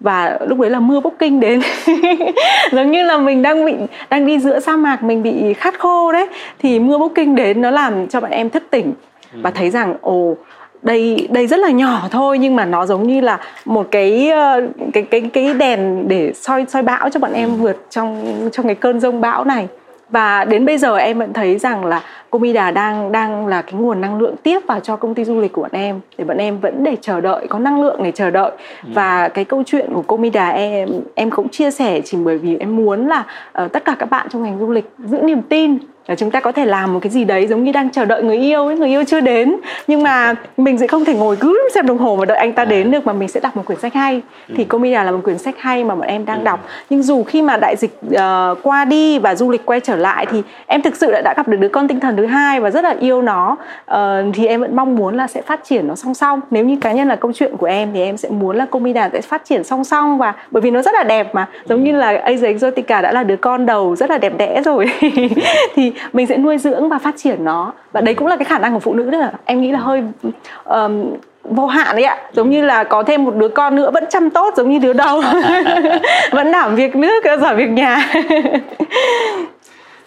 và 0.00 0.38
lúc 0.46 0.60
đấy 0.60 0.70
là 0.70 0.80
mưa 0.80 1.00
booking 1.00 1.40
đến. 1.40 1.60
Giống 2.72 2.90
như 2.90 3.02
là 3.02 3.18
mình 3.18 3.42
đang 3.42 3.64
bị 3.66 3.74
đang 4.10 4.26
đi 4.26 4.38
giữa 4.38 4.60
sa 4.60 4.76
mạc 4.76 5.02
mình 5.02 5.22
bị 5.22 5.54
khát 5.54 5.78
khô 5.78 6.12
đấy. 6.12 6.26
Thì 6.58 6.78
mưa 6.78 6.98
booking 6.98 7.34
đến 7.34 7.60
nó 7.60 7.70
làm 7.70 8.08
cho 8.08 8.20
bọn 8.20 8.30
em 8.30 8.50
thức 8.50 8.62
tỉnh. 8.70 8.92
Và 9.32 9.50
thấy 9.50 9.70
rằng 9.70 9.94
ồ 10.00 10.34
đây 10.82 11.28
đây 11.30 11.46
rất 11.46 11.60
là 11.60 11.70
nhỏ 11.70 12.08
thôi 12.10 12.38
nhưng 12.38 12.56
mà 12.56 12.64
nó 12.64 12.86
giống 12.86 13.06
như 13.06 13.20
là 13.20 13.40
một 13.64 13.88
cái 13.90 14.30
ờ, 14.30 14.60
cái 14.92 15.02
cái 15.02 15.20
cái 15.32 15.54
đèn 15.54 16.08
để 16.08 16.32
soi 16.34 16.64
soi 16.68 16.82
bão 16.82 17.10
cho 17.10 17.20
bọn 17.20 17.32
em 17.32 17.48
ừ. 17.48 17.54
vượt 17.54 17.86
trong 17.90 18.38
trong 18.52 18.66
cái 18.66 18.74
cơn 18.74 19.00
rông 19.00 19.20
bão 19.20 19.44
này. 19.44 19.68
Và 20.08 20.44
đến 20.44 20.64
bây 20.64 20.78
giờ 20.78 20.96
em 20.96 21.18
vẫn 21.18 21.32
thấy 21.32 21.58
rằng 21.58 21.84
là 21.84 22.02
Comida 22.30 22.70
đang 22.70 23.12
đang 23.12 23.46
là 23.46 23.62
cái 23.62 23.74
nguồn 23.74 24.00
năng 24.00 24.18
lượng 24.18 24.36
tiếp 24.42 24.60
vào 24.66 24.80
cho 24.80 24.96
công 24.96 25.14
ty 25.14 25.24
du 25.24 25.40
lịch 25.40 25.52
của 25.52 25.62
bọn 25.62 25.70
em 25.72 26.00
để 26.18 26.24
bọn 26.24 26.36
em 26.38 26.60
vẫn 26.60 26.84
để 26.84 26.96
chờ 27.00 27.20
đợi 27.20 27.46
có 27.46 27.58
năng 27.58 27.82
lượng 27.82 28.02
để 28.02 28.12
chờ 28.12 28.30
đợi 28.30 28.50
ừ. 28.84 28.90
và 28.94 29.28
cái 29.28 29.44
câu 29.44 29.62
chuyện 29.66 29.90
của 29.94 30.02
Comida 30.02 30.48
em 30.48 30.88
em 31.14 31.30
cũng 31.30 31.48
chia 31.48 31.70
sẻ 31.70 32.00
chỉ 32.04 32.18
bởi 32.24 32.38
vì 32.38 32.56
em 32.56 32.76
muốn 32.76 33.06
là 33.06 33.24
uh, 33.64 33.72
tất 33.72 33.84
cả 33.84 33.96
các 33.98 34.10
bạn 34.10 34.26
trong 34.30 34.42
ngành 34.42 34.58
du 34.58 34.70
lịch 34.70 34.90
giữ 34.98 35.18
niềm 35.18 35.42
tin 35.42 35.78
là 36.06 36.14
chúng 36.14 36.30
ta 36.30 36.40
có 36.40 36.52
thể 36.52 36.64
làm 36.64 36.92
một 36.92 37.00
cái 37.02 37.10
gì 37.10 37.24
đấy 37.24 37.46
giống 37.46 37.64
như 37.64 37.72
đang 37.72 37.90
chờ 37.90 38.04
đợi 38.04 38.22
người 38.22 38.36
yêu 38.36 38.66
ấy 38.66 38.76
người 38.76 38.88
yêu 38.88 39.04
chưa 39.04 39.20
đến 39.20 39.56
nhưng 39.86 40.02
mà 40.02 40.34
mình 40.56 40.78
sẽ 40.78 40.86
không 40.86 41.04
thể 41.04 41.14
ngồi 41.14 41.36
cứ 41.36 41.68
xem 41.74 41.86
đồng 41.86 41.98
hồ 41.98 42.16
và 42.16 42.24
đợi 42.24 42.38
anh 42.38 42.52
ta 42.52 42.64
đến 42.64 42.90
được 42.90 43.06
mà 43.06 43.12
mình 43.12 43.28
sẽ 43.28 43.40
đọc 43.40 43.56
một 43.56 43.62
quyển 43.66 43.78
sách 43.78 43.94
hay 43.94 44.22
thì 44.48 44.64
ừ. 44.64 44.68
Comida 44.68 45.04
là 45.04 45.10
một 45.10 45.20
quyển 45.24 45.38
sách 45.38 45.54
hay 45.58 45.84
mà 45.84 45.94
bọn 45.94 46.06
em 46.06 46.24
đang 46.24 46.38
ừ. 46.38 46.44
đọc 46.44 46.68
nhưng 46.90 47.02
dù 47.02 47.22
khi 47.22 47.42
mà 47.42 47.56
đại 47.56 47.76
dịch 47.76 47.98
uh, 48.06 48.58
qua 48.62 48.84
đi 48.84 49.18
và 49.18 49.34
du 49.34 49.50
lịch 49.50 49.66
quay 49.66 49.80
trở 49.80 49.96
lại 49.96 50.26
thì 50.30 50.42
em 50.66 50.82
thực 50.82 50.96
sự 50.96 51.12
đã, 51.12 51.22
đã 51.24 51.34
gặp 51.36 51.48
được 51.48 51.56
đứa 51.56 51.68
con 51.68 51.88
tinh 51.88 52.00
thần 52.00 52.16
thứ 52.26 52.32
hai 52.32 52.60
và 52.60 52.70
rất 52.70 52.84
là 52.84 52.94
yêu 53.00 53.22
nó 53.22 53.56
uh, 53.90 53.96
thì 54.34 54.46
em 54.46 54.60
vẫn 54.60 54.76
mong 54.76 54.96
muốn 54.96 55.16
là 55.16 55.26
sẽ 55.26 55.42
phát 55.42 55.60
triển 55.64 55.88
nó 55.88 55.94
song 55.94 56.14
song. 56.14 56.40
Nếu 56.50 56.64
như 56.64 56.76
cá 56.80 56.92
nhân 56.92 57.08
là 57.08 57.16
câu 57.16 57.32
chuyện 57.32 57.56
của 57.56 57.66
em 57.66 57.90
thì 57.94 58.02
em 58.02 58.16
sẽ 58.16 58.28
muốn 58.28 58.56
là 58.56 58.66
Comida 58.66 59.10
sẽ 59.12 59.20
phát 59.20 59.44
triển 59.44 59.64
song 59.64 59.84
song 59.84 60.18
và 60.18 60.34
bởi 60.50 60.60
vì 60.60 60.70
nó 60.70 60.82
rất 60.82 60.94
là 60.94 61.04
đẹp 61.04 61.34
mà. 61.34 61.46
Giống 61.68 61.84
như 61.84 61.92
là 61.92 62.16
Asia 62.24 62.46
Exotica 62.46 63.00
đã 63.00 63.12
là 63.12 63.22
đứa 63.22 63.36
con 63.36 63.66
đầu 63.66 63.96
rất 63.96 64.10
là 64.10 64.18
đẹp 64.18 64.32
đẽ 64.38 64.62
rồi. 64.64 64.86
Thì 65.74 65.92
mình 66.12 66.26
sẽ 66.26 66.36
nuôi 66.36 66.58
dưỡng 66.58 66.88
và 66.88 66.98
phát 66.98 67.14
triển 67.16 67.44
nó. 67.44 67.72
Và 67.92 68.00
đấy 68.00 68.14
cũng 68.14 68.28
là 68.28 68.36
cái 68.36 68.44
khả 68.44 68.58
năng 68.58 68.74
của 68.74 68.80
phụ 68.80 68.94
nữ 68.94 69.04
nữa. 69.04 69.30
Em 69.44 69.60
nghĩ 69.60 69.72
là 69.72 69.78
hơi 69.78 70.02
um, 70.64 71.04
vô 71.44 71.66
hạn 71.66 71.96
đấy 71.96 72.04
ạ. 72.04 72.16
Giống 72.32 72.50
như 72.50 72.62
là 72.62 72.84
có 72.84 73.02
thêm 73.02 73.24
một 73.24 73.34
đứa 73.36 73.48
con 73.48 73.76
nữa 73.76 73.90
vẫn 73.90 74.04
chăm 74.10 74.30
tốt 74.30 74.54
giống 74.56 74.70
như 74.70 74.78
đứa 74.78 74.92
đầu. 74.92 75.22
Vẫn 76.32 76.52
đảm 76.52 76.74
việc 76.74 76.96
nước 76.96 77.24
giỏi 77.40 77.56
việc 77.56 77.70
nhà. 77.70 78.08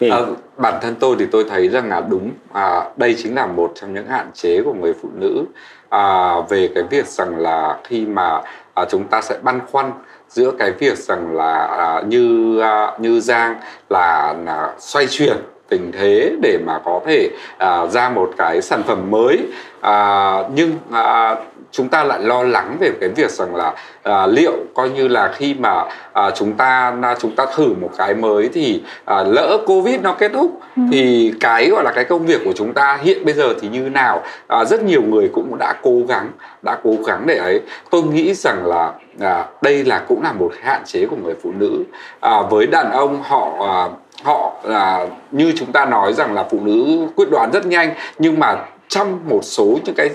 à, 0.08 0.18
bản 0.56 0.74
thân 0.82 0.94
tôi 1.00 1.16
thì 1.18 1.26
tôi 1.26 1.44
thấy 1.48 1.68
rằng 1.68 1.88
là 1.88 2.00
đúng 2.00 2.30
à, 2.52 2.84
đây 2.96 3.14
chính 3.22 3.34
là 3.34 3.46
một 3.46 3.72
trong 3.74 3.94
những 3.94 4.06
hạn 4.06 4.30
chế 4.34 4.62
của 4.62 4.72
người 4.72 4.94
phụ 5.02 5.08
nữ 5.14 5.44
à, 5.88 6.34
về 6.48 6.68
cái 6.74 6.84
việc 6.90 7.06
rằng 7.06 7.38
là 7.38 7.78
khi 7.84 8.06
mà 8.06 8.40
à, 8.74 8.84
chúng 8.90 9.04
ta 9.04 9.20
sẽ 9.22 9.38
băn 9.42 9.60
khoăn 9.72 9.92
giữa 10.28 10.50
cái 10.58 10.72
việc 10.72 10.98
rằng 10.98 11.36
là 11.36 11.66
à, 11.66 12.02
như 12.06 12.58
à, 12.60 12.92
như 12.98 13.20
giang 13.20 13.56
là, 13.88 14.34
là 14.44 14.74
xoay 14.78 15.06
chuyển 15.06 15.36
tình 15.68 15.92
thế 15.92 16.36
để 16.42 16.58
mà 16.66 16.80
có 16.84 17.00
thể 17.06 17.30
à, 17.58 17.86
ra 17.86 18.08
một 18.08 18.30
cái 18.36 18.62
sản 18.62 18.82
phẩm 18.82 19.10
mới 19.10 19.38
à, 19.80 20.34
nhưng 20.54 20.72
à, 20.92 21.36
chúng 21.70 21.88
ta 21.88 22.04
lại 22.04 22.20
lo 22.22 22.42
lắng 22.42 22.76
về 22.80 22.90
cái 23.00 23.08
việc 23.08 23.30
rằng 23.30 23.56
là 23.56 23.74
à, 24.02 24.26
liệu 24.26 24.52
coi 24.74 24.90
như 24.90 25.08
là 25.08 25.28
khi 25.28 25.54
mà 25.54 25.84
à, 26.12 26.30
chúng 26.30 26.52
ta 26.52 26.94
chúng 27.18 27.36
ta 27.36 27.46
thử 27.56 27.74
một 27.80 27.90
cái 27.98 28.14
mới 28.14 28.48
thì 28.52 28.82
à, 29.04 29.22
lỡ 29.22 29.58
covid 29.66 30.00
nó 30.00 30.12
kết 30.12 30.32
thúc 30.34 30.60
ừ. 30.76 30.82
thì 30.92 31.32
cái 31.40 31.68
gọi 31.70 31.84
là 31.84 31.92
cái 31.94 32.04
công 32.04 32.26
việc 32.26 32.40
của 32.44 32.52
chúng 32.56 32.72
ta 32.72 32.98
hiện 33.02 33.24
bây 33.24 33.34
giờ 33.34 33.54
thì 33.60 33.68
như 33.68 33.80
nào? 33.80 34.22
À, 34.46 34.64
rất 34.64 34.82
nhiều 34.82 35.02
người 35.02 35.30
cũng 35.34 35.58
đã 35.58 35.74
cố 35.82 36.00
gắng 36.08 36.30
đã 36.62 36.78
cố 36.84 36.96
gắng 37.06 37.22
để 37.26 37.36
ấy. 37.36 37.60
Tôi 37.90 38.02
nghĩ 38.02 38.34
rằng 38.34 38.66
là 38.66 38.92
à, 39.20 39.46
đây 39.62 39.84
là 39.84 40.04
cũng 40.08 40.22
là 40.22 40.32
một 40.32 40.52
hạn 40.62 40.82
chế 40.84 41.06
của 41.06 41.16
người 41.24 41.34
phụ 41.42 41.52
nữ. 41.58 41.84
À, 42.20 42.42
với 42.50 42.66
đàn 42.66 42.92
ông 42.92 43.22
họ 43.22 43.52
à, 43.60 43.88
họ 44.24 44.52
là 44.64 45.06
như 45.30 45.52
chúng 45.56 45.72
ta 45.72 45.84
nói 45.84 46.12
rằng 46.12 46.34
là 46.34 46.44
phụ 46.50 46.60
nữ 46.60 47.06
quyết 47.16 47.30
đoán 47.30 47.50
rất 47.52 47.66
nhanh 47.66 47.94
nhưng 48.18 48.38
mà 48.38 48.56
trong 48.90 49.20
một 49.28 49.40
số 49.42 49.78
những 49.84 49.94
cái 49.94 50.10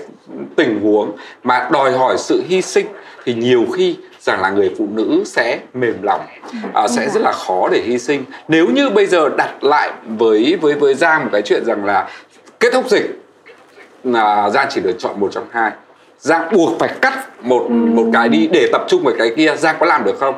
tình 0.56 0.80
huống 0.80 1.16
mà 1.42 1.68
đòi 1.72 1.92
hỏi 1.92 2.16
sự 2.18 2.42
hy 2.48 2.62
sinh 2.62 2.86
thì 3.24 3.34
nhiều 3.34 3.64
khi 3.76 3.96
rằng 4.20 4.40
là 4.40 4.50
người 4.50 4.74
phụ 4.78 4.88
nữ 4.92 5.22
sẽ 5.26 5.58
mềm 5.74 6.02
lòng 6.02 6.20
à, 6.74 6.88
sẽ 6.88 7.08
rất 7.08 7.22
là 7.22 7.32
khó 7.32 7.68
để 7.72 7.82
hy 7.84 7.98
sinh. 7.98 8.24
Nếu 8.48 8.66
như 8.66 8.90
bây 8.90 9.06
giờ 9.06 9.28
đặt 9.28 9.64
lại 9.64 9.92
với 10.06 10.58
với 10.60 10.74
với 10.74 10.94
giang 10.94 11.24
một 11.24 11.30
cái 11.32 11.42
chuyện 11.42 11.64
rằng 11.64 11.84
là 11.84 12.08
kết 12.60 12.72
thúc 12.72 12.90
dịch 12.90 13.22
là 14.04 14.50
giang 14.50 14.66
chỉ 14.70 14.80
được 14.80 14.96
chọn 14.98 15.20
một 15.20 15.28
trong 15.32 15.46
hai. 15.50 15.70
Giang 16.18 16.48
buộc 16.52 16.78
phải 16.78 16.90
cắt 17.00 17.44
một 17.44 17.70
một 17.70 18.04
cái 18.12 18.28
đi 18.28 18.48
để 18.52 18.68
tập 18.72 18.84
trung 18.88 19.02
vào 19.04 19.14
cái 19.18 19.32
kia 19.36 19.54
giang 19.56 19.76
có 19.80 19.86
làm 19.86 20.04
được 20.04 20.18
không? 20.20 20.34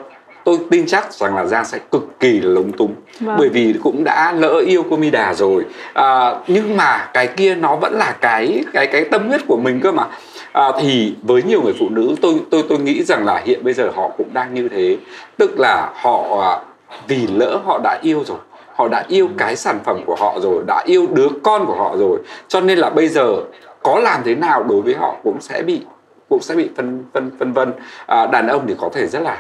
Tôi 0.49 0.59
tin 0.71 0.87
chắc 0.87 1.13
rằng 1.13 1.37
là 1.37 1.45
Giang 1.45 1.65
sẽ 1.65 1.79
cực 1.91 2.21
kỳ 2.21 2.41
là 2.41 2.51
lúng 2.51 2.73
túng. 2.73 2.95
Vâng. 3.21 3.37
bởi 3.39 3.49
vì 3.49 3.75
cũng 3.83 4.05
đã 4.05 4.33
lỡ 4.33 4.63
yêu 4.67 4.83
Komida 4.83 5.35
rồi. 5.35 5.65
À, 5.95 6.35
nhưng 6.47 6.77
mà 6.77 7.11
cái 7.13 7.27
kia 7.27 7.55
nó 7.55 7.77
vẫn 7.77 7.93
là 7.93 8.17
cái 8.21 8.65
cái 8.73 8.87
cái 8.87 9.05
tâm 9.05 9.29
huyết 9.29 9.41
của 9.47 9.57
mình 9.57 9.81
cơ 9.81 9.93
mà. 9.93 10.07
À, 10.53 10.73
thì 10.81 11.15
với 11.23 11.43
nhiều 11.43 11.63
người 11.63 11.75
phụ 11.79 11.89
nữ 11.89 12.15
tôi 12.23 12.35
tôi 12.51 12.65
tôi 12.69 12.79
nghĩ 12.79 13.03
rằng 13.03 13.25
là 13.25 13.43
hiện 13.45 13.65
bây 13.65 13.75
giờ 13.75 13.91
họ 13.95 14.11
cũng 14.19 14.29
đang 14.33 14.55
như 14.55 14.69
thế. 14.69 14.97
Tức 15.37 15.61
là 15.61 15.93
họ 15.95 16.25
à, 16.43 16.61
vì 17.09 17.27
lỡ 17.27 17.61
họ 17.65 17.81
đã 17.85 17.99
yêu 18.03 18.25
rồi 18.27 18.39
họ 18.75 18.89
đã 18.89 19.05
yêu 19.09 19.29
cái 19.39 19.57
sản 19.57 19.79
phẩm 19.85 20.01
của 20.07 20.17
họ 20.19 20.39
rồi 20.43 20.63
đã 20.67 20.83
yêu 20.87 21.07
đứa 21.13 21.29
con 21.43 21.67
của 21.67 21.75
họ 21.75 21.97
rồi. 21.97 22.19
Cho 22.49 22.61
nên 22.61 22.79
là 22.79 22.91
bây 22.91 23.09
giờ 23.09 23.35
có 23.83 23.99
làm 23.99 24.21
thế 24.25 24.35
nào 24.35 24.63
đối 24.63 24.81
với 24.81 24.95
họ 24.95 25.17
cũng 25.25 25.41
sẽ 25.41 25.63
bị 25.63 25.81
cũng 26.29 26.43
sẽ 26.43 26.55
bị 26.55 26.69
phân 26.77 27.05
phân 27.15 27.31
phân 27.39 27.53
vân. 27.53 27.73
À, 28.07 28.27
đàn 28.27 28.47
ông 28.49 28.65
thì 28.69 28.75
có 28.79 28.89
thể 28.95 29.07
rất 29.07 29.23
là 29.23 29.39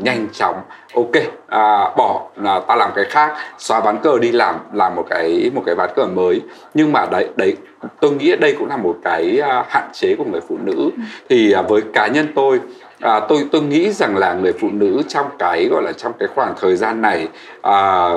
nhanh 0.00 0.28
chóng 0.32 0.60
ok 0.94 1.22
à, 1.48 1.90
bỏ 1.96 2.22
là 2.36 2.60
ta 2.60 2.76
làm 2.76 2.90
cái 2.94 3.04
khác. 3.04 3.32
Xóa 3.58 3.80
ván 3.80 3.98
cờ 3.98 4.18
đi 4.18 4.32
làm 4.32 4.54
làm 4.72 4.94
một 4.94 5.06
cái 5.10 5.50
một 5.54 5.62
cái 5.66 5.74
ván 5.74 5.90
cờ 5.96 6.06
mới. 6.06 6.42
Nhưng 6.74 6.92
mà 6.92 7.06
đấy 7.06 7.28
đấy 7.36 7.56
tôi 8.00 8.10
nghĩ 8.10 8.36
đây 8.36 8.56
cũng 8.58 8.68
là 8.68 8.76
một 8.76 8.96
cái 9.04 9.40
à, 9.40 9.64
hạn 9.68 9.88
chế 9.92 10.14
của 10.18 10.24
người 10.24 10.40
phụ 10.48 10.58
nữ. 10.62 10.90
Thì 11.28 11.52
à, 11.52 11.62
với 11.62 11.82
cá 11.92 12.06
nhân 12.06 12.32
tôi 12.34 12.60
à, 13.00 13.20
tôi 13.20 13.46
tôi 13.52 13.62
nghĩ 13.62 13.92
rằng 13.92 14.16
là 14.16 14.34
người 14.34 14.52
phụ 14.60 14.68
nữ 14.72 15.02
trong 15.08 15.26
cái 15.38 15.68
gọi 15.70 15.82
là 15.82 15.92
trong 15.92 16.12
cái 16.18 16.28
khoảng 16.34 16.54
thời 16.60 16.76
gian 16.76 17.02
này 17.02 17.28
à, 17.62 18.08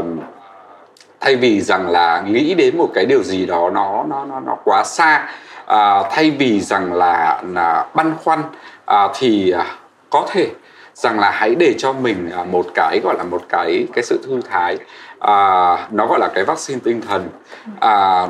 thay 1.19 1.35
vì 1.35 1.61
rằng 1.61 1.89
là 1.89 2.21
nghĩ 2.21 2.53
đến 2.53 2.77
một 2.77 2.89
cái 2.93 3.05
điều 3.05 3.23
gì 3.23 3.45
đó 3.45 3.69
nó 3.69 4.05
nó 4.09 4.25
nó 4.25 4.39
nó 4.39 4.57
quá 4.63 4.83
xa 4.83 5.27
à, 5.65 6.03
thay 6.11 6.31
vì 6.31 6.61
rằng 6.61 6.93
là 6.93 7.41
là 7.53 7.85
băn 7.95 8.13
khoăn 8.23 8.41
à, 8.85 9.07
thì 9.15 9.51
à, 9.51 9.65
có 10.09 10.27
thể 10.31 10.47
rằng 10.93 11.19
là 11.19 11.31
hãy 11.31 11.55
để 11.55 11.75
cho 11.77 11.93
mình 11.93 12.29
à, 12.31 12.43
một 12.43 12.65
cái 12.75 12.99
gọi 13.03 13.15
là 13.17 13.23
một 13.23 13.41
cái 13.49 13.87
cái 13.93 14.03
sự 14.03 14.19
thư 14.23 14.41
thái 14.49 14.77
à, 15.19 15.33
nó 15.91 16.07
gọi 16.07 16.19
là 16.19 16.27
cái 16.33 16.43
vaccine 16.43 16.79
tinh 16.83 17.01
thần 17.01 17.29
à, 17.79 18.27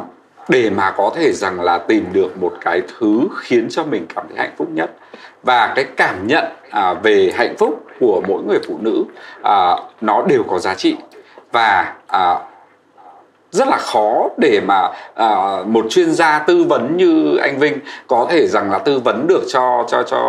để 0.50 0.70
mà 0.70 0.92
có 0.92 1.12
thể 1.16 1.32
rằng 1.34 1.62
là 1.62 1.78
tìm 1.78 2.06
được 2.14 2.38
một 2.38 2.54
cái 2.62 2.82
thứ 3.00 3.28
khiến 3.38 3.68
cho 3.70 3.84
mình 3.84 4.06
cảm 4.16 4.26
thấy 4.28 4.38
hạnh 4.38 4.54
phúc 4.58 4.68
nhất. 4.72 4.92
Và 5.44 5.74
cái 5.76 5.86
cảm 5.98 6.28
nhận 6.28 6.46
à, 6.70 6.94
về 6.94 7.32
hạnh 7.36 7.56
phúc 7.58 7.86
của 8.00 8.22
mỗi 8.28 8.44
người 8.44 8.60
phụ 8.68 8.78
nữ 8.82 9.04
à, 9.44 9.76
nó 10.02 10.22
đều 10.22 10.44
có 10.44 10.60
giá 10.60 10.76
trị. 10.76 10.96
Và 11.52 11.94
à, 12.08 12.40
rất 13.52 13.68
là 13.68 13.78
khó 13.78 14.30
để 14.38 14.61
mà 14.65 14.90
à, 15.15 15.30
một 15.65 15.86
chuyên 15.90 16.11
gia 16.11 16.40
tư 16.40 16.64
vấn 16.64 16.98
như 16.98 17.38
anh 17.38 17.60
Vinh 17.60 17.80
có 18.07 18.28
thể 18.30 18.48
rằng 18.48 18.72
là 18.72 18.78
tư 18.78 18.99
vấn 18.99 19.28
được 19.28 19.44
cho 19.48 19.86
cho 19.88 20.03
cho 20.03 20.19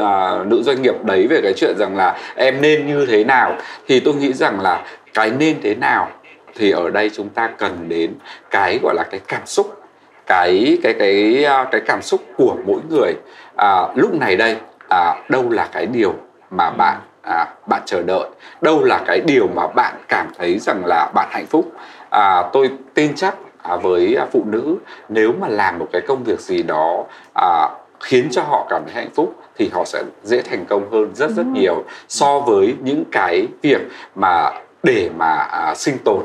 à, 0.00 0.38
nữ 0.44 0.62
doanh 0.62 0.82
nghiệp 0.82 0.94
đấy 1.04 1.26
về 1.26 1.40
cái 1.42 1.52
chuyện 1.56 1.74
rằng 1.78 1.96
là 1.96 2.18
em 2.36 2.60
nên 2.60 2.86
như 2.86 3.06
thế 3.06 3.24
nào. 3.24 3.56
Thì 3.88 4.00
tôi 4.00 4.14
nghĩ 4.14 4.32
rằng 4.32 4.60
là 4.60 4.84
cái 5.14 5.30
nên 5.30 5.56
thế 5.62 5.74
nào 5.74 6.08
thì 6.54 6.70
ở 6.70 6.90
đây 6.90 7.10
chúng 7.14 7.28
ta 7.28 7.50
cần 7.58 7.88
đến 7.88 8.14
cái 8.50 8.78
gọi 8.82 8.94
là 8.94 9.04
cái 9.10 9.20
cảm 9.28 9.46
xúc 9.46 9.80
cái 10.26 10.78
cái 10.82 10.94
cái 10.98 11.44
à, 11.44 11.64
cái 11.72 11.80
cảm 11.86 12.02
xúc 12.02 12.20
của 12.36 12.56
mỗi 12.66 12.80
người. 12.90 13.12
À, 13.56 13.88
lúc 13.94 14.14
này 14.14 14.36
đây 14.36 14.56
à, 14.88 15.14
đâu 15.28 15.50
là 15.50 15.68
cái 15.72 15.86
điều 15.86 16.14
mà 16.50 16.70
bạn 16.70 17.00
à, 17.22 17.46
bạn 17.66 17.82
chờ 17.86 18.02
đợi 18.02 18.28
đâu 18.60 18.84
là 18.84 19.00
cái 19.06 19.20
điều 19.26 19.46
mà 19.54 19.66
bạn 19.66 19.94
cảm 20.08 20.26
thấy 20.38 20.58
rằng 20.58 20.82
là 20.86 21.10
bạn 21.14 21.28
hạnh 21.30 21.46
phúc 21.46 21.72
à, 22.14 22.42
tôi 22.52 22.70
tin 22.94 23.14
chắc 23.14 23.36
à, 23.62 23.76
với 23.76 24.16
phụ 24.32 24.44
nữ 24.46 24.76
nếu 25.08 25.32
mà 25.40 25.48
làm 25.48 25.78
một 25.78 25.86
cái 25.92 26.02
công 26.08 26.24
việc 26.24 26.40
gì 26.40 26.62
đó 26.62 27.04
à, 27.34 27.68
khiến 28.00 28.28
cho 28.30 28.42
họ 28.42 28.66
cảm 28.70 28.82
thấy 28.84 28.94
hạnh 28.94 29.14
phúc 29.14 29.34
thì 29.56 29.70
họ 29.72 29.84
sẽ 29.84 30.02
dễ 30.22 30.42
thành 30.42 30.64
công 30.68 30.90
hơn 30.92 31.14
rất 31.14 31.30
rất 31.30 31.46
nhiều 31.46 31.84
so 32.08 32.40
với 32.40 32.74
những 32.82 33.04
cái 33.12 33.46
việc 33.62 33.80
mà 34.14 34.50
để 34.82 35.10
mà 35.16 35.34
à, 35.36 35.74
sinh 35.74 35.98
tồn. 36.04 36.22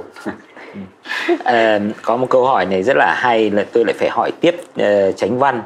À, 1.44 1.80
có 2.02 2.18
một 2.18 2.28
câu 2.30 2.46
hỏi 2.46 2.66
này 2.66 2.84
rất 2.84 2.98
là 2.98 3.14
hay 3.18 3.50
là 3.50 3.66
tôi 3.74 3.86
lại 3.86 3.94
phải 4.00 4.10
hỏi 4.10 4.32
tiếp 4.42 4.56
uh, 4.82 5.16
tránh 5.18 5.40
văn. 5.40 5.62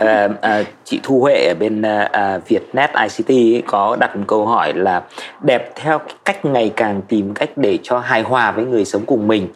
Uh, 0.00 0.30
uh, 0.30 0.66
chị 0.84 1.00
thu 1.02 1.20
huệ 1.20 1.46
ở 1.48 1.54
bên 1.60 1.82
uh, 1.82 2.48
vietnet 2.48 2.90
ict 3.02 3.30
ấy, 3.30 3.62
có 3.66 3.96
đặt 4.00 4.16
một 4.16 4.24
câu 4.26 4.46
hỏi 4.46 4.72
là 4.74 5.02
đẹp 5.40 5.72
theo 5.74 6.00
cách 6.24 6.44
ngày 6.44 6.72
càng 6.76 7.02
tìm 7.08 7.34
cách 7.34 7.50
để 7.56 7.78
cho 7.82 7.98
hài 7.98 8.22
hòa 8.22 8.50
với 8.50 8.64
người 8.64 8.84
sống 8.84 9.02
cùng 9.06 9.28
mình 9.28 9.48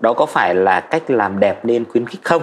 đó 0.00 0.12
có 0.12 0.26
phải 0.26 0.54
là 0.54 0.80
cách 0.80 1.10
làm 1.10 1.40
đẹp 1.40 1.64
nên 1.64 1.84
khuyến 1.84 2.06
khích 2.06 2.20
không? 2.24 2.42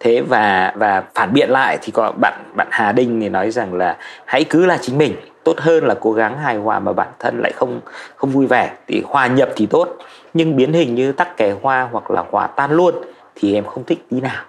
Thế 0.00 0.20
và 0.20 0.72
và 0.76 1.02
phản 1.14 1.32
biện 1.32 1.50
lại 1.50 1.78
thì 1.82 1.92
có 1.92 2.12
bạn 2.12 2.34
bạn 2.54 2.68
Hà 2.70 2.92
Đinh 2.92 3.20
thì 3.20 3.28
nói 3.28 3.50
rằng 3.50 3.74
là 3.74 3.96
hãy 4.24 4.44
cứ 4.44 4.66
là 4.66 4.78
chính 4.80 4.98
mình, 4.98 5.16
tốt 5.44 5.58
hơn 5.58 5.86
là 5.86 5.94
cố 6.00 6.12
gắng 6.12 6.38
hài 6.38 6.56
hòa 6.56 6.78
mà 6.78 6.92
bản 6.92 7.08
thân 7.18 7.40
lại 7.42 7.52
không 7.56 7.80
không 8.16 8.30
vui 8.30 8.46
vẻ. 8.46 8.70
Thì 8.86 9.02
hòa 9.06 9.26
nhập 9.26 9.48
thì 9.56 9.66
tốt, 9.66 9.96
nhưng 10.34 10.56
biến 10.56 10.72
hình 10.72 10.94
như 10.94 11.12
tắc 11.12 11.36
kè 11.36 11.54
hoa 11.62 11.88
hoặc 11.92 12.10
là 12.10 12.24
hòa 12.30 12.46
tan 12.46 12.70
luôn 12.70 12.94
thì 13.34 13.54
em 13.54 13.64
không 13.64 13.84
thích 13.84 14.06
tí 14.10 14.20
nào. 14.20 14.44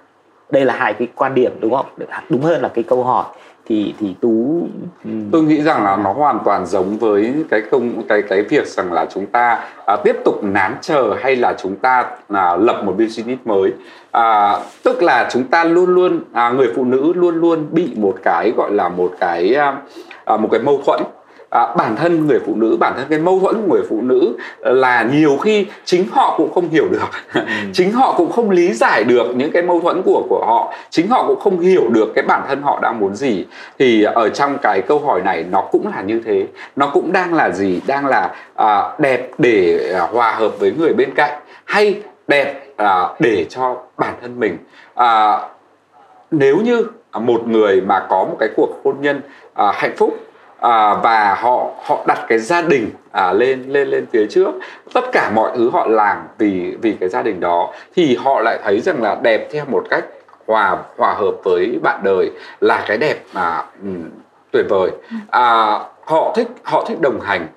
Đây 0.52 0.66
là 0.66 0.74
hai 0.78 0.94
cái 0.94 1.08
quan 1.16 1.36
điểm, 1.36 1.58
đúng 1.60 1.76
không? 1.76 1.86
Đúng 2.30 2.42
hơn 2.42 2.62
là 2.62 2.70
cái 2.70 2.84
câu 2.84 3.04
hỏi 3.04 3.26
thì 3.70 3.94
thì 4.00 4.16
tú 4.22 4.68
ừ. 5.06 5.10
tôi 5.32 5.44
nghĩ 5.44 5.62
rằng 5.62 5.84
là 5.84 5.96
nó 5.96 6.14
hoàn 6.14 6.40
toàn 6.46 6.66
giống 6.66 6.98
với 6.98 7.34
cái 7.50 7.62
công 7.72 8.04
cái 8.08 8.22
cái 8.22 8.42
việc 8.42 8.68
rằng 8.68 8.94
là 8.94 9.06
chúng 9.14 9.26
ta 9.26 9.60
à, 9.86 9.96
tiếp 10.04 10.16
tục 10.26 10.44
nán 10.44 10.76
chờ 10.82 11.16
hay 11.22 11.36
là 11.36 11.54
chúng 11.58 11.76
ta 11.76 12.06
à, 12.30 12.56
lập 12.56 12.82
một 12.86 12.96
business 12.98 13.42
mới. 13.46 13.74
À, 14.12 14.60
tức 14.84 15.04
là 15.04 15.30
chúng 15.32 15.44
ta 15.44 15.64
luôn 15.64 15.90
luôn 15.90 16.20
à, 16.34 16.50
người 16.50 16.68
phụ 16.76 16.86
nữ 16.86 17.14
luôn 17.16 17.36
luôn 17.36 17.68
bị 17.72 17.90
một 17.96 18.16
cái 18.24 18.52
gọi 18.58 18.72
là 18.72 18.90
một 18.90 19.12
cái 19.20 19.54
à, 19.54 19.78
à 20.26 20.38
một 20.38 20.50
cái 20.52 20.62
mâu 20.62 20.82
thuẫn 20.86 21.02
à, 21.50 21.76
bản 21.78 21.96
thân 21.96 22.28
người 22.28 22.40
phụ 22.46 22.56
nữ 22.56 22.78
bản 22.80 22.94
thân 22.98 23.06
cái 23.10 23.20
mâu 23.20 23.40
thuẫn 23.40 23.56
của 23.56 23.74
người 23.74 23.84
phụ 23.90 24.02
nữ 24.02 24.38
là 24.60 25.04
nhiều 25.04 25.38
khi 25.38 25.66
chính 25.86 26.08
họ 26.12 26.34
cũng 26.38 26.54
không 26.54 26.70
hiểu 26.70 26.86
được. 26.90 27.00
Ừ. 27.40 27.42
chính 27.74 27.92
họ 27.92 28.14
cũng 28.18 28.32
không 28.32 28.50
lý 28.50 28.74
giải 28.74 29.04
được 29.04 29.36
những 29.36 29.52
cái 29.52 29.64
mâu 29.64 29.80
thuẫn 29.82 30.02
của 30.06 30.24
của 30.30 30.46
họ. 30.48 30.74
Chính 30.90 31.08
họ 31.08 31.28
cũng 31.28 31.40
không 31.40 31.60
hiểu 31.60 31.90
được 31.90 32.12
cái 32.16 32.26
bản 32.28 32.42
thân 32.48 32.62
họ 32.62 32.80
đang 32.82 33.00
muốn 33.00 33.16
gì. 33.16 33.46
Thì 33.80 34.04
ở 34.04 34.30
trong 34.30 34.58
cái 34.58 34.82
câu 34.82 35.00
hỏi 35.00 35.22
này 35.22 35.46
nó 35.52 35.62
cũng 35.72 35.88
là 35.96 36.02
như 36.02 36.22
thế. 36.26 36.48
Nó 36.76 36.90
cũng 36.94 37.12
đang 37.12 37.34
là 37.34 37.50
gì? 37.50 37.82
Đang 37.88 38.06
là 38.06 38.36
à, 38.56 38.92
đẹp 39.00 39.30
để 39.38 39.92
à, 39.94 40.02
hòa 40.12 40.32
hợp 40.32 40.52
với 40.60 40.74
người 40.80 40.94
bên 40.94 41.14
cạnh 41.16 41.40
hay 41.66 42.02
đẹp 42.28 42.66
à, 42.78 43.08
để 43.20 43.46
cho 43.50 43.78
bản 43.98 44.14
thân 44.22 44.40
mình? 44.40 44.58
À, 44.96 45.40
nếu 46.32 46.58
như 46.58 46.86
một 47.14 47.48
người 47.48 47.82
mà 47.82 48.06
có 48.10 48.24
một 48.24 48.36
cái 48.40 48.50
cuộc 48.56 48.82
hôn 48.84 48.96
nhân 49.02 49.22
à, 49.54 49.72
hạnh 49.76 49.94
phúc 49.98 50.18
à, 50.60 50.96
và 50.96 51.36
họ 51.40 51.68
họ 51.84 52.04
đặt 52.08 52.26
cái 52.28 52.40
gia 52.40 52.62
đình 52.62 52.90
à, 53.12 53.34
lên 53.34 53.64
lên 53.68 53.88
lên 53.88 54.06
phía 54.14 54.26
trước. 54.30 54.52
Tất 54.94 55.12
cả 55.12 55.32
mọi 55.36 55.52
thứ 55.56 55.70
họ 55.70 55.88
làm 55.88 56.18
vì 56.38 56.76
vì 56.82 56.94
cái 57.00 57.10
gia 57.10 57.22
đình 57.22 57.40
đó. 57.40 57.74
Thì 57.96 58.16
họ 58.16 58.42
lại 58.42 58.60
thấy 58.64 58.80
rằng 58.80 59.02
là 59.02 59.18
đẹp 59.22 59.48
theo 59.52 59.66
một 59.66 59.84
cách 59.90 60.06
hòa 60.48 60.78
hòa 60.98 61.14
hợp 61.14 61.34
với 61.44 61.80
bạn 61.84 62.00
đời 62.04 62.32
là 62.60 62.84
cái 62.88 62.98
đẹp 62.98 63.24
mà 63.34 63.64
um, 63.82 64.10
tuyệt 64.52 64.66
vời. 64.70 64.92
À, 65.30 65.80
họ 66.06 66.34
thích 66.36 66.48
họ 66.64 66.86
thích 66.88 67.02
đồng 67.02 67.20
hành 67.22 67.48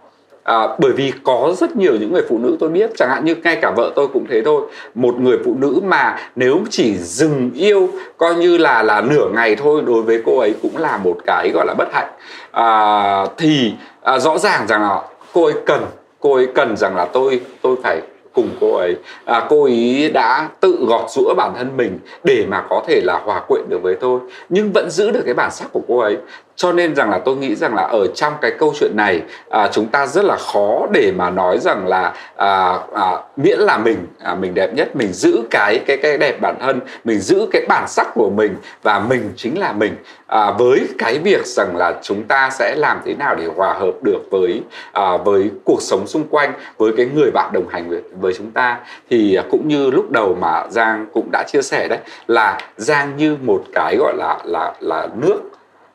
À, 0.44 0.68
bởi 0.78 0.92
vì 0.92 1.12
có 1.24 1.54
rất 1.56 1.76
nhiều 1.76 1.92
những 2.00 2.12
người 2.12 2.22
phụ 2.28 2.38
nữ 2.38 2.56
tôi 2.60 2.68
biết 2.68 2.90
chẳng 2.96 3.08
hạn 3.08 3.24
như 3.24 3.34
ngay 3.34 3.56
cả 3.62 3.72
vợ 3.76 3.92
tôi 3.96 4.08
cũng 4.08 4.26
thế 4.30 4.42
thôi. 4.44 4.62
Một 4.94 5.14
người 5.18 5.38
phụ 5.44 5.54
nữ 5.58 5.80
mà 5.84 6.18
nếu 6.36 6.58
chỉ 6.70 6.96
dừng 6.96 7.50
yêu 7.54 7.88
coi 8.16 8.34
như 8.34 8.58
là 8.58 8.82
là 8.82 9.00
nửa 9.00 9.28
ngày 9.34 9.56
thôi 9.56 9.82
đối 9.86 10.02
với 10.02 10.22
cô 10.26 10.38
ấy 10.38 10.54
cũng 10.62 10.76
là 10.76 10.96
một 10.96 11.16
cái 11.26 11.50
gọi 11.54 11.66
là 11.66 11.74
bất 11.74 11.88
hạnh. 11.92 12.08
À, 12.50 13.24
thì 13.36 13.72
à, 14.02 14.18
rõ 14.18 14.38
ràng 14.38 14.66
rằng 14.66 14.82
là 14.82 15.02
cô 15.32 15.44
ấy 15.44 15.54
cần 15.66 15.84
cô 16.20 16.34
ấy 16.34 16.48
cần 16.54 16.76
rằng 16.76 16.96
là 16.96 17.04
tôi 17.04 17.40
tôi 17.62 17.76
phải 17.82 18.00
cùng 18.34 18.48
cô 18.60 18.76
ấy. 18.76 18.96
À, 19.24 19.46
cô 19.48 19.64
ấy 19.64 20.10
đã 20.14 20.48
tự 20.60 20.84
gọt 20.88 21.10
rũa 21.10 21.34
bản 21.34 21.52
thân 21.56 21.76
mình 21.76 21.98
để 22.24 22.46
mà 22.48 22.64
có 22.70 22.82
thể 22.86 23.00
là 23.04 23.20
hòa 23.24 23.40
quyện 23.40 23.62
được 23.68 23.82
với 23.82 23.94
tôi. 23.94 24.20
Nhưng 24.48 24.72
vẫn 24.72 24.90
giữ 24.90 25.10
được 25.10 25.22
cái 25.24 25.34
bản 25.34 25.50
sắc 25.50 25.72
của 25.72 25.80
cô 25.88 25.98
ấy 25.98 26.16
cho 26.56 26.72
nên 26.72 26.94
rằng 26.94 27.10
là 27.10 27.18
tôi 27.18 27.36
nghĩ 27.36 27.54
rằng 27.54 27.74
là 27.74 27.82
ở 27.82 28.06
trong 28.14 28.32
cái 28.40 28.50
câu 28.58 28.72
chuyện 28.80 28.92
này 28.96 29.22
à, 29.50 29.68
chúng 29.72 29.86
ta 29.86 30.06
rất 30.06 30.24
là 30.24 30.36
khó 30.36 30.86
để 30.92 31.12
mà 31.16 31.30
nói 31.30 31.58
rằng 31.58 31.86
là 31.86 32.14
à, 32.36 32.78
à, 32.94 33.10
miễn 33.36 33.58
là 33.58 33.78
mình 33.78 34.06
à, 34.22 34.34
mình 34.34 34.54
đẹp 34.54 34.74
nhất 34.74 34.96
mình 34.96 35.12
giữ 35.12 35.42
cái 35.50 35.78
cái 35.86 35.96
cái 35.96 36.18
đẹp 36.18 36.40
bản 36.40 36.56
thân 36.60 36.80
mình 37.04 37.18
giữ 37.18 37.46
cái 37.52 37.62
bản 37.68 37.88
sắc 37.88 38.06
của 38.14 38.30
mình 38.30 38.56
và 38.82 38.98
mình 38.98 39.30
chính 39.36 39.58
là 39.58 39.72
mình. 39.72 39.96
À, 40.26 40.50
với 40.50 40.80
cái 40.98 41.18
việc 41.18 41.46
rằng 41.46 41.76
là 41.76 41.94
chúng 42.02 42.22
ta 42.24 42.50
sẽ 42.50 42.74
làm 42.76 43.00
thế 43.04 43.14
nào 43.14 43.34
để 43.34 43.46
hòa 43.56 43.72
hợp 43.72 43.92
được 44.02 44.20
với 44.30 44.62
à, 44.92 45.16
với 45.16 45.50
cuộc 45.64 45.82
sống 45.82 46.06
xung 46.06 46.28
quanh 46.28 46.52
với 46.78 46.92
cái 46.96 47.06
người 47.14 47.30
bạn 47.30 47.52
đồng 47.52 47.68
hành 47.68 47.90
với, 47.90 48.00
với 48.20 48.32
chúng 48.32 48.50
ta 48.50 48.78
thì 49.10 49.38
cũng 49.50 49.68
như 49.68 49.90
lúc 49.90 50.10
đầu 50.10 50.36
mà 50.40 50.64
Giang 50.70 51.06
cũng 51.12 51.28
đã 51.32 51.44
chia 51.46 51.62
sẻ 51.62 51.88
đấy 51.88 51.98
là 52.26 52.58
Giang 52.76 53.16
như 53.16 53.36
một 53.42 53.64
cái 53.74 53.96
gọi 53.96 54.16
là 54.16 54.38
là 54.44 54.72
là 54.80 55.08
nước 55.20 55.40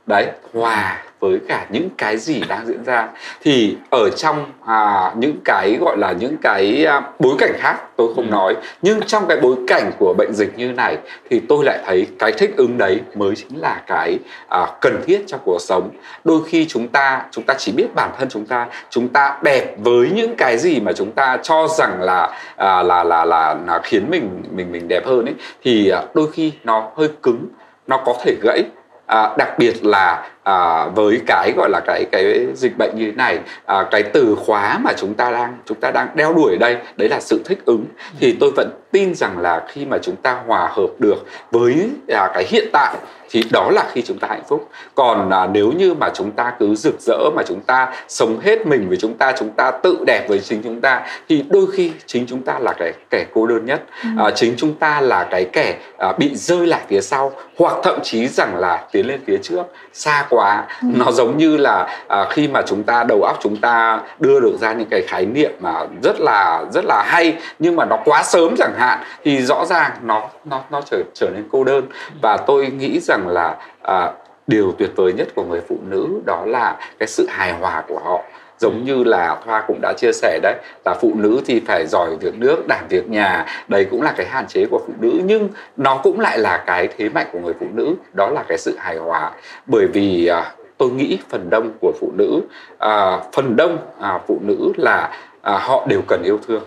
đấy 0.08 0.28
hòa 0.54 1.04
với 1.20 1.40
cả 1.48 1.66
những 1.70 1.90
cái 1.98 2.18
gì 2.18 2.42
đang 2.48 2.68
diễn 2.68 2.84
ra. 2.84 3.08
Thì 3.42 3.78
ở 3.90 4.10
trong 4.10 4.46
à, 4.66 5.14
những 5.18 5.38
cái 5.46 5.78
gọi 5.82 5.98
là 5.98 6.12
những 6.12 6.38
cái 6.42 6.86
à, 6.86 7.02
bối 7.20 7.36
cảnh 7.40 7.54
khác 7.58 7.76
tôi 7.96 8.14
không 8.16 8.26
ừ. 8.26 8.32
nói. 8.32 8.56
Nhưng 8.82 9.02
trong 9.02 9.28
cái 9.28 9.38
bối 9.42 9.56
cảnh 9.68 9.92
của 10.00 10.14
bệnh 10.18 10.34
dịch 10.34 10.58
như 10.58 10.72
này 10.72 10.98
thì 11.30 11.42
tôi 11.50 11.66
lại 11.66 11.80
thấy 11.86 12.08
cái 12.20 12.32
thích 12.32 12.54
ứng 12.58 12.78
đấy 12.78 13.00
mới 13.16 13.36
chính 13.36 13.62
là 13.62 13.82
cái 13.88 14.20
à, 14.48 14.68
cần 14.82 15.02
thiết 15.08 15.24
trong 15.28 15.40
cuộc 15.44 15.62
sống. 15.62 15.90
Đôi 16.24 16.42
khi 16.48 16.66
chúng 16.66 16.88
ta 16.88 17.26
chúng 17.32 17.44
ta 17.44 17.54
chỉ 17.58 17.72
biết 17.72 17.88
bản 17.96 18.12
thân 18.18 18.30
chúng 18.30 18.46
ta 18.46 18.68
chúng 18.90 19.08
ta 19.08 19.38
đẹp 19.44 19.76
với 19.78 20.12
những 20.16 20.36
cái 20.38 20.58
gì 20.58 20.80
mà 20.80 20.94
chúng 20.94 21.12
ta 21.12 21.38
cho 21.44 21.68
rằng 21.78 22.02
là 22.02 22.40
à, 22.56 22.84
là, 22.84 23.04
là 23.04 23.26
là 23.26 23.56
là 23.68 23.80
khiến 23.84 24.06
mình 24.10 24.44
mình 24.52 24.72
mình 24.72 24.88
đẹp 24.88 25.06
hơn 25.06 25.26
ấy 25.26 25.36
thì 25.64 25.90
à, 25.90 26.02
đôi 26.14 26.28
khi 26.34 26.52
nó 26.64 26.92
hơi 26.96 27.10
cứng 27.24 27.48
nó 27.88 27.98
có 28.06 28.14
thể 28.24 28.36
gãy 28.42 28.64
à, 29.08 29.34
đặc 29.38 29.60
biệt 29.60 29.86
là 29.86 30.30
à, 30.44 30.88
với 30.88 31.22
cái 31.28 31.54
gọi 31.58 31.70
là 31.70 31.80
cái 31.86 32.06
cái 32.12 32.48
dịch 32.54 32.78
bệnh 32.78 32.96
như 32.96 33.06
thế 33.06 33.12
này 33.12 33.40
à, 33.66 33.88
cái 33.92 34.04
từ 34.04 34.36
khóa 34.46 34.78
mà 34.84 34.92
chúng 34.98 35.14
ta 35.14 35.32
đang 35.32 35.58
chúng 35.66 35.80
ta 35.80 35.92
đang 35.92 36.08
đeo 36.16 36.34
đuổi 36.34 36.58
đây 36.58 36.78
đấy 36.96 37.10
là 37.10 37.20
sự 37.20 37.42
thích 37.46 37.60
ứng. 37.66 37.86
Thì 38.20 38.38
tôi 38.40 38.52
vẫn 38.56 38.70
tin 38.92 39.16
rằng 39.16 39.40
là 39.40 39.66
khi 39.68 39.86
mà 39.86 39.98
chúng 40.02 40.16
ta 40.16 40.42
hòa 40.48 40.70
hợp 40.72 40.90
được 41.00 41.26
với 41.52 41.90
à, 42.08 42.32
cái 42.34 42.46
hiện 42.50 42.68
tại 42.72 42.96
thì 43.30 43.44
đó 43.52 43.72
là 43.72 43.84
khi 43.92 44.02
chúng 44.02 44.20
ta 44.20 44.28
hạnh 44.28 44.44
phúc. 44.48 44.70
Còn 44.96 45.30
à, 45.30 45.48
nếu 45.48 45.72
như 45.72 45.94
mà 45.94 46.10
chúng 46.14 46.32
ta 46.32 46.54
cứ 46.60 46.76
rực 46.76 46.96
rỡ 47.00 47.30
mà 47.36 47.44
chúng 47.48 47.62
ta 47.62 47.94
sống 48.08 48.40
hết 48.40 48.68
mình 48.68 48.88
với 48.88 48.98
chúng 48.98 49.14
ta 49.14 49.34
chúng 49.38 49.50
ta 49.50 49.72
tự 49.72 49.98
đẹp 50.08 50.26
với 50.28 50.40
chính 50.40 50.64
chúng 50.64 50.82
ta 50.82 51.02
thì 51.30 51.44
đôi 51.50 51.66
khi 51.74 51.92
chính 52.06 52.26
chúng 52.28 52.42
ta 52.42 52.60
là 52.60 52.74
cái 52.78 52.94
kẻ 53.10 53.26
cô 53.34 53.48
đơn 53.48 53.66
nhất. 53.66 53.84
Ừ. 54.04 54.10
à, 54.18 54.32
chính 54.36 54.54
chúng 54.58 54.74
ta 54.74 55.02
là 55.02 55.28
cái 55.32 55.46
kẻ 55.54 55.78
à, 55.98 56.14
bị 56.18 56.36
rơi 56.36 56.68
lại 56.68 56.82
phía 56.88 57.02
sau 57.02 57.32
hoặc 57.58 57.78
thậm 57.84 58.00
chí 58.04 58.28
rằng 58.28 58.56
là 58.58 58.84
tiến 58.92 59.08
lên 59.08 59.20
phía 59.28 59.38
trước 59.44 59.64
xa 59.94 60.26
quá. 60.30 60.66
Ừ. 60.82 60.88
nó 60.94 61.12
giống 61.12 61.38
như 61.38 61.58
là 61.58 61.88
à, 62.08 62.26
khi 62.30 62.48
mà 62.48 62.62
chúng 62.62 62.84
ta 62.84 63.04
đầu 63.04 63.24
óc 63.24 63.38
chúng 63.42 63.56
ta 63.56 64.02
đưa 64.20 64.40
được 64.40 64.58
ra 64.60 64.74
những 64.74 64.88
cái 64.92 65.02
khái 65.08 65.26
niệm 65.26 65.52
mà 65.60 65.86
rất 66.04 66.20
là 66.20 66.66
rất 66.74 66.86
là 66.86 67.04
hay 67.08 67.38
nhưng 67.60 67.76
mà 67.76 67.86
nó 67.86 67.98
quá 68.06 68.24
sớm 68.24 68.56
chẳng 68.58 68.74
hạn 68.78 69.00
thì 69.24 69.42
rõ 69.42 69.66
ràng 69.66 69.92
nó 70.02 70.30
nó 70.46 70.62
nó 70.72 70.82
trở 70.92 71.02
trở 71.14 71.30
nên 71.34 71.44
cô 71.52 71.64
đơn. 71.64 71.88
Và 72.22 72.38
tôi 72.38 72.68
nghĩ 72.68 73.00
rằng 73.00 73.28
là 73.28 73.56
à, 73.82 74.12
điều 74.48 74.74
tuyệt 74.78 74.90
vời 74.96 75.14
nhất 75.14 75.28
của 75.36 75.44
người 75.44 75.62
phụ 75.70 75.78
nữ 75.90 76.08
đó 76.26 76.44
là 76.46 76.76
cái 77.00 77.08
sự 77.08 77.28
hài 77.30 77.52
hòa 77.52 77.84
của 77.88 78.00
họ 78.04 78.22
giống 78.60 78.84
như 78.86 79.04
là 79.04 79.38
thoa 79.46 79.64
cũng 79.68 79.80
đã 79.82 79.94
chia 79.98 80.12
sẻ 80.12 80.40
đấy 80.44 80.56
là 80.86 80.94
phụ 81.02 81.12
nữ 81.16 81.42
thì 81.46 81.62
phải 81.68 81.86
giỏi 81.88 82.16
việc 82.22 82.38
nước 82.38 82.68
đảm 82.68 82.86
việc 82.90 83.10
nhà. 83.10 83.46
Đấy 83.68 83.86
cũng 83.92 84.02
là 84.02 84.14
cái 84.18 84.26
hạn 84.26 84.48
chế 84.48 84.66
của 84.72 84.82
phụ 84.88 84.94
nữ 85.00 85.22
nhưng 85.24 85.50
nó 85.78 86.00
cũng 86.04 86.20
lại 86.20 86.40
là 86.40 86.64
cái 86.66 86.88
thế 86.98 87.10
mạnh 87.10 87.28
của 87.32 87.40
người 87.40 87.54
phụ 87.60 87.66
nữ 87.74 87.96
đó 88.14 88.30
là 88.30 88.44
cái 88.48 88.58
sự 88.58 88.76
hài 88.78 88.98
hòa. 88.98 89.32
Bởi 89.66 89.88
vì 89.88 90.28
à, 90.28 90.52
tôi 90.78 90.90
nghĩ 90.90 91.20
phần 91.30 91.50
đông 91.50 91.72
của 91.82 91.92
phụ 92.00 92.12
nữ 92.18 92.42
à, 92.78 93.20
phần 93.34 93.56
đông 93.56 93.78
à, 94.00 94.20
phụ 94.28 94.40
nữ 94.42 94.72
là 94.78 95.10
à, 95.42 95.58
họ 95.58 95.86
đều 95.90 96.02
cần 96.08 96.24
yêu 96.24 96.40
thương. 96.48 96.64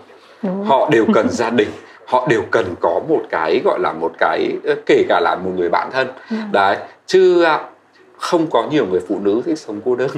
Họ 0.65 0.89
đều 0.91 1.05
cần 1.13 1.29
gia 1.29 1.49
đình. 1.49 1.69
Họ 2.05 2.27
đều 2.29 2.41
cần 2.51 2.65
có 2.81 3.01
một 3.09 3.21
cái 3.29 3.61
gọi 3.65 3.79
là 3.79 3.93
một 3.93 4.11
cái 4.17 4.49
kể 4.85 5.05
cả 5.09 5.19
là 5.19 5.35
một 5.35 5.51
người 5.55 5.69
bạn 5.69 5.89
thân. 5.91 6.07
Ừ. 6.29 6.35
đấy 6.51 6.77
chứ 7.05 7.45
không 8.21 8.47
có 8.49 8.67
nhiều 8.71 8.85
người 8.85 8.99
phụ 9.07 9.19
nữ 9.19 9.41
thích 9.45 9.59
sống 9.59 9.81
cô 9.85 9.95
đơn. 9.95 10.09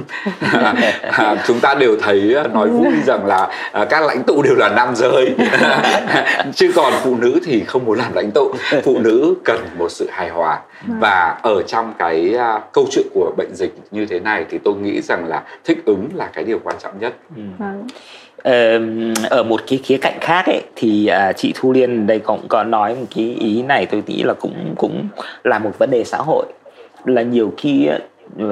À, 1.10 1.44
chúng 1.46 1.60
ta 1.60 1.74
đều 1.74 1.96
thấy 2.02 2.34
à, 2.34 2.42
nói 2.42 2.68
vui 2.68 2.92
rằng 3.06 3.26
là 3.26 3.48
à, 3.72 3.84
các 3.84 4.02
lãnh 4.06 4.22
tụ 4.22 4.42
đều 4.42 4.54
là 4.54 4.68
nam 4.68 4.96
giới. 4.96 5.34
Chứ 6.54 6.72
còn 6.74 6.92
phụ 7.02 7.16
nữ 7.16 7.40
thì 7.44 7.64
không 7.64 7.84
muốn 7.84 7.98
làm 7.98 8.14
lãnh 8.14 8.30
tụ. 8.30 8.54
Phụ 8.84 8.98
nữ 8.98 9.34
cần 9.44 9.60
một 9.78 9.90
sự 9.90 10.08
hài 10.10 10.28
hòa. 10.28 10.60
Và 11.00 11.38
ở 11.42 11.62
trong 11.62 11.94
cái 11.98 12.34
uh, 12.34 12.62
câu 12.72 12.86
chuyện 12.90 13.06
của 13.14 13.32
bệnh 13.36 13.54
dịch 13.54 13.74
như 13.90 14.06
thế 14.06 14.20
này 14.20 14.44
thì 14.50 14.58
tôi 14.64 14.74
nghĩ 14.74 15.00
rằng 15.00 15.26
là 15.28 15.42
thích 15.64 15.78
ứng 15.84 16.08
là 16.14 16.30
cái 16.32 16.44
điều 16.44 16.58
quan 16.64 16.76
trọng 16.82 16.98
nhất. 17.00 17.14
Ừ. 17.36 17.42
Vâng. 17.58 19.14
ở 19.30 19.42
một 19.42 19.60
cái 19.66 19.80
khía 19.84 19.96
cạnh 19.96 20.18
khác 20.20 20.46
ấy 20.46 20.62
thì 20.76 21.10
uh, 21.30 21.36
chị 21.36 21.52
Thu 21.54 21.72
Liên 21.72 22.06
đây 22.06 22.18
cũng 22.18 22.48
có 22.48 22.64
nói 22.64 22.94
một 22.94 23.06
cái 23.16 23.36
ý 23.40 23.62
này 23.62 23.86
tôi 23.86 24.02
nghĩ 24.06 24.22
là 24.22 24.34
cũng 24.34 24.74
cũng 24.76 25.08
là 25.44 25.58
một 25.58 25.78
vấn 25.78 25.90
đề 25.90 26.04
xã 26.04 26.18
hội 26.18 26.46
là 27.04 27.22
nhiều 27.22 27.52
khi 27.56 27.90
uh, 28.42 28.46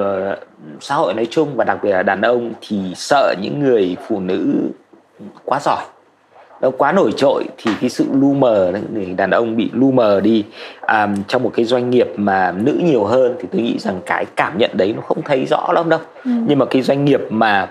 xã 0.79 0.95
hội 0.95 1.13
nói 1.13 1.27
chung 1.31 1.55
và 1.55 1.63
đặc 1.63 1.79
biệt 1.83 1.91
là 1.91 2.03
đàn 2.03 2.21
ông 2.21 2.53
thì 2.61 2.93
sợ 2.95 3.35
những 3.41 3.59
người 3.59 3.97
phụ 4.07 4.19
nữ 4.19 4.69
quá 5.45 5.59
giỏi 5.59 5.85
nó 6.63 6.69
quá 6.77 6.91
nổi 6.91 7.11
trội 7.17 7.45
thì 7.57 7.71
cái 7.81 7.89
sự 7.89 8.05
lu 8.11 8.33
mờ 8.33 8.71
người 8.93 9.05
đàn 9.05 9.31
ông 9.31 9.55
bị 9.55 9.69
lu 9.73 9.91
mờ 9.91 10.19
đi 10.19 10.45
à, 10.81 11.07
trong 11.27 11.43
một 11.43 11.51
cái 11.53 11.65
doanh 11.65 11.89
nghiệp 11.89 12.07
mà 12.15 12.53
nữ 12.57 12.79
nhiều 12.83 13.03
hơn 13.03 13.35
thì 13.39 13.47
tôi 13.51 13.61
nghĩ 13.61 13.79
rằng 13.79 13.99
cái 14.05 14.25
cảm 14.35 14.57
nhận 14.57 14.71
đấy 14.73 14.93
nó 14.95 15.01
không 15.01 15.21
thấy 15.21 15.45
rõ 15.45 15.71
lắm 15.73 15.89
đâu 15.89 15.99
ừ. 16.25 16.31
nhưng 16.47 16.59
mà 16.59 16.65
cái 16.65 16.81
doanh 16.81 17.05
nghiệp 17.05 17.21
mà 17.29 17.69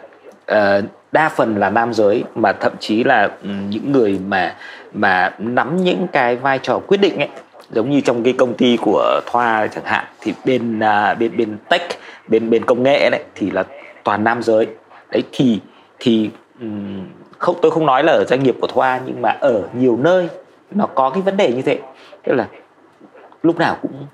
uh, 0.52 0.84
đa 1.12 1.28
phần 1.28 1.56
là 1.56 1.70
nam 1.70 1.94
giới 1.94 2.24
mà 2.34 2.52
thậm 2.52 2.72
chí 2.80 3.04
là 3.04 3.30
um, 3.42 3.70
những 3.70 3.92
người 3.92 4.20
mà 4.28 4.54
mà 4.94 5.34
nắm 5.38 5.76
những 5.76 6.06
cái 6.12 6.36
vai 6.36 6.58
trò 6.62 6.78
quyết 6.78 7.00
định 7.00 7.18
ấy 7.18 7.28
giống 7.72 7.90
như 7.90 8.00
trong 8.00 8.22
cái 8.22 8.32
công 8.38 8.54
ty 8.54 8.78
của 8.82 9.20
Thoa 9.26 9.66
chẳng 9.66 9.84
hạn 9.84 10.04
thì 10.20 10.34
bên 10.44 10.78
uh, 10.78 11.18
bên 11.18 11.36
bên 11.36 11.56
tech 11.68 11.82
bên 12.28 12.50
bên 12.50 12.64
công 12.64 12.82
nghệ 12.82 13.10
đấy 13.10 13.24
thì 13.34 13.50
là 13.50 13.64
toàn 14.04 14.24
nam 14.24 14.42
giới. 14.42 14.66
Đấy 15.10 15.22
thì 15.32 15.60
thì 15.98 16.30
um, 16.60 17.06
không 17.38 17.56
tôi 17.62 17.70
không 17.70 17.86
nói 17.86 18.04
là 18.04 18.12
ở 18.12 18.24
doanh 18.24 18.42
nghiệp 18.42 18.56
của 18.60 18.66
Thoa 18.66 19.00
nhưng 19.06 19.22
mà 19.22 19.36
ở 19.40 19.68
nhiều 19.78 19.98
nơi 20.02 20.28
nó 20.70 20.86
có 20.86 21.10
cái 21.10 21.22
vấn 21.22 21.36
đề 21.36 21.52
như 21.52 21.62
thế. 21.62 21.80
Tức 22.22 22.32
là 22.32 22.48
lúc 23.42 23.58
nào 23.58 23.76
cũng 23.82 24.06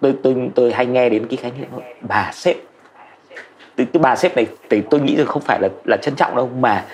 tôi 0.00 0.14
tôi 0.22 0.50
tôi 0.54 0.72
hay 0.72 0.86
nghe 0.86 1.08
đến 1.08 1.26
cái 1.26 1.36
khái 1.36 1.52
niệm 1.58 1.68
bà 2.00 2.30
sếp. 2.32 2.56
Cái, 3.76 3.86
cái 3.92 4.00
bà 4.02 4.16
sếp 4.16 4.36
này 4.36 4.46
thì 4.70 4.82
tôi 4.90 5.00
nghĩ 5.00 5.16
rằng 5.16 5.26
không 5.26 5.42
phải 5.42 5.58
là 5.62 5.68
là 5.84 5.96
trân 5.96 6.14
trọng 6.14 6.36
đâu 6.36 6.50
mà 6.60 6.84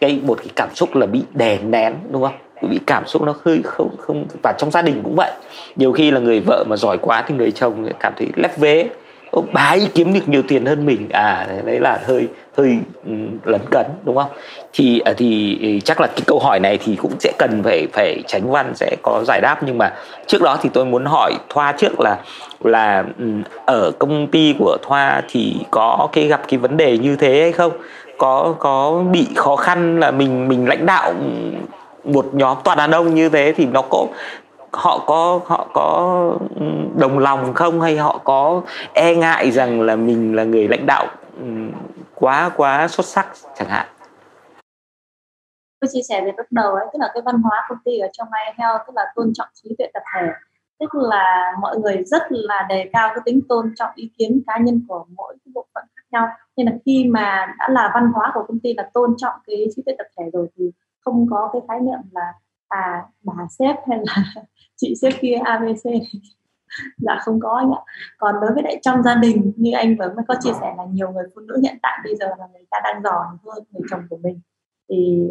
cái 0.00 0.20
một 0.24 0.38
cái 0.38 0.48
cảm 0.56 0.68
xúc 0.74 0.96
là 0.96 1.06
bị 1.06 1.22
đè 1.34 1.58
nén 1.58 1.94
đúng 2.10 2.22
không? 2.22 2.34
Bị 2.68 2.80
cảm 2.86 3.06
xúc 3.06 3.22
nó 3.22 3.34
hơi 3.44 3.60
không 3.64 3.96
không 3.98 4.24
và 4.42 4.54
trong 4.58 4.70
gia 4.70 4.82
đình 4.82 5.00
cũng 5.04 5.16
vậy. 5.16 5.32
Nhiều 5.76 5.92
khi 5.92 6.10
là 6.10 6.20
người 6.20 6.40
vợ 6.40 6.64
mà 6.68 6.76
giỏi 6.76 6.98
quá 6.98 7.24
thì 7.26 7.34
người 7.34 7.50
chồng 7.50 7.88
cảm 8.00 8.12
thấy 8.16 8.28
lép 8.36 8.58
vế. 8.58 8.88
Ô, 9.30 9.44
bà 9.52 9.60
ấy 9.62 9.88
kiếm 9.94 10.12
được 10.12 10.28
nhiều 10.28 10.42
tiền 10.48 10.66
hơn 10.66 10.86
mình. 10.86 11.08
À 11.12 11.46
đấy 11.64 11.80
là 11.80 12.00
hơi 12.06 12.28
hơi 12.56 12.78
ừ, 13.06 13.12
lấn 13.44 13.60
cấn 13.70 13.86
đúng 14.04 14.16
không? 14.16 14.30
Thì 14.72 15.00
à, 15.00 15.12
thì 15.16 15.58
ừ, 15.62 15.80
chắc 15.84 16.00
là 16.00 16.06
cái 16.06 16.22
câu 16.26 16.38
hỏi 16.38 16.60
này 16.60 16.78
thì 16.78 16.96
cũng 16.96 17.12
sẽ 17.20 17.32
cần 17.38 17.62
phải 17.62 17.86
phải 17.92 18.22
tránh 18.26 18.50
văn 18.50 18.72
sẽ 18.74 18.96
có 19.02 19.24
giải 19.26 19.40
đáp. 19.40 19.62
Nhưng 19.66 19.78
mà 19.78 19.92
trước 20.26 20.42
đó 20.42 20.58
thì 20.62 20.68
tôi 20.72 20.84
muốn 20.84 21.04
hỏi 21.04 21.32
thoa 21.48 21.72
trước 21.72 22.00
là 22.00 22.18
là 22.64 23.04
ừ, 23.18 23.26
ở 23.66 23.90
công 23.98 24.26
ty 24.26 24.54
của 24.58 24.76
thoa 24.82 25.22
thì 25.28 25.56
có 25.70 26.08
cái 26.12 26.26
gặp 26.26 26.42
cái 26.48 26.58
vấn 26.58 26.76
đề 26.76 26.98
như 26.98 27.16
thế 27.16 27.40
hay 27.40 27.52
không? 27.52 27.72
Có 28.18 28.54
có 28.58 29.02
bị 29.12 29.26
khó 29.34 29.56
khăn 29.56 30.00
là 30.00 30.10
mình 30.10 30.48
mình 30.48 30.68
lãnh 30.68 30.86
đạo 30.86 31.14
một 32.04 32.26
nhóm 32.32 32.58
toàn 32.64 32.78
đàn 32.78 32.90
ông 32.90 33.14
như 33.14 33.28
thế 33.28 33.52
thì 33.56 33.66
nó 33.66 33.82
có, 33.90 34.06
họ 34.72 35.04
có 35.06 35.40
họ 35.44 35.68
có 35.74 36.36
ừ, 36.56 36.66
đồng 36.96 37.18
lòng 37.18 37.54
không? 37.54 37.80
Hay 37.80 37.96
họ 37.96 38.20
có 38.24 38.62
e 38.92 39.14
ngại 39.14 39.50
rằng 39.50 39.80
là 39.80 39.96
mình 39.96 40.36
là 40.36 40.44
người 40.44 40.68
lãnh 40.68 40.86
đạo 40.86 41.06
ừ, 41.36 41.44
quá 42.14 42.50
quá 42.56 42.88
xuất 42.88 43.06
sắc 43.06 43.26
chẳng 43.58 43.68
hạn? 43.68 43.86
Tôi 45.80 45.88
chia 45.92 46.02
sẻ 46.08 46.20
về 46.20 46.32
lúc 46.36 46.46
đầu 46.50 46.74
ấy, 46.74 46.86
tức 46.92 46.98
là 47.00 47.10
cái 47.14 47.22
văn 47.26 47.42
hóa 47.42 47.66
công 47.68 47.78
ty 47.84 47.98
ở 47.98 48.08
trong 48.12 48.28
iHealth 48.46 48.82
tức 48.86 48.92
là 48.96 49.02
tôn 49.14 49.32
trọng 49.34 49.48
trí 49.54 49.74
tuệ 49.78 49.86
tập 49.94 50.02
thể. 50.14 50.26
Tức 50.80 50.94
là 50.94 51.52
mọi 51.60 51.78
người 51.78 52.04
rất 52.04 52.22
là 52.28 52.66
đề 52.68 52.90
cao 52.92 53.08
cái 53.08 53.22
tính 53.24 53.40
tôn 53.48 53.72
trọng 53.76 53.90
ý 53.94 54.10
kiến 54.18 54.42
cá 54.46 54.58
nhân 54.58 54.84
của 54.88 55.04
mỗi 55.16 55.34
cái 55.44 55.52
bộ 55.54 55.66
phận 55.74 55.84
khác 55.96 56.02
nhau. 56.10 56.28
Nên 56.56 56.66
là 56.66 56.72
khi 56.86 57.04
mà 57.10 57.54
đã 57.58 57.68
là 57.68 57.90
văn 57.94 58.10
hóa 58.14 58.30
của 58.34 58.44
công 58.48 58.60
ty 58.60 58.74
là 58.74 58.90
tôn 58.94 59.14
trọng 59.16 59.34
cái 59.46 59.66
trí 59.76 59.82
tuệ 59.86 59.94
tập 59.98 60.06
thể 60.18 60.24
rồi 60.32 60.46
thì 60.56 60.70
không 61.04 61.26
có 61.30 61.50
cái 61.52 61.62
khái 61.68 61.80
niệm 61.80 62.00
là 62.10 62.32
à 62.68 63.06
bà 63.22 63.34
sếp 63.58 63.76
hay 63.88 63.98
là 64.06 64.24
chị 64.76 64.94
sếp 65.00 65.12
kia 65.20 65.34
abc 65.44 65.84
dạ 66.98 67.18
không 67.24 67.40
có 67.40 67.50
anh 67.50 67.70
ạ. 67.72 67.80
Còn 68.18 68.34
đối 68.40 68.52
với 68.54 68.62
lại 68.62 68.78
trong 68.82 69.02
gia 69.02 69.14
đình, 69.14 69.52
như 69.56 69.72
anh 69.72 69.96
vừa 69.98 70.08
mới 70.16 70.24
có 70.28 70.34
chia 70.40 70.52
sẻ 70.60 70.74
là 70.76 70.84
nhiều 70.84 71.10
người 71.12 71.24
phụ 71.34 71.40
nữ 71.40 71.58
hiện 71.62 71.78
tại 71.82 71.98
bây 72.04 72.16
giờ 72.16 72.26
là 72.38 72.46
người 72.52 72.64
ta 72.70 72.78
đang 72.84 73.02
giỏi 73.02 73.26
hơn 73.46 73.64
người 73.70 73.82
chồng 73.90 74.00
của 74.10 74.16
mình. 74.22 74.40
Thì, 74.88 75.28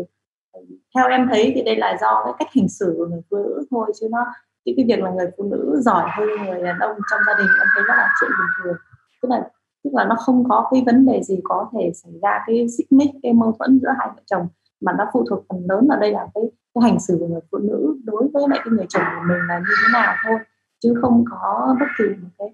theo 0.96 1.08
em 1.08 1.28
thấy 1.30 1.52
thì 1.56 1.62
đây 1.64 1.76
là 1.76 1.98
do 2.02 2.22
cái 2.26 2.34
cách 2.40 2.48
hành 2.56 2.70
xử 2.70 2.96
của 2.98 3.06
người 3.06 3.22
phụ 3.30 3.38
nữ 3.38 3.66
thôi, 3.72 3.92
chứ 4.00 4.08
nó 4.12 4.26
chứ 4.66 4.72
cái 4.78 4.86
việc 4.88 5.00
là 5.00 5.12
người 5.12 5.30
phụ 5.38 5.44
nữ 5.44 5.82
giỏi 5.82 6.10
hơn 6.18 6.30
người 6.46 6.64
đàn 6.64 6.80
ông 6.80 6.96
trong 7.12 7.20
gia 7.28 7.34
đình 7.38 7.48
em 7.60 7.68
thấy 7.76 7.84
nó 7.88 7.96
là 7.96 8.10
chuyện 8.20 8.32
bình 8.32 8.48
thường. 8.64 8.78
Tức 9.22 9.30
là 9.30 9.50
tức 9.84 9.92
là 9.94 10.06
nó 10.06 10.16
không 10.16 10.50
có 10.50 10.68
cái 10.72 10.84
vấn 10.86 11.06
đề 11.06 11.24
gì 11.24 11.40
có 11.44 11.70
thể 11.74 11.92
xảy 11.94 12.14
ra 12.22 12.44
cái 12.48 12.68
xích 12.78 12.92
mích, 12.92 13.10
cái 13.24 13.34
mâu 13.34 13.52
thuẫn 13.60 13.80
giữa 13.82 13.90
hai 14.00 14.08
vợ 14.16 14.22
chồng 14.26 14.48
mà 14.82 14.92
nó 14.98 15.06
phụ 15.14 15.26
thuộc 15.30 15.46
phần 15.50 15.66
lớn 15.70 15.88
ở 15.88 15.98
đây 16.00 16.12
là 16.12 16.28
cái, 16.36 16.44
cái 16.76 16.82
hành 16.82 17.00
xử 17.00 17.18
của 17.20 17.28
người 17.28 17.42
phụ 17.52 17.58
nữ 17.58 17.96
đối 18.04 18.28
với 18.34 18.44
lại 18.50 18.60
cái 18.64 18.72
người 18.72 18.86
chồng 18.90 19.04
của 19.16 19.26
mình 19.30 19.40
là 19.48 19.60
như 19.60 19.74
thế 19.82 19.94
nào 19.94 20.16
thôi. 20.24 20.40
Chứ 20.80 20.94
không 21.02 21.26
có 21.30 21.76
bất 21.80 21.86
kỳ 21.98 22.06
một 22.22 22.30
cái 22.38 22.48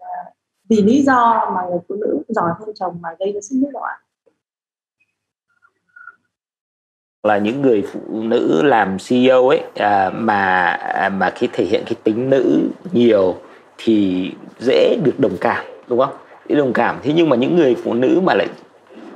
à, 0.00 0.24
vì 0.68 0.82
lý 0.82 1.02
do 1.02 1.50
mà 1.54 1.60
người 1.70 1.78
phụ 1.88 1.94
nữ 1.94 2.22
giỏi 2.28 2.50
hơn 2.58 2.68
chồng 2.74 2.98
mà 3.00 3.08
gây 3.18 3.32
ra 3.32 3.40
xích 3.40 3.62
mích 3.62 3.72
đâu 3.72 3.82
ạ 3.82 3.96
là 7.22 7.38
những 7.38 7.62
người 7.62 7.84
phụ 7.92 8.00
nữ 8.10 8.62
làm 8.62 8.96
CEO 9.08 9.48
ấy 9.48 9.62
à, 9.74 10.10
mà 10.10 10.64
à, 10.70 11.08
mà 11.08 11.30
khi 11.30 11.48
thể 11.52 11.64
hiện 11.64 11.82
cái 11.86 11.94
tính 12.04 12.30
nữ 12.30 12.60
nhiều 12.92 13.36
thì 13.78 14.30
dễ 14.58 14.96
được 15.04 15.20
đồng 15.20 15.36
cảm 15.40 15.64
đúng 15.88 15.98
không? 15.98 16.14
Dễ 16.48 16.56
đồng 16.56 16.72
cảm. 16.72 16.98
Thế 17.02 17.12
nhưng 17.16 17.28
mà 17.28 17.36
những 17.36 17.56
người 17.56 17.76
phụ 17.84 17.94
nữ 17.94 18.20
mà 18.24 18.34
lại 18.34 18.48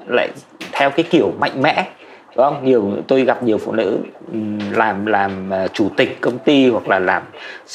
lại 0.07 0.31
theo 0.73 0.91
cái 0.91 1.05
kiểu 1.11 1.33
mạnh 1.41 1.63
mẽ 1.63 1.91
đúng 2.37 2.45
không 2.45 2.65
nhiều, 2.65 2.93
tôi 3.07 3.25
gặp 3.25 3.43
nhiều 3.43 3.59
phụ 3.59 3.73
nữ 3.73 3.99
làm 4.73 5.07
làm 5.07 5.53
à, 5.53 5.69
chủ 5.69 5.89
tịch 5.97 6.21
công 6.21 6.39
ty 6.39 6.69
hoặc 6.69 6.89
là 6.89 6.99
làm 6.99 7.23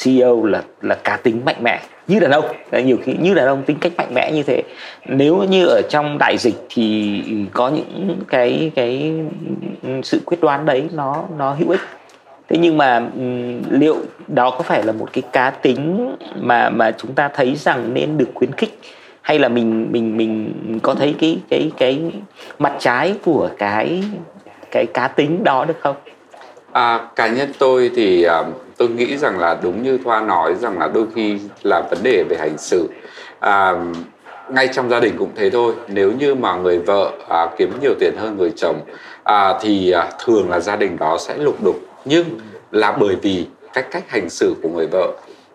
CEO 0.04 0.44
là 0.44 0.62
là 0.82 0.94
cá 0.94 1.16
tính 1.16 1.40
mạnh 1.44 1.56
mẽ, 1.62 1.80
như 2.08 2.20
đàn 2.20 2.30
ông. 2.30 2.44
Nhiều 2.84 2.98
khi 3.04 3.14
như 3.20 3.34
đàn 3.34 3.46
ông 3.46 3.62
tính 3.62 3.76
cách 3.80 3.92
mạnh 3.98 4.14
mẽ 4.14 4.32
như 4.32 4.42
thế. 4.42 4.62
Nếu 5.06 5.42
như 5.42 5.66
ở 5.66 5.82
trong 5.90 6.18
đại 6.18 6.38
dịch 6.38 6.66
thì 6.68 7.22
có 7.52 7.68
những 7.68 8.16
cái 8.28 8.70
cái 8.74 9.12
sự 10.02 10.20
quyết 10.24 10.40
đoán 10.40 10.66
đấy 10.66 10.88
nó 10.92 11.24
nó 11.38 11.54
hữu 11.54 11.70
ích. 11.70 11.80
Thế 12.48 12.58
nhưng 12.58 12.76
mà 12.76 13.02
liệu 13.70 13.96
đó 14.28 14.50
có 14.50 14.62
phải 14.62 14.84
là 14.84 14.92
một 14.92 15.12
cái 15.12 15.22
cá 15.32 15.50
tính 15.50 16.14
mà 16.40 16.70
mà 16.70 16.90
chúng 16.90 17.12
ta 17.14 17.28
thấy 17.28 17.54
rằng 17.56 17.94
nên 17.94 18.18
được 18.18 18.28
khuyến 18.34 18.52
khích? 18.52 18.78
Hay 19.22 19.38
là 19.38 19.48
mình 19.48 19.88
mình 19.92 20.16
mình 20.16 20.52
có 20.82 20.94
thấy 20.94 21.14
cái 21.20 21.38
cái 21.50 21.70
cái 21.78 22.00
mặt 22.58 22.72
trái 22.78 23.14
của 23.24 23.50
cái 23.58 24.02
cái 24.70 24.86
cá 24.86 25.08
tính 25.08 25.44
đó 25.44 25.64
được 25.64 25.76
không? 25.80 25.96
À, 26.72 27.08
cá 27.16 27.28
nhân 27.28 27.52
tôi 27.58 27.90
thì 27.96 28.26
uh, 28.26 28.46
tôi 28.76 28.88
nghĩ 28.88 29.16
rằng 29.16 29.38
là 29.38 29.58
đúng 29.62 29.82
như 29.82 29.98
thoa 30.04 30.20
nói 30.20 30.54
rằng 30.54 30.78
là 30.78 30.88
đôi 30.88 31.06
khi 31.14 31.38
là 31.62 31.82
vấn 31.90 31.98
đề 32.02 32.24
về 32.28 32.36
hành 32.40 32.58
xử. 32.58 32.88
À, 33.40 33.74
ngay 34.48 34.68
trong 34.72 34.90
gia 34.90 35.00
đình 35.00 35.14
cũng 35.18 35.30
thế 35.36 35.50
thôi. 35.50 35.74
Nếu 35.88 36.12
như 36.12 36.34
mà 36.34 36.54
người 36.54 36.78
vợ 36.78 37.12
à, 37.28 37.46
kiếm 37.58 37.72
nhiều 37.82 37.94
tiền 38.00 38.14
hơn 38.18 38.36
người 38.36 38.52
chồng 38.56 38.80
à, 39.24 39.54
thì 39.60 39.90
à, 39.90 40.08
thường 40.24 40.50
là 40.50 40.60
gia 40.60 40.76
đình 40.76 40.96
đó 40.98 41.16
sẽ 41.20 41.36
lục 41.36 41.56
đục. 41.64 41.76
Nhưng 42.04 42.24
là 42.70 42.92
bởi 42.92 43.16
vì 43.22 43.46
cách 43.72 43.86
cách 43.90 44.04
hành 44.08 44.30
xử 44.30 44.54
của 44.62 44.68
người 44.68 44.86
vợ 44.86 45.12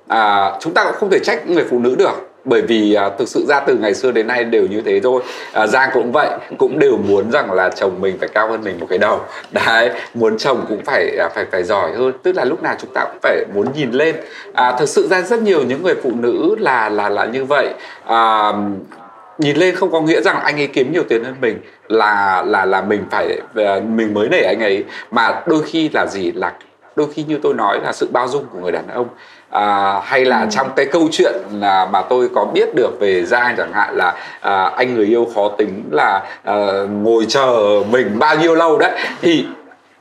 à, 0.07 0.51
chúng 0.59 0.73
ta 0.73 0.83
cũng 0.83 0.93
không 0.93 1.09
thể 1.09 1.19
trách 1.19 1.49
người 1.49 1.63
phụ 1.69 1.79
nữ 1.79 1.95
được 1.95 2.32
bởi 2.45 2.61
vì 2.61 2.93
à, 2.93 3.09
thực 3.09 3.27
sự 3.27 3.45
ra 3.47 3.59
từ 3.59 3.77
ngày 3.77 3.93
xưa 3.93 4.11
đến 4.11 4.27
nay 4.27 4.43
đều 4.43 4.67
như 4.67 4.81
thế 4.81 4.99
thôi. 4.99 5.21
À, 5.53 5.67
giang 5.67 5.89
cũng 5.93 6.11
vậy 6.11 6.29
cũng 6.57 6.79
đều 6.79 6.97
muốn 6.97 7.31
rằng 7.31 7.51
là 7.51 7.69
chồng 7.69 8.01
mình 8.01 8.17
phải 8.19 8.29
cao 8.29 8.49
hơn 8.49 8.61
mình 8.63 8.79
một 8.79 8.85
cái 8.89 8.97
đầu. 8.97 9.19
Đấy 9.51 9.89
muốn 10.13 10.37
chồng 10.37 10.65
cũng 10.69 10.81
phải 10.85 11.17
à, 11.19 11.29
phải 11.35 11.45
phải 11.51 11.63
giỏi 11.63 11.91
hơn. 11.91 12.13
Tức 12.23 12.35
là 12.35 12.45
lúc 12.45 12.63
nào 12.63 12.75
chúng 12.79 12.93
ta 12.93 13.05
cũng 13.05 13.19
phải 13.21 13.45
muốn 13.53 13.67
nhìn 13.75 13.91
lên. 13.91 14.15
À, 14.53 14.75
thực 14.79 14.89
sự 14.89 15.07
ra 15.07 15.21
rất 15.21 15.41
nhiều 15.41 15.63
những 15.63 15.83
người 15.83 15.95
phụ 16.03 16.11
nữ 16.15 16.55
là 16.59 16.89
là 16.89 17.09
là 17.09 17.25
như 17.25 17.45
vậy. 17.45 17.73
À, 18.05 18.53
nhìn 19.37 19.55
lên 19.55 19.75
không 19.75 19.91
có 19.91 20.01
nghĩa 20.01 20.21
rằng 20.21 20.39
anh 20.43 20.57
ấy 20.57 20.67
kiếm 20.67 20.93
nhiều 20.93 21.03
tiền 21.09 21.23
hơn 21.23 21.35
mình 21.41 21.57
là 21.87 22.43
là 22.47 22.65
là 22.65 22.81
mình 22.81 23.03
phải 23.11 23.39
à, 23.55 23.79
mình 23.89 24.13
mới 24.13 24.29
nể 24.29 24.41
anh 24.41 24.59
ấy. 24.59 24.83
Mà 25.11 25.41
đôi 25.47 25.63
khi 25.63 25.89
là 25.93 26.05
gì? 26.07 26.31
Là 26.31 26.53
đôi 26.95 27.07
khi 27.13 27.23
như 27.23 27.39
tôi 27.43 27.53
nói 27.53 27.79
là 27.83 27.91
sự 27.91 28.07
bao 28.11 28.27
dung 28.27 28.45
của 28.51 28.59
người 28.59 28.71
đàn 28.71 28.87
ông 28.87 29.07
à, 29.53 29.99
hay 30.03 30.25
là 30.25 30.41
ừ. 30.41 30.47
trong 30.51 30.69
cái 30.75 30.85
câu 30.85 31.07
chuyện 31.11 31.33
là 31.51 31.85
mà 31.85 32.01
tôi 32.01 32.29
có 32.35 32.45
biết 32.53 32.75
được 32.75 32.99
về 32.99 33.23
giang 33.25 33.55
chẳng 33.57 33.73
hạn 33.73 33.95
là 33.95 34.13
à, 34.41 34.63
anh 34.63 34.95
người 34.95 35.05
yêu 35.05 35.27
khó 35.35 35.49
tính 35.57 35.83
là 35.91 36.21
à, 36.43 36.55
ngồi 37.01 37.25
chờ 37.29 37.83
mình 37.89 38.19
bao 38.19 38.35
nhiêu 38.35 38.55
lâu 38.55 38.77
đấy 38.77 38.91
thì 39.21 39.45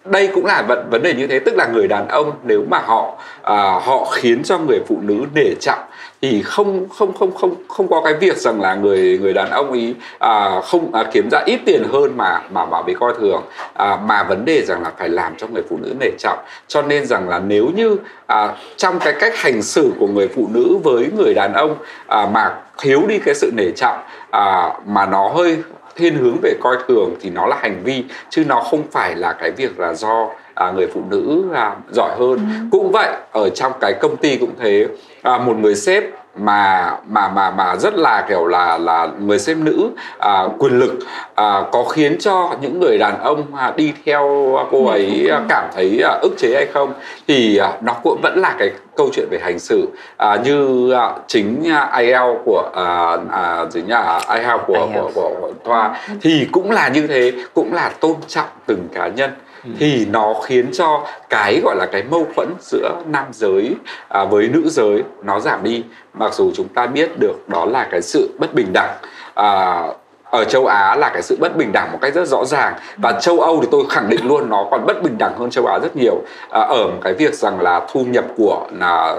đây 0.04 0.30
cũng 0.34 0.46
là 0.46 0.62
vấn 0.62 0.90
vấn 0.90 1.02
đề 1.02 1.14
như 1.14 1.26
thế 1.26 1.38
tức 1.38 1.54
là 1.56 1.66
người 1.66 1.88
đàn 1.88 2.08
ông 2.08 2.32
nếu 2.44 2.64
mà 2.70 2.78
họ 2.78 3.18
à, 3.42 3.80
họ 3.82 4.04
khiến 4.04 4.42
cho 4.44 4.58
người 4.58 4.80
phụ 4.88 4.98
nữ 5.02 5.24
nể 5.34 5.54
trọng 5.60 5.80
thì 6.22 6.42
không 6.42 6.88
không 6.88 7.12
không 7.14 7.34
không 7.34 7.54
không 7.68 7.88
có 7.88 8.00
cái 8.04 8.14
việc 8.14 8.36
rằng 8.36 8.60
là 8.60 8.74
người 8.74 9.18
người 9.22 9.32
đàn 9.32 9.50
ông 9.50 9.72
ý 9.72 9.94
à, 10.18 10.60
không 10.60 10.94
à, 10.94 11.04
kiếm 11.12 11.28
ra 11.30 11.42
ít 11.46 11.60
tiền 11.66 11.84
hơn 11.92 12.16
mà 12.16 12.42
mà 12.50 12.66
mà 12.66 12.82
bị 12.82 12.94
coi 12.94 13.12
thường. 13.20 13.42
À, 13.74 13.96
mà 13.96 14.22
vấn 14.22 14.44
đề 14.44 14.62
rằng 14.62 14.82
là 14.82 14.92
phải 14.98 15.08
làm 15.08 15.36
cho 15.36 15.46
người 15.46 15.62
phụ 15.70 15.78
nữ 15.82 15.94
nể 16.00 16.10
trọng. 16.18 16.38
Cho 16.68 16.82
nên 16.82 17.06
rằng 17.06 17.28
là 17.28 17.38
nếu 17.38 17.70
như 17.74 17.96
à, 18.26 18.54
trong 18.76 18.98
cái 18.98 19.14
cách 19.20 19.36
hành 19.36 19.62
xử 19.62 19.92
của 19.98 20.06
người 20.06 20.28
phụ 20.28 20.48
nữ 20.52 20.76
với 20.84 21.10
người 21.16 21.34
đàn 21.34 21.52
ông 21.52 21.76
à, 22.06 22.26
mà 22.26 22.54
thiếu 22.78 23.02
đi 23.08 23.18
cái 23.18 23.34
sự 23.34 23.50
nể 23.56 23.70
trọng 23.76 23.98
à, 24.30 24.70
mà 24.86 25.06
nó 25.06 25.28
hơi 25.28 25.58
thiên 25.96 26.14
hướng 26.14 26.36
về 26.42 26.54
coi 26.60 26.76
thường 26.88 27.14
thì 27.20 27.30
nó 27.30 27.46
là 27.46 27.56
hành 27.62 27.80
vi 27.84 28.04
chứ 28.30 28.44
nó 28.44 28.60
không 28.60 28.82
phải 28.90 29.16
là 29.16 29.32
cái 29.32 29.50
việc 29.50 29.80
là 29.80 29.94
do 29.94 30.30
à, 30.54 30.72
người 30.76 30.86
phụ 30.94 31.02
nữ 31.10 31.44
à, 31.54 31.76
giỏi 31.90 32.10
hơn 32.18 32.38
ừ. 32.38 32.66
cũng 32.70 32.92
vậy 32.92 33.12
ở 33.32 33.50
trong 33.50 33.72
cái 33.80 33.92
công 34.00 34.16
ty 34.16 34.36
cũng 34.36 34.52
thế 34.58 34.86
à, 35.22 35.38
một 35.38 35.56
người 35.56 35.74
sếp 35.74 36.04
mà 36.36 36.92
mà 37.08 37.28
mà 37.28 37.50
mà 37.50 37.76
rất 37.76 37.94
là 37.94 38.24
kiểu 38.28 38.46
là 38.46 38.78
là 38.78 39.08
người 39.18 39.38
sếp 39.38 39.56
nữ 39.56 39.90
à, 40.18 40.44
quyền 40.58 40.78
lực 40.78 40.98
à, 41.34 41.62
có 41.72 41.84
khiến 41.84 42.16
cho 42.20 42.54
những 42.60 42.80
người 42.80 42.98
đàn 42.98 43.20
ông 43.22 43.54
à, 43.56 43.72
đi 43.76 43.92
theo 44.04 44.28
cô 44.70 44.86
ấy 44.86 45.28
à, 45.30 45.40
cảm 45.48 45.64
thấy 45.74 46.00
à, 46.04 46.18
ức 46.22 46.34
chế 46.38 46.54
hay 46.54 46.66
không 46.66 46.92
thì 47.28 47.56
à, 47.56 47.72
nó 47.80 47.92
cũng 48.02 48.20
vẫn 48.22 48.38
là 48.38 48.54
cái 48.58 48.70
câu 48.96 49.08
chuyện 49.12 49.28
về 49.30 49.38
hành 49.42 49.58
xử. 49.58 49.88
À, 50.16 50.36
như 50.44 50.90
à, 50.92 51.10
chính 51.26 51.70
à, 51.70 52.00
IEL 52.00 52.36
của 52.44 52.70
à, 52.74 53.16
à, 53.30 53.64
gì 53.70 53.82
nhá 53.82 54.18
IEL 54.34 54.56
của, 54.66 54.88
của, 54.94 55.10
của, 55.14 55.30
của 55.40 55.52
Thoa 55.64 56.00
thì 56.22 56.48
cũng 56.52 56.70
là 56.70 56.88
như 56.88 57.06
thế 57.06 57.32
cũng 57.54 57.74
là 57.74 57.88
tôn 58.00 58.16
trọng 58.26 58.48
từng 58.66 58.88
cá 58.94 59.08
nhân. 59.08 59.30
Ừ. 59.30 59.51
thì 59.78 60.06
nó 60.10 60.34
khiến 60.44 60.70
cho 60.72 61.06
cái 61.30 61.60
gọi 61.64 61.76
là 61.76 61.86
cái 61.86 62.02
mâu 62.02 62.26
thuẫn 62.36 62.48
giữa 62.60 63.02
nam 63.06 63.24
giới 63.32 63.76
à, 64.08 64.24
với 64.24 64.48
nữ 64.48 64.68
giới 64.68 65.02
nó 65.22 65.40
giảm 65.40 65.62
đi. 65.62 65.84
Mặc 66.14 66.34
dù 66.34 66.50
chúng 66.54 66.68
ta 66.68 66.86
biết 66.86 67.18
được 67.18 67.48
đó 67.48 67.64
là 67.64 67.88
cái 67.90 68.02
sự 68.02 68.30
bất 68.38 68.54
bình 68.54 68.72
đẳng 68.72 68.96
à, 69.34 69.82
ở 70.30 70.44
châu 70.44 70.66
Á 70.66 70.96
là 70.96 71.10
cái 71.12 71.22
sự 71.22 71.36
bất 71.40 71.56
bình 71.56 71.72
đẳng 71.72 71.92
một 71.92 71.98
cách 72.02 72.14
rất 72.14 72.28
rõ 72.28 72.44
ràng. 72.44 72.74
Và 72.96 73.12
châu 73.12 73.40
Âu 73.40 73.60
thì 73.62 73.68
tôi 73.70 73.84
khẳng 73.90 74.08
định 74.08 74.26
luôn 74.26 74.50
nó 74.50 74.66
còn 74.70 74.86
bất 74.86 75.02
bình 75.02 75.18
đẳng 75.18 75.38
hơn 75.38 75.50
châu 75.50 75.66
Á 75.66 75.78
rất 75.78 75.96
nhiều. 75.96 76.22
À, 76.50 76.60
ở 76.60 76.90
cái 77.02 77.14
việc 77.14 77.34
rằng 77.34 77.60
là 77.60 77.86
thu 77.92 78.04
nhập 78.04 78.24
của 78.36 78.66
là 78.78 79.16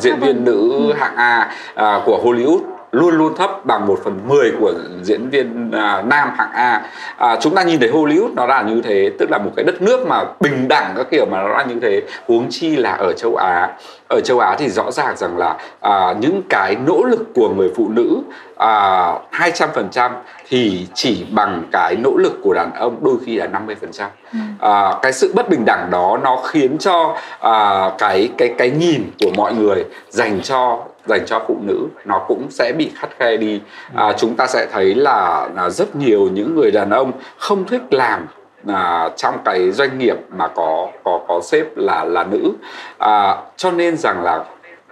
diễn 0.00 0.20
viên 0.20 0.44
nữ 0.44 0.72
ừ. 0.72 0.92
hạng 0.98 1.16
A 1.16 1.50
à, 1.74 2.02
của 2.06 2.20
Hollywood 2.24 2.77
luôn 2.92 3.14
luôn 3.14 3.36
thấp 3.36 3.66
bằng 3.66 3.86
1 3.86 3.98
phần 4.04 4.20
10 4.28 4.52
của 4.60 4.72
diễn 5.02 5.30
viên 5.30 5.70
à, 5.72 6.02
nam 6.02 6.30
hạng 6.36 6.52
A 6.52 6.82
à, 7.16 7.36
chúng 7.40 7.54
ta 7.54 7.62
nhìn 7.62 7.80
thấy 7.80 7.90
Hollywood 7.90 8.34
nó 8.34 8.46
là 8.46 8.62
như 8.62 8.82
thế 8.84 9.10
tức 9.18 9.30
là 9.30 9.38
một 9.38 9.50
cái 9.56 9.64
đất 9.64 9.82
nước 9.82 10.06
mà 10.06 10.24
bình 10.40 10.68
đẳng 10.68 10.94
các 10.96 11.06
kiểu 11.10 11.26
mà 11.30 11.42
nó 11.42 11.48
là 11.48 11.64
như 11.64 11.80
thế 11.82 12.02
huống 12.26 12.46
chi 12.50 12.76
là 12.76 12.92
ở 12.92 13.12
châu 13.12 13.36
Á 13.36 13.68
ở 14.08 14.20
châu 14.20 14.38
Á 14.38 14.56
thì 14.58 14.68
rõ 14.68 14.90
ràng 14.90 15.16
rằng 15.16 15.38
là 15.38 15.56
à, 15.80 16.14
những 16.20 16.42
cái 16.48 16.76
nỗ 16.86 17.02
lực 17.02 17.34
của 17.34 17.48
người 17.48 17.70
phụ 17.76 17.88
nữ 17.88 18.20
à, 18.56 19.12
200% 19.32 20.10
thì 20.48 20.86
chỉ 20.94 21.26
bằng 21.30 21.62
cái 21.72 21.96
nỗ 21.96 22.16
lực 22.16 22.32
của 22.42 22.54
đàn 22.54 22.74
ông 22.74 22.96
đôi 23.04 23.16
khi 23.26 23.36
là 23.36 23.46
50%. 23.46 24.08
Ừ. 24.32 24.38
À, 24.60 24.92
cái 25.02 25.12
sự 25.12 25.32
bất 25.34 25.48
bình 25.48 25.64
đẳng 25.64 25.90
đó 25.90 26.18
nó 26.22 26.36
khiến 26.36 26.78
cho 26.78 27.16
à, 27.40 27.90
cái 27.98 28.30
cái 28.38 28.54
cái 28.58 28.70
nhìn 28.70 29.10
của 29.20 29.30
mọi 29.36 29.54
người 29.54 29.84
dành 30.10 30.40
cho 30.42 30.84
dành 31.08 31.26
cho 31.26 31.42
phụ 31.48 31.56
nữ 31.62 31.86
nó 32.04 32.24
cũng 32.28 32.46
sẽ 32.50 32.72
bị 32.72 32.92
khắt 32.94 33.10
khe 33.18 33.36
đi. 33.36 33.60
À, 33.94 34.12
chúng 34.18 34.34
ta 34.34 34.46
sẽ 34.46 34.66
thấy 34.72 34.94
là, 34.94 35.48
là 35.54 35.70
rất 35.70 35.96
nhiều 35.96 36.28
những 36.32 36.54
người 36.54 36.70
đàn 36.70 36.90
ông 36.90 37.12
không 37.38 37.64
thích 37.64 37.82
làm 37.90 38.26
à, 38.66 39.10
trong 39.16 39.34
cái 39.44 39.70
doanh 39.70 39.98
nghiệp 39.98 40.16
mà 40.36 40.48
có 40.48 40.88
có 41.04 41.20
có 41.28 41.40
sếp 41.44 41.76
là 41.76 42.04
là 42.04 42.24
nữ. 42.24 42.52
À, 42.98 43.36
cho 43.56 43.70
nên 43.70 43.96
rằng 43.96 44.22
là 44.22 44.44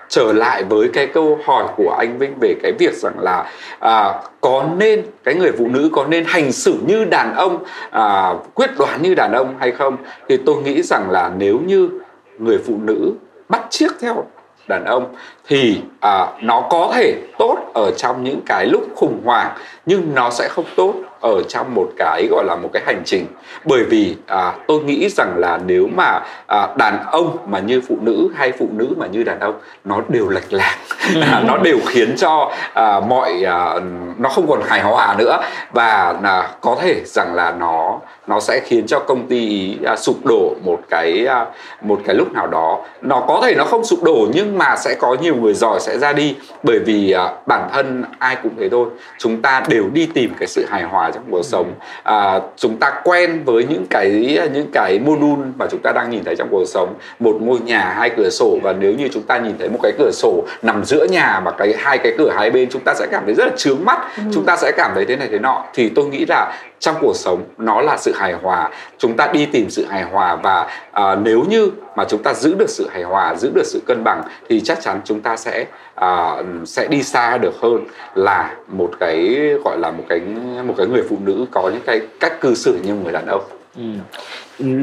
trở 0.08 0.32
lại 0.32 0.64
với 0.64 0.88
cái 0.92 1.06
câu 1.06 1.38
hỏi 1.44 1.64
của 1.76 1.96
anh 1.98 2.18
Vinh 2.18 2.34
về 2.40 2.54
cái 2.62 2.72
việc 2.72 2.94
rằng 2.94 3.18
là 3.18 3.50
à, 3.78 4.14
có 4.40 4.64
nên 4.76 5.02
cái 5.24 5.34
người 5.34 5.52
phụ 5.58 5.68
nữ 5.68 5.88
có 5.92 6.04
nên 6.08 6.24
hành 6.24 6.52
xử 6.52 6.78
như 6.86 7.04
đàn 7.04 7.34
ông 7.34 7.64
à, 7.90 8.34
quyết 8.54 8.70
đoán 8.78 9.02
như 9.02 9.14
đàn 9.14 9.32
ông 9.32 9.54
hay 9.58 9.72
không? 9.72 9.96
Thì 10.28 10.36
tôi 10.36 10.62
nghĩ 10.62 10.82
rằng 10.82 11.10
là 11.10 11.30
nếu 11.38 11.60
như 11.66 11.90
người 12.38 12.58
phụ 12.66 12.74
nữ 12.78 13.12
bắt 13.48 13.62
chiếc 13.70 13.92
theo 14.00 14.24
đàn 14.68 14.84
ông 14.84 15.14
thì 15.48 15.80
à, 16.00 16.26
nó 16.40 16.60
có 16.70 16.92
thể 16.94 17.14
tốt 17.38 17.58
ở 17.74 17.90
trong 17.96 18.24
những 18.24 18.40
cái 18.46 18.66
lúc 18.66 18.82
khủng 18.96 19.20
hoảng 19.24 19.56
nhưng 19.86 20.14
nó 20.14 20.30
sẽ 20.30 20.48
không 20.48 20.64
tốt 20.76 20.94
ở 21.26 21.42
trong 21.48 21.74
một 21.74 21.88
cái 21.96 22.26
gọi 22.30 22.44
là 22.44 22.56
một 22.56 22.70
cái 22.72 22.82
hành 22.86 23.02
trình. 23.04 23.26
Bởi 23.64 23.84
vì 23.84 24.16
à, 24.26 24.52
tôi 24.66 24.80
nghĩ 24.82 25.08
rằng 25.08 25.34
là 25.36 25.58
nếu 25.66 25.88
mà 25.96 26.20
à, 26.46 26.68
đàn 26.76 26.98
ông 27.12 27.36
mà 27.46 27.58
như 27.58 27.80
phụ 27.88 27.96
nữ 28.00 28.28
hay 28.36 28.52
phụ 28.52 28.68
nữ 28.72 28.88
mà 28.96 29.06
như 29.06 29.22
đàn 29.22 29.40
ông 29.40 29.54
nó 29.84 30.00
đều 30.08 30.28
lệch 30.28 30.52
lạc. 30.52 30.76
À, 31.20 31.42
nó 31.46 31.56
đều 31.56 31.78
khiến 31.86 32.14
cho 32.16 32.52
à, 32.74 33.00
mọi 33.00 33.44
à, 33.44 33.74
nó 34.18 34.28
không 34.28 34.46
còn 34.48 34.62
hài 34.62 34.82
hòa 34.82 35.14
nữa. 35.18 35.38
Và 35.72 36.14
à, 36.22 36.48
có 36.60 36.76
thể 36.80 37.02
rằng 37.04 37.34
là 37.34 37.52
nó 37.52 38.00
nó 38.26 38.40
sẽ 38.40 38.60
khiến 38.64 38.86
cho 38.86 38.98
công 38.98 39.26
ty 39.26 39.76
à, 39.84 39.96
sụp 39.96 40.16
đổ 40.24 40.54
một 40.64 40.78
cái 40.90 41.26
à, 41.26 41.46
một 41.80 42.00
cái 42.04 42.14
lúc 42.14 42.32
nào 42.32 42.46
đó. 42.46 42.78
Nó 43.02 43.24
có 43.28 43.40
thể 43.42 43.54
nó 43.54 43.64
không 43.64 43.84
sụp 43.84 44.02
đổ 44.02 44.28
nhưng 44.34 44.58
mà 44.58 44.76
sẽ 44.76 44.94
có 44.94 45.16
nhiều 45.20 45.36
người 45.36 45.54
giỏi 45.54 45.80
sẽ 45.80 45.98
ra 45.98 46.12
đi. 46.12 46.36
Bởi 46.62 46.78
vì 46.78 47.12
à, 47.12 47.32
bản 47.46 47.68
thân 47.72 48.04
ai 48.18 48.36
cũng 48.42 48.52
thế 48.58 48.68
thôi. 48.68 48.88
Chúng 49.18 49.42
ta 49.42 49.62
đều 49.68 49.84
đi 49.92 50.06
tìm 50.14 50.34
cái 50.38 50.46
sự 50.46 50.66
hài 50.70 50.82
hòa 50.82 51.10
trong 51.16 51.30
cuộc 51.30 51.42
sống. 51.44 51.74
À, 52.02 52.40
chúng 52.56 52.76
ta 52.76 52.92
quen 53.04 53.44
với 53.44 53.64
những 53.64 53.86
cái 53.90 54.38
những 54.52 54.66
cái 54.72 54.98
module 54.98 55.46
mà 55.58 55.66
chúng 55.70 55.80
ta 55.82 55.92
đang 55.92 56.10
nhìn 56.10 56.24
thấy 56.24 56.36
trong 56.36 56.48
cuộc 56.50 56.64
sống. 56.66 56.94
Một 57.18 57.36
ngôi 57.40 57.58
nhà 57.60 57.94
hai 57.96 58.10
cửa 58.16 58.30
sổ 58.30 58.58
và 58.62 58.72
nếu 58.72 58.92
như 58.92 59.08
chúng 59.12 59.22
ta 59.22 59.38
nhìn 59.38 59.54
thấy 59.58 59.68
một 59.68 59.78
cái 59.82 59.92
cửa 59.98 60.10
sổ 60.12 60.44
nằm 60.62 60.84
giữa 60.84 61.06
nhà 61.10 61.40
mà 61.44 61.50
cái 61.50 61.74
hai 61.78 61.98
cái 61.98 62.12
cửa 62.18 62.30
hai 62.36 62.50
bên 62.50 62.68
chúng 62.70 62.82
ta 62.84 62.94
sẽ 62.94 63.06
cảm 63.10 63.22
thấy 63.24 63.34
rất 63.34 63.44
là 63.44 63.52
chướng 63.56 63.84
mắt. 63.84 63.98
Ừ. 64.16 64.22
chúng 64.34 64.44
ta 64.44 64.56
sẽ 64.56 64.72
cảm 64.76 64.90
thấy 64.94 65.04
thế 65.04 65.16
này 65.16 65.28
thế 65.32 65.38
nọ. 65.38 65.64
Thì 65.74 65.88
tôi 65.88 66.04
nghĩ 66.04 66.26
là 66.28 66.52
trong 66.78 66.96
cuộc 67.00 67.16
sống 67.16 67.44
nó 67.58 67.80
là 67.80 67.96
sự 67.96 68.12
hài 68.16 68.32
hòa 68.32 68.70
chúng 68.98 69.16
ta 69.16 69.26
đi 69.32 69.46
tìm 69.46 69.70
sự 69.70 69.84
hài 69.84 70.02
hòa 70.02 70.36
và 70.36 70.66
à, 70.92 71.14
nếu 71.14 71.44
như 71.48 71.70
mà 71.96 72.04
chúng 72.08 72.22
ta 72.22 72.34
giữ 72.34 72.54
được 72.54 72.70
sự 72.70 72.88
hài 72.92 73.02
hòa 73.02 73.34
giữ 73.34 73.50
được 73.54 73.66
sự 73.66 73.80
cân 73.86 74.04
bằng 74.04 74.22
thì 74.48 74.60
chắc 74.60 74.80
chắn 74.80 75.00
chúng 75.04 75.20
ta 75.20 75.36
sẽ 75.36 75.66
à, 75.94 76.42
sẽ 76.64 76.88
đi 76.88 77.02
xa 77.02 77.38
được 77.38 77.54
hơn 77.60 77.84
là 78.14 78.54
một 78.68 78.90
cái 79.00 79.36
gọi 79.64 79.78
là 79.78 79.90
một 79.90 80.04
cái 80.08 80.20
một 80.64 80.74
cái 80.76 80.86
người 80.86 81.02
phụ 81.08 81.16
nữ 81.24 81.46
có 81.50 81.70
những 81.72 81.82
cái 81.86 82.00
cách 82.20 82.40
cư 82.40 82.54
xử 82.54 82.78
như 82.82 82.94
người 82.94 83.12
đàn 83.12 83.26
ông 83.26 83.42
ừ. 83.76 83.82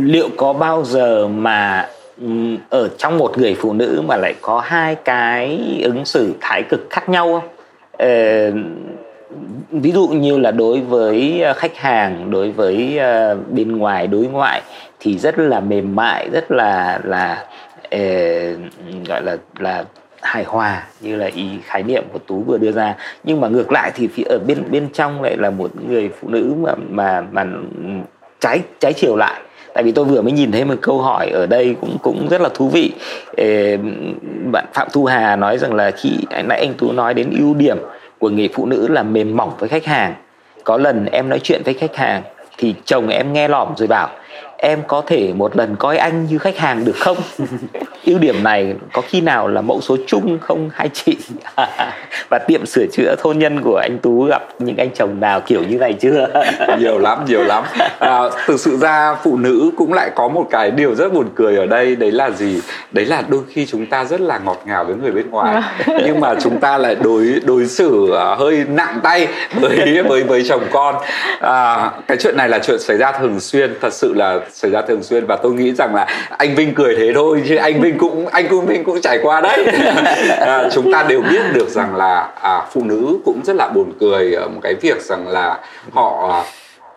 liệu 0.04 0.30
có 0.38 0.54
bao 0.54 0.84
giờ 0.84 1.28
mà 1.28 1.90
ừ, 2.22 2.28
ở 2.70 2.90
trong 2.98 3.18
một 3.18 3.38
người 3.38 3.56
phụ 3.60 3.74
nữ 3.74 4.02
mà 4.08 4.18
lại 4.18 4.34
có 4.42 4.60
hai 4.60 4.96
cái 4.96 5.60
ứng 5.84 6.06
xử 6.06 6.34
thái 6.42 6.64
cực 6.64 6.88
khác 6.90 7.10
nhau 7.10 7.42
không? 7.42 7.50
Ờ, 7.98 8.52
ví 9.72 9.92
dụ 9.92 10.08
như 10.08 10.40
là 10.40 10.52
đối 10.52 10.82
với 10.82 11.44
à, 11.44 11.54
khách 11.54 11.78
hàng, 11.78 12.32
đối 12.32 12.52
với 12.52 12.98
à, 13.00 13.36
bên 13.50 13.78
ngoài, 13.78 14.08
đối 14.08 14.26
ngoại 14.26 14.62
thì 15.00 15.18
rất 15.18 15.40
là 15.40 15.60
mềm 15.60 15.96
mại, 15.96 16.30
rất 16.30 16.52
là 16.52 17.00
là 17.04 17.46
ờ, 17.92 18.00
gọi 19.08 19.22
là 19.24 19.38
là 19.60 19.84
hài 20.22 20.44
hòa 20.44 20.84
như 21.02 21.16
là 21.16 21.30
ý 21.36 21.46
khái 21.64 21.84
niệm 21.84 22.04
của 22.14 22.20
tú 22.28 22.44
vừa 22.48 22.58
đưa 22.58 22.72
ra. 22.72 22.96
Nhưng 23.24 23.42
mà 23.42 23.48
ngược 23.48 23.72
lại 23.72 23.92
thì 23.96 24.08
phía 24.08 24.24
ở 24.24 24.40
bên 24.48 24.64
bên 24.72 24.88
trong 24.94 25.22
lại 25.22 25.38
là 25.38 25.50
một 25.50 25.72
người 25.90 26.10
phụ 26.22 26.30
nữ 26.30 26.54
mà 26.60 26.72
mà 26.90 27.22
mà 27.32 27.46
trái 28.40 28.62
trái 28.80 28.94
chiều 28.94 29.16
lại. 29.16 29.42
Tại 29.74 29.84
vì 29.84 29.92
tôi 29.92 30.06
vừa 30.06 30.22
mới 30.22 30.32
nhìn 30.32 30.52
thấy 30.52 30.66
một 30.66 30.76
câu 30.82 31.02
hỏi 31.02 31.30
ở 31.30 31.46
đây 31.46 31.76
cũng 31.82 31.98
cũng 32.02 32.28
rất 32.30 32.42
là 32.42 32.50
thú 32.54 32.70
vị. 32.70 32.92
Bạn 34.52 34.66
phạm 34.74 34.88
thu 34.94 35.06
hà 35.06 35.36
nói 35.36 35.58
rằng 35.58 35.74
là 35.74 35.92
khi 35.92 36.10
nãy 36.32 36.60
anh 36.60 36.74
tú 36.78 36.92
nói 36.92 37.14
đến 37.14 37.30
ưu 37.40 37.54
điểm 37.54 37.78
của 38.24 38.30
người 38.30 38.50
phụ 38.54 38.66
nữ 38.66 38.88
là 38.88 39.04
mềm 39.04 39.38
mỏng 39.38 39.52
với 39.60 39.70
khách 39.70 39.86
hàng. 39.86 40.14
Có 40.64 40.78
lần 40.78 41.06
em 41.06 41.30
nói 41.30 41.40
chuyện 41.44 41.62
với 41.66 41.74
khách 41.74 41.96
hàng 41.96 42.24
thì 42.58 42.76
chồng 42.86 43.08
em 43.08 43.34
nghe 43.34 43.48
lỏm 43.48 43.74
rồi 43.78 43.88
bảo 43.88 44.10
em 44.58 44.84
có 44.88 45.04
thể 45.08 45.34
một 45.34 45.56
lần 45.58 45.76
coi 45.76 45.98
anh 45.98 46.26
như 46.26 46.38
khách 46.38 46.58
hàng 46.58 46.86
được 46.86 46.96
không? 46.96 47.18
Ưu 48.06 48.20
điểm 48.20 48.44
này 48.44 48.76
có 48.94 49.02
khi 49.02 49.22
nào 49.22 49.48
là 49.48 49.62
mẫu 49.62 49.82
số 49.82 49.98
chung 50.08 50.38
không 50.42 50.70
hai 50.74 50.90
chị? 50.94 51.18
Và 52.30 52.40
tiệm 52.48 52.66
sửa 52.66 52.86
chữa 52.92 53.16
thôn 53.20 53.40
nhân 53.40 53.62
của 53.62 53.78
anh 53.78 53.98
tú 54.02 54.24
gặp 54.24 54.44
những 54.60 54.78
anh 54.78 54.90
chồng 54.96 55.20
nào 55.20 55.42
kiểu 55.42 55.64
như 55.70 55.78
này 55.78 55.94
chưa? 55.94 56.28
Nhiều 56.80 56.98
lắm 56.98 57.26
nhiều 57.28 57.44
lắm. 57.44 57.64
À, 58.00 58.20
thực 58.46 58.60
sự 58.60 58.78
ra 58.78 59.16
phụ 59.24 59.38
nữ 59.38 59.72
cũng 59.78 59.94
lại 59.94 60.12
có 60.16 60.28
một 60.28 60.48
cái 60.52 60.72
điều 60.72 60.96
rất 60.96 61.14
buồn 61.14 61.30
cười 61.36 61.58
ở 61.58 61.66
đây 61.66 61.96
đấy 61.96 62.12
là 62.12 62.30
gì? 62.30 62.62
Đấy 62.92 63.06
là 63.06 63.24
đôi 63.28 63.42
khi 63.50 63.66
chúng 63.66 63.86
ta 63.86 64.06
rất 64.06 64.22
là 64.22 64.40
ngọt 64.46 64.62
ngào 64.66 64.86
với 64.86 64.96
người 64.96 65.12
bên 65.12 65.30
ngoài. 65.30 65.64
Nhưng 65.88 66.20
mà 66.20 66.36
chúng 66.42 66.60
ta 66.60 66.78
lại 66.78 66.96
đối 66.96 67.42
đối 67.46 67.66
xử 67.66 68.16
à, 68.16 68.36
hơi 68.36 68.66
nặng 68.70 69.00
tay 69.04 69.28
với 69.54 70.04
với 70.08 70.24
với 70.24 70.44
chồng 70.50 70.64
con. 70.72 70.96
À, 71.40 71.92
cái 72.08 72.18
chuyện 72.18 72.38
này 72.38 72.50
là 72.50 72.60
chuyện 72.60 72.80
xảy 72.80 72.98
ra 72.98 73.12
thường 73.12 73.40
xuyên. 73.40 73.74
Thật 73.82 73.94
sự 73.94 74.14
là 74.14 74.40
xảy 74.54 74.72
ra 74.72 74.82
thường 74.82 75.04
xuyên 75.04 75.26
và 75.26 75.36
tôi 75.36 75.54
nghĩ 75.54 75.74
rằng 75.74 75.96
là 75.96 76.06
anh 76.38 76.56
Vinh 76.56 76.74
cười 76.76 76.96
thế 76.96 77.12
thôi 77.16 77.44
chứ 77.50 77.56
anh 77.56 77.82
Vinh 77.82 77.98
cũng 77.98 78.28
anh 78.28 78.48
cũng 78.50 78.66
Vinh 78.66 78.84
cũng 78.84 79.02
trải 79.02 79.20
qua 79.22 79.42
đấy. 79.42 79.66
À, 80.40 80.70
chúng 80.74 80.92
ta 80.92 81.04
đều 81.04 81.22
biết 81.22 81.42
được 81.54 81.70
rằng 81.70 81.96
là 81.96 82.30
à, 82.42 82.62
phụ 82.72 82.84
nữ 82.84 83.18
cũng 83.26 83.42
rất 83.46 83.56
là 83.56 83.68
buồn 83.68 83.94
cười 84.00 84.34
ở 84.34 84.48
một 84.48 84.60
cái 84.64 84.74
việc 84.82 85.02
rằng 85.02 85.28
là 85.28 85.60
họ 85.94 86.44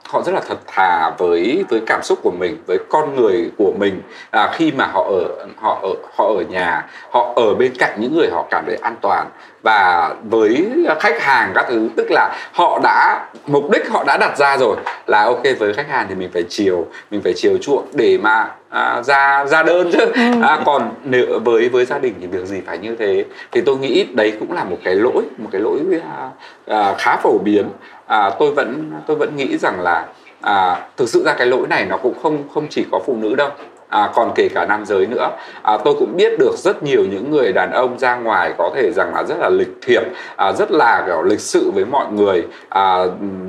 họ 0.09 0.23
rất 0.23 0.33
là 0.33 0.41
thật 0.49 0.59
thà 0.67 1.11
với 1.19 1.65
với 1.69 1.81
cảm 1.87 2.03
xúc 2.03 2.19
của 2.23 2.31
mình 2.31 2.57
với 2.67 2.79
con 2.89 3.17
người 3.17 3.51
của 3.59 3.73
mình. 3.79 4.03
À, 4.31 4.51
khi 4.53 4.73
mà 4.73 4.87
họ 4.87 5.05
ở 5.05 5.47
họ 5.57 5.79
ở 5.83 5.95
họ 6.17 6.25
ở 6.25 6.43
nhà 6.49 6.87
họ 7.11 7.33
ở 7.37 7.55
bên 7.55 7.73
cạnh 7.79 8.01
những 8.01 8.15
người 8.15 8.29
họ 8.31 8.47
cảm 8.51 8.65
thấy 8.67 8.77
an 8.77 8.97
toàn. 9.01 9.27
Và 9.63 10.15
với 10.25 10.67
khách 11.01 11.23
hàng 11.23 11.53
các 11.55 11.67
thứ 11.69 11.89
tức 11.97 12.07
là 12.11 12.37
họ 12.53 12.81
đã 12.83 13.27
mục 13.47 13.71
đích 13.73 13.89
họ 13.89 14.05
đã 14.05 14.17
đặt 14.17 14.39
ra 14.39 14.57
rồi 14.57 14.77
là 15.07 15.25
ok 15.25 15.43
với 15.59 15.75
khách 15.75 15.89
hàng 15.89 16.07
thì 16.09 16.15
mình 16.15 16.31
phải 16.33 16.45
chiều 16.49 16.87
mình 17.11 17.21
phải 17.23 17.33
chiều 17.37 17.59
chuộng 17.59 17.87
để 17.93 18.19
mà 18.19 18.51
à, 18.69 19.03
ra 19.03 19.45
ra 19.47 19.63
đơn 19.63 19.91
chứ. 19.93 19.99
Ừ. 19.99 20.43
à, 20.43 20.59
còn 20.67 20.95
nếu 21.05 21.41
với 21.45 21.69
với 21.69 21.85
gia 21.85 21.99
đình 21.99 22.15
thì 22.21 22.27
việc 22.27 22.45
gì 22.45 22.61
phải 22.67 22.79
như 22.79 22.97
thế? 22.99 23.25
Thì 23.53 23.61
tôi 23.61 23.77
nghĩ 23.77 24.07
đấy 24.13 24.33
cũng 24.41 24.53
là 24.53 24.65
một 24.65 24.79
cái 24.85 24.95
lỗi 24.95 25.23
một 25.39 25.49
cái 25.53 25.61
lỗi 25.61 25.81
à, 26.17 26.31
à, 26.67 26.95
khá 26.99 27.17
phổ 27.17 27.39
biến 27.39 27.69
à, 28.07 28.31
tôi 28.39 28.53
vẫn 28.53 28.93
tôi 29.07 29.17
vẫn 29.17 29.37
nghĩ 29.37 29.59
rằng 29.59 29.81
là 29.81 30.07
à, 30.41 30.89
thực 30.97 31.09
sự 31.09 31.23
ra 31.25 31.35
cái 31.35 31.47
lỗi 31.47 31.67
này 31.69 31.85
nó 31.85 31.97
cũng 31.97 32.15
không 32.23 32.49
không 32.55 32.67
chỉ 32.71 32.87
có 32.91 33.01
phụ 33.07 33.17
nữ 33.17 33.35
đâu 33.35 33.51
à, 33.89 34.11
còn 34.15 34.33
kể 34.35 34.49
cả 34.55 34.67
nam 34.67 34.85
giới 34.87 35.07
nữa. 35.07 35.31
À, 35.63 35.79
tôi 35.85 35.95
cũng 35.99 36.17
biết 36.17 36.39
được 36.39 36.55
rất 36.57 36.83
nhiều 36.83 37.05
những 37.11 37.31
người 37.31 37.53
đàn 37.53 37.73
ông 37.73 37.99
ra 37.99 38.17
ngoài 38.17 38.55
có 38.59 38.71
thể 38.75 38.91
rằng 38.97 39.15
là 39.15 39.23
rất 39.23 39.39
là 39.39 39.49
lịch 39.49 39.79
thiệp 39.83 40.03
à, 40.37 40.53
rất 40.53 40.71
là 40.71 41.03
kiểu 41.07 41.23
lịch 41.23 41.41
sự 41.41 41.71
với 41.75 41.85
mọi 41.85 42.07
người 42.13 42.47
à, 42.69 42.99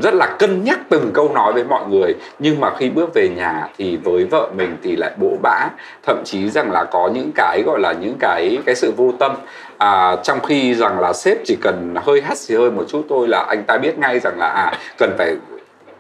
rất 0.04 0.14
là 0.14 0.36
cân 0.40 0.64
nhắc 0.64 0.80
từng 0.90 1.12
câu 1.14 1.32
nói 1.34 1.54
với 1.54 1.64
mọi 1.64 1.86
người. 1.90 2.14
Nhưng 2.40 2.60
mà 2.60 2.72
khi 2.78 2.90
bước 2.90 3.14
về 3.14 3.30
nhà 3.30 3.68
thì 3.78 3.98
với 4.04 4.26
vợ 4.26 4.50
mình 4.56 4.78
thì 4.84 4.96
lại 4.96 5.12
bỗ 5.18 5.38
bã. 5.42 5.68
Thậm 6.06 6.22
chí 6.26 6.50
rằng 6.50 6.72
là 6.72 6.84
có 6.84 7.10
những 7.14 7.32
cái 7.36 7.64
gọi 7.66 7.80
là 7.80 7.94
những 7.94 8.16
cái 8.20 8.60
cái 8.66 8.76
sự 8.76 8.94
vô 8.98 9.12
tâm. 9.20 9.36
À, 9.78 10.16
trong 10.24 10.40
khi 10.40 10.74
rằng 10.74 11.00
là 11.00 11.14
sếp 11.14 11.38
chỉ 11.46 11.58
cần 11.62 11.96
hơi 12.04 12.22
hắt 12.22 12.38
xì 12.38 12.56
hơi 12.56 12.72
một 12.72 12.84
chút 12.88 13.06
thôi 13.10 13.28
là 13.28 13.46
anh 13.48 13.64
ta 13.64 13.78
biết 13.78 13.98
ngay 14.00 14.20
rằng 14.20 14.40
là 14.40 14.48
à 14.48 14.74
cần 14.98 15.16
phải 15.18 15.36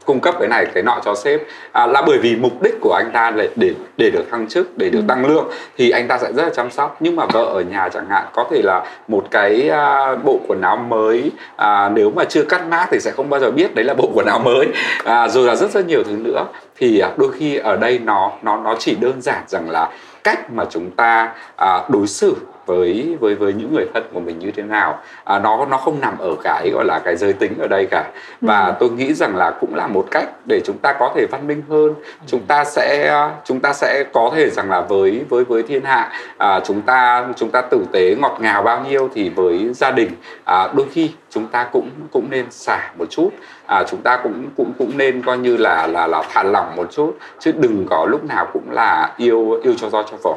cung 0.07 0.19
cấp 0.19 0.35
cái 0.39 0.47
này 0.47 0.65
cái 0.73 0.84
nọ 0.84 0.99
cho 1.05 1.15
sếp. 1.15 1.41
À, 1.71 1.88
là 1.88 2.01
bởi 2.07 2.17
vì 2.17 2.35
mục 2.35 2.61
đích 2.61 2.75
của 2.81 2.93
anh 2.93 3.11
ta 3.13 3.31
là 3.31 3.45
để 3.55 3.73
để 3.97 4.09
được 4.09 4.23
thăng 4.31 4.47
chức 4.47 4.77
để 4.77 4.89
được 4.89 4.99
ừ. 4.99 5.05
tăng 5.07 5.25
lương 5.25 5.45
thì 5.77 5.89
anh 5.89 6.07
ta 6.07 6.17
sẽ 6.17 6.34
rất 6.34 6.43
là 6.43 6.49
chăm 6.49 6.71
sóc. 6.71 6.97
Nhưng 6.99 7.15
mà 7.15 7.25
vợ 7.25 7.43
ở 7.43 7.61
nhà 7.61 7.89
chẳng 7.89 8.09
hạn 8.09 8.25
có 8.34 8.45
thể 8.51 8.61
là 8.63 8.85
một 9.07 9.25
cái 9.31 9.69
à, 9.69 10.15
bộ 10.15 10.39
quần 10.47 10.61
áo 10.61 10.77
mới 10.77 11.31
à, 11.55 11.89
nếu 11.89 12.11
mà 12.11 12.23
chưa 12.23 12.43
cắt 12.43 12.61
mát 12.69 12.88
thì 12.91 12.99
sẽ 12.99 13.11
không 13.11 13.29
bao 13.29 13.39
giờ 13.39 13.51
biết 13.51 13.75
đấy 13.75 13.85
là 13.85 13.93
bộ 13.93 14.09
quần 14.13 14.25
áo 14.25 14.39
mới. 14.39 14.67
À, 15.03 15.27
rồi 15.27 15.47
là 15.47 15.55
rất 15.55 15.71
rất 15.71 15.88
nhiều 15.88 16.03
thứ 16.03 16.11
nữa. 16.11 16.45
Thì 16.77 16.99
à, 16.99 17.09
đôi 17.17 17.31
khi 17.39 17.55
ở 17.55 17.75
đây 17.75 17.99
nó 17.99 18.31
nó 18.41 18.57
nó 18.57 18.75
chỉ 18.79 18.95
đơn 18.95 19.21
giản 19.21 19.43
rằng 19.47 19.69
là 19.69 19.89
cách 20.27 20.51
mà 20.51 20.65
chúng 20.69 20.91
ta 20.91 21.33
à, 21.55 21.81
đối 21.89 22.07
xử 22.07 22.35
với 22.65 23.17
với 23.19 23.35
với 23.35 23.53
những 23.53 23.73
người 23.75 23.85
thân 23.93 24.03
của 24.13 24.19
mình 24.19 24.39
như 24.39 24.51
thế 24.51 24.63
nào. 24.63 24.99
À, 25.23 25.39
nó 25.39 25.65
nó 25.65 25.77
không 25.77 25.99
nằm 25.99 26.17
ở 26.17 26.35
cái 26.43 26.69
gọi 26.73 26.85
là 26.85 26.99
cái 26.99 27.15
giới 27.15 27.33
tính 27.33 27.53
ở 27.59 27.67
đây 27.67 27.87
cả. 27.91 28.11
Và 28.41 28.65
ừ. 28.65 28.73
tôi 28.79 28.89
nghĩ 28.89 29.13
rằng 29.13 29.35
là 29.35 29.51
cũng 29.51 29.75
là 29.75 29.87
một 29.87 30.07
cách 30.11 30.29
để 30.45 30.61
chúng 30.65 30.77
ta 30.77 30.93
có 30.99 31.11
thể 31.15 31.25
văn 31.31 31.47
minh 31.47 31.61
hơn. 31.69 31.93
Chúng 32.25 32.41
ta 32.47 32.63
sẽ 32.63 33.19
chúng 33.45 33.59
ta 33.59 33.73
sẽ 33.73 34.03
có 34.13 34.31
thể 34.35 34.49
rằng 34.49 34.69
là 34.69 34.81
với 34.81 35.21
với 35.29 35.43
với 35.43 35.63
thiên 35.63 35.83
hạ 35.83 36.11
à, 36.37 36.59
chúng 36.59 36.81
ta 36.81 37.27
chúng 37.35 37.51
ta 37.51 37.61
tử 37.61 37.85
tế 37.91 38.15
ngọt 38.15 38.37
ngào 38.41 38.63
bao 38.63 38.85
nhiêu 38.89 39.09
thì 39.13 39.29
với 39.29 39.69
gia 39.73 39.91
đình 39.91 40.11
à, 40.43 40.67
đôi 40.75 40.85
khi 40.91 41.11
chúng 41.29 41.47
ta 41.47 41.63
cũng 41.63 41.89
cũng 42.11 42.29
nên 42.29 42.45
xả 42.51 42.91
một 42.97 43.05
chút 43.09 43.29
à, 43.68 43.84
chúng 43.89 44.02
ta 44.02 44.19
cũng 44.23 44.49
cũng 44.57 44.73
cũng 44.77 44.98
nên 44.98 45.22
coi 45.22 45.38
như 45.38 45.57
là 45.57 45.88
là 45.88 46.07
là 46.07 46.23
thả 46.30 46.44
lỏng 46.44 46.76
một 46.76 46.91
chút 46.91 47.18
chứ 47.39 47.52
đừng 47.52 47.85
có 47.89 48.06
lúc 48.06 48.26
nào 48.26 48.48
cũng 48.53 48.72
là 48.72 49.14
yêu 49.18 49.60
yêu 49.64 49.73
cho 49.77 49.89
do 49.89 50.03
cho 50.03 50.18
vợ. 50.23 50.34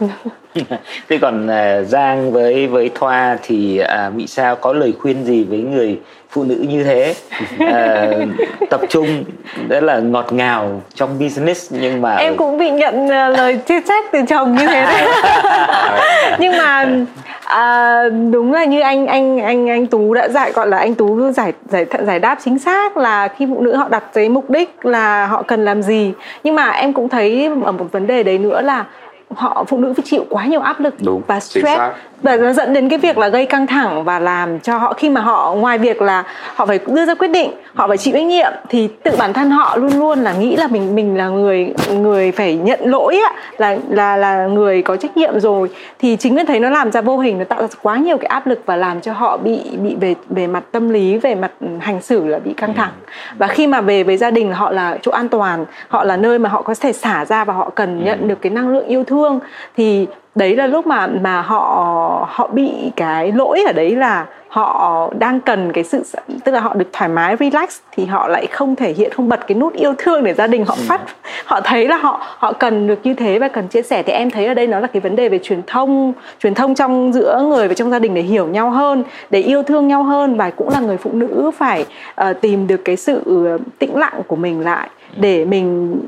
Thế 1.08 1.18
còn 1.22 1.46
uh, 1.46 1.86
Giang 1.88 2.32
với 2.32 2.66
với 2.66 2.90
Thoa 2.94 3.38
thì 3.42 3.80
uh, 3.82 4.14
Mỹ 4.14 4.26
Sao 4.26 4.56
có 4.56 4.72
lời 4.72 4.94
khuyên 4.98 5.24
gì 5.24 5.44
với 5.44 5.58
người 5.58 6.00
phụ 6.36 6.44
nữ 6.44 6.64
như 6.68 6.84
thế. 6.84 7.14
Uh, 7.54 8.28
tập 8.70 8.80
trung 8.88 9.24
rất 9.68 9.82
là 9.82 9.98
ngọt 9.98 10.32
ngào 10.32 10.82
trong 10.94 11.18
business 11.18 11.72
nhưng 11.72 12.02
mà 12.02 12.16
em 12.16 12.36
cũng 12.36 12.58
bị 12.58 12.70
nhận 12.70 13.04
uh, 13.04 13.10
lời 13.10 13.58
chê 13.66 13.80
trách 13.80 14.04
từ 14.12 14.18
chồng 14.28 14.54
như 14.54 14.66
thế 14.66 14.82
đấy. 14.82 15.08
Nhưng 16.38 16.56
mà 16.56 16.86
à, 17.44 18.02
đúng 18.30 18.52
là 18.52 18.64
như 18.64 18.80
anh 18.80 19.06
anh 19.06 19.40
anh 19.40 19.70
anh 19.70 19.86
tú 19.86 20.14
đã 20.14 20.28
dạy 20.28 20.52
gọi 20.52 20.68
là 20.68 20.78
anh 20.78 20.94
tú 20.94 21.30
giải 21.30 21.52
giải 21.68 21.86
giải 22.06 22.18
đáp 22.18 22.38
chính 22.44 22.58
xác 22.58 22.96
là 22.96 23.28
khi 23.28 23.46
phụ 23.50 23.60
nữ 23.60 23.76
họ 23.76 23.88
đặt 23.88 24.04
cái 24.12 24.28
mục 24.28 24.50
đích 24.50 24.86
là 24.86 25.26
họ 25.26 25.42
cần 25.42 25.64
làm 25.64 25.82
gì. 25.82 26.12
Nhưng 26.44 26.54
mà 26.54 26.70
em 26.70 26.92
cũng 26.92 27.08
thấy 27.08 27.50
ở 27.64 27.72
một 27.72 27.86
vấn 27.92 28.06
đề 28.06 28.22
đấy 28.22 28.38
nữa 28.38 28.60
là 28.60 28.84
họ 29.34 29.64
phụ 29.68 29.78
nữ 29.78 29.92
phải 29.96 30.04
chịu 30.06 30.24
quá 30.30 30.44
nhiều 30.44 30.60
áp 30.60 30.80
lực 30.80 30.94
Đúng, 31.04 31.22
và 31.26 31.40
stress 31.40 31.80
và 32.22 32.36
nó 32.36 32.52
dẫn 32.52 32.72
đến 32.72 32.88
cái 32.88 32.98
việc 32.98 33.18
là 33.18 33.28
gây 33.28 33.46
căng 33.46 33.66
thẳng 33.66 34.04
và 34.04 34.18
làm 34.18 34.60
cho 34.60 34.78
họ 34.78 34.92
khi 34.92 35.10
mà 35.10 35.20
họ 35.20 35.54
ngoài 35.54 35.78
việc 35.78 36.02
là 36.02 36.24
họ 36.54 36.66
phải 36.66 36.80
đưa 36.86 37.06
ra 37.06 37.14
quyết 37.14 37.28
định 37.28 37.50
họ 37.74 37.88
phải 37.88 37.96
chịu 37.96 38.14
trách 38.14 38.24
nhiệm 38.24 38.52
thì 38.68 38.88
tự 39.02 39.10
bản 39.18 39.32
thân 39.32 39.50
họ 39.50 39.76
luôn 39.76 39.92
luôn 39.98 40.18
là 40.18 40.32
nghĩ 40.32 40.56
là 40.56 40.68
mình 40.68 40.94
mình 40.94 41.16
là 41.16 41.28
người 41.28 41.74
người 41.92 42.32
phải 42.32 42.54
nhận 42.54 42.80
lỗi 42.82 43.20
á 43.24 43.32
là 43.58 43.76
là 43.88 44.16
là 44.16 44.46
người 44.46 44.82
có 44.82 44.96
trách 44.96 45.16
nhiệm 45.16 45.40
rồi. 45.40 45.70
Thì 45.98 46.16
chính 46.16 46.36
vì 46.36 46.44
thấy 46.44 46.60
nó 46.60 46.70
làm 46.70 46.92
ra 46.92 47.00
vô 47.00 47.18
hình 47.18 47.38
nó 47.38 47.44
tạo 47.44 47.60
ra 47.60 47.68
quá 47.82 47.96
nhiều 47.96 48.18
cái 48.18 48.26
áp 48.26 48.46
lực 48.46 48.62
và 48.66 48.76
làm 48.76 49.00
cho 49.00 49.12
họ 49.12 49.36
bị 49.36 49.60
bị 49.82 49.96
về 50.00 50.14
về 50.28 50.46
mặt 50.46 50.64
tâm 50.72 50.88
lý 50.88 51.18
về 51.18 51.34
mặt 51.34 51.50
hành 51.80 52.02
xử 52.02 52.26
là 52.26 52.38
bị 52.38 52.52
căng 52.52 52.74
thẳng. 52.74 52.92
Và 53.38 53.46
khi 53.46 53.66
mà 53.66 53.80
về 53.80 54.02
với 54.02 54.16
gia 54.16 54.30
đình 54.30 54.52
họ 54.52 54.70
là 54.70 54.98
chỗ 55.02 55.12
an 55.12 55.28
toàn 55.28 55.64
họ 55.88 56.04
là 56.04 56.16
nơi 56.16 56.38
mà 56.38 56.48
họ 56.48 56.62
có 56.62 56.74
thể 56.80 56.92
xả 56.92 57.24
ra 57.24 57.44
và 57.44 57.52
họ 57.54 57.70
cần 57.74 58.04
nhận 58.04 58.28
được 58.28 58.42
cái 58.42 58.52
năng 58.52 58.68
lượng 58.68 58.86
yêu 58.86 59.04
thương 59.04 59.40
thì 59.76 60.06
đấy 60.36 60.56
là 60.56 60.66
lúc 60.66 60.86
mà 60.86 61.06
mà 61.06 61.42
họ 61.42 62.28
họ 62.30 62.48
bị 62.52 62.72
cái 62.96 63.32
lỗi 63.32 63.62
ở 63.66 63.72
đấy 63.72 63.96
là 63.96 64.26
họ 64.48 65.10
đang 65.18 65.40
cần 65.40 65.72
cái 65.72 65.84
sự 65.84 66.02
tức 66.44 66.52
là 66.52 66.60
họ 66.60 66.74
được 66.74 66.88
thoải 66.92 67.08
mái 67.08 67.36
relax 67.40 67.78
thì 67.92 68.04
họ 68.04 68.28
lại 68.28 68.46
không 68.46 68.76
thể 68.76 68.92
hiện 68.92 69.12
không 69.12 69.28
bật 69.28 69.46
cái 69.46 69.58
nút 69.58 69.72
yêu 69.72 69.94
thương 69.98 70.24
để 70.24 70.34
gia 70.34 70.46
đình 70.46 70.64
họ 70.64 70.76
phát 70.78 71.00
họ 71.44 71.60
thấy 71.60 71.88
là 71.88 71.96
họ 71.96 72.20
họ 72.38 72.52
cần 72.52 72.86
được 72.86 72.98
như 73.02 73.14
thế 73.14 73.38
và 73.38 73.48
cần 73.48 73.68
chia 73.68 73.82
sẻ. 73.82 74.02
Thì 74.02 74.12
em 74.12 74.30
thấy 74.30 74.46
ở 74.46 74.54
đây 74.54 74.66
nó 74.66 74.80
là 74.80 74.86
cái 74.86 75.00
vấn 75.00 75.16
đề 75.16 75.28
về 75.28 75.38
truyền 75.38 75.62
thông 75.66 76.12
truyền 76.42 76.54
thông 76.54 76.74
trong 76.74 77.12
giữa 77.12 77.42
người 77.48 77.68
và 77.68 77.74
trong 77.74 77.90
gia 77.90 77.98
đình 77.98 78.14
để 78.14 78.22
hiểu 78.22 78.46
nhau 78.46 78.70
hơn 78.70 79.04
để 79.30 79.40
yêu 79.40 79.62
thương 79.62 79.88
nhau 79.88 80.02
hơn 80.02 80.36
và 80.36 80.50
cũng 80.50 80.68
là 80.68 80.80
người 80.80 80.96
phụ 80.96 81.10
nữ 81.12 81.50
phải 81.58 81.86
uh, 82.20 82.40
tìm 82.40 82.66
được 82.66 82.84
cái 82.84 82.96
sự 82.96 83.22
tĩnh 83.78 83.96
lặng 83.96 84.20
của 84.26 84.36
mình 84.36 84.60
lại 84.60 84.88
để 85.20 85.44
mình 85.44 86.00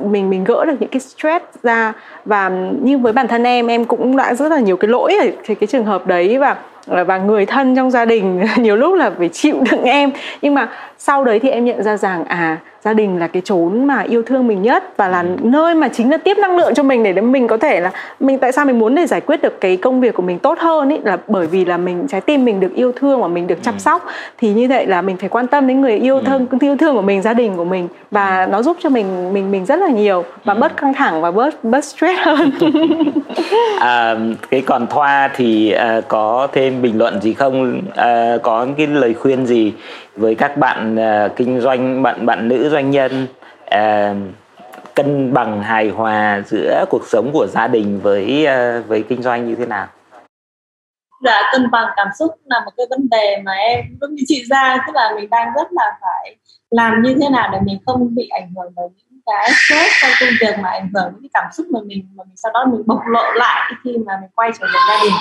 mình 0.00 0.30
mình 0.30 0.44
gỡ 0.44 0.64
được 0.64 0.76
những 0.80 0.90
cái 0.90 1.00
stress 1.00 1.44
ra. 1.62 1.92
Và 2.24 2.48
như 2.82 2.98
với 2.98 3.12
bản 3.12 3.28
thân 3.28 3.42
em 3.44 3.66
em 3.66 3.84
cũng 3.84 4.16
đã 4.16 4.34
rất 4.34 4.48
là 4.48 4.58
nhiều 4.58 4.76
cái 4.76 4.88
lỗi 4.88 5.14
ở 5.20 5.26
cái, 5.46 5.54
cái 5.54 5.66
trường 5.66 5.84
hợp 5.84 6.06
đấy 6.06 6.38
và 6.38 6.56
và 6.86 7.18
người 7.18 7.46
thân 7.46 7.76
trong 7.76 7.90
gia 7.90 8.04
đình 8.04 8.44
nhiều 8.56 8.76
lúc 8.76 8.94
là 8.94 9.10
phải 9.18 9.28
chịu 9.28 9.56
đựng 9.70 9.82
em. 9.82 10.10
Nhưng 10.42 10.54
mà 10.54 10.68
sau 10.98 11.24
đấy 11.24 11.38
thì 11.38 11.50
em 11.50 11.64
nhận 11.64 11.82
ra 11.82 11.96
rằng 11.96 12.24
à 12.24 12.58
gia 12.84 12.92
đình 12.92 13.18
là 13.18 13.26
cái 13.26 13.42
chốn 13.44 13.84
mà 13.84 14.00
yêu 14.00 14.22
thương 14.22 14.46
mình 14.46 14.62
nhất 14.62 14.96
và 14.96 15.08
là 15.08 15.20
ừ. 15.20 15.36
nơi 15.42 15.74
mà 15.74 15.88
chính 15.88 16.10
là 16.10 16.16
tiếp 16.16 16.38
năng 16.38 16.56
lượng 16.56 16.74
cho 16.74 16.82
mình 16.82 17.02
để 17.02 17.20
mình 17.20 17.46
có 17.46 17.56
thể 17.56 17.80
là 17.80 17.90
mình 18.20 18.38
tại 18.38 18.52
sao 18.52 18.64
mình 18.64 18.78
muốn 18.78 18.94
để 18.94 19.06
giải 19.06 19.20
quyết 19.20 19.42
được 19.42 19.60
cái 19.60 19.76
công 19.76 20.00
việc 20.00 20.14
của 20.14 20.22
mình 20.22 20.38
tốt 20.38 20.58
hơn 20.58 20.88
ý? 20.88 20.98
Là 21.04 21.18
bởi 21.28 21.46
vì 21.46 21.64
là 21.64 21.76
mình 21.76 22.06
trái 22.08 22.20
tim 22.20 22.44
mình 22.44 22.60
được 22.60 22.74
yêu 22.74 22.92
thương 22.92 23.20
và 23.22 23.28
mình 23.28 23.46
được 23.46 23.62
chăm 23.62 23.74
ừ. 23.74 23.78
sóc. 23.78 24.06
Thì 24.38 24.52
như 24.52 24.66
vậy 24.68 24.86
là 24.86 25.02
mình 25.02 25.16
phải 25.16 25.28
quan 25.28 25.46
tâm 25.46 25.66
đến 25.66 25.80
người 25.80 25.96
yêu 25.96 26.16
ừ. 26.16 26.22
thương 26.26 26.46
yêu 26.60 26.76
thương 26.76 26.94
của 26.94 27.02
mình 27.02 27.22
gia 27.22 27.34
đình 27.34 27.56
của 27.56 27.64
mình. 27.64 27.88
Và 28.10 28.46
nó 28.46 28.62
giúp 28.62 28.76
cho 28.82 28.88
mình 28.88 29.32
mình 29.32 29.50
mình 29.50 29.66
rất 29.66 29.80
là 29.80 29.88
nhiều 29.88 30.24
và 30.44 30.54
bớt 30.54 30.76
căng 30.76 30.94
thẳng 30.94 31.20
và 31.22 31.30
bớt 31.30 31.64
bớt 31.64 31.84
stress 31.84 32.20
hơn. 32.20 32.50
À, 33.78 34.16
cái 34.50 34.60
còn 34.60 34.86
thoa 34.86 35.30
thì 35.36 35.70
à, 35.70 36.00
có 36.08 36.48
thêm 36.52 36.82
bình 36.82 36.98
luận 36.98 37.20
gì 37.20 37.34
không? 37.34 37.82
À, 37.96 38.36
có 38.42 38.66
cái 38.76 38.86
lời 38.86 39.14
khuyên 39.14 39.46
gì 39.46 39.72
với 40.16 40.34
các 40.34 40.56
bạn 40.56 40.96
uh, 40.96 41.36
kinh 41.36 41.60
doanh 41.60 42.02
bạn 42.02 42.26
bạn 42.26 42.48
nữ 42.48 42.68
doanh 42.68 42.90
nhân 42.90 43.26
uh, 43.64 44.16
cân 44.94 45.34
bằng 45.34 45.62
hài 45.62 45.88
hòa 45.88 46.42
giữa 46.46 46.84
cuộc 46.90 47.02
sống 47.06 47.30
của 47.32 47.46
gia 47.46 47.66
đình 47.68 48.00
với 48.00 48.46
uh, 48.46 48.88
với 48.88 49.04
kinh 49.08 49.22
doanh 49.22 49.48
như 49.48 49.54
thế 49.54 49.66
nào? 49.66 49.86
Dạ 51.24 51.42
cân 51.52 51.70
bằng 51.70 51.88
cảm 51.96 52.08
xúc 52.18 52.30
là 52.44 52.60
một 52.64 52.70
cái 52.76 52.86
vấn 52.90 53.08
đề 53.10 53.42
mà 53.44 53.52
em 53.52 53.84
cũng 54.00 54.14
như 54.14 54.22
chị 54.26 54.44
ra 54.50 54.76
tức 54.86 54.92
là 54.94 55.12
mình 55.16 55.30
đang 55.30 55.48
rất 55.56 55.66
là 55.70 55.92
phải 56.00 56.36
làm 56.70 57.02
như 57.02 57.16
thế 57.20 57.28
nào 57.28 57.48
để 57.52 57.58
mình 57.66 57.78
không 57.86 58.14
bị 58.14 58.28
ảnh 58.28 58.52
hưởng 58.56 58.72
bởi 58.76 58.86
những 58.96 59.20
cái 59.26 59.50
stress 59.50 59.90
trong 60.02 60.10
công 60.20 60.34
việc 60.40 60.58
mà 60.62 60.68
ảnh 60.68 60.90
hưởng 60.94 61.12
những 61.12 61.22
cái 61.22 61.30
cảm 61.34 61.52
xúc 61.52 61.66
mà 61.70 61.80
mình 61.86 62.06
mà 62.16 62.24
mình 62.24 62.36
sau 62.36 62.52
đó 62.52 62.64
mình 62.70 62.82
bộc 62.86 63.00
lộ 63.06 63.32
lại 63.34 63.72
khi 63.84 63.90
mà 64.06 64.12
mình 64.20 64.30
quay 64.34 64.50
trở 64.60 64.66
về 64.66 64.80
gia 64.88 65.04
đình. 65.04 65.14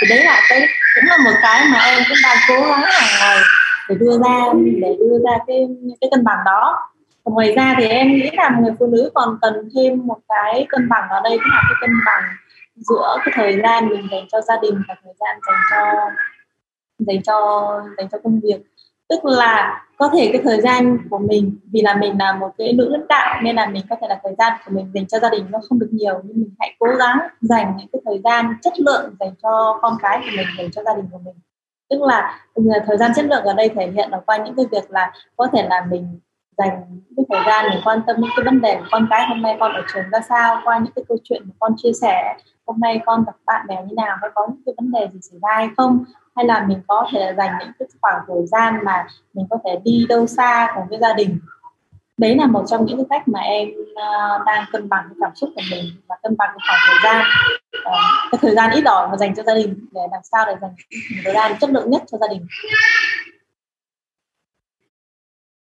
Thì 0.00 0.06
đấy 0.10 0.24
là 0.24 0.40
cái 0.48 0.60
cũng 0.94 1.04
là 1.04 1.18
một 1.24 1.36
cái 1.42 1.64
mà 1.72 1.78
em 1.78 1.98
cũng 2.08 2.18
đang 2.22 2.36
cố 2.48 2.54
gắng 2.54 2.82
hàng 2.82 3.20
ngày 3.20 3.38
để 3.90 3.96
đưa 4.00 4.18
ra, 4.18 4.44
để 4.82 4.96
đưa 5.00 5.18
ra 5.24 5.38
cái 5.46 5.68
cái 6.00 6.10
cân 6.10 6.24
bằng 6.24 6.38
đó. 6.44 6.78
Còn 7.24 7.34
ngoài 7.34 7.52
ra 7.56 7.74
thì 7.78 7.86
em 7.86 8.08
nghĩ 8.08 8.30
là 8.32 8.58
người 8.60 8.72
phụ 8.78 8.86
nữ 8.86 9.10
còn 9.14 9.38
cần 9.42 9.68
thêm 9.74 10.06
một 10.06 10.18
cái 10.28 10.66
cân 10.68 10.88
bằng 10.88 11.08
ở 11.08 11.20
đây, 11.24 11.38
cũng 11.38 11.50
là 11.54 11.62
cái 11.62 11.76
cân 11.80 11.90
bằng 12.06 12.22
giữa 12.76 13.16
cái 13.24 13.32
thời 13.36 13.60
gian 13.62 13.88
mình 13.88 14.08
dành 14.10 14.24
cho 14.32 14.40
gia 14.40 14.56
đình 14.62 14.82
và 14.88 14.94
thời 15.04 15.14
gian 15.20 15.38
dành 15.46 15.60
cho 15.70 16.10
dành 16.98 17.22
cho 17.22 17.80
dành 17.96 18.08
cho 18.08 18.18
công 18.24 18.40
việc. 18.40 18.60
Tức 19.08 19.24
là 19.24 19.84
có 19.96 20.10
thể 20.12 20.30
cái 20.32 20.42
thời 20.44 20.60
gian 20.60 20.98
của 21.10 21.18
mình, 21.18 21.58
vì 21.72 21.80
là 21.80 21.94
mình 21.94 22.18
là 22.18 22.32
một 22.32 22.50
cái 22.58 22.72
nữ 22.72 22.88
lãnh 22.88 23.08
đạo 23.08 23.40
nên 23.42 23.56
là 23.56 23.66
mình 23.66 23.82
có 23.90 23.96
thể 24.00 24.06
là 24.08 24.20
thời 24.22 24.34
gian 24.38 24.52
của 24.64 24.72
mình 24.74 24.90
dành 24.94 25.06
cho 25.06 25.18
gia 25.18 25.30
đình 25.30 25.46
nó 25.50 25.58
không 25.68 25.78
được 25.78 25.88
nhiều, 25.90 26.20
nhưng 26.24 26.36
mình 26.36 26.54
hãy 26.58 26.76
cố 26.78 26.86
gắng 26.98 27.18
dành 27.40 27.74
những 27.78 27.88
cái 27.92 28.02
thời 28.04 28.20
gian 28.24 28.54
chất 28.62 28.72
lượng 28.80 29.14
dành 29.20 29.32
cho 29.42 29.78
con 29.82 29.96
cái 30.02 30.18
của 30.18 30.30
mình, 30.36 30.46
dành 30.58 30.70
cho 30.70 30.82
gia 30.82 30.94
đình 30.94 31.04
của 31.12 31.18
mình 31.24 31.34
tức 31.90 32.02
là 32.02 32.40
ừ, 32.54 32.62
thời 32.86 32.98
gian 32.98 33.12
chất 33.16 33.24
lượng 33.24 33.44
ở 33.44 33.54
đây 33.54 33.68
thể 33.68 33.90
hiện 33.90 34.10
là 34.10 34.20
qua 34.26 34.36
những 34.36 34.54
cái 34.56 34.66
việc 34.72 34.90
là 34.90 35.12
có 35.36 35.46
thể 35.52 35.66
là 35.70 35.86
mình 35.90 36.20
dành 36.58 37.00
cái 37.16 37.24
thời 37.28 37.40
gian 37.46 37.66
để 37.70 37.80
quan 37.84 38.00
tâm 38.06 38.16
những 38.18 38.30
cái 38.36 38.44
vấn 38.44 38.60
đề 38.60 38.76
của 38.76 38.86
con 38.90 39.06
cái. 39.10 39.26
Hôm 39.28 39.42
nay 39.42 39.56
con 39.60 39.72
ở 39.72 39.82
trường 39.94 40.10
ra 40.12 40.20
sao 40.28 40.60
qua 40.64 40.78
những 40.78 40.92
cái 40.96 41.04
câu 41.08 41.18
chuyện 41.24 41.42
mà 41.44 41.52
con 41.58 41.74
chia 41.76 41.92
sẻ 41.92 42.36
hôm 42.70 42.80
nay 42.80 43.00
con 43.06 43.24
gặp 43.24 43.32
bạn 43.46 43.66
bè 43.66 43.76
như 43.88 43.94
nào 43.94 44.16
hay 44.20 44.30
có 44.34 44.46
những 44.48 44.62
cái 44.66 44.74
vấn 44.76 44.92
đề 44.92 45.08
gì 45.12 45.18
xảy 45.22 45.38
ra 45.42 45.54
hay 45.54 45.68
không? 45.76 46.04
Hay 46.36 46.44
là 46.44 46.64
mình 46.68 46.80
có 46.86 47.06
thể 47.12 47.34
dành 47.36 47.56
những 47.60 47.70
cái 47.78 47.88
khoảng 48.00 48.24
thời 48.26 48.46
gian 48.46 48.78
mà 48.84 49.06
mình 49.34 49.46
có 49.50 49.58
thể 49.64 49.78
đi 49.84 50.06
đâu 50.08 50.26
xa 50.26 50.72
cùng 50.74 50.84
với 50.88 50.98
gia 50.98 51.12
đình? 51.12 51.38
Đấy 52.18 52.36
là 52.36 52.46
một 52.46 52.64
trong 52.66 52.86
những 52.86 52.96
cái 52.96 53.06
cách 53.10 53.28
mà 53.28 53.40
em 53.40 53.68
uh, 53.68 54.46
đang 54.46 54.64
cân 54.72 54.88
bằng 54.88 55.04
cái 55.08 55.16
cảm 55.20 55.34
xúc 55.34 55.50
của 55.54 55.62
mình 55.70 55.84
và 56.08 56.16
cân 56.22 56.36
bằng 56.36 56.50
cái 56.52 56.58
khoảng 56.68 56.80
thời 56.86 56.98
gian 57.04 57.26
cái 58.32 58.38
thời 58.42 58.54
gian 58.54 58.70
ít 58.70 58.84
ỏi 58.84 59.08
mà 59.10 59.16
dành 59.16 59.34
cho 59.34 59.42
gia 59.42 59.54
đình 59.54 59.86
để 59.92 60.00
làm 60.12 60.20
sao 60.32 60.44
để 60.46 60.54
dành 60.60 60.70
thời 61.24 61.34
gian 61.34 61.52
chất 61.60 61.70
lượng 61.70 61.90
nhất 61.90 62.02
cho 62.12 62.18
gia 62.18 62.28
đình. 62.28 62.46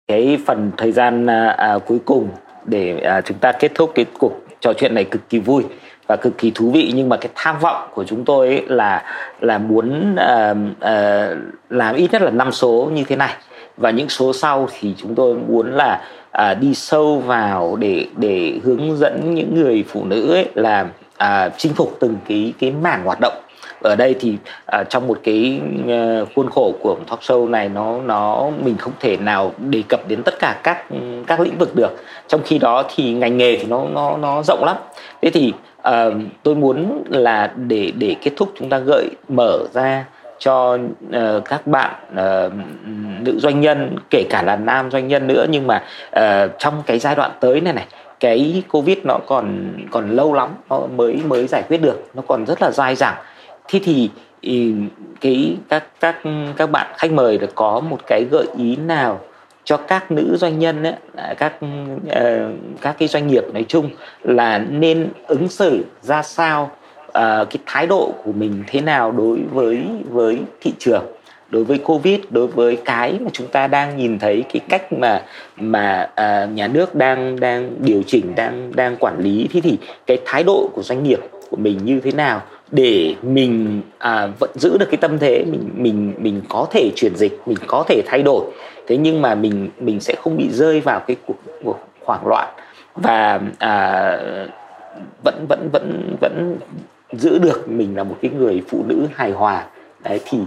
Cái 0.08 0.38
phần 0.46 0.72
thời 0.76 0.92
gian 0.92 1.26
à, 1.26 1.48
à, 1.48 1.78
cuối 1.86 1.98
cùng 2.04 2.28
để 2.64 2.98
à, 2.98 3.20
chúng 3.20 3.38
ta 3.38 3.52
kết 3.52 3.72
thúc 3.74 3.92
cái 3.94 4.06
cuộc 4.18 4.32
trò 4.60 4.72
chuyện 4.72 4.94
này 4.94 5.04
cực 5.04 5.28
kỳ 5.28 5.38
vui 5.38 5.64
và 6.06 6.16
cực 6.16 6.38
kỳ 6.38 6.52
thú 6.54 6.70
vị. 6.70 6.92
Nhưng 6.94 7.08
mà 7.08 7.16
cái 7.16 7.32
tham 7.34 7.58
vọng 7.58 7.88
của 7.94 8.04
chúng 8.04 8.24
tôi 8.24 8.46
ấy 8.48 8.62
là 8.66 9.04
là 9.40 9.58
muốn 9.58 10.14
uh, 10.14 10.56
uh, 10.76 11.38
làm 11.70 11.94
ít 11.94 12.12
nhất 12.12 12.22
là 12.22 12.30
năm 12.30 12.52
số 12.52 12.90
như 12.94 13.04
thế 13.04 13.16
này. 13.16 13.34
Và 13.76 13.90
những 13.90 14.08
số 14.08 14.32
sau 14.32 14.68
thì 14.80 14.94
chúng 14.96 15.14
tôi 15.14 15.34
muốn 15.34 15.72
là 15.72 16.08
uh, 16.38 16.58
đi 16.60 16.74
sâu 16.74 17.18
vào 17.18 17.76
để 17.76 18.06
để 18.16 18.60
hướng 18.64 18.96
dẫn 18.96 19.34
những 19.34 19.54
người 19.54 19.84
phụ 19.88 20.04
nữ 20.04 20.32
ấy 20.32 20.48
là 20.54 20.86
à, 21.24 21.48
chinh 21.58 21.74
phục 21.74 21.96
từng 22.00 22.16
cái 22.28 22.52
cái 22.58 22.70
mảng 22.70 23.04
hoạt 23.04 23.18
động. 23.20 23.34
Ở 23.82 23.96
đây 23.96 24.14
thì 24.20 24.36
à, 24.66 24.84
trong 24.88 25.06
một 25.06 25.20
cái 25.24 25.60
à, 25.88 26.20
khuôn 26.36 26.50
khổ 26.50 26.74
của 26.80 26.96
talk 27.10 27.20
show 27.20 27.50
này 27.50 27.68
nó 27.68 28.00
nó 28.06 28.50
mình 28.64 28.76
không 28.78 28.92
thể 29.00 29.16
nào 29.16 29.52
đề 29.58 29.82
cập 29.88 30.08
đến 30.08 30.22
tất 30.22 30.38
cả 30.38 30.60
các 30.62 30.84
các 31.26 31.40
lĩnh 31.40 31.58
vực 31.58 31.76
được. 31.76 31.90
Trong 32.28 32.40
khi 32.44 32.58
đó 32.58 32.84
thì 32.94 33.12
ngành 33.12 33.36
nghề 33.36 33.56
thì 33.56 33.64
nó 33.64 33.84
nó 33.92 34.16
nó 34.16 34.42
rộng 34.42 34.64
lắm. 34.64 34.76
Thế 35.22 35.30
thì 35.30 35.52
à, 35.82 36.06
tôi 36.42 36.54
muốn 36.54 37.04
là 37.10 37.52
để 37.56 37.92
để 37.98 38.16
kết 38.22 38.30
thúc 38.36 38.52
chúng 38.58 38.68
ta 38.68 38.78
gợi 38.78 39.10
mở 39.28 39.58
ra 39.72 40.04
cho 40.38 40.78
uh, 41.06 41.44
các 41.44 41.66
bạn 41.66 41.94
uh, 42.12 42.52
nữ 43.26 43.38
doanh 43.38 43.60
nhân 43.60 43.96
kể 44.10 44.24
cả 44.30 44.42
là 44.42 44.56
nam 44.56 44.90
doanh 44.90 45.08
nhân 45.08 45.26
nữa 45.26 45.46
nhưng 45.50 45.66
mà 45.66 45.82
uh, 46.16 46.50
trong 46.58 46.82
cái 46.86 46.98
giai 46.98 47.14
đoạn 47.14 47.30
tới 47.40 47.60
này 47.60 47.72
này 47.72 47.86
cái 48.24 48.62
covid 48.70 48.98
nó 49.04 49.18
còn 49.26 49.72
còn 49.90 50.10
lâu 50.10 50.34
lắm 50.34 50.50
nó 50.70 50.80
mới 50.96 51.16
mới 51.26 51.46
giải 51.46 51.62
quyết 51.68 51.82
được 51.82 52.02
nó 52.14 52.22
còn 52.28 52.46
rất 52.46 52.62
là 52.62 52.70
dai 52.70 52.94
dẳng. 52.96 53.14
Thế 53.68 53.80
thì 53.84 54.10
ừ, 54.42 54.50
cái 55.20 55.56
các 55.68 55.84
các 56.00 56.16
các 56.56 56.70
bạn 56.70 56.86
khách 56.96 57.12
mời 57.12 57.38
được 57.38 57.54
có 57.54 57.80
một 57.80 57.98
cái 58.06 58.24
gợi 58.30 58.46
ý 58.58 58.76
nào 58.76 59.20
cho 59.64 59.76
các 59.76 60.10
nữ 60.10 60.36
doanh 60.38 60.58
nhân 60.58 60.82
ấy, 60.82 60.94
à, 61.16 61.34
các 61.38 61.52
ờ, 62.10 62.50
các 62.80 62.96
cái 62.98 63.08
doanh 63.08 63.26
nghiệp 63.26 63.44
nói 63.52 63.64
chung 63.68 63.90
là 64.22 64.58
nên 64.58 65.08
ứng 65.26 65.48
xử 65.48 65.84
ra 66.02 66.22
sao 66.22 66.70
ờ, 67.12 67.46
cái 67.50 67.58
thái 67.66 67.86
độ 67.86 68.12
của 68.24 68.32
mình 68.32 68.64
thế 68.66 68.80
nào 68.80 69.12
đối 69.12 69.38
với 69.52 69.86
với 70.10 70.38
thị 70.60 70.72
trường? 70.78 71.04
Đối 71.54 71.64
với 71.64 71.78
covid 71.78 72.20
đối 72.30 72.46
với 72.46 72.78
cái 72.84 73.18
mà 73.20 73.30
chúng 73.32 73.46
ta 73.46 73.66
đang 73.66 73.96
nhìn 73.96 74.18
thấy 74.18 74.44
cái 74.52 74.60
cách 74.68 74.92
mà 74.92 75.22
mà 75.56 76.08
uh, 76.10 76.50
nhà 76.54 76.68
nước 76.68 76.94
đang 76.94 77.40
đang 77.40 77.70
điều 77.80 78.02
chỉnh 78.06 78.34
đang 78.34 78.72
đang 78.76 78.96
quản 78.96 79.18
lý 79.18 79.48
thế 79.52 79.60
thì 79.60 79.78
cái 80.06 80.18
thái 80.24 80.42
độ 80.42 80.70
của 80.74 80.82
doanh 80.82 81.04
nghiệp 81.04 81.20
của 81.50 81.56
mình 81.56 81.78
như 81.84 82.00
thế 82.00 82.12
nào 82.12 82.42
để 82.70 83.14
mình 83.22 83.82
à, 83.98 84.28
vẫn 84.38 84.50
giữ 84.54 84.78
được 84.78 84.86
cái 84.90 84.96
tâm 84.96 85.18
thế 85.18 85.44
mình 85.44 85.70
mình 85.76 86.12
mình 86.18 86.40
có 86.48 86.66
thể 86.70 86.90
chuyển 86.96 87.16
dịch 87.16 87.40
mình 87.46 87.58
có 87.66 87.84
thể 87.88 88.02
thay 88.06 88.22
đổi. 88.22 88.44
Thế 88.86 88.96
nhưng 88.96 89.22
mà 89.22 89.34
mình 89.34 89.70
mình 89.78 90.00
sẽ 90.00 90.14
không 90.14 90.36
bị 90.36 90.48
rơi 90.50 90.80
vào 90.80 91.00
cái 91.00 91.16
cuộc, 91.26 91.36
cuộc 91.64 91.78
hoảng 92.04 92.26
loạn 92.26 92.48
và 92.94 93.40
à, 93.58 94.18
vẫn 95.24 95.46
vẫn 95.48 95.68
vẫn 95.72 96.16
vẫn 96.20 96.56
giữ 97.12 97.38
được 97.38 97.68
mình 97.68 97.96
là 97.96 98.04
một 98.04 98.16
cái 98.22 98.30
người 98.38 98.62
phụ 98.68 98.84
nữ 98.88 99.06
hài 99.14 99.30
hòa. 99.30 99.66
Đấy 100.04 100.20
thì 100.24 100.38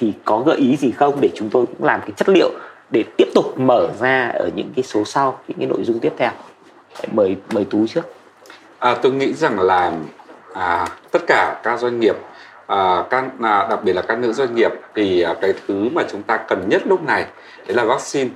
thì 0.00 0.12
có 0.24 0.38
gợi 0.38 0.56
ý 0.56 0.76
gì 0.76 0.90
không 0.90 1.20
để 1.20 1.30
chúng 1.34 1.50
tôi 1.50 1.66
cũng 1.66 1.84
làm 1.84 2.00
cái 2.00 2.10
chất 2.16 2.28
liệu 2.28 2.50
để 2.90 3.04
tiếp 3.16 3.28
tục 3.34 3.58
mở 3.58 3.88
ra 4.00 4.28
ở 4.28 4.50
những 4.54 4.72
cái 4.76 4.82
số 4.82 5.04
sau 5.04 5.38
những 5.48 5.58
cái 5.58 5.66
nội 5.66 5.84
dung 5.84 5.98
tiếp 5.98 6.12
theo? 6.18 6.30
Mời 7.12 7.36
mời 7.52 7.64
tú 7.64 7.86
trước. 7.86 8.14
À, 8.78 8.94
tôi 9.02 9.12
nghĩ 9.12 9.32
rằng 9.32 9.60
là 9.60 9.92
à, 10.54 10.86
tất 11.10 11.22
cả 11.26 11.60
các 11.62 11.80
doanh 11.80 12.00
nghiệp 12.00 12.16
à, 12.66 13.04
các 13.10 13.24
à, 13.42 13.66
đặc 13.70 13.84
biệt 13.84 13.92
là 13.92 14.02
các 14.02 14.18
nữ 14.18 14.32
doanh 14.32 14.54
nghiệp 14.54 14.72
thì 14.94 15.22
à, 15.22 15.34
cái 15.40 15.54
thứ 15.66 15.88
mà 15.92 16.02
chúng 16.10 16.22
ta 16.22 16.36
cần 16.36 16.68
nhất 16.68 16.82
lúc 16.86 17.02
này 17.02 17.26
đấy 17.66 17.76
là 17.76 17.84
vaccine. 17.84 18.30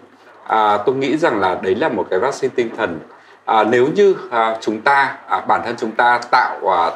À, 0.47 0.79
tôi 0.79 0.95
nghĩ 0.95 1.17
rằng 1.17 1.41
là 1.41 1.59
đấy 1.63 1.75
là 1.75 1.89
một 1.89 2.07
cái 2.11 2.19
vaccine 2.19 2.53
tinh 2.57 2.71
thần. 2.77 3.01
À, 3.45 3.65
nếu 3.65 3.89
như 3.95 4.15
à, 4.31 4.57
chúng 4.61 4.81
ta 4.81 5.17
à, 5.29 5.41
bản 5.41 5.61
thân 5.65 5.75
chúng 5.79 5.93
ta 5.93 6.21
tạo 6.31 6.73
à, 6.73 6.91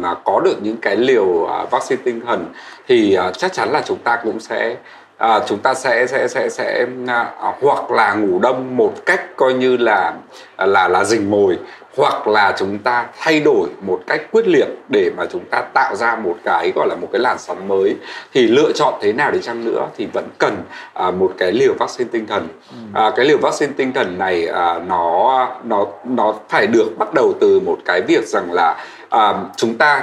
mà 0.00 0.14
có 0.14 0.40
được 0.40 0.56
những 0.62 0.76
cái 0.76 0.96
liều 0.96 1.46
à, 1.46 1.64
vaccine 1.70 2.02
tinh 2.04 2.20
thần 2.26 2.52
thì 2.88 3.14
à, 3.14 3.30
chắc 3.30 3.52
chắn 3.52 3.72
là 3.72 3.82
chúng 3.86 3.98
ta 3.98 4.20
cũng 4.24 4.40
sẽ 4.40 4.76
à, 5.18 5.40
chúng 5.46 5.58
ta 5.58 5.74
sẽ 5.74 6.06
sẽ 6.06 6.28
sẽ 6.28 6.48
sẽ 6.48 6.86
à, 7.06 7.32
hoặc 7.62 7.90
là 7.90 8.14
ngủ 8.14 8.38
đông 8.38 8.76
một 8.76 8.94
cách 9.06 9.36
coi 9.36 9.54
như 9.54 9.76
là 9.76 10.14
là 10.58 10.88
là 10.88 11.04
rình 11.04 11.30
mồi 11.30 11.58
hoặc 11.98 12.28
là 12.28 12.54
chúng 12.58 12.78
ta 12.78 13.06
thay 13.18 13.40
đổi 13.40 13.68
một 13.80 14.00
cách 14.06 14.22
quyết 14.32 14.48
liệt 14.48 14.68
để 14.88 15.10
mà 15.16 15.26
chúng 15.30 15.44
ta 15.44 15.60
tạo 15.60 15.96
ra 15.96 16.16
một 16.16 16.36
cái 16.44 16.72
gọi 16.74 16.88
là 16.88 16.94
một 16.94 17.08
cái 17.12 17.20
làn 17.20 17.38
sóng 17.38 17.68
mới 17.68 17.96
thì 18.34 18.46
lựa 18.46 18.72
chọn 18.72 18.94
thế 19.00 19.12
nào 19.12 19.30
đi 19.30 19.38
chăng 19.42 19.64
nữa 19.64 19.86
thì 19.96 20.06
vẫn 20.12 20.28
cần 20.38 20.56
à, 20.94 21.10
một 21.10 21.32
cái 21.38 21.52
liều 21.52 21.74
vaccine 21.78 22.10
tinh 22.12 22.26
thần 22.26 22.48
ừ. 22.70 22.76
à, 23.00 23.10
cái 23.16 23.26
liều 23.26 23.38
vaccine 23.38 23.72
tinh 23.76 23.92
thần 23.92 24.18
này 24.18 24.46
à, 24.46 24.78
nó 24.86 25.48
nó 25.64 25.86
nó 26.04 26.34
phải 26.48 26.66
được 26.66 26.88
bắt 26.98 27.14
đầu 27.14 27.32
từ 27.40 27.60
một 27.60 27.78
cái 27.84 28.02
việc 28.02 28.26
rằng 28.26 28.52
là 28.52 28.84
à, 29.10 29.34
chúng 29.56 29.78
ta 29.78 30.02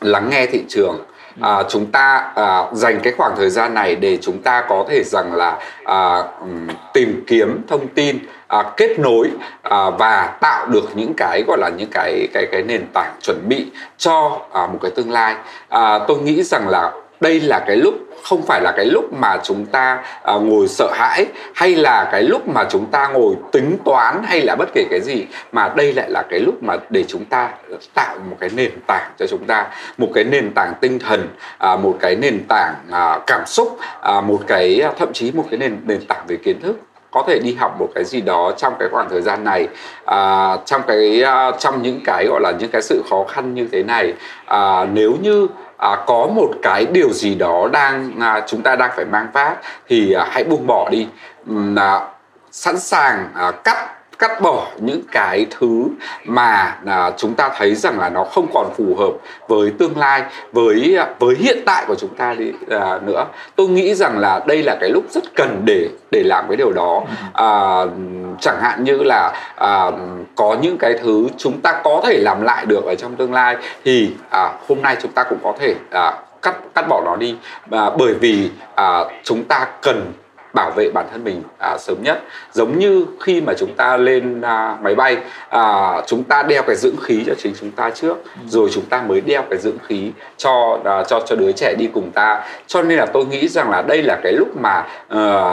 lắng 0.00 0.30
nghe 0.30 0.46
thị 0.46 0.64
trường. 0.68 1.00
À, 1.40 1.62
chúng 1.68 1.86
ta 1.86 2.32
à, 2.34 2.64
dành 2.72 3.00
cái 3.02 3.12
khoảng 3.16 3.36
thời 3.36 3.50
gian 3.50 3.74
này 3.74 3.96
để 3.96 4.18
chúng 4.22 4.42
ta 4.42 4.64
có 4.68 4.84
thể 4.88 5.02
rằng 5.04 5.34
là 5.34 5.58
à, 5.84 6.24
tìm 6.94 7.24
kiếm 7.26 7.62
thông 7.68 7.88
tin 7.88 8.18
à, 8.48 8.62
kết 8.76 8.98
nối 8.98 9.30
à, 9.62 9.90
và 9.90 10.36
tạo 10.40 10.66
được 10.66 10.84
những 10.94 11.14
cái 11.16 11.42
gọi 11.46 11.58
là 11.58 11.68
những 11.68 11.88
cái 11.92 12.28
cái 12.32 12.46
cái 12.52 12.62
nền 12.62 12.86
tảng 12.94 13.12
chuẩn 13.22 13.48
bị 13.48 13.66
cho 13.98 14.38
à, 14.52 14.66
một 14.66 14.78
cái 14.82 14.90
tương 14.90 15.10
lai. 15.10 15.36
À, 15.68 15.98
tôi 16.08 16.18
nghĩ 16.18 16.42
rằng 16.42 16.68
là 16.68 16.92
đây 17.20 17.40
là 17.40 17.64
cái 17.66 17.76
lúc 17.76 17.94
không 18.22 18.42
phải 18.42 18.60
là 18.60 18.72
cái 18.76 18.86
lúc 18.86 19.12
mà 19.12 19.36
chúng 19.42 19.66
ta 19.66 20.04
uh, 20.34 20.42
ngồi 20.42 20.68
sợ 20.68 20.92
hãi 20.94 21.26
hay 21.54 21.74
là 21.74 22.08
cái 22.12 22.22
lúc 22.22 22.48
mà 22.48 22.64
chúng 22.70 22.86
ta 22.86 23.08
ngồi 23.08 23.34
tính 23.52 23.76
toán 23.84 24.22
hay 24.24 24.40
là 24.40 24.56
bất 24.56 24.68
kể 24.74 24.84
cái 24.90 25.00
gì 25.00 25.26
mà 25.52 25.68
đây 25.68 25.92
lại 25.92 26.10
là 26.10 26.22
cái 26.30 26.40
lúc 26.40 26.62
mà 26.62 26.76
để 26.90 27.04
chúng 27.08 27.24
ta 27.24 27.50
tạo 27.94 28.16
một 28.30 28.36
cái 28.40 28.50
nền 28.54 28.70
tảng 28.86 29.10
cho 29.18 29.26
chúng 29.26 29.44
ta 29.44 29.66
một 29.98 30.08
cái 30.14 30.24
nền 30.24 30.52
tảng 30.54 30.74
tinh 30.80 30.98
thần 30.98 31.28
uh, 31.72 31.80
một 31.80 31.96
cái 32.00 32.16
nền 32.16 32.44
tảng 32.48 32.74
uh, 32.88 33.22
cảm 33.26 33.46
xúc 33.46 33.78
uh, 34.18 34.24
một 34.24 34.40
cái 34.46 34.82
thậm 34.98 35.12
chí 35.12 35.32
một 35.32 35.44
cái 35.50 35.58
nền 35.58 35.76
nền 35.86 36.06
tảng 36.06 36.24
về 36.26 36.36
kiến 36.36 36.60
thức. 36.60 36.80
Có 37.10 37.24
thể 37.26 37.38
đi 37.38 37.54
học 37.54 37.76
một 37.78 37.88
cái 37.94 38.04
gì 38.04 38.20
đó 38.20 38.52
trong 38.56 38.74
cái 38.78 38.88
khoảng 38.92 39.08
thời 39.10 39.22
gian 39.22 39.44
này 39.44 39.68
à, 40.06 40.56
trong 40.66 40.82
cái 40.86 41.24
uh, 41.24 41.58
trong 41.58 41.82
những 41.82 42.00
cái 42.04 42.26
gọi 42.26 42.40
là 42.40 42.50
những 42.50 42.70
cái 42.70 42.82
sự 42.82 43.02
khó 43.10 43.24
khăn 43.28 43.54
như 43.54 43.68
thế 43.72 43.82
này 43.82 44.14
à, 44.46 44.84
nếu 44.92 45.14
như 45.22 45.46
à, 45.82 45.96
có 46.06 46.26
một 46.26 46.50
cái 46.62 46.86
điều 46.86 47.12
gì 47.12 47.34
đó 47.34 47.68
đang 47.72 48.20
à, 48.20 48.42
chúng 48.46 48.62
ta 48.62 48.76
đang 48.76 48.90
phải 48.96 49.04
mang 49.04 49.28
vác 49.32 49.56
thì 49.88 50.12
à, 50.12 50.26
hãy 50.30 50.44
buông 50.44 50.66
bỏ 50.66 50.88
đi. 50.90 51.08
À, 51.76 52.00
sẵn 52.50 52.78
sàng 52.78 53.28
à, 53.34 53.50
cắt 53.50 53.88
cắt 54.22 54.40
bỏ 54.40 54.66
những 54.78 55.02
cái 55.12 55.46
thứ 55.50 55.88
mà 56.24 56.76
à, 56.86 57.10
chúng 57.16 57.34
ta 57.34 57.50
thấy 57.56 57.74
rằng 57.74 57.98
là 57.98 58.08
nó 58.08 58.24
không 58.24 58.46
còn 58.54 58.66
phù 58.76 58.96
hợp 58.98 59.12
với 59.48 59.72
tương 59.78 59.98
lai 59.98 60.22
với 60.52 60.96
à, 60.98 61.06
với 61.18 61.36
hiện 61.38 61.58
tại 61.66 61.84
của 61.88 61.94
chúng 61.94 62.14
ta 62.14 62.34
đi 62.34 62.52
à, 62.70 62.98
nữa. 63.06 63.26
Tôi 63.56 63.68
nghĩ 63.68 63.94
rằng 63.94 64.18
là 64.18 64.40
đây 64.46 64.62
là 64.62 64.76
cái 64.80 64.90
lúc 64.90 65.04
rất 65.10 65.24
cần 65.34 65.62
để 65.64 65.88
để 66.10 66.22
làm 66.22 66.44
cái 66.48 66.56
điều 66.56 66.72
đó. 66.72 67.02
À, 67.32 67.48
chẳng 68.40 68.60
hạn 68.60 68.84
như 68.84 69.02
là 69.02 69.32
à, 69.56 69.90
có 70.36 70.56
những 70.62 70.78
cái 70.78 70.94
thứ 71.02 71.28
chúng 71.36 71.60
ta 71.60 71.80
có 71.84 72.02
thể 72.06 72.18
làm 72.18 72.42
lại 72.42 72.66
được 72.66 72.84
ở 72.84 72.94
trong 72.94 73.16
tương 73.16 73.32
lai 73.32 73.56
thì 73.84 74.10
à, 74.30 74.52
hôm 74.68 74.82
nay 74.82 74.96
chúng 75.02 75.12
ta 75.12 75.22
cũng 75.22 75.38
có 75.42 75.52
thể 75.60 75.74
à, 75.90 76.12
cắt 76.42 76.54
cắt 76.74 76.88
bỏ 76.88 77.02
nó 77.04 77.16
đi. 77.16 77.36
À, 77.70 77.90
bởi 77.98 78.14
vì 78.14 78.50
à, 78.74 79.04
chúng 79.22 79.44
ta 79.44 79.66
cần 79.82 80.12
bảo 80.54 80.70
vệ 80.70 80.90
bản 80.94 81.06
thân 81.12 81.24
mình 81.24 81.42
à, 81.58 81.78
sớm 81.78 81.96
nhất. 82.02 82.22
Giống 82.52 82.78
như 82.78 83.06
khi 83.20 83.40
mà 83.40 83.52
chúng 83.58 83.74
ta 83.74 83.96
lên 83.96 84.40
à, 84.40 84.76
máy 84.82 84.94
bay 84.94 85.16
à, 85.48 85.92
chúng 86.06 86.24
ta 86.24 86.42
đeo 86.42 86.62
cái 86.62 86.76
dưỡng 86.76 86.96
khí 87.02 87.22
cho 87.26 87.34
chính 87.38 87.54
chúng 87.60 87.70
ta 87.70 87.90
trước 87.90 88.16
rồi 88.46 88.68
chúng 88.72 88.84
ta 88.84 89.02
mới 89.02 89.20
đeo 89.20 89.42
cái 89.50 89.58
dưỡng 89.58 89.78
khí 89.86 90.10
cho 90.36 90.78
à, 90.84 91.04
cho 91.04 91.20
cho 91.26 91.36
đứa 91.36 91.52
trẻ 91.52 91.74
đi 91.78 91.88
cùng 91.94 92.10
ta. 92.10 92.44
Cho 92.66 92.82
nên 92.82 92.98
là 92.98 93.06
tôi 93.06 93.26
nghĩ 93.26 93.48
rằng 93.48 93.70
là 93.70 93.82
đây 93.82 94.02
là 94.02 94.20
cái 94.22 94.32
lúc 94.32 94.48
mà 94.60 94.86
à, 95.08 95.52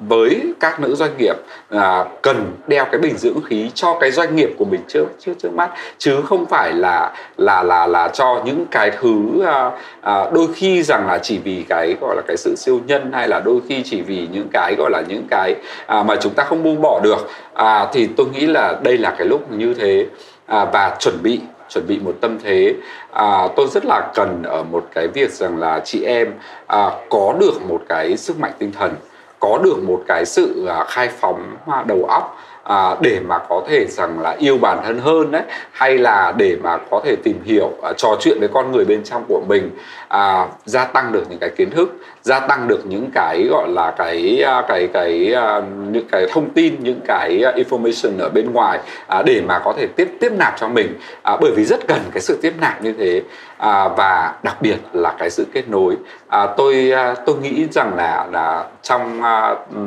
với 0.00 0.52
các 0.60 0.80
nữ 0.80 0.94
doanh 0.94 1.16
nghiệp 1.18 1.36
à, 1.70 2.04
cần 2.22 2.52
đeo 2.66 2.84
cái 2.84 3.00
bình 3.00 3.16
dưỡng 3.16 3.40
khí 3.42 3.70
cho 3.74 3.96
cái 4.00 4.10
doanh 4.10 4.36
nghiệp 4.36 4.50
của 4.58 4.64
mình 4.64 4.80
trước 4.88 5.06
trước 5.20 5.32
trước 5.38 5.52
mắt. 5.52 5.70
Chứ 5.98 6.22
không 6.24 6.46
phải 6.46 6.72
là 6.72 7.12
là 7.36 7.62
là 7.62 7.86
là 7.86 8.08
cho 8.08 8.42
những 8.44 8.66
cái 8.70 8.90
thứ 9.00 9.42
à, 9.46 9.70
à, 10.00 10.30
đôi 10.32 10.46
khi 10.54 10.82
rằng 10.82 11.06
là 11.06 11.18
chỉ 11.18 11.38
vì 11.38 11.64
cái 11.68 11.94
gọi 12.00 12.16
là 12.16 12.22
cái 12.26 12.36
sự 12.36 12.54
siêu 12.56 12.80
nhân 12.86 13.12
hay 13.12 13.28
là 13.28 13.40
đôi 13.40 13.60
khi 13.68 13.82
chỉ 13.84 14.02
vì 14.02 14.28
những 14.32 14.48
cái 14.52 14.74
gọi 14.78 14.90
là 14.90 15.02
những 15.08 15.26
cái 15.30 15.54
à, 15.86 16.02
mà 16.02 16.16
chúng 16.16 16.34
ta 16.34 16.44
không 16.44 16.62
buông 16.62 16.80
bỏ 16.80 17.00
được. 17.00 17.30
À, 17.54 17.86
thì 17.92 18.08
tôi 18.16 18.26
nghĩ 18.32 18.46
là 18.46 18.74
đây 18.82 18.98
là 18.98 19.14
cái 19.18 19.26
lúc 19.26 19.52
như 19.52 19.74
thế. 19.74 20.06
À, 20.46 20.64
và 20.64 20.96
chuẩn 21.00 21.22
bị 21.22 21.40
chuẩn 21.68 21.86
bị 21.86 21.98
một 21.98 22.14
tâm 22.20 22.38
thế. 22.44 22.74
À, 23.12 23.48
tôi 23.56 23.66
rất 23.70 23.84
là 23.84 24.10
cần 24.14 24.42
ở 24.42 24.62
một 24.62 24.86
cái 24.94 25.08
việc 25.08 25.30
rằng 25.30 25.58
là 25.58 25.80
chị 25.84 26.04
em 26.04 26.28
à, 26.66 26.90
có 27.10 27.34
được 27.40 27.62
một 27.68 27.82
cái 27.88 28.16
sức 28.16 28.40
mạnh 28.40 28.52
tinh 28.58 28.72
thần 28.72 28.94
có 29.40 29.58
được 29.64 29.82
một 29.82 30.02
cái 30.08 30.24
sự 30.26 30.66
à, 30.66 30.84
khai 30.88 31.08
phóng 31.08 31.56
à, 31.66 31.84
đầu 31.86 32.04
óc 32.04 32.36
à, 32.64 32.96
để 33.00 33.20
mà 33.20 33.38
có 33.48 33.62
thể 33.68 33.86
rằng 33.88 34.20
là 34.20 34.36
yêu 34.38 34.58
bản 34.58 34.80
thân 34.84 34.98
hơn 34.98 35.30
đấy 35.30 35.42
hay 35.72 35.98
là 35.98 36.32
để 36.36 36.56
mà 36.62 36.78
có 36.90 37.00
thể 37.04 37.16
tìm 37.24 37.40
hiểu 37.44 37.70
à, 37.82 37.92
trò 37.96 38.16
chuyện 38.20 38.40
với 38.40 38.48
con 38.48 38.72
người 38.72 38.84
bên 38.84 39.04
trong 39.04 39.24
của 39.28 39.42
mình 39.48 39.70
à, 40.08 40.46
gia 40.64 40.84
tăng 40.84 41.12
được 41.12 41.22
những 41.30 41.38
cái 41.38 41.50
kiến 41.50 41.70
thức 41.70 41.96
gia 42.22 42.40
tăng 42.40 42.68
được 42.68 42.86
những 42.86 43.10
cái 43.14 43.46
gọi 43.50 43.68
là 43.68 43.90
cái 43.90 44.42
à, 44.46 44.62
cái 44.68 44.88
cái, 44.92 45.30
cái 45.32 45.62
những 45.90 46.08
cái 46.10 46.26
thông 46.32 46.50
tin 46.50 46.76
những 46.80 47.00
cái 47.06 47.42
à, 47.44 47.52
information 47.52 48.18
ở 48.20 48.28
bên 48.28 48.52
ngoài 48.52 48.78
à, 49.06 49.22
để 49.22 49.42
mà 49.46 49.58
có 49.58 49.72
thể 49.76 49.86
tiếp 49.86 50.08
tiếp 50.20 50.32
nạp 50.32 50.54
cho 50.58 50.68
mình. 50.68 50.94
À, 51.22 51.36
bởi 51.40 51.52
vì 51.56 51.64
rất 51.64 51.86
cần 51.88 51.98
cái 52.12 52.20
sự 52.20 52.38
tiếp 52.42 52.52
nạp 52.60 52.82
như 52.82 52.92
thế. 52.98 53.22
À, 53.58 53.88
và 53.88 54.34
đặc 54.42 54.56
biệt 54.62 54.76
là 54.92 55.14
cái 55.18 55.30
sự 55.30 55.46
kết 55.52 55.68
nối. 55.68 55.96
À, 56.28 56.46
tôi 56.56 56.92
tôi 57.26 57.36
nghĩ 57.36 57.66
rằng 57.70 57.94
là 57.96 58.26
là 58.32 58.64
trong 58.82 59.22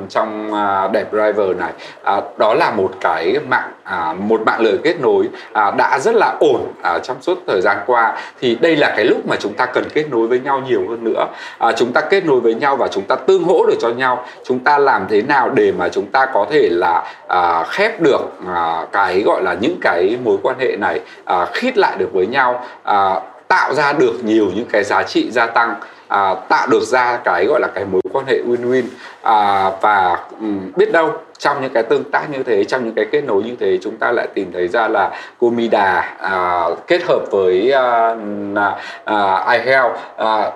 trong 0.09 0.51
đẹp 0.93 1.05
driver 1.11 1.57
này 1.57 1.71
à, 2.03 2.21
đó 2.37 2.53
là 2.53 2.71
một 2.71 2.91
cái 3.01 3.35
mạng 3.49 3.71
à, 3.83 4.13
một 4.13 4.41
mạng 4.45 4.61
lưới 4.61 4.77
kết 4.83 4.95
nối 5.01 5.29
à, 5.53 5.71
đã 5.71 5.99
rất 5.99 6.15
là 6.15 6.37
ổn 6.39 6.73
à, 6.83 6.99
trong 6.99 7.21
suốt 7.21 7.37
thời 7.47 7.61
gian 7.61 7.77
qua. 7.85 8.17
Thì 8.39 8.57
đây 8.61 8.75
là 8.75 8.93
cái 8.95 9.05
lúc 9.05 9.27
mà 9.27 9.35
chúng 9.39 9.53
ta 9.53 9.65
cần 9.65 9.83
kết 9.93 10.05
nối 10.11 10.27
với 10.27 10.39
nhau 10.39 10.61
nhiều 10.67 10.81
hơn 10.89 11.03
nữa. 11.03 11.27
À, 11.57 11.71
chúng 11.71 11.91
ta 11.93 12.01
kết 12.01 12.25
nối 12.25 12.39
với 12.39 12.53
nhau 12.53 12.75
và 12.75 12.87
chúng 12.87 13.03
ta 13.03 13.15
tương 13.15 13.43
hỗ 13.43 13.65
được 13.65 13.77
cho 13.79 13.89
nhau. 13.89 14.25
Chúng 14.45 14.59
ta 14.59 14.77
làm 14.77 15.05
thế 15.09 15.21
nào 15.21 15.49
để 15.49 15.71
mà 15.71 15.89
chúng 15.89 16.05
ta 16.05 16.25
có 16.33 16.45
thể 16.49 16.69
là 16.71 17.03
à, 17.27 17.63
khép 17.63 18.01
được 18.01 18.21
à, 18.47 18.85
cái 18.91 19.21
gọi 19.21 19.43
là 19.43 19.55
những 19.61 19.77
cái 19.81 20.17
mối 20.23 20.37
quan 20.43 20.55
hệ 20.59 20.75
này 20.79 20.99
à, 21.25 21.45
khít 21.53 21.77
lại 21.77 21.95
được 21.97 22.09
với 22.13 22.27
nhau 22.27 22.65
à, 22.83 23.19
tạo 23.47 23.73
ra 23.73 23.93
được 23.93 24.23
nhiều 24.23 24.47
những 24.55 24.65
cái 24.71 24.83
giá 24.83 25.03
trị 25.03 25.31
gia 25.31 25.45
tăng 25.45 25.75
à, 26.11 26.35
tạo 26.49 26.67
được 26.67 26.83
ra 26.83 27.19
cái 27.23 27.45
gọi 27.45 27.59
là 27.59 27.67
cái 27.75 27.85
mối 27.85 28.01
quan 28.13 28.25
hệ 28.25 28.41
win-win 28.47 28.83
à, 29.21 29.69
và 29.81 30.19
um, 30.39 30.71
biết 30.75 30.91
đâu 30.91 31.11
trong 31.37 31.61
những 31.61 31.73
cái 31.73 31.83
tương 31.83 32.11
tác 32.11 32.29
như 32.29 32.43
thế 32.43 32.63
trong 32.63 32.85
những 32.85 32.95
cái 32.95 33.05
kết 33.11 33.21
nối 33.21 33.43
như 33.43 33.55
thế 33.59 33.79
chúng 33.81 33.97
ta 33.97 34.11
lại 34.11 34.27
tìm 34.33 34.51
thấy 34.53 34.67
ra 34.67 34.87
là 34.87 35.11
Comida 35.39 36.15
à, 36.19 36.65
kết 36.87 37.03
hợp 37.03 37.21
với 37.31 37.71
à, 37.71 38.15
à, 38.55 38.75
à 39.05 39.57
iHealth 39.57 39.95
à, 40.17 40.51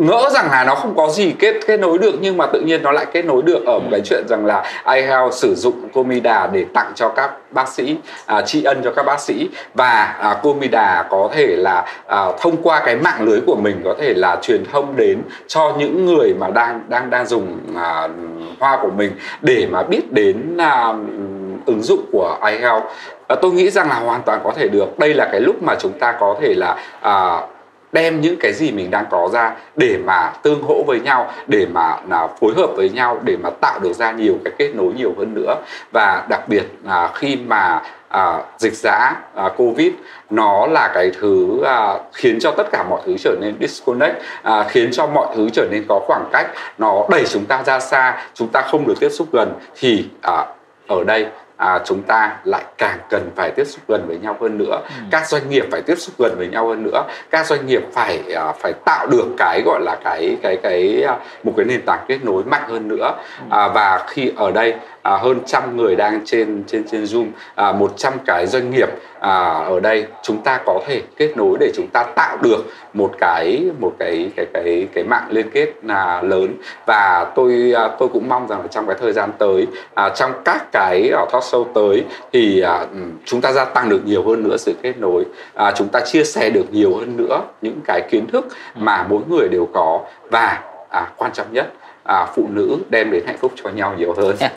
ngỡ 0.00 0.30
rằng 0.32 0.50
là 0.50 0.64
nó 0.64 0.74
không 0.74 0.94
có 0.96 1.08
gì 1.08 1.34
kết 1.38 1.54
kết 1.66 1.80
nối 1.80 1.98
được 1.98 2.14
nhưng 2.20 2.36
mà 2.36 2.46
tự 2.46 2.60
nhiên 2.60 2.82
nó 2.82 2.92
lại 2.92 3.06
kết 3.12 3.24
nối 3.24 3.42
được 3.42 3.66
ở 3.66 3.78
một 3.78 3.88
cái 3.90 4.00
chuyện 4.04 4.24
rằng 4.28 4.46
là 4.46 4.64
iHealth 4.94 5.32
sử 5.32 5.54
dụng 5.54 5.88
Comida 5.94 6.46
để 6.52 6.64
tặng 6.74 6.92
cho 6.94 7.08
các 7.08 7.30
bác 7.50 7.68
sĩ 7.68 7.96
à, 8.26 8.42
tri 8.42 8.64
ân 8.64 8.80
cho 8.84 8.92
các 8.96 9.06
bác 9.06 9.20
sĩ. 9.20 9.48
Và 9.74 10.14
à, 10.20 10.34
Comida 10.42 11.06
có 11.10 11.30
thể 11.32 11.46
là 11.46 11.84
à, 12.06 12.24
thông 12.40 12.56
qua 12.62 12.82
cái 12.84 12.96
mạng 12.96 13.22
lưới 13.22 13.40
của 13.46 13.56
mình 13.56 13.80
có 13.84 13.94
thể 13.98 14.14
là 14.14 14.36
truyền 14.42 14.64
thông 14.72 14.96
đến 14.96 15.22
cho 15.46 15.72
những 15.78 16.06
người 16.06 16.34
mà 16.38 16.48
đang 16.48 16.80
đang 16.88 17.10
đang 17.10 17.26
dùng 17.26 17.58
à, 17.76 18.08
hoa 18.60 18.78
của 18.82 18.90
mình 18.90 19.12
để 19.40 19.66
mà 19.70 19.82
biết 19.82 20.12
đến 20.12 20.56
à, 20.56 20.94
ứng 21.66 21.82
dụng 21.82 22.04
của 22.12 22.38
iHealth. 22.46 22.84
À, 23.28 23.36
tôi 23.42 23.52
nghĩ 23.52 23.70
rằng 23.70 23.88
là 23.88 23.94
hoàn 23.94 24.22
toàn 24.22 24.40
có 24.44 24.52
thể 24.56 24.68
được. 24.68 24.98
Đây 24.98 25.14
là 25.14 25.28
cái 25.32 25.40
lúc 25.40 25.62
mà 25.62 25.74
chúng 25.78 25.92
ta 25.92 26.12
có 26.20 26.36
thể 26.40 26.54
là 26.54 26.76
à, 27.00 27.40
đem 27.92 28.20
những 28.20 28.36
cái 28.40 28.52
gì 28.52 28.72
mình 28.72 28.90
đang 28.90 29.04
có 29.10 29.28
ra 29.32 29.52
để 29.76 29.98
mà 30.04 30.32
tương 30.42 30.62
hỗ 30.62 30.82
với 30.86 31.00
nhau 31.00 31.30
để 31.46 31.66
mà 31.72 31.96
là 32.08 32.28
phối 32.40 32.52
hợp 32.56 32.70
với 32.76 32.90
nhau 32.90 33.18
để 33.24 33.36
mà 33.36 33.50
tạo 33.50 33.78
được 33.78 33.92
ra 33.92 34.12
nhiều 34.12 34.34
cái 34.44 34.52
kết 34.58 34.74
nối 34.74 34.92
nhiều 34.96 35.14
hơn 35.18 35.34
nữa. 35.34 35.54
Và 35.92 36.26
đặc 36.28 36.48
biệt 36.48 36.64
là 36.84 37.10
khi 37.14 37.36
mà 37.46 37.82
à, 38.08 38.42
dịch 38.58 38.74
giã 38.74 39.16
à, 39.34 39.48
covid 39.56 39.92
nó 40.30 40.66
là 40.66 40.90
cái 40.94 41.10
thứ 41.20 41.62
à, 41.64 41.98
khiến 42.12 42.38
cho 42.40 42.50
tất 42.50 42.66
cả 42.72 42.84
mọi 42.90 43.00
thứ 43.06 43.16
trở 43.18 43.36
nên 43.40 43.54
disconnect 43.60 44.22
à, 44.42 44.64
khiến 44.68 44.90
cho 44.92 45.06
mọi 45.06 45.26
thứ 45.36 45.48
trở 45.52 45.66
nên 45.70 45.84
có 45.88 46.00
khoảng 46.06 46.28
cách 46.32 46.46
nó 46.78 47.06
đẩy 47.10 47.24
chúng 47.24 47.44
ta 47.44 47.62
ra 47.62 47.80
xa 47.80 48.24
chúng 48.34 48.48
ta 48.48 48.60
không 48.60 48.86
được 48.86 48.94
tiếp 49.00 49.08
xúc 49.08 49.28
gần 49.32 49.52
thì 49.80 50.08
à, 50.22 50.46
ở 50.86 51.04
đây 51.04 51.26
à, 51.60 51.80
chúng 51.84 52.02
ta 52.02 52.36
lại 52.44 52.64
càng 52.78 52.98
cần 53.10 53.30
phải 53.36 53.50
tiếp 53.50 53.64
xúc 53.64 53.82
gần 53.88 54.04
với 54.06 54.18
nhau 54.18 54.36
hơn 54.40 54.58
nữa 54.58 54.80
ừ. 54.88 55.02
các 55.10 55.28
doanh 55.28 55.50
nghiệp 55.50 55.64
phải 55.70 55.82
tiếp 55.82 55.94
xúc 55.94 56.14
gần 56.18 56.34
với 56.36 56.48
nhau 56.48 56.68
hơn 56.68 56.82
nữa 56.82 57.04
các 57.30 57.46
doanh 57.46 57.66
nghiệp 57.66 57.82
phải 57.92 58.22
à, 58.34 58.52
phải 58.52 58.72
tạo 58.84 59.06
được 59.06 59.24
cái 59.38 59.62
gọi 59.64 59.80
là 59.80 59.96
cái 60.04 60.36
cái 60.42 60.56
cái 60.62 61.02
à, 61.08 61.16
một 61.44 61.52
cái 61.56 61.66
nền 61.66 61.82
tảng 61.86 62.04
kết 62.08 62.18
nối 62.24 62.44
mạnh 62.44 62.62
hơn 62.68 62.88
nữa 62.88 63.14
ừ. 63.38 63.44
à, 63.50 63.68
và 63.68 64.04
khi 64.08 64.32
ở 64.36 64.50
đây 64.50 64.74
à, 65.02 65.16
hơn 65.16 65.40
trăm 65.46 65.76
người 65.76 65.96
đang 65.96 66.20
trên 66.24 66.64
trên 66.66 66.84
trên 66.90 67.04
zoom. 67.04 67.26
À, 67.54 67.72
100 67.72 68.12
cái 68.26 68.46
doanh 68.46 68.70
nghiệp 68.70 68.88
à, 69.20 69.34
ở 69.48 69.80
đây 69.80 70.06
chúng 70.22 70.42
ta 70.42 70.60
có 70.66 70.80
thể 70.86 71.02
kết 71.16 71.36
nối 71.36 71.56
để 71.60 71.72
chúng 71.74 71.86
ta 71.92 72.02
tạo 72.02 72.36
được 72.42 72.64
một 72.94 73.12
cái 73.18 73.64
một 73.78 73.92
cái 73.98 74.30
cái 74.36 74.46
cái 74.52 74.88
cái 74.94 75.04
mạng 75.04 75.26
liên 75.30 75.50
kết 75.50 75.72
là 75.82 76.22
lớn. 76.22 76.54
Và 76.86 77.32
tôi 77.34 77.72
à, 77.76 77.88
tôi 77.98 78.08
cũng 78.08 78.28
mong 78.28 78.48
rằng 78.48 78.60
là 78.60 78.66
trong 78.66 78.86
cái 78.86 78.96
thời 79.00 79.12
gian 79.12 79.30
tới 79.38 79.66
à, 79.94 80.08
trong 80.08 80.32
các 80.44 80.72
cái 80.72 81.08
ở 81.12 81.26
talk 81.32 81.42
show 81.42 81.64
tới 81.74 82.04
thì 82.32 82.60
à, 82.60 82.86
chúng 83.24 83.40
ta 83.40 83.52
gia 83.52 83.64
tăng 83.64 83.88
được 83.88 84.00
nhiều 84.04 84.22
hơn 84.28 84.42
nữa 84.42 84.56
sự 84.56 84.74
kết 84.82 84.98
nối. 84.98 85.24
À, 85.54 85.72
chúng 85.76 85.88
ta 85.88 86.00
chia 86.00 86.24
sẻ 86.24 86.50
được 86.50 86.64
nhiều 86.72 86.96
hơn 86.96 87.16
nữa 87.16 87.40
những 87.62 87.80
cái 87.84 88.00
kiến 88.10 88.26
thức 88.26 88.48
mà 88.74 89.06
mỗi 89.08 89.20
người 89.28 89.48
đều 89.48 89.68
có. 89.72 90.00
Và 90.30 90.60
à, 90.88 91.10
quan 91.16 91.32
trọng 91.32 91.46
nhất 91.52 91.72
à, 92.10 92.26
phụ 92.34 92.46
nữ 92.50 92.78
đem 92.90 93.10
đến 93.10 93.22
hạnh 93.26 93.36
phúc 93.40 93.52
cho 93.64 93.70
nhau 93.70 93.94
nhiều 93.98 94.14
hơn. 94.16 94.36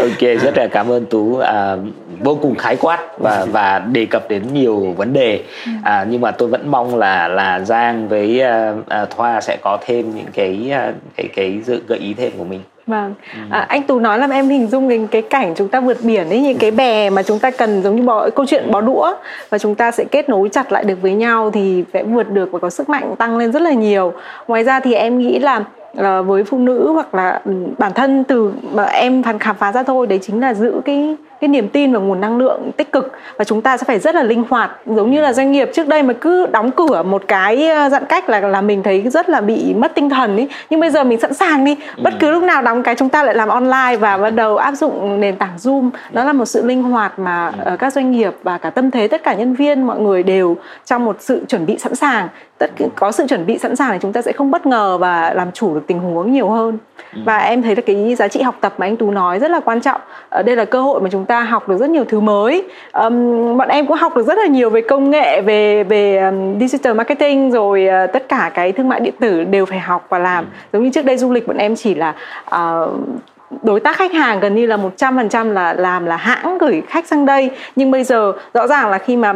ok, 0.00 0.40
rất 0.42 0.56
là 0.56 0.68
cảm 0.72 0.92
ơn 0.92 1.06
Tú 1.06 1.36
à, 1.36 1.76
vô 2.20 2.38
cùng 2.42 2.54
khái 2.54 2.76
quát 2.76 2.98
và 3.18 3.46
và 3.52 3.78
đề 3.78 4.06
cập 4.10 4.28
đến 4.28 4.42
nhiều 4.52 4.94
vấn 4.96 5.12
đề. 5.12 5.42
À, 5.82 6.06
nhưng 6.10 6.20
mà 6.20 6.30
tôi 6.30 6.48
vẫn 6.48 6.70
mong 6.70 6.96
là 6.96 7.28
là 7.28 7.60
Giang 7.60 8.08
với 8.08 8.40
à, 8.40 8.72
à, 8.88 9.06
Thoa 9.16 9.40
sẽ 9.40 9.56
có 9.62 9.78
thêm 9.86 10.14
những 10.14 10.26
cái 10.32 10.70
à, 10.72 10.92
cái 11.16 11.28
cái 11.36 11.60
dự 11.66 11.82
gợi 11.86 11.98
ý 11.98 12.14
thêm 12.14 12.32
của 12.38 12.44
mình. 12.44 12.60
Vâng, 12.86 13.14
ừ. 13.34 13.40
à, 13.50 13.60
anh 13.68 13.82
Tú 13.82 13.98
nói 13.98 14.18
làm 14.18 14.30
em 14.30 14.48
hình 14.48 14.66
dung 14.66 14.88
đến 14.88 15.06
cái 15.06 15.22
cảnh 15.22 15.54
chúng 15.56 15.68
ta 15.68 15.80
vượt 15.80 15.98
biển 16.02 16.28
ấy, 16.28 16.40
những 16.40 16.58
cái 16.58 16.70
bè 16.70 17.10
mà 17.10 17.22
chúng 17.22 17.38
ta 17.38 17.50
cần 17.50 17.82
giống 17.82 17.96
như 17.96 18.02
bò, 18.02 18.30
câu 18.30 18.46
chuyện 18.46 18.70
bó 18.70 18.80
đũa 18.80 19.14
và 19.50 19.58
chúng 19.58 19.74
ta 19.74 19.90
sẽ 19.90 20.04
kết 20.04 20.28
nối 20.28 20.48
chặt 20.48 20.72
lại 20.72 20.84
được 20.84 21.02
với 21.02 21.12
nhau 21.12 21.50
thì 21.50 21.84
sẽ 21.92 22.02
vượt 22.02 22.30
được 22.30 22.52
và 22.52 22.58
có 22.58 22.70
sức 22.70 22.88
mạnh 22.88 23.16
tăng 23.18 23.36
lên 23.36 23.52
rất 23.52 23.62
là 23.62 23.72
nhiều. 23.72 24.12
Ngoài 24.48 24.64
ra 24.64 24.80
thì 24.80 24.94
em 24.94 25.18
nghĩ 25.18 25.38
là 25.38 25.64
uh, 25.98 26.26
với 26.26 26.44
phụ 26.44 26.58
nữ 26.58 26.92
hoặc 26.92 27.14
là 27.14 27.40
ừ, 27.44 27.52
bản 27.78 27.92
thân 27.92 28.24
từ 28.24 28.52
mà 28.72 28.84
em 28.84 29.22
phản 29.22 29.38
khám 29.38 29.56
phá 29.56 29.72
ra 29.72 29.82
thôi 29.82 30.06
đấy 30.06 30.18
chính 30.22 30.40
là 30.40 30.54
giữ 30.54 30.80
cái 30.84 31.16
cái 31.40 31.48
niềm 31.48 31.68
tin 31.68 31.92
và 31.92 31.98
nguồn 31.98 32.20
năng 32.20 32.38
lượng 32.38 32.70
tích 32.76 32.92
cực. 32.92 33.12
Và 33.36 33.44
chúng 33.44 33.62
ta 33.62 33.76
sẽ 33.76 33.84
phải 33.84 33.98
rất 33.98 34.14
là 34.14 34.22
linh 34.22 34.44
hoạt. 34.50 34.70
Giống 34.86 35.10
như 35.10 35.20
là 35.20 35.32
doanh 35.32 35.52
nghiệp 35.52 35.70
trước 35.74 35.88
đây 35.88 36.02
mà 36.02 36.14
cứ 36.20 36.46
đóng 36.46 36.70
cửa 36.70 37.02
một 37.02 37.22
cái 37.28 37.68
ờ, 37.68 37.88
giãn 37.88 38.04
cách 38.04 38.28
là 38.28 38.40
là 38.40 38.60
mình 38.60 38.82
thấy 38.82 39.02
rất 39.02 39.28
là 39.28 39.40
bị 39.40 39.74
mất 39.74 39.94
tinh 39.94 40.10
thần 40.10 40.36
ấy 40.36 40.48
nhưng 40.70 40.80
bây 40.80 40.90
giờ 40.90 41.04
mình 41.04 41.20
sẵn 41.20 41.34
sàng 41.34 41.64
đi. 41.64 41.76
Bất 42.02 42.14
cứ 42.20 42.30
lúc 42.30 42.42
nào 42.42 42.62
đóng 42.62 42.82
cái 42.82 42.94
chúng 42.94 43.08
ta 43.08 43.22
lại 43.24 43.34
làm 43.34 43.48
online 43.48 43.96
và 44.00 44.18
bắt 44.18 44.30
đầu 44.30 44.56
áp 44.56 44.72
dụng 44.72 45.20
nền 45.20 45.36
tảng 45.36 45.56
zoom. 45.58 45.90
Đó 46.10 46.24
là 46.24 46.32
một 46.32 46.44
sự 46.44 46.66
linh 46.66 46.82
hoạt 46.82 47.18
mà 47.18 47.52
uh, 47.72 47.78
các 47.78 47.92
doanh 47.92 48.10
nghiệp 48.10 48.34
và 48.42 48.58
cả 48.58 48.70
tâm 48.70 48.90
thế 48.90 49.08
tất 49.08 49.22
cả 49.22 49.34
nhân 49.34 49.54
viên 49.54 49.86
mọi 49.86 49.98
người 49.98 50.22
đều 50.22 50.56
trong 50.84 51.04
một 51.04 51.16
sự 51.20 51.44
chuẩn 51.48 51.66
bị 51.66 51.78
sẵn 51.78 51.94
sàng 51.94 52.28
tất 52.60 52.70
có 52.96 53.12
sự 53.12 53.26
chuẩn 53.26 53.46
bị 53.46 53.58
sẵn 53.58 53.76
sàng 53.76 53.92
thì 53.92 53.98
chúng 54.02 54.12
ta 54.12 54.22
sẽ 54.22 54.32
không 54.32 54.50
bất 54.50 54.66
ngờ 54.66 54.98
và 54.98 55.34
làm 55.34 55.52
chủ 55.52 55.74
được 55.74 55.80
tình 55.86 55.98
huống 55.98 56.32
nhiều 56.32 56.48
hơn 56.48 56.78
ừ. 57.12 57.20
và 57.24 57.38
em 57.38 57.62
thấy 57.62 57.76
là 57.76 57.82
cái 57.86 58.14
giá 58.14 58.28
trị 58.28 58.42
học 58.42 58.54
tập 58.60 58.74
mà 58.78 58.86
anh 58.86 58.96
tú 58.96 59.10
nói 59.10 59.38
rất 59.38 59.50
là 59.50 59.60
quan 59.60 59.80
trọng 59.80 60.00
ở 60.28 60.42
đây 60.42 60.56
là 60.56 60.64
cơ 60.64 60.80
hội 60.80 61.00
mà 61.00 61.08
chúng 61.12 61.24
ta 61.24 61.42
học 61.42 61.68
được 61.68 61.76
rất 61.76 61.90
nhiều 61.90 62.04
thứ 62.04 62.20
mới 62.20 62.64
um, 62.92 63.56
bọn 63.58 63.68
em 63.68 63.86
cũng 63.86 63.96
học 63.96 64.16
được 64.16 64.26
rất 64.26 64.38
là 64.38 64.46
nhiều 64.46 64.70
về 64.70 64.80
công 64.80 65.10
nghệ 65.10 65.40
về 65.40 65.84
về 65.84 66.16
um, 66.16 66.58
digital 66.60 66.94
marketing 66.94 67.50
rồi 67.50 67.88
uh, 68.04 68.12
tất 68.12 68.28
cả 68.28 68.50
cái 68.54 68.72
thương 68.72 68.88
mại 68.88 69.00
điện 69.00 69.14
tử 69.20 69.44
đều 69.44 69.66
phải 69.66 69.78
học 69.78 70.06
và 70.08 70.18
làm 70.18 70.44
ừ. 70.44 70.50
giống 70.72 70.84
như 70.84 70.90
trước 70.90 71.04
đây 71.04 71.18
du 71.18 71.32
lịch 71.32 71.46
bọn 71.46 71.56
em 71.56 71.76
chỉ 71.76 71.94
là 71.94 72.14
uh, 72.56 72.90
đối 73.62 73.80
tác 73.80 73.96
khách 73.96 74.12
hàng 74.12 74.40
gần 74.40 74.54
như 74.54 74.66
là 74.66 74.78
100% 74.98 75.52
là 75.52 75.72
làm 75.72 76.06
là 76.06 76.16
hãng 76.16 76.58
gửi 76.58 76.82
khách 76.88 77.06
sang 77.06 77.26
đây. 77.26 77.50
Nhưng 77.76 77.90
bây 77.90 78.04
giờ 78.04 78.32
rõ 78.54 78.66
ràng 78.66 78.90
là 78.90 78.98
khi 78.98 79.16
mà 79.16 79.34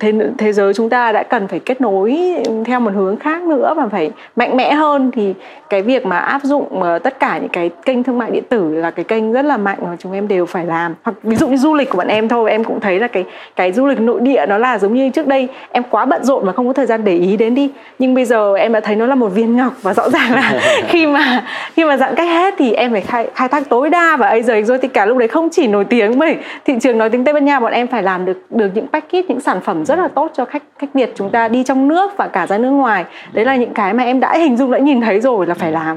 thế 0.00 0.12
thế 0.38 0.52
giới 0.52 0.74
chúng 0.74 0.88
ta 0.88 1.12
đã 1.12 1.22
cần 1.22 1.48
phải 1.48 1.60
kết 1.60 1.80
nối 1.80 2.18
theo 2.64 2.80
một 2.80 2.90
hướng 2.94 3.16
khác 3.16 3.42
nữa 3.42 3.74
và 3.76 3.86
phải 3.88 4.10
mạnh 4.36 4.56
mẽ 4.56 4.72
hơn 4.72 5.10
thì 5.14 5.34
cái 5.70 5.82
việc 5.82 6.06
mà 6.06 6.18
áp 6.18 6.42
dụng 6.44 6.82
ờ, 6.82 6.98
tất 6.98 7.20
cả 7.20 7.38
những 7.38 7.48
cái 7.48 7.70
kênh 7.84 8.02
thương 8.02 8.18
mại 8.18 8.30
điện 8.30 8.44
tử 8.48 8.74
là 8.74 8.90
cái 8.90 9.04
kênh 9.04 9.32
rất 9.32 9.44
là 9.44 9.56
mạnh 9.56 9.78
mà 9.82 9.96
chúng 9.98 10.12
em 10.12 10.28
đều 10.28 10.46
phải 10.46 10.66
làm. 10.66 10.94
Hoặc 11.02 11.16
ví 11.22 11.36
dụ 11.36 11.48
như 11.48 11.56
du 11.56 11.74
lịch 11.74 11.90
của 11.90 11.96
bọn 11.96 12.08
em 12.08 12.28
thôi 12.28 12.50
em 12.50 12.64
cũng 12.64 12.80
thấy 12.80 12.98
là 12.98 13.08
cái 13.08 13.24
cái 13.56 13.72
du 13.72 13.86
lịch 13.86 14.00
nội 14.00 14.20
địa 14.20 14.46
nó 14.48 14.58
là 14.58 14.78
giống 14.78 14.94
như 14.94 15.10
trước 15.10 15.26
đây 15.26 15.48
em 15.72 15.82
quá 15.90 16.04
bận 16.04 16.24
rộn 16.24 16.46
và 16.46 16.52
không 16.52 16.66
có 16.66 16.72
thời 16.72 16.86
gian 16.86 17.04
để 17.04 17.16
ý 17.16 17.36
đến 17.36 17.54
đi. 17.54 17.70
Nhưng 17.98 18.14
bây 18.14 18.24
giờ 18.24 18.54
em 18.54 18.72
đã 18.72 18.80
thấy 18.80 18.96
nó 18.96 19.06
là 19.06 19.14
một 19.14 19.28
viên 19.28 19.56
ngọc 19.56 19.72
và 19.82 19.94
rõ 19.94 20.10
ràng 20.10 20.34
là 20.34 20.60
khi 20.88 21.06
mà 21.06 21.44
khi 21.74 21.84
mà 21.84 21.96
giãn 21.96 22.14
cách 22.14 22.28
hết 22.28 22.54
thì 22.58 22.72
em 22.72 22.92
phải 22.92 23.00
khai, 23.00 23.28
khai 23.34 23.45
thác 23.48 23.68
tối 23.68 23.90
đa 23.90 24.16
và 24.16 24.26
Asia 24.26 24.52
Exotica 24.52 25.06
lúc 25.06 25.18
đấy 25.18 25.28
không 25.28 25.48
chỉ 25.52 25.66
nổi 25.66 25.84
tiếng 25.84 26.18
bởi 26.18 26.36
thị 26.64 26.74
trường 26.80 26.98
nói 26.98 27.10
tiếng 27.10 27.24
Tây 27.24 27.34
Ban 27.34 27.44
Nha 27.44 27.60
bọn 27.60 27.72
em 27.72 27.86
phải 27.86 28.02
làm 28.02 28.24
được 28.24 28.38
được 28.50 28.70
những 28.74 28.86
package 28.92 29.22
những 29.28 29.40
sản 29.40 29.60
phẩm 29.60 29.84
rất 29.84 29.98
là 29.98 30.08
tốt 30.08 30.30
cho 30.34 30.44
khách 30.44 30.62
khách 30.78 30.94
Việt 30.94 31.12
chúng 31.16 31.30
ta 31.30 31.48
đi 31.48 31.64
trong 31.64 31.88
nước 31.88 32.16
và 32.16 32.28
cả 32.28 32.46
ra 32.46 32.58
nước 32.58 32.70
ngoài. 32.70 33.04
Đấy 33.32 33.44
là 33.44 33.56
những 33.56 33.74
cái 33.74 33.94
mà 33.94 34.02
em 34.02 34.20
đã 34.20 34.38
hình 34.38 34.56
dung 34.56 34.70
đã 34.70 34.78
nhìn 34.78 35.00
thấy 35.00 35.20
rồi 35.20 35.46
là 35.46 35.54
phải 35.54 35.72
làm. 35.72 35.96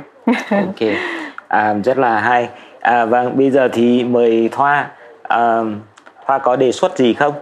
Ok. 0.51 0.89
À, 1.47 1.75
rất 1.83 1.97
là 1.97 2.19
hay. 2.19 2.49
À, 2.79 3.05
vâng 3.05 3.37
bây 3.37 3.51
giờ 3.51 3.67
thì 3.73 4.03
mời 4.03 4.49
Thoa. 4.51 4.87
À, 5.23 5.61
Thoa 6.25 6.37
có 6.37 6.55
đề 6.55 6.71
xuất 6.71 6.97
gì 6.97 7.13
không 7.13 7.33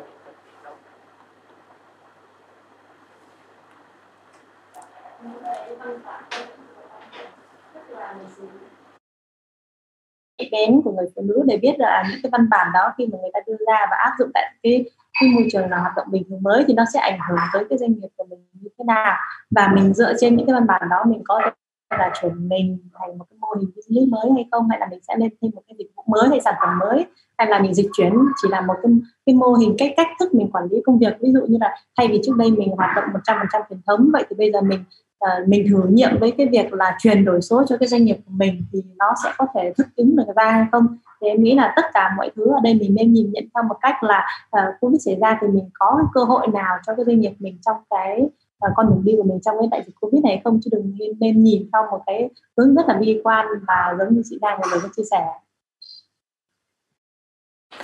đến 10.52 10.82
của 10.84 10.92
người 10.92 11.06
phụ 11.16 11.22
nữ 11.22 11.44
để 11.48 11.58
biết 11.58 11.74
là 11.80 12.04
những 12.12 12.20
cái 12.24 12.30
văn 12.32 12.50
bản 12.50 12.68
đó 12.74 12.94
khi 12.98 13.08
mà 13.08 13.18
người 13.22 13.30
ta 13.34 13.40
đưa 13.48 13.56
ra 13.68 13.86
và 13.92 13.98
áp 13.98 14.12
dụng 14.20 14.30
tại 14.34 14.44
cái, 14.64 14.86
cái 15.20 15.30
môi 15.30 15.48
trường 15.52 15.70
là 15.70 15.78
hoạt 15.78 15.94
động 15.96 16.08
bình 16.12 16.24
thường 16.30 16.44
mới 16.44 16.64
thì 16.68 16.74
nó 16.74 16.84
sẽ 16.94 17.00
ảnh 17.00 17.20
hưởng 17.30 17.40
tới 17.54 17.66
cái 17.70 17.78
doanh 17.78 17.92
nghiệp 17.94 18.08
của 18.16 18.26
mình 18.30 18.40
như 18.54 18.70
thế 18.78 18.84
nào. 18.88 19.16
Và 19.56 19.72
mình 19.76 19.94
dựa 19.94 20.14
trên 20.20 20.36
những 20.36 20.48
cái 20.48 20.54
văn 20.54 20.68
bản 20.68 20.82
đó 20.90 21.04
mình 21.08 21.22
có 21.26 21.42
là 21.90 22.12
chuyển 22.22 22.50
mình 22.50 22.78
thành 23.00 23.18
một 23.18 23.26
cái 23.30 23.38
mô 23.40 23.48
hình 23.60 23.72
business 23.76 24.12
mới 24.12 24.32
hay 24.36 24.46
không? 24.52 24.70
Hay 24.70 24.80
là 24.80 24.88
mình 24.92 25.00
sẽ 25.08 25.16
lên 25.18 25.30
thêm 25.42 25.52
một 25.56 25.62
cái 25.68 25.76
dịch 25.78 25.88
vụ 25.96 26.04
mới 26.08 26.30
hay 26.30 26.42
sản 26.42 26.54
phẩm 26.60 26.80
mới? 26.80 27.06
Hay 27.38 27.48
là 27.48 27.60
mình 27.60 27.74
dịch 27.74 27.90
chuyển 27.98 28.14
chỉ 28.42 28.48
là 28.52 28.62
một 28.62 28.74
cái, 28.84 28.92
cái 29.26 29.36
mô 29.36 29.54
hình 29.54 29.76
cách 29.78 29.92
cách 29.98 30.08
thức 30.20 30.34
mình 30.34 30.52
quản 30.52 30.68
lý 30.72 30.82
công 30.86 31.00
việc? 31.00 31.14
Ví 31.22 31.30
dụ 31.34 31.42
như 31.48 31.58
là 31.62 31.76
thay 31.98 32.08
vì 32.08 32.22
trước 32.24 32.34
đây 32.38 32.52
mình 32.52 32.70
hoạt 32.70 32.96
động 32.96 33.06
100% 33.26 33.62
truyền 33.70 33.80
thống 33.88 34.10
vậy 34.14 34.24
thì 34.30 34.36
bây 34.36 34.52
giờ 34.52 34.62
mình 34.62 34.84
uh, 35.26 35.48
mình 35.48 35.68
thử 35.69 35.84
nghiệm 35.89 36.19
với 36.19 36.31
cái 36.38 36.48
việc 36.48 36.73
là 36.73 36.98
chuyển 36.99 37.26
đổi 37.26 37.41
số 37.41 37.64
cho 37.68 37.77
cái 37.77 37.88
doanh 37.88 38.03
nghiệp 38.03 38.18
của 38.26 38.31
mình 38.35 38.65
thì 38.73 38.84
nó 38.98 39.14
sẽ 39.23 39.31
có 39.38 39.45
thể 39.56 39.73
thích 39.77 39.88
ứng 39.95 40.15
được 40.15 40.23
ra 40.35 40.52
hay 40.52 40.65
không. 40.72 40.98
Thì 41.22 41.27
em 41.27 41.44
nghĩ 41.44 41.56
là 41.56 41.73
tất 41.76 41.85
cả 41.94 42.10
mọi 42.18 42.31
thứ 42.35 42.48
ở 42.48 42.60
đây 42.64 42.73
mình 42.73 42.95
nên 42.95 43.14
nhìn 43.14 43.31
nhận 43.31 43.44
theo 43.56 43.64
một 43.64 43.76
cách 43.81 44.03
là 44.03 44.26
ờ, 44.49 44.61
uh, 44.61 44.76
covid 44.80 45.02
xảy 45.06 45.15
ra 45.22 45.38
thì 45.41 45.48
mình 45.48 45.69
có 45.73 45.99
cơ 46.14 46.23
hội 46.23 46.48
nào 46.48 46.77
cho 46.88 46.95
cái 46.95 47.06
doanh 47.06 47.19
nghiệp 47.19 47.34
mình 47.39 47.57
trong 47.65 47.77
cái 47.89 48.30
và 48.61 48.69
con 48.76 48.89
đường 48.89 49.02
đi 49.06 49.14
của 49.18 49.23
mình 49.23 49.39
trong 49.45 49.56
cái 49.60 49.68
đại 49.72 49.84
dịch 49.85 49.95
covid 50.02 50.23
này 50.23 50.41
không? 50.44 50.60
Chứ 50.64 50.69
đừng 50.73 50.94
nên, 50.99 51.10
nên 51.19 51.44
nhìn 51.44 51.69
theo 51.73 51.81
một 51.91 52.02
cái 52.06 52.30
hướng 52.57 52.76
rất 52.76 52.88
là 52.88 52.98
bi 52.98 53.22
quan 53.23 53.45
và 53.68 53.95
giống 53.99 54.15
như 54.15 54.22
chị 54.30 54.38
đang 54.41 54.60
vừa 54.72 54.89
chia 54.95 55.03
sẻ. 55.11 55.26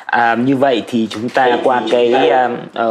À, 0.05 0.35
như 0.35 0.55
vậy 0.55 0.83
thì 0.87 1.07
chúng 1.09 1.29
ta 1.29 1.57
qua 1.63 1.81
cái 1.91 2.31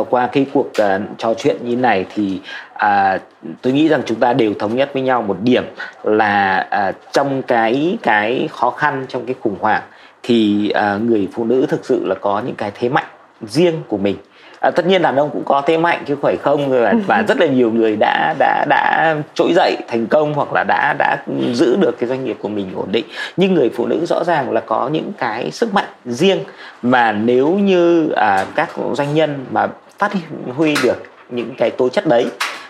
uh, 0.01 0.07
qua 0.11 0.27
cái 0.27 0.47
cuộc 0.53 0.67
uh, 0.69 1.03
trò 1.19 1.35
chuyện 1.35 1.57
như 1.63 1.77
này 1.77 2.07
thì 2.15 2.41
à, 2.83 3.19
tôi 3.63 3.73
nghĩ 3.73 3.89
rằng 3.89 4.03
chúng 4.07 4.21
ta 4.21 4.33
đều 4.33 4.55
thống 4.59 4.77
nhất 4.77 4.91
với 4.93 5.03
nhau 5.03 5.23
một 5.23 5.37
điểm 5.43 5.65
là 6.03 6.67
à, 6.71 6.93
trong 7.13 7.43
cái 7.43 7.99
cái 8.03 8.49
khó 8.51 8.71
khăn 8.71 9.07
trong 9.09 9.27
cái 9.27 9.35
khủng 9.41 9.57
hoảng 9.61 9.83
thì 10.23 10.71
à, 10.71 10.97
người 10.97 11.29
phụ 11.33 11.45
nữ 11.45 11.67
thực 11.69 11.85
sự 11.85 12.05
là 12.05 12.15
có 12.15 12.43
những 12.47 12.55
cái 12.55 12.71
thế 12.75 12.89
mạnh 12.89 13.07
riêng 13.43 13.83
của 13.89 13.97
mình 13.97 14.17
à, 14.63 14.71
tất 14.71 14.87
nhiên 14.87 15.03
đàn 15.03 15.17
ông 15.17 15.31
cũng 15.31 15.45
có 15.45 15.63
thế 15.67 15.79
mạnh 15.79 16.05
chứ 16.07 16.17
phải 16.23 16.37
không 16.43 16.71
và, 16.71 16.95
và 17.07 17.25
rất 17.29 17.41
là 17.41 17.47
nhiều 17.47 17.71
người 17.71 17.97
đã 17.97 18.35
đã 18.39 18.65
đã 18.69 19.17
trỗi 19.35 19.53
dậy 19.55 19.77
thành 19.89 20.07
công 20.07 20.35
hoặc 20.35 20.53
là 20.53 20.65
đã 20.65 20.95
đã 20.99 21.17
giữ 21.53 21.77
được 21.77 21.99
cái 21.99 22.09
doanh 22.09 22.25
nghiệp 22.25 22.37
của 22.41 22.49
mình 22.49 22.71
ổn 22.75 22.93
định. 22.93 23.05
Nhưng 23.37 23.55
người 23.55 23.71
phụ 23.75 23.87
nữ 23.87 24.07
rõ 24.07 24.25
ràng 24.25 24.51
là 24.51 24.61
có 24.61 24.89
những 24.93 25.13
cái 25.19 25.51
sức 25.51 25.75
mạnh 25.75 25.89
riêng 26.05 26.39
mà 26.83 27.13
nếu 27.13 27.49
như 27.49 28.11
à, 28.11 28.47
các 28.55 28.71
doanh 28.93 29.15
nhân 29.15 29.45
mà 29.51 29.69
phát 29.99 30.13
huy 30.57 30.75
được 30.83 31.03
những 31.31 31.55
cái 31.59 31.71
tố 31.71 31.89
chất 31.89 32.07
đấy 32.07 32.27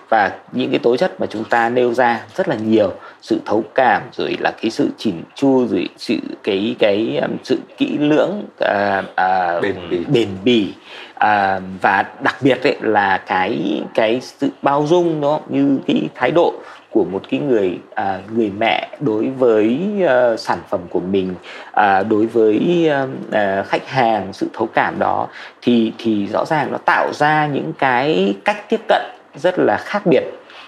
và 0.09 0.33
những 0.53 0.71
cái 0.71 0.79
tố 0.79 0.97
chất 0.97 1.21
mà 1.21 1.27
chúng 1.27 1.45
ta 1.45 1.69
nêu 1.69 1.95
ra 1.95 2.21
rất 2.37 2.49
là 2.49 2.57
nhiều 2.57 2.93
sự 3.23 3.41
thấu 3.47 3.65
cảm 3.75 4.03
rồi 4.13 4.37
là 4.41 4.53
cái 4.63 4.71
sự 4.71 4.89
chỉn 4.99 5.15
chu 5.35 5.67
rồi 5.67 5.89
sự 5.97 6.15
cái 6.43 6.77
cái 6.79 7.19
um, 7.23 7.31
sự 7.45 7.59
kỹ 7.79 7.99
lưỡng 7.99 8.45
uh, 8.65 9.05
uh, 9.05 9.63
bền 9.63 9.75
bỉ, 9.91 9.99
bền 10.13 10.29
bỉ 10.45 10.73
à, 11.23 11.61
và 11.81 12.05
đặc 12.21 12.37
biệt 12.41 12.63
ấy 12.63 12.77
là 12.81 13.19
cái 13.27 13.83
cái 13.95 14.21
sự 14.21 14.49
bao 14.63 14.87
dung 14.87 15.21
đó 15.21 15.41
như 15.49 15.79
cái 15.87 16.09
thái 16.15 16.31
độ 16.31 16.55
của 16.91 17.05
một 17.05 17.23
cái 17.31 17.41
người 17.41 17.79
à, 17.95 18.19
người 18.35 18.53
mẹ 18.59 18.89
đối 19.01 19.29
với 19.29 19.81
à, 20.09 20.37
sản 20.37 20.59
phẩm 20.69 20.81
của 20.91 21.01
mình 21.01 21.35
à, 21.73 22.03
đối 22.03 22.27
với 22.27 22.89
à, 23.33 23.63
khách 23.63 23.89
hàng 23.89 24.33
sự 24.33 24.49
thấu 24.53 24.69
cảm 24.75 24.99
đó 24.99 25.29
thì 25.63 25.93
thì 25.99 26.27
rõ 26.27 26.45
ràng 26.45 26.73
nó 26.73 26.79
tạo 26.79 27.13
ra 27.13 27.47
những 27.47 27.73
cái 27.79 28.35
cách 28.45 28.69
tiếp 28.69 28.81
cận 28.89 29.03
rất 29.35 29.59
là 29.59 29.77
khác 29.77 30.07
biệt. 30.07 30.25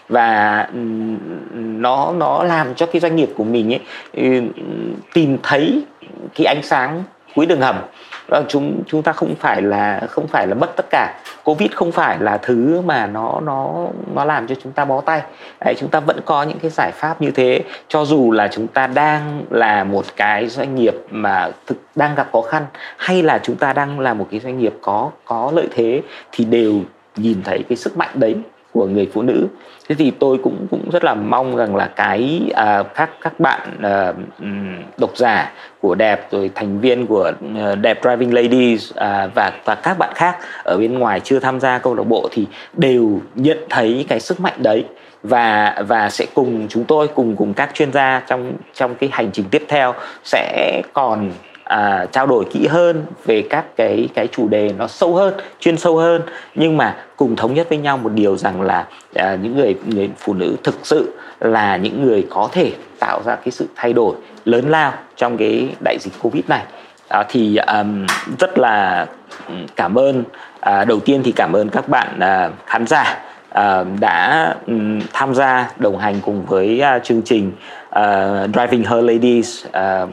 Và 0.09 0.69
nó 1.55 2.13
nó 2.17 2.43
làm 2.43 2.75
cho 2.75 2.87
cái 2.87 3.01
doanh 3.01 3.17
nghiệp 3.17 3.29
của 3.37 3.45
mình 3.45 3.75
ấy 3.75 3.81
tìm 5.13 5.39
thấy 5.43 5.85
cái 6.35 6.47
ánh 6.47 6.63
sáng 6.63 7.03
cuối 7.35 7.47
đường 7.47 7.61
hầm. 7.61 7.77
Vâng, 8.29 8.45
chúng 8.49 8.83
chúng 8.87 9.03
ta 9.03 9.13
không 9.13 9.35
phải 9.35 9.63
là 9.63 10.01
không 10.11 10.27
phải 10.27 10.47
là 10.47 10.55
mất 10.55 10.77
tất 10.77 10.87
cả. 10.91 11.21
Covid 11.45 11.71
không 11.73 11.93
phải 11.93 12.19
là 12.21 12.37
thứ 12.37 12.81
mà 12.81 13.07
nó 13.07 13.41
nó 13.41 13.87
nó 14.15 14.25
làm 14.25 14.47
cho 14.47 14.55
chúng 14.63 14.73
ta 14.73 14.85
bó 14.85 15.01
tay. 15.01 15.23
Đấy, 15.65 15.75
chúng 15.79 15.89
ta 15.89 16.01
vẫn 16.01 16.21
có 16.25 16.43
những 16.43 16.59
cái 16.59 16.71
giải 16.71 16.93
pháp 16.95 17.23
như 17.23 17.31
thế. 17.31 17.61
Cho 17.89 18.05
dù 18.05 18.33
là 18.33 18.49
chúng 18.49 18.67
ta 18.67 18.87
đang 18.87 19.45
là 19.51 19.85
một 19.85 20.05
cái 20.17 20.49
doanh 20.49 20.75
nghiệp 20.75 20.95
mà 21.11 21.51
thực 21.67 21.77
đang 21.95 22.15
gặp 22.15 22.29
khó 22.33 22.41
khăn 22.41 22.67
hay 22.97 23.23
là 23.23 23.39
chúng 23.43 23.57
ta 23.57 23.73
đang 23.73 24.01
là 24.01 24.15
một 24.15 24.27
cái 24.31 24.41
doanh 24.41 24.59
nghiệp 24.59 24.75
có 24.81 25.11
có 25.25 25.53
lợi 25.55 25.69
thế 25.75 26.03
thì 26.33 26.45
đều 26.45 26.75
nhìn 27.17 27.43
thấy 27.45 27.65
cái 27.69 27.77
sức 27.77 27.97
mạnh 27.97 28.11
đấy 28.15 28.37
của 28.75 28.87
người 28.87 29.11
phụ 29.15 29.23
nữ. 29.23 29.47
Thế 29.89 29.95
thì 29.95 30.11
tôi 30.11 30.39
cũng 30.43 30.67
cũng 30.71 30.91
rất 30.91 31.05
là 31.05 31.15
mong 31.15 31.57
rằng 31.57 31.77
là 31.77 31.87
cái 31.97 32.51
à, 32.55 32.83
các 32.83 33.11
các 33.21 33.41
bạn 33.41 33.61
à, 33.83 34.13
độc 34.99 35.17
giả 35.17 35.53
của 35.81 35.95
đẹp 35.95 36.29
rồi 36.31 36.51
thành 36.55 36.81
viên 36.81 37.07
của 37.07 37.33
uh, 37.73 37.79
đẹp 37.79 37.99
driving 38.03 38.35
ladies 38.35 38.93
à, 38.97 39.29
và 39.35 39.53
và 39.65 39.75
các 39.75 39.99
bạn 39.99 40.13
khác 40.15 40.37
ở 40.65 40.77
bên 40.79 40.99
ngoài 40.99 41.21
chưa 41.21 41.39
tham 41.39 41.61
gia 41.61 41.79
câu 41.79 41.95
lạc 41.95 42.05
bộ 42.05 42.29
thì 42.33 42.47
đều 42.73 43.21
nhận 43.35 43.59
thấy 43.71 44.07
cái 44.09 44.21
sức 44.21 44.41
mạnh 44.41 44.63
đấy. 44.63 44.85
Và 45.23 45.75
và 45.89 46.11
sẽ 46.11 46.27
cùng 46.35 46.67
chúng 46.69 46.85
tôi 46.85 47.09
cùng 47.09 47.37
cùng 47.37 47.55
các 47.55 47.71
chuyên 47.75 47.93
gia 47.93 48.23
trong 48.27 48.53
trong 48.75 48.95
cái 48.95 49.09
hành 49.13 49.31
trình 49.33 49.45
tiếp 49.51 49.65
theo 49.69 49.95
sẽ 50.25 50.83
còn 50.93 51.31
à, 51.65 52.07
trao 52.13 52.27
đổi 52.27 52.45
kỹ 52.45 52.67
hơn 52.67 53.07
về 53.25 53.43
các 53.51 53.77
cái 53.77 54.09
cái 54.15 54.27
chủ 54.27 54.49
đề 54.49 54.71
nó 54.79 54.87
sâu 54.87 55.15
hơn 55.15 55.35
chuyên 55.61 55.77
sâu 55.77 55.97
hơn. 55.97 56.23
Nhưng 56.55 56.77
mà 56.77 56.97
cùng 57.17 57.37
thống 57.37 57.55
nhất 57.55 57.69
với 57.69 57.79
nhau 57.79 57.97
một 57.97 58.13
điều 58.15 58.37
rằng 58.37 58.63
là 58.63 58.87
à, 59.15 59.37
những 59.43 59.57
người 59.57 59.77
người 59.87 60.11
phụ 60.19 60.35
nữ 60.35 60.57
thực 60.63 60.75
sự 60.83 61.13
là 61.41 61.77
những 61.77 62.07
người 62.07 62.27
có 62.31 62.49
thể 62.53 62.73
tạo 62.99 63.23
ra 63.25 63.37
cái 63.37 63.51
sự 63.51 63.67
thay 63.75 63.93
đổi 63.93 64.17
lớn 64.45 64.65
lao 64.71 64.93
trong 65.17 65.37
cái 65.37 65.69
đại 65.85 65.97
dịch 66.01 66.13
covid 66.23 66.45
này. 66.49 66.63
À, 67.09 67.25
thì 67.29 67.57
um, 67.57 68.07
rất 68.39 68.59
là 68.59 69.07
cảm 69.77 69.99
ơn. 69.99 70.25
À, 70.61 70.85
đầu 70.85 71.01
tiên 71.01 71.23
thì 71.25 71.33
cảm 71.33 71.53
ơn 71.53 71.69
các 71.69 71.89
bạn 71.89 72.21
à, 72.21 72.51
khán 72.67 72.87
giả 72.87 73.19
à, 73.51 73.85
đã 74.01 74.55
um, 74.67 75.01
tham 75.13 75.35
gia 75.35 75.71
đồng 75.77 75.99
hành 75.99 76.15
cùng 76.23 76.45
với 76.47 76.81
à, 76.81 76.99
chương 76.99 77.23
trình 77.23 77.53
uh, 77.99 78.51
Driving 78.53 78.85
Her 78.85 79.05
Ladies 79.05 79.65
uh, 79.67 80.09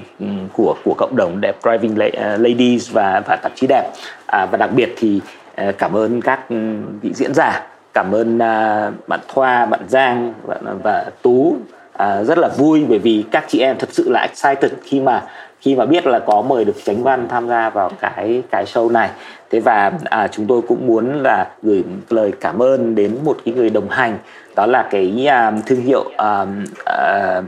của 0.53 0.75
của 0.83 0.93
cộng 0.97 1.15
đồng 1.15 1.41
đẹp 1.41 1.55
Driving 1.63 2.11
ờ, 2.13 2.37
Ladies 2.37 2.91
và 2.91 3.21
và 3.25 3.35
tạp 3.35 3.51
chí 3.55 3.67
đẹp. 3.67 3.89
Uh, 4.43 4.51
và 4.51 4.57
đặc 4.57 4.69
biệt 4.75 4.93
thì 4.97 5.21
uh, 5.67 5.77
cảm 5.77 5.95
ơn 5.95 6.21
các 6.21 6.39
vị 7.01 7.11
diễn 7.13 7.33
giả 7.33 7.67
cảm 7.93 8.11
ơn 8.11 8.35
uh, 8.35 9.07
bạn 9.07 9.19
Thoa 9.27 9.65
bạn 9.65 9.81
Giang 9.87 10.33
và, 10.43 10.55
và 10.83 11.05
Tú. 11.21 11.55
Uh, 12.03 12.27
rất 12.27 12.37
là 12.37 12.47
vui 12.47 12.85
bởi 12.89 12.99
vì 12.99 13.23
các 13.31 13.45
chị 13.47 13.59
em 13.59 13.77
thật 13.77 13.89
sự 13.91 14.09
là 14.09 14.21
excited 14.21 14.71
khi 14.83 14.99
mà 14.99 15.23
khi 15.61 15.75
mà 15.75 15.85
biết 15.85 16.07
là 16.07 16.19
có 16.19 16.41
mời 16.41 16.65
được 16.65 16.75
Chánh 16.83 17.03
Văn 17.03 17.27
tham 17.29 17.47
gia 17.47 17.69
vào 17.69 17.91
cái 17.99 18.43
cái 18.51 18.65
show 18.65 18.91
này. 18.91 19.09
Thế 19.49 19.59
và 19.59 19.91
à, 20.03 20.27
chúng 20.27 20.47
tôi 20.47 20.61
cũng 20.67 20.87
muốn 20.87 21.23
là 21.23 21.47
gửi 21.63 21.83
lời 22.09 22.31
cảm 22.41 22.61
ơn 22.61 22.95
đến 22.95 23.17
một 23.25 23.37
cái 23.45 23.53
người 23.53 23.69
đồng 23.69 23.89
hành 23.89 24.17
đó 24.55 24.65
là 24.65 24.87
cái 24.91 25.27
à, 25.27 25.51
thương 25.65 25.81
hiệu 25.81 26.11
à, 26.17 26.45
à, 26.85 27.41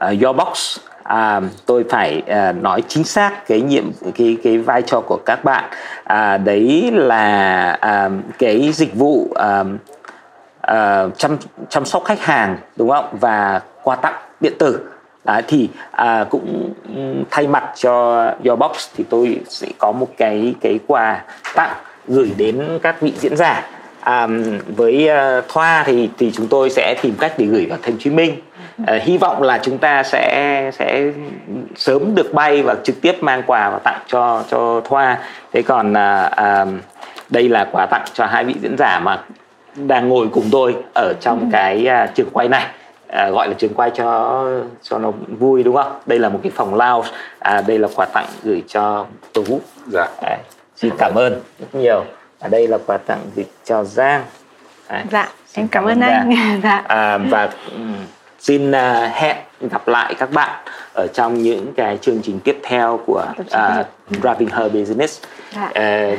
Ờ, 0.00 0.14
Your 0.22 0.36
Box. 0.36 0.78
À, 1.02 1.40
tôi 1.66 1.84
phải 1.90 2.22
à, 2.26 2.52
nói 2.52 2.82
chính 2.88 3.04
xác 3.04 3.46
cái 3.46 3.60
nhiệm 3.60 3.84
cái 4.14 4.36
cái 4.44 4.58
vai 4.58 4.82
trò 4.82 5.00
của 5.00 5.18
các 5.26 5.44
bạn. 5.44 5.64
À, 6.04 6.36
đấy 6.36 6.90
là 6.94 7.70
à, 7.80 8.10
cái 8.38 8.70
dịch 8.72 8.94
vụ 8.94 9.28
à, 9.34 9.64
à, 10.60 11.06
chăm 11.16 11.36
chăm 11.68 11.84
sóc 11.84 12.04
khách 12.04 12.20
hàng 12.20 12.56
đúng 12.76 12.90
không? 12.90 13.04
Và 13.20 13.60
quà 13.82 13.96
tặng 13.96 14.14
điện 14.40 14.52
tử. 14.58 14.80
À, 15.24 15.40
thì 15.48 15.68
à, 15.90 16.24
cũng 16.30 16.74
thay 17.30 17.46
mặt 17.46 17.64
cho 17.76 18.24
Your 18.44 18.58
Box 18.58 18.88
thì 18.96 19.04
tôi 19.10 19.40
sẽ 19.48 19.68
có 19.78 19.92
một 19.92 20.08
cái 20.16 20.54
cái 20.60 20.78
quà 20.86 21.24
tặng 21.54 21.76
gửi 22.08 22.32
đến 22.36 22.78
các 22.82 23.00
vị 23.00 23.12
diễn 23.18 23.36
giả. 23.36 23.66
À, 24.00 24.28
với 24.76 25.08
uh, 25.38 25.44
Thoa 25.48 25.82
thì 25.86 26.10
thì 26.18 26.32
chúng 26.32 26.48
tôi 26.48 26.70
sẽ 26.70 26.96
tìm 27.02 27.14
cách 27.20 27.32
để 27.38 27.46
gửi 27.46 27.66
vào 27.66 27.78
Thành 27.82 27.92
Hồ 27.92 27.98
Chí 28.00 28.10
Minh 28.10 28.40
à, 28.86 28.98
hy 29.02 29.18
vọng 29.18 29.42
là 29.42 29.58
chúng 29.62 29.78
ta 29.78 30.02
sẽ 30.02 30.70
sẽ 30.74 31.04
sớm 31.76 32.14
được 32.14 32.34
bay 32.34 32.62
và 32.62 32.76
trực 32.84 33.00
tiếp 33.00 33.22
mang 33.22 33.42
quà 33.46 33.70
và 33.70 33.78
tặng 33.78 34.00
cho 34.06 34.44
cho 34.50 34.80
Thoa. 34.84 35.18
Thế 35.52 35.62
còn 35.62 35.96
à, 35.96 36.22
à, 36.22 36.66
đây 37.30 37.48
là 37.48 37.68
quà 37.72 37.86
tặng 37.86 38.04
cho 38.14 38.26
hai 38.26 38.44
vị 38.44 38.54
diễn 38.62 38.76
giả 38.78 38.98
mà 38.98 39.22
đang 39.74 40.08
ngồi 40.08 40.28
cùng 40.32 40.44
tôi 40.52 40.76
ở 40.94 41.12
trong 41.20 41.40
ừ. 41.40 41.46
cái 41.52 41.88
uh, 42.04 42.14
trường 42.14 42.30
quay 42.32 42.48
này. 42.48 42.66
À, 43.08 43.30
gọi 43.30 43.48
là 43.48 43.54
trường 43.58 43.74
quay 43.74 43.90
cho 43.94 44.44
cho 44.82 44.98
nó 44.98 45.12
vui 45.38 45.62
đúng 45.62 45.76
không? 45.76 45.92
Đây 46.06 46.18
là 46.18 46.28
một 46.28 46.40
cái 46.42 46.52
phòng 46.54 46.74
lounge. 46.74 47.08
À, 47.38 47.62
đây 47.66 47.78
là 47.78 47.88
quà 47.94 48.06
tặng 48.06 48.26
gửi 48.42 48.62
cho 48.68 49.06
tú 49.32 49.60
dạ. 49.86 50.08
à, 50.22 50.38
xin 50.76 50.92
cảm 50.98 51.14
ơn 51.14 51.40
rất 51.60 51.74
nhiều. 51.74 52.04
Ở 52.38 52.48
đây 52.48 52.68
là 52.68 52.78
quà 52.86 52.98
tặng 52.98 53.20
gửi 53.36 53.46
cho 53.64 53.84
giang. 53.84 54.22
À, 54.86 55.04
dạ 55.10 55.28
em 55.54 55.68
cảm, 55.68 55.84
cảm 55.84 55.84
ơn 55.84 56.00
anh. 56.00 56.30
Dạ. 56.62 56.82
à, 56.88 57.18
và 57.18 57.48
um, 57.72 57.94
xin 58.40 58.70
uh, 58.70 58.76
hẹn 59.12 59.36
gặp 59.70 59.88
lại 59.88 60.14
các 60.14 60.30
bạn 60.32 60.50
ở 60.92 61.06
trong 61.06 61.42
những 61.42 61.72
cái 61.76 61.98
chương 62.00 62.20
trình 62.22 62.40
tiếp 62.44 62.58
theo 62.62 63.00
của 63.06 63.24
uh, 63.40 63.86
Driving 64.10 64.48
Her 64.48 64.72
Business. 64.72 65.22
Dạ. 65.56 65.66
uh, 65.68 66.18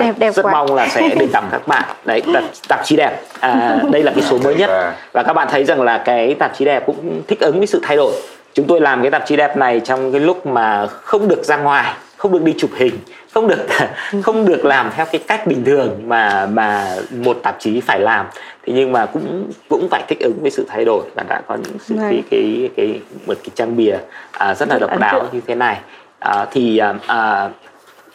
đẹp, 0.00 0.12
đẹp 0.18 0.34
rất 0.34 0.42
quá. 0.42 0.52
mong 0.52 0.74
là 0.74 0.88
sẽ 0.88 1.08
được 1.18 1.32
gặp 1.32 1.44
các 1.50 1.68
bạn. 1.68 1.84
Đấy 2.04 2.22
tạp, 2.34 2.44
tạp 2.68 2.84
chí 2.84 2.96
đẹp. 2.96 3.22
À, 3.40 3.78
đây 3.90 4.02
là 4.02 4.12
cái 4.12 4.22
số 4.22 4.38
mới 4.38 4.54
nhất. 4.54 4.70
Dạ. 4.70 4.92
và 5.12 5.22
các 5.22 5.32
bạn 5.32 5.48
thấy 5.50 5.64
rằng 5.64 5.82
là 5.82 5.98
cái 5.98 6.34
tạp 6.34 6.56
chí 6.58 6.64
đẹp 6.64 6.82
cũng 6.86 7.22
thích 7.28 7.40
ứng 7.40 7.58
với 7.58 7.66
sự 7.66 7.80
thay 7.82 7.96
đổi. 7.96 8.12
Chúng 8.54 8.66
tôi 8.66 8.80
làm 8.80 9.02
cái 9.02 9.10
tạp 9.10 9.26
chí 9.26 9.36
đẹp 9.36 9.56
này 9.56 9.80
trong 9.80 10.12
cái 10.12 10.20
lúc 10.20 10.46
mà 10.46 10.86
không 10.86 11.28
được 11.28 11.44
ra 11.44 11.56
ngoài 11.56 11.94
không 12.16 12.32
được 12.32 12.42
đi 12.42 12.54
chụp 12.58 12.70
hình 12.76 12.98
không 13.34 13.48
được 13.48 13.66
không 14.22 14.46
được 14.46 14.64
làm 14.64 14.90
theo 14.96 15.06
cái 15.06 15.20
cách 15.26 15.46
bình 15.46 15.64
thường 15.64 16.02
mà 16.06 16.46
mà 16.46 16.96
một 17.10 17.36
tạp 17.42 17.56
chí 17.58 17.80
phải 17.80 18.00
làm 18.00 18.26
thế 18.66 18.72
nhưng 18.76 18.92
mà 18.92 19.06
cũng 19.06 19.52
cũng 19.68 19.88
phải 19.90 20.04
thích 20.08 20.18
ứng 20.20 20.38
với 20.42 20.50
sự 20.50 20.66
thay 20.68 20.84
đổi 20.84 21.04
và 21.14 21.24
đã 21.28 21.42
có 21.46 21.56
những 21.56 21.78
sự 21.80 21.94
cái 22.00 22.22
cái 22.30 22.70
cái 22.76 23.00
một 23.26 23.34
cái 23.42 23.50
trang 23.54 23.76
bìa 23.76 23.96
à, 24.32 24.54
rất 24.54 24.68
là 24.68 24.78
độc 24.78 24.98
đáo 25.00 25.28
như 25.32 25.40
thế 25.46 25.54
này. 25.54 25.80
À, 26.18 26.46
thì 26.50 26.78
à, 26.78 26.94
à, 27.06 27.50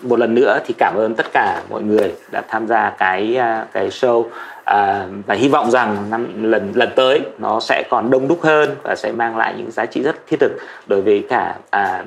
một 0.02 0.20
lần 0.20 0.36
nữa 0.36 0.60
thì 0.66 0.74
cảm 0.78 0.96
ơn 0.98 1.16
tất 1.16 1.26
cả 1.34 1.62
mọi 1.70 1.82
người 1.82 2.14
đã 2.32 2.42
tham 2.48 2.68
gia 2.68 2.90
cái 2.90 3.36
à, 3.38 3.66
cái 3.74 3.90
show. 3.90 4.26
À, 4.64 5.06
và 5.26 5.36
hy 5.36 5.48
vọng 5.48 5.72
rằng 5.72 6.10
năm 6.10 6.44
lần 6.44 6.72
lần 6.76 6.90
tới 6.96 7.22
nó 7.38 7.60
sẽ 7.60 7.84
còn 7.90 8.12
đông 8.12 8.28
đúc 8.28 8.42
hơn 8.42 8.76
và 8.84 8.96
sẽ 8.96 9.12
mang 9.12 9.38
lại 9.38 9.54
những 9.58 9.72
giá 9.72 9.86
trị 9.86 10.02
rất 10.04 10.16
thiết 10.28 10.38
thực 10.40 10.52
đối 10.88 11.02
với 11.02 11.26
cả 11.30 11.56
à, 11.70 12.04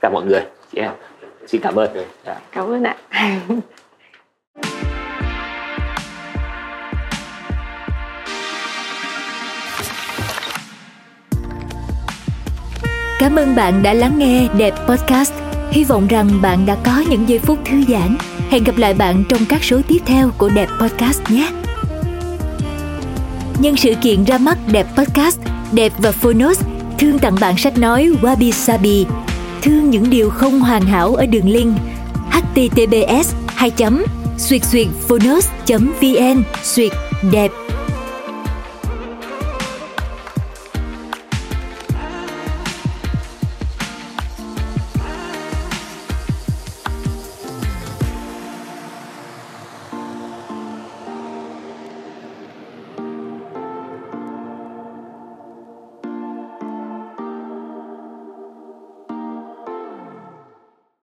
cả 0.00 0.10
mọi 0.12 0.24
người. 0.24 0.42
Chị 0.72 0.78
em 0.78 0.90
xin 1.46 1.60
cảm 1.60 1.74
ơn. 1.74 1.90
Dạ. 2.26 2.36
cảm 2.52 2.72
ơn 2.72 2.84
ạ 2.84 2.96
Cảm 13.22 13.36
ơn 13.36 13.54
bạn 13.56 13.82
đã 13.82 13.92
lắng 13.92 14.18
nghe 14.18 14.48
Đẹp 14.58 14.74
Podcast. 14.88 15.32
Hy 15.70 15.84
vọng 15.84 16.06
rằng 16.08 16.28
bạn 16.42 16.66
đã 16.66 16.76
có 16.84 17.04
những 17.10 17.28
giây 17.28 17.38
phút 17.38 17.58
thư 17.64 17.82
giãn. 17.88 18.16
Hẹn 18.50 18.64
gặp 18.64 18.76
lại 18.76 18.94
bạn 18.94 19.24
trong 19.28 19.40
các 19.48 19.64
số 19.64 19.80
tiếp 19.88 19.98
theo 20.06 20.30
của 20.38 20.48
Đẹp 20.48 20.68
Podcast 20.80 21.20
nhé. 21.30 21.50
Nhân 23.58 23.76
sự 23.76 23.94
kiện 24.02 24.24
ra 24.24 24.38
mắt 24.38 24.58
Đẹp 24.72 24.86
Podcast, 24.96 25.40
Đẹp 25.72 25.92
và 25.98 26.12
Phonos 26.12 26.60
thương 26.98 27.18
tặng 27.18 27.36
bạn 27.40 27.58
sách 27.58 27.78
nói 27.78 28.10
Wabi 28.22 28.50
Sabi 28.50 29.06
thương 29.62 29.90
những 29.90 30.10
điều 30.10 30.30
không 30.30 30.60
hoàn 30.60 30.82
hảo 30.82 31.14
ở 31.14 31.26
đường 31.26 31.48
link 31.48 31.76
https 32.30 33.34
2 33.46 33.70
xuyệt 34.38 34.64
xuyệt 34.64 34.86
phonos 35.08 35.48
vn 35.68 36.42
xuyệt 36.62 36.92
đẹp 37.32 37.50